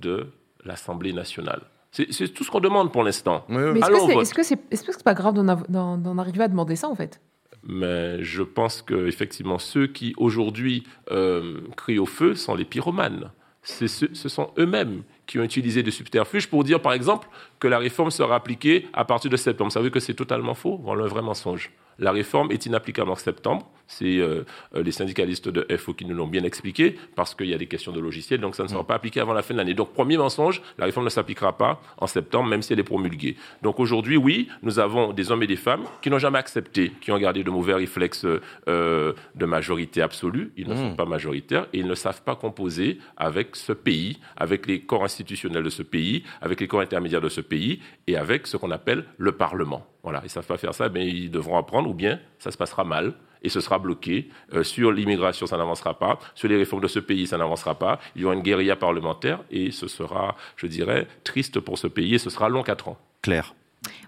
de 0.00 0.26
l'Assemblée 0.64 1.12
nationale. 1.12 1.62
C'est 1.90 2.28
tout 2.32 2.44
ce 2.44 2.50
qu'on 2.50 2.60
demande 2.60 2.92
pour 2.92 3.02
l'instant. 3.02 3.44
Mais 3.48 3.80
est-ce 3.80 4.34
que 4.34 4.42
c'est 4.42 4.60
est 4.70 4.86
-ce 4.86 5.02
pas 5.02 5.14
grave 5.14 5.34
d'en 5.34 6.18
arriver 6.18 6.44
à 6.44 6.48
demander 6.48 6.76
ça 6.76 6.88
en 6.88 6.94
fait? 6.94 7.20
Mais 7.64 8.22
je 8.22 8.42
pense 8.42 8.82
qu'effectivement, 8.82 9.58
ceux 9.58 9.86
qui 9.86 10.14
aujourd'hui 10.16 10.84
euh, 11.10 11.60
crient 11.76 11.98
au 11.98 12.06
feu 12.06 12.34
sont 12.34 12.54
les 12.54 12.64
pyromanes. 12.64 13.30
Ce, 13.62 13.86
ce 13.86 14.28
sont 14.28 14.50
eux-mêmes 14.58 15.02
qui 15.26 15.38
ont 15.38 15.42
utilisé 15.42 15.82
des 15.82 15.90
subterfuges 15.90 16.48
pour 16.48 16.64
dire, 16.64 16.80
par 16.80 16.94
exemple, 16.94 17.28
que 17.60 17.68
la 17.68 17.78
réforme 17.78 18.10
sera 18.10 18.36
appliquée 18.36 18.86
à 18.94 19.04
partir 19.04 19.30
de 19.30 19.36
septembre. 19.36 19.70
Vous 19.70 19.74
savez 19.74 19.90
que 19.90 20.00
c'est 20.00 20.14
totalement 20.14 20.54
faux, 20.54 20.80
voilà 20.82 21.04
un 21.04 21.08
vrai 21.08 21.22
mensonge. 21.22 21.70
La 21.98 22.12
réforme 22.12 22.50
est 22.50 22.64
inapplicable 22.64 23.10
en 23.10 23.16
septembre. 23.16 23.70
C'est 23.88 24.18
euh, 24.18 24.44
euh, 24.74 24.82
les 24.82 24.92
syndicalistes 24.92 25.48
de 25.48 25.66
FO 25.76 25.94
qui 25.94 26.04
nous 26.04 26.14
l'ont 26.14 26.26
bien 26.26 26.44
expliqué, 26.44 26.96
parce 27.16 27.34
qu'il 27.34 27.46
y 27.46 27.54
a 27.54 27.58
des 27.58 27.66
questions 27.66 27.90
de 27.90 28.00
logiciel, 28.00 28.38
donc 28.40 28.54
ça 28.54 28.62
ne 28.62 28.68
sera 28.68 28.86
pas 28.86 28.94
appliqué 28.94 29.18
avant 29.18 29.32
la 29.32 29.42
fin 29.42 29.54
de 29.54 29.58
l'année. 29.58 29.74
Donc, 29.74 29.94
premier 29.94 30.18
mensonge, 30.18 30.62
la 30.76 30.84
réforme 30.84 31.06
ne 31.06 31.10
s'appliquera 31.10 31.56
pas 31.56 31.80
en 31.96 32.06
septembre, 32.06 32.48
même 32.48 32.60
si 32.62 32.74
elle 32.74 32.80
est 32.80 32.84
promulguée. 32.84 33.36
Donc, 33.62 33.80
aujourd'hui, 33.80 34.18
oui, 34.18 34.48
nous 34.62 34.78
avons 34.78 35.12
des 35.14 35.32
hommes 35.32 35.42
et 35.42 35.46
des 35.46 35.56
femmes 35.56 35.84
qui 36.02 36.10
n'ont 36.10 36.18
jamais 36.18 36.38
accepté, 36.38 36.92
qui 37.00 37.10
ont 37.10 37.18
gardé 37.18 37.42
de 37.42 37.50
mauvais 37.50 37.74
réflexes 37.74 38.26
euh, 38.68 39.12
de 39.34 39.46
majorité 39.46 40.02
absolue. 40.02 40.52
Ils 40.56 40.68
ne 40.68 40.74
sont 40.74 40.90
mmh. 40.90 40.96
pas 40.96 41.06
majoritaires 41.06 41.66
et 41.72 41.78
ils 41.78 41.86
ne 41.86 41.94
savent 41.94 42.22
pas 42.22 42.36
composer 42.36 42.98
avec 43.16 43.56
ce 43.56 43.72
pays, 43.72 44.18
avec 44.36 44.66
les 44.66 44.80
corps 44.80 45.04
institutionnels 45.04 45.64
de 45.64 45.70
ce 45.70 45.82
pays, 45.82 46.24
avec 46.42 46.60
les 46.60 46.68
corps 46.68 46.80
intermédiaires 46.80 47.22
de 47.22 47.30
ce 47.30 47.40
pays 47.40 47.80
et 48.06 48.16
avec 48.16 48.46
ce 48.46 48.58
qu'on 48.58 48.70
appelle 48.70 49.04
le 49.16 49.32
Parlement. 49.32 49.86
Voilà, 50.02 50.20
ils 50.20 50.26
ne 50.26 50.30
savent 50.30 50.46
pas 50.46 50.58
faire 50.58 50.74
ça, 50.74 50.88
mais 50.88 51.06
ils 51.08 51.30
devront 51.30 51.56
apprendre, 51.56 51.88
ou 51.88 51.94
bien 51.94 52.20
ça 52.38 52.50
se 52.50 52.56
passera 52.56 52.84
mal 52.84 53.14
et 53.42 53.48
ce 53.48 53.60
sera 53.60 53.78
bloqué. 53.78 54.28
Euh, 54.54 54.62
sur 54.62 54.92
l'immigration, 54.92 55.46
ça 55.46 55.56
n'avancera 55.56 55.98
pas. 55.98 56.18
Sur 56.34 56.48
les 56.48 56.56
réformes 56.56 56.82
de 56.82 56.88
ce 56.88 56.98
pays, 56.98 57.26
ça 57.26 57.38
n'avancera 57.38 57.76
pas. 57.76 57.98
Il 58.16 58.22
y 58.22 58.24
aura 58.24 58.34
une 58.34 58.42
guérilla 58.42 58.76
parlementaire 58.76 59.40
et 59.50 59.70
ce 59.70 59.88
sera, 59.88 60.36
je 60.56 60.66
dirais, 60.66 61.06
triste 61.24 61.60
pour 61.60 61.78
ce 61.78 61.86
pays 61.86 62.14
et 62.14 62.18
ce 62.18 62.30
sera 62.30 62.48
long 62.48 62.62
quatre 62.62 62.88
ans. 62.88 62.98
Claire. 63.22 63.54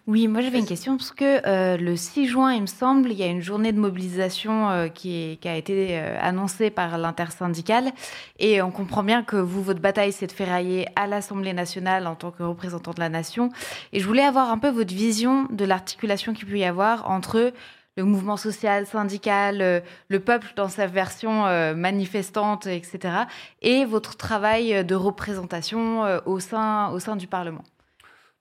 Oui, 0.09 0.27
moi 0.27 0.41
j'avais 0.41 0.59
une 0.59 0.67
question 0.67 0.97
parce 0.97 1.13
que 1.13 1.47
euh, 1.47 1.77
le 1.77 1.95
6 1.95 2.27
juin, 2.27 2.53
il 2.53 2.63
me 2.63 2.67
semble, 2.67 3.13
il 3.13 3.17
y 3.17 3.23
a 3.23 3.27
une 3.27 3.41
journée 3.41 3.71
de 3.71 3.79
mobilisation 3.79 4.69
euh, 4.69 4.89
qui, 4.89 5.39
a 5.45 5.57
été 5.57 5.97
annoncée 5.97 6.71
par 6.71 6.99
l'intersyndicale 6.99 7.93
et 8.41 8.63
on 8.63 8.73
comprend 8.73 9.05
bien 9.05 9.23
que 9.23 9.37
vous, 9.37 9.63
votre 9.63 9.81
bataille, 9.81 10.13
c'est 10.13 10.27
de 10.27 10.33
ferrailler 10.33 10.87
à 10.97 11.07
l'Assemblée 11.07 11.53
nationale 11.53 12.09
en 12.09 12.17
tant 12.17 12.33
que 12.33 12.43
représentant 12.43 12.93
de 12.93 13.01
la 13.01 13.09
nation. 13.09 13.51
Et 13.93 14.01
je 14.01 14.07
voulais 14.07 14.25
avoir 14.25 14.51
un 14.51 14.59
peu 14.59 14.71
votre 14.71 14.93
vision 14.93 15.47
de 15.51 15.65
l'articulation 15.65 16.33
qu'il 16.33 16.49
peut 16.49 16.59
y 16.59 16.65
avoir 16.65 17.09
entre 17.09 17.53
le 17.97 18.05
mouvement 18.05 18.37
social, 18.37 18.87
syndical, 18.87 19.61
euh, 19.61 19.81
le 20.09 20.21
peuple 20.21 20.53
dans 20.57 20.69
sa 20.69 20.87
version 20.87 21.47
euh, 21.47 21.75
manifestante, 21.75 22.67
etc., 22.67 23.25
et 23.63 23.85
votre 23.85 24.17
travail 24.17 24.85
de 24.85 24.95
représentation 24.95 26.05
euh, 26.05 26.21
au, 26.27 26.41
sein, 26.41 26.91
au 26.93 26.99
sein 26.99 27.17
du 27.17 27.27
Parlement 27.27 27.65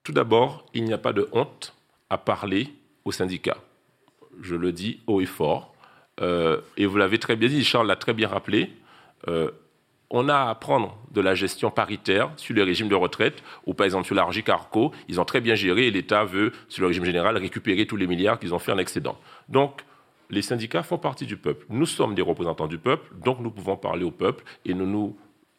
Tout 0.04 0.12
d'abord, 0.12 0.66
il 0.74 0.84
n'y 0.84 0.94
a 0.94 0.98
pas 0.98 1.14
de 1.14 1.28
honte 1.32 1.76
à 2.10 2.18
parler 2.18 2.74
aux 3.06 3.12
syndicats. 3.12 3.58
Je 4.42 4.56
le 4.56 4.72
dis 4.72 5.02
haut 5.08 5.22
et 5.22 5.26
fort. 5.26 5.74
et 6.22 6.86
vous 6.86 6.98
l'avez 6.98 7.18
très 7.18 7.36
bien 7.36 7.50
dit, 7.50 7.64
Charles 7.64 7.88
l'a 7.88 7.96
très 7.96 8.14
bien 8.14 8.28
rappelé 8.28 8.72
on 10.10 10.28
a 10.30 10.36
à 10.36 10.50
apprendre 10.50 10.98
de 11.12 11.22
la 11.22 11.36
gestion 11.36 11.72
paritaire 11.72 12.32
sur 12.36 12.56
le 12.56 12.64
régime 12.64 12.90
de 12.90 12.96
retraite, 12.96 13.44
ou 13.66 13.74
par 13.74 13.86
exemple 13.86 14.06
sur 14.06 14.16
la 14.16 14.28
Carco, 14.44 14.92
ils 15.08 15.20
ont 15.20 15.26
très 15.26 15.42
bien 15.42 15.56
géré 15.56 15.88
et 15.88 15.92
l'État 15.92 16.24
veut, 16.24 16.52
sur 16.68 16.82
le 16.82 16.88
régime 16.88 17.06
général, 17.06 17.38
récupérer 17.38 17.86
tous 17.86 17.96
les 17.96 18.08
milliards 18.08 18.40
qu'ils 18.40 18.54
ont 18.54 18.60
fait 18.60 18.72
en 18.72 18.78
excédent. 18.78 19.18
Donc, 19.50 19.84
les 20.30 20.42
syndicats 20.42 20.84
font 20.84 20.98
partie 20.98 21.26
du 21.26 21.38
peuple. 21.38 21.66
Nous 21.70 21.86
sommes 21.86 22.16
des 22.16 22.22
représentants 22.22 22.68
du 22.68 22.78
peuple, 22.78 23.12
donc 23.24 23.40
nous 23.40 23.52
pouvons 23.52 23.78
parler 23.78 24.04
au 24.04 24.12
peuple 24.12 24.44
et 24.66 24.74
ne 24.74 24.86
nous 24.86 25.18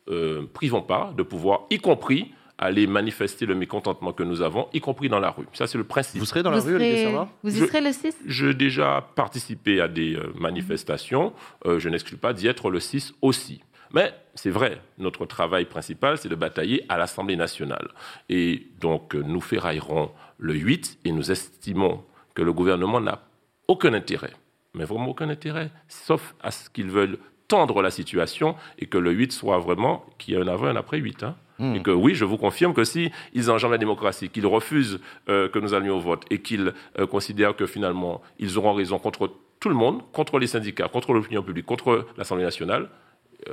euh, 0.09 0.47
privons 0.53 0.83
pas 0.83 1.13
de 1.17 1.23
pouvoir, 1.23 1.63
y 1.71 1.79
compris, 1.79 2.33
aller 2.59 2.87
manifester 2.87 3.47
le 3.47 3.55
mécontentement 3.55 4.13
que 4.13 4.23
nous 4.23 4.43
avons, 4.43 4.69
y 4.73 4.81
compris 4.81 5.09
dans 5.09 5.19
la 5.19 5.31
rue. 5.31 5.47
Ça, 5.55 5.67
c'est 5.67 5.79
le 5.79 5.85
principe. 5.85 6.21
Vous 6.21 6.27
serez 6.27 6.43
dans 6.43 6.51
la 6.51 6.61
rue, 6.61 6.75
Olivier 6.75 7.17
Vous 7.43 7.57
y 7.57 7.67
serez 7.67 7.81
le 7.81 7.93
6 7.93 8.19
J'ai 8.27 8.55
déjà 8.55 9.09
participé 9.15 9.81
à 9.81 9.89
des 9.89 10.15
euh, 10.15 10.33
manifestations. 10.39 11.33
Euh, 11.65 11.79
je 11.79 11.89
n'exclus 11.89 12.19
pas 12.19 12.33
d'y 12.33 12.47
être 12.47 12.71
le 12.71 12.79
6 12.79 13.15
aussi. 13.23 13.63
Mais 13.93 14.15
c'est 14.35 14.51
vrai, 14.51 14.81
notre 14.99 15.27
travail 15.27 15.65
principal, 15.65 16.19
c'est 16.19 16.29
de 16.29 16.35
batailler 16.35 16.85
à 16.89 16.97
l'Assemblée 16.97 17.37
nationale. 17.37 17.89
Et 18.29 18.69
donc, 18.81 19.15
nous 19.15 19.41
ferraillerons 19.41 20.11
le 20.39 20.55
8 20.55 21.01
et 21.05 21.13
nous 21.13 21.31
estimons 21.31 22.05
que 22.35 22.43
le 22.43 22.53
gouvernement 22.53 23.01
n'a 23.01 23.23
aucun 23.69 23.93
intérêt, 23.95 24.33
mais 24.75 24.85
vraiment 24.85 25.09
aucun 25.09 25.29
intérêt, 25.29 25.71
sauf 25.89 26.35
à 26.43 26.51
ce 26.51 26.71
qu'ils 26.71 26.91
veulent 26.91 27.19
tendre 27.49 27.83
la 27.83 27.91
situation 27.91 28.55
et 28.79 28.87
que 28.87 28.97
le 28.99 29.11
8 29.11 29.33
soit 29.33 29.59
vraiment 29.59 30.07
qu'il 30.19 30.35
y 30.35 30.37
ait 30.37 30.41
un 30.41 30.47
avant 30.47 30.69
et 30.69 30.71
un 30.71 30.77
après 30.77 30.99
8. 30.99 31.25
Hein. 31.25 31.37
Hmm. 31.59 31.75
Et 31.75 31.83
que 31.83 31.91
oui, 31.91 32.15
je 32.15 32.25
vous 32.25 32.39
confirme 32.39 32.73
que 32.73 32.85
si 32.85 33.11
ils 33.35 33.51
enjambent 33.51 33.73
la 33.73 33.79
démocratie, 33.79 34.31
qu'ils 34.31 34.47
refusent 34.47 35.01
euh, 35.29 35.49
que 35.49 35.59
nous 35.59 35.75
allions 35.75 35.97
au 35.97 36.01
vote 36.01 36.25
et 36.31 36.41
qu'ils 36.41 36.73
euh, 36.99 37.07
considèrent 37.07 37.57
que 37.57 37.67
finalement 37.67 38.23
ils 38.39 38.57
auront 38.57 38.73
raison 38.73 38.99
contre 38.99 39.33
tout 39.59 39.69
le 39.69 39.75
monde, 39.75 40.01
contre 40.13 40.39
les 40.39 40.47
syndicats, 40.47 40.89
contre 40.89 41.13
l'opinion 41.13 41.43
publique, 41.43 41.67
contre 41.67 42.07
l'Assemblée 42.17 42.45
nationale, 42.45 42.89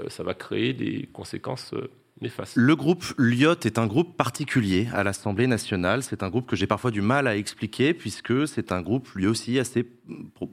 ça 0.10 0.24
va 0.24 0.34
créer 0.34 0.74
des 0.74 1.10
conséquences 1.14 1.74
euh, 1.74 1.90
néfastes. 2.22 2.54
Le 2.56 2.76
groupe 2.76 3.06
Lyot 3.18 3.60
est 3.64 3.78
un 3.78 3.88
groupe 3.88 4.18
particulier 4.18 4.88
à 4.94 5.04
l'Assemblée 5.04 5.48
nationale. 5.48 6.04
C'est 6.04 6.24
un 6.24 6.30
groupe 6.30 6.48
que 6.48 6.56
j'ai 6.56 6.68
parfois 6.68 6.92
du 6.92 7.02
mal 7.02 7.28
à 7.28 7.36
expliquer 7.36 7.94
puisque 7.94 8.48
c'est 8.48 8.72
un 8.72 8.82
groupe 8.82 9.08
lui 9.16 9.28
aussi 9.28 9.60
assez 9.60 9.86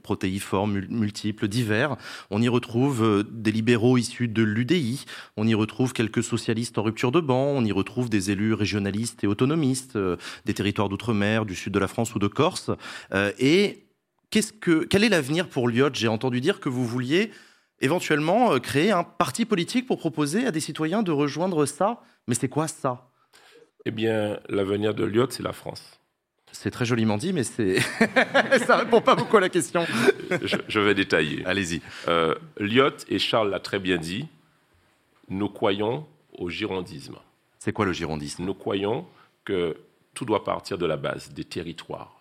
protéiforme, 0.03 0.81
multiple, 0.89 1.47
divers. 1.47 1.97
On 2.29 2.41
y 2.41 2.47
retrouve 2.47 3.03
euh, 3.03 3.23
des 3.23 3.51
libéraux 3.51 3.97
issus 3.97 4.27
de 4.27 4.43
l'UDI, 4.43 5.05
on 5.37 5.47
y 5.47 5.53
retrouve 5.53 5.93
quelques 5.93 6.23
socialistes 6.23 6.77
en 6.77 6.83
rupture 6.83 7.11
de 7.11 7.19
banc, 7.19 7.47
on 7.47 7.63
y 7.63 7.71
retrouve 7.71 8.09
des 8.09 8.31
élus 8.31 8.53
régionalistes 8.53 9.23
et 9.23 9.27
autonomistes 9.27 9.97
des 10.45 10.53
territoires 10.53 10.89
d'outre-mer, 10.89 11.45
du 11.45 11.55
sud 11.55 11.73
de 11.73 11.79
la 11.79 11.87
France 11.87 12.15
ou 12.15 12.19
de 12.19 12.27
Corse. 12.27 12.71
et 13.39 13.85
que, 14.41 14.85
quel 14.85 15.03
est 15.03 15.09
l'avenir 15.09 15.47
pour 15.47 15.67
Lyot 15.67 15.89
J'ai 15.93 16.07
entendu 16.07 16.41
dire 16.41 16.59
que 16.59 16.69
vous 16.69 16.85
vouliez 16.85 17.31
éventuellement 17.85 18.53
euh, 18.53 18.59
créer 18.59 18.91
un 18.91 19.03
parti 19.03 19.45
politique 19.45 19.87
pour 19.87 19.97
proposer 19.97 20.45
à 20.45 20.51
des 20.51 20.59
citoyens 20.59 21.03
de 21.03 21.11
rejoindre 21.11 21.65
ça. 21.65 22.01
Mais 22.27 22.35
c'est 22.35 22.49
quoi 22.49 22.67
ça? 22.67 23.09
Eh 23.85 23.91
bien, 23.91 24.39
l'avenir 24.49 24.93
de 24.93 25.05
Lyot, 25.05 25.29
c'est 25.29 25.43
la 25.43 25.53
France. 25.53 25.99
C'est 26.51 26.71
très 26.71 26.85
joliment 26.85 27.17
dit, 27.17 27.33
mais 27.33 27.43
c'est 27.43 27.79
ça 28.65 28.77
répond 28.77 29.01
pas 29.01 29.15
beaucoup 29.15 29.37
à 29.37 29.41
la 29.41 29.49
question. 29.49 29.85
je, 30.41 30.79
vais 30.79 30.95
détailler. 30.95 31.45
Allez-y. 31.45 31.81
Euh, 32.07 32.35
et 33.09 33.19
Charles 33.19 33.49
l'a 33.49 33.59
très 33.59 33.79
bien 33.79 33.97
dit, 33.97 34.27
nous 35.29 35.49
croyons 35.49 36.05
au 36.37 36.49
girondisme. 36.49 37.15
C'est 37.59 37.73
quoi 37.73 37.85
le 37.85 37.93
girondisme? 37.93 38.43
Nous 38.45 38.53
croyons 38.53 39.05
que 39.43 39.77
tout 40.13 40.25
doit 40.25 40.43
partir 40.43 40.77
de 40.77 40.85
la 40.85 40.97
base, 40.97 41.29
des 41.33 41.43
territoires. 41.43 42.14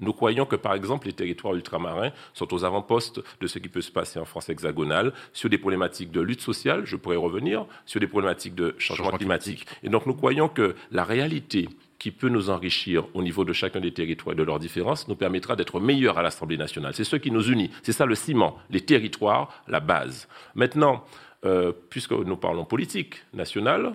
Nous 0.00 0.12
croyons 0.12 0.44
que, 0.44 0.56
par 0.56 0.74
exemple, 0.74 1.06
les 1.06 1.12
territoires 1.12 1.54
ultramarins 1.54 2.10
sont 2.32 2.52
aux 2.52 2.64
avant-postes 2.64 3.20
de 3.40 3.46
ce 3.46 3.58
qui 3.58 3.68
peut 3.68 3.80
se 3.80 3.92
passer 3.92 4.18
en 4.18 4.24
France 4.24 4.48
hexagonale 4.48 5.12
sur 5.32 5.48
des 5.48 5.58
problématiques 5.58 6.10
de 6.10 6.20
lutte 6.20 6.40
sociale, 6.40 6.84
je 6.84 6.96
pourrais 6.96 7.16
revenir, 7.16 7.66
sur 7.86 8.00
des 8.00 8.08
problématiques 8.08 8.54
de 8.54 8.74
changement, 8.78 9.10
climatique. 9.10 9.66
Et 9.82 9.88
donc, 9.88 10.06
nous 10.06 10.14
croyons 10.14 10.48
que 10.48 10.74
la 10.90 11.04
réalité 11.04 11.68
qui 11.98 12.10
peut 12.10 12.28
nous 12.28 12.50
enrichir 12.50 13.06
au 13.14 13.22
niveau 13.22 13.44
de 13.44 13.52
chacun 13.52 13.80
des 13.80 13.92
territoires 13.92 14.34
et 14.34 14.36
de 14.36 14.42
leurs 14.42 14.58
différences 14.58 15.08
nous 15.08 15.14
permettra 15.14 15.56
d'être 15.56 15.80
meilleurs 15.80 16.18
à 16.18 16.22
l'Assemblée 16.22 16.58
nationale. 16.58 16.92
C'est 16.94 17.04
ce 17.04 17.16
qui 17.16 17.30
nous 17.30 17.48
unit. 17.48 17.70
C'est 17.82 17.92
ça 17.92 18.04
le 18.04 18.14
ciment, 18.14 18.58
les 18.68 18.82
territoires, 18.82 19.62
la 19.68 19.80
base. 19.80 20.28
Maintenant, 20.54 21.04
euh, 21.44 21.72
puisque 21.88 22.12
nous 22.12 22.36
parlons 22.36 22.64
politique 22.64 23.22
nationale, 23.32 23.94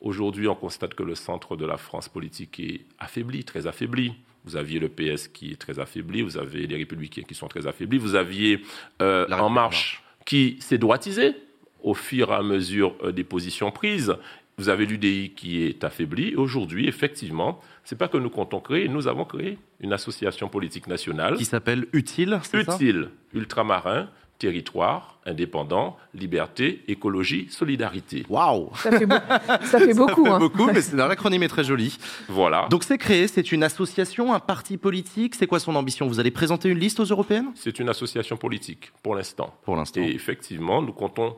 aujourd'hui 0.00 0.48
on 0.48 0.54
constate 0.54 0.94
que 0.94 1.02
le 1.02 1.14
centre 1.14 1.56
de 1.56 1.66
la 1.66 1.76
France 1.76 2.08
politique 2.08 2.60
est 2.60 2.86
affaibli, 2.98 3.44
très 3.44 3.66
affaibli. 3.66 4.14
Vous 4.44 4.56
aviez 4.56 4.78
le 4.78 4.88
PS 4.88 5.28
qui 5.28 5.52
est 5.52 5.60
très 5.60 5.78
affaibli, 5.78 6.22
vous 6.22 6.38
avez 6.38 6.66
les 6.66 6.76
Républicains 6.76 7.22
qui 7.22 7.34
sont 7.34 7.48
très 7.48 7.66
affaiblis, 7.66 7.98
vous 7.98 8.14
aviez 8.14 8.62
euh, 9.02 9.26
En 9.30 9.50
Marche 9.50 10.02
qui 10.24 10.56
s'est 10.60 10.78
droitisé 10.78 11.34
au 11.82 11.94
fur 11.94 12.30
et 12.30 12.34
à 12.34 12.42
mesure 12.42 12.94
euh, 13.02 13.12
des 13.12 13.24
positions 13.24 13.70
prises. 13.70 14.14
Vous 14.58 14.68
avez 14.68 14.84
l'UDI 14.84 15.32
qui 15.34 15.62
est 15.62 15.84
affaibli. 15.84 16.34
Aujourd'hui, 16.36 16.86
effectivement, 16.86 17.60
c'est 17.82 17.96
pas 17.96 18.08
que 18.08 18.18
nous 18.18 18.28
comptons 18.28 18.60
créer, 18.60 18.88
nous 18.88 19.08
avons 19.08 19.24
créé 19.24 19.58
une 19.80 19.92
association 19.92 20.48
politique 20.48 20.86
nationale. 20.86 21.36
Qui 21.36 21.46
s'appelle 21.46 21.86
Utile, 21.92 22.38
Utile, 22.52 23.08
ultramarin, 23.32 24.10
territoire, 24.40 25.18
indépendant, 25.26 25.96
liberté, 26.14 26.82
écologie, 26.88 27.46
solidarité. 27.50 28.24
Waouh 28.28 28.70
Ça 28.74 28.90
fait, 28.90 29.06
ça 29.66 29.78
fait 29.78 29.94
beaucoup. 29.94 30.24
Ça 30.24 30.30
fait 30.30 30.34
hein. 30.34 30.38
beaucoup, 30.38 30.66
mais 30.66 30.80
l'acronyme 30.94 31.42
est 31.42 31.48
très 31.48 31.62
joli. 31.62 31.96
Voilà. 32.28 32.66
Donc 32.70 32.82
c'est 32.82 32.98
créé, 32.98 33.28
c'est 33.28 33.52
une 33.52 33.62
association, 33.62 34.32
un 34.32 34.40
parti 34.40 34.78
politique. 34.78 35.34
C'est 35.34 35.46
quoi 35.46 35.60
son 35.60 35.76
ambition? 35.76 36.08
Vous 36.08 36.18
allez 36.18 36.30
présenter 36.30 36.70
une 36.70 36.78
liste 36.78 36.98
aux 37.00 37.04
européennes? 37.04 37.52
C'est 37.54 37.78
une 37.78 37.90
association 37.90 38.36
politique, 38.38 38.92
pour 39.02 39.14
l'instant. 39.14 39.54
Pour 39.62 39.76
l'instant. 39.76 40.00
Et 40.00 40.10
effectivement, 40.10 40.80
nous 40.80 40.92
comptons 40.92 41.36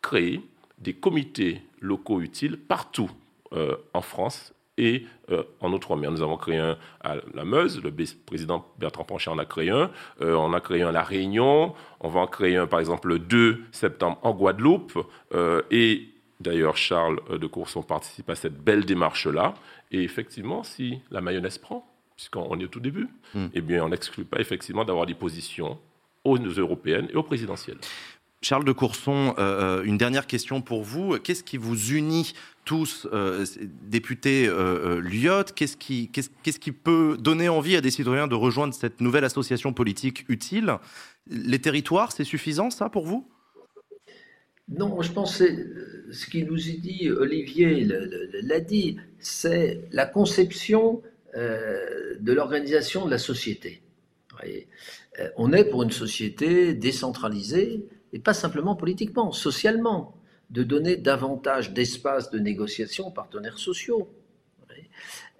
créer 0.00 0.40
des 0.78 0.94
comités 0.94 1.62
locaux 1.80 2.20
utiles 2.20 2.56
partout 2.56 3.10
euh, 3.52 3.76
en 3.92 4.02
France 4.02 4.52
et 4.78 5.06
euh, 5.30 5.42
en 5.60 5.72
Outre-mer. 5.72 6.10
Nous 6.10 6.22
avons 6.22 6.36
créé 6.36 6.58
un 6.58 6.76
à 7.00 7.16
la 7.34 7.44
Meuse, 7.44 7.82
le 7.82 7.92
président 8.26 8.66
Bertrand 8.78 9.04
Pancher 9.04 9.30
en 9.30 9.38
a 9.38 9.44
créé 9.44 9.70
un, 9.70 9.90
euh, 10.20 10.34
on 10.34 10.52
a 10.52 10.60
créé 10.60 10.82
un 10.82 10.88
à 10.88 10.92
La 10.92 11.02
Réunion, 11.02 11.74
on 12.00 12.08
va 12.08 12.20
en 12.20 12.26
créer 12.26 12.56
un 12.56 12.66
par 12.66 12.80
exemple 12.80 13.08
le 13.08 13.18
2 13.18 13.64
septembre 13.72 14.18
en 14.22 14.32
Guadeloupe, 14.32 14.98
euh, 15.34 15.62
et 15.70 16.08
d'ailleurs 16.40 16.76
Charles 16.76 17.20
de 17.38 17.46
Courson 17.46 17.82
participe 17.82 18.30
à 18.30 18.34
cette 18.34 18.62
belle 18.62 18.84
démarche-là, 18.84 19.54
et 19.90 20.02
effectivement, 20.02 20.62
si 20.62 21.00
la 21.10 21.20
mayonnaise 21.20 21.58
prend, 21.58 21.88
puisqu'on 22.16 22.58
est 22.58 22.64
au 22.64 22.68
tout 22.68 22.80
début, 22.80 23.08
hmm. 23.34 23.46
eh 23.54 23.60
bien 23.60 23.84
on 23.84 23.88
n'exclut 23.88 24.24
pas 24.24 24.40
effectivement 24.40 24.84
d'avoir 24.84 25.06
des 25.06 25.14
positions 25.14 25.78
aux 26.24 26.36
européennes 26.38 27.08
et 27.12 27.16
aux 27.16 27.22
présidentielles. 27.22 27.78
Charles 28.46 28.64
de 28.64 28.70
Courson, 28.70 29.34
une 29.84 29.98
dernière 29.98 30.28
question 30.28 30.62
pour 30.62 30.84
vous. 30.84 31.18
Qu'est-ce 31.18 31.42
qui 31.42 31.56
vous 31.56 31.90
unit 31.94 32.32
tous 32.64 33.08
euh, 33.12 33.44
députés 33.82 34.46
euh, 34.46 35.00
euh 35.04 35.42
Qu'est-ce 35.56 35.76
qui, 35.76 36.12
qui 36.12 36.72
peut 36.72 37.16
donner 37.18 37.48
envie 37.48 37.74
à 37.74 37.80
des 37.80 37.90
citoyens 37.90 38.28
de 38.28 38.36
rejoindre 38.36 38.72
cette 38.72 39.00
nouvelle 39.00 39.24
association 39.24 39.72
politique 39.72 40.26
utile? 40.28 40.76
Les 41.28 41.58
territoires, 41.58 42.12
c'est 42.12 42.22
suffisant 42.22 42.70
ça 42.70 42.88
pour 42.88 43.04
vous? 43.04 43.28
Non, 44.68 45.02
je 45.02 45.10
pense 45.10 45.38
que 45.38 46.06
ce 46.12 46.26
qui 46.26 46.44
nous 46.44 46.70
est 46.70 46.78
dit, 46.78 47.10
Olivier 47.10 47.84
l'a 48.42 48.60
dit, 48.60 48.96
c'est 49.18 49.80
la 49.90 50.06
conception 50.06 51.02
euh, 51.34 52.14
de 52.20 52.32
l'organisation 52.32 53.06
de 53.06 53.10
la 53.10 53.18
société. 53.18 53.82
On 55.36 55.52
est 55.52 55.64
pour 55.64 55.82
une 55.82 55.90
société 55.90 56.74
décentralisée 56.74 57.86
et 58.12 58.18
pas 58.18 58.34
simplement 58.34 58.76
politiquement, 58.76 59.32
socialement 59.32 60.14
de 60.50 60.62
donner 60.62 60.96
davantage 60.96 61.72
d'espace 61.72 62.30
de 62.30 62.38
négociation 62.38 63.08
aux 63.08 63.12
partenaires 63.12 63.58
sociaux. 63.58 64.08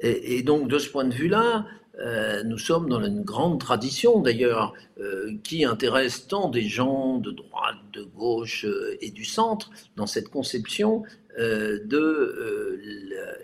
Et, 0.01 0.43
donc, 0.43 0.69
de 0.69 0.79
ce 0.79 0.91
point 0.91 1.05
de 1.05 1.15
vue-là, 1.15 1.65
Euh, 1.99 2.43
nous 2.43 2.59
sommes 2.59 2.89
dans 2.89 3.03
une 3.03 3.23
grande 3.23 3.59
tradition 3.59 4.21
d'ailleurs 4.21 4.75
euh, 5.01 5.33
qui 5.43 5.65
intéresse 5.65 6.27
tant 6.27 6.51
des 6.51 6.69
gens 6.69 7.19
de 7.19 7.31
droite, 7.31 7.77
de 7.95 8.03
gauche 8.03 8.67
euh, 8.67 8.99
et 9.01 9.11
du 9.11 9.25
centre 9.25 9.71
dans 9.97 10.07
cette 10.07 10.29
conception 10.29 11.05
de 11.39 12.81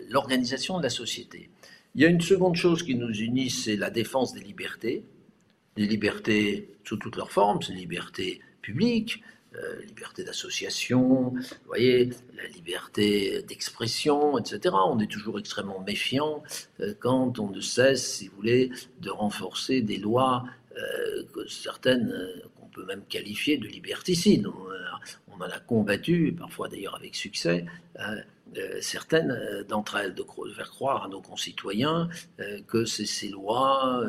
l'organisation 0.08 0.78
de 0.78 0.82
la 0.82 0.88
société. 0.88 1.50
Il 1.94 2.00
y 2.00 2.06
a 2.06 2.08
une 2.08 2.22
seconde 2.22 2.56
chose 2.56 2.82
qui 2.82 2.94
nous 2.94 3.12
unit, 3.12 3.50
c'est 3.50 3.76
la 3.76 3.90
défense 3.90 4.32
des 4.32 4.40
libertés, 4.40 5.04
des 5.76 5.86
libertés 5.86 6.70
sous 6.84 6.96
toutes 6.96 7.16
leurs 7.16 7.30
formes, 7.30 7.58
les 7.68 7.74
libertés 7.74 8.40
publiques, 8.62 9.22
euh, 9.54 9.82
liberté 9.82 10.24
d'association, 10.24 11.34
voyez, 11.66 12.10
la 12.36 12.48
liberté 12.48 13.42
d'expression, 13.42 14.38
etc. 14.38 14.74
On 14.86 14.98
est 14.98 15.10
toujours 15.10 15.38
extrêmement 15.38 15.80
méfiant 15.80 16.42
euh, 16.80 16.94
quand 16.98 17.38
on 17.38 17.50
ne 17.50 17.60
cesse, 17.60 18.14
si 18.16 18.28
vous 18.28 18.36
voulez, 18.36 18.70
de 19.00 19.10
renforcer 19.10 19.82
des 19.82 19.98
lois, 19.98 20.44
euh, 20.78 21.44
certaines 21.48 22.14
qu'on 22.58 22.66
peut 22.68 22.86
même 22.86 23.04
qualifier 23.04 23.58
de 23.58 23.66
liberticides. 23.66 24.46
On, 24.46 25.42
en 25.42 25.46
a 25.46 25.58
combattu, 25.58 26.34
parfois 26.38 26.68
d'ailleurs 26.68 26.94
avec 26.94 27.16
succès, 27.16 27.66
euh, 28.58 28.78
certaines 28.80 29.30
euh, 29.30 29.64
d'entre 29.64 29.96
elles 29.96 30.14
de, 30.14 30.24
faire 30.54 30.70
croire 30.70 31.04
à 31.04 31.08
nos 31.08 31.22
concitoyens 31.22 32.08
euh, 32.40 32.60
que 32.66 32.84
c'est 32.84 33.06
ces 33.06 33.28
lois 33.28 34.04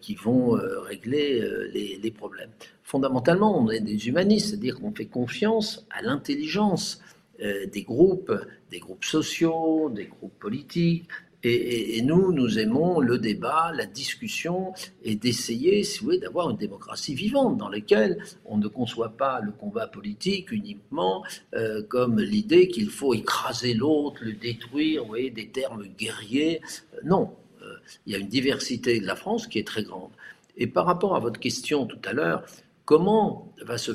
qui 0.00 0.14
vont 0.14 0.52
régler 0.82 1.42
les, 1.72 2.10
problèmes. 2.10 2.50
Fondamentalement, 2.92 3.58
on 3.58 3.70
est 3.70 3.80
des 3.80 4.08
humanistes, 4.08 4.50
c'est-à-dire 4.50 4.78
qu'on 4.78 4.92
fait 4.92 5.06
confiance 5.06 5.86
à 5.90 6.02
l'intelligence 6.02 7.00
des 7.38 7.82
groupes, 7.82 8.32
des 8.70 8.78
groupes 8.78 9.04
sociaux, 9.04 9.90
des 9.90 10.04
groupes 10.04 10.38
politiques, 10.38 11.08
et, 11.44 12.00
nous, 12.02 12.32
nous 12.32 12.58
aimons 12.58 13.00
le 13.00 13.18
débat, 13.18 13.72
la 13.74 13.86
discussion, 13.86 14.74
et 15.02 15.16
d'essayer, 15.16 15.82
si 15.82 15.98
vous 15.98 16.04
voulez, 16.06 16.18
d'avoir 16.18 16.50
une 16.50 16.56
démocratie 16.56 17.14
vivante 17.14 17.58
dans 17.58 17.68
laquelle 17.68 18.18
on 18.44 18.58
ne 18.58 18.68
conçoit 18.68 19.16
pas 19.16 19.40
le 19.40 19.50
combat 19.50 19.88
politique 19.88 20.52
uniquement 20.52 21.24
euh, 21.54 21.82
comme 21.82 22.20
l'idée 22.20 22.68
qu'il 22.68 22.90
faut 22.90 23.12
écraser 23.12 23.74
l'autre, 23.74 24.18
le 24.22 24.34
détruire, 24.34 25.02
vous 25.02 25.08
voyez, 25.08 25.30
des 25.30 25.48
termes 25.48 25.84
guerriers. 25.98 26.60
Euh, 26.94 26.98
non, 27.04 27.32
euh, 27.62 27.74
il 28.06 28.12
y 28.12 28.16
a 28.16 28.18
une 28.18 28.28
diversité 28.28 29.00
de 29.00 29.06
la 29.06 29.16
France 29.16 29.48
qui 29.48 29.58
est 29.58 29.66
très 29.66 29.82
grande. 29.82 30.12
Et 30.56 30.68
par 30.68 30.86
rapport 30.86 31.16
à 31.16 31.18
votre 31.18 31.40
question 31.40 31.86
tout 31.86 32.00
à 32.04 32.12
l'heure, 32.12 32.44
comment 32.84 33.52
va 33.64 33.78
se, 33.78 33.92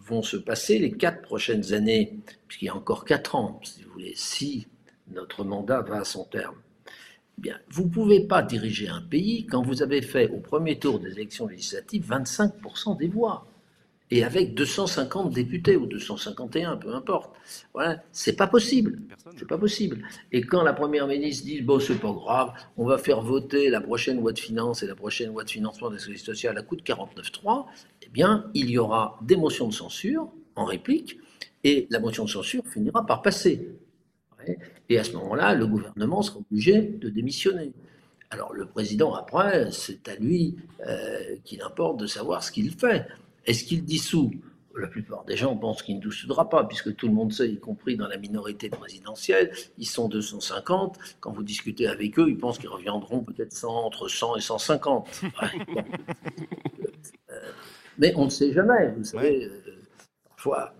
vont 0.00 0.22
se 0.22 0.36
passer 0.36 0.78
les 0.78 0.92
quatre 0.92 1.22
prochaines 1.22 1.72
années, 1.72 2.18
puisqu'il 2.48 2.66
y 2.66 2.68
a 2.68 2.76
encore 2.76 3.04
quatre 3.04 3.34
ans, 3.34 3.60
si 3.62 3.82
vous 3.82 3.92
voulez, 3.92 4.12
si 4.16 4.66
notre 5.08 5.44
mandat 5.44 5.82
va 5.82 6.00
à 6.00 6.04
son 6.04 6.24
terme 6.24 6.56
vous 7.70 7.84
ne 7.84 7.88
pouvez 7.88 8.20
pas 8.20 8.42
diriger 8.42 8.88
un 8.88 9.00
pays 9.00 9.46
quand 9.46 9.62
vous 9.62 9.82
avez 9.82 10.02
fait 10.02 10.28
au 10.28 10.38
premier 10.38 10.78
tour 10.78 10.98
des 10.98 11.12
élections 11.12 11.46
législatives 11.46 12.06
25% 12.08 12.98
des 12.98 13.08
voix 13.08 13.46
et 14.12 14.24
avec 14.24 14.54
250 14.54 15.32
députés 15.32 15.76
ou 15.76 15.86
251, 15.86 16.78
peu 16.78 16.92
importe. 16.94 17.32
Voilà, 17.72 18.02
c'est 18.10 18.34
pas 18.34 18.48
possible. 18.48 18.98
C'est 19.38 19.46
pas 19.46 19.56
possible. 19.56 20.04
Et 20.32 20.40
quand 20.40 20.62
la 20.62 20.72
première 20.72 21.06
ministre 21.06 21.44
dit 21.44 21.62
bon 21.62 21.78
c'est 21.78 21.94
pas 21.94 22.12
grave, 22.12 22.52
on 22.76 22.84
va 22.86 22.98
faire 22.98 23.20
voter 23.20 23.70
la 23.70 23.80
prochaine 23.80 24.20
loi 24.20 24.32
de 24.32 24.38
finances 24.40 24.82
et 24.82 24.88
la 24.88 24.96
prochaine 24.96 25.28
loi 25.28 25.44
de 25.44 25.50
financement 25.50 25.90
des 25.90 25.98
services 26.00 26.24
sociaux 26.24 26.50
à 26.54 26.62
coût 26.62 26.74
de 26.74 26.82
49.3, 26.82 27.66
eh 28.10 28.12
bien 28.12 28.50
il 28.54 28.70
y 28.70 28.78
aura 28.78 29.18
des 29.22 29.36
motions 29.36 29.68
de 29.68 29.72
censure 29.72 30.30
en 30.56 30.64
réplique 30.64 31.18
et 31.64 31.86
la 31.90 32.00
motion 32.00 32.24
de 32.24 32.30
censure 32.30 32.66
finira 32.66 33.06
par 33.06 33.22
passer. 33.22 33.68
Et 34.88 34.98
à 34.98 35.04
ce 35.04 35.12
moment-là, 35.12 35.54
le 35.54 35.66
gouvernement 35.66 36.22
sera 36.22 36.38
obligé 36.38 36.80
de 36.80 37.08
démissionner. 37.08 37.72
Alors 38.30 38.52
le 38.52 38.66
président, 38.66 39.14
après, 39.14 39.70
c'est 39.70 40.08
à 40.08 40.16
lui 40.16 40.56
euh, 40.86 41.36
qu'il 41.44 41.62
importe 41.62 41.98
de 41.98 42.06
savoir 42.06 42.42
ce 42.42 42.50
qu'il 42.52 42.70
fait. 42.70 43.06
Est-ce 43.44 43.64
qu'il 43.64 43.84
dissout? 43.84 44.30
La 44.76 44.86
plupart 44.86 45.24
des 45.24 45.36
gens 45.36 45.56
pensent 45.56 45.82
qu'il 45.82 45.96
ne 45.96 46.00
dissoudra 46.00 46.48
pas, 46.48 46.64
puisque 46.64 46.94
tout 46.94 47.08
le 47.08 47.12
monde 47.12 47.32
sait, 47.32 47.50
y 47.50 47.58
compris 47.58 47.96
dans 47.96 48.06
la 48.06 48.16
minorité 48.16 48.70
présidentielle, 48.70 49.52
ils 49.78 49.86
sont 49.86 50.08
250. 50.08 50.96
Quand 51.18 51.32
vous 51.32 51.42
discutez 51.42 51.88
avec 51.88 52.18
eux, 52.18 52.28
ils 52.28 52.38
pensent 52.38 52.58
qu'ils 52.58 52.68
reviendront 52.68 53.20
peut-être 53.20 53.64
entre 53.64 54.08
100 54.08 54.36
et 54.36 54.40
150. 54.40 55.22
Euh, 57.30 57.52
mais 57.98 58.12
on 58.16 58.26
ne 58.26 58.30
sait 58.30 58.52
jamais, 58.52 58.92
vous 58.96 59.04
savez. 59.04 59.44
Euh, 59.44 59.72
parfois, 60.28 60.74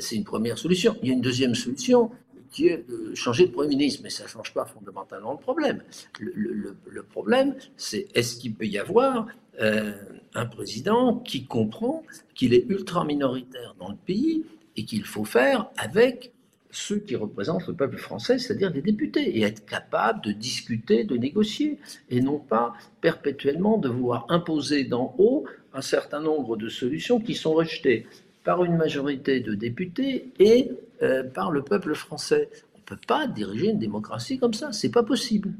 c'est 0.00 0.16
une 0.16 0.24
première 0.24 0.58
solution. 0.58 0.96
Il 1.02 1.08
y 1.08 1.10
a 1.12 1.14
une 1.14 1.20
deuxième 1.20 1.54
solution, 1.54 2.10
qui 2.56 2.68
est 2.68 2.88
de 2.88 3.14
changer 3.14 3.46
de 3.46 3.52
Premier 3.52 3.68
ministre, 3.68 4.00
mais 4.02 4.08
ça 4.08 4.24
ne 4.24 4.28
change 4.28 4.54
pas 4.54 4.64
fondamentalement 4.64 5.32
le 5.32 5.38
problème. 5.38 5.82
Le, 6.18 7.02
problème, 7.02 7.54
c'est 7.76 8.08
est-ce 8.14 8.36
qu'il 8.36 8.54
peut 8.54 8.66
y 8.66 8.78
avoir 8.78 9.26
euh, 9.60 9.92
un 10.34 10.46
président 10.46 11.16
qui 11.16 11.44
comprend 11.44 12.02
qu'il 12.34 12.54
est 12.54 12.64
ultra 12.70 13.04
minoritaire 13.04 13.74
dans 13.78 13.90
le 13.90 13.96
pays 13.96 14.46
et 14.76 14.86
qu'il 14.86 15.04
faut 15.04 15.26
faire 15.26 15.68
avec 15.76 16.32
ceux 16.70 16.98
qui 16.98 17.14
représentent 17.14 17.66
le 17.66 17.74
peuple 17.74 17.98
français, 17.98 18.38
c'est-à-dire 18.38 18.70
des 18.70 18.82
députés, 18.82 19.38
et 19.38 19.42
être 19.42 19.64
capable 19.64 20.22
de 20.22 20.32
discuter, 20.32 21.04
de 21.04 21.16
négocier, 21.16 21.78
et 22.08 22.22
non 22.22 22.38
pas 22.38 22.72
perpétuellement 23.02 23.76
de 23.76 23.88
vouloir 23.88 24.26
imposer 24.30 24.84
d'en 24.84 25.14
haut 25.18 25.44
un 25.76 25.82
certain 25.82 26.20
nombre 26.20 26.56
de 26.56 26.68
solutions 26.68 27.20
qui 27.20 27.34
sont 27.34 27.52
rejetées 27.52 28.06
par 28.44 28.64
une 28.64 28.76
majorité 28.76 29.40
de 29.40 29.54
députés 29.54 30.30
et 30.38 30.70
euh, 31.02 31.22
par 31.22 31.50
le 31.50 31.62
peuple 31.62 31.94
français. 31.94 32.48
On 32.74 32.78
ne 32.78 32.84
peut 32.84 33.06
pas 33.06 33.26
diriger 33.26 33.68
une 33.68 33.78
démocratie 33.78 34.38
comme 34.38 34.54
ça, 34.54 34.72
c'est 34.72 34.90
pas 34.90 35.02
possible. 35.02 35.52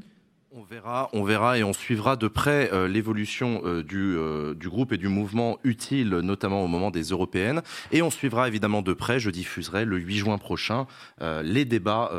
On 0.59 0.63
verra, 0.63 1.07
on 1.13 1.23
verra 1.23 1.59
et 1.59 1.63
on 1.63 1.71
suivra 1.71 2.15
de 2.15 2.27
près 2.27 2.71
euh, 2.73 2.87
l'évolution 2.87 3.61
euh, 3.63 3.83
du, 3.83 4.15
euh, 4.17 4.55
du, 4.55 4.69
groupe 4.69 4.91
et 4.91 4.97
du 4.97 5.07
mouvement 5.07 5.59
utile, 5.63 6.09
notamment 6.09 6.63
au 6.63 6.67
moment 6.67 6.89
des 6.89 7.03
européennes. 7.03 7.61
Et 7.91 8.01
on 8.01 8.09
suivra 8.09 8.47
évidemment 8.47 8.81
de 8.81 8.93
près, 8.93 9.19
je 9.19 9.29
diffuserai 9.29 9.85
le 9.85 9.97
8 9.97 10.17
juin 10.17 10.37
prochain, 10.39 10.87
les 11.43 11.65
débats 11.65 12.11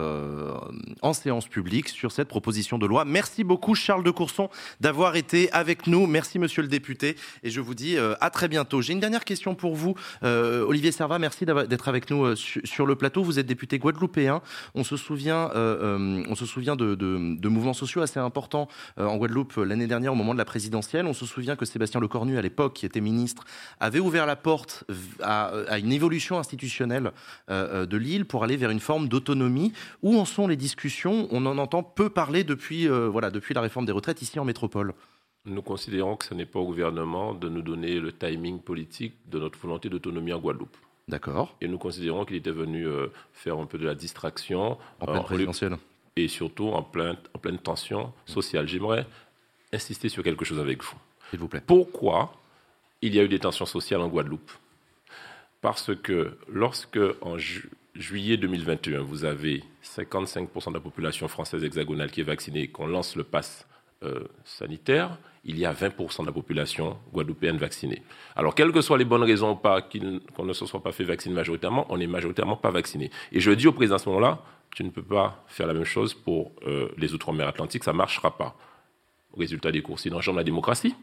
en 1.02 1.12
séance 1.12 1.48
publique 1.48 1.88
sur 1.88 2.12
cette 2.12 2.28
proposition 2.28 2.78
de 2.78 2.86
loi. 2.86 3.04
Merci 3.04 3.42
beaucoup 3.42 3.74
Charles 3.74 4.04
de 4.04 4.10
Courson 4.12 4.50
d'avoir 4.80 5.16
été 5.16 5.50
avec 5.50 5.88
nous. 5.88 6.06
Merci 6.06 6.38
monsieur 6.38 6.62
le 6.62 6.68
député. 6.68 7.16
Et 7.42 7.50
je 7.50 7.60
vous 7.60 7.74
dis 7.74 7.96
à 7.98 8.30
très 8.30 8.46
bientôt. 8.46 8.82
J'ai 8.82 8.92
une 8.92 9.00
dernière 9.00 9.24
question 9.24 9.56
pour 9.56 9.74
vous. 9.74 9.96
Olivier 10.22 10.92
Serva, 10.92 11.18
merci 11.18 11.44
d'être 11.44 11.88
avec 11.88 12.08
nous 12.10 12.36
sur 12.36 12.86
le 12.86 12.94
plateau. 12.94 13.24
Vous 13.24 13.40
êtes 13.40 13.46
député 13.46 13.78
guadeloupéen. 13.78 14.42
On 14.74 14.84
se 14.84 14.96
souvient, 14.96 15.48
de 15.48 17.48
mouvements 17.48 17.74
sociaux 17.74 18.02
assez 18.02 18.20
important 18.28 18.68
euh, 18.98 19.06
en 19.06 19.16
Guadeloupe 19.16 19.58
euh, 19.58 19.64
l'année 19.64 19.86
dernière 19.86 20.12
au 20.12 20.14
moment 20.14 20.34
de 20.34 20.38
la 20.38 20.44
présidentielle. 20.44 21.06
On 21.06 21.12
se 21.12 21.26
souvient 21.26 21.56
que 21.56 21.64
Sébastien 21.64 22.00
Lecornu, 22.00 22.38
à 22.38 22.42
l'époque, 22.42 22.74
qui 22.74 22.86
était 22.86 23.00
ministre, 23.00 23.44
avait 23.80 23.98
ouvert 23.98 24.26
la 24.26 24.36
porte 24.36 24.84
à, 25.20 25.78
une 25.78 25.92
évolution 25.92 26.38
institutionnelle 26.38 27.10
euh, 27.50 27.86
de 27.86 27.96
l'île 27.96 28.24
pour 28.26 28.44
aller 28.44 28.56
vers 28.56 28.70
une 28.70 28.80
forme 28.80 29.08
d'autonomie. 29.08 29.72
Où 30.02 30.18
en 30.18 30.24
sont 30.24 30.46
les 30.46 30.56
discussions 30.56 31.26
On 31.30 31.44
en 31.46 31.58
entend 31.58 31.82
peu 31.82 32.10
parler 32.10 32.44
depuis, 32.44 32.86
voilà, 32.86 33.30
depuis 33.30 33.54
la 33.54 33.60
réforme 33.60 33.86
des 33.86 33.92
retraites 33.92 34.22
ici 34.22 34.38
en 34.38 34.44
métropole. 34.44 34.94
Nous 35.46 35.62
considérons 35.62 36.16
que 36.16 36.26
ce 36.26 36.34
n'est 36.34 36.46
pas 36.46 36.58
au 36.58 36.66
gouvernement 36.66 37.34
de 37.34 37.48
nous 37.48 37.62
donner 37.62 37.98
le 37.98 38.12
timing 38.12 38.60
politique 38.60 39.14
de 39.26 39.38
notre 39.38 39.58
volonté 39.58 39.88
d'autonomie 39.88 40.32
en 40.32 40.38
Guadeloupe. 40.38 40.76
D'accord. 41.08 41.56
Et 41.60 41.68
nous 41.68 41.78
considérons 41.78 42.24
qu'il 42.24 42.36
était 42.36 42.50
venu 42.50 42.86
faire 43.32 43.58
un 43.58 43.66
peu 43.66 43.78
de 43.78 43.86
la 43.86 43.94
distraction. 43.94 44.76
En 45.00 45.06
pleine 45.06 45.24
présidentielle 45.24 45.76
et 46.24 46.28
surtout 46.28 46.68
en 46.68 46.82
pleine, 46.82 47.16
en 47.34 47.38
pleine 47.38 47.58
tension 47.58 48.12
sociale. 48.26 48.68
J'aimerais 48.68 49.06
insister 49.72 50.08
sur 50.08 50.22
quelque 50.22 50.44
chose 50.44 50.58
avec 50.58 50.82
vous. 50.82 50.96
S'il 51.30 51.38
vous 51.38 51.48
plaît. 51.48 51.62
Pourquoi 51.64 52.32
il 53.02 53.14
y 53.14 53.20
a 53.20 53.24
eu 53.24 53.28
des 53.28 53.38
tensions 53.38 53.66
sociales 53.66 54.00
en 54.00 54.08
Guadeloupe? 54.08 54.50
Parce 55.60 55.94
que 55.94 56.38
lorsque, 56.48 57.00
en 57.20 57.36
juillet 57.94 58.36
2021, 58.36 59.00
vous 59.00 59.24
avez 59.24 59.64
55% 59.84 60.68
de 60.68 60.74
la 60.74 60.80
population 60.80 61.26
française 61.28 61.64
hexagonale 61.64 62.10
qui 62.10 62.20
est 62.20 62.24
vaccinée, 62.24 62.68
qu'on 62.68 62.86
lance 62.86 63.16
le 63.16 63.24
pass 63.24 63.66
euh, 64.04 64.20
sanitaire, 64.44 65.18
il 65.44 65.58
y 65.58 65.66
a 65.66 65.72
20% 65.72 66.20
de 66.20 66.26
la 66.26 66.32
population 66.32 66.98
guadeloupéenne 67.12 67.56
vaccinée. 67.56 68.02
Alors, 68.36 68.54
quelles 68.54 68.70
que 68.70 68.80
soient 68.80 68.98
les 68.98 69.04
bonnes 69.04 69.24
raisons 69.24 69.56
pas 69.56 69.82
qu'on 69.82 70.44
ne 70.44 70.52
se 70.52 70.66
soit 70.66 70.82
pas 70.82 70.92
fait 70.92 71.04
vacciner 71.04 71.34
majoritairement, 71.34 71.86
on 71.88 71.98
n'est 71.98 72.06
majoritairement 72.06 72.56
pas 72.56 72.70
vacciné. 72.70 73.10
Et 73.32 73.40
je 73.40 73.50
dis 73.50 73.66
au 73.66 73.72
président 73.72 73.96
à 73.96 73.98
ce 73.98 74.08
moment-là, 74.10 74.42
tu 74.74 74.84
ne 74.84 74.90
peux 74.90 75.02
pas 75.02 75.44
faire 75.48 75.66
la 75.66 75.74
même 75.74 75.84
chose 75.84 76.14
pour 76.14 76.52
euh, 76.66 76.88
les 76.96 77.14
Outre-mer 77.14 77.48
Atlantiques, 77.48 77.84
ça 77.84 77.92
ne 77.92 77.96
marchera 77.96 78.36
pas. 78.36 78.56
Résultat 79.36 79.72
des 79.72 79.82
courses, 79.82 80.04
il 80.04 80.14
engendre 80.14 80.38
la 80.38 80.44
démocratie 80.44 80.94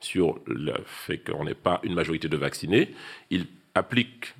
sur 0.00 0.38
le 0.46 0.74
fait 0.86 1.18
qu'on 1.18 1.44
n'ait 1.44 1.54
pas 1.54 1.80
une 1.82 1.94
majorité 1.94 2.28
de 2.28 2.36
vaccinés. 2.36 2.94
Il 3.30 3.46
applique 3.74 4.34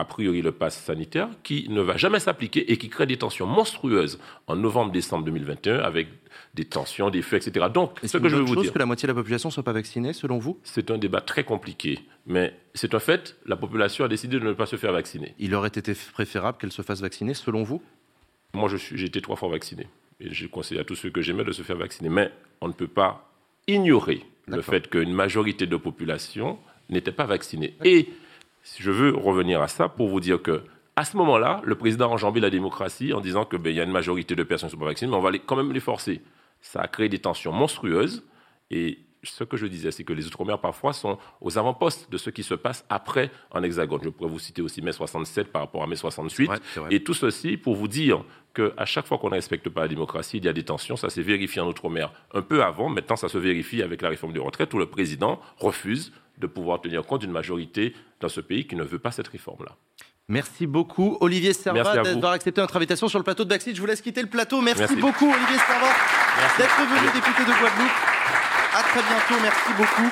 a 0.00 0.04
priori 0.04 0.42
le 0.42 0.52
pass 0.52 0.82
sanitaire 0.82 1.28
qui 1.42 1.68
ne 1.68 1.80
va 1.80 1.96
jamais 1.96 2.20
s'appliquer 2.20 2.72
et 2.72 2.76
qui 2.76 2.88
crée 2.88 3.06
des 3.06 3.18
tensions 3.18 3.46
monstrueuses 3.46 4.18
en 4.46 4.56
novembre-décembre 4.56 5.24
2021 5.24 5.78
avec 5.78 6.08
des 6.54 6.64
tensions, 6.64 7.10
des 7.10 7.22
feux, 7.22 7.36
etc. 7.36 7.66
Donc, 7.72 7.92
ce 8.02 8.18
que 8.18 8.28
je 8.28 8.36
veux 8.36 8.42
vous 8.42 8.56
dire. 8.56 8.72
que 8.72 8.78
la 8.78 8.86
moitié 8.86 9.06
de 9.06 9.12
la 9.12 9.16
population 9.16 9.48
ne 9.50 9.52
soit 9.52 9.62
pas 9.62 9.72
vaccinée, 9.72 10.12
selon 10.12 10.38
vous? 10.38 10.58
C'est 10.64 10.90
un 10.90 10.98
débat 10.98 11.20
très 11.20 11.44
compliqué. 11.44 12.00
Mais 12.26 12.54
c'est 12.74 12.94
un 12.94 12.98
fait, 12.98 13.36
la 13.46 13.56
population 13.56 14.04
a 14.04 14.08
décidé 14.08 14.38
de 14.38 14.44
ne 14.44 14.52
pas 14.52 14.66
se 14.66 14.76
faire 14.76 14.92
vacciner. 14.92 15.34
Il 15.38 15.54
aurait 15.54 15.68
été 15.68 15.92
préférable 16.12 16.58
qu'elle 16.58 16.72
se 16.72 16.82
fasse 16.82 17.00
vacciner, 17.00 17.34
selon 17.34 17.62
vous? 17.62 17.82
Moi, 18.54 18.68
j'ai 18.68 19.06
été 19.06 19.20
trois 19.20 19.36
fois 19.36 19.48
vacciné. 19.48 19.86
et 20.18 20.32
je 20.32 20.46
conseille 20.46 20.78
à 20.78 20.84
tous 20.84 20.96
ceux 20.96 21.10
que 21.10 21.22
j'aimais 21.22 21.44
de 21.44 21.52
se 21.52 21.62
faire 21.62 21.76
vacciner. 21.76 22.08
Mais 22.08 22.32
on 22.60 22.68
ne 22.68 22.72
peut 22.72 22.88
pas 22.88 23.30
ignorer 23.66 24.24
le 24.46 24.62
fait 24.62 24.88
qu'une 24.88 25.12
majorité 25.12 25.66
de 25.66 25.76
population 25.76 26.58
n'était 26.88 27.12
pas 27.12 27.26
vaccinée. 27.26 27.74
Et 27.84 28.08
je 28.78 28.90
veux 28.90 29.14
revenir 29.14 29.60
à 29.62 29.68
ça 29.68 29.88
pour 29.88 30.08
vous 30.08 30.20
dire 30.20 30.42
que 30.42 30.62
à 30.96 31.04
ce 31.04 31.16
moment-là, 31.16 31.62
le 31.64 31.76
président 31.76 32.10
a 32.10 32.14
enjambé 32.14 32.40
la 32.40 32.50
démocratie 32.50 33.12
en 33.12 33.20
disant 33.20 33.44
qu'il 33.44 33.58
ben, 33.58 33.74
y 33.74 33.80
a 33.80 33.84
une 33.84 33.90
majorité 33.90 34.34
de 34.34 34.42
personnes 34.42 34.68
qui 34.68 34.76
ne 34.76 34.80
sont 34.80 34.84
pas 34.84 34.90
vaccinées, 34.90 35.10
mais 35.10 35.16
on 35.16 35.22
va 35.22 35.30
quand 35.38 35.56
même 35.56 35.72
les 35.72 35.80
forcer. 35.80 36.20
Ça 36.60 36.80
a 36.80 36.88
créé 36.88 37.08
des 37.08 37.20
tensions 37.20 37.52
monstrueuses 37.52 38.22
et 38.70 38.98
ce 39.22 39.44
que 39.44 39.56
je 39.56 39.66
disais, 39.66 39.90
c'est 39.90 40.04
que 40.04 40.12
les 40.12 40.26
Outre-mer, 40.26 40.58
parfois, 40.58 40.92
sont 40.92 41.18
aux 41.40 41.58
avant-postes 41.58 42.10
de 42.10 42.16
ce 42.16 42.30
qui 42.30 42.42
se 42.42 42.54
passe 42.54 42.84
après 42.88 43.30
en 43.50 43.62
Hexagone. 43.62 44.00
Je 44.02 44.08
pourrais 44.08 44.30
vous 44.30 44.38
citer 44.38 44.62
aussi 44.62 44.82
mai 44.82 44.92
67 44.92 45.52
par 45.52 45.62
rapport 45.62 45.82
à 45.82 45.86
mai 45.86 45.96
68. 45.96 46.50
et 46.90 47.02
tout 47.02 47.14
ceci 47.14 47.56
pour 47.56 47.74
vous 47.74 47.88
dire 47.88 48.24
qu'à 48.54 48.84
chaque 48.84 49.06
fois 49.06 49.18
qu'on 49.18 49.28
ne 49.28 49.34
respecte 49.34 49.68
pas 49.68 49.82
la 49.82 49.88
démocratie, 49.88 50.38
il 50.38 50.44
y 50.44 50.48
a 50.48 50.52
des 50.52 50.64
tensions. 50.64 50.96
Ça 50.96 51.10
s'est 51.10 51.22
vérifié 51.22 51.60
en 51.60 51.68
Outre-mer 51.68 52.12
un 52.32 52.42
peu 52.42 52.62
avant. 52.62 52.88
Maintenant, 52.88 53.16
ça 53.16 53.28
se 53.28 53.38
vérifie 53.38 53.82
avec 53.82 54.02
la 54.02 54.08
réforme 54.08 54.32
des 54.32 54.40
retraites 54.40 54.72
où 54.74 54.78
le 54.78 54.86
président 54.86 55.40
refuse 55.58 56.12
de 56.40 56.46
pouvoir 56.46 56.80
tenir 56.80 57.04
compte 57.04 57.20
d'une 57.20 57.30
majorité 57.30 57.94
dans 58.20 58.28
ce 58.28 58.40
pays 58.40 58.66
qui 58.66 58.76
ne 58.76 58.82
veut 58.82 58.98
pas 58.98 59.12
cette 59.12 59.28
réforme-là. 59.28 59.76
Merci 60.28 60.66
beaucoup, 60.66 61.18
Olivier 61.20 61.52
Servat, 61.52 62.02
d'avoir 62.02 62.32
accepté 62.32 62.60
notre 62.60 62.76
invitation 62.76 63.08
sur 63.08 63.18
le 63.18 63.24
plateau 63.24 63.42
de 63.42 63.48
Backseat. 63.48 63.74
Je 63.74 63.80
vous 63.80 63.86
laisse 63.86 64.00
quitter 64.00 64.22
le 64.22 64.28
plateau. 64.28 64.60
Merci, 64.60 64.94
beaucoup, 64.94 65.26
Olivier 65.26 65.58
Servat, 65.58 65.94
d'être 66.56 66.76
venu, 66.76 67.12
député 67.12 67.42
de 67.42 67.58
Guadeloupe. 67.58 67.90
À 68.72 68.82
très 68.82 69.02
bientôt. 69.02 69.42
Merci 69.42 69.72
beaucoup. 69.76 70.10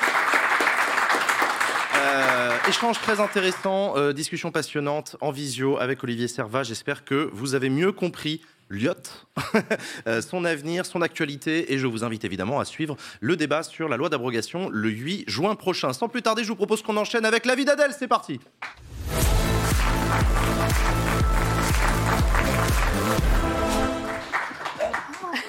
Euh, 1.95 2.57
échange 2.67 2.99
très 2.99 3.21
intéressant, 3.21 3.93
euh, 3.95 4.11
discussion 4.11 4.51
passionnante 4.51 5.15
en 5.21 5.31
visio 5.31 5.77
avec 5.79 6.03
Olivier 6.03 6.27
Servat. 6.27 6.63
J'espère 6.63 7.05
que 7.05 7.29
vous 7.31 7.55
avez 7.55 7.69
mieux 7.69 7.93
compris 7.93 8.41
Lyot, 8.69 8.93
euh, 10.07 10.21
son 10.21 10.45
avenir, 10.45 10.85
son 10.85 11.01
actualité, 11.01 11.73
et 11.73 11.79
je 11.79 11.87
vous 11.87 12.03
invite 12.03 12.23
évidemment 12.23 12.59
à 12.59 12.65
suivre 12.65 12.95
le 13.19 13.35
débat 13.35 13.63
sur 13.63 13.89
la 13.89 13.97
loi 13.97 14.09
d'abrogation 14.09 14.69
le 14.69 14.89
8 14.89 15.25
juin 15.27 15.55
prochain. 15.55 15.91
Sans 15.93 16.07
plus 16.07 16.21
tarder, 16.21 16.43
je 16.43 16.49
vous 16.49 16.55
propose 16.55 16.83
qu'on 16.83 16.97
enchaîne 16.97 17.25
avec 17.25 17.45
la 17.45 17.55
vie 17.55 17.65
d'Adèle. 17.65 17.91
C'est 17.97 18.07
parti. 18.07 18.39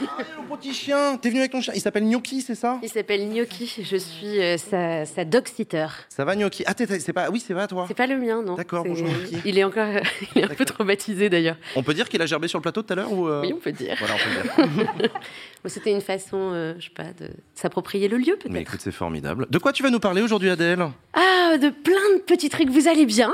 petit 0.57 0.75
chien. 0.75 1.17
T'es 1.17 1.29
venu 1.29 1.41
avec 1.41 1.53
ton 1.53 1.61
chien. 1.61 1.73
Il 1.75 1.81
s'appelle 1.81 2.05
Gnocchi, 2.05 2.41
c'est 2.41 2.55
ça? 2.55 2.79
Il 2.83 2.89
s'appelle 2.89 3.29
Gnocchi. 3.29 3.83
Je 3.83 3.97
suis 3.97 4.41
euh, 4.41 4.57
sa, 4.57 5.05
sa 5.05 5.25
dog 5.25 5.47
sitter. 5.49 5.87
Ça 6.09 6.25
va, 6.25 6.37
Gnocchi? 6.37 6.65
Ah, 6.67 6.73
c'est 6.77 7.13
pas. 7.13 7.31
Oui, 7.31 7.43
c'est 7.45 7.55
pas 7.55 7.67
toi. 7.67 7.85
C'est 7.89 7.97
pas 7.97 8.07
le 8.07 8.17
mien, 8.17 8.43
non. 8.43 8.55
D'accord. 8.55 8.85
Bonjour, 8.85 9.09
Gnocchi. 9.09 9.37
Il 9.45 9.59
est 9.59 9.65
encore. 9.65 9.89
il 10.35 10.43
est 10.43 10.45
un 10.45 10.55
peu 10.55 10.65
traumatisé 10.65 11.29
d'ailleurs. 11.29 11.57
On 11.77 11.83
peut 11.83 11.95
dire 11.95 12.09
qu'il 12.09 12.21
a 12.23 12.27
gerbé 12.27 12.49
sur 12.49 12.59
le 12.59 12.63
plateau 12.63 12.83
tout 12.83 12.93
à 12.93 12.97
l'heure 12.97 13.13
ou 13.13 13.29
euh? 13.29 13.43
Oui, 13.43 13.53
on 13.55 13.59
peut 13.61 13.73
dire. 13.73 13.97
Voilà, 13.99 14.15
on 14.15 14.67
peut 14.67 15.03
dire. 15.03 15.11
C'était 15.67 15.93
une 15.93 16.01
façon, 16.01 16.39
euh, 16.39 16.75
je 16.79 16.85
sais 16.85 16.91
pas, 16.95 17.05
de 17.05 17.31
s'approprier 17.55 18.09
le 18.09 18.17
lieu 18.17 18.37
peut-être. 18.37 18.53
Mais 18.53 18.63
écoute, 18.63 18.81
c'est 18.83 18.93
formidable. 18.93 19.47
De 19.51 19.59
quoi 19.59 19.73
tu 19.73 19.83
vas 19.83 19.91
nous 19.91 20.01
parler 20.01 20.23
aujourd'hui, 20.23 20.51
Adèle? 20.51 20.87
Ah, 21.13 21.59
de 21.59 21.69
plein 21.69 22.17
de 22.17 22.23
petits 22.23 22.49
trucs. 22.49 22.71
Vous 22.71 22.89
allez 22.89 23.07
bien? 23.07 23.33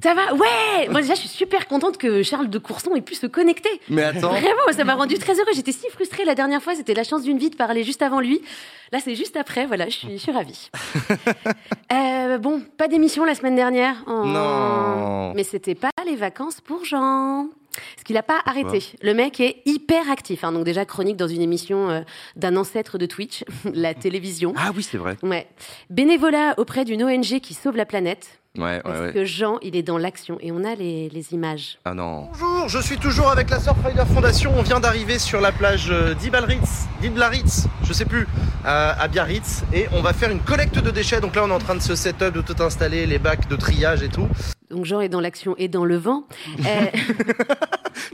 Ça 0.00 0.14
va 0.14 0.34
Ouais 0.34 0.88
Moi 0.90 1.00
déjà, 1.02 1.14
je 1.14 1.20
suis 1.20 1.28
super 1.28 1.66
contente 1.66 1.98
que 1.98 2.22
Charles 2.22 2.48
de 2.48 2.58
Courson 2.58 2.94
ait 2.94 3.02
pu 3.02 3.14
se 3.14 3.26
connecter. 3.26 3.68
Mais 3.88 4.02
attends 4.02 4.30
Vraiment, 4.30 4.72
ça 4.72 4.84
m'a 4.84 4.94
rendu 4.94 5.18
très 5.18 5.34
heureux. 5.34 5.52
J'étais 5.54 5.72
si 5.72 5.88
frustrée 5.90 6.24
la 6.24 6.34
dernière 6.34 6.62
fois, 6.62 6.74
c'était 6.74 6.94
la 6.94 7.04
chance 7.04 7.22
d'une 7.22 7.38
vie 7.38 7.50
de 7.50 7.56
parler 7.56 7.84
juste 7.84 8.02
avant 8.02 8.20
lui. 8.20 8.40
Là, 8.92 9.00
c'est 9.02 9.14
juste 9.14 9.36
après, 9.36 9.66
voilà, 9.66 9.86
je 9.86 9.96
suis, 9.96 10.12
je 10.12 10.16
suis 10.16 10.32
ravie. 10.32 10.70
euh, 11.92 12.38
bon, 12.38 12.62
pas 12.76 12.88
d'émission 12.88 13.24
la 13.24 13.34
semaine 13.34 13.56
dernière. 13.56 14.02
Oh. 14.06 14.24
Non 14.24 15.32
Mais 15.34 15.44
c'était 15.44 15.74
pas 15.74 15.90
les 16.06 16.16
vacances 16.16 16.60
pour 16.60 16.84
Jean. 16.84 17.48
Ce 17.98 18.04
qu'il 18.04 18.14
n'a 18.14 18.22
pas 18.22 18.40
arrêté. 18.44 18.82
Le 19.02 19.14
mec 19.14 19.40
est 19.40 19.62
hyper 19.64 20.10
actif. 20.10 20.44
Hein, 20.44 20.52
donc 20.52 20.64
déjà 20.64 20.84
chronique 20.84 21.16
dans 21.16 21.28
une 21.28 21.40
émission 21.40 21.88
euh, 21.90 22.00
d'un 22.36 22.56
ancêtre 22.56 22.98
de 22.98 23.06
Twitch, 23.06 23.44
la 23.72 23.94
télévision. 23.94 24.52
Ah 24.56 24.70
oui, 24.74 24.82
c'est 24.82 24.98
vrai. 24.98 25.16
Ouais. 25.22 25.46
Bénévolat 25.90 26.54
auprès 26.58 26.84
d'une 26.84 27.02
ONG 27.02 27.40
qui 27.40 27.54
sauve 27.54 27.76
la 27.76 27.86
planète. 27.86 28.41
Ouais, 28.58 28.82
Parce 28.84 29.00
ouais, 29.00 29.12
que 29.14 29.24
Jean, 29.24 29.58
il 29.62 29.76
est 29.76 29.82
dans 29.82 29.96
l'action 29.96 30.36
et 30.40 30.52
on 30.52 30.62
a 30.62 30.74
les, 30.74 31.08
les 31.08 31.32
images. 31.32 31.78
Ah 31.86 31.94
non. 31.94 32.28
Bonjour, 32.38 32.68
je 32.68 32.78
suis 32.80 32.98
toujours 32.98 33.30
avec 33.30 33.48
la 33.48 33.58
Surfrider 33.58 34.04
Foundation. 34.12 34.52
On 34.54 34.62
vient 34.62 34.78
d'arriver 34.78 35.18
sur 35.18 35.40
la 35.40 35.52
plage 35.52 35.88
euh, 35.90 36.12
d'Ibalritz, 36.12 36.86
d'Iblaritz, 37.00 37.66
je 37.82 37.92
sais 37.94 38.04
plus, 38.04 38.26
à, 38.62 38.90
à, 39.00 39.08
Biarritz. 39.08 39.62
Et 39.72 39.86
on 39.92 40.02
va 40.02 40.12
faire 40.12 40.30
une 40.30 40.40
collecte 40.40 40.78
de 40.78 40.90
déchets. 40.90 41.22
Donc 41.22 41.34
là, 41.34 41.44
on 41.44 41.48
est 41.48 41.52
en 41.54 41.58
train 41.58 41.74
de 41.74 41.80
se 41.80 41.94
set-up, 41.94 42.34
de 42.34 42.42
tout 42.42 42.62
installer, 42.62 43.06
les 43.06 43.18
bacs 43.18 43.48
de 43.48 43.56
triage 43.56 44.02
et 44.02 44.10
tout. 44.10 44.28
Donc 44.68 44.84
Jean 44.84 45.00
est 45.00 45.08
dans 45.08 45.20
l'action 45.20 45.54
et 45.56 45.68
dans 45.68 45.86
le 45.86 45.96
vent. 45.96 46.24
Euh... 46.66 46.86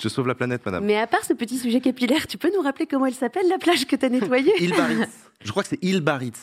je 0.01 0.09
sauve 0.09 0.29
la 0.29 0.37
planète, 0.37 0.65
madame. 0.65 0.85
Mais 0.85 0.99
à 0.99 1.09
part 1.09 1.25
ce 1.25 1.33
petit 1.33 1.59
sujet 1.59 1.81
capillaire, 1.81 2.29
tu 2.29 2.39
peux 2.39 2.51
nous 2.55 2.63
rappeler 2.63 2.87
comment 2.87 3.07
elle 3.07 3.15
s'appelle, 3.15 3.49
la 3.49 3.59
plage 3.59 3.87
que 3.87 3.97
tu 3.97 4.07
as 4.07 4.09
nettoyée? 4.09 4.53
Ilbaritz. 4.61 5.09
Je 5.45 5.51
crois 5.51 5.65
que 5.65 5.69
c'est 5.69 5.83
Ilbaritz. 5.83 6.39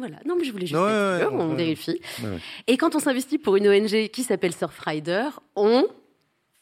Voilà. 0.00 0.16
Non, 0.24 0.34
mais 0.38 0.44
je 0.44 0.52
voulais 0.52 0.66
juste 0.66 0.80
ouais, 0.80 0.86
ouais, 0.86 1.26
ouais, 1.26 1.28
on 1.30 1.52
vérifie. 1.54 2.00
Et 2.66 2.78
quand 2.78 2.94
on 2.94 3.00
s'investit 3.00 3.36
pour 3.36 3.56
une 3.56 3.68
ONG 3.68 4.08
qui 4.08 4.22
s'appelle 4.22 4.54
Surfrider, 4.54 5.28
on 5.56 5.84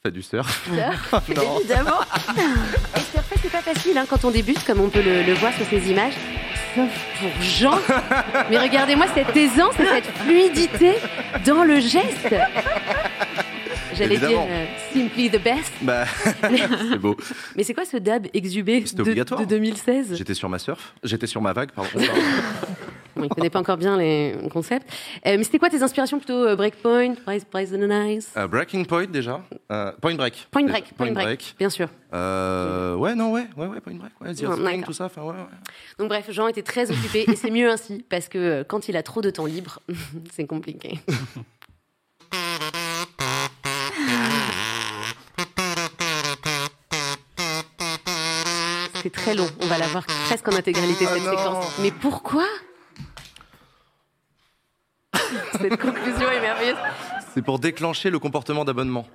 fait 0.02 0.10
du 0.10 0.22
surf. 0.22 0.68
surf 1.08 1.28
non. 1.36 1.58
Évidemment. 1.60 2.00
Et 2.96 3.00
surfer, 3.00 3.36
c'est 3.40 3.52
pas 3.52 3.62
facile 3.62 3.96
hein, 3.96 4.06
quand 4.10 4.24
on 4.24 4.32
débute, 4.32 4.64
comme 4.64 4.80
on 4.80 4.88
peut 4.88 5.02
le, 5.02 5.22
le, 5.22 5.34
voir 5.34 5.52
sur 5.52 5.66
ces 5.66 5.88
images. 5.88 6.14
Sauf 6.74 6.90
pour 7.20 7.42
Jean. 7.42 7.78
mais 8.50 8.58
regardez-moi 8.58 9.06
cette 9.14 9.36
aisance 9.36 9.78
et 9.78 9.86
cette 9.86 10.06
fluidité 10.18 10.94
dans 11.46 11.62
le 11.62 11.78
geste. 11.78 12.34
J'allais 13.94 14.18
dire 14.18 14.40
euh, 14.48 14.66
simply 14.92 15.30
the 15.30 15.42
best. 15.42 15.72
Bah, 15.82 16.04
c'est 16.40 16.98
beau. 16.98 17.16
Mais 17.56 17.62
c'est 17.64 17.74
quoi 17.74 17.84
ce 17.84 17.96
dab 17.96 18.26
exhubé 18.34 18.80
de, 18.80 19.02
de 19.02 19.44
2016 19.44 20.14
J'étais 20.16 20.34
sur 20.34 20.48
ma 20.48 20.58
surf, 20.58 20.94
j'étais 21.02 21.26
sur 21.26 21.40
ma 21.40 21.52
vague, 21.52 21.72
pardon. 21.72 21.90
Bon, 23.18 23.24
il 23.24 23.28
connaît 23.28 23.50
pas 23.50 23.58
encore 23.58 23.76
bien 23.76 23.96
les 23.96 24.34
concepts. 24.52 24.88
Euh, 25.26 25.36
mais 25.36 25.44
c'était 25.44 25.58
quoi 25.58 25.70
tes 25.70 25.82
inspirations 25.82 26.18
plutôt 26.18 26.46
euh, 26.46 26.56
Breakpoint, 26.56 27.14
Rise, 27.26 27.46
Rise 27.52 27.74
and 27.74 27.86
Nice? 27.86 28.32
Uh, 28.36 28.46
Breaking 28.46 28.84
Point 28.84 29.06
déjà. 29.06 29.40
Point 30.00 30.14
Break. 30.14 30.48
Point 30.50 30.64
Break. 30.64 30.84
Point, 30.94 31.06
point 31.06 31.12
break, 31.12 31.26
break, 31.26 31.54
Bien 31.58 31.70
sûr. 31.70 31.88
Euh, 32.14 32.94
ouais, 32.94 33.14
non, 33.14 33.32
ouais, 33.32 33.46
ouais, 33.56 33.66
ouais, 33.66 33.80
Point 33.80 33.94
Break. 33.94 34.12
Ouais, 34.20 34.82
tout 34.82 34.92
ça. 34.92 35.06
Enfin, 35.06 35.22
ouais, 35.22 35.30
ouais. 35.32 35.58
Donc 35.98 36.08
bref, 36.08 36.30
Jean 36.30 36.48
était 36.48 36.62
très 36.62 36.90
occupé 36.90 37.24
et 37.28 37.36
c'est 37.36 37.50
mieux 37.50 37.70
ainsi 37.70 38.04
parce 38.08 38.28
que 38.28 38.38
euh, 38.38 38.64
quand 38.64 38.88
il 38.88 38.96
a 38.96 39.02
trop 39.02 39.20
de 39.20 39.30
temps 39.30 39.46
libre, 39.46 39.80
c'est 40.32 40.46
compliqué. 40.46 40.98
C'est 49.02 49.12
très 49.12 49.34
long. 49.34 49.46
On 49.60 49.66
va 49.66 49.78
la 49.78 49.86
voir 49.86 50.04
presque 50.26 50.48
en 50.48 50.56
intégralité 50.56 51.06
cette 51.06 51.22
ah 51.26 51.30
séquence. 51.30 51.78
Mais 51.80 51.90
pourquoi? 51.90 52.44
Cette 55.60 55.76
conclusion 55.76 56.30
est 56.30 56.40
merveilleuse. 56.40 56.76
C'est 57.34 57.42
pour 57.42 57.58
déclencher 57.58 58.10
le 58.10 58.18
comportement 58.18 58.64
d'abonnement. 58.64 59.06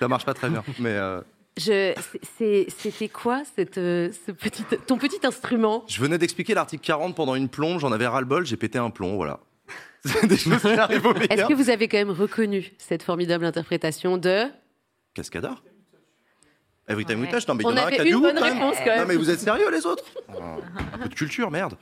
Ça 0.00 0.08
marche 0.08 0.24
pas 0.24 0.34
très 0.34 0.48
bien, 0.48 0.62
mais. 0.78 0.90
Euh... 0.90 1.20
C'était 1.58 3.08
quoi 3.08 3.42
cette, 3.56 3.78
euh, 3.78 4.10
ce 4.26 4.30
petit, 4.30 4.62
ton 4.86 4.96
petit 4.96 5.26
instrument? 5.26 5.84
Je 5.88 6.00
venais 6.00 6.16
d'expliquer 6.16 6.54
l'article 6.54 6.84
40 6.84 7.16
pendant 7.16 7.34
une 7.34 7.48
plonge, 7.48 7.80
j'en 7.80 7.90
avais 7.90 8.06
ras-le-bol, 8.06 8.46
j'ai 8.46 8.56
pété 8.56 8.78
un 8.78 8.90
plomb, 8.90 9.16
voilà. 9.16 9.40
des 10.22 10.36
choses 10.36 10.62
qui 10.62 10.68
arrivent 10.68 11.04
au 11.04 11.14
meilleur. 11.14 11.32
Est-ce 11.32 11.46
que 11.46 11.54
vous 11.54 11.70
avez 11.70 11.88
quand 11.88 11.96
même 11.98 12.12
reconnu 12.12 12.70
cette 12.78 13.02
formidable 13.02 13.44
interprétation 13.44 14.16
de 14.18 14.44
Cascadeur? 15.14 15.62
Every 16.88 17.04
time 17.04 17.20
we 17.20 17.28
touch, 17.28 17.46
non 17.48 17.54
mais 17.54 17.66
On 17.66 17.70
il 17.70 17.76
y 17.76 17.80
en 17.80 17.82
a 17.82 17.82
un 17.82 17.86
avait 17.88 17.96
qui 17.96 18.00
a 18.00 18.04
du 18.04 18.10
une 18.10 18.16
goût, 18.16 18.22
bonne 18.22 18.36
quand 18.36 18.40
quand 18.40 18.86
même. 18.86 19.00
Non 19.00 19.06
mais 19.06 19.16
vous 19.16 19.28
êtes 19.28 19.40
sérieux 19.40 19.70
les 19.70 19.84
autres? 19.84 20.04
Un 20.28 20.98
peu 20.98 21.08
de 21.08 21.14
culture, 21.14 21.50
merde. 21.50 21.76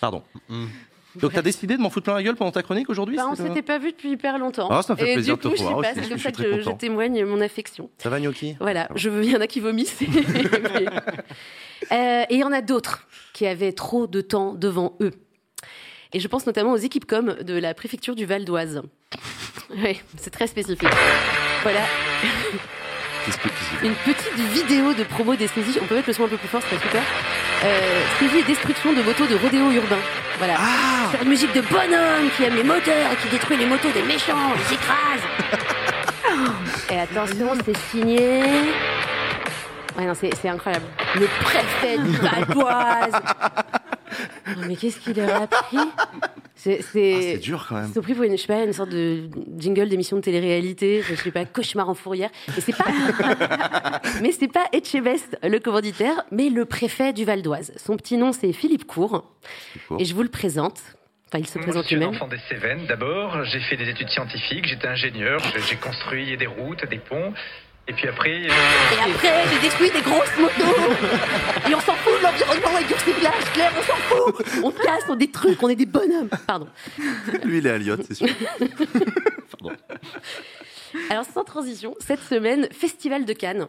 Pardon. 0.00 0.22
Donc 1.16 1.32
t'as 1.32 1.42
décidé 1.42 1.76
de 1.76 1.82
m'en 1.82 1.90
foutre 1.90 2.04
plein 2.04 2.14
la 2.14 2.22
gueule 2.22 2.36
pendant 2.36 2.50
ta 2.50 2.62
chronique 2.62 2.90
aujourd'hui 2.90 3.16
Bah, 3.16 3.26
on 3.30 3.34
s'était 3.34 3.62
pas 3.62 3.78
vu 3.78 3.92
depuis 3.92 4.10
hyper 4.10 4.38
longtemps. 4.38 4.68
Ah, 4.70 4.82
ça 4.82 4.94
me 4.94 4.98
fait 4.98 5.12
et 5.12 5.14
plaisir 5.14 5.36
du 5.36 5.44
de 5.44 5.48
coup, 5.48 5.56
te 5.56 5.62
voir 5.62 5.82
je 5.82 5.84
sais 5.84 5.90
aussi, 5.90 5.94
pas, 5.94 6.02
c'est 6.02 6.08
comme 6.08 6.18
ça 6.18 6.32
que 6.32 6.60
je, 6.60 6.70
témoigne 6.70 7.24
mon 7.24 7.40
affection. 7.40 7.90
Ça 7.98 8.08
va 8.10 8.20
Gnocchi? 8.20 8.56
Voilà, 8.60 8.88
je 8.94 9.08
veux, 9.08 9.24
il 9.24 9.30
y 9.30 9.36
en 9.36 9.40
a 9.40 9.46
qui 9.46 9.60
vomissent. 9.60 9.98
Euh, 11.92 12.22
et 12.30 12.34
il 12.36 12.40
y 12.40 12.44
en 12.44 12.52
a 12.52 12.62
d'autres 12.62 13.06
qui 13.34 13.46
avaient 13.46 13.72
trop 13.72 14.06
de 14.06 14.22
temps 14.22 14.54
devant 14.54 14.96
eux. 15.00 15.10
Et 16.14 16.20
je 16.20 16.28
pense 16.28 16.46
notamment 16.46 16.72
aux 16.72 16.78
équipes 16.78 17.04
com 17.04 17.36
de 17.42 17.54
la 17.58 17.74
préfecture 17.74 18.14
du 18.14 18.24
Val 18.24 18.44
d'Oise. 18.44 18.82
Oui, 19.76 20.00
c'est 20.18 20.30
très 20.30 20.46
spécifique. 20.46 20.88
Voilà. 21.62 21.80
Une 23.82 23.94
petite 23.94 24.34
vidéo 24.52 24.92
de 24.92 25.02
promo 25.02 25.34
des 25.34 25.48
saisies. 25.48 25.78
On 25.82 25.86
peut 25.86 25.94
mettre 25.94 26.08
le 26.08 26.12
son 26.12 26.24
un 26.24 26.28
peu 26.28 26.36
plus 26.36 26.48
fort, 26.48 26.62
c'est 26.68 26.78
super. 26.78 27.02
Euh, 27.62 28.02
saisie 28.18 28.38
et 28.38 28.42
destruction 28.42 28.92
de 28.92 29.02
motos 29.02 29.26
de 29.26 29.36
rodéo 29.36 29.70
urbain. 29.70 29.98
Voilà. 30.38 30.54
Ah 30.58 31.10
Sur 31.10 31.22
une 31.22 31.28
musique 31.28 31.52
de 31.54 31.60
bonhomme 31.60 32.30
qui 32.36 32.44
aime 32.44 32.56
les 32.56 32.64
moteurs 32.64 33.12
et 33.12 33.16
qui 33.16 33.28
détruit 33.28 33.56
les 33.56 33.66
motos 33.66 33.90
des 33.92 34.02
méchants, 34.02 34.52
les 34.56 34.74
écrase. 34.74 35.22
et 36.90 37.00
attention, 37.00 37.50
c'est 37.64 37.76
signé. 37.90 38.42
Ouais, 39.96 40.06
non, 40.06 40.14
c'est 40.14 40.30
c'est 40.42 40.48
incroyable. 40.48 40.86
Le 41.14 41.26
préfet 41.26 41.98
du 41.98 42.16
Val 42.16 42.44
d'Oise. 42.52 43.12
Oh, 44.48 44.50
mais 44.66 44.76
qu'est-ce 44.76 44.98
qu'il 45.00 45.16
leur 45.16 45.42
a 45.42 45.46
pris 45.46 45.76
C'est 46.54 46.78
Ah, 46.80 46.84
c'est 46.92 47.38
dur 47.38 47.66
quand 47.68 47.76
même. 47.76 47.90
Ils 47.94 48.02
pris 48.02 48.14
pour 48.14 48.22
une, 48.24 48.36
je 48.36 48.42
sais 48.42 48.46
pas, 48.46 48.62
une 48.64 48.72
sorte 48.72 48.90
de 48.90 49.28
jingle 49.58 49.88
d'émission 49.88 50.16
de 50.16 50.22
télé-réalité, 50.22 51.02
je 51.02 51.14
sais 51.14 51.30
pas, 51.30 51.44
cauchemar 51.44 51.88
en 51.88 51.94
fourrière. 51.94 52.30
Mais 52.48 52.60
c'est 52.60 52.76
pas, 52.76 52.84
mais 54.22 54.32
c'est 54.32 54.48
pas 54.52 54.64
Etchebest, 54.72 55.38
le 55.42 55.58
commanditaire, 55.58 56.24
mais 56.30 56.48
le 56.50 56.64
préfet 56.64 57.12
du 57.12 57.24
Val 57.24 57.42
d'Oise. 57.42 57.72
Son 57.76 57.96
petit 57.96 58.16
nom, 58.16 58.32
c'est 58.32 58.52
Philippe 58.52 58.86
Cour. 58.86 59.34
Cour. 59.88 60.00
Et 60.00 60.04
je 60.04 60.14
vous 60.14 60.22
le 60.22 60.28
présente. 60.30 60.80
Enfin, 61.28 61.38
il 61.38 61.46
se 61.48 61.58
Moi, 61.58 61.64
présente 61.66 61.82
je 61.84 61.86
suis 61.88 61.96
un 61.96 61.98
lui-même. 61.98 62.14
enfant 62.14 62.28
des 62.28 62.38
Cévennes 62.48 62.86
d'abord. 62.86 63.44
J'ai 63.44 63.58
fait 63.60 63.76
des 63.76 63.88
études 63.88 64.08
scientifiques, 64.08 64.66
j'étais 64.68 64.86
ingénieur, 64.86 65.40
j'ai 65.68 65.76
construit 65.76 66.36
des 66.36 66.46
routes, 66.46 66.84
des 66.88 66.98
ponts. 66.98 67.32
Et 67.86 67.92
puis 67.92 68.08
après. 68.08 68.30
euh, 68.30 68.46
Et 68.46 69.10
après, 69.10 69.44
j'ai 69.52 69.58
détruit 69.60 69.90
des 69.90 70.00
grosses 70.00 70.36
motos. 70.38 70.74
Et 71.70 71.74
on 71.74 71.80
s'en 71.80 71.92
fout 71.94 72.14
de 72.18 72.22
l'environnement 72.22 72.78
et 72.78 72.84
du 72.84 72.94
recyclage, 72.94 73.44
Claire, 73.52 73.72
on 73.78 73.82
s'en 73.82 73.96
fout. 73.96 74.46
On 74.64 74.70
casse, 74.70 75.04
on 75.08 75.16
des 75.16 75.30
trucs, 75.30 75.62
on 75.62 75.68
est 75.68 75.76
des 75.76 75.84
bonhommes. 75.86 76.30
Pardon. 76.46 76.66
Lui, 77.44 77.58
il 77.58 77.66
est 77.66 77.70
à 77.70 77.78
Lyon, 77.78 77.98
c'est 78.06 78.14
sûr. 78.14 78.28
Alors, 81.10 81.24
sans 81.24 81.44
transition, 81.44 81.94
cette 82.00 82.22
semaine, 82.22 82.68
Festival 82.70 83.24
de 83.24 83.32
Cannes. 83.32 83.66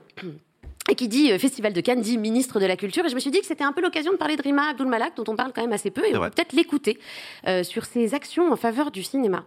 Et 0.89 0.93
qui 0.95 1.07
dit 1.07 1.31
euh, 1.31 1.39
Festival 1.39 1.73
de 1.73 1.81
Cannes 1.81 2.01
dit 2.01 2.17
ministre 2.19 2.59
de 2.59 2.65
la 2.67 2.77
Culture. 2.77 3.03
Et 3.05 3.09
je 3.09 3.15
me 3.15 3.19
suis 3.19 3.31
dit 3.31 3.39
que 3.39 3.45
c'était 3.47 3.63
un 3.63 3.73
peu 3.73 3.81
l'occasion 3.81 4.11
de 4.11 4.17
parler 4.17 4.35
de 4.35 4.41
Rima 4.43 4.69
Abdul 4.69 4.85
Malak, 4.87 5.15
dont 5.17 5.23
on 5.27 5.35
parle 5.35 5.51
quand 5.53 5.61
même 5.63 5.73
assez 5.73 5.89
peu, 5.89 6.05
et 6.05 6.15
on 6.15 6.21
peut 6.21 6.29
peut-être 6.29 6.53
l'écouter 6.53 6.99
euh, 7.47 7.63
sur 7.63 7.85
ses 7.85 8.13
actions 8.13 8.51
en 8.51 8.55
faveur 8.55 8.91
du 8.91 9.01
cinéma. 9.01 9.45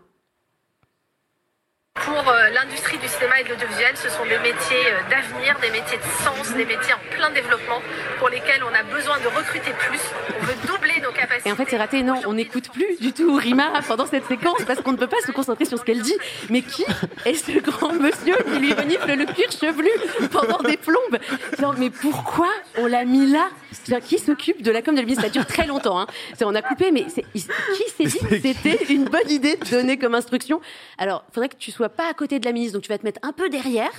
Pour 2.05 2.29
euh, 2.29 2.49
l'industrie 2.51 2.99
du 2.99 3.09
cinéma 3.09 3.41
et 3.41 3.45
de 3.45 3.51
l'audiovisuel, 3.51 3.97
ce 3.97 4.09
sont 4.09 4.25
des 4.25 4.39
métiers 4.39 4.87
euh, 4.87 5.11
d'avenir, 5.11 5.57
des 5.61 5.71
métiers 5.71 5.99
de 5.99 6.25
sens, 6.25 6.55
des 6.55 6.65
métiers 6.65 6.95
en 6.95 7.15
plein 7.15 7.31
développement 7.31 7.81
pour 8.19 8.29
lesquels 8.29 8.63
on 8.65 8.75
a 8.75 8.83
besoin 8.83 9.19
de 9.19 9.27
recruter 9.27 9.73
plus. 9.73 10.01
On 10.41 10.45
veut 10.45 10.55
doubler 10.67 11.01
nos 11.03 11.13
capacités. 11.13 11.49
Et 11.49 11.53
en 11.53 11.57
fait, 11.57 11.67
c'est 11.69 11.77
raté. 11.77 12.03
Non, 12.03 12.21
on 12.27 12.35
n'écoute 12.35 12.71
plus 12.73 12.97
du 13.01 13.13
tout 13.13 13.35
Rima 13.37 13.73
pendant 13.87 14.07
cette 14.07 14.27
séquence 14.27 14.63
parce 14.67 14.81
qu'on 14.81 14.93
ne 14.93 14.97
peut 14.97 15.07
pas 15.07 15.21
se 15.27 15.33
concentrer 15.33 15.65
sur 15.65 15.79
ce 15.79 15.85
qu'elle 15.85 16.03
dit. 16.03 16.17
Mais 16.51 16.63
qui 16.63 16.85
est 17.25 17.35
ce 17.35 17.59
grand 17.61 17.93
monsieur 17.93 18.37
qui 18.37 18.59
lui 18.59 18.73
renifle 18.73 19.13
le 19.13 19.27
cuir 19.27 19.51
chevelu 19.51 19.91
pendant 20.31 20.59
des 20.59 20.77
plombes? 20.77 21.19
Genre, 21.59 21.75
mais 21.79 21.91
pourquoi 21.91 22.49
on 22.77 22.87
l'a 22.87 23.05
mis 23.05 23.31
là? 23.31 23.49
Qui 24.07 24.19
s'occupe 24.19 24.63
de 24.63 24.71
la 24.71 24.83
com 24.83 24.95
de 24.95 25.01
la 25.01 25.05
ministre 25.05 25.25
Ça 25.25 25.31
dure 25.31 25.47
très 25.47 25.67
longtemps. 25.67 26.01
Hein. 26.01 26.07
On 26.43 26.55
a 26.55 26.63
coupé, 26.63 26.91
mais 26.91 27.05
qui 27.05 27.11
s'est 27.11 28.05
dit 28.05 28.19
que 28.19 28.41
c'était 28.41 28.85
une 28.93 29.05
bonne 29.05 29.31
idée 29.31 29.57
de 29.57 29.71
donner 29.71 29.99
comme 29.99 30.15
instruction? 30.15 30.61
Alors, 30.99 31.25
il 31.29 31.35
faudrait 31.35 31.49
que 31.49 31.57
tu 31.57 31.71
sois 31.71 31.89
pas 31.89 32.09
à 32.09 32.15
côté 32.15 32.39
de 32.39 32.45
la 32.45 32.53
ministre, 32.53 32.75
donc 32.75 32.83
tu 32.83 32.89
vas 32.89 32.99
te 32.99 33.05
mettre 33.05 33.21
un 33.23 33.33
peu 33.33 33.49
derrière. 33.49 33.91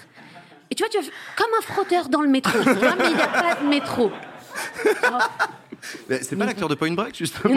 Et 0.72 0.76
tu 0.76 0.84
vois, 0.84 0.90
tu 0.90 1.00
vas 1.00 1.12
comme 1.36 1.50
un 1.58 1.62
frotteur 1.62 2.10
dans 2.10 2.22
le 2.22 2.30
métro. 2.30 2.58
Mais 2.64 3.10
il 3.10 3.16
n'y 3.16 3.22
a 3.22 3.28
pas 3.28 3.56
de 3.56 3.68
métro. 3.68 4.12
C'est 6.22 6.36
pas 6.36 6.46
l'acteur 6.46 6.68
de 6.68 6.76
Point 6.76 6.92
Break, 6.92 7.16
justement 7.16 7.56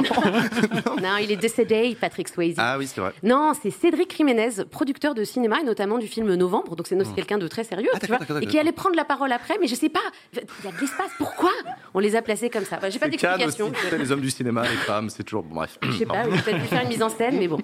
Non, 1.02 1.16
il 1.20 1.32
est 1.32 1.36
décédé, 1.36 1.96
Patrick 2.00 2.28
Swayze. 2.28 2.54
Ah 2.58 2.76
oui, 2.78 2.86
c'est 2.86 3.00
vrai. 3.00 3.12
Non, 3.22 3.52
c'est 3.60 3.70
Cédric 3.70 4.16
Jiménez, 4.16 4.64
producteur 4.70 5.14
de 5.14 5.24
cinéma 5.24 5.60
et 5.60 5.64
notamment 5.64 5.98
du 5.98 6.06
film 6.06 6.32
Novembre. 6.34 6.76
Donc 6.76 6.86
c'est 6.86 6.94
aussi 6.94 7.12
quelqu'un 7.14 7.38
de 7.38 7.48
très 7.48 7.64
sérieux, 7.64 7.90
tu 8.00 8.06
vois, 8.06 8.18
Hmm. 8.18 8.42
et 8.42 8.46
qui 8.46 8.58
allait 8.58 8.72
prendre 8.72 8.94
la 8.96 9.04
parole 9.04 9.32
après. 9.32 9.54
Mais 9.60 9.66
je 9.66 9.74
sais 9.74 9.88
pas, 9.88 10.00
il 10.32 10.38
y 10.38 10.68
a 10.68 10.70
de 10.70 10.80
l'espace. 10.80 11.10
Pourquoi 11.18 11.50
on 11.94 11.98
les 11.98 12.14
a 12.14 12.22
placés 12.22 12.48
comme 12.48 12.64
ça? 12.64 12.76
Bah, 12.76 12.90
J'ai 12.90 12.98
pas 13.00 13.08
d'explication. 13.08 13.72
les 13.98 14.12
hommes 14.12 14.20
du 14.20 14.30
cinéma, 14.30 14.62
les 14.62 14.68
femmes, 14.76 15.10
c'est 15.10 15.24
toujours. 15.24 15.42
Bon, 15.42 15.56
bref. 15.56 15.78
Je 15.82 15.90
sais 15.92 16.06
pas, 16.06 16.22
peut-être 16.22 16.60
dû 16.60 16.66
faire 16.68 16.82
une 16.82 16.88
mise 16.88 17.02
en 17.02 17.08
scène, 17.08 17.38
mais 17.38 17.48
bon. 17.48 17.58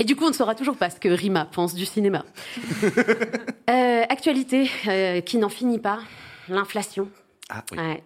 Et 0.00 0.04
du 0.04 0.16
coup, 0.16 0.24
on 0.24 0.28
ne 0.30 0.34
saura 0.34 0.54
toujours 0.56 0.76
pas 0.76 0.90
ce 0.90 0.98
que 0.98 1.08
Rima 1.08 1.44
pense 1.44 1.74
du 1.74 1.84
cinéma. 1.86 2.24
Euh, 3.70 4.02
actualité 4.08 4.68
euh, 4.88 5.20
qui 5.20 5.36
n'en 5.38 5.48
finit 5.48 5.78
pas, 5.78 6.00
l'inflation. 6.48 7.08
Ah 7.50 7.64
oui. 7.72 7.78
Ouais. 7.78 8.02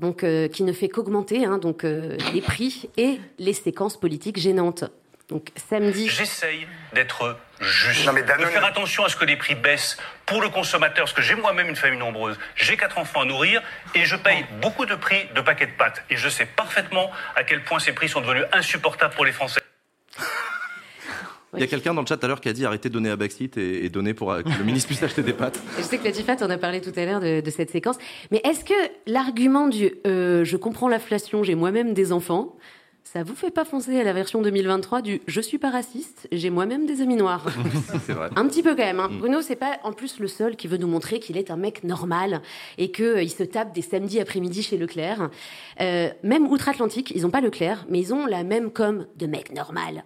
Donc, 0.00 0.22
euh, 0.22 0.48
qui 0.48 0.62
ne 0.62 0.72
fait 0.72 0.88
qu'augmenter, 0.88 1.44
hein, 1.44 1.58
donc 1.58 1.84
euh, 1.84 2.16
les 2.32 2.40
prix 2.40 2.88
et 2.96 3.18
les 3.38 3.52
séquences 3.52 3.98
politiques 3.98 4.38
gênantes. 4.38 4.84
Donc 5.28 5.50
samedi. 5.56 6.08
J'essaye 6.08 6.66
d'être 6.94 7.36
juste, 7.60 8.08
de 8.08 8.44
faire 8.46 8.64
attention 8.64 9.04
à 9.04 9.10
ce 9.10 9.16
que 9.16 9.26
les 9.26 9.36
prix 9.36 9.54
baissent 9.54 9.98
pour 10.24 10.40
le 10.40 10.48
consommateur, 10.48 11.04
parce 11.04 11.12
que 11.12 11.20
j'ai 11.20 11.34
moi-même 11.34 11.68
une 11.68 11.76
famille 11.76 11.98
nombreuse, 11.98 12.38
j'ai 12.54 12.78
quatre 12.78 12.96
enfants 12.96 13.20
à 13.20 13.24
nourrir 13.26 13.62
et 13.94 14.06
je 14.06 14.16
paye 14.16 14.46
beaucoup 14.62 14.86
de 14.86 14.94
prix 14.94 15.28
de 15.34 15.42
paquets 15.42 15.66
de 15.66 15.72
pâtes. 15.72 16.02
Et 16.08 16.16
je 16.16 16.30
sais 16.30 16.46
parfaitement 16.46 17.10
à 17.36 17.44
quel 17.44 17.62
point 17.62 17.78
ces 17.78 17.92
prix 17.92 18.08
sont 18.08 18.22
devenus 18.22 18.44
insupportables 18.52 19.14
pour 19.14 19.26
les 19.26 19.32
Français. 19.32 19.60
Il 21.54 21.60
y 21.60 21.62
a 21.62 21.66
quelqu'un 21.66 21.94
dans 21.94 22.02
le 22.02 22.06
chat 22.06 22.16
tout 22.16 22.26
à 22.26 22.28
l'heure 22.28 22.40
qui 22.40 22.48
a 22.48 22.52
dit 22.52 22.66
arrêtez 22.66 22.88
de 22.88 22.94
donner 22.94 23.10
à 23.10 23.16
Backseat 23.16 23.56
et, 23.56 23.84
et 23.84 23.88
donner 23.88 24.12
pour 24.12 24.32
euh, 24.32 24.42
que 24.42 24.50
le 24.50 24.64
ministre 24.64 24.88
puisse 24.88 25.02
acheter 25.02 25.22
des 25.22 25.32
pâtes. 25.32 25.60
Je 25.78 25.82
sais 25.82 25.98
que 25.98 26.04
Latifat 26.04 26.36
en 26.44 26.50
a 26.50 26.58
parlé 26.58 26.80
tout 26.80 26.92
à 26.94 27.04
l'heure 27.04 27.20
de, 27.20 27.40
de 27.40 27.50
cette 27.50 27.70
séquence, 27.70 27.96
mais 28.30 28.40
est-ce 28.44 28.64
que 28.64 28.74
l'argument 29.06 29.68
du 29.68 29.92
euh, 30.06 30.44
je 30.44 30.56
comprends 30.56 30.88
l'inflation, 30.88 31.42
j'ai 31.42 31.54
moi-même 31.54 31.94
des 31.94 32.12
enfants, 32.12 32.56
ça 33.12 33.22
vous 33.22 33.34
fait 33.34 33.50
pas 33.50 33.64
foncer 33.64 33.98
à 33.98 34.04
la 34.04 34.12
version 34.12 34.42
2023 34.42 35.00
du 35.00 35.22
je 35.26 35.40
suis 35.40 35.56
pas 35.56 35.70
raciste, 35.70 36.28
j'ai 36.30 36.50
moi-même 36.50 36.84
des 36.84 37.00
amis 37.00 37.16
noirs? 37.16 37.46
C'est 38.06 38.12
vrai. 38.12 38.28
Un 38.36 38.46
petit 38.46 38.62
peu 38.62 38.76
quand 38.76 38.84
même. 38.84 39.00
Hein. 39.00 39.08
Bruno, 39.10 39.40
c'est 39.40 39.56
pas 39.56 39.78
en 39.82 39.92
plus 39.92 40.18
le 40.18 40.28
seul 40.28 40.56
qui 40.56 40.68
veut 40.68 40.76
nous 40.76 40.88
montrer 40.88 41.18
qu'il 41.18 41.38
est 41.38 41.50
un 41.50 41.56
mec 41.56 41.84
normal 41.84 42.42
et 42.76 42.90
qu'il 42.90 43.22
il 43.22 43.30
se 43.30 43.44
tape 43.44 43.74
des 43.74 43.80
samedis 43.80 44.20
après-midi 44.20 44.62
chez 44.62 44.76
Leclerc. 44.76 45.30
Euh, 45.80 46.10
même 46.22 46.46
outre-Atlantique, 46.48 47.10
ils 47.14 47.24
ont 47.24 47.30
pas 47.30 47.40
Leclerc, 47.40 47.86
mais 47.88 47.98
ils 47.98 48.12
ont 48.12 48.26
la 48.26 48.44
même 48.44 48.70
com 48.70 49.06
de 49.16 49.26
mec 49.26 49.54
normal. 49.54 50.04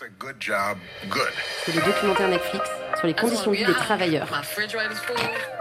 C'est 0.00 1.74
le 1.74 1.82
documentaire 1.84 2.28
Netflix 2.28 2.64
sur 2.96 3.06
les 3.06 3.12
conditions 3.12 3.50
de 3.50 3.56
vie 3.56 3.66
des 3.66 3.74
travailleurs. 3.74 4.30
My 4.30 4.38
refrigerator's 4.38 4.98
full, 5.00 5.16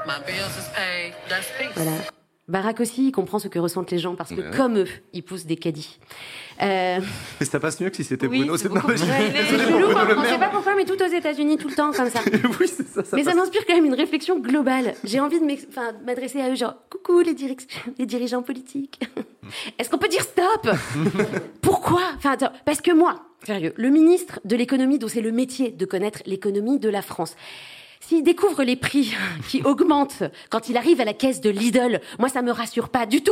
my 0.05 0.19
bills 0.25 0.55
is 0.57 0.69
paid. 0.73 1.13
That's 1.27 1.47
peace. 1.57 1.73
Voilà. 1.75 2.18
Barack 2.49 2.79
aussi, 2.79 3.07
il 3.07 3.11
comprend 3.11 3.37
ce 3.39 3.47
que 3.47 3.59
ressentent 3.59 3.91
les 3.91 3.99
gens 3.99 4.15
parce 4.15 4.31
que, 4.31 4.41
Ouais. 4.41 4.57
comme 4.57 4.79
eux, 4.79 4.87
ils 5.13 5.23
poussent 5.23 5.45
des 5.45 5.55
caddies. 5.55 5.99
Euh, 6.61 6.99
Mais 7.39 7.45
ça 7.45 7.59
passe 7.59 7.79
mieux 7.79 7.89
que 7.89 7.95
si 7.95 8.03
c'était 8.03 8.25
oui, 8.27 8.39
Bruno. 8.39 8.57
c'est 8.57 8.67
non, 8.69 8.75
beaucoup 8.75 8.87
mais- 8.87 8.95
plus 8.95 9.05
Désolé 9.05 9.31
C'est 9.33 9.55
pour 9.55 9.65
chelou, 9.65 9.85
Bruno 9.85 9.97
hein, 9.97 10.05
Le 10.09 10.17
on 10.17 10.23
sait 10.23 10.29
Maire. 10.31 10.39
pas 10.39 10.49
pourquoi, 10.49 10.75
mais 10.75 10.83
tout 10.85 11.01
aux 11.01 11.07
États-Unis, 11.07 11.57
tout 11.57 11.69
le 11.69 11.75
temps, 11.75 11.91
comme 11.93 12.09
ça. 12.09 12.19
oui, 12.59 12.67
ça. 12.67 13.03
ça 13.05 13.15
mais 13.15 13.23
ça 13.23 13.35
m'inspire 13.35 13.65
quand 13.67 13.75
même 13.75 13.85
une 13.85 13.93
réflexion 13.93 14.39
globale. 14.39 14.95
J'ai 15.03 15.19
envie 15.19 15.39
de 15.39 15.45
m'adresser 16.05 16.41
à 16.41 16.49
eux, 16.51 16.55
genre, 16.55 16.73
coucou 16.89 17.19
les, 17.21 17.33
dirigeants 18.05 18.41
politiques. 18.41 18.99
Est-ce 19.79 19.89
qu'on 19.89 19.97
peut 19.99 20.07
dire 20.09 20.23
stop? 20.23 20.75
Pourquoi? 21.61 22.01
Enfin, 22.17 22.31
attends, 22.31 22.51
Parce 22.65 22.81
que 22.81 22.91
moi, 22.91 23.23
sérieux, 23.45 23.73
le 23.77 23.89
ministre 23.89 24.39
de 24.45 24.55
l'économie, 24.55 24.99
dont 24.99 25.07
c'est 25.07 25.21
le 25.21 25.31
métier 25.31 25.71
de 25.71 25.85
connaître 25.85 26.19
l'économie 26.25 26.79
de 26.79 26.89
la 26.89 27.01
France, 27.01 27.35
s'il 28.09 28.23
découvre 28.23 28.63
les 28.63 28.75
prix 28.75 29.13
qui 29.47 29.61
augmentent 29.61 30.23
quand 30.49 30.67
il 30.67 30.77
arrive 30.77 30.99
à 30.99 31.05
la 31.05 31.13
caisse 31.13 31.41
de 31.41 31.49
Lidl, 31.51 32.01
moi 32.17 32.27
ça 32.27 32.41
me 32.41 32.51
rassure 32.51 32.89
pas 32.89 33.05
du 33.05 33.21
tout. 33.21 33.31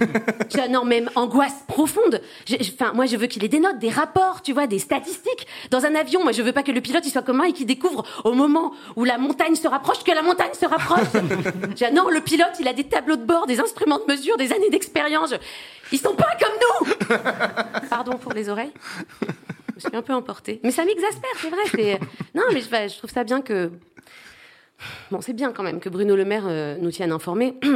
J'ai 0.54 0.68
non 0.68 0.84
même 0.84 1.08
angoisse 1.14 1.54
profonde. 1.68 2.20
Je- 2.48 2.56
je- 2.60 2.72
Enfin 2.72 2.92
moi 2.92 3.06
je 3.06 3.16
veux 3.16 3.28
qu'il 3.28 3.44
ait 3.44 3.48
des 3.48 3.60
notes, 3.60 3.78
des 3.78 3.88
rapports, 3.88 4.42
tu 4.42 4.52
vois, 4.52 4.66
des 4.66 4.80
statistiques. 4.80 5.46
Dans 5.70 5.84
un 5.86 5.94
avion, 5.94 6.24
moi 6.24 6.32
je 6.32 6.42
veux 6.42 6.52
pas 6.52 6.64
que 6.64 6.72
le 6.72 6.80
pilote 6.80 7.04
il 7.06 7.10
soit 7.10 7.22
comme 7.22 7.36
moi 7.36 7.48
et 7.48 7.52
qu'il 7.52 7.66
découvre 7.66 8.04
au 8.24 8.32
moment 8.32 8.72
où 8.96 9.04
la 9.04 9.16
montagne 9.16 9.54
se 9.54 9.68
rapproche 9.68 10.02
que 10.02 10.10
la 10.12 10.22
montagne 10.22 10.52
se 10.60 10.66
rapproche. 10.66 11.06
J'ai 11.76 11.90
non 11.92 12.08
le 12.10 12.20
pilote 12.20 12.52
il 12.58 12.66
a 12.66 12.72
des 12.72 12.84
tableaux 12.84 13.16
de 13.16 13.24
bord, 13.24 13.46
des 13.46 13.60
instruments 13.60 14.00
de 14.04 14.12
mesure, 14.12 14.36
des 14.36 14.52
années 14.52 14.70
d'expérience. 14.70 15.30
Je- 15.30 15.36
Ils 15.92 16.00
sont 16.00 16.14
pas 16.14 16.36
comme 16.40 16.88
nous. 16.90 17.86
Pardon 17.88 18.16
pour 18.18 18.32
les 18.32 18.48
oreilles. 18.48 18.72
Je 19.76 19.86
suis 19.86 19.96
un 19.96 20.02
peu 20.02 20.14
emportée. 20.14 20.58
Mais 20.64 20.70
ça 20.70 20.84
m'exaspère, 20.84 21.30
c'est 21.40 21.50
vrai. 21.50 21.62
c'est- 21.70 22.00
Non, 22.34 22.42
mais 22.52 22.60
je, 22.60 22.66
je 22.92 22.98
trouve 22.98 23.10
ça 23.10 23.24
bien 23.24 23.40
que. 23.42 23.70
Bon, 25.10 25.20
c'est 25.20 25.32
bien 25.32 25.52
quand 25.52 25.62
même 25.62 25.80
que 25.80 25.88
Bruno 25.88 26.16
Le 26.16 26.24
Maire 26.24 26.44
euh, 26.46 26.76
nous 26.80 26.90
tienne 26.90 27.12
informés. 27.12 27.58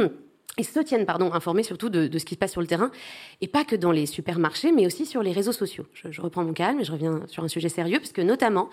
Et 0.57 0.63
se 0.63 0.79
tiennent, 0.81 1.05
pardon, 1.05 1.33
informés 1.33 1.63
surtout 1.63 1.89
de, 1.89 2.17
ce 2.17 2.25
qui 2.25 2.35
se 2.35 2.39
passe 2.39 2.51
sur 2.51 2.59
le 2.59 2.67
terrain, 2.67 2.91
et 3.39 3.47
pas 3.47 3.63
que 3.63 3.75
dans 3.75 3.93
les 3.93 4.05
supermarchés, 4.05 4.73
mais 4.73 4.85
aussi 4.85 5.05
sur 5.05 5.23
les 5.23 5.31
réseaux 5.31 5.53
sociaux. 5.53 5.85
Je, 5.93 6.21
reprends 6.21 6.43
mon 6.43 6.51
calme 6.51 6.81
et 6.81 6.83
je 6.83 6.91
reviens 6.91 7.21
sur 7.27 7.41
un 7.43 7.47
sujet 7.47 7.69
sérieux, 7.69 7.99
parce 7.99 8.11
que 8.11 8.21
notamment, 8.21 8.69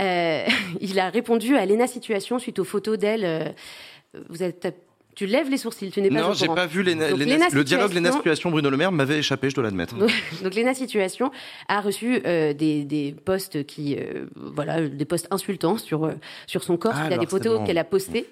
euh, 0.00 0.44
il 0.80 0.98
a 0.98 1.10
répondu 1.10 1.56
à 1.56 1.64
Léna 1.66 1.86
Situation 1.86 2.40
suite 2.40 2.58
aux 2.58 2.64
photos 2.64 2.98
d'elle. 2.98 3.24
euh, 3.24 3.48
vous 4.28 4.42
êtes, 4.42 4.66
tu 5.14 5.26
lèves 5.26 5.48
les 5.50 5.56
sourcils, 5.56 5.90
tu 5.90 6.00
n'es 6.02 6.08
pas 6.10 6.20
Non, 6.22 6.32
j'ai 6.32 6.46
pas 6.48 6.66
vu 6.66 6.82
les, 6.82 6.94
Donc, 6.94 7.18
les- 7.18 7.38
le 7.52 7.64
dialogue 7.64 7.92
Léna 7.92 8.12
Situation 8.12 8.50
Bruno 8.50 8.68
Le 8.70 8.76
Maire 8.76 8.92
m'avait 8.92 9.18
échappé, 9.18 9.50
je 9.50 9.54
dois 9.54 9.64
l'admettre. 9.64 9.96
donc, 9.96 10.10
donc 10.42 10.54
Léna 10.54 10.74
Situation 10.74 11.30
a 11.68 11.80
reçu 11.80 12.20
euh, 12.26 12.52
des, 12.52 12.84
des 12.84 13.14
posts 13.24 13.64
qui, 13.66 13.96
euh, 13.96 14.26
voilà, 14.34 14.82
des 14.86 15.04
posts 15.04 15.28
insultants 15.30 15.78
sur 15.78 16.04
euh, 16.04 16.12
sur 16.46 16.62
son 16.64 16.76
corps, 16.76 16.92
Ah, 16.94 17.06
il 17.08 17.12
a 17.12 17.18
des 17.18 17.26
photos 17.26 17.60
qu'elle 17.66 17.78
a 17.78 17.84
postées. 17.84 18.26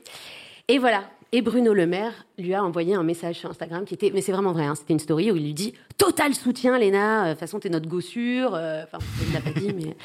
Et 0.69 0.79
voilà. 0.79 1.05
Et 1.35 1.41
Bruno 1.41 1.73
Le 1.73 1.87
Maire 1.87 2.27
lui 2.37 2.53
a 2.53 2.63
envoyé 2.63 2.95
un 2.95 3.03
message 3.03 3.37
sur 3.37 3.49
Instagram 3.49 3.87
qui 3.87 3.95
était, 3.95 4.11
mais 4.13 4.21
c'est 4.21 4.33
vraiment 4.33 4.53
vrai, 4.53 4.65
hein, 4.67 4.75
c'était 4.75 4.93
une 4.93 4.99
story 4.99 5.31
où 5.33 5.37
il 5.37 5.43
lui 5.45 5.55
dit 5.55 5.73
total 5.97 6.35
soutien, 6.35 6.79
Léna. 6.79 7.25
De 7.25 7.31
toute 7.31 7.41
façon, 7.41 7.59
t'es 7.59 7.71
notre 7.71 7.89
gossure. 7.89 8.51
Enfin, 8.53 8.99
il 9.27 9.33
l'a 9.33 9.41
pas 9.41 9.59
dit, 9.59 9.73
mais. 9.75 9.97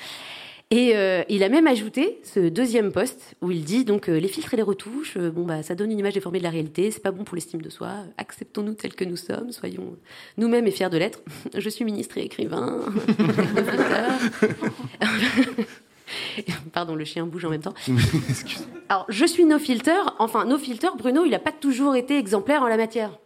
Et 0.69 0.97
euh, 0.97 1.23
il 1.29 1.43
a 1.43 1.49
même 1.49 1.65
ajouté 1.65 2.19
ce 2.23 2.49
deuxième 2.49 2.91
post 2.91 3.35
où 3.41 3.51
il 3.51 3.63
dit 3.63 3.85
donc 3.85 4.09
euh, 4.09 4.19
les 4.19 4.27
filtres 4.27 4.53
et 4.53 4.57
les 4.57 4.63
retouches, 4.63 5.15
euh, 5.15 5.31
bon 5.31 5.45
bah 5.45 5.63
ça 5.63 5.75
donne 5.75 5.93
une 5.93 5.99
image 5.99 6.15
déformée 6.15 6.39
de 6.39 6.43
la 6.43 6.49
réalité, 6.49 6.91
c'est 6.91 7.01
pas 7.01 7.11
bon 7.11 7.23
pour 7.23 7.35
l'estime 7.35 7.61
de 7.61 7.69
soi. 7.69 7.93
Acceptons-nous 8.17 8.73
tels 8.73 8.93
que 8.93 9.05
nous 9.05 9.15
sommes, 9.15 9.53
soyons 9.53 9.95
nous-mêmes 10.37 10.67
et 10.67 10.71
fiers 10.71 10.89
de 10.89 10.97
l'être. 10.97 11.21
Je 11.57 11.69
suis 11.69 11.85
ministre 11.85 12.17
et 12.17 12.23
écrivain. 12.23 12.81
Pardon, 16.73 16.95
le 16.95 17.05
chien 17.05 17.25
bouge 17.25 17.45
en 17.45 17.49
même 17.49 17.61
temps. 17.61 17.73
Alors, 18.89 19.05
je 19.09 19.25
suis 19.25 19.45
no 19.45 19.59
filter. 19.59 19.99
Enfin, 20.19 20.45
no 20.45 20.57
filter, 20.57 20.89
Bruno, 20.97 21.25
il 21.25 21.31
n'a 21.31 21.39
pas 21.39 21.51
toujours 21.51 21.95
été 21.97 22.17
exemplaire 22.17 22.61
en 22.61 22.67
la 22.67 22.77
matière. 22.77 23.17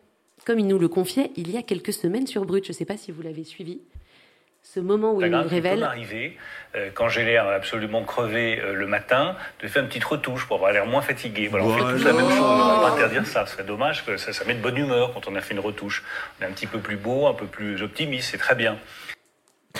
Comme 0.45 0.57
il 0.57 0.65
nous 0.67 0.79
le 0.79 0.87
confiait 0.87 1.31
il 1.35 1.51
y 1.51 1.57
a 1.57 1.61
quelques 1.61 1.93
semaines 1.93 2.25
sur 2.25 2.45
Brut. 2.45 2.65
Je 2.65 2.71
ne 2.71 2.75
sais 2.75 2.85
pas 2.85 2.97
si 2.97 3.11
vous 3.11 3.21
l'avez 3.21 3.43
suivi. 3.43 3.81
Ce 4.63 4.79
moment 4.79 5.13
où 5.13 5.21
il 5.21 5.29
nous 5.29 5.41
peut 5.41 5.47
révèle. 5.47 5.79
m'arriver, 5.79 6.37
euh, 6.75 6.89
quand 6.93 7.09
j'ai 7.09 7.25
l'air 7.25 7.47
absolument 7.47 8.03
crevé 8.03 8.59
euh, 8.59 8.73
le 8.73 8.87
matin, 8.87 9.35
de 9.61 9.67
faire 9.67 9.81
une 9.81 9.89
petite 9.89 10.03
retouche 10.03 10.45
pour 10.45 10.57
avoir 10.57 10.71
l'air 10.71 10.85
moins 10.85 11.01
fatigué. 11.01 11.47
Voilà, 11.47 11.65
on 11.65 11.77
fait 11.77 11.97
tous 11.97 12.03
la 12.05 12.13
même 12.13 12.29
chose. 12.29 12.39
On 12.39 12.79
va 12.79 12.89
pas 12.89 12.95
interdire 12.95 13.25
ça. 13.25 13.45
Ce 13.45 13.53
serait 13.53 13.63
dommage 13.63 14.05
que 14.05 14.17
ça, 14.17 14.33
ça 14.33 14.45
met 14.45 14.53
de 14.53 14.61
bonne 14.61 14.77
humeur 14.77 15.13
quand 15.13 15.27
on 15.27 15.35
a 15.35 15.41
fait 15.41 15.53
une 15.53 15.59
retouche. 15.59 16.03
On 16.39 16.43
est 16.43 16.47
un 16.47 16.51
petit 16.51 16.67
peu 16.67 16.79
plus 16.79 16.97
beau, 16.97 17.27
un 17.27 17.33
peu 17.33 17.45
plus 17.47 17.81
optimiste, 17.81 18.29
c'est 18.31 18.37
très 18.37 18.55
bien. 18.55 18.77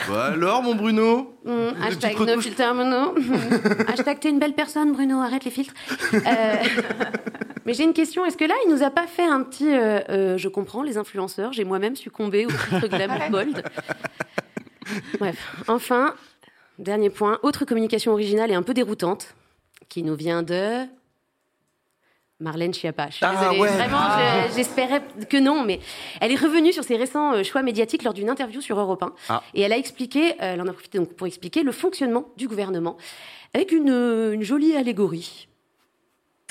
Bah 0.10 0.32
alors, 0.34 0.64
mon 0.64 0.76
Bruno 0.76 1.38
Mmh, 1.44 1.84
hashtag 1.84 2.20
no 2.20 2.40
filter 2.40 2.74
mono. 2.74 3.16
hashtag 3.88 4.20
t'es 4.20 4.30
une 4.30 4.40
belle 4.40 4.54
personne, 4.54 4.94
Bruno, 4.94 5.20
arrête 5.20 5.44
les 5.44 5.52
filtres. 5.52 5.74
Euh, 6.14 6.56
mais 7.66 7.74
j'ai 7.74 7.84
une 7.84 7.94
question. 7.94 8.24
Est-ce 8.26 8.38
que 8.38 8.46
là, 8.46 8.54
il 8.66 8.74
nous 8.74 8.84
a 8.84 8.90
pas 8.92 9.08
fait 9.08 9.26
un 9.26 9.42
petit. 9.42 9.68
euh, 9.74 10.00
euh, 10.10 10.38
je 10.38 10.48
comprends, 10.48 10.84
les 10.84 10.98
influenceurs. 10.98 11.52
J'ai 11.52 11.64
moi-même 11.66 11.96
succombé 11.96 12.46
au 12.46 12.50
filtre 12.50 12.88
glamour 12.88 13.22
bold. 13.32 13.64
Bref. 15.20 15.56
Enfin, 15.68 16.16
dernier 16.80 17.10
point. 17.10 17.40
Autre 17.44 17.66
communication 17.66 18.12
originale 18.12 18.52
et 18.52 18.56
un 18.56 18.64
peu 18.64 18.74
déroutante 18.74 19.36
qui 19.90 20.04
nous 20.04 20.16
vient 20.16 20.44
de. 20.44 20.86
Marlène 22.40 22.74
Schiappa. 22.74 23.08
Je 23.12 23.18
suis 23.18 23.26
Ah, 23.26 23.36
désolée. 23.36 23.60
ouais. 23.60 23.68
Vraiment, 23.70 23.98
Ah. 24.00 24.48
je- 24.50 24.56
j'espérais 24.56 25.04
que 25.30 25.38
non, 25.38 25.64
mais 25.64 25.80
elle 26.22 26.32
est 26.32 26.36
revenue 26.42 26.74
sur 26.74 26.84
ses 26.84 26.98
récents 26.98 27.34
euh, 27.34 27.44
choix 27.44 27.62
médiatiques 27.62 28.02
lors 28.02 28.16
d'une 28.16 28.32
interview 28.32 28.62
sur 28.62 28.80
Europe 28.80 29.04
1. 29.04 29.14
Ah. 29.30 29.44
Et 29.54 29.62
elle 29.62 29.72
a 29.72 29.78
expliqué, 29.78 30.32
euh, 30.42 30.54
elle 30.56 30.62
en 30.62 30.66
a 30.68 30.74
profité 30.74 30.98
donc 30.98 31.14
pour 31.14 31.28
expliquer 31.28 31.62
le 31.62 31.72
fonctionnement 31.72 32.26
du 32.38 32.48
gouvernement 32.48 32.98
avec 33.54 33.72
une, 33.72 33.92
euh, 33.92 34.32
une 34.34 34.42
jolie 34.42 34.76
allégorie. 34.76 35.50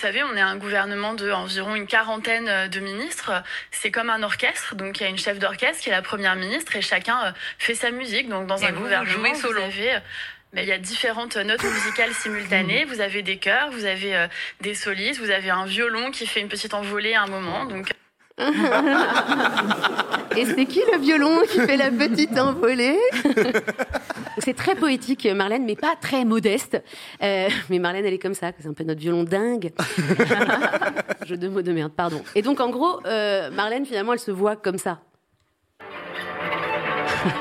Vous 0.01 0.06
savez, 0.06 0.22
on 0.22 0.35
est 0.35 0.40
un 0.40 0.56
gouvernement 0.56 1.12
de 1.12 1.31
environ 1.31 1.74
une 1.74 1.86
quarantaine 1.86 2.48
euh, 2.48 2.68
de 2.68 2.81
ministres. 2.81 3.32
C'est 3.70 3.90
comme 3.90 4.09
un 4.09 4.22
orchestre, 4.22 4.74
donc 4.74 4.98
il 4.98 5.02
y 5.02 5.06
a 5.06 5.10
une 5.10 5.18
chef 5.18 5.39
d'orchestre 5.39 5.82
qui 5.82 5.90
est 5.90 5.93
la 5.93 6.01
première 6.01 6.36
ministre 6.36 6.74
et 6.74 6.81
chacun 6.81 7.22
euh, 7.22 7.32
fait 7.59 7.74
sa 7.74 7.90
musique. 7.90 8.27
Donc 8.27 8.47
dans 8.47 8.56
Et 8.56 8.64
un 8.64 8.70
vous, 8.70 8.77
vous 8.77 8.82
gouvernement, 8.85 9.35
vous 9.35 9.39
solo 9.39 9.60
avez, 9.60 9.97
euh, 9.97 10.01
ben, 10.55 10.62
il 10.62 10.68
y 10.68 10.72
a 10.72 10.78
différentes 10.78 11.36
notes 11.36 11.62
musicales 11.62 12.14
simultanées. 12.14 12.86
Vous 12.86 13.02
avez 13.02 13.20
des 13.20 13.36
chœurs, 13.36 13.70
vous 13.72 13.85
avez 13.85 14.27
des 14.62 14.74
solistes, 14.74 15.20
vous 15.20 15.28
avez 15.28 15.51
un 15.51 15.66
violon 15.66 16.10
qui 16.10 16.27
fait 16.27 16.40
une 16.40 16.48
petite 16.48 16.72
envolée 16.72 17.12
à 17.12 17.24
un 17.24 17.27
moment. 17.27 17.66
Donc 17.66 17.93
Et 20.37 20.45
c'est 20.47 20.67
qui 20.67 20.81
le 20.93 20.99
violon 20.99 21.41
qui 21.51 21.59
fait 21.61 21.77
la 21.77 21.91
petite 21.91 22.39
envolée 22.39 22.99
C'est 24.39 24.55
très 24.55 24.75
poétique, 24.75 25.29
Marlène, 25.35 25.65
mais 25.65 25.77
pas 25.77 25.95
très 26.01 26.25
modeste. 26.25 26.83
Euh, 27.23 27.49
mais 27.69 27.79
Marlène, 27.79 28.07
elle 28.07 28.15
est 28.15 28.19
comme 28.19 28.35
ça, 28.35 28.53
c'est 28.59 28.69
un 28.69 28.73
peu 28.73 28.85
notre 28.85 29.01
violon 29.01 29.25
dingue. 29.25 29.73
Jeu 31.27 31.37
de 31.37 31.49
mots 31.49 31.62
de 31.62 31.73
merde, 31.73 31.93
pardon. 31.93 32.23
Et 32.35 32.43
donc, 32.43 32.61
en 32.61 32.71
gros, 32.71 33.01
euh, 33.07 33.51
Marlène, 33.51 33.85
finalement, 33.85 34.12
elle 34.12 34.21
se 34.21 34.31
voit 34.31 34.57
comme 34.57 34.79
ça. 34.79 35.01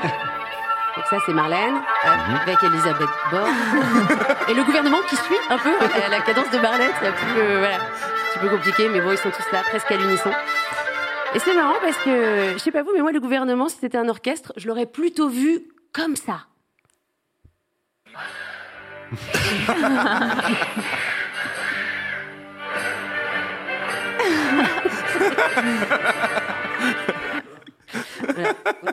Donc 0.96 1.04
ça, 1.08 1.18
c'est 1.24 1.32
Marlène, 1.32 1.76
euh, 1.76 2.36
avec 2.42 2.62
Elisabeth 2.62 3.08
Borne. 3.30 3.54
Et 4.48 4.54
le 4.54 4.64
gouvernement 4.64 4.98
qui 5.08 5.14
suit 5.16 5.36
un 5.48 5.56
peu 5.56 5.70
la 6.10 6.20
cadence 6.20 6.50
de 6.50 6.58
Marlène, 6.58 6.90
c'est 7.00 7.06
un 7.06 7.12
un 8.30 8.38
petit 8.38 8.46
peu 8.46 8.56
compliqué, 8.56 8.88
mais 8.88 9.00
bon, 9.00 9.12
ils 9.12 9.18
sont 9.18 9.30
tous 9.30 9.52
là, 9.52 9.62
presque 9.68 9.90
à 9.90 9.96
l'unisson. 9.96 10.30
Et 11.34 11.38
c'est 11.38 11.54
marrant 11.54 11.78
parce 11.80 11.96
que, 11.98 12.54
je 12.54 12.58
sais 12.58 12.72
pas 12.72 12.82
vous, 12.82 12.90
mais 12.92 13.02
moi, 13.02 13.12
le 13.12 13.20
gouvernement, 13.20 13.68
si 13.68 13.76
c'était 13.80 13.98
un 13.98 14.08
orchestre, 14.08 14.52
je 14.56 14.66
l'aurais 14.66 14.86
plutôt 14.86 15.28
vu 15.28 15.68
comme 15.92 16.16
ça. 16.16 16.46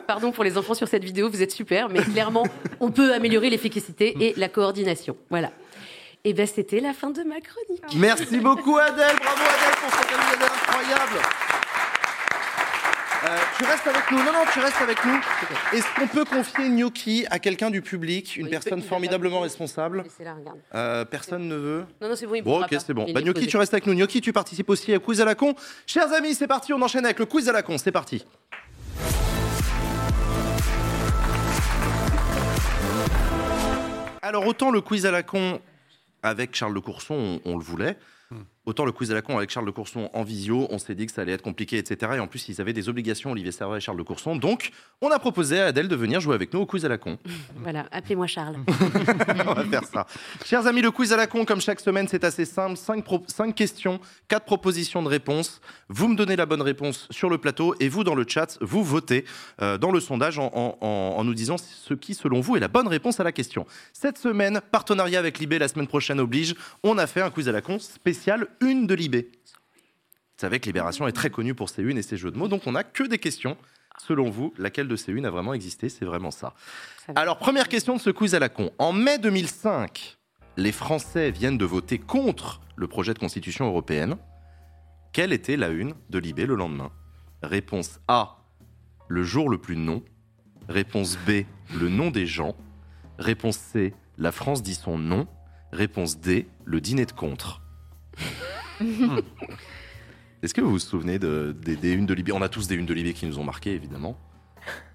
Pardon 0.06 0.30
pour 0.32 0.44
les 0.44 0.56
enfants 0.56 0.74
sur 0.74 0.86
cette 0.86 1.04
vidéo, 1.04 1.28
vous 1.28 1.42
êtes 1.42 1.50
super, 1.50 1.88
mais 1.88 2.02
clairement, 2.02 2.44
on 2.80 2.90
peut 2.90 3.12
améliorer 3.12 3.50
l'efficacité 3.50 4.16
et 4.20 4.34
la 4.36 4.48
coordination. 4.48 5.16
Voilà. 5.30 5.50
Et 6.24 6.34
ben, 6.34 6.46
c'était 6.46 6.80
la 6.80 6.92
fin 6.92 7.10
de 7.10 7.22
ma 7.22 7.40
chronique. 7.40 7.82
Merci 7.96 8.38
beaucoup 8.38 8.76
Adèle, 8.76 9.16
bravo 9.16 9.42
Adèle 9.42 9.76
pour 9.80 9.90
cette 9.92 10.12
incroyable. 10.12 11.57
Euh, 13.24 13.36
tu 13.58 13.64
restes 13.64 13.86
avec 13.86 14.10
nous. 14.12 14.18
Non, 14.18 14.32
non, 14.32 14.44
tu 14.52 14.60
restes 14.60 14.80
avec 14.80 15.04
nous. 15.04 15.18
Est-ce 15.72 15.86
qu'on 15.98 16.06
peut 16.06 16.24
confier 16.24 16.68
Gnocchi 16.68 17.26
à 17.30 17.40
quelqu'un 17.40 17.68
du 17.70 17.82
public, 17.82 18.36
une 18.36 18.48
personne 18.48 18.80
formidablement 18.80 19.40
responsable. 19.40 20.04
Euh, 20.74 21.04
Personne 21.04 21.48
ne 21.48 21.56
veut 21.56 21.84
Non, 22.00 22.10
non, 22.10 22.16
c'est 22.16 22.26
bon, 22.26 22.34
il 22.36 22.42
Bon, 22.42 22.62
ok, 22.62 22.68
c'est 22.84 22.94
bon. 22.94 23.06
Bah, 23.12 23.20
Gnocchi, 23.20 23.48
tu 23.48 23.56
restes 23.56 23.74
avec 23.74 23.86
nous. 23.86 23.94
Gnocchi, 23.94 24.20
tu 24.20 24.32
participes 24.32 24.70
aussi 24.70 24.94
au 24.94 25.00
quiz 25.00 25.20
à 25.20 25.24
la 25.24 25.34
con. 25.34 25.54
Chers 25.86 26.12
amis, 26.12 26.34
c'est 26.34 26.46
parti, 26.46 26.72
on 26.72 26.80
enchaîne 26.80 27.04
avec 27.04 27.18
le 27.18 27.26
quiz 27.26 27.48
à 27.48 27.52
la 27.52 27.62
con. 27.62 27.76
C'est 27.76 27.92
parti. 27.92 28.24
Alors, 34.22 34.46
autant 34.46 34.70
le 34.70 34.80
quiz 34.80 35.06
à 35.06 35.10
la 35.10 35.22
con 35.22 35.60
avec 36.22 36.54
Charles 36.54 36.74
de 36.74 36.80
Courson, 36.80 37.40
on, 37.44 37.52
on 37.52 37.56
le 37.56 37.64
voulait. 37.64 37.96
Autant 38.68 38.84
le 38.84 38.92
quiz 38.92 39.10
à 39.10 39.14
la 39.14 39.22
con 39.22 39.38
avec 39.38 39.48
Charles 39.48 39.64
de 39.64 39.70
Courson 39.70 40.10
en 40.12 40.22
visio, 40.24 40.66
on 40.68 40.76
s'est 40.76 40.94
dit 40.94 41.06
que 41.06 41.12
ça 41.12 41.22
allait 41.22 41.32
être 41.32 41.40
compliqué, 41.40 41.78
etc. 41.78 42.12
Et 42.16 42.20
en 42.20 42.26
plus, 42.26 42.50
ils 42.50 42.60
avaient 42.60 42.74
des 42.74 42.90
obligations, 42.90 43.30
Olivier 43.30 43.50
Servat 43.50 43.78
et 43.78 43.80
Charles 43.80 43.96
de 43.96 44.02
Courson. 44.02 44.36
Donc, 44.36 44.72
on 45.00 45.08
a 45.10 45.18
proposé 45.18 45.58
à 45.58 45.66
Adèle 45.68 45.88
de 45.88 45.96
venir 45.96 46.20
jouer 46.20 46.34
avec 46.34 46.52
nous 46.52 46.60
au 46.60 46.66
quiz 46.66 46.84
à 46.84 46.88
la 46.90 46.98
con. 46.98 47.16
Voilà, 47.62 47.86
appelez-moi 47.92 48.26
Charles. 48.26 48.56
on 49.48 49.54
va 49.54 49.64
faire 49.64 49.84
ça. 49.84 50.06
Chers 50.44 50.66
amis, 50.66 50.82
le 50.82 50.90
quiz 50.90 51.14
à 51.14 51.16
la 51.16 51.26
con, 51.26 51.46
comme 51.46 51.62
chaque 51.62 51.80
semaine, 51.80 52.08
c'est 52.08 52.24
assez 52.24 52.44
simple. 52.44 52.76
5 52.76 53.54
questions, 53.54 54.00
4 54.28 54.44
propositions 54.44 55.02
de 55.02 55.08
réponses. 55.08 55.62
Vous 55.88 56.06
me 56.06 56.14
donnez 56.14 56.36
la 56.36 56.44
bonne 56.44 56.60
réponse 56.60 57.06
sur 57.10 57.30
le 57.30 57.38
plateau 57.38 57.74
et 57.80 57.88
vous, 57.88 58.04
dans 58.04 58.14
le 58.14 58.26
chat, 58.28 58.58
vous 58.60 58.84
votez 58.84 59.24
euh, 59.62 59.78
dans 59.78 59.92
le 59.92 60.00
sondage 60.00 60.38
en, 60.38 60.50
en- 60.54 60.76
en- 60.82 61.14
en 61.16 61.24
nous 61.24 61.32
disant 61.34 61.56
ce 61.56 61.94
qui, 61.94 62.12
selon 62.12 62.40
vous, 62.42 62.56
est 62.56 62.60
la 62.60 62.68
bonne 62.68 62.86
réponse 62.88 63.18
à 63.18 63.24
la 63.24 63.32
question. 63.32 63.64
Cette 63.94 64.18
semaine, 64.18 64.60
partenariat 64.70 65.18
avec 65.18 65.38
Libé, 65.38 65.58
la 65.58 65.68
semaine 65.68 65.86
prochaine 65.86 66.20
oblige, 66.20 66.54
on 66.82 66.98
a 66.98 67.06
fait 67.06 67.22
un 67.22 67.30
quiz 67.30 67.48
à 67.48 67.52
la 67.52 67.62
con 67.62 67.78
spécial 67.78 68.46
une 68.60 68.86
de 68.86 68.94
Libé. 68.94 69.30
Vous 69.32 70.42
savez 70.42 70.60
que 70.60 70.66
Libération 70.66 71.08
est 71.08 71.12
très 71.12 71.30
connue 71.30 71.54
pour 71.54 71.68
ses 71.68 71.82
unes 71.82 71.98
et 71.98 72.02
ses 72.02 72.16
jeux 72.16 72.30
de 72.30 72.38
mots, 72.38 72.48
donc 72.48 72.66
on 72.66 72.72
n'a 72.72 72.84
que 72.84 73.04
des 73.04 73.18
questions. 73.18 73.56
Selon 74.06 74.30
vous, 74.30 74.54
laquelle 74.56 74.86
de 74.86 74.96
ces 74.96 75.10
unes 75.12 75.26
a 75.26 75.30
vraiment 75.30 75.54
existé 75.54 75.88
C'est 75.88 76.04
vraiment 76.04 76.30
ça. 76.30 76.54
Alors, 77.16 77.38
première 77.38 77.68
question 77.68 77.96
de 77.96 78.00
ce 78.00 78.10
quiz 78.10 78.34
à 78.34 78.38
la 78.38 78.48
con. 78.48 78.70
En 78.78 78.92
mai 78.92 79.18
2005, 79.18 80.18
les 80.56 80.72
Français 80.72 81.30
viennent 81.30 81.58
de 81.58 81.64
voter 81.64 81.98
contre 81.98 82.60
le 82.76 82.86
projet 82.86 83.14
de 83.14 83.18
constitution 83.18 83.66
européenne. 83.66 84.16
Quelle 85.12 85.32
était 85.32 85.56
la 85.56 85.68
une 85.68 85.94
de 86.10 86.18
Libé 86.18 86.46
le 86.46 86.54
lendemain? 86.54 86.92
Réponse 87.42 87.98
A, 88.06 88.44
le 89.08 89.24
jour 89.24 89.48
le 89.48 89.58
plus 89.58 89.76
non. 89.76 90.02
Réponse 90.68 91.18
B, 91.26 91.44
le 91.74 91.88
nom 91.88 92.10
des 92.10 92.26
gens. 92.26 92.54
Réponse 93.18 93.56
C, 93.56 93.94
la 94.16 94.32
France 94.32 94.62
dit 94.62 94.74
son 94.74 94.98
nom. 94.98 95.26
Réponse 95.72 96.18
D, 96.18 96.46
le 96.64 96.80
dîner 96.80 97.06
de 97.06 97.12
contre. 97.12 97.62
Est-ce 100.42 100.54
que 100.54 100.60
vous 100.60 100.70
vous 100.70 100.78
souvenez 100.78 101.18
de- 101.18 101.54
des, 101.64 101.76
des 101.76 101.92
unes 101.92 102.06
de 102.06 102.14
Libé 102.14 102.32
On 102.32 102.42
a 102.42 102.48
tous 102.48 102.68
des 102.68 102.76
unes 102.76 102.86
de 102.86 102.94
Libé 102.94 103.12
qui 103.12 103.26
nous 103.26 103.38
ont 103.38 103.44
marqué, 103.44 103.72
évidemment. 103.74 104.16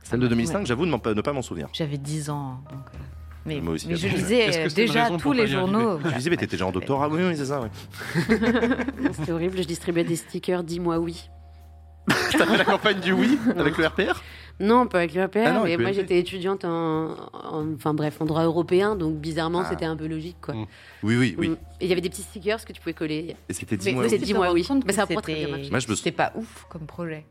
Celle 0.04 0.20
de 0.20 0.28
2005, 0.28 0.60
Ouais. 0.60 0.66
j'avoue 0.66 0.86
ne, 0.86 0.92
ne 0.92 1.22
pas 1.22 1.34
m'en 1.34 1.42
souvenir. 1.42 1.68
J'avais 1.74 1.98
10 1.98 2.30
ans. 2.30 2.62
Donc, 2.70 2.80
euh, 2.94 2.98
mais, 3.46 3.60
Moi 3.60 3.74
aussi, 3.74 3.88
mais 3.88 3.96
je 3.98 4.08
lisais 4.08 4.66
euh, 4.66 4.70
déjà 4.70 5.10
tous 5.18 5.34
les 5.34 5.48
journaux. 5.48 6.00
Je 6.06 6.10
disais, 6.16 6.30
mais 6.30 6.38
t'étais 6.38 6.56
déjà 6.56 6.66
en 6.68 6.72
doctorat. 6.72 7.10
Oui, 7.10 7.22
oui, 7.24 7.36
c'est 7.36 7.46
ça, 7.48 7.62
oui. 7.62 7.70
C'était 9.14 9.32
horrible, 9.32 9.58
je 9.58 9.64
distribuais 9.64 10.04
des 10.06 10.16
stickers, 10.16 10.64
dis-moi 10.64 10.98
oui. 11.00 11.30
T'as 12.08 12.46
fait 12.46 12.58
la 12.58 12.66
campagne 12.66 13.00
du 13.00 13.12
oui 13.14 13.38
avec 13.58 13.78
le 13.78 13.86
RPR 13.88 14.22
Non, 14.60 14.86
pas 14.88 15.00
avec 15.00 15.14
le 15.16 15.24
RPR, 15.26 15.40
Ah 15.48 15.52
non, 15.52 15.64
mais 15.64 15.78
moi 15.78 15.92
j'étais 15.92 16.20
étudiante 16.20 16.64
en, 16.64 17.12
en- 17.34 17.74
Enfin 17.76 17.94
bref, 17.94 18.22
en 18.22 18.26
droit 18.26 18.44
européen, 18.44 18.96
donc 18.96 19.16
bizarrement 19.16 19.62
Ah. 19.66 19.68
c'était 19.70 19.86
un 19.86 19.96
peu 19.96 20.08
logique 20.08 20.38
quoi. 20.42 20.54
Oui, 21.02 21.16
oui, 21.18 21.36
oui. 21.38 21.50
Mm. 21.50 21.54
Et 21.82 21.86
il 21.86 21.88
y 21.90 21.92
avait 21.92 22.02
des 22.02 22.10
petits 22.10 22.22
stickers 22.22 22.64
que 22.64 22.72
tu 22.72 22.80
pouvais 22.80 22.94
coller. 22.94 23.36
Et 23.50 23.54
c'était 23.54 23.76
Mais 23.78 23.82
dis-moi 23.84 24.04
c'était 24.06 24.18
oui. 24.20 24.26
dis-moi 24.26 24.52
oui. 24.54 24.68
Mais 24.86 24.94
ça 24.94 25.04
a 25.04 25.08
pas 25.08 25.22
très 25.22 25.34
bien 25.34 25.48
c'était- 25.58 25.72
marché. 25.72 26.12
Pas 26.12 26.32
ouf 26.36 26.66
comme 26.70 26.86
projet. 26.86 27.26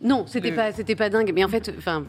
Non, 0.00 0.26
c'était 0.26 0.52
pas, 0.52 0.72
c'était 0.72 0.96
pas 0.96 1.08
dingue. 1.08 1.32
Mais 1.34 1.44
en 1.44 1.48
fait, 1.48 1.72
enfin, 1.78 2.04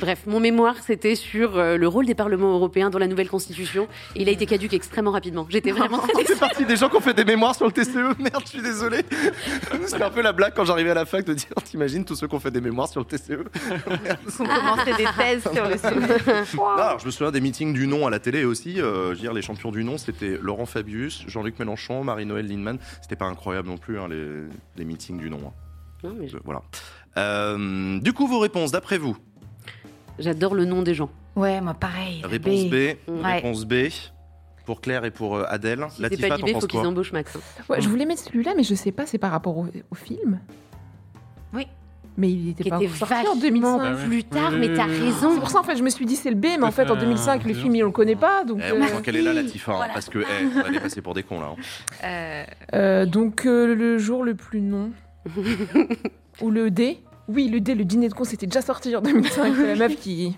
bref, 0.00 0.24
mon 0.26 0.40
mémoire 0.40 0.76
c'était 0.84 1.14
sur 1.14 1.56
euh, 1.58 1.76
le 1.76 1.88
rôle 1.88 2.06
des 2.06 2.14
parlements 2.14 2.52
européens 2.54 2.90
dans 2.90 2.98
la 2.98 3.06
nouvelle 3.06 3.28
constitution. 3.28 3.88
Et 4.14 4.22
il 4.22 4.28
a 4.28 4.32
été 4.32 4.46
caduque 4.46 4.74
extrêmement 4.74 5.10
rapidement. 5.12 5.46
J'étais 5.48 5.72
vraiment 5.72 5.98
très 5.98 6.24
C'est 6.26 6.38
parti 6.38 6.64
des 6.64 6.76
gens 6.76 6.88
qui 6.88 6.96
ont 6.96 7.00
fait 7.00 7.14
des 7.14 7.24
mémoires 7.24 7.54
sur 7.54 7.66
le 7.66 7.72
TCE. 7.72 7.94
Merde, 8.18 8.42
je 8.44 8.48
suis 8.50 8.62
désolé. 8.62 8.98
C'était 9.86 10.02
un 10.02 10.10
peu 10.10 10.22
la 10.22 10.32
blague 10.32 10.52
quand 10.54 10.64
j'arrivais 10.64 10.90
à 10.90 10.94
la 10.94 11.04
fac 11.06 11.24
de 11.24 11.34
dire 11.34 11.48
T'imagines 11.64 12.04
tous 12.04 12.14
ceux 12.16 12.26
qui 12.28 12.34
ont 12.34 12.40
fait 12.40 12.50
des 12.50 12.60
mémoires 12.60 12.88
sur 12.88 13.00
le 13.00 13.06
TCE 13.06 13.44
On 14.40 14.44
commençait 14.44 14.96
des 14.96 15.06
thèses 15.18 15.42
sur 15.42 15.64
le 15.64 15.76
sujet. 15.76 16.56
Non, 16.56 16.66
alors, 16.68 16.98
je 16.98 17.06
me 17.06 17.10
souviens 17.10 17.30
des 17.32 17.40
meetings 17.40 17.72
du 17.72 17.86
non 17.86 18.06
à 18.06 18.10
la 18.10 18.18
télé 18.18 18.44
aussi. 18.44 18.80
Euh, 18.80 19.08
je 19.08 19.14
veux 19.14 19.20
dire, 19.20 19.32
les 19.32 19.42
champions 19.42 19.70
du 19.70 19.84
non, 19.84 19.98
c'était 19.98 20.38
Laurent 20.40 20.66
Fabius, 20.66 21.24
Jean-Luc 21.26 21.58
Mélenchon, 21.58 22.04
Marie-Noël 22.04 22.46
Lindemann. 22.46 22.78
C'était 23.02 23.16
pas 23.16 23.26
incroyable 23.26 23.68
non 23.68 23.78
plus, 23.78 23.98
hein, 23.98 24.08
les, 24.08 24.42
les 24.76 24.84
meetings 24.84 25.18
du 25.18 25.30
non. 25.30 25.38
hein. 25.46 25.52
Non, 26.04 26.14
mais 26.18 26.26
Euh, 26.34 26.38
Voilà. 26.44 26.62
Euh, 27.16 27.98
du 28.00 28.12
coup, 28.12 28.26
vos 28.26 28.38
réponses, 28.38 28.72
d'après 28.72 28.98
vous 28.98 29.16
J'adore 30.18 30.54
le 30.54 30.64
nom 30.64 30.82
des 30.82 30.94
gens. 30.94 31.10
Ouais, 31.34 31.60
moi 31.60 31.74
pareil. 31.74 32.20
la 32.22 32.28
Réponse 32.28 32.64
B, 32.64 32.74
Ouais. 32.74 32.96
réponse 33.34 33.64
B. 33.64 33.74
Pour 34.64 34.80
Claire 34.80 35.04
et 35.04 35.12
pour 35.12 35.36
euh, 35.36 35.44
Adèle. 35.48 35.86
Si 35.90 35.96
c'est 35.96 36.02
pas 36.02 36.08
Latifa, 36.08 36.28
t'en 36.28 36.36
Libé, 36.46 36.60
faut 36.60 36.66
qu'ils 36.66 36.80
embauchent 36.80 37.12
Max. 37.12 37.36
hein. 37.36 37.40
Ouais, 37.68 37.80
je 37.80 37.88
voulais 37.88 38.04
mettre 38.04 38.22
celui-là, 38.22 38.52
mais 38.56 38.64
je 38.64 38.74
sais 38.74 38.90
pas, 38.90 39.06
c'est 39.06 39.18
par 39.18 39.30
rapport 39.30 39.56
au, 39.58 39.66
au 39.90 39.94
film. 39.94 40.40
Oui. 41.54 41.68
Mais 42.18 42.30
il 42.32 42.48
était 42.48 42.64
Qui 42.64 42.70
pas 42.70 42.76
était 42.78 42.86
encore 42.86 42.96
sorti 42.96 43.14
en 43.28 43.34
vachement 43.36 43.78
2005. 43.78 44.08
plus 44.08 44.24
tard, 44.24 44.50
mais 44.52 44.74
t'as 44.74 44.86
raison. 44.86 45.34
C'est 45.34 45.38
pour 45.40 45.50
ça 45.50 45.60
en 45.60 45.62
fait 45.62 45.76
je 45.76 45.82
me 45.82 45.90
suis 45.90 46.06
dit 46.06 46.16
c'est 46.16 46.30
le 46.30 46.34
B, 46.36 46.46
mais 46.58 46.64
en 46.64 46.70
fait 46.72 46.90
en 46.90 46.96
Euh, 46.96 47.00
2005 47.00 47.44
le 47.44 47.52
film 47.54 47.76
il 47.76 47.82
on 47.84 47.86
le 47.88 47.92
connaît 47.92 48.16
pas 48.16 48.42
donc. 48.44 48.60
Eh, 48.66 48.72
on 48.72 48.82
euh, 48.82 48.86
sent 48.86 49.02
qu'elle 49.04 49.16
est 49.16 49.22
là, 49.22 49.34
Latifa, 49.34 49.72
hein, 49.74 49.88
parce 49.92 50.08
que 50.08 50.20
eh, 50.20 50.46
on 50.46 50.62
va 50.62 50.70
les 50.70 50.80
passer 50.80 51.02
pour 51.02 51.12
des 51.12 51.22
cons 51.22 51.40
là. 51.40 51.50
hein. 52.02 52.44
euh, 52.72 53.04
donc 53.06 53.44
euh, 53.46 53.74
le 53.74 53.98
jour 53.98 54.24
le 54.24 54.34
plus 54.34 54.62
non. 54.62 54.90
Ou 56.42 56.50
le 56.50 56.70
D. 56.70 56.98
Oui, 57.28 57.48
le 57.48 57.60
D, 57.60 57.74
le 57.74 57.84
dîner 57.84 58.08
de 58.08 58.14
con, 58.14 58.22
c'était 58.24 58.46
déjà 58.46 58.62
sorti 58.62 58.94
en 58.94 59.00
2005. 59.00 59.52
C'est 59.56 59.66
la 59.66 59.74
meuf 59.74 59.96
qui. 59.98 60.36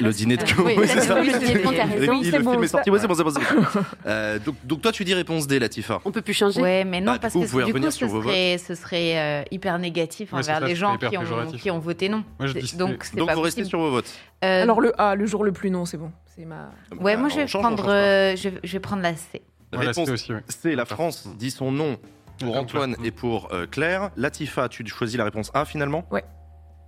Le 0.00 0.12
dîner 0.12 0.36
de 0.36 0.42
con, 0.44 0.62
Oui, 0.64 0.74
oui, 0.78 0.86
c'est 0.86 1.00
oui, 1.00 1.06
ça. 1.06 1.14
le 1.20 1.38
dîner 1.38 1.54
de 1.54 1.58
con, 1.58 1.72
t'as 1.74 1.84
raison. 1.84 2.18
Le 2.18 2.24
C'est 2.24 2.30
film 2.30 2.42
bon, 2.44 2.62
est 2.62 2.66
ça- 2.66 2.68
sorti, 2.68 2.90
ouais, 2.90 2.98
c'est 3.00 3.06
bon, 3.08 3.14
c'est 3.14 3.24
bon. 3.24 3.30
Euh, 4.06 4.38
donc, 4.38 4.54
donc 4.64 4.82
toi, 4.82 4.92
tu 4.92 5.04
dis 5.04 5.14
réponse 5.14 5.46
D, 5.48 5.58
Latifa. 5.58 6.00
On 6.04 6.12
peut 6.12 6.22
plus 6.22 6.32
changer. 6.34 6.60
Ouais, 6.62 6.84
mais 6.84 7.00
non, 7.00 7.12
Bah, 7.12 7.18
parce 7.20 7.32
coup, 7.32 7.40
vous 7.40 7.46
que 7.46 7.50
pouvez 7.50 7.64
du 7.64 7.72
coup, 7.72 7.90
ce 7.90 8.06
serait, 8.08 8.58
ce 8.58 8.74
serait 8.76 9.18
euh, 9.18 9.42
hyper 9.50 9.78
négatif 9.78 10.32
Ouais, 10.32 10.38
envers 10.40 10.60
ça, 10.60 10.66
les 10.66 10.76
gens 10.76 10.96
qui 10.96 11.16
ont, 11.16 11.20
péjoratif. 11.20 11.62
qui 11.62 11.70
ont 11.70 11.78
voté 11.80 12.08
non. 12.08 12.22
Moi, 12.38 12.46
je 12.48 12.52
C'est- 12.54 12.60
dis- 12.60 12.76
donc, 12.76 13.02
c'est 13.04 13.16
Donc, 13.16 13.28
pas 13.28 13.34
vous 13.34 13.40
restez 13.40 13.64
sur 13.64 13.80
vos 13.80 13.90
votes. 13.90 14.10
Euh, 14.44 14.62
Alors 14.62 14.80
le 14.80 14.92
A, 15.00 15.14
le 15.16 15.26
jour 15.26 15.42
le 15.44 15.52
plus 15.52 15.70
non, 15.70 15.84
c'est 15.86 15.96
bon. 15.98 16.12
C'est 16.36 16.44
ma. 16.44 16.70
Ouais, 17.00 17.16
moi, 17.16 17.28
je 17.28 17.40
vais 17.40 18.80
prendre 18.80 19.02
la 19.02 19.14
C. 19.16 19.42
Réponse 19.72 20.08
C, 20.48 20.74
la 20.76 20.84
France 20.84 21.26
dit 21.38 21.50
son 21.50 21.72
nom 21.72 21.96
pour 22.38 22.56
Antoine 22.56 22.96
et 23.04 23.10
pour 23.10 23.52
euh, 23.52 23.66
Claire. 23.66 24.10
Latifa, 24.16 24.68
tu 24.68 24.86
choisis 24.86 25.16
la 25.16 25.24
réponse 25.24 25.50
A 25.54 25.64
finalement 25.64 26.06
Ouais. 26.10 26.24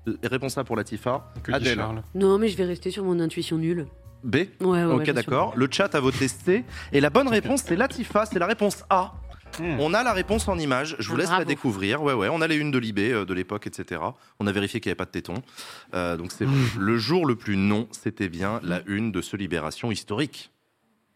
Euh, 0.09 0.17
Réponse 0.23 0.59
A 0.59 0.65
pour 0.65 0.77
Latifa. 0.77 1.33
Que 1.43 1.51
dit 1.53 1.57
Adèle. 1.57 1.77
Charles? 1.79 2.03
Non, 2.15 2.39
mais 2.39 2.49
je 2.49 2.57
vais 2.57 2.65
rester 2.65 2.91
sur 2.91 3.05
mon 3.05 3.19
intuition 3.21 3.57
nulle. 3.59 3.87
B 4.23 4.37
Ouais, 4.37 4.47
ouais, 4.61 4.85
Ok, 4.85 5.11
d'accord. 5.11 5.53
Le 5.57 5.69
chat 5.71 5.95
a 5.95 6.01
voté 6.01 6.29
C. 6.29 6.65
Et 6.93 7.01
la 7.01 7.11
bonne 7.11 7.29
réponse, 7.29 7.63
c'est 7.65 7.77
Latifa, 7.77 8.25
c'est 8.27 8.39
la 8.39 8.47
réponse 8.47 8.85
A. 8.91 9.13
Hmm. 9.61 9.77
On 9.79 9.95
a 9.95 10.03
la 10.03 10.13
réponse 10.13 10.49
en 10.49 10.59
image, 10.59 10.97
je 10.99 11.09
vous 11.09 11.15
Ah, 11.15 11.19
laisse 11.19 11.29
la 11.29 11.37
bravo. 11.37 11.49
découvrir. 11.49 12.03
Ouais, 12.03 12.13
ouais, 12.13 12.29
on 12.29 12.41
a 12.41 12.49
les 12.49 12.57
unes 12.57 12.73
de 12.73 12.79
Libé 12.79 13.13
euh, 13.13 13.25
de 13.25 13.33
l'époque, 13.33 13.69
etc. 13.69 14.01
On 14.41 14.49
a 14.49 14.53
vérifié 14.53 14.81
qu'il 14.81 14.89
n'y 14.89 14.93
avait 14.93 14.97
pas 14.97 15.05
de 15.05 15.11
tétons. 15.11 15.43
Euh, 15.95 16.17
donc 16.17 16.33
c'est 16.33 16.45
Hmm. 16.47 16.53
le 16.81 16.99
jour 16.99 17.25
le 17.25 17.37
plus 17.37 17.57
non, 17.57 17.87
c'était 17.93 18.29
bien 18.29 18.59
la 18.65 18.81
une 18.87 19.13
de 19.13 19.21
ce 19.23 19.37
Libération 19.37 19.93
historique. 19.93 20.51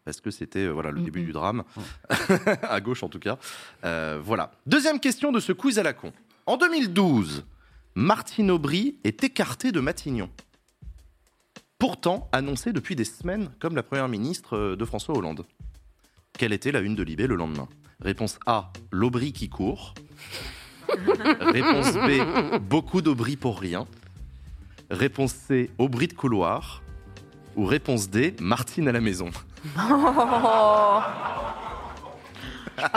Parce 0.09 0.21
que 0.21 0.31
c'était 0.31 0.65
euh, 0.65 0.71
voilà, 0.71 0.89
le 0.89 1.01
début 1.01 1.21
du 1.21 1.31
drame, 1.31 1.63
à 2.63 2.81
gauche 2.81 3.03
en 3.03 3.09
tout 3.09 3.19
cas. 3.19 3.37
Euh, 3.85 4.19
voilà. 4.23 4.51
Deuxième 4.65 4.99
question 4.99 5.31
de 5.31 5.39
ce 5.39 5.51
quiz 5.51 5.77
à 5.77 5.83
la 5.83 5.93
con. 5.93 6.11
En 6.47 6.57
2012, 6.57 7.45
Martine 7.93 8.49
Aubry 8.49 8.97
est 9.03 9.23
écartée 9.23 9.71
de 9.71 9.79
Matignon. 9.79 10.31
Pourtant 11.77 12.27
annoncée 12.31 12.73
depuis 12.73 12.95
des 12.95 13.03
semaines 13.03 13.51
comme 13.59 13.75
la 13.75 13.83
première 13.83 14.07
ministre 14.07 14.57
euh, 14.57 14.75
de 14.75 14.83
François 14.83 15.15
Hollande. 15.15 15.45
Quelle 16.39 16.53
était 16.53 16.71
la 16.71 16.79
une 16.79 16.95
de 16.95 17.03
Libé 17.03 17.27
le 17.27 17.35
lendemain? 17.35 17.67
Réponse 18.01 18.39
A, 18.47 18.73
l'Aubry 18.91 19.31
qui 19.31 19.47
court. 19.47 19.93
Réponse 21.39 21.93
B, 21.93 22.59
beaucoup 22.61 23.03
d'Aubry 23.03 23.35
pour 23.35 23.59
rien. 23.59 23.85
Réponse 24.89 25.33
C, 25.33 25.69
Aubry 25.77 26.07
de 26.07 26.13
couloir. 26.13 26.81
Ou 27.55 27.65
réponse 27.65 28.09
D, 28.09 28.35
Martine 28.39 28.87
à 28.87 28.91
la 28.91 29.01
maison. 29.01 29.29
Oh, 29.77 30.99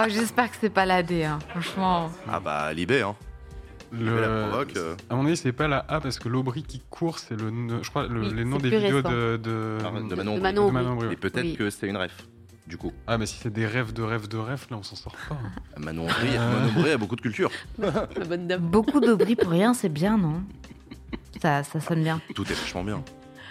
J'espère 0.08 0.50
que 0.50 0.56
c'est 0.60 0.70
pas 0.70 0.86
la 0.86 1.02
D, 1.02 1.24
hein, 1.24 1.38
franchement. 1.48 2.10
Ah 2.30 2.38
bah 2.40 2.72
Libé, 2.72 3.02
hein. 3.02 3.16
Le... 3.90 4.20
la 4.20 4.48
provoque, 4.48 4.76
euh. 4.76 4.94
À 5.10 5.14
mon 5.16 5.26
avis, 5.26 5.36
c'est 5.36 5.52
pas 5.52 5.68
la 5.68 5.84
A 5.88 6.00
parce 6.00 6.18
que 6.18 6.28
l'Aubry 6.28 6.62
qui 6.62 6.80
court, 6.88 7.18
c'est 7.18 7.34
le, 7.38 7.50
je 7.82 7.90
crois, 7.90 8.06
le- 8.06 8.22
Oui, 8.22 8.32
les 8.34 8.44
noms 8.44 8.56
des 8.58 8.70
vidéos 8.70 8.96
récent. 8.98 9.10
de, 9.10 9.36
de... 9.36 9.78
Ah, 9.84 9.90
de 9.90 10.14
Manon 10.14 10.36
De 10.36 10.38
Aubry. 10.38 10.40
Manon 10.40 10.66
De 10.68 10.72
Manon 10.72 10.92
Aubry. 10.92 10.92
Aubry, 10.94 11.06
ouais. 11.08 11.12
Et 11.12 11.16
peut-être 11.16 11.44
Oui. 11.44 11.56
que 11.56 11.68
c'est 11.68 11.88
une 11.88 11.96
ref, 11.98 12.26
du 12.66 12.78
coup. 12.78 12.92
Ah, 13.06 13.18
mais 13.18 13.26
si 13.26 13.36
c'est 13.36 13.52
des 13.52 13.66
rêves 13.66 13.92
de 13.92 14.02
rêves 14.02 14.28
de 14.28 14.38
rêves, 14.38 14.66
là, 14.70 14.76
on 14.78 14.82
s'en 14.82 14.96
sort 14.96 15.16
pas. 15.28 15.36
Manon 15.78 16.04
Aubry, 16.04 16.30
Manon 16.38 16.68
Aubry 16.78 16.90
a 16.92 16.96
beaucoup 16.96 17.16
de 17.16 17.20
culture. 17.20 17.50
La 17.78 17.90
bonne 18.26 18.46
dame. 18.46 18.62
Beaucoup 18.62 19.00
d'Aubry 19.00 19.36
pour 19.36 19.50
rien, 19.50 19.74
c'est 19.74 19.90
bien, 19.90 20.16
non? 20.16 20.42
Ça, 21.42 21.62
ça 21.64 21.80
sonne 21.80 22.02
bien. 22.04 22.20
Tout 22.34 22.44
est 22.50 22.54
vachement 22.54 22.84
bien. 22.84 23.02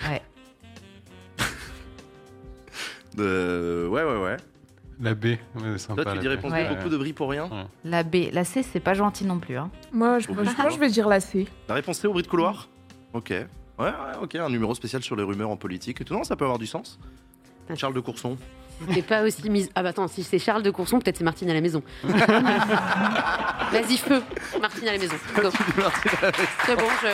Ouais. 0.10 0.22
Euh, 3.20 3.88
ouais, 3.88 4.04
ouais, 4.04 4.18
ouais. 4.24 4.38
La 5.02 5.16
B, 5.16 5.26
ouais, 5.56 5.78
sympa. 5.78 6.04
Toi, 6.04 6.12
tu 6.12 6.18
la 6.18 6.22
dis 6.22 6.28
B. 6.28 6.30
réponse 6.32 6.52
Ouais. 6.52 6.70
Beaucoup 6.76 6.90
de 6.90 6.98
bris 6.98 7.14
pour 7.14 7.30
rien 7.30 7.50
La 7.84 8.04
B, 8.04 8.16
la 8.32 8.44
C, 8.44 8.62
c'est 8.64 8.80
pas 8.80 8.94
gentil 8.94 9.26
non 9.26 9.40
plus. 9.40 9.58
Hein. 9.58 9.72
Moi, 9.92 10.20
je, 10.20 10.28
moi, 10.32 10.44
je- 10.44 10.62
moi, 10.62 10.70
je 10.70 10.78
vais 10.80 10.90
dire 10.90 11.08
la 11.08 11.20
C. 11.20 11.48
La 11.68 11.76
réponse 11.76 11.98
C 12.00 12.08
au 12.08 12.14
bris 12.14 12.22
de 12.24 12.28
couloir 12.28 12.68
Ok. 13.14 13.30
Ouais, 13.32 13.46
ouais, 13.80 13.92
ok, 14.22 14.36
un 14.36 14.50
numéro 14.50 14.76
spécial 14.76 15.02
sur 15.02 15.16
les 15.16 15.24
rumeurs 15.24 15.50
en 15.50 15.58
politique 15.58 16.02
et 16.02 16.06
tout. 16.06 16.14
Non, 16.14 16.24
ça 16.24 16.36
peut 16.36 16.44
avoir 16.46 16.60
du 16.60 16.68
sens. 16.68 17.00
Charles 17.76 17.94
de 17.96 18.00
Courson. 18.00 18.38
C'était 18.88 19.02
pas 19.02 19.24
aussi 19.24 19.48
mise. 19.50 19.70
Ah 19.76 19.84
bah 19.84 19.90
attends, 19.90 20.08
si 20.08 20.24
c'est 20.24 20.40
Charles 20.40 20.64
de 20.64 20.72
Courson, 20.72 21.00
peut-être 21.00 21.18
c'est 21.18 21.24
Martine 21.24 21.50
à 21.50 21.54
la 21.54 21.62
maison. 21.62 21.82
Vas-y, 23.72 23.98
feu. 23.98 24.22
Martine 24.60 24.88
à 24.88 24.94
la 24.94 24.98
maison. 24.98 25.16
Go. 25.36 25.50
C'est 26.66 26.76
bon, 26.76 26.88
je. 27.02 27.08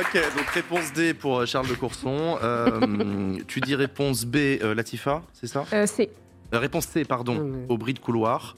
Ok, 0.00 0.14
donc 0.36 0.46
réponse 0.50 0.92
D 0.92 1.14
pour 1.14 1.38
euh, 1.40 1.46
Charles 1.46 1.68
de 1.68 1.74
Courson. 1.74 2.38
Euh, 2.42 3.38
tu 3.48 3.60
dis 3.60 3.74
réponse 3.74 4.24
B, 4.24 4.36
euh, 4.36 4.74
Latifa, 4.74 5.22
c'est 5.32 5.46
ça? 5.46 5.64
Euh, 5.72 5.86
C. 5.86 6.10
Euh, 6.54 6.58
Réponse 6.58 6.86
C, 6.86 7.04
pardon, 7.04 7.64
au 7.68 7.78
bris 7.78 7.94
de 7.94 7.98
couloir. 7.98 8.56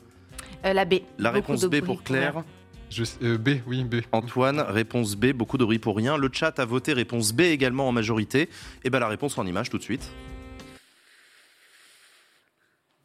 Euh, 0.64 0.72
la 0.72 0.84
B. 0.84 0.94
La 1.18 1.30
Beaucoup 1.30 1.52
réponse 1.52 1.60
B 1.60 1.62
d'Aubry 1.62 1.80
pour 1.82 2.02
Claire. 2.02 2.42
Je 2.90 3.04
sais- 3.04 3.18
euh, 3.22 3.38
B, 3.38 3.50
oui, 3.66 3.84
B. 3.84 3.96
Antoine, 4.12 4.60
réponse 4.60 5.14
B, 5.14 5.32
beaucoup 5.32 5.58
de 5.58 5.64
bris 5.64 5.78
pour 5.78 5.96
rien. 5.96 6.16
Le 6.16 6.28
chat 6.32 6.58
a 6.58 6.64
voté 6.64 6.92
réponse 6.92 7.32
B 7.32 7.42
également 7.42 7.86
en 7.88 7.92
majorité. 7.92 8.48
Et 8.84 8.90
ben 8.90 8.98
la 8.98 9.08
réponse 9.08 9.38
en 9.38 9.46
image 9.46 9.70
tout 9.70 9.78
de 9.78 9.82
suite. 9.82 10.10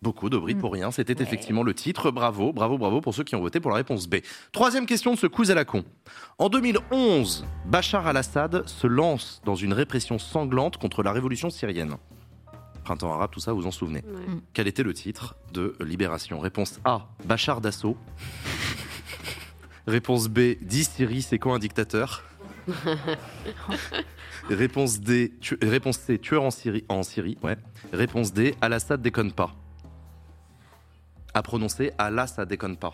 Beaucoup 0.04 0.30
de 0.30 0.38
bris 0.38 0.54
pour 0.54 0.74
rien, 0.74 0.92
c'était 0.92 1.24
effectivement 1.24 1.64
le 1.64 1.74
titre. 1.74 2.12
Bravo, 2.12 2.52
bravo, 2.52 2.78
bravo 2.78 3.00
pour 3.00 3.16
ceux 3.16 3.24
qui 3.24 3.36
ont 3.36 3.40
voté 3.40 3.62
pour 3.62 3.72
la 3.72 3.78
réponse 3.78 4.08
B. 4.10 4.16
Troisième 4.52 4.86
question 4.86 5.14
de 5.14 5.18
ce 5.18 5.28
quiz 5.28 5.50
à 5.50 5.56
la 5.56 5.64
con. 5.64 5.86
En 6.40 6.50
2011, 6.50 7.46
Bachar 7.66 8.06
al-Assad 8.06 8.68
se 8.68 8.86
lance 8.86 9.42
dans 9.46 9.56
une 9.56 9.72
répression 9.72 10.20
sanglante 10.20 10.76
contre 10.76 11.04
la 11.04 11.14
révolution 11.14 11.50
syrienne. 11.50 11.96
Printemps 12.84 13.14
arabe, 13.14 13.32
tout 13.32 13.40
ça, 13.40 13.54
vous 13.54 13.62
vous 13.62 13.68
en 13.68 13.72
souvenez. 13.72 14.04
Ouais. 14.06 14.42
Quel 14.52 14.68
était 14.68 14.84
le 14.84 14.94
titre 14.94 15.36
de 15.54 15.74
Libération? 15.80 16.38
Réponse 16.42 16.82
A, 16.84 17.08
Bachar 17.24 17.62
d'assaut. 17.62 17.96
Réponse 19.88 20.28
B, 20.28 20.56
10 20.62 20.90
Syrie, 20.90 21.22
c'est 21.22 21.40
quoi 21.40 21.56
un 21.56 21.60
dictateur? 21.60 22.24
Réponse 24.50 25.00
D, 25.00 25.34
tu- 25.40 25.58
réponse 25.62 25.98
C, 25.98 26.20
tueur 26.20 26.44
en 26.44 26.52
Syrie, 26.52 26.84
en 26.90 27.04
Syrie, 27.04 27.38
ouais. 27.44 27.56
Réponse 27.94 28.34
D, 28.34 28.56
Al-Assad 28.60 29.02
déconne 29.02 29.32
pas. 29.32 29.56
À 31.34 31.42
prononcer, 31.42 31.92
Al-Assad 31.98 32.48
déconne 32.48 32.78
pas. 32.78 32.94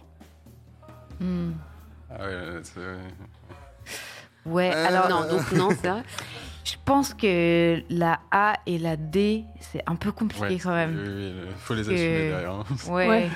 Hmm. 1.19 1.51
Ah 2.09 2.23
ouais, 2.25 2.59
c'est- 2.63 2.79
Ouais, 4.45 4.71
Euh, 4.73 4.85
alors 4.87 5.09
non, 5.09 5.27
donc 5.29 5.51
non, 5.51 5.69
ça. 5.83 6.01
Je 6.63 6.75
pense 6.85 7.13
que 7.13 7.81
la 7.89 8.19
A 8.31 8.53
et 8.65 8.77
la 8.77 8.95
D, 8.95 9.43
c'est 9.59 9.81
un 9.87 9.95
peu 9.95 10.11
compliqué 10.11 10.45
Ouais, 10.45 10.57
quand 10.59 10.73
même. 10.73 10.95
oui, 10.97 11.09
oui, 11.13 11.33
il 11.49 11.55
faut 11.57 11.73
les 11.73 11.83
Que- 11.83 11.91
assumer 11.91 12.29
derrière. 12.29 12.51
hein. 12.51 12.63
Ouais. 12.89 13.07
Ouais. 13.09 13.29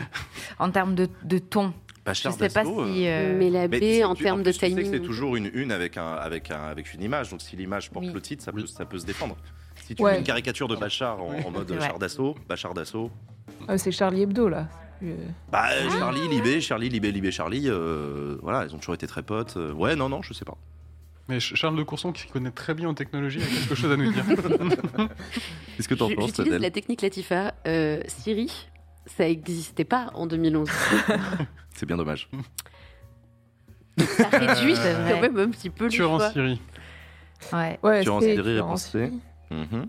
En 0.59 0.69
termes 0.71 0.95
de, 0.95 1.09
de 1.23 1.37
ton. 1.39 1.73
Je 2.07 2.13
sais 2.13 2.49
pas 2.49 2.63
si. 2.65 3.07
euh, 3.07 3.35
Mais 3.37 3.49
la 3.49 3.67
B, 3.67 3.75
Mais 3.79 4.03
en 4.03 4.15
termes 4.15 4.43
de 4.43 4.51
tu 4.51 4.59
sais 4.59 4.69
que 4.71 4.75
timing. 4.75 4.91
c'est 4.91 4.99
toujours 5.01 5.35
une 5.35 5.49
une 5.53 5.71
avec, 5.71 5.97
un, 5.97 6.13
avec, 6.13 6.51
un, 6.51 6.63
avec 6.63 6.93
une 6.93 7.01
image. 7.01 7.29
Donc 7.29 7.41
si 7.41 7.55
l'image 7.55 7.89
porte 7.91 8.05
Oui. 8.07 8.13
le 8.13 8.21
titre, 8.21 8.43
ça 8.43 8.51
peut, 8.51 8.65
ça 8.65 8.85
peut 8.85 8.99
se 8.99 9.05
défendre. 9.05 9.35
Si 9.85 9.95
tu 9.95 10.01
Ouais. 10.03 10.13
fais 10.13 10.17
une 10.19 10.23
caricature 10.25 10.67
de 10.67 10.75
Bachar 10.75 11.21
en, 11.21 11.33
en 11.45 11.51
mode 11.51 11.67
C'est 11.69 11.75
vrai. 11.75 11.87
char 11.87 11.99
d'assaut, 11.99 12.35
Bachar 12.47 12.73
d'assaut, 12.73 13.09
Euh, 13.69 13.77
c'est 13.77 13.91
Charlie 13.91 14.21
Hebdo, 14.23 14.47
là. 14.49 14.67
Euh, 15.03 15.15
bah 15.51 15.67
Charlie, 15.99 16.27
Libé, 16.29 16.61
Charlie, 16.61 16.89
Libé, 16.89 17.11
Libé, 17.11 17.31
Charlie, 17.31 17.63
euh, 17.67 18.37
voilà, 18.41 18.65
ils 18.65 18.73
ont 18.73 18.77
toujours 18.77 18.95
été 18.95 19.05
très 19.07 19.21
potes. 19.23 19.57
euh, 19.57 19.73
ouais, 19.73 19.95
non, 19.95 20.07
non, 20.09 20.21
je 20.21 20.33
sais 20.33 20.45
pas. 20.45 20.57
Mais 21.29 21.39
Ch- 21.39 21.55
Charles 21.55 21.75
de 21.77 21.83
Courson, 21.83 22.11
qui 22.11 22.27
connaît 22.27 22.51
très 22.51 22.73
bien 22.73 22.89
en 22.89 22.93
technologie, 22.93 23.39
a 23.41 23.45
quelque 23.45 23.75
chose 23.75 23.91
à 23.91 23.97
nous 23.97 24.11
dire. 24.11 24.23
Qu'est-ce 25.77 25.87
que 25.87 25.95
t'en 25.95 26.09
penses, 26.09 26.27
J'utilise 26.27 26.49
Adèle 26.53 26.61
la 26.61 26.71
technique 26.71 27.01
Latifa. 27.01 27.53
Euh, 27.67 28.01
Siri, 28.07 28.67
ça 29.05 29.23
n'existait 29.25 29.85
pas 29.85 30.09
en 30.13 30.25
2011. 30.27 30.69
C'est 31.73 31.85
bien 31.85 31.97
dommage. 31.97 32.29
Ça 33.97 34.27
réduit 34.29 34.75
C'est 34.75 34.93
vrai. 34.93 35.11
quand 35.13 35.21
même 35.21 35.37
un 35.37 35.49
petit 35.49 35.69
peu 35.69 35.85
le 35.85 35.89
Tueur 35.91 36.11
en 36.11 36.17
choix. 36.19 36.31
Syrie. 36.31 36.61
Ouais. 37.51 37.79
Ouais, 37.83 38.03
Tu 38.03 38.09
en 38.09 38.19
Syrie, 38.19 38.39
réponse 38.39 38.85
C. 38.91 39.11
Mhm. 39.51 39.87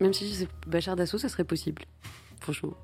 Même 0.00 0.12
si 0.12 0.32
c'est 0.34 0.48
Bachar 0.66 0.94
d'assaut, 0.96 1.18
ça 1.18 1.28
serait 1.28 1.44
possible. 1.44 1.82
Franchement. 2.40 2.74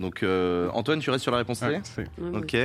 Donc 0.00 0.22
euh, 0.22 0.68
Antoine, 0.72 0.98
tu 0.98 1.10
restes 1.10 1.22
sur 1.22 1.30
la 1.32 1.38
réponse 1.38 1.58
C 1.58 1.66
ouais. 1.66 2.36
Ok. 2.36 2.56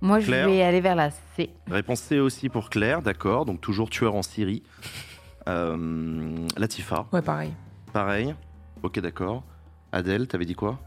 Moi, 0.00 0.20
je 0.20 0.30
vais 0.30 0.62
aller 0.62 0.80
vers 0.80 0.94
la 0.94 1.10
C. 1.10 1.50
Réponse 1.68 2.00
C 2.00 2.20
aussi 2.20 2.48
pour 2.48 2.70
Claire, 2.70 3.02
d'accord. 3.02 3.44
Donc 3.46 3.60
toujours 3.60 3.90
tueur 3.90 4.14
en 4.14 4.22
Syrie. 4.22 4.62
Euh, 5.48 6.46
Latifa, 6.58 7.06
Ouais, 7.10 7.22
pareil. 7.22 7.54
pareil. 7.94 8.34
Ok, 8.82 9.00
d'accord. 9.00 9.42
Adèle, 9.92 10.26
t'avais 10.28 10.44
dit 10.44 10.54
quoi? 10.54 10.78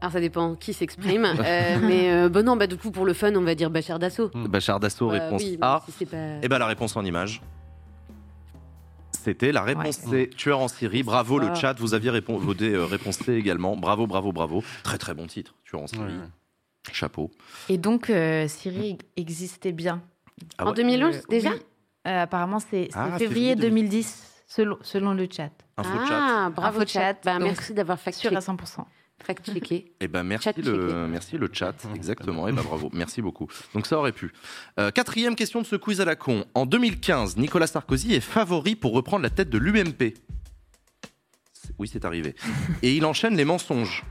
Alors 0.00 0.10
ça 0.10 0.20
dépend 0.20 0.54
qui 0.54 0.72
s'exprime. 0.72 1.26
euh, 1.26 1.76
mais 1.82 2.10
euh, 2.10 2.30
bon, 2.30 2.42
non, 2.42 2.56
bah, 2.56 2.66
du 2.66 2.78
coup, 2.78 2.90
pour 2.90 3.04
le 3.04 3.12
fun, 3.12 3.34
on 3.36 3.42
va 3.42 3.54
dire 3.54 3.68
Bachar 3.68 3.98
d'assaut. 3.98 4.30
Bachar 4.34 4.80
d'assaut, 4.80 5.10
Euh, 5.10 5.18
réponse 5.18 5.42
oui, 5.42 5.58
A. 5.60 5.82
si 5.84 5.92
c'est 5.92 6.06
pas- 6.06 6.38
Et 6.42 6.48
ben 6.48 6.58
la 6.58 6.64
réponse 6.64 6.96
en 6.96 7.04
image. 7.04 7.42
C'était 9.26 9.50
la 9.50 9.62
réponse 9.62 9.98
Ouais. 10.06 10.26
C, 10.26 10.30
tueur 10.36 10.60
en 10.60 10.68
Syrie. 10.68 11.02
Bravo 11.02 11.40
le 11.40 11.52
chat, 11.56 11.74
vous 11.80 11.94
aviez 11.94 12.12
répon- 12.12 12.36
voté 12.38 12.72
euh, 12.72 12.84
réponse 12.84 13.16
C 13.16 13.32
également. 13.34 13.76
Bravo, 13.76 14.06
bravo, 14.06 14.30
bravo. 14.30 14.62
Très 14.84 14.98
très 14.98 15.14
bon 15.14 15.26
titre, 15.26 15.56
tueur 15.64 15.82
en 15.82 15.88
Syrie. 15.88 16.04
Ouais. 16.04 16.92
Chapeau. 16.92 17.32
Et 17.68 17.76
donc, 17.76 18.08
euh, 18.08 18.46
Siri 18.46 18.98
existait 19.16 19.72
bien. 19.72 20.00
Ah 20.58 20.66
En 20.66 20.68
ouais 20.68 20.74
2011 20.76 21.26
déjà 21.28 21.50
Oui. 21.50 21.56
Euh, 22.06 22.22
apparemment, 22.22 22.60
c'est 22.60 22.88
Ah, 22.94 23.18
février 23.18 23.54
février 23.54 23.56
2010, 23.56 24.44
selon, 24.46 24.78
selon 24.82 25.12
le 25.12 25.26
chat. 25.28 25.50
Info 25.76 25.90
Ah, 26.08 26.50
bravo 26.54 26.78
Info 26.82 26.86
chat. 26.86 27.00
chat, 27.00 27.18
Bah, 27.24 27.32
donc, 27.40 27.48
merci 27.48 27.74
d'avoir 27.74 27.98
Sûr 27.98 28.10
à 28.10 28.12
fact-checké. 28.12 28.36
100%. 28.40 28.86
Fact-checké. 29.24 29.92
Eh 30.00 30.08
ben 30.08 30.22
merci 30.22 30.44
Chat 30.44 30.58
le, 30.58 31.06
merci 31.08 31.36
le 31.38 31.48
chat, 31.52 31.74
exactement. 31.94 32.46
Eh 32.48 32.52
ben 32.52 32.62
bravo, 32.62 32.90
merci 32.92 33.22
beaucoup. 33.22 33.48
Donc 33.74 33.86
ça 33.86 33.98
aurait 33.98 34.12
pu. 34.12 34.32
Euh, 34.78 34.90
quatrième 34.90 35.34
question 35.36 35.60
de 35.62 35.66
ce 35.66 35.76
quiz 35.76 36.00
à 36.00 36.04
la 36.04 36.16
con. 36.16 36.44
En 36.54 36.66
2015, 36.66 37.36
Nicolas 37.36 37.66
Sarkozy 37.66 38.14
est 38.14 38.20
favori 38.20 38.76
pour 38.76 38.92
reprendre 38.92 39.22
la 39.22 39.30
tête 39.30 39.50
de 39.50 39.58
l'UMP. 39.58 40.14
Oui, 41.78 41.88
c'est 41.92 42.04
arrivé. 42.04 42.34
Et 42.82 42.94
il 42.96 43.04
enchaîne 43.04 43.36
les 43.36 43.44
mensonges. 43.44 44.04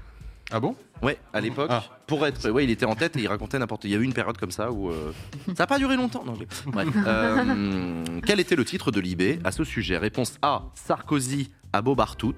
Ah 0.51 0.59
bon? 0.59 0.75
Ouais, 1.01 1.17
à 1.34 1.42
l'époque, 1.42 1.69
Ah. 1.72 1.84
pour 2.06 2.25
être, 2.27 2.50
ouais, 2.51 2.64
il 2.64 2.69
était 2.69 2.85
en 2.85 2.95
tête 2.95 3.16
et 3.17 3.22
il 3.22 3.27
racontait 3.27 3.58
n'importe. 3.58 3.85
Il 3.85 3.92
y 3.92 3.95
a 3.95 3.98
eu 3.98 4.03
une 4.03 4.14
période 4.14 4.38
comme 4.38 4.51
ça 4.51 4.72
où 4.72 4.90
euh, 4.92 5.11
ça 5.48 5.53
n'a 5.59 5.67
pas 5.67 5.80
duré 5.80 5.95
longtemps. 5.95 6.24
Non, 6.25 6.35
je- 6.35 6.69
Bref. 6.69 6.88
Euh, 7.08 8.03
quel 8.25 8.40
était 8.40 8.56
le 8.56 8.66
titre 8.66 8.92
de 8.92 9.00
l'IB 9.00 9.40
à 9.43 9.51
ce 9.51 9.64
sujet 9.64 9.98
Réponse 9.98 10.38
A 10.42 10.64
Sarkozy 10.75 11.50
à 11.74 11.82
Beaubartout. 11.82 12.35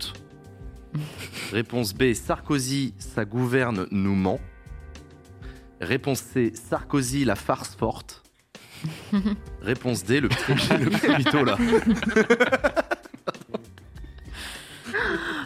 Réponse 1.51 1.93
B 1.93 2.13
Sarkozy, 2.13 2.93
sa 2.97 3.25
gouverne 3.25 3.87
nous 3.91 4.15
ment. 4.15 4.39
Réponse 5.79 6.19
C 6.19 6.53
Sarkozy, 6.55 7.25
la 7.25 7.35
farce 7.35 7.75
forte. 7.75 8.23
Réponse 9.61 10.03
D 10.03 10.19
le 10.19 10.29
petit, 10.29 10.83
le 10.83 10.89
petit 10.89 11.17
mytho 11.17 11.43
là. 11.43 11.57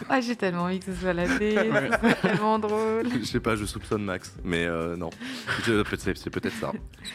Ah, 0.08 0.20
j'ai 0.20 0.36
tellement 0.36 0.62
envie 0.64 0.78
que 0.80 0.86
ce 0.86 1.00
soit 1.00 1.12
la 1.12 1.26
D, 1.38 1.56
c'est 2.02 2.20
tellement 2.22 2.58
drôle. 2.58 3.06
Je 3.20 3.24
sais 3.24 3.40
pas, 3.40 3.56
je 3.56 3.64
soupçonne 3.64 4.04
Max, 4.04 4.34
mais 4.44 4.64
euh, 4.66 4.96
non. 4.96 5.10
Je- 5.64 5.82
C'est 5.98 6.16
c'est 6.16 6.30
peut-être 6.30 6.54
ça. 6.56 6.72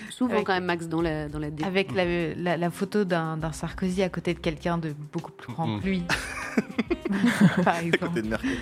Souvent 0.09 0.33
Avec- 0.35 0.47
quand 0.47 0.53
même 0.53 0.65
Max 0.65 0.87
dans 0.87 1.01
la, 1.01 1.27
dans 1.29 1.39
la 1.39 1.49
dé- 1.51 1.63
Avec 1.63 1.93
la, 1.93 2.33
la- 2.35 2.57
la 2.57 2.71
photo 2.71 3.03
d'un 3.03 3.37
d'un 3.37 3.51
Sarkozy 3.51 4.01
à 4.03 4.09
côté 4.09 4.33
de 4.33 4.39
quelqu'un 4.39 4.77
de 4.77 4.93
beaucoup 5.13 5.31
plus 5.31 5.51
grand 5.53 5.79
que 5.79 5.85
lui. 5.85 6.03
Par 7.63 7.75
À 7.75 7.83
exemple. 7.83 8.07
côté 8.07 8.21
de 8.21 8.27
Merkel. 8.27 8.57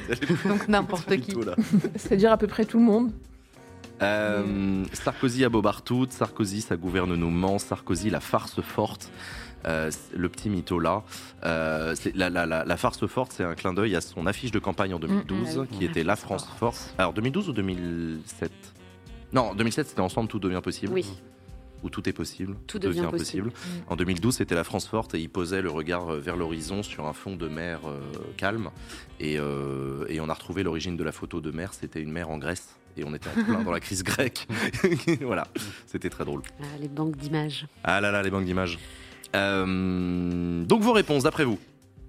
Donc 0.46 0.68
n'importe 0.68 1.16
qui. 1.18 1.34
C'est-à-dire 1.96 2.32
à 2.32 2.38
peu 2.38 2.48
près 2.48 2.66
tout 2.66 2.78
le 2.78 2.84
monde. 2.86 3.12
Euh, 4.02 4.84
Sarkozy 4.92 5.46
à 5.46 5.50
Beaubartout, 5.50 6.06
Sarkozy, 6.10 6.62
ça 6.62 6.76
gouverne 6.76 7.16
nos 7.16 7.30
ment, 7.30 7.58
Sarkozy, 7.60 8.10
la 8.10 8.20
farce 8.20 8.60
forte. 8.62 9.10
Euh, 9.66 9.90
le 10.16 10.30
petit 10.30 10.50
mytho 10.50 10.80
là. 10.80 11.04
Euh, 11.44 11.96
la, 12.14 12.30
la- 12.30 12.46
la- 12.46 12.64
la 12.66 12.78
farce 12.78 13.06
forte, 13.08 13.32
c'est 13.32 13.44
un 13.44 13.56
clin 13.56 13.74
d'œil 13.74 13.96
à 13.96 14.02
son 14.02 14.28
affiche 14.28 14.52
de 14.52 14.60
campagne 14.60 14.94
en 14.94 15.00
2012, 15.00 15.58
Mm, 15.58 15.62
mm. 15.62 15.68
qui 15.68 15.86
était 15.86 16.04
La 16.04 16.16
France 16.16 16.48
forte. 16.60 16.94
Alors 16.98 17.14
2012 17.14 17.50
ou 17.50 17.54
2007 17.54 18.52
Non, 19.34 19.54
2007 19.56 19.88
c'était 19.88 20.02
Ensemble 20.02 20.30
tout 20.30 20.40
devient 20.40 20.62
possible. 20.64 20.94
Oui. 20.94 21.06
Ou 21.84 21.90
tout 21.90 22.08
est 22.10 22.14
possible. 22.14 22.56
Tout 22.68 22.80
devient 22.80 23.08
possible. 23.12 23.52
En 23.88 23.96
2012, 23.96 24.36
c'était 24.38 24.56
la 24.56 24.64
France 24.64 24.88
forte 24.88 25.14
et 25.14 25.20
il 25.20 25.30
posait 25.30 25.62
le 25.62 25.70
regard 25.70 26.10
euh, 26.14 26.20
vers 26.20 26.36
l'horizon 26.36 26.82
sur 26.82 27.06
un 27.06 27.14
fond 27.14 27.36
de 27.36 27.48
mer 27.48 27.80
euh, 27.86 28.00
calme. 28.38 28.70
Et, 29.20 29.34
et 29.36 30.20
on 30.20 30.30
a 30.30 30.34
retrouvé 30.34 30.64
l'origine 30.64 30.96
de 30.98 31.04
la 31.04 31.12
photo 31.12 31.42
de 31.42 31.52
mer. 31.52 31.74
C'était 31.74 32.02
une 32.02 32.12
mer 32.12 32.30
en 32.30 32.38
Grèce. 32.38 32.76
Et 32.98 33.04
on 33.04 33.14
était 33.14 33.30
en 33.30 33.44
plein 33.44 33.62
dans 33.62 33.72
la 33.72 33.82
crise 33.82 34.04
grecque. 34.04 34.48
voilà, 35.22 35.48
c'était 35.86 36.10
très 36.10 36.24
drôle. 36.24 36.42
Ah, 36.62 36.78
les 36.80 36.88
banques 36.88 37.18
d'images. 37.18 37.68
Ah 37.84 38.00
là 38.00 38.10
là, 38.12 38.24
les 38.24 38.30
banques 38.32 38.46
d'images. 38.46 38.80
Euh, 39.36 40.64
donc 40.66 40.82
vos 40.82 40.94
réponses, 40.94 41.24
d'après 41.24 41.44
vous 41.46 41.60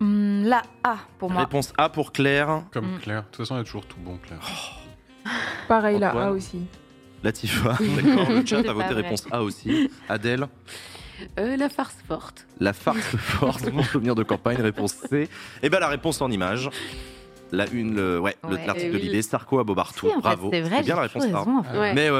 Hum, 0.00 0.44
la 0.44 0.62
A 0.84 0.96
pour 1.18 1.30
moi. 1.30 1.42
Réponse 1.42 1.72
A 1.78 1.88
pour 1.88 2.12
Claire. 2.12 2.62
Comme 2.72 2.96
Mm. 2.96 2.98
Claire. 3.00 3.22
De 3.22 3.26
toute 3.28 3.36
façon, 3.36 3.55
elle 3.56 3.62
a 3.62 3.64
toujours 3.64 3.86
tout 3.86 3.96
bon, 4.00 4.18
Claire. 4.18 4.40
Pareil, 5.68 5.98
là, 5.98 6.10
Antoine. 6.10 6.28
A 6.28 6.30
aussi. 6.32 6.60
Latifa, 7.22 7.70
d'accord. 7.80 8.30
Le 8.30 8.44
chat 8.46 8.62
C'est 8.62 8.68
a 8.68 8.72
voté 8.72 8.86
pas 8.88 8.92
vrai. 8.94 9.02
réponse 9.02 9.26
A 9.30 9.42
aussi. 9.42 9.90
Adèle, 10.08 10.46
Euh, 11.38 11.56
la 11.56 11.68
farce 11.70 11.96
forte. 12.06 12.46
la 12.60 12.72
farce 12.74 13.16
forte, 13.16 13.64
mon 13.72 13.82
souvenir 13.82 14.14
de 14.14 14.22
campagne, 14.22 14.58
réponse 14.60 14.92
C. 14.92 15.28
Et 15.62 15.70
bien 15.70 15.80
la 15.80 15.88
réponse 15.88 16.20
en 16.20 16.30
image. 16.30 16.68
La 17.52 17.66
une, 17.70 17.94
le- 17.94 18.18
ouais, 18.20 18.36
le- 18.49 18.57
Ouais. 18.57 18.66
l'article 18.66 18.92
de. 18.92 18.99
Libé, 18.99 19.23
Sarko 19.23 19.58
à. 19.60 19.65
Si, 19.65 20.15
fait, 20.15 20.20
Bravo. 20.20 20.50
c'est 20.52 20.60
vrai, 20.62 20.83
bien 20.83 20.97
la 20.97 21.02
j'ai 21.02 21.08
réponse 21.08 21.23
toujours 21.25 21.36
A. 21.36 21.39
raison, 21.41 21.58
en 21.58 21.62
fait. 21.62 21.78
Ouais. 21.78 21.94
Mais. 21.94 22.10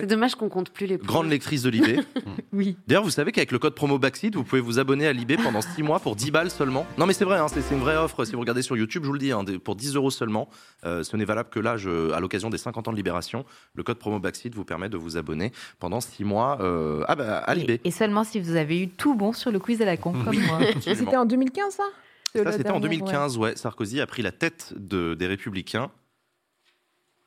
C'est 0.00 0.06
dommage 0.06 0.34
qu'on 0.36 0.48
compte 0.48 0.70
plus 0.70 0.86
les 0.86 0.96
points. 0.98 1.06
Grande 1.06 1.28
lectrice 1.30 1.62
de 1.62 1.70
Libé. 1.70 2.00
Oui. 2.52 2.76
D'ailleurs, 2.88 3.04
vous 3.04 3.10
savez 3.10 3.30
qu'avec 3.30 3.52
le 3.52 3.60
code 3.60 3.74
promo 3.76 3.98
Backseat, 3.98 4.34
vous 4.34 4.42
pouvez 4.42 4.60
vous 4.60 4.80
abonner 4.80 5.06
à 5.06 5.12
Libé 5.12 5.36
pendant 5.36 5.60
6 5.60 5.84
mois 5.84 6.00
pour 6.00 6.16
10 6.16 6.32
balles 6.32 6.50
seulement. 6.50 6.84
Non, 6.98 7.06
mais 7.06 7.12
c'est 7.12 7.24
vrai, 7.24 7.38
hein, 7.38 7.46
c'est 7.48 7.62
une 7.72 7.80
vraie 7.80 7.96
offre. 7.96 8.24
Si 8.24 8.32
vous 8.32 8.40
regardez 8.40 8.62
sur 8.62 8.76
YouTube, 8.76 9.02
je 9.04 9.06
vous 9.06 9.12
le 9.12 9.20
dis, 9.20 9.30
hein, 9.30 9.44
pour 9.62 9.76
10 9.76 9.94
euros 9.94 10.10
seulement. 10.10 10.48
Euh, 10.84 11.04
ce 11.04 11.16
n'est 11.16 11.24
valable 11.24 11.48
que 11.50 11.60
là, 11.60 11.76
je- 11.76 12.10
à 12.10 12.18
l'occasion 12.18 12.50
des 12.50 12.58
50 12.58 12.88
ans 12.88 12.90
de 12.90 12.96
Libération. 12.96 13.44
Le 13.74 13.82
code 13.84 13.98
promo 13.98 14.18
Backseat 14.18 14.52
vous 14.54 14.64
permet 14.64 14.88
de 14.88 14.96
vous 14.96 15.16
abonner 15.16 15.52
pendant 15.78 16.00
6 16.00 16.24
mois 16.24 16.58
euh, 16.60 17.04
bah, 17.14 17.36
à 17.38 17.54
Libé. 17.54 17.80
Et, 17.84 17.88
et 17.88 17.90
seulement 17.92 18.24
si 18.24 18.40
vous 18.40 18.56
avez 18.56 18.80
eu 18.82 18.88
tout 18.88 19.14
bon 19.14 19.32
sur 19.32 19.52
le 19.52 19.60
quiz 19.60 19.80
à 19.80 19.84
la 19.84 19.96
con, 19.96 20.12
comme 20.24 20.36
moi. 20.40 20.58
C'était 20.80 21.16
en 21.16 21.26
2015, 21.26 21.72
ça? 21.74 21.84
Ça, 22.32 22.52
c'était 22.52 22.70
en 22.70 22.80
dernière, 22.80 23.00
2015, 23.00 23.38
ouais. 23.38 23.56
Sarkozy 23.56 24.00
a 24.00 24.06
pris 24.06 24.22
la 24.22 24.32
tête 24.32 24.72
de- 24.76 25.14
des 25.14 25.26
Républicains, 25.26 25.90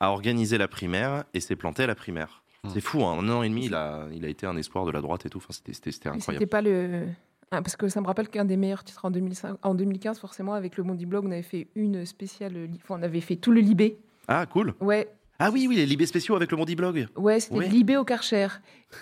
a 0.00 0.10
organisé 0.10 0.58
la 0.58 0.68
primaire 0.68 1.24
et 1.34 1.40
s'est 1.40 1.56
planté 1.56 1.82
à 1.82 1.86
la 1.86 1.94
primaire. 1.94 2.42
C'est 2.72 2.80
fou, 2.80 3.04
hein. 3.04 3.18
un 3.18 3.28
an 3.28 3.42
et 3.42 3.48
demi, 3.50 3.66
il 3.66 3.74
a, 3.74 4.06
il 4.12 4.24
a 4.24 4.28
été 4.28 4.46
un 4.46 4.56
espoir 4.56 4.86
de 4.86 4.90
la 4.90 5.02
droite 5.02 5.26
et 5.26 5.28
tout. 5.30 5.36
Enfin, 5.36 5.48
c'était- 5.52 5.74
c'était 5.74 5.92
c'était 5.92 6.08
ouais. 6.08 6.16
incroyable. 6.16 6.42
C'était 6.42 6.50
pas 6.50 6.62
le. 6.62 7.06
Ah, 7.50 7.60
parce 7.60 7.76
que 7.76 7.88
ça 7.88 8.00
me 8.00 8.06
rappelle 8.06 8.28
qu'un 8.30 8.46
des 8.46 8.56
meilleurs 8.56 8.82
titres 8.84 9.04
en, 9.04 9.10
2005, 9.10 9.58
en 9.62 9.74
2015, 9.74 10.18
forcément, 10.18 10.54
avec 10.54 10.78
le 10.78 10.82
Mondi 10.82 11.04
Blog, 11.04 11.26
on 11.26 11.30
avait 11.30 11.42
fait 11.42 11.68
une 11.74 12.06
spéciale. 12.06 12.70
Enfin, 12.82 12.96
on 12.98 13.02
avait 13.02 13.20
fait 13.20 13.36
tout 13.36 13.52
le 13.52 13.60
Libé. 13.60 13.98
Ah, 14.28 14.46
cool. 14.46 14.72
Ouais, 14.80 15.10
Ah 15.38 15.50
oui, 15.52 15.66
oui, 15.68 15.76
les 15.76 15.84
libés 15.84 16.06
spéciaux 16.06 16.36
avec 16.36 16.50
le 16.50 16.56
Mondi 16.56 16.74
Blog. 16.74 17.06
ouais 17.16 17.38
c'était 17.40 17.56
Ouais. 17.56 17.68
Libé 17.68 17.98
au 17.98 18.04
Karcher. 18.04 18.46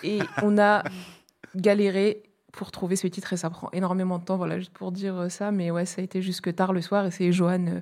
Et 0.03 0.19
on 0.41 0.57
a 0.57 0.83
galéré 1.55 2.23
pour 2.53 2.71
trouver 2.71 2.95
ce 2.95 3.07
titre 3.07 3.33
et 3.33 3.37
ça 3.37 3.49
prend 3.49 3.67
énormément 3.73 4.19
de 4.19 4.23
temps, 4.23 4.37
voilà, 4.37 4.57
juste 4.59 4.71
pour 4.71 4.91
dire 4.91 5.17
euh, 5.17 5.27
ça. 5.29 5.51
Mais 5.51 5.71
ouais, 5.71 5.85
ça 5.85 6.01
a 6.01 6.03
été 6.03 6.21
jusque 6.21 6.53
tard 6.55 6.71
le 6.71 6.81
soir 6.81 7.05
et 7.05 7.11
c'est 7.11 7.31
Johan, 7.33 7.65
euh, 7.67 7.81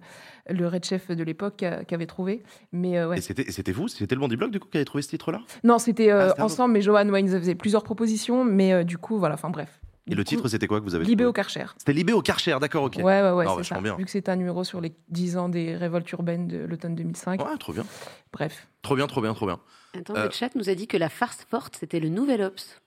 le 0.50 0.68
red 0.68 0.84
chef 0.84 1.12
de 1.12 1.24
l'époque, 1.24 1.64
qui 1.88 1.94
avait 1.94 2.06
trouvé. 2.08 2.42
Mais 2.72 2.98
euh, 2.98 3.10
ouais. 3.10 3.18
Et 3.20 3.22
c'était 3.22 3.72
vous? 3.74 3.88
C'était 3.90 4.16
le 4.16 4.22
Mondi 4.22 4.38
Blog, 4.38 4.50
du 4.50 4.60
coup, 4.60 4.70
qui 4.70 4.78
avait 4.78 4.86
trouvé 4.86 5.02
ce 5.04 5.10
titre-là? 5.10 5.42
Non, 5.64 5.78
c'était 5.78 6.10
euh, 6.12 6.32
Ah, 6.38 6.46
ensemble, 6.46 6.74
mais 6.74 6.82
Johan, 6.82 7.08
ouais, 7.10 7.20
il 7.22 7.26
nous 7.26 7.38
faisait 7.38 7.54
plusieurs 7.56 7.84
propositions, 7.84 8.44
mais 8.46 8.74
euh, 8.74 8.84
du 8.84 8.98
coup, 8.98 9.20
voilà, 9.20 9.36
enfin 9.36 9.50
bref. 9.50 9.80
Et 10.08 10.16
le 10.16 10.24
titre, 10.24 10.48
c'était 10.48 10.66
quoi 10.68 10.80
que 10.80 10.84
vous 10.86 10.96
avez 10.96 11.04
Libé 11.06 11.18
trouvé? 11.24 11.30
au 11.30 11.34
Karcher. 11.34 11.66
C'était 11.78 11.94
Libé 11.94 12.12
au 12.12 12.22
Karcher, 12.24 12.58
d'accord, 12.60 12.84
ok. 12.86 12.96
Ouais, 12.98 13.04
ouais, 13.04 13.32
ouais, 13.32 13.46
c'est 13.46 13.56
vachement 13.56 13.78
ça. 13.78 13.82
bien. 13.84 13.96
Vu 13.98 14.06
que 14.06 14.10
c'était 14.12 14.32
un 14.32 14.36
numéro 14.36 14.64
sur 14.64 14.82
les 14.82 14.94
10 15.10 15.38
ans 15.38 15.48
des 15.48 15.76
révoltes 15.76 16.10
urbaines 16.12 16.48
de 16.48 16.58
l'automne 16.58 16.96
2005. 16.96 17.40
Ouais, 17.46 17.58
trop 17.60 17.72
bien. 17.72 17.86
Bref. 18.34 18.68
Trop 18.82 18.96
bien, 18.96 19.06
trop 19.06 19.22
bien, 19.22 19.34
trop 19.36 19.46
bien. 19.46 19.60
Attends, 19.96 20.16
Euh, 20.16 20.26
le 20.26 20.32
chat 20.32 20.50
nous 20.56 20.70
a 20.70 20.76
dit 20.76 20.88
que 20.88 20.98
la 20.98 21.08
farce 21.08 21.46
forte, 21.50 21.76
c'était 21.80 22.00
le 22.00 22.10
nouvel 22.10 22.42
Ops. 22.42 22.81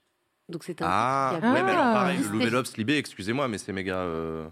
Donc 0.48 0.64
c'est 0.64 0.80
un. 0.82 0.86
Ah, 0.88 1.32
ouais, 1.42 1.62
mais 1.62 1.70
alors 1.70 1.94
pareil, 1.94 2.18
Ah. 2.20 2.26
le 2.26 2.38
Nouvel 2.38 2.54
Ops, 2.56 2.76
Libé, 2.76 2.96
excusez-moi, 2.98 3.48
mais 3.48 3.58
ces 3.58 3.72
méga. 3.72 3.96
euh, 3.96 4.46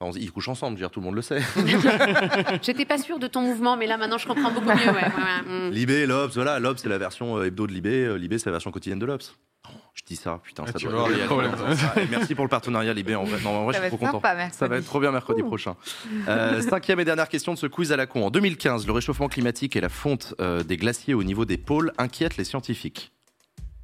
enfin, 0.00 0.16
ils 0.18 0.30
couchent 0.30 0.48
ensemble, 0.48 0.76
je 0.76 0.82
veux 0.82 0.86
dire, 0.86 0.90
tout 0.92 1.00
le 1.00 1.06
monde 1.06 1.16
le 1.16 1.22
sait. 1.22 1.40
J'étais 2.62 2.84
pas 2.84 2.98
sûre 2.98 3.18
de 3.18 3.26
ton 3.26 3.40
mouvement, 3.42 3.76
mais 3.76 3.86
là 3.86 3.96
maintenant 3.96 4.18
je 4.18 4.26
comprends 4.28 4.52
beaucoup 4.52 4.68
mieux. 4.68 4.74
Ouais, 4.74 4.92
ouais, 4.92 5.02
ouais. 5.02 5.68
Mm. 5.68 5.70
Libé, 5.72 6.06
l'Obs, 6.06 6.34
voilà, 6.34 6.58
l'Obs 6.58 6.80
c'est 6.82 6.88
la 6.88 6.98
version 6.98 7.38
euh, 7.38 7.46
hebdo 7.46 7.66
de 7.66 7.72
Libé, 7.72 8.04
euh, 8.04 8.14
Libé 8.16 8.38
c'est 8.38 8.46
la 8.46 8.52
version 8.52 8.70
quotidienne 8.70 8.98
de 8.98 9.06
l'Obs. 9.06 9.36
Oh, 9.68 9.72
je 9.94 10.02
dis 10.06 10.16
ça, 10.16 10.40
putain, 10.42 10.64
Ah, 10.66 10.72
ça 10.72 10.78
doit 10.78 11.08
y 11.10 11.18
ça. 11.76 11.92
Ah, 11.94 12.00
et 12.00 12.06
Merci 12.10 12.34
pour 12.34 12.44
le 12.44 12.48
partenariat 12.48 12.92
Libé, 12.94 13.14
en 13.14 13.24
vrai, 13.24 13.38
non, 13.42 13.50
en 13.50 13.64
vrai 13.64 13.74
je 13.74 13.78
suis 13.78 13.82
va 13.82 13.88
trop 13.96 14.06
être 14.06 14.12
content. 14.12 14.50
Ça 14.52 14.68
va 14.68 14.76
être 14.78 14.86
trop 14.86 15.00
bien 15.00 15.12
mercredi 15.12 15.42
prochain. 15.42 15.76
Euh, 16.28 16.62
cinquième 16.62 16.98
et 17.00 17.04
dernière 17.04 17.28
question 17.28 17.52
de 17.52 17.58
ce 17.58 17.66
quiz 17.66 17.92
à 17.92 17.96
la 17.96 18.06
con. 18.06 18.24
En 18.24 18.30
2015, 18.30 18.86
le 18.86 18.92
réchauffement 18.92 19.28
climatique 19.28 19.76
et 19.76 19.80
la 19.80 19.88
fonte 19.90 20.34
euh, 20.40 20.62
des 20.62 20.76
glaciers 20.76 21.14
au 21.14 21.22
niveau 21.24 21.44
des 21.44 21.58
pôles 21.58 21.92
inquiètent 21.98 22.36
les 22.38 22.44
scientifiques. 22.44 23.12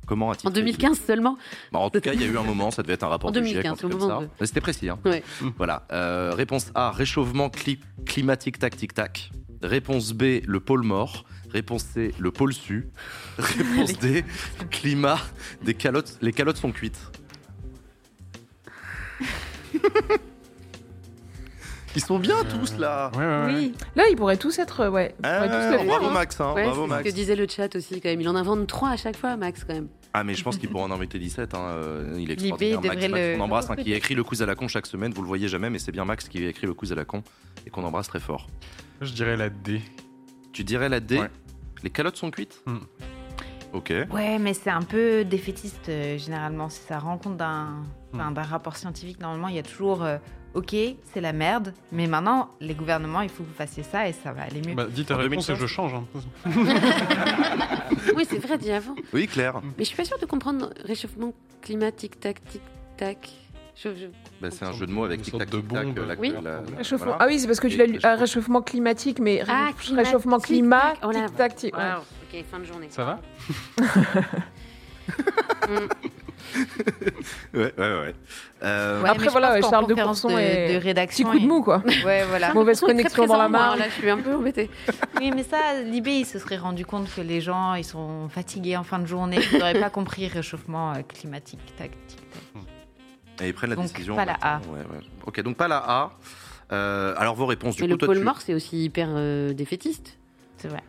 Comment 0.07 0.33
En 0.45 0.51
2015 0.51 1.01
seulement 1.01 1.37
Bah, 1.73 1.81
en 1.81 1.91
tout 1.91 2.01
cas, 2.01 2.13
il 2.13 2.21
y 2.21 2.25
a 2.25 2.29
eu 2.29 2.39
un 2.39 2.43
moment, 2.43 2.71
ça 2.71 2.83
devait 2.83 2.95
être 2.95 3.03
un 3.05 3.09
rapport 3.09 3.31
En 3.31 3.33
du 3.33 3.41
GIEC, 3.45 3.55
2015, 3.65 3.73
un 3.73 3.77
truc 3.77 3.87
au 3.93 3.97
comme 3.99 4.09
moment 4.09 4.21
ça. 4.21 4.27
de- 4.27 4.31
Mais 4.41 4.47
C'était 4.47 4.61
précis. 4.61 4.89
Hein. 4.89 4.99
Ouais. 5.05 5.23
Voilà. 5.59 5.87
Euh, 5.93 6.33
réponse 6.35 6.71
A, 6.75 6.91
réchauffement 6.93 7.49
cli- 7.49 7.81
climatique 8.05 8.59
tac 8.59 8.77
tic 8.77 8.95
tac. 8.95 9.31
Réponse 9.63 10.13
B, 10.13 10.41
le 10.47 10.61
pôle 10.61 10.83
mort. 10.83 11.25
Réponse 11.51 11.85
C, 11.85 12.15
le 12.19 12.31
pôle 12.31 12.53
su. 12.53 12.89
Réponse 13.39 13.99
D, 13.99 14.25
climat, 14.71 15.19
des 15.65 15.75
calottes, 15.75 16.19
les 16.21 16.33
calottes 16.33 16.59
sont 16.59 16.73
cuites. 16.73 17.01
Ils 21.97 22.05
sont 22.05 22.19
bien 22.19 22.45
tous 22.45 22.79
là. 22.79 23.11
Oui. 23.49 23.73
Là, 23.97 24.05
ils 24.11 24.17
pourraient 24.17 24.37
tous 24.37 24.59
être. 24.59 24.81
euh, 24.81 24.91
Ouais. 24.91 25.15
ils 25.19 25.23
pourraient 25.23 25.49
tous 25.49 25.55
Ah, 25.55 25.71
le 25.73 25.77
faire, 25.79 25.87
bravo 25.87 26.07
hein. 26.07 26.11
Max, 26.13 26.41
hein, 26.41 26.53
Ouais, 26.55 26.65
bravo 26.65 26.83
c'est 26.83 26.89
ce 26.89 26.95
Max. 26.95 27.05
que 27.11 27.15
disait 27.15 27.37
le 27.37 27.47
chat 27.49 27.75
aussi 27.75 28.01
quand 28.01 28.09
même. 28.11 28.21
Il 28.21 28.29
en 28.29 28.37
invente 28.37 28.67
trois 28.67 28.91
à 28.91 28.97
chaque 28.97 29.17
fois, 29.17 29.37
Max 29.37 29.65
quand 29.65 29.75
même. 29.75 29.89
Ah 30.13 30.25
mais 30.25 30.35
je 30.35 30.43
pense 30.45 30.57
qu'il 30.57 30.69
pourra 30.71 30.85
en 30.85 30.91
inviter 30.91 31.19
17. 31.19 31.55
Hein. 31.55 31.59
euh, 31.61 32.15
Il 32.19 32.31
est 32.31 32.37
Libé 32.37 32.71
extraordinaire. 32.73 32.81
Max, 32.95 33.09
Max, 33.09 33.23
le- 33.33 33.37
qu'on 33.37 33.45
embrasse, 33.45 33.71
hein, 33.71 33.77
qui 33.77 33.93
écrit 33.93 34.15
le 34.15 34.25
quiz 34.25 34.43
à 34.43 34.47
la 34.47 34.55
con 34.55 34.69
chaque 34.69 34.87
semaine. 34.87 35.13
Vous 35.13 35.23
le 35.23 35.29
voyez 35.29 35.49
jamais, 35.49 35.69
mais 35.71 35.79
c'est 35.79 35.93
bien 35.93 36.05
Max 36.05 36.29
qui 36.29 36.45
écrit 36.45 36.67
le 36.67 36.75
quiz 36.75 36.93
à 36.93 36.95
la 36.95 37.05
con 37.05 37.23
et 37.67 37.71
qu'on 37.71 37.83
embrasse 37.85 38.09
très 38.09 38.21
fort. 38.21 38.47
Je 39.01 39.13
dirais 39.13 39.37
la 39.37 39.49
D. 39.51 39.81
Tu 40.53 40.65
dirais 40.65 40.89
la 40.89 41.01
D 41.01 41.19
Ouais. 41.19 41.31
Les 41.83 41.91
calottes 41.91 42.17
sont 42.17 42.31
cuites 42.31 42.61
Hmm. 42.67 42.79
Ok. 43.73 43.93
Ouais, 44.13 44.39
mais 44.39 44.55
c'est 44.55 44.71
un 44.71 44.81
peu 44.83 45.25
défaitiste 45.25 45.89
euh, 45.91 46.17
généralement. 46.17 46.69
Si 46.71 46.81
ça 46.87 46.99
rend 46.99 47.19
compte 47.19 47.37
d'un 47.37 47.69
Hmm. 48.13 48.33
d'un 48.33 48.43
rapport 48.43 48.77
scientifique, 48.77 49.21
normalement, 49.21 49.49
il 49.49 49.57
y 49.57 49.59
a 49.59 49.63
toujours 49.63 50.03
euh, 50.03 50.17
ok, 50.57 50.75
c'est 51.13 51.21
la 51.21 51.33
merde, 51.33 51.73
mais 51.93 52.07
maintenant, 52.09 52.51
les 52.61 52.75
gouvernements, 52.75 53.21
il 53.21 53.29
faut 53.29 53.45
que 53.45 53.49
vous 53.49 53.55
fassiez 53.55 53.83
ça 53.85 54.09
et 54.09 54.13
ça 54.13 54.33
va 54.33 54.43
aller 54.43 54.61
mieux. 54.67 54.75
Bah, 54.75 54.87
dis 54.91 55.05
ta 55.05 55.17
réponse 55.17 55.49
et 55.49 55.53
2016. 55.53 55.59
je 55.59 55.67
change. 55.67 55.95
hein. 55.95 56.05
Oui, 58.17 58.27
c'est 58.29 58.39
vrai, 58.39 58.59
dis 58.59 58.73
avant. 58.73 58.95
Oui, 59.13 59.27
Claire. 59.29 59.61
Mais 59.79 59.85
je 59.85 59.85
suis 59.85 59.97
pas 59.97 60.05
sûre 60.05 60.19
de 60.19 60.27
comprendre 60.27 60.71
réchauffement 60.85 61.33
climatique, 61.63 62.19
tac, 62.21 62.43
tic, 62.45 62.63
tac. 62.97 63.31
Je- 63.77 63.91
je- 63.95 64.07
Bah, 64.41 64.49
c'est 64.51 64.65
un 64.65 64.73
jeu 64.73 64.87
de 64.87 64.93
mots 64.93 65.05
avec 65.05 65.21
tic 65.23 65.37
tac 65.37 65.51
tic 65.51 65.69
tac. 65.69 65.87
la- 65.95 66.15
Oui. 66.19 66.33
la- 66.33 66.41
la- 66.41 66.61
Réchauffement- 66.79 67.05
voilà. 67.11 67.17
Ah 67.21 67.27
oui, 67.27 67.39
c'est 67.39 67.47
parce 67.47 67.61
que 67.61 67.69
tu 67.69 67.77
l'as 67.77 67.85
lu. 67.87 67.99
Ah, 68.03 68.15
réchauffement 68.17 68.63
climatique, 68.63 69.19
mais 69.19 69.43
Ah, 69.47 69.71
réchauffement 69.95 70.39
climatique, 70.39 70.47
climat, 70.47 70.95
tac, 71.01 71.13
là. 71.15 71.27
tic 71.29 71.37
tac 71.37 71.55
tic. 71.57 71.77
ouais. 71.77 71.83
Waouh, 71.83 72.01
ok, 72.01 72.45
fin 72.51 72.59
de 72.59 72.65
journée. 72.65 72.87
Ça 72.89 73.05
va? 73.05 73.21
Ouais, 77.53 77.73
ouais, 77.77 78.01
ouais. 78.01 78.15
Euh, 78.63 79.03
Ouais, 79.03 79.09
Après, 79.11 79.29
voilà, 79.29 79.61
Charles 79.61 79.87
de 79.89 79.95
Courson 79.95 80.29
de- 80.29 80.39
est- 80.39 80.75
de 80.75 80.79
rédaction, 80.83 81.29
Petit 81.31 81.39
coup 81.39 81.45
de 81.45 81.49
mou, 81.49 81.63
quoi. 81.63 81.83
Ouais, 82.05 82.25
voilà. 82.25 82.55
Mauvaise 82.55 82.81
connexion 82.81 83.27
dans 83.27 83.37
la 83.37 83.49
marge. 83.49 83.79
Là, 83.79 83.87
je 83.89 83.95
suis 83.95 84.09
un 84.11 84.19
peu 84.19 84.35
embêtée. 84.35 84.71
Oui, 85.19 85.33
mais 85.35 85.43
ça, 85.43 85.81
Libé, 85.83 86.13
il 86.21 86.27
se 86.27 86.39
serait 86.39 86.57
rendu 86.57 86.87
compte 86.87 87.13
que 87.15 87.21
les 87.21 87.41
gens, 87.41 87.75
ils 87.75 87.85
sont 87.85 88.29
fatigués 88.29 88.77
en 88.77 88.85
fin 88.85 88.99
de 88.99 89.07
journée, 89.07 89.39
ils 89.53 89.59
n'auraient 89.59 89.79
pas 89.81 89.91
compris 89.91 90.29
réchauffement 90.29 90.93
euh, 90.95 91.03
climatique, 91.03 91.61
tac, 91.77 91.91
tic, 92.07 92.19
tac. 92.31 92.63
Et 93.45 93.49
ils 93.49 93.55
prennent 93.55 93.71
la 93.71 93.77
Donc, 93.77 93.87
décision. 93.93 94.17
pas 94.17 94.25
la. 94.25 94.37
A. 94.41 94.59
Ouais, 94.61 94.79
ouais. 94.81 95.01
Ok, 95.27 95.41
donc 95.43 95.57
pas 95.57 95.69
la 95.69 95.79
A. 95.87 96.13
Euh, 96.73 97.15
alors 97.19 97.35
vos 97.35 97.47
réponses 97.47 97.77
du 97.77 97.83
Mais 97.83 97.89
coup, 97.89 97.93
le 97.93 97.99
toi, 97.99 98.07
pôle 98.09 98.19
tu- 98.19 98.25
Nord, 98.25 98.41
c'est 98.41 98.55
aussi 98.55 98.85
hyper 98.85 99.09
euh, 99.11 99.53
défaitiste. 99.53 100.17
C'est 100.57 100.69
vrai. 100.69 100.83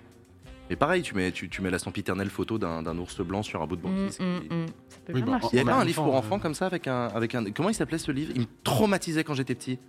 Mais 0.70 0.76
pareil, 0.76 1.02
tu 1.02 1.16
mets, 1.16 1.32
tu, 1.32 1.50
tu 1.50 1.62
mets 1.62 1.70
la 1.72 1.80
sempiternelle 1.80 2.30
photo 2.30 2.58
d'un 2.58 2.98
ours 2.98 3.22
blanc 3.22 3.44
sur 3.44 3.62
un 3.62 3.68
bout 3.68 3.78
de 3.78 3.82
banquise. 3.82 4.20
Mm, 4.20 4.24
mm, 4.24 4.64
mm. 4.64 4.66
Ça 4.90 4.98
peut 5.06 5.14
Oui, 5.14 5.22
bien 5.22 5.26
bah, 5.26 5.32
marcher. 5.32 5.48
Il 5.54 5.58
y 5.58 5.60
avait 5.62 5.72
un 5.72 5.86
livre 5.86 6.04
pour 6.04 6.16
euh, 6.16 6.18
enfants 6.18 6.40
comme 6.40 6.54
ça 6.54 6.66
avec 6.66 6.88
un, 6.88 7.08
avec 7.08 7.36
un. 7.36 7.52
Comment 7.52 7.70
il 7.70 7.76
s'appelait 7.76 7.98
ce 7.98 8.12
livre? 8.12 8.32
Il 8.36 8.42
me 8.42 8.48
traumatisait 8.64 9.24
quand 9.24 9.34
j'étais 9.34 9.56
petit. 9.56 9.80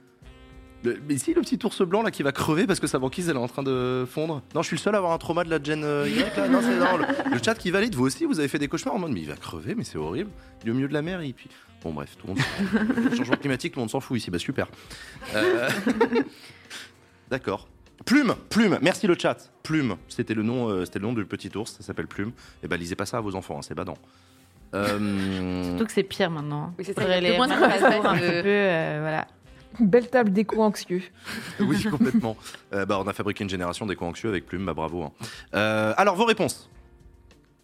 Le- 0.85 1.01
mais 1.09 1.19
si 1.19 1.35
le 1.35 1.41
petit 1.41 1.59
ours 1.65 1.83
blanc 1.83 2.03
là 2.03 2.13
qui 2.13 2.23
va 2.23 2.31
crever 2.31 2.65
parce 2.65 2.79
que 2.79 2.87
sa 2.87 3.01
banquise 3.01 3.29
elle 3.29 3.35
est 3.35 3.41
en 3.41 3.49
train 3.49 3.65
de 3.65 4.05
fondre. 4.09 4.43
Non, 4.55 4.63
je 4.63 4.69
suis 4.69 4.77
le 4.77 4.81
seul 4.81 4.95
à 4.95 4.99
avoir 4.99 5.13
un 5.13 5.19
trauma 5.19 5.43
de 5.43 5.51
la 5.51 5.61
Gen 5.61 5.83
euh, 5.83 6.09
Y 6.09 6.37
là. 6.37 6.49
Non, 6.49 6.61
c'est 6.63 6.77
le, 6.77 7.31
le 7.35 7.43
chat 7.43 7.57
qui 7.57 7.73
valide. 7.73 7.97
Vous 7.97 8.05
aussi, 8.07 8.25
vous 8.27 8.39
avez 8.39 8.47
fait 8.47 8.61
des 8.61 8.69
cauchemars 8.69 8.95
en 8.95 9.01
mode 9.01 9.11
mais 9.11 9.21
il 9.21 9.27
va 9.29 9.35
crever, 9.35 9.75
mais 9.75 9.83
c'est 9.83 9.99
horrible. 9.99 10.31
Il 10.63 10.69
est 10.69 10.71
au 10.71 10.75
milieu 10.75 10.87
de 10.89 10.95
la 10.95 11.03
mer 11.03 11.21
et 11.21 11.33
puis. 11.33 11.49
Bon 11.83 11.93
bref, 11.93 12.17
tout 12.17 12.29
le 12.29 12.35
monde. 12.35 13.07
le 13.11 13.17
changement 13.17 13.37
climatique, 13.37 13.73
tout 13.73 13.81
le 13.81 13.83
monde 13.83 13.91
s'en 13.91 14.01
fout 14.01 14.19
ici. 14.19 14.31
Bah 14.31 14.39
super. 14.39 14.69
Euh, 15.35 15.69
D'accord. 17.31 17.69
Plume, 18.07 18.35
Plume, 18.49 18.79
merci 18.81 19.07
le 19.07 19.17
chat. 19.19 19.51
Plume, 19.63 19.97
c'était 20.09 20.35
le 20.35 20.43
nom, 20.43 20.69
euh, 20.69 20.85
c'était 20.85 20.99
le 20.99 21.07
nom 21.07 21.13
du 21.13 21.25
petit 21.27 21.51
ours, 21.57 21.73
ça 21.73 21.83
s'appelle 21.83 22.07
Plume. 22.07 22.33
Et 22.63 22.69
bah 22.69 22.77
lisez 22.77 22.95
pas 22.97 23.07
ça 23.07 23.19
à 23.19 23.21
vos 23.21 23.35
enfants, 23.35 23.59
hein, 23.59 23.63
c'est 23.63 23.75
badant. 23.75 23.97
Euh, 24.75 25.65
Surtout 25.65 25.87
que 25.87 25.93
c'est 25.93 26.03
pire 26.03 26.31
maintenant. 26.31 26.75
Oui, 26.79 26.85
c'est 26.85 26.95
de 26.95 27.21
les 27.23 27.39
moins 27.39 27.51
un 27.51 28.19
peu, 28.19 28.23
euh, 28.45 28.99
voilà. 29.01 29.27
Belle 29.81 30.11
table 30.11 30.31
d'écho 30.31 30.61
anxieux. 30.63 31.03
oui, 31.61 31.83
complètement. 31.85 32.37
Euh, 32.75 32.85
bah, 32.85 32.99
on 33.03 33.09
a 33.09 33.15
fabriqué 33.15 33.45
une 33.45 33.49
génération 33.49 33.87
d'éco-anxieux 33.87 34.29
avec 34.29 34.45
Plume, 34.45 34.67
bah 34.67 34.75
bravo. 34.75 35.05
hein. 35.05 35.13
Euh, 35.55 35.95
alors, 35.97 36.17
vos 36.17 36.27
réponses 36.27 36.69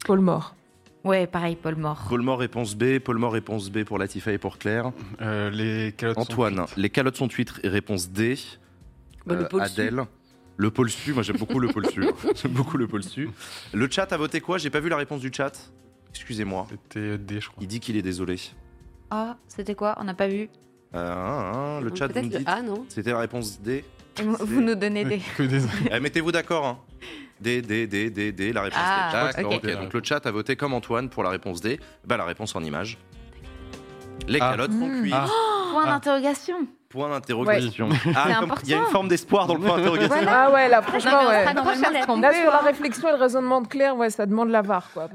Paul 0.06 0.20
Mort. 0.20 0.56
Ouais, 1.04 1.26
pareil, 1.26 1.56
Paul 1.56 1.76
Mort. 1.76 2.06
Paul 2.08 2.22
Mort, 2.22 2.38
réponse 2.38 2.74
B. 2.74 2.98
Paul 3.00 3.18
Mort, 3.18 3.32
réponse 3.34 3.68
B 3.70 3.84
pour 3.84 3.98
Latifa 3.98 4.32
et 4.32 4.38
pour 4.38 4.56
Claire. 4.56 4.90
Euh, 5.20 5.50
les 5.50 5.92
calottes 5.92 6.16
sont 6.16 6.22
Antoine, 6.22 6.64
les 6.78 6.88
calottes 6.88 7.16
sont 7.16 7.28
huîtres 7.28 7.60
et 7.64 7.68
réponse 7.68 8.08
D. 8.08 8.38
Bah, 9.26 9.34
Euh. 9.34 9.58
Adèle. 9.60 10.04
Le 10.56 10.70
pôle 10.70 10.90
Su, 10.90 11.12
moi 11.12 11.22
j'aime 11.22 11.36
beaucoup 11.36 11.58
le 11.58 11.68
pôle 11.68 11.86
Su. 11.90 12.04
j'aime 12.34 12.52
beaucoup 12.52 12.76
le 12.76 12.86
pôle 12.86 13.02
Su. 13.02 13.28
Le 13.72 13.90
chat 13.90 14.12
a 14.12 14.16
voté 14.16 14.40
quoi? 14.40 14.58
J'ai 14.58 14.70
pas 14.70 14.80
vu 14.80 14.88
la 14.88 14.96
réponse 14.96 15.20
du 15.20 15.30
chat. 15.32 15.52
Excusez-moi. 16.10 16.66
C'était 16.70 17.18
D, 17.18 17.40
je 17.40 17.48
crois. 17.48 17.60
Il 17.62 17.66
dit 17.66 17.80
qu'il 17.80 17.96
est 17.96 18.02
désolé. 18.02 18.36
Ah, 19.10 19.36
c'était 19.48 19.74
quoi? 19.74 19.96
On 19.98 20.04
n'a 20.04 20.14
pas 20.14 20.28
vu. 20.28 20.48
Euh, 20.94 21.12
hein, 21.12 21.52
hein, 21.54 21.80
le 21.80 21.88
Donc, 21.90 21.98
chat, 21.98 22.06
vous 22.06 22.12
peut-être 22.12 22.26
me 22.26 22.30
le 22.32 22.38
dites. 22.38 22.48
A, 22.48 22.62
non? 22.62 22.84
C'était 22.88 23.10
la 23.10 23.18
réponse 23.18 23.60
D. 23.60 23.84
Et 24.20 24.22
vous- 24.22 24.36
vous 24.38 24.60
nous 24.60 24.76
donnez 24.76 25.04
des. 25.04 25.18
Que 25.36 25.42
des... 25.42 25.62
Eh, 25.90 25.98
Mettez-vous 25.98 26.30
d'accord. 26.30 26.66
Hein. 26.66 26.78
D, 27.40 27.60
D, 27.62 27.88
D, 27.88 28.10
D, 28.10 28.30
D, 28.30 28.52
la 28.52 28.62
réponse 28.62 28.78
Ah, 28.80 29.10
D. 29.10 29.36
D'accord, 29.42 29.54
ok. 29.54 29.64
ok. 29.64 29.72
Donc 29.82 29.92
le 29.92 30.00
chat 30.04 30.24
a 30.24 30.30
voté 30.30 30.54
comme 30.54 30.72
Antoine 30.72 31.08
pour 31.10 31.24
la 31.24 31.30
réponse 31.30 31.60
D. 31.60 31.80
Bah, 32.06 32.16
la 32.16 32.24
réponse 32.24 32.54
en 32.54 32.62
image. 32.62 32.96
Les 34.28 34.38
Ah. 34.40 34.50
calottes 34.52 34.72
sont 34.72 35.00
cuites. 35.00 35.12
Ah. 35.16 35.26
Point 35.72 35.86
d'interrogation. 35.86 36.68
Point 36.94 37.10
d'interrogation. 37.10 37.88
Ah, 38.14 38.40
il 38.62 38.70
y 38.70 38.74
a 38.74 38.78
une 38.78 38.84
forme 38.86 39.08
d'espoir 39.08 39.48
dans 39.48 39.54
le 39.54 39.60
point 39.60 39.76
d'interrogation. 39.76 40.14
Ah 40.28 40.50
ouais, 40.52 40.68
là, 40.68 40.80
franchement, 40.80 41.22
Non, 41.24 41.28
ouais. 41.28 41.44
Là, 41.44 41.54
trompé, 41.54 41.74
sur 42.34 42.50
la 42.50 42.60
hein. 42.60 42.60
réflexion 42.64 43.08
et 43.08 43.12
le 43.12 43.18
raisonnement 43.18 43.60
de 43.60 43.66
Claire, 43.66 43.96
ouais, 43.96 44.10
ça 44.10 44.26
demande 44.26 44.50
la 44.50 44.62
VAR, 44.62 44.88
quoi. 44.94 45.08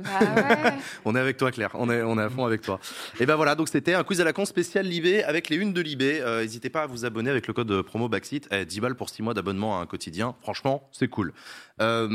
On 1.05 1.15
est 1.15 1.19
avec 1.19 1.37
toi, 1.37 1.51
Claire. 1.51 1.69
On 1.75 1.89
est, 1.89 2.01
on 2.01 2.19
est 2.19 2.23
à 2.23 2.29
fond 2.29 2.45
avec 2.45 2.61
toi. 2.61 2.79
Et 3.19 3.25
ben 3.25 3.35
voilà, 3.37 3.55
donc 3.55 3.69
c'était 3.69 3.93
un 3.93 4.03
quiz 4.03 4.19
à 4.19 4.25
la 4.25 4.33
con 4.33 4.43
spécial 4.43 4.85
Libé 4.85 5.23
avec 5.23 5.47
les 5.49 5.55
unes 5.55 5.71
de 5.71 5.79
Libé. 5.81 6.19
Euh, 6.21 6.41
N'hésitez 6.41 6.69
pas 6.69 6.81
à 6.83 6.87
vous 6.87 7.05
abonner 7.05 7.29
avec 7.29 7.47
le 7.47 7.53
code 7.53 7.81
promo 7.83 8.09
Backseat. 8.09 8.47
Eh, 8.51 8.65
10 8.65 8.81
balles 8.81 8.95
pour 8.95 9.09
6 9.09 9.23
mois 9.23 9.33
d'abonnement 9.33 9.79
à 9.79 9.81
un 9.81 9.85
quotidien. 9.85 10.35
Franchement, 10.41 10.83
c'est 10.91 11.07
cool. 11.07 11.31
Euh, 11.81 12.07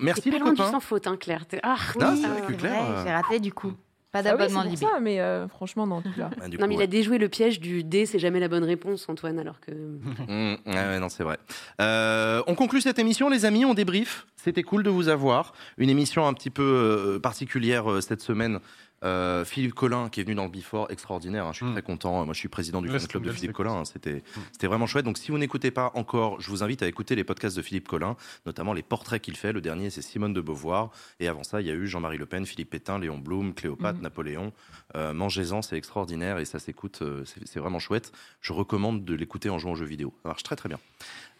merci 0.00 0.22
les 0.30 0.38
pas 0.38 0.44
loin 0.44 0.52
du 0.52 0.58
copains. 0.58 0.70
sans 0.70 0.80
faute, 0.80 1.06
hein, 1.08 1.16
Claire. 1.18 1.46
T'es- 1.46 1.58
Ah, 1.64 1.74
oui. 1.96 2.20
c'est 2.22 2.28
vrai 2.28 2.40
que 2.42 2.46
C'est 2.52 2.56
Claire, 2.58 2.82
vrai, 2.84 2.94
euh, 2.98 3.04
j'ai 3.04 3.12
raté 3.12 3.40
du 3.40 3.52
coup. 3.52 3.72
Pas 4.12 4.18
Ah 4.18 4.22
oui, 4.22 4.38
d'abonnement 4.38 4.62
pour 4.62 4.70
Libé. 4.70 4.86
ça, 4.86 4.98
mais 5.00 5.20
euh, 5.20 5.46
franchement, 5.46 5.86
non, 5.86 6.02
tout 6.02 6.08
là. 6.16 6.30
Ah, 6.40 6.48
du 6.48 6.56
Non, 6.56 6.64
coup, 6.64 6.68
mais 6.68 6.74
il 6.74 6.82
a 6.82 6.86
déjoué 6.88 7.18
le 7.18 7.28
piège 7.28 7.60
du 7.60 7.84
D, 7.84 8.06
c'est 8.06 8.18
jamais 8.18 8.40
la 8.40 8.48
bonne 8.48 8.64
réponse, 8.64 9.08
Antoine, 9.08 9.38
alors 9.38 9.60
que. 9.60 9.70
Mmh, 10.28 10.56
ouais, 10.66 10.74
ouais, 10.74 10.98
non, 10.98 11.08
c'est 11.08 11.22
vrai. 11.22 11.38
Euh, 11.80 12.42
on 12.46 12.54
conclut 12.54 12.80
cette 12.80 12.98
émission, 12.98 13.28
les 13.28 13.44
amis. 13.44 13.64
On 13.64 13.74
débrief. 13.74 14.26
C'était 14.36 14.62
cool 14.62 14.82
de 14.82 14.90
vous 14.90 15.08
avoir. 15.08 15.52
Une 15.78 15.90
émission 15.90 16.26
un 16.26 16.32
petit 16.34 16.50
peu 16.50 16.62
euh, 16.62 17.18
particulière 17.20 17.90
euh, 17.90 18.00
cette 18.00 18.20
semaine. 18.22 18.58
Euh, 19.02 19.44
Philippe 19.46 19.72
Collin 19.74 20.10
qui 20.10 20.20
est 20.20 20.24
venu 20.24 20.34
dans 20.34 20.44
le 20.44 20.50
Before, 20.50 20.90
extraordinaire. 20.90 21.46
hein, 21.46 21.52
je 21.52 21.64
suis 21.64 21.72
très 21.72 21.82
content. 21.82 22.24
Moi, 22.24 22.34
je 22.34 22.38
suis 22.38 22.48
président 22.48 22.82
du 22.82 22.88
fan 22.88 22.98
club 23.08 23.22
de 23.22 23.28
Philippe 23.32 23.52
Collin. 23.56 23.72
hein, 23.72 23.84
C'était, 23.86 24.22
c'était 24.52 24.66
vraiment 24.66 24.86
chouette. 24.86 25.04
Donc, 25.06 25.16
si 25.16 25.30
vous 25.30 25.38
n'écoutez 25.38 25.70
pas 25.70 25.90
encore, 25.94 26.40
je 26.40 26.50
vous 26.50 26.62
invite 26.62 26.82
à 26.82 26.86
écouter 26.86 27.14
les 27.14 27.24
podcasts 27.24 27.56
de 27.56 27.62
Philippe 27.62 27.88
Collin, 27.88 28.16
notamment 28.44 28.72
les 28.74 28.82
portraits 28.82 29.22
qu'il 29.22 29.36
fait. 29.36 29.52
Le 29.52 29.60
dernier, 29.62 29.88
c'est 29.88 30.02
Simone 30.02 30.34
de 30.34 30.40
Beauvoir. 30.42 30.90
Et 31.18 31.28
avant 31.28 31.44
ça, 31.44 31.60
il 31.62 31.66
y 31.66 31.70
a 31.70 31.74
eu 31.74 31.86
Jean-Marie 31.86 32.18
Le 32.18 32.26
Pen, 32.26 32.44
Philippe 32.44 32.70
Pétain, 32.70 32.98
Léon 32.98 33.16
Blum, 33.18 33.54
Cléopâtre, 33.54 34.00
Napoléon. 34.00 34.52
Euh, 34.96 35.14
Mangez-en, 35.14 35.62
c'est 35.62 35.76
extraordinaire 35.76 36.38
et 36.38 36.44
ça 36.44 36.58
s'écoute. 36.58 36.98
euh, 37.00 37.24
c'est, 37.24 37.46
c'est 37.46 37.60
vraiment 37.60 37.78
chouette. 37.78 38.12
Je 38.42 38.52
recommande 38.52 39.04
de 39.04 39.14
l'écouter 39.14 39.48
en 39.48 39.58
jouant 39.58 39.72
aux 39.72 39.76
jeux 39.76 39.86
vidéo. 39.86 40.12
Ça 40.22 40.28
marche 40.28 40.42
très 40.42 40.56
très 40.56 40.68
bien. 40.68 40.78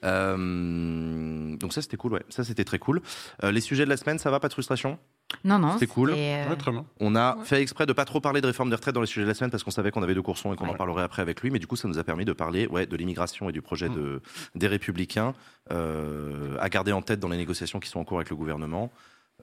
Euh, 0.04 1.56
donc 1.56 1.72
ça 1.72 1.82
c'était 1.82 1.96
cool, 1.96 2.14
ouais. 2.14 2.22
Ça 2.28 2.44
c'était 2.44 2.64
très 2.64 2.78
cool. 2.78 3.02
Euh, 3.44 3.52
les 3.52 3.60
sujets 3.60 3.84
de 3.84 3.90
la 3.90 3.96
semaine, 3.96 4.18
ça 4.18 4.30
va, 4.30 4.40
pas 4.40 4.48
de 4.48 4.52
frustration? 4.52 4.98
Non, 5.44 5.58
non. 5.58 5.74
C'était 5.74 5.86
cool. 5.86 6.10
euh, 6.16 6.48
Ouais, 6.48 6.56
très 6.56 6.72
bien. 6.72 6.84
On 6.98 7.14
a 7.14 7.36
fait 7.44 7.62
exprès 7.62 7.86
de 7.86 7.92
pas 7.92 8.04
trop 8.04 8.20
parler 8.20 8.40
de 8.40 8.46
réforme 8.46 8.68
des 8.68 8.74
retraites 8.76 8.94
dans 8.94 9.00
les 9.00 9.06
sujets 9.06 9.22
de 9.22 9.28
la 9.28 9.34
semaine 9.34 9.50
parce 9.50 9.62
qu'on 9.62 9.70
savait 9.70 9.90
qu'on 9.92 10.02
avait 10.02 10.14
deux 10.14 10.22
coursons 10.22 10.52
et 10.52 10.56
qu'on 10.56 10.66
en 10.68 10.74
parlerait 10.74 11.04
après 11.04 11.22
avec 11.22 11.40
lui. 11.40 11.50
Mais 11.50 11.58
du 11.60 11.66
coup, 11.66 11.76
ça 11.76 11.86
nous 11.86 11.98
a 11.98 12.04
permis 12.04 12.24
de 12.24 12.32
parler 12.32 12.66
ouais, 12.66 12.86
de 12.86 12.96
l'immigration 12.96 13.48
et 13.48 13.52
du 13.52 13.62
projet 13.62 13.88
de, 13.88 14.22
des 14.56 14.66
Républicains 14.66 15.34
euh, 15.70 16.56
à 16.60 16.68
garder 16.68 16.92
en 16.92 17.02
tête 17.02 17.20
dans 17.20 17.28
les 17.28 17.36
négociations 17.36 17.78
qui 17.78 17.88
sont 17.88 18.00
en 18.00 18.04
cours 18.04 18.18
avec 18.18 18.30
le 18.30 18.36
gouvernement. 18.36 18.90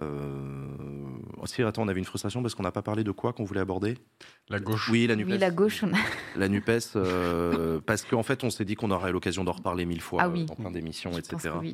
Euh... 0.01 0.67
aussi, 1.42 1.61
attends, 1.64 1.84
on 1.84 1.88
avait 1.88 2.00
une 2.00 2.06
frustration 2.06 2.42
parce 2.42 2.56
qu'on 2.56 2.64
n'a 2.64 2.72
pas 2.72 2.82
parlé 2.82 3.03
de 3.03 3.11
quoi 3.11 3.34
qu'on 3.34 3.43
voulait 3.43 3.59
aborder? 3.61 3.98
La 4.50 4.59
gauche. 4.59 4.90
Oui, 4.90 5.08
la 5.08 5.16
NUPES. 5.16 5.32
Oui, 5.32 5.38
la 5.38 5.51
gauche, 5.51 5.84
on 5.84 5.93
a. 5.93 5.98
La 6.38 6.48
NUPES, 6.48 6.95
euh, 6.95 7.80
parce 7.85 8.03
qu'en 8.03 8.24
fait, 8.24 8.43
on 8.43 8.50
s'est 8.50 8.66
dit 8.66 8.76
qu'on 8.76 8.92
aurait 8.92 9.11
l'occasion 9.11 9.43
d'en 9.43 9.51
reparler 9.53 9.85
mille 9.85 10.01
fois 10.01 10.22
Ah 10.24 10.30
oui. 10.30 10.45
euh, 10.50 10.53
en 10.53 10.56
plein 10.56 10.72
d'émissions, 10.72 11.11
etc. 11.17 11.56
oui. 11.59 11.74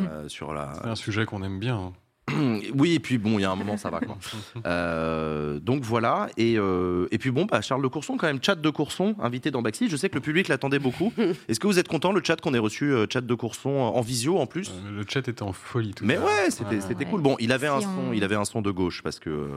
Euh, 0.00 0.28
sur 0.28 0.54
la, 0.54 0.72
C'est 0.74 0.88
un 0.88 0.94
sujet 0.94 1.26
qu'on 1.26 1.42
aime 1.42 1.58
bien. 1.58 1.76
hein. 1.76 1.92
oui, 2.74 2.94
et 2.94 2.98
puis 3.00 3.18
bon, 3.18 3.38
il 3.38 3.42
y 3.42 3.44
a 3.44 3.50
un 3.50 3.56
moment, 3.56 3.76
ça 3.76 3.90
va. 3.90 4.00
Quoi. 4.00 4.16
Euh, 4.66 5.60
donc 5.60 5.82
voilà, 5.82 6.28
et, 6.36 6.56
euh, 6.58 7.06
et 7.12 7.18
puis 7.18 7.30
bon, 7.30 7.44
bah, 7.44 7.60
Charles 7.60 7.82
de 7.82 7.88
Courson, 7.88 8.16
quand 8.16 8.26
même, 8.26 8.42
chat 8.42 8.54
de 8.56 8.70
Courson, 8.70 9.14
invité 9.20 9.50
dans 9.50 9.62
Baxi. 9.62 9.88
Je 9.88 9.96
sais 9.96 10.08
que 10.08 10.14
le 10.16 10.20
public 10.20 10.48
l'attendait 10.48 10.78
beaucoup. 10.78 11.12
Est-ce 11.48 11.60
que 11.60 11.66
vous 11.66 11.78
êtes 11.78 11.86
content, 11.88 12.10
le 12.12 12.20
chat 12.24 12.40
qu'on 12.40 12.52
ait 12.54 12.58
reçu, 12.58 12.92
euh, 12.92 13.06
chat 13.10 13.20
de 13.20 13.34
Courson 13.34 13.70
en 13.70 14.00
visio 14.00 14.38
en 14.38 14.46
plus? 14.46 14.70
Euh, 14.70 14.98
le 14.98 15.04
chat 15.08 15.20
était 15.28 15.42
en 15.42 15.52
folie 15.52 15.94
tout 15.94 16.04
mais 16.04 16.16
à 16.16 16.20
l'heure. 16.20 16.26
ouais, 16.28 16.50
c'était 16.50 16.76
Ouais. 16.76 16.80
c'était 16.80 17.04
Ouais. 17.04 17.10
cool. 17.10 17.20
Bon, 17.22 17.36
il 17.38 17.52
avait 17.52 17.68
un 17.68 17.80
son, 17.80 17.88
on- 18.10 18.12
il 18.12 18.24
avait 18.24 18.34
un 18.34 18.44
son 18.44 18.60
de 18.62 18.70
gauche 18.70 19.02
parce 19.02 19.20
que 19.20 19.48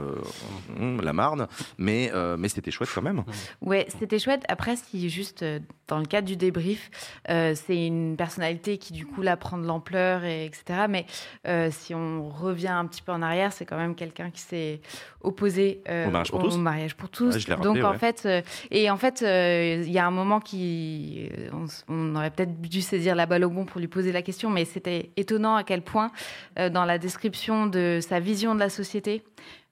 la 1.01 1.13
Marne, 1.13 1.47
mais 1.77 2.11
euh, 2.13 2.37
mais 2.37 2.49
c'était 2.49 2.71
chouette 2.71 2.89
quand 2.93 3.01
même. 3.01 3.23
Ouais, 3.61 3.87
c'était 3.99 4.19
chouette. 4.19 4.43
Après, 4.47 4.75
si 4.75 5.09
juste 5.09 5.43
dans 5.87 5.97
le 5.99 6.05
cadre 6.05 6.27
du 6.27 6.35
débrief, 6.35 6.91
euh, 7.29 7.53
c'est 7.55 7.85
une 7.85 8.15
personnalité 8.15 8.77
qui 8.77 8.93
du 8.93 9.05
coup 9.05 9.21
là 9.21 9.37
prend 9.37 9.57
de 9.57 9.65
l'ampleur 9.65 10.23
et 10.23 10.45
etc. 10.45 10.85
Mais 10.89 11.05
euh, 11.47 11.69
si 11.71 11.95
on 11.95 12.29
revient 12.29 12.58
un 12.67 12.85
petit 12.85 13.01
peu 13.01 13.11
en 13.11 13.21
arrière, 13.21 13.53
c'est 13.53 13.65
quand 13.65 13.77
même 13.77 13.95
quelqu'un 13.95 14.29
qui 14.29 14.41
s'est 14.41 14.81
opposé 15.21 15.81
euh, 15.89 16.07
Au 16.07 16.11
mariage 16.11 16.31
pour 16.31 16.43
tous. 16.43 16.57
mariage 16.57 16.95
pour 16.95 17.09
tous. 17.09 17.33
Ouais, 17.33 17.39
je 17.39 17.47
l'ai 17.47 17.53
rappelé, 17.53 17.81
Donc 17.81 17.83
en 17.83 17.97
fait, 17.97 18.23
euh, 18.25 18.41
et 18.71 18.89
en 18.89 18.97
fait, 18.97 19.21
euh, 19.21 19.83
il 19.85 19.91
y 19.91 19.99
a 19.99 20.05
un 20.05 20.11
moment 20.11 20.39
qui, 20.39 21.29
on, 21.53 21.65
on 21.87 22.15
aurait 22.15 22.31
peut-être 22.31 22.59
dû 22.61 22.81
saisir 22.81 23.15
la 23.15 23.25
balle 23.25 23.43
au 23.43 23.49
bon 23.49 23.65
pour 23.65 23.79
lui 23.79 23.87
poser 23.87 24.11
la 24.11 24.21
question, 24.21 24.49
mais 24.49 24.65
c'était 24.65 25.11
étonnant 25.17 25.55
à 25.55 25.63
quel 25.63 25.81
point 25.81 26.11
dans 26.57 26.85
la 26.85 26.97
description 26.97 27.67
de 27.67 27.99
sa 28.01 28.19
vision 28.19 28.55
de 28.55 28.59
la 28.59 28.69
société, 28.69 29.23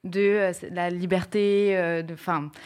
de 0.04 0.20
euh, 0.22 0.52
la 0.72 0.90
liberté, 0.90 1.76
euh, 1.76 2.02
de, 2.02 2.16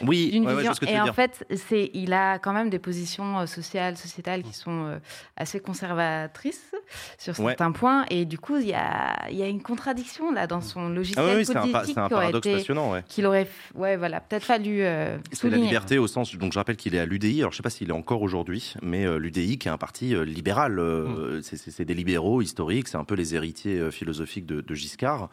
Oui, 0.02 0.30
d'une 0.30 0.46
ouais, 0.46 0.54
vision. 0.56 0.72
et 0.86 1.00
en 1.00 1.04
dire. 1.04 1.14
fait, 1.14 1.44
c'est, 1.56 1.90
il 1.94 2.12
a 2.12 2.38
quand 2.38 2.52
même 2.52 2.70
des 2.70 2.78
positions 2.78 3.40
euh, 3.40 3.46
sociales, 3.46 3.96
sociétales 3.96 4.42
qui 4.42 4.52
sont 4.52 4.98
assez 5.36 5.58
conservatrices 5.60 6.72
sur 7.18 7.38
Ouais. 7.40 7.48
certains 7.52 7.72
points. 7.72 8.04
Et 8.10 8.24
du 8.26 8.38
coup, 8.38 8.58
il 8.58 8.66
y 8.68 8.74
a, 8.74 9.28
il 9.30 9.36
y 9.36 9.42
a 9.42 9.48
une 9.48 9.62
contradiction 9.62 10.30
là 10.32 10.46
dans 10.46 10.60
son 10.60 10.88
logiciel 10.90 11.24
Ah 11.26 11.30
oui, 11.30 11.36
oui, 11.38 11.44
c'est 11.46 11.56
un 11.56 11.66
pa- 11.68 11.80
politique 11.80 11.98
un 11.98 12.08
qui 12.08 12.14
aurait 12.14 12.22
paradoxe 12.26 12.46
été- 12.46 12.56
passionnant, 12.58 12.92
ouais. 12.92 13.02
qu'il 13.08 13.26
aurait, 13.26 13.48
ouais, 13.74 13.96
voilà, 13.96 14.20
peut-être 14.20 14.44
fallu 14.44 14.82
euh, 14.82 15.16
C'est 15.32 15.48
la 15.50 15.56
liberté 15.56 15.98
au 15.98 16.06
sens, 16.06 16.34
donc 16.36 16.52
je 16.52 16.58
rappelle 16.58 16.76
qu'il 16.76 16.94
est 16.94 16.98
à 17.00 17.06
l'UDI, 17.06 17.40
alors 17.40 17.52
je 17.52 17.56
sais 17.56 17.62
pas 17.62 17.70
s'il 17.70 17.88
est 17.88 17.92
encore 17.94 18.22
aujourd'hui, 18.22 18.74
mais 18.82 19.04
euh, 19.06 19.16
l'UDI 19.16 19.58
qui 19.58 19.68
est 19.68 19.70
un 19.70 19.78
parti 19.78 20.14
euh, 20.14 20.24
libéral, 20.24 20.74
Mm. 20.80 21.40
c'est- 21.42 21.82
des 21.82 21.94
libéraux 21.94 22.42
historiques, 22.42 22.88
c'est 22.88 22.98
un 22.98 23.04
peu 23.04 23.14
les 23.14 23.34
héritiers 23.34 23.90
philosophiques 23.90 24.46
de, 24.46 24.60
de 24.60 24.74
Giscard. 24.74 25.28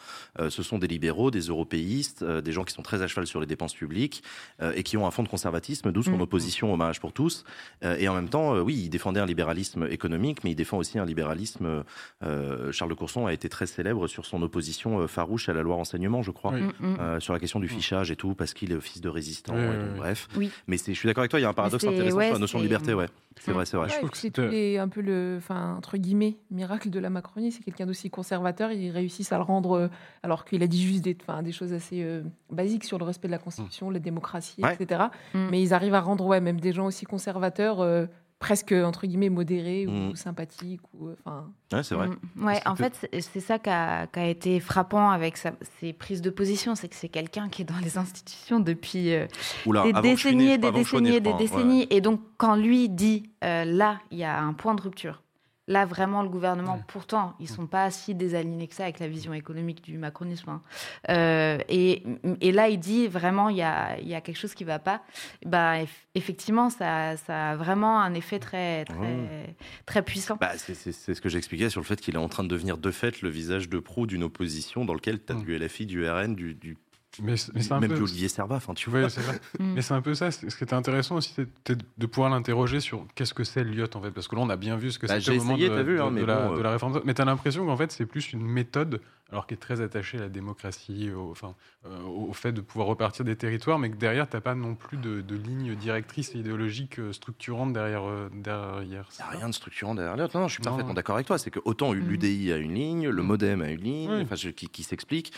Ce 0.50 0.64
sont 0.64 0.80
des 0.80 0.88
libéraux, 0.88 1.30
des 1.32 1.42
européistes, 1.42 1.89
euh, 2.22 2.42
des 2.42 2.52
gens 2.52 2.64
qui 2.64 2.74
sont 2.74 2.82
très 2.82 3.02
à 3.02 3.08
cheval 3.08 3.26
sur 3.28 3.40
les 3.40 3.46
dépenses 3.46 3.74
publiques 3.74 4.24
euh, 4.62 4.72
et 4.76 4.84
qui 4.84 4.98
ont 4.98 5.06
un 5.08 5.12
fond 5.12 5.24
de 5.24 5.28
conservatisme, 5.28 5.92
d'où 5.92 6.04
son 6.04 6.18
Mm. 6.18 6.22
opposition 6.22 6.74
au 6.74 6.78
mariage 6.78 7.00
pour 7.00 7.14
tous. 7.14 7.44
Euh, 7.84 7.96
et 8.00 8.08
en 8.08 8.14
même 8.16 8.30
temps, 8.30 8.56
euh, 8.56 8.62
oui, 8.62 8.76
il 8.76 8.90
défendait 8.90 9.20
un 9.20 9.26
libéralisme 9.26 9.88
économique, 9.90 10.44
mais 10.44 10.52
il 10.52 10.56
défend 10.56 10.78
aussi 10.78 11.00
un 11.00 11.06
libéralisme. 11.06 11.84
euh, 12.24 12.72
Charles 12.72 12.90
de 12.92 12.96
Courson 12.96 13.26
a 13.28 13.34
été 13.34 13.50
très 13.50 13.66
célèbre 13.68 14.08
sur 14.08 14.26
son 14.26 14.42
opposition 14.42 15.00
euh, 15.02 15.08
farouche 15.08 15.50
à 15.50 15.54
la 15.54 15.62
loi 15.62 15.76
renseignement, 15.76 16.22
je 16.22 16.32
crois, 16.32 16.52
Oui. 16.54 16.62
Mm, 16.80 17.16
mm. 17.16 17.20
sur 17.22 17.34
la 17.34 17.40
question 17.40 17.60
du 17.60 17.68
fichage 17.68 18.12
et 18.12 18.16
tout, 18.16 18.34
parce 18.36 18.54
qu'il 18.54 18.72
est 18.72 18.80
fils 18.82 19.02
de 19.02 19.10
résistant. 19.10 19.58
Et 19.58 19.66
donc. 19.66 19.98
Bref. 19.98 20.28
Oui. 20.36 20.52
Mais 20.68 20.78
je 20.78 20.92
suis 20.94 21.08
d'accord 21.08 21.22
avec 21.22 21.32
toi, 21.32 21.40
il 21.40 21.44
y 21.44 21.46
a 21.46 21.50
un 21.50 21.54
paradoxe 21.54 21.84
intéressant 21.86 22.18
ouais, 22.18 22.26
sur 22.26 22.34
la 22.34 22.40
notion 22.40 22.60
de 22.60 22.64
liberté, 22.64 22.94
ouais. 22.94 23.08
C'est 23.42 23.52
vrai, 23.52 23.66
c'est 23.66 23.78
vrai. 23.78 23.88
Ouais, 23.88 24.10
c'est 24.14 24.78
un 24.78 24.90
peu 24.90 25.02
le, 25.02 25.36
enfin, 25.38 25.76
entre 25.78 25.98
guillemets, 25.98 26.36
miracle 26.52 26.90
de 26.90 27.00
la 27.00 27.10
Macronie. 27.10 27.52
C'est 27.54 27.64
quelqu'un 27.64 27.86
d'aussi 27.86 28.10
conservateur. 28.10 28.72
Ils 28.72 28.92
réussissent 28.92 29.32
à 29.32 29.38
le 29.38 29.44
rendre, 29.44 29.90
alors 30.24 30.44
qu'il 30.44 30.62
a 30.62 30.68
dit 30.68 30.84
juste 30.84 31.04
des, 31.04 31.16
enfin, 31.22 31.42
des 31.42 31.54
choses 31.54 31.72
assez 31.80 32.02
euh, 32.04 32.24
basiques 32.52 32.84
sur 32.86 32.98
le 33.00 33.06
respect 33.06 33.28
de 33.28 33.32
la 33.34 33.40
Constitution, 33.40 33.90
la 33.90 34.00
démocratie, 34.00 34.62
Ouais. 34.64 34.76
etc. 34.80 35.06
Mais 35.34 35.62
ils 35.62 35.74
arrivent 35.74 35.96
à 35.96 36.02
rendre, 36.02 36.26
ouais, 36.26 36.42
même 36.42 36.60
des 36.60 36.72
gens 36.74 36.86
aussi 36.86 37.06
conservateurs, 37.06 37.80
euh, 37.82 38.06
presque, 38.40 38.72
entre 38.72 39.06
guillemets, 39.06 39.28
modérés 39.30 39.86
ou 39.86 40.16
sympathiques. 40.16 40.80
Ou, 40.94 41.10
euh, 41.10 41.16
enfin, 41.26 41.52
Ouais, 41.74 41.84
c'est 41.84 41.96
vrai. 41.96 42.08
Ouais, 42.40 42.62
en 42.66 42.74
fait, 42.76 42.94
c'est- 43.22 43.40
ça 43.42 43.60
qui 43.60 43.70
a, 43.70 44.08
qui 44.08 44.20
a 44.20 44.28
été 44.28 44.60
frappant 44.62 45.10
avec 45.12 45.36
sa- 45.36 45.52
ses 45.82 45.92
prises 45.92 46.22
de 46.22 46.30
position, 46.30 46.74
c'est 46.76 46.88
que 46.88 46.96
c'est 46.96 47.10
quelqu'un 47.10 47.50
qui 47.50 47.64
est 47.64 47.66
dans 47.66 47.80
les 47.84 47.98
institutions 47.98 48.62
depuis 48.62 49.14
euh, 49.14 49.28
Oula, 49.66 49.84
des 49.84 49.92
décennies, 49.92 50.58
des 50.58 50.72
décennies, 50.72 51.20
des 51.20 51.32
ouais. 51.32 51.38
décennies. 51.38 51.88
Et 51.90 52.00
donc, 52.00 52.22
quand 52.38 52.56
lui 52.56 52.88
dit, 52.88 53.24
euh, 53.44 53.66
là, 53.66 54.00
il 54.10 54.18
y 54.20 54.24
a 54.24 54.40
un 54.42 54.54
point 54.54 54.74
de 54.74 54.82
rupture. 54.82 55.22
Là, 55.70 55.86
vraiment, 55.86 56.24
le 56.24 56.30
gouvernement, 56.30 56.82
pourtant, 56.88 57.36
ils 57.40 57.48
sont 57.48 57.68
pas 57.68 57.92
si 57.92 58.16
désalignés 58.16 58.68
que 58.68 58.74
ça 58.74 58.84
avec 58.84 59.00
la 59.00 59.08
vision 59.08 59.34
économique 59.36 59.84
du 59.84 60.00
macronisme. 60.00 60.50
hein. 60.50 60.62
Euh, 61.10 61.60
et, 61.70 62.04
et 62.42 62.52
là, 62.52 62.70
il 62.70 62.80
dit 62.80 63.08
vraiment, 63.08 63.50
il 63.50 63.58
y 63.58 63.62
a, 63.62 64.00
il 64.00 64.08
y 64.08 64.16
a 64.16 64.22
quelque 64.22 64.38
chose 64.40 64.56
qui 64.56 64.64
va 64.64 64.80
pas. 64.80 65.04
Bah, 65.46 65.78
eff- 65.84 65.88
effectivement, 66.16 66.72
ça, 66.72 67.16
ça 67.18 67.52
a 67.52 67.56
vraiment 67.56 68.02
un 68.02 68.16
effet 68.16 68.40
très, 68.40 68.84
très, 68.86 68.98
Ouais. 68.98 69.56
très 69.86 70.02
puissant. 70.02 70.38
Bah, 70.42 70.58
c'est- 70.58 70.74
ce 70.92 71.22
que 71.22 71.30
j'expliquais 71.30 71.70
sur 71.70 71.82
le 71.82 71.86
fait 71.86 72.02
qu'il 72.02 72.16
est 72.16 72.18
en 72.20 72.30
train 72.30 72.44
de 72.44 72.50
devenir 72.50 72.80
de 72.80 72.90
fait 72.92 73.22
le 73.22 73.30
visage 73.30 73.70
de 73.70 73.78
proue 73.78 74.08
d'une 74.08 74.24
opposition 74.24 74.86
dans 74.86 74.96
lequel 74.96 75.24
tu 75.24 75.34
as 75.34 75.36
du 75.36 75.56
LFI, 75.56 75.86
du 75.86 76.04
RN, 76.10 76.34
du, 76.36 76.56
du 76.56 76.78
Mais 77.24 77.38
c'est- 77.38 77.52
mais 77.54 77.62
c'est 77.62 77.72
un 77.74 77.80
même 77.80 77.90
peu- 77.90 77.96
plus 77.96 78.04
Olivier. 78.06 78.28
Enfin, 78.40 78.74
tu 78.74 78.90
Ouais, 78.90 79.02
vois. 79.02 79.10
c'est 79.10 79.22
vrai. 79.22 79.40
Mm. 79.60 79.74
Mais 79.74 79.82
c'est 79.82 79.94
un 79.94 80.02
peu 80.02 80.14
ça. 80.14 80.32
Ce 80.32 80.46
qui 80.46 80.64
était 80.64 80.74
intéressant 80.74 81.16
aussi, 81.18 81.34
c'était 81.36 81.76
de 81.98 82.06
pouvoir 82.06 82.30
l'interroger 82.32 82.80
sur 82.80 83.06
qu'est-ce 83.16 83.34
que 83.34 83.44
c'est 83.44 83.64
l'IOT 83.64 83.88
en 83.96 84.02
fait. 84.02 84.12
Parce 84.12 84.28
que 84.28 84.36
là, 84.36 84.42
on 84.42 84.50
a 84.50 84.56
bien 84.56 84.76
vu 84.78 84.92
ce 84.92 85.00
que 85.00 85.08
Bah, 85.08 85.20
c'était 85.20 85.34
j'ai 85.34 85.40
au 85.40 85.44
moment 85.44 85.56
essayé, 85.58 85.70
de, 85.70 85.82
vu, 85.82 85.96
de- 85.98 86.02
hein, 86.02 86.12
de 86.12 86.16
mais 86.20 86.26
la, 86.26 86.48
bon, 86.48 86.54
de 86.56 86.60
euh. 86.60 86.64
la 86.64 86.72
réforme. 86.72 87.02
Mais 87.06 87.14
tu 87.14 87.22
as 87.22 87.26
l'impression 87.26 87.66
qu'en 87.66 87.78
fait, 87.78 87.92
c'est 87.92 88.06
plus 88.06 88.32
une 88.34 88.42
méthode, 88.46 89.02
alors 89.32 89.46
qui 89.48 89.54
est 89.54 89.58
très 89.58 89.82
attachée 89.82 90.18
à 90.18 90.22
la 90.22 90.30
démocratie, 90.30 91.12
au, 91.12 91.32
enfin, 91.32 91.54
euh, 91.86 92.02
au 92.04 92.34
fait 92.34 92.52
de 92.52 92.62
pouvoir 92.62 92.88
repartir 92.88 93.26
des 93.26 93.36
territoires, 93.36 93.78
mais 93.80 93.90
que 93.90 93.96
derrière, 93.98 94.30
tu 94.30 94.36
n'as 94.36 94.42
pas 94.42 94.56
non 94.56 94.76
plus 94.76 94.98
de, 94.98 95.22
de 95.22 95.36
ligne 95.36 95.76
directrice 95.76 96.34
et 96.36 96.40
idéologique 96.40 97.00
euh, 97.00 97.14
structurante 97.14 97.74
derrière. 97.74 98.04
euh, 98.08 98.30
derrière 98.34 98.82
Il 98.82 98.90
n'y 98.90 98.96
a 98.98 99.06
rien 99.38 99.50
de 99.50 99.54
structurant 99.54 99.94
derrière 99.96 100.16
l'autre. 100.18 100.38
Non, 100.40 100.48
je 100.48 100.54
suis 100.54 100.64
Non. 100.64 100.72
parfaitement 100.72 100.94
d'accord 100.94 101.16
avec 101.16 101.28
toi. 101.28 101.38
C'est 101.38 101.52
que 101.52 101.60
autant 101.66 101.94
l'UDI 101.94 102.52
a 102.52 102.58
une 102.58 102.74
ligne, 102.74 103.10
le 103.10 103.22
MoDem 103.24 103.62
a 103.62 103.70
une 103.70 103.82
ligne, 103.82 104.10
Oui. 104.12 104.22
enfin, 104.24 104.36
je- 104.36 104.50
qui, 104.50 104.68
qui 104.70 104.84
s'explique. 104.84 105.32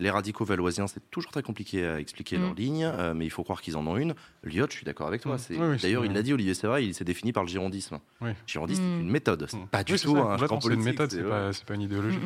Les 0.00 0.10
radicaux 0.10 0.44
valoisiens, 0.44 0.86
c'est 0.88 1.08
toujours 1.10 1.30
très 1.30 1.42
compliqué 1.42 1.86
à 1.86 2.00
expliquer 2.00 2.36
Mm. 2.36 2.40
leur 2.42 2.54
ligne, 2.54 2.84
euh, 2.84 3.14
mais 3.14 3.24
il 3.26 3.30
faut 3.30 3.44
croire 3.44 3.62
qu'ils 3.62 3.76
en 3.76 3.86
ont 3.86 3.96
une. 3.96 4.14
L'IOT, 4.42 4.66
je 4.70 4.76
suis 4.76 4.84
d'accord 4.84 5.06
avec 5.06 5.20
toi. 5.22 5.36
Mm. 5.36 5.38
Oui, 5.50 5.56
oui, 5.60 5.76
D'ailleurs, 5.80 6.04
il 6.04 6.12
l'a 6.12 6.22
dit, 6.22 6.32
Olivier 6.32 6.54
Serra, 6.54 6.80
il 6.80 6.94
s'est 6.94 7.04
défini 7.04 7.32
par 7.32 7.44
le 7.44 7.48
girondisme. 7.48 7.98
Oui. 8.20 8.30
Girondisme, 8.46 8.82
Mm. 8.82 8.86
c'est 8.96 9.00
une 9.02 9.10
méthode. 9.10 9.48
Pas 9.70 9.84
du 9.84 9.92
tout 9.92 9.98
ça, 9.98 10.08
un 10.08 10.60
c'est 10.60 10.68
une 10.72 10.82
méthode, 10.82 11.10
c'est 11.12 11.22
pas, 11.22 11.52
c'est 11.52 11.64
pas 11.64 11.74
une 11.74 11.82
idéologie. 11.82 12.18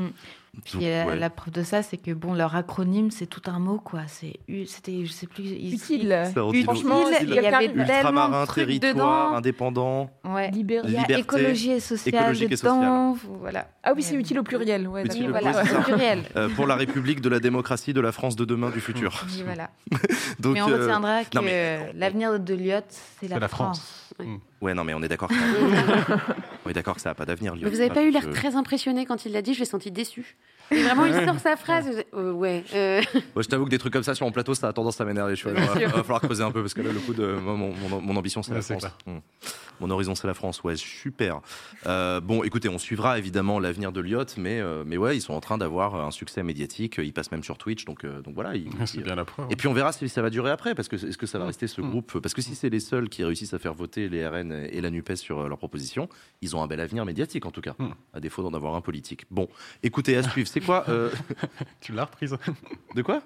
Puis 0.65 0.75
Donc, 0.75 0.83
euh, 0.83 1.05
ouais. 1.07 1.17
la 1.17 1.31
preuve 1.31 1.52
de 1.55 1.62
ça, 1.62 1.83
c'est 1.83 1.99
que 1.99 2.10
bon, 2.10 2.35
leur 2.35 2.57
acronyme, 2.57 3.10
c'est 3.10 3.27
tout 3.27 3.43
un 3.47 3.59
mot, 3.59 3.78
quoi. 3.78 4.01
C'est 4.09 4.35
u- 4.49 4.67
c'était, 4.67 5.05
je 5.05 5.12
sais 5.12 5.27
plus, 5.27 5.44
ils- 5.44 5.75
Utile. 5.75 6.25
Franchement, 6.65 7.05
il 7.20 7.28
y 7.28 7.39
avait 7.39 7.51
tellement 7.68 7.83
Ultramarin, 7.85 8.41
de 8.43 8.47
trucs 8.47 8.67
territoire, 8.67 8.93
dedans. 9.28 9.36
indépendant. 9.36 10.10
Ouais. 10.25 10.51
Libéré. 10.51 10.89
Liberté, 10.89 11.18
écologie 11.18 11.70
et 11.73 11.81
sociale 11.81 12.15
écologique 12.23 12.52
et 12.52 12.57
dedans. 12.57 13.17
Voilà. 13.41 13.68
Ah 13.85 13.93
oui, 13.94 14.02
c'est 14.02 14.15
utile 14.17 14.39
au 14.41 14.43
pluriel. 14.43 14.89
Ouais, 14.89 15.05
Utile 15.05 15.31
d'accord. 15.31 15.39
au 15.39 15.52
voilà, 15.52 15.62
pluriel. 15.62 15.78
au 15.78 15.85
pluriel. 15.85 16.23
Euh, 16.36 16.49
pour 16.49 16.67
la 16.67 16.75
République 16.77 17.20
de 17.20 17.28
la 17.28 17.41
démocratie 17.41 17.93
de 17.93 18.01
la 18.01 18.10
France 18.12 18.35
de 18.35 18.44
demain 18.44 18.70
du 18.70 18.81
futur. 18.81 19.25
Voilà. 19.44 19.70
Donc, 20.41 20.55
mais 20.55 20.62
on 20.62 20.68
euh, 20.70 20.83
retiendra 20.83 21.25
que 21.25 21.36
non, 21.36 21.43
mais- 21.43 21.93
l'avenir 21.94 22.39
de 22.41 22.55
Lyotte, 22.55 22.85
c'est 23.20 23.28
la, 23.28 23.39
la 23.39 23.49
France. 23.49 24.07
Ouais, 24.60 24.74
non, 24.74 24.84
mais 24.84 24.94
on 24.94 25.02
est 25.02 25.08
d'accord. 25.08 25.28
que- 25.28 25.34
on 26.66 26.70
est 26.70 26.72
d'accord 26.74 26.97
que 26.97 27.00
ça 27.00 27.10
n'a 27.10 27.14
pas 27.14 27.24
d'avenir. 27.26 27.55
Mais 27.55 27.68
vous 27.70 27.76
n'avez 27.78 27.90
pas 27.90 28.02
eu 28.02 28.10
l'air 28.10 28.28
très 28.30 28.56
impressionné 28.56 29.06
quand 29.06 29.24
il 29.24 29.32
l'a 29.32 29.42
dit, 29.42 29.55
je 29.55 29.60
l'ai 29.60 29.64
senti 29.64 29.90
déçu. 29.90 30.36
Et 30.70 30.82
vraiment, 30.82 31.06
il 31.06 31.14
sort 31.24 31.38
sa 31.38 31.56
phrase. 31.56 31.88
euh, 32.14 32.32
ouais. 32.32 32.64
euh, 32.74 33.02
je 33.36 33.48
t'avoue 33.48 33.64
que 33.64 33.70
des 33.70 33.78
trucs 33.78 33.92
comme 33.92 34.02
ça 34.02 34.14
sur 34.14 34.26
mon 34.26 34.32
plateau, 34.32 34.55
ça 34.55 34.68
a 34.68 34.72
tendance 34.72 35.00
à 35.00 35.05
m'énerver. 35.05 35.34
Il 35.47 35.52
va, 35.52 36.02
falloir 36.02 36.20
creuser 36.20 36.42
un 36.42 36.50
peu 36.50 36.60
parce 36.62 36.74
que 36.74 36.82
là, 36.82 36.92
le 36.92 37.00
coup 37.00 37.14
de 37.14 37.26
moi, 37.34 37.55
mon, 37.55 37.72
mon- 37.88 38.00
mon 38.00 38.16
ambition, 38.16 38.42
c'est 38.42 38.50
Ouais, 38.52 38.56
la 38.58 38.62
France. 38.62 38.86
Mm. 39.06 39.18
Mon 39.80 39.90
horizon, 39.90 40.14
c'est 40.16 40.26
la 40.26 40.34
France. 40.34 40.62
Ouais, 40.64 40.74
super. 40.76 41.40
Euh, 41.86 42.20
bon, 42.20 42.42
écoutez, 42.42 42.68
on 42.68 42.78
suivra 42.78 43.16
évidemment 43.18 43.60
l'avenir 43.60 43.92
de 43.92 44.00
Lyot, 44.00 44.24
mais 44.36 44.58
euh, 44.60 44.82
mais 44.84 44.97
ouais, 44.97 45.16
ils 45.16 45.20
sont 45.20 45.34
en 45.34 45.40
train 45.40 45.56
d'avoir 45.56 45.94
un 45.94 46.10
succès 46.10 46.42
médiatique. 46.42 46.97
Ils 46.98 47.12
passent 47.12 47.30
même 47.30 47.44
sur 47.44 47.56
Twitch, 47.58 47.84
donc 47.84 48.05
euh, 48.05 48.20
donc 48.22 48.34
voilà. 48.34 48.56
ils- 48.56 48.68
bien 49.02 49.14
la 49.14 49.24
preuve. 49.24 49.47
Et 49.50 49.56
puis 49.56 49.68
on 49.68 49.72
verra 49.72 49.92
si 49.92 50.08
ça 50.08 50.20
va 50.20 50.30
durer 50.30 50.50
après, 50.50 50.74
parce 50.74 50.88
que 50.88 50.97
est-ce 50.97 51.16
que 51.16 51.26
ça 51.26 51.38
va 51.38 51.47
rester 51.47 51.66
ce 51.68 51.80
groupe? 51.80 52.18
Parce 52.20 52.34
que 52.34 52.42
si 52.42 52.55
c'est 52.56 52.70
les 52.70 52.80
seuls 52.80 53.08
qui 53.08 53.22
réussissent 53.24 53.55
à 53.55 53.58
faire 53.60 53.74
voter 53.74 54.08
les 54.08 54.26
RN 54.26 54.52
et 54.52 54.80
la 54.80 54.90
Nupes 54.90 55.14
sur 55.14 55.48
leurs 55.48 55.58
propositions, 55.58 56.08
ils 56.42 56.56
ont 56.56 56.62
un 56.62 56.66
bel 56.66 56.80
avenir 56.80 57.05
médiatique 57.05 57.47
en 57.47 57.50
tout 57.52 57.60
cas, 57.60 57.76
à 58.12 58.18
défaut 58.20 58.42
d'en 58.42 58.55
avoir 58.55 58.74
un 58.74 58.80
politique. 58.80 59.26
Bon, 59.30 59.48
écoutez, 59.84 60.16
à 60.16 60.22
suivre. 60.24 60.48
C'est 60.60 60.66
quoi 60.66 60.84
euh, 60.88 61.10
Tu 61.80 61.92
l'as 61.92 62.04
reprise. 62.04 62.36
De 62.94 63.02
quoi? 63.02 63.22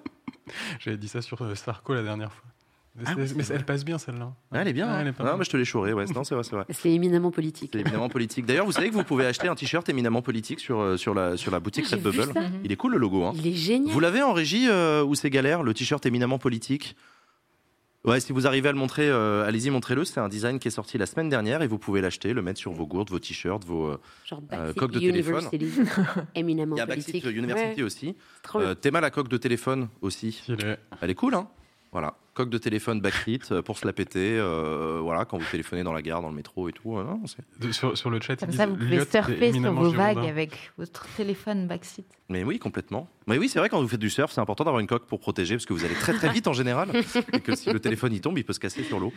J'avais 0.79 0.97
dit 0.97 1.07
ça 1.07 1.21
sur 1.21 1.41
euh, 1.41 1.55
Sarko 1.55 1.93
la 1.93 2.03
dernière 2.03 2.31
fois. 2.31 2.43
Mais, 2.95 3.05
Ah 3.07 3.15
mais 3.15 3.43
elle 3.49 3.65
passe 3.65 3.83
bien 3.83 3.97
celle-là. 3.97 4.31
Ah, 4.51 4.61
Elle 4.61 4.67
est 4.67 4.73
bien. 4.73 4.87
Hein. 4.87 4.99
elle 5.01 5.07
est 5.07 5.13
pas 5.13 5.23
non, 5.23 5.37
mais 5.37 5.43
je 5.45 5.49
te 5.49 5.57
l'ai 5.57 5.65
chouré. 5.65 5.93
Ouais, 5.93 6.05
non, 6.15 6.23
c'est 6.23 6.35
vrai, 6.35 6.43
c'est 6.43 6.55
vrai. 6.55 6.65
C'est 6.69 6.91
éminemment 6.91 7.31
politique. 7.31 7.71
C'est 7.73 7.81
éminemment 7.81 8.09
politique. 8.09 8.45
D'ailleurs, 8.45 8.65
vous 8.65 8.71
savez 8.71 8.89
que 8.89 8.93
vous 8.93 9.03
pouvez 9.03 9.25
acheter 9.25 9.47
un 9.47 9.55
t-shirt 9.55 9.87
éminemment 9.89 10.21
politique 10.21 10.59
sur, 10.59 10.79
euh, 10.79 10.97
sur, 10.97 11.15
la, 11.15 11.35
sur 11.35 11.51
la 11.51 11.59
boutique 11.59 11.85
Ah, 11.91 11.95
Redbubble. 11.95 12.33
Il 12.63 12.71
est 12.71 12.75
cool 12.75 12.91
le 12.91 12.99
logo. 12.99 13.23
Hein. 13.23 13.33
Il 13.35 13.47
est 13.47 13.53
génial. 13.53 13.91
Vous 13.91 13.99
l'avez 13.99 14.21
en 14.21 14.33
régie 14.33 14.67
euh, 14.69 15.03
ou 15.03 15.15
c'est 15.15 15.31
galère, 15.31 15.63
le 15.63 15.73
t-shirt 15.73 16.05
éminemment 16.05 16.37
politique? 16.37 16.95
Ouais, 18.05 18.19
si 18.19 18.33
vous 18.33 18.45
arrivez 18.47 18.67
à 18.67 18.71
le 18.73 18.77
montrer, 18.77 19.07
euh, 19.07 19.45
allez-y, 19.47 19.69
montrez-le. 19.69 20.03
C'est 20.03 20.19
un 20.19 20.27
design 20.27 20.59
qui 20.59 20.67
est 20.67 20.71
sorti 20.71 20.97
la 20.97 21.05
semaine 21.05 21.29
dernière 21.29 21.61
et 21.61 21.67
vous 21.67 21.77
pouvez 21.77 22.01
l'acheter, 22.01 22.33
le 22.33 22.41
mettre 22.41 22.59
sur 22.59 22.73
vos 22.73 22.85
gourdes, 22.85 23.09
vos 23.09 23.19
t-shirts, 23.19 23.63
vos 23.63 23.87
euh, 23.91 23.97
euh, 24.51 24.73
coques 24.73 24.91
de 24.91 24.99
téléphone. 24.99 25.45
Éminemment 26.35 26.75
Il 26.75 26.79
y 26.79 26.81
a 26.81 26.85
Backseat. 26.85 27.23
University 27.23 27.81
Ouais. 27.81 27.83
aussi. 27.83 28.15
Euh, 28.55 28.75
Théma, 28.75 28.99
la 28.99 29.09
coque 29.09 29.29
de 29.29 29.37
téléphone 29.37 29.87
aussi. 30.01 30.41
Elle 31.01 31.09
est 31.09 31.15
cool, 31.15 31.33
hein? 31.35 31.47
Voilà, 31.93 32.15
coque 32.33 32.49
de 32.49 32.57
téléphone 32.57 32.99
Backseat 33.01 33.51
euh, 33.51 33.61
pour 33.61 33.77
se 33.77 33.85
la 33.85 33.93
péter. 33.93 34.35
euh, 34.39 34.99
voilà, 35.01 35.25
quand 35.25 35.37
vous 35.37 35.45
téléphonez 35.51 35.83
dans 35.83 35.93
la 35.93 36.01
gare, 36.01 36.23
dans 36.23 36.29
le 36.29 36.35
métro 36.35 36.67
et 36.67 36.73
tout. 36.73 36.97
euh, 36.97 37.03
non, 37.03 37.21
Sur, 37.71 37.95
sur 37.95 38.09
le 38.09 38.19
chat, 38.19 38.35
Comme 38.35 38.51
ça, 38.51 38.65
vous 38.65 38.75
pouvez 38.75 39.05
surfer 39.05 39.53
sur 39.53 39.71
vos 39.73 39.91
vagues 39.91 40.25
avec 40.25 40.71
votre 40.79 41.05
téléphone 41.15 41.67
backseat. 41.67 42.05
Mais 42.29 42.43
oui, 42.43 42.57
complètement. 42.57 43.07
Mais 43.27 43.37
oui, 43.37 43.47
c'est 43.47 43.59
vrai, 43.59 43.69
quand 43.69 43.79
vous 43.79 43.87
faites 43.87 43.99
du 43.99 44.09
surf, 44.09 44.31
c'est 44.31 44.41
important 44.41 44.63
d'avoir 44.63 44.79
une 44.79 44.87
coque 44.87 45.05
pour 45.05 45.19
protéger, 45.19 45.55
parce 45.55 45.67
que 45.67 45.73
vous 45.73 45.85
allez 45.85 45.93
très 45.93 46.13
très 46.13 46.29
vite 46.29 46.47
en 46.47 46.53
général, 46.53 46.89
et 47.31 47.39
que 47.41 47.55
si 47.55 47.71
le 47.71 47.79
téléphone 47.79 48.11
y 48.11 48.21
tombe, 48.21 48.39
il 48.39 48.43
peut 48.43 48.53
se 48.53 48.59
casser 48.59 48.81
sur 48.83 48.99
l'eau. 48.99 49.13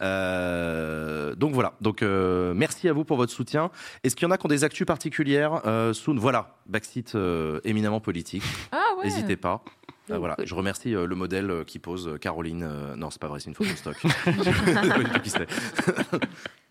Euh, 0.00 1.34
donc 1.36 1.52
voilà, 1.52 1.74
donc 1.80 2.02
euh, 2.02 2.54
merci 2.54 2.88
à 2.88 2.92
vous 2.92 3.04
pour 3.04 3.16
votre 3.16 3.32
soutien. 3.32 3.70
Est-ce 4.02 4.16
qu'il 4.16 4.26
y 4.26 4.28
en 4.28 4.32
a 4.32 4.38
qui 4.38 4.46
ont 4.46 4.48
des 4.48 4.64
actus 4.64 4.86
particulières 4.86 5.60
euh, 5.66 5.92
Soon, 5.92 6.16
voilà, 6.16 6.56
Backseat 6.66 7.14
euh, 7.14 7.60
éminemment 7.64 8.00
politique. 8.00 8.42
Ah 8.72 8.82
ouais. 8.98 9.04
N'hésitez 9.04 9.36
pas. 9.36 9.62
Euh, 10.10 10.18
voilà, 10.18 10.36
je 10.44 10.54
remercie 10.54 10.94
euh, 10.94 11.06
le 11.06 11.16
modèle 11.16 11.50
euh, 11.50 11.64
qui 11.64 11.78
pose 11.78 12.16
Caroline. 12.20 12.62
euh, 12.62 12.94
non, 12.96 13.10
c'est 13.10 13.20
pas 13.20 13.26
vrai, 13.26 13.40
c'est 13.40 13.48
une 13.48 13.54
photo 13.54 13.70
de 13.70 13.76
stock. 13.76 13.96
Je 14.26 14.42
sais 14.42 14.88
pas 14.88 14.98
du 14.98 15.10
tout 15.10 15.20
qui 15.20 15.30
c'est. 15.30 15.48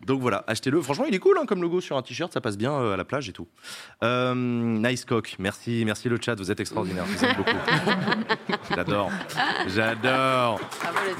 Donc 0.06 0.20
voilà, 0.20 0.44
achetez-le. 0.46 0.80
Franchement, 0.80 1.04
il 1.06 1.14
est 1.14 1.18
cool 1.18 1.36
hein, 1.38 1.44
comme 1.46 1.60
logo 1.60 1.80
sur 1.80 1.96
un 1.96 2.02
t-shirt, 2.02 2.32
ça 2.32 2.40
passe 2.40 2.56
bien 2.56 2.72
euh, 2.72 2.94
à 2.94 2.96
la 2.96 3.04
plage 3.04 3.28
et 3.28 3.32
tout. 3.32 3.48
Euh, 4.02 4.34
nice 4.34 5.04
cock, 5.04 5.36
merci, 5.38 5.82
merci 5.84 6.08
le 6.08 6.18
chat, 6.20 6.34
vous 6.36 6.50
êtes 6.50 6.60
extraordinaire, 6.60 7.04
je 7.06 7.12
vous 7.18 7.24
aime 7.24 7.36
beaucoup. 7.36 8.54
J'adore, 8.74 9.10
j'adore. 9.68 10.60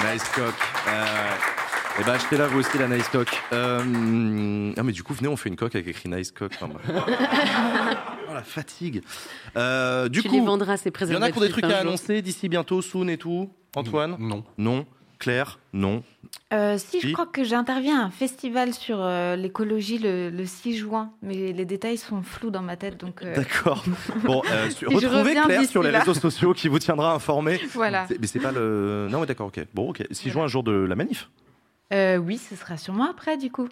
Nice 0.01 0.25
cock. 0.35 0.55
Euh, 0.89 1.31
et 1.99 2.05
ben 2.05 2.13
achetez-la 2.13 2.47
vous 2.49 2.59
aussi 2.61 2.77
la 2.79 2.89
nice 2.89 3.09
cock. 3.09 3.29
Euh, 3.53 4.73
ah 4.77 4.83
mais 4.83 4.93
du 4.93 5.03
coup 5.03 5.15
venez 5.15 5.29
on 5.29 5.37
fait 5.37 5.49
une 5.49 5.57
coque 5.57 5.75
avec 5.75 5.87
écrit 5.89 6.09
nice 6.09 6.31
cock. 6.31 6.53
Enfin, 6.61 6.69
bref. 6.73 7.07
la 8.33 8.43
fatigue. 8.43 9.03
Euh, 9.57 10.09
du 10.09 10.23
tu 10.23 10.29
coup, 10.29 10.35
les 10.35 10.41
vendras, 10.43 10.77
ces 10.77 10.91
il 11.01 11.13
y 11.13 11.17
en 11.17 11.23
a 11.23 11.31
qui 11.31 11.39
ont 11.39 11.41
des 11.41 11.49
trucs 11.49 11.65
un 11.65 11.71
à 11.71 11.77
annoncer 11.79 12.21
d'ici 12.23 12.49
bientôt, 12.49 12.83
soon 12.83 13.09
et 13.09 13.17
tout. 13.17 13.51
Antoine 13.75 14.17
Non. 14.19 14.45
Non. 14.59 14.87
Claire 15.19 15.59
Non. 15.73 16.03
Euh, 16.53 16.77
si, 16.77 17.01
je 17.01 17.11
crois 17.13 17.25
que 17.27 17.43
j'interviens 17.43 18.01
à 18.01 18.05
un 18.05 18.11
festival 18.11 18.75
sur 18.75 18.99
euh, 19.01 19.35
l'écologie 19.35 19.99
le, 19.99 20.29
le 20.29 20.45
6 20.45 20.77
juin, 20.77 21.11
mais 21.23 21.53
les 21.53 21.65
détails 21.65 21.97
sont 21.97 22.23
flous 22.23 22.51
dans 22.51 22.61
ma 22.61 22.77
tête, 22.77 23.01
donc... 23.01 23.23
euh, 23.23 23.35
D'accord. 23.35 23.83
Bon, 24.25 24.43
euh, 24.53 24.69
retrouvez 24.87 25.07
reviens 25.07 25.45
Claire 25.47 25.65
sur 25.65 25.83
les 25.83 25.91
là. 25.91 26.01
réseaux 26.01 26.13
sociaux 26.15 26.53
qui 26.53 26.69
vous 26.69 26.79
tiendra 26.79 27.15
informé. 27.15 27.59
Voilà. 27.73 28.07
C'est- 28.09 28.19
Mais 28.21 28.27
c'est 28.27 28.41
pas 28.41 28.53
le. 28.53 29.09
Non, 29.11 29.21
mais 29.21 29.27
d'accord, 29.27 29.47
ok. 29.47 29.65
Bon, 29.73 29.89
ok. 29.91 30.05
6 30.11 30.29
juin, 30.31 30.45
un 30.45 30.49
jour 30.49 30.63
de 30.63 30.73
la 30.73 30.95
manif, 30.97 31.31
euh, 31.93 32.17
oui, 32.17 32.39
ce 32.39 32.57
sera 32.57 32.77
sûrement 32.77 33.09
après, 33.11 33.37
du 33.37 33.51
coup. 33.51 33.69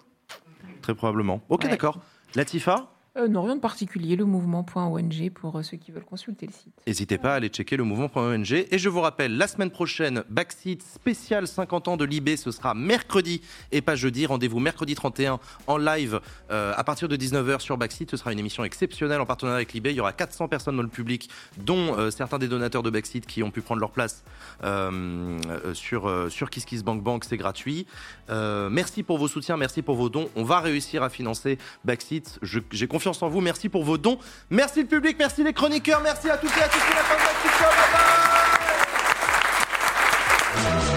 très 0.81 0.93
probablement. 0.95 1.41
Ok, 1.49 1.63
Ouais. 1.63 1.69
d'accord. 1.69 1.99
Latifa 2.35 2.87
Euh, 3.17 3.29
non, 3.29 3.43
rien 3.43 3.55
de 3.55 3.61
particulier, 3.61 4.17
le 4.17 4.25
mouvement.ong 4.25 5.29
pour 5.31 5.57
euh, 5.57 5.63
ceux 5.63 5.77
qui 5.77 5.91
veulent 5.91 6.03
consulter 6.03 6.47
le 6.47 6.51
site. 6.51 6.73
N'hésitez 6.85 7.17
pas 7.17 7.31
à 7.31 7.35
aller 7.35 7.47
checker 7.47 7.77
le 7.77 7.85
mouvement.ong. 7.85 8.65
Et 8.69 8.77
je 8.77 8.89
vous 8.89 8.99
rappelle, 8.99 9.37
la 9.37 9.47
semaine 9.47 9.71
prochaine, 9.71 10.23
Backseat 10.29 10.83
spécial 10.83 11.47
50 11.47 11.87
ans 11.87 11.97
de 11.97 12.03
Libé, 12.03 12.35
ce 12.35 12.51
sera 12.51 12.73
mercredi 12.73 13.41
et 13.71 13.81
pas 13.81 13.95
jeudi. 13.95 14.25
Rendez-vous 14.25 14.59
mercredi 14.59 14.95
31 14.95 15.39
en 15.67 15.77
live 15.77 16.19
euh, 16.51 16.73
à 16.75 16.83
partir 16.83 17.07
de 17.07 17.15
19h 17.15 17.61
sur 17.61 17.77
Backseat. 17.77 18.11
Ce 18.11 18.17
sera 18.17 18.33
une 18.33 18.39
émission 18.39 18.65
exceptionnelle 18.65 19.21
en 19.21 19.25
partenariat 19.25 19.57
avec 19.57 19.71
Libé. 19.71 19.91
Il 19.91 19.95
y 19.95 20.01
aura 20.01 20.11
400 20.11 20.49
personnes 20.49 20.75
dans 20.75 20.83
le 20.83 20.89
public, 20.89 21.29
dont 21.57 21.97
euh, 21.97 22.11
certains 22.11 22.37
des 22.37 22.49
donateurs 22.49 22.83
de 22.83 22.89
Backseat 22.89 23.25
qui 23.25 23.43
ont 23.43 23.51
pu 23.51 23.61
prendre 23.61 23.79
leur 23.79 23.91
place 23.91 24.25
euh, 24.63 25.39
euh, 25.47 25.73
sur, 25.73 26.11
sur 26.29 26.49
KissKissBankBank. 26.49 27.23
C'est 27.23 27.37
gratuit. 27.37 27.87
Merci 28.29 29.03
pour 29.03 29.17
vos 29.17 29.27
soutiens, 29.27 29.55
merci 29.55 29.81
pour 29.81 29.95
vos 29.95 30.09
dons. 30.09 30.29
On 30.35 30.43
va 30.43 30.59
réussir 30.59 31.01
à 31.01 31.09
financer 31.09 31.57
Backseat. 31.85 32.39
J'ai 32.41 32.87
confiance 32.87 33.04
en 33.07 33.29
vous. 33.29 33.41
Merci 33.41 33.69
pour 33.69 33.83
vos 33.83 33.97
dons. 33.97 34.17
Merci 34.49 34.81
le 34.81 34.87
public, 34.87 35.17
merci 35.19 35.43
les 35.43 35.53
chroniqueurs, 35.53 36.01
merci 36.01 36.29
à 36.29 36.37
toutes 36.37 36.55
et 36.57 36.61
à 36.61 36.67
tous. 36.67 36.79
C'est 36.87 36.95
la 36.95 37.01
bye 40.63 40.94